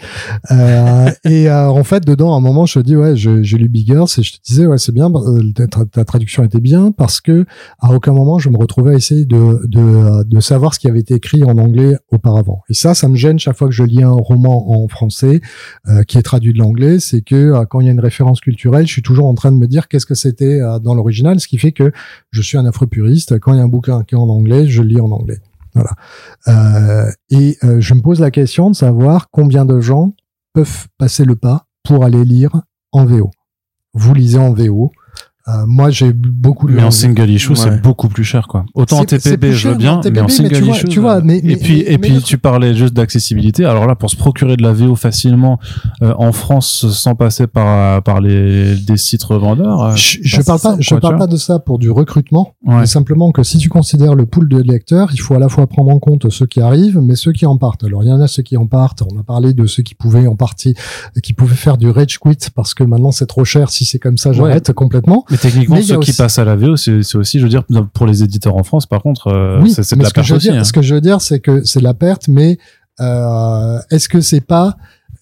Euh, 0.52 1.10
et 1.24 1.50
euh, 1.50 1.70
en 1.70 1.84
fait, 1.84 2.06
dedans, 2.06 2.34
à 2.34 2.38
un 2.38 2.42
moment, 2.42 2.66
je 2.66 2.80
te 2.80 2.80
dis 2.80 2.96
ouais, 2.96 3.16
j'ai 3.16 3.58
lu 3.58 3.70
Biggers 3.70 4.06
et 4.18 4.24
je 4.24 4.34
te 4.34 4.38
disais 4.44 4.66
ouais, 4.66 4.78
c'est 4.78 4.92
bien, 4.92 5.12
euh, 5.14 5.68
ta, 5.92 6.06
traduction 6.06 6.44
était 6.44 6.60
bien 6.60 6.92
parce 6.92 7.22
que 7.22 7.46
à 7.80 7.94
aucun 7.94 8.14
moment 8.14 8.40
je 8.40 8.50
me 8.50 8.58
retrouvais 8.58 8.94
à 8.94 8.96
essayer 8.96 9.26
de, 9.26 9.62
de, 9.66 10.24
de 10.24 10.40
savoir 10.40 10.74
ce 10.74 10.80
qui 10.80 10.88
avait 10.88 11.00
été 11.00 11.14
écrit 11.16 11.44
en 11.44 11.58
anglais 11.58 11.96
auparavant. 12.12 12.62
Et 12.70 12.74
ça, 12.74 12.94
ça 12.94 13.08
me 13.08 13.16
gêne 13.16 13.40
chaque 13.40 13.58
fois 13.58 13.68
que 13.68 13.74
je 13.74 13.84
lis 13.84 14.04
un 14.04 14.12
roman 14.12 14.84
en 14.84 14.88
français 14.88 15.42
euh, 15.88 16.04
qui 16.04 16.18
est 16.18 16.22
traduit 16.22 16.54
de 16.54 16.60
l'anglais, 16.60 17.00
c'est 17.00 17.22
que 17.22 17.36
euh, 17.36 17.66
quand 17.66 17.80
il 17.80 17.86
y 17.86 17.90
a 17.90 17.94
une 17.94 18.00
référence 18.00 18.42
culturelle, 18.42 18.88
je 18.88 18.92
suis 18.92 19.02
toujours 19.02 19.28
en 19.28 19.36
train 19.36 19.52
de 19.52 19.58
me 19.58 19.68
dire 19.68 19.88
qu'est-ce 19.88 20.06
que 20.06 20.16
c'était 20.16 20.60
dans 20.82 20.96
l'original, 20.96 21.40
ce 21.40 21.48
qui 21.48 21.58
fait 21.58 21.72
que 21.72 21.92
je 22.32 22.42
suis 22.42 22.58
un 22.58 22.66
afro-puriste. 22.66 23.40
Quand 23.40 23.54
il 23.54 23.58
y 23.58 23.62
a 23.62 23.64
un 23.64 23.68
bouquin 23.68 24.04
qui 24.04 24.16
est 24.16 24.18
en 24.18 24.30
anglais, 24.30 24.68
je 24.68 24.82
lis 24.82 25.00
en 25.00 25.12
anglais. 25.12 25.40
Euh, 26.48 27.12
et 27.30 27.58
euh, 27.64 27.80
je 27.80 27.94
me 27.94 28.02
pose 28.02 28.20
la 28.20 28.32
question 28.32 28.70
de 28.70 28.76
savoir 28.76 29.30
combien 29.32 29.66
de 29.66 29.80
gens 29.80 30.14
peuvent 30.54 30.88
passer 30.98 31.26
le 31.26 31.36
pas 31.36 31.66
pour 31.84 32.04
aller 32.04 32.24
lire 32.24 32.62
en 32.92 33.06
VO. 33.06 33.32
Vous 33.94 34.14
lisez 34.14 34.40
en 34.40 34.54
VO, 34.54 34.92
euh, 35.50 35.66
moi, 35.68 35.90
j'ai 35.90 36.14
beaucoup 36.14 36.70
Mais 36.70 36.84
en 36.84 36.92
single 36.92 37.30
issue, 37.30 37.54
c'est 37.58 37.82
beaucoup 37.82 38.08
plus 38.08 38.24
cher, 38.24 38.48
quoi. 38.48 38.64
Autant 38.74 39.00
en 39.00 39.06
TPB, 39.06 39.52
je 39.52 39.70
veux 39.70 39.76
bien, 39.76 40.00
mais 40.10 40.22
en 40.22 40.30
single 40.30 40.66
issue. 40.70 40.88
Tu 40.88 41.02
vois, 41.02 41.20
mais, 41.22 41.40
et 41.40 41.58
puis, 41.58 41.82
et 41.82 41.98
puis, 41.98 42.22
tu 42.22 42.38
parlais 42.38 42.74
juste 42.74 42.94
d'accessibilité. 42.94 43.66
Alors 43.66 43.86
là, 43.86 43.96
pour 43.96 44.10
se 44.10 44.16
procurer 44.16 44.56
de 44.56 44.64
la 44.64 44.72
VO 44.72 44.96
facilement 44.96 45.60
euh, 46.02 46.14
en 46.18 46.32
France, 46.32 46.88
sans 46.90 47.16
passer 47.16 47.48
par 47.48 48.02
par 48.04 48.22
les 48.22 48.76
des 48.76 48.96
sites 48.96 49.24
revendeurs. 49.24 49.82
Euh, 49.82 49.96
je, 49.96 50.20
je 50.22 50.42
parle 50.42 50.62
pas, 50.62 50.76
je 50.80 50.96
parle 50.96 51.18
pas 51.18 51.28
de 51.28 51.36
ça 51.36 51.60
pour 51.60 51.78
du 51.78 51.92
recrutement. 51.92 52.56
Mais 52.66 52.86
simplement 52.86 53.32
que 53.32 53.44
si 53.44 53.58
tu 53.58 53.68
considères 53.68 54.16
le 54.16 54.26
pool 54.26 54.48
de 54.48 54.62
lecteurs, 54.62 55.10
il 55.12 55.20
faut 55.20 55.34
à 55.34 55.40
la 55.40 55.50
fois 55.50 55.68
prendre 55.68 55.92
en 55.92 56.00
compte 56.00 56.30
ceux 56.30 56.46
qui 56.46 56.62
arrivent, 56.62 57.00
mais 57.02 57.16
ceux 57.16 57.34
qui 57.34 57.46
en 57.46 57.58
partent. 57.58 57.84
Alors, 57.84 58.04
il 58.04 58.10
y 58.10 58.14
en 58.14 58.22
a 58.22 58.28
ceux 58.28 58.44
qui 58.44 58.56
en 58.56 58.68
partent. 58.68 59.02
On 59.02 59.20
a 59.20 59.24
parlé 59.24 59.54
de 59.54 59.66
ceux 59.66 59.84
qui 59.84 59.96
pouvaient 59.96 60.28
en 60.28 60.36
partie, 60.36 60.74
qui 61.22 61.34
pouvaient 61.34 61.56
faire 61.56 61.78
du 61.78 61.90
rage 61.90 62.18
quit 62.18 62.38
parce 62.56 62.74
que 62.74 62.84
maintenant 62.86 63.12
c'est 63.12 63.28
trop 63.28 63.44
cher. 63.44 63.70
Si 63.70 63.84
c'est 63.84 64.00
comme 64.00 64.18
ça, 64.18 64.32
j'arrête 64.32 64.72
complètement. 64.72 65.26
Mais 65.34 65.38
techniquement, 65.40 65.82
ceux 65.82 66.00
qui 66.00 66.14
passent 66.14 66.40
à 66.40 66.46
la 66.46 66.56
VO, 66.56 66.78
c'est 66.78 67.16
aussi, 67.16 67.40
je 67.40 67.44
veux 67.44 67.50
dire, 67.50 67.64
pour 67.94 68.06
les 68.06 68.24
éditeurs 68.24 68.56
en 68.56 68.64
France, 68.64 68.86
par 68.86 69.02
contre, 69.02 69.28
euh, 69.28 69.66
c'est 69.68 69.96
de 69.98 70.04
la 70.04 70.12
perte 70.12 70.32
aussi. 70.32 70.52
Dire, 70.52 70.66
Ce 70.66 70.72
que 70.72 70.82
je 70.82 70.94
veux 70.96 71.02
dire, 71.02 71.22
c'est 71.22 71.40
que 71.40 71.64
c'est 71.66 71.82
la 71.82 71.94
perte, 71.94 72.28
mais 72.28 72.60
euh, 73.00 73.80
est-ce 73.90 74.08
que 74.08 74.22
c'est 74.22 74.46
pas 74.46 74.78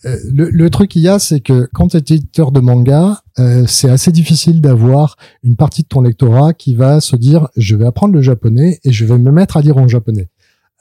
euh, 0.06 0.18
le, 0.34 0.50
le, 0.50 0.70
truc 0.70 0.90
qu'il 0.92 1.04
y 1.04 1.08
a, 1.08 1.20
c'est 1.20 1.42
que 1.42 1.70
quand 1.74 1.90
tu 1.90 1.98
es 1.98 2.00
éditeur 2.00 2.52
de 2.52 2.60
manga, 2.60 3.22
euh, 3.40 3.66
c'est 3.68 3.90
assez 3.90 4.12
difficile 4.12 4.60
d'avoir 4.60 5.16
une 5.44 5.56
partie 5.56 5.84
de 5.84 5.88
ton 5.88 6.02
lectorat 6.02 6.54
qui 6.54 6.74
va 6.74 7.02
se 7.02 7.16
dire 7.16 7.48
je 7.56 7.76
vais 7.76 7.86
apprendre 7.86 8.14
le 8.14 8.22
japonais 8.22 8.80
et 8.84 8.92
je 8.92 9.06
vais 9.06 9.18
me 9.18 9.32
mettre 9.32 9.58
à 9.58 9.62
lire 9.62 9.78
en 9.78 9.88
japonais. 9.88 10.28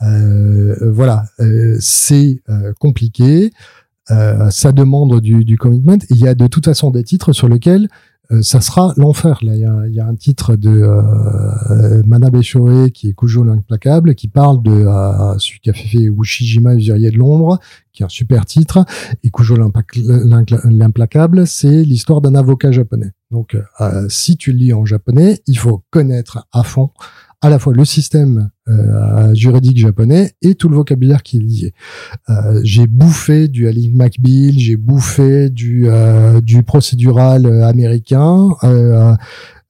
Euh, 0.02 0.90
voilà, 0.90 1.24
euh, 1.40 1.76
c'est 1.80 2.42
compliqué, 2.78 3.52
ça 4.08 4.72
demande 4.72 5.20
du, 5.20 5.44
du 5.44 5.56
commitment. 5.56 5.98
Il 6.08 6.16
y 6.16 6.26
a 6.26 6.34
de 6.34 6.48
toute 6.48 6.64
façon 6.64 6.90
des 6.90 7.04
titres 7.04 7.32
sur 7.32 7.48
lesquels 7.48 7.88
ça 8.42 8.60
sera 8.60 8.94
l'enfer. 8.96 9.38
Là, 9.42 9.54
il 9.54 9.60
y 9.60 9.64
a, 9.64 9.88
y 9.88 10.00
a, 10.00 10.06
un 10.06 10.14
titre 10.14 10.56
de 10.56 10.70
euh, 10.70 12.02
Manabe 12.06 12.40
Shoei 12.42 12.90
qui 12.92 13.08
est 13.08 13.12
Kujo 13.14 13.42
l'implacable, 13.42 14.14
qui 14.14 14.28
parle 14.28 14.62
de 14.62 14.70
euh, 14.70 15.38
celui 15.38 15.60
qui 15.60 15.70
a 15.70 15.72
fait 15.72 16.08
Ushijima 16.08 16.74
Usurier 16.74 17.10
de 17.10 17.18
l'ombre, 17.18 17.58
qui 17.92 18.02
est 18.02 18.06
un 18.06 18.10
super 18.10 18.46
titre. 18.46 18.84
Et 19.24 19.30
Kujo 19.30 19.56
l'implacable, 19.56 21.46
c'est 21.46 21.82
l'histoire 21.82 22.20
d'un 22.20 22.34
avocat 22.34 22.70
japonais. 22.70 23.10
Donc, 23.30 23.56
euh, 23.80 24.06
si 24.08 24.36
tu 24.36 24.52
le 24.52 24.58
lis 24.58 24.72
en 24.72 24.84
japonais, 24.84 25.40
il 25.46 25.58
faut 25.58 25.82
connaître 25.90 26.46
à 26.52 26.62
fond 26.62 26.90
à 27.42 27.48
la 27.48 27.58
fois 27.58 27.72
le 27.72 27.84
système 27.84 28.50
euh, 28.68 29.34
juridique 29.34 29.78
japonais 29.78 30.32
et 30.42 30.54
tout 30.54 30.68
le 30.68 30.76
vocabulaire 30.76 31.22
qui 31.22 31.38
est 31.38 31.40
lié. 31.40 31.74
Euh, 32.28 32.60
j'ai 32.64 32.86
bouffé 32.86 33.48
du 33.48 33.66
Ali 33.66 33.90
McBeal, 33.90 34.58
j'ai 34.58 34.76
bouffé 34.76 35.48
du, 35.48 35.88
euh, 35.88 36.40
du 36.40 36.62
procédural 36.62 37.46
euh, 37.46 37.66
américain. 37.66 38.50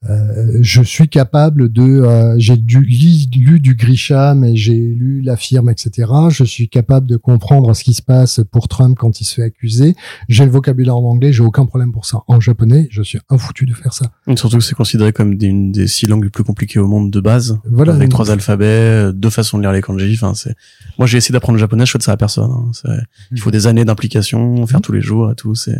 Euh, 0.09 0.13
euh, 0.13 0.57
je 0.61 0.81
suis 0.81 1.07
capable 1.07 1.71
de, 1.71 1.83
euh, 1.83 2.33
j'ai 2.39 2.55
lu, 2.55 3.59
du 3.59 3.75
Grisham 3.75 4.43
et 4.43 4.55
j'ai 4.55 4.73
lu 4.73 5.21
la 5.21 5.35
firme, 5.35 5.69
etc. 5.69 6.11
Je 6.29 6.43
suis 6.43 6.69
capable 6.69 7.05
de 7.05 7.17
comprendre 7.17 7.75
ce 7.75 7.83
qui 7.83 7.93
se 7.93 8.01
passe 8.01 8.41
pour 8.51 8.67
Trump 8.67 8.97
quand 8.97 9.21
il 9.21 9.25
se 9.25 9.35
fait 9.35 9.43
accuser. 9.43 9.95
J'ai 10.27 10.45
le 10.45 10.51
vocabulaire 10.51 10.97
en 10.97 11.03
anglais, 11.03 11.31
j'ai 11.31 11.43
aucun 11.43 11.67
problème 11.67 11.91
pour 11.91 12.05
ça. 12.05 12.23
En 12.27 12.39
japonais, 12.39 12.87
je 12.89 13.03
suis 13.03 13.19
infoutu 13.29 13.67
de 13.67 13.73
faire 13.73 13.93
ça. 13.93 14.11
surtout 14.35 14.57
que 14.57 14.63
c'est 14.63 14.75
considéré 14.75 15.13
comme 15.13 15.33
une 15.39 15.71
des 15.71 15.87
six 15.87 16.07
langues 16.07 16.23
les 16.23 16.29
plus 16.31 16.43
compliquées 16.43 16.79
au 16.79 16.87
monde 16.87 17.11
de 17.11 17.19
base. 17.19 17.59
Voilà. 17.69 17.93
Avec 17.93 18.09
trois 18.09 18.31
alphabets, 18.31 19.13
deux 19.13 19.29
façons 19.29 19.57
de 19.57 19.63
lire 19.63 19.71
les 19.71 19.81
kanji. 19.81 20.13
Enfin, 20.15 20.33
c'est, 20.33 20.55
moi, 20.97 21.05
j'ai 21.05 21.17
essayé 21.17 21.33
d'apprendre 21.33 21.57
le 21.57 21.61
japonais, 21.61 21.85
je 21.85 21.91
souhaite 21.91 22.03
ça 22.03 22.13
à 22.13 22.17
personne. 22.17 22.49
Hein. 22.49 22.97
Il 23.31 23.39
faut 23.39 23.51
des 23.51 23.67
années 23.67 23.85
d'implication, 23.85 24.65
faire 24.65 24.79
mmh. 24.79 24.81
tous 24.81 24.91
les 24.93 25.01
jours 25.01 25.31
et 25.31 25.35
tout. 25.35 25.53
C'est, 25.53 25.77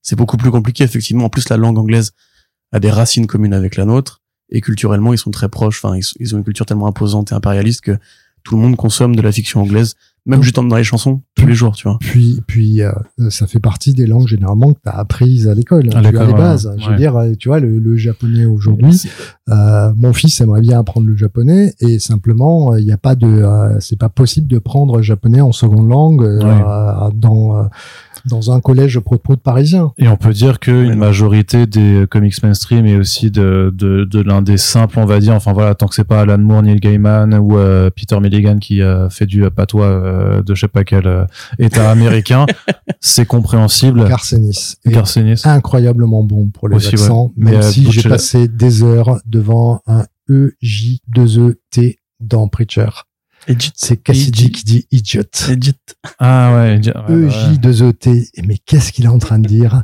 c'est 0.00 0.16
beaucoup 0.16 0.38
plus 0.38 0.50
compliqué, 0.50 0.82
effectivement. 0.82 1.24
En 1.24 1.28
plus, 1.28 1.48
la 1.50 1.58
langue 1.58 1.78
anglaise, 1.78 2.12
a 2.72 2.80
des 2.80 2.90
racines 2.90 3.26
communes 3.26 3.54
avec 3.54 3.76
la 3.76 3.84
nôtre 3.84 4.20
et 4.50 4.60
culturellement 4.60 5.12
ils 5.12 5.18
sont 5.18 5.30
très 5.30 5.48
proches. 5.48 5.84
Enfin, 5.84 5.98
ils, 6.18 6.34
ont 6.34 6.38
une 6.38 6.44
culture 6.44 6.66
tellement 6.66 6.86
imposante 6.86 7.32
et 7.32 7.34
impérialiste 7.34 7.82
que 7.82 7.98
tout 8.42 8.56
le 8.56 8.62
monde 8.62 8.76
consomme 8.76 9.14
de 9.14 9.22
la 9.22 9.32
fiction 9.32 9.60
anglaise, 9.60 9.96
même 10.26 10.42
juste 10.42 10.56
dans 10.56 10.76
les 10.76 10.84
chansons 10.84 11.22
tous 11.34 11.46
les 11.46 11.54
jours, 11.54 11.74
tu 11.74 11.88
vois. 11.88 11.98
Puis, 12.00 12.40
puis 12.46 12.82
euh, 12.82 12.92
ça 13.28 13.46
fait 13.46 13.60
partie 13.60 13.92
des 13.92 14.06
langues 14.06 14.28
généralement 14.28 14.72
que 14.72 14.80
tu 14.82 14.88
as 14.88 14.96
apprises 14.96 15.48
à 15.48 15.54
l'école. 15.54 15.90
À, 15.94 16.00
les 16.00 16.12
bases. 16.12 16.74
Je 16.78 16.90
veux 16.90 16.96
dire, 16.96 17.18
tu 17.38 17.48
vois, 17.48 17.60
le, 17.60 17.96
japonais 17.96 18.44
aujourd'hui. 18.44 19.02
Euh, 19.48 19.92
mon 19.96 20.12
fils 20.12 20.40
aimerait 20.40 20.60
bien 20.60 20.78
apprendre 20.78 21.06
le 21.06 21.16
japonais 21.16 21.74
et 21.80 21.98
simplement, 21.98 22.76
il 22.76 22.84
n'y 22.84 22.92
a 22.92 22.98
pas 22.98 23.14
de, 23.14 23.26
euh, 23.26 23.78
c'est 23.80 23.98
pas 23.98 24.08
possible 24.08 24.46
de 24.46 24.58
prendre 24.58 25.02
japonais 25.02 25.40
en 25.40 25.52
seconde 25.52 25.88
langue 25.88 26.24
euh, 26.24 27.10
dans 27.14 27.68
dans 28.26 28.50
un 28.50 28.60
collège 28.60 28.98
prout 29.00 29.40
parisien. 29.40 29.92
Et 29.98 30.08
on 30.08 30.16
peut 30.16 30.32
dire 30.32 30.60
qu'une 30.60 30.94
majorité 30.94 31.66
des 31.66 32.06
comics 32.10 32.42
mainstream 32.42 32.86
et 32.86 32.96
aussi 32.96 33.30
de, 33.30 33.72
de, 33.74 34.04
de 34.04 34.20
l'un 34.20 34.42
des 34.42 34.56
simples, 34.56 34.98
on 34.98 35.06
va 35.06 35.20
dire, 35.20 35.34
enfin 35.34 35.52
voilà, 35.52 35.74
tant 35.74 35.86
que 35.86 35.94
c'est 35.94 36.04
pas 36.04 36.20
Alan 36.20 36.38
Moore, 36.38 36.62
Neil 36.62 36.80
Gaiman 36.80 37.34
ou 37.34 37.56
euh, 37.56 37.90
Peter 37.90 38.18
Milligan 38.20 38.58
qui 38.58 38.82
a 38.82 39.08
fait 39.10 39.26
du 39.26 39.48
patois 39.50 39.86
euh, 39.86 40.42
de 40.42 40.54
je 40.54 40.60
sais 40.60 40.68
pas 40.68 40.84
quel 40.84 41.06
euh, 41.06 41.24
état 41.58 41.90
américain, 41.90 42.46
c'est 43.00 43.26
compréhensible. 43.26 44.08
Garcenis. 44.08 44.76
Garcenis. 44.86 45.42
Incroyablement 45.44 46.22
bon 46.22 46.48
pour 46.48 46.68
les 46.68 46.86
accents, 46.86 47.32
mais 47.36 47.52
même 47.52 47.62
si 47.62 47.90
j'ai 47.90 48.08
passé 48.08 48.48
des 48.48 48.82
heures 48.82 49.20
devant 49.26 49.80
un 49.86 50.04
EJ2ET 50.28 51.96
dans 52.20 52.48
Preacher. 52.48 52.90
C'est 53.74 53.96
Cassidy 53.96 54.50
qui 54.50 54.64
dit 54.64 54.86
idiot. 54.90 55.22
Idiot. 55.48 55.72
Ah 56.18 56.54
ouais. 56.54 56.78
EJ2ET. 56.78 58.30
Mais 58.46 58.58
qu'est-ce 58.58 58.92
qu'il 58.92 59.04
est 59.04 59.08
en 59.08 59.18
train 59.18 59.38
de 59.38 59.48
dire? 59.48 59.82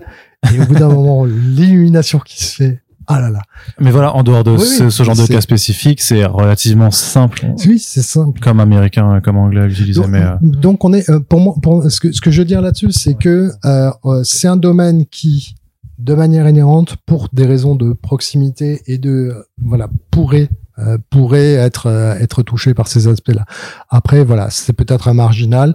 Et 0.54 0.60
au 0.60 0.66
bout 0.66 0.74
d'un 0.74 0.88
moment, 0.88 1.24
l'illumination 1.24 2.18
qui 2.18 2.44
se 2.44 2.54
fait. 2.54 2.82
Ah 3.08 3.20
là 3.20 3.30
là. 3.30 3.42
Mais 3.78 3.92
voilà, 3.92 4.14
en 4.16 4.24
dehors 4.24 4.42
de 4.42 4.56
ce, 4.56 5.02
genre 5.04 5.14
de 5.14 5.26
cas 5.26 5.40
spécifique, 5.40 6.00
c'est 6.00 6.24
relativement 6.24 6.90
simple. 6.90 7.46
Oui, 7.66 7.78
c'est 7.78 8.02
simple. 8.02 8.40
Comme 8.40 8.58
américain, 8.58 9.20
comme 9.20 9.36
anglais 9.36 9.66
utilisé. 9.66 10.00
Donc, 10.00 10.10
mais 10.10 10.22
euh, 10.22 10.36
donc 10.42 10.84
on 10.84 10.92
est, 10.92 11.08
euh, 11.08 11.20
pour 11.20 11.38
moi, 11.38 11.54
pour, 11.62 11.88
ce 11.88 12.00
que, 12.00 12.10
ce 12.10 12.20
que 12.20 12.32
je 12.32 12.40
veux 12.40 12.44
dire 12.44 12.60
là-dessus, 12.60 12.90
c'est 12.90 13.14
que 13.14 13.50
euh, 13.64 13.90
c'est 14.24 14.48
un 14.48 14.56
domaine 14.56 15.06
qui, 15.06 15.54
de 15.98 16.14
manière 16.14 16.48
inhérente, 16.48 16.96
pour 17.06 17.28
des 17.32 17.46
raisons 17.46 17.76
de 17.76 17.92
proximité 17.92 18.82
et 18.86 18.98
de, 18.98 19.46
voilà, 19.62 19.88
pourrait 20.10 20.48
euh, 20.78 20.98
pourrait 21.10 21.54
être 21.54 21.86
euh, 21.86 22.14
être 22.18 22.42
touché 22.42 22.74
par 22.74 22.88
ces 22.88 23.08
aspects-là. 23.08 23.44
Après, 23.88 24.24
voilà, 24.24 24.50
c'est 24.50 24.72
peut-être 24.72 25.08
un 25.08 25.14
marginal, 25.14 25.74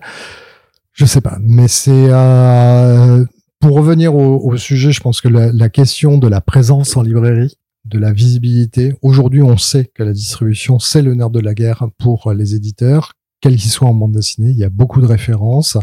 je 0.94 1.06
sais 1.06 1.22
pas, 1.22 1.38
mais 1.41 1.68
c'est 1.68 2.10
euh, 2.10 3.26
pour 3.60 3.76
revenir 3.76 4.15
au, 4.15 4.38
au, 4.38 4.57
sujet, 4.57 4.91
je 4.91 5.02
pense 5.02 5.22
que 5.22 5.28
la, 5.28 5.52
la, 5.52 5.69
question 5.69 6.18
de 6.18 6.28
la 6.28 6.41
présence 6.41 6.98
en 6.98 7.02
librairie, 7.02 7.57
de 7.86 7.98
la 7.98 8.14
visibilité. 8.14 8.94
Aujourd'hui, 9.02 9.41
on 9.41 9.57
sait 9.57 9.86
que 9.86 10.03
la 10.03 10.14
distribution, 10.14 10.78
c'est 10.78 11.02
le 11.02 11.15
nerf 11.15 11.32
de 11.32 11.40
la 11.40 11.56
guerre 11.56 11.88
pour 11.98 12.32
les 12.34 12.53
éditeurs 12.53 13.14
quel 13.41 13.56
qu'il 13.56 13.72
soit 13.72 13.88
en 13.88 13.94
bande 13.94 14.14
dessinée. 14.14 14.52
Il 14.52 14.57
y 14.57 14.64
a 14.64 14.69
beaucoup 14.69 15.02
de 15.02 15.07
références. 15.07 15.78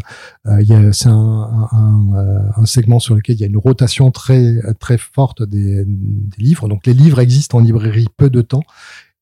Euh, 0.47 0.91
c'est 0.93 1.09
un, 1.09 1.67
un, 1.71 2.51
un, 2.55 2.65
segment 2.65 2.99
sur 2.99 3.15
lequel 3.15 3.35
il 3.35 3.41
y 3.41 3.43
a 3.43 3.47
une 3.47 3.57
rotation 3.57 4.11
très 4.11 4.55
très 4.79 4.97
forte 4.97 5.43
des, 5.43 5.83
des, 5.85 6.41
livres. 6.43 6.69
Donc 6.69 6.87
les 6.87 6.93
livres 6.93 7.19
existent 7.19 7.57
en 7.57 7.61
librairie 7.61 8.07
peu 8.15 8.29
de 8.29 8.41
temps 8.41 8.63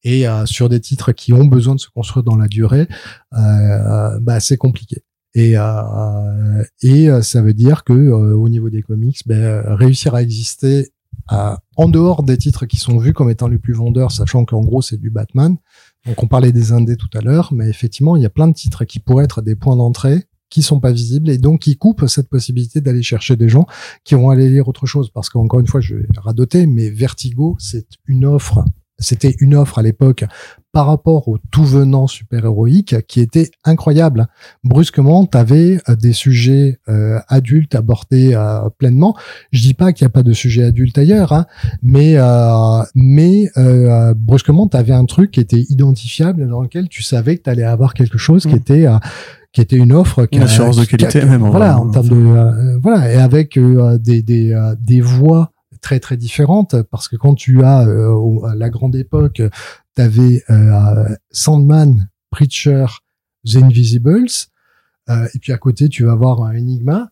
et 0.08 0.26
euh, 0.26 0.46
sur 0.46 0.70
des 0.70 0.80
titres 0.80 1.12
qui 1.12 1.34
ont 1.34 1.44
besoin 1.44 1.76
de 1.76 1.82
se 1.82 1.90
construire 1.90 2.24
dans 2.24 2.38
la 2.38 2.48
durée, 2.48 2.88
euh, 3.34 4.18
bah, 4.22 4.40
c'est 4.40 4.56
compliqué. 4.56 5.04
Et, 5.34 5.58
euh, 5.58 6.64
et 6.82 7.10
ça 7.22 7.42
veut 7.42 7.54
dire 7.54 7.84
que 7.84 7.94
au 7.94 8.48
niveau 8.48 8.70
des 8.70 8.82
comics, 8.82 9.22
ben, 9.28 9.62
réussir 9.66 10.16
à 10.16 10.24
exister 10.24 10.90
en 11.28 11.90
dehors 11.90 12.24
des 12.24 12.38
titres 12.38 12.66
qui 12.66 12.78
sont 12.78 12.98
vus 12.98 13.12
comme 13.12 13.30
étant 13.30 13.50
les 13.50 13.60
plus 13.60 13.74
vendeurs, 13.74 14.12
sachant 14.12 14.46
qu'en 14.46 14.62
gros 14.62 14.82
c'est 14.82 14.98
du 14.98 15.10
Batman. 15.10 15.58
Donc 16.06 16.24
on 16.24 16.28
parlait 16.28 16.54
des 16.54 16.72
indés 16.72 16.96
tout 16.96 17.10
à 17.14 17.20
l'heure, 17.20 17.52
mais 17.52 17.70
effectivement 17.70 18.16
il 18.16 18.24
y 18.24 18.26
a 18.26 18.30
plein 18.30 18.48
de 18.48 18.54
titres 18.54 18.86
qui 18.86 19.00
pourraient 19.00 19.26
être 19.26 19.42
des 19.42 19.56
points 19.56 19.76
d'entrée 19.76 20.24
qui 20.50 20.62
sont 20.62 20.80
pas 20.80 20.94
visibles 20.94 21.30
et 21.30 21.38
donc 21.38 21.60
qui 21.60 21.76
coupent 21.76 22.08
cette 22.08 22.30
possibilité 22.30 22.80
d'aller 22.80 23.04
chercher 23.04 23.36
des 23.36 23.50
gens 23.50 23.68
qui 24.06 24.16
vont 24.16 24.30
aller 24.30 24.50
lire 24.50 24.70
autre 24.70 24.86
chose 24.86 25.12
parce 25.14 25.30
qu'encore 25.30 25.60
une 25.60 25.68
fois 25.68 25.82
je 25.82 25.96
vais 25.96 26.08
radoter 26.16 26.66
mais 26.66 26.90
Vertigo 26.90 27.58
c'est 27.60 27.88
une 28.08 28.24
offre 28.24 28.64
c'était 29.00 29.36
une 29.40 29.56
offre 29.56 29.80
à 29.80 29.82
l'époque 29.82 30.26
par 30.78 30.86
rapport 30.86 31.28
au 31.28 31.38
tout 31.50 31.64
venant 31.66 32.08
super-héroïque 32.08 33.08
qui 33.08 33.20
était 33.20 33.50
incroyable. 33.64 34.28
Brusquement, 34.64 35.26
tu 35.26 35.36
avais 35.36 35.80
euh, 35.90 35.96
des 35.96 36.14
sujets 36.14 36.78
euh, 36.88 37.20
adultes 37.28 37.74
abordés 37.74 38.34
euh, 38.36 38.70
pleinement. 38.78 39.16
Je 39.52 39.62
dis 39.62 39.74
pas 39.74 39.92
qu'il 39.92 40.06
n'y 40.06 40.10
a 40.10 40.12
pas 40.12 40.24
de 40.24 40.34
sujets 40.34 40.64
adultes 40.64 40.98
ailleurs, 40.98 41.32
hein, 41.32 41.46
mais 41.82 42.18
mais 42.94 43.50
brusquement, 44.16 44.68
tu 44.68 44.78
avais 44.78 44.94
un 44.94 45.06
truc 45.06 45.32
qui 45.32 45.40
était 45.40 45.66
identifiable 45.70 46.48
dans 46.48 46.62
lequel 46.62 46.90
tu 46.90 47.02
savais 47.02 47.38
que 47.38 47.44
tu 47.44 47.50
allais 47.50 47.64
avoir 47.64 47.94
quelque 47.94 48.18
chose 48.18 48.44
qui 48.44 48.54
mmh. 48.54 48.58
était 48.58 48.86
qui 49.54 49.62
était 49.62 49.78
une 49.78 49.94
offre 49.94 50.26
qui 50.26 50.38
une 50.38 50.44
assurance 50.44 50.78
de 50.78 50.86
qualité 50.86 51.24
même 51.26 51.42
voilà 51.42 51.80
en 51.80 51.90
termes 51.90 52.10
de 52.10 52.80
voilà 52.82 53.12
et 53.12 53.16
avec 53.16 53.58
des 53.58 54.22
des 54.22 54.74
des 54.80 55.02
voix 55.02 55.52
très 55.82 56.00
très 56.00 56.18
différentes 56.18 56.82
parce 56.84 57.08
que 57.08 57.16
quand 57.16 57.36
tu 57.36 57.64
as 57.64 57.80
à 57.80 58.56
la 58.56 58.70
grande 58.70 58.96
époque 58.96 59.42
tu 59.98 60.02
avais 60.02 60.44
euh, 60.50 61.16
Sandman, 61.32 62.10
Preacher, 62.30 62.86
The 63.46 63.58
Invisibles, 63.58 64.30
euh, 65.10 65.28
et 65.34 65.40
puis 65.40 65.54
à 65.54 65.58
côté, 65.58 65.90
tu 65.90 66.04
vas 66.04 66.12
avoir 66.12 66.44
un 66.44 66.56
Enigma. 66.56 67.10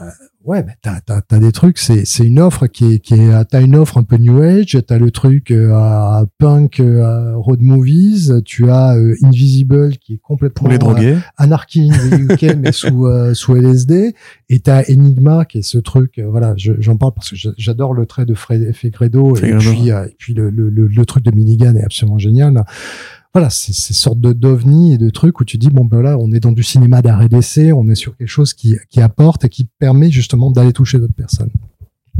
Bah, 0.00 0.06
ouais, 0.44 0.64
mais 0.66 0.72
t'as, 0.80 1.00
t'as, 1.00 1.20
t'as 1.20 1.38
des 1.38 1.52
trucs, 1.52 1.76
c'est, 1.76 2.06
c'est 2.06 2.26
une 2.26 2.40
offre 2.40 2.66
qui 2.66 2.94
est, 2.94 2.98
qui 3.00 3.14
est, 3.14 3.44
t'as 3.44 3.60
une 3.60 3.76
offre 3.76 3.98
un 3.98 4.02
peu 4.02 4.16
New 4.16 4.40
Age, 4.40 4.78
t'as 4.86 4.96
le 4.96 5.10
truc 5.10 5.50
euh, 5.50 6.24
punk 6.38 6.80
euh, 6.80 7.36
road 7.36 7.60
movies, 7.60 8.40
tu 8.46 8.70
as 8.70 8.96
euh, 8.96 9.14
Invisible 9.22 9.98
qui 9.98 10.14
est 10.14 10.20
complètement 10.22 10.62
Pour 10.62 10.68
les 10.70 10.78
drogués. 10.78 11.18
anarchy 11.36 11.90
UK 11.90 12.42
mais 12.58 12.72
sous 12.72 13.06
sous 13.34 13.54
LSD, 13.56 14.14
et 14.48 14.60
t'as 14.60 14.84
Enigma 14.90 15.44
qui 15.44 15.58
est 15.58 15.62
ce 15.62 15.76
truc, 15.76 16.18
voilà, 16.18 16.54
j'en 16.56 16.96
parle 16.96 17.12
parce 17.12 17.30
que 17.30 17.36
j'adore 17.58 17.92
le 17.92 18.06
trait 18.06 18.24
de 18.24 18.32
Fred 18.34 18.74
Fegredo, 18.74 19.36
et 19.36 19.58
puis 19.58 19.90
et 19.90 20.16
puis 20.16 20.32
le, 20.32 20.48
le, 20.48 20.70
le, 20.70 21.06
truc 21.06 21.24
de 21.24 21.30
Milligan 21.30 21.74
est 21.74 21.84
absolument 21.84 22.18
génial 22.18 22.64
voilà, 23.32 23.48
c'est 23.48 23.72
ces 23.72 23.94
sortes 23.94 24.20
de 24.20 24.32
d'ovnis 24.32 24.94
et 24.94 24.98
de 24.98 25.08
trucs 25.08 25.40
où 25.40 25.44
tu 25.44 25.56
dis 25.56 25.68
bon 25.68 25.84
ben 25.84 26.02
là, 26.02 26.16
on 26.18 26.32
est 26.32 26.40
dans 26.40 26.52
du 26.52 26.62
cinéma 26.62 27.00
d'arrêt 27.00 27.28
d'essai, 27.28 27.72
on 27.72 27.88
est 27.88 27.94
sur 27.94 28.16
quelque 28.16 28.28
chose 28.28 28.54
qui 28.54 28.76
qui 28.88 29.00
apporte 29.00 29.44
et 29.44 29.48
qui 29.48 29.68
permet 29.78 30.10
justement 30.10 30.50
d'aller 30.50 30.72
toucher 30.72 30.98
d'autres 30.98 31.14
personnes. 31.14 31.50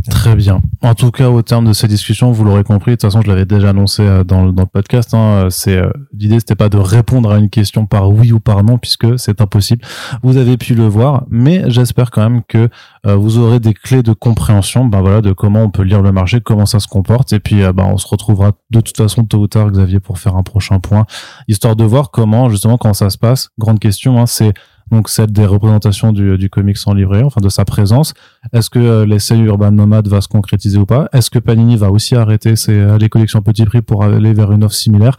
Très 0.08 0.34
bien. 0.34 0.62
En 0.82 0.94
tout 0.94 1.10
cas, 1.10 1.28
au 1.28 1.42
terme 1.42 1.66
de 1.66 1.72
ces 1.72 1.86
discussions, 1.86 2.32
vous 2.32 2.44
l'aurez 2.44 2.64
compris. 2.64 2.92
De 2.92 2.96
toute 2.96 3.02
façon, 3.02 3.20
je 3.20 3.28
l'avais 3.28 3.44
déjà 3.44 3.70
annoncé 3.70 4.02
euh, 4.02 4.24
dans, 4.24 4.46
le, 4.46 4.52
podcast. 4.64 5.12
Hein, 5.12 5.48
c'est 5.50 5.76
euh, 5.76 5.90
l'idée, 6.12 6.38
c'était 6.38 6.54
pas 6.54 6.70
de 6.70 6.78
répondre 6.78 7.30
à 7.30 7.38
une 7.38 7.50
question 7.50 7.84
par 7.84 8.10
oui 8.10 8.32
ou 8.32 8.40
par 8.40 8.64
non, 8.64 8.78
puisque 8.78 9.18
c'est 9.18 9.40
impossible. 9.42 9.84
Vous 10.22 10.38
avez 10.38 10.56
pu 10.56 10.74
le 10.74 10.86
voir, 10.86 11.24
mais 11.28 11.64
j'espère 11.66 12.10
quand 12.10 12.22
même 12.22 12.42
que 12.48 12.70
euh, 13.06 13.14
vous 13.14 13.38
aurez 13.38 13.60
des 13.60 13.74
clés 13.74 14.02
de 14.02 14.12
compréhension, 14.12 14.86
ben 14.86 15.00
voilà, 15.00 15.20
de 15.20 15.32
comment 15.32 15.64
on 15.64 15.70
peut 15.70 15.82
lire 15.82 16.00
le 16.00 16.12
marché, 16.12 16.40
comment 16.40 16.66
ça 16.66 16.80
se 16.80 16.88
comporte, 16.88 17.32
et 17.32 17.40
puis 17.40 17.60
ben 17.74 17.84
on 17.84 17.98
se 17.98 18.06
retrouvera 18.06 18.52
de 18.70 18.80
toute 18.80 18.96
façon 18.96 19.24
tôt 19.24 19.38
ou 19.38 19.48
tard, 19.48 19.70
Xavier, 19.70 20.00
pour 20.00 20.18
faire 20.18 20.36
un 20.36 20.42
prochain 20.42 20.80
point, 20.80 21.04
histoire 21.46 21.76
de 21.76 21.84
voir 21.84 22.10
comment 22.10 22.48
justement 22.48 22.78
quand 22.78 22.94
ça 22.94 23.10
se 23.10 23.18
passe. 23.18 23.50
Grande 23.58 23.78
question, 23.78 24.20
hein, 24.20 24.26
c'est 24.26 24.54
donc 24.90 25.08
celle 25.08 25.32
des 25.32 25.46
représentations 25.46 26.12
du, 26.12 26.36
du 26.36 26.50
comics 26.50 26.78
en 26.86 26.94
livret, 26.94 27.22
enfin 27.22 27.40
de 27.40 27.48
sa 27.48 27.64
présence. 27.64 28.14
Est-ce 28.52 28.70
que 28.70 28.78
euh, 28.78 29.06
l'essai 29.06 29.36
Urban 29.36 29.72
Nomad 29.72 30.08
va 30.08 30.20
se 30.20 30.28
concrétiser 30.28 30.78
ou 30.78 30.86
pas? 30.86 31.08
Est-ce 31.12 31.30
que 31.30 31.38
Panini 31.38 31.76
va 31.76 31.90
aussi 31.90 32.16
arrêter 32.16 32.56
ses, 32.56 32.78
euh, 32.78 32.98
les 32.98 33.08
collections 33.08 33.42
petit 33.42 33.64
prix 33.64 33.82
pour 33.82 34.04
aller 34.04 34.32
vers 34.32 34.52
une 34.52 34.64
offre 34.64 34.74
similaire? 34.74 35.18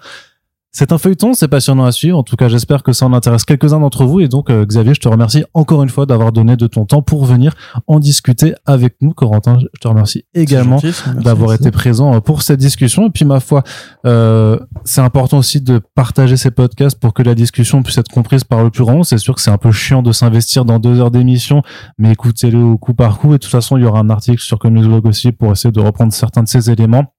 C'est 0.73 0.93
un 0.93 0.97
feuilleton, 0.97 1.33
c'est 1.33 1.49
passionnant 1.49 1.83
à 1.83 1.91
suivre. 1.91 2.17
En 2.17 2.23
tout 2.23 2.37
cas, 2.37 2.47
j'espère 2.47 2.81
que 2.81 2.93
ça 2.93 3.05
en 3.05 3.11
intéresse 3.11 3.43
quelques-uns 3.43 3.81
d'entre 3.81 4.05
vous. 4.05 4.21
Et 4.21 4.29
donc, 4.29 4.49
euh, 4.49 4.65
Xavier, 4.65 4.93
je 4.93 5.01
te 5.01 5.09
remercie 5.09 5.43
encore 5.53 5.83
une 5.83 5.89
fois 5.89 6.05
d'avoir 6.05 6.31
donné 6.31 6.55
de 6.55 6.65
ton 6.65 6.85
temps 6.85 7.01
pour 7.01 7.25
venir 7.25 7.53
en 7.87 7.99
discuter 7.99 8.53
avec 8.65 8.95
nous. 9.01 9.11
Corentin, 9.11 9.59
je 9.59 9.79
te 9.81 9.87
remercie 9.89 10.23
également 10.33 10.81
d'avoir 11.15 11.53
été 11.53 11.71
présent 11.71 12.15
euh, 12.15 12.19
pour 12.21 12.41
cette 12.41 12.59
discussion. 12.59 13.07
Et 13.07 13.09
puis, 13.09 13.25
ma 13.25 13.41
foi, 13.41 13.63
euh, 14.05 14.57
c'est 14.85 15.01
important 15.01 15.39
aussi 15.39 15.59
de 15.59 15.81
partager 15.93 16.37
ces 16.37 16.51
podcasts 16.51 16.97
pour 16.97 17.13
que 17.13 17.21
la 17.21 17.35
discussion 17.35 17.83
puisse 17.83 17.97
être 17.97 18.09
comprise 18.09 18.45
par 18.45 18.63
le 18.63 18.69
plus 18.69 18.85
grand. 18.85 19.03
C'est 19.03 19.17
sûr 19.17 19.35
que 19.35 19.41
c'est 19.41 19.51
un 19.51 19.57
peu 19.57 19.73
chiant 19.73 20.01
de 20.01 20.13
s'investir 20.13 20.63
dans 20.63 20.79
deux 20.79 21.01
heures 21.01 21.11
d'émission, 21.11 21.63
mais 21.97 22.13
écoutez-le 22.13 22.59
au 22.59 22.77
coup 22.77 22.93
par 22.93 23.19
coup. 23.19 23.31
Et 23.31 23.37
de 23.37 23.43
toute 23.43 23.51
façon, 23.51 23.75
il 23.75 23.83
y 23.83 23.85
aura 23.85 23.99
un 23.99 24.09
article 24.09 24.41
sur 24.41 24.57
Comics 24.57 24.85
Blog 24.85 25.05
aussi 25.05 25.33
pour 25.33 25.51
essayer 25.51 25.73
de 25.73 25.81
reprendre 25.81 26.13
certains 26.13 26.43
de 26.43 26.47
ces 26.47 26.71
éléments 26.71 27.13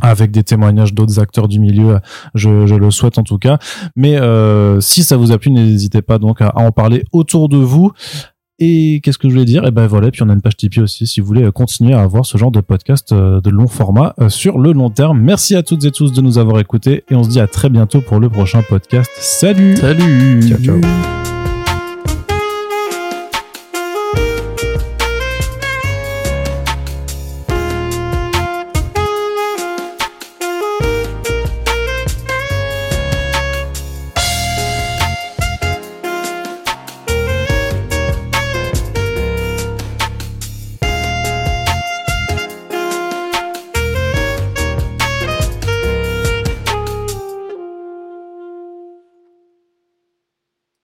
avec 0.00 0.30
des 0.30 0.42
témoignages 0.42 0.94
d'autres 0.94 1.20
acteurs 1.20 1.48
du 1.48 1.60
milieu, 1.60 1.98
je, 2.34 2.66
je, 2.66 2.74
le 2.74 2.90
souhaite 2.90 3.18
en 3.18 3.22
tout 3.22 3.38
cas. 3.38 3.58
Mais 3.96 4.16
euh, 4.16 4.80
si 4.80 5.04
ça 5.04 5.16
vous 5.16 5.32
a 5.32 5.38
plu, 5.38 5.50
n'hésitez 5.50 6.02
pas 6.02 6.18
donc 6.18 6.40
à, 6.40 6.52
en 6.56 6.72
parler 6.72 7.04
autour 7.12 7.48
de 7.48 7.56
vous. 7.56 7.92
Et 8.58 9.00
qu'est-ce 9.02 9.18
que 9.18 9.28
je 9.28 9.34
voulais 9.34 9.44
dire? 9.44 9.64
Et 9.64 9.68
eh 9.68 9.70
ben 9.72 9.86
voilà, 9.86 10.10
puis 10.10 10.22
on 10.22 10.28
a 10.28 10.32
une 10.32 10.40
page 10.40 10.56
Tipeee 10.56 10.82
aussi 10.82 11.06
si 11.06 11.20
vous 11.20 11.26
voulez 11.26 11.50
continuer 11.50 11.94
à 11.94 12.02
avoir 12.02 12.24
ce 12.24 12.38
genre 12.38 12.52
de 12.52 12.60
podcast 12.60 13.10
euh, 13.10 13.40
de 13.40 13.50
long 13.50 13.66
format 13.66 14.14
euh, 14.20 14.28
sur 14.28 14.58
le 14.58 14.72
long 14.72 14.90
terme. 14.90 15.20
Merci 15.20 15.56
à 15.56 15.64
toutes 15.64 15.84
et 15.84 15.90
tous 15.90 16.12
de 16.12 16.20
nous 16.20 16.38
avoir 16.38 16.60
écoutés 16.60 17.02
et 17.10 17.14
on 17.16 17.24
se 17.24 17.28
dit 17.28 17.40
à 17.40 17.48
très 17.48 17.70
bientôt 17.70 18.00
pour 18.00 18.20
le 18.20 18.28
prochain 18.28 18.62
podcast. 18.62 19.10
Salut 19.18 19.76
Salut 19.76 20.48
Ciao 20.48 20.58
ciao 20.58 21.31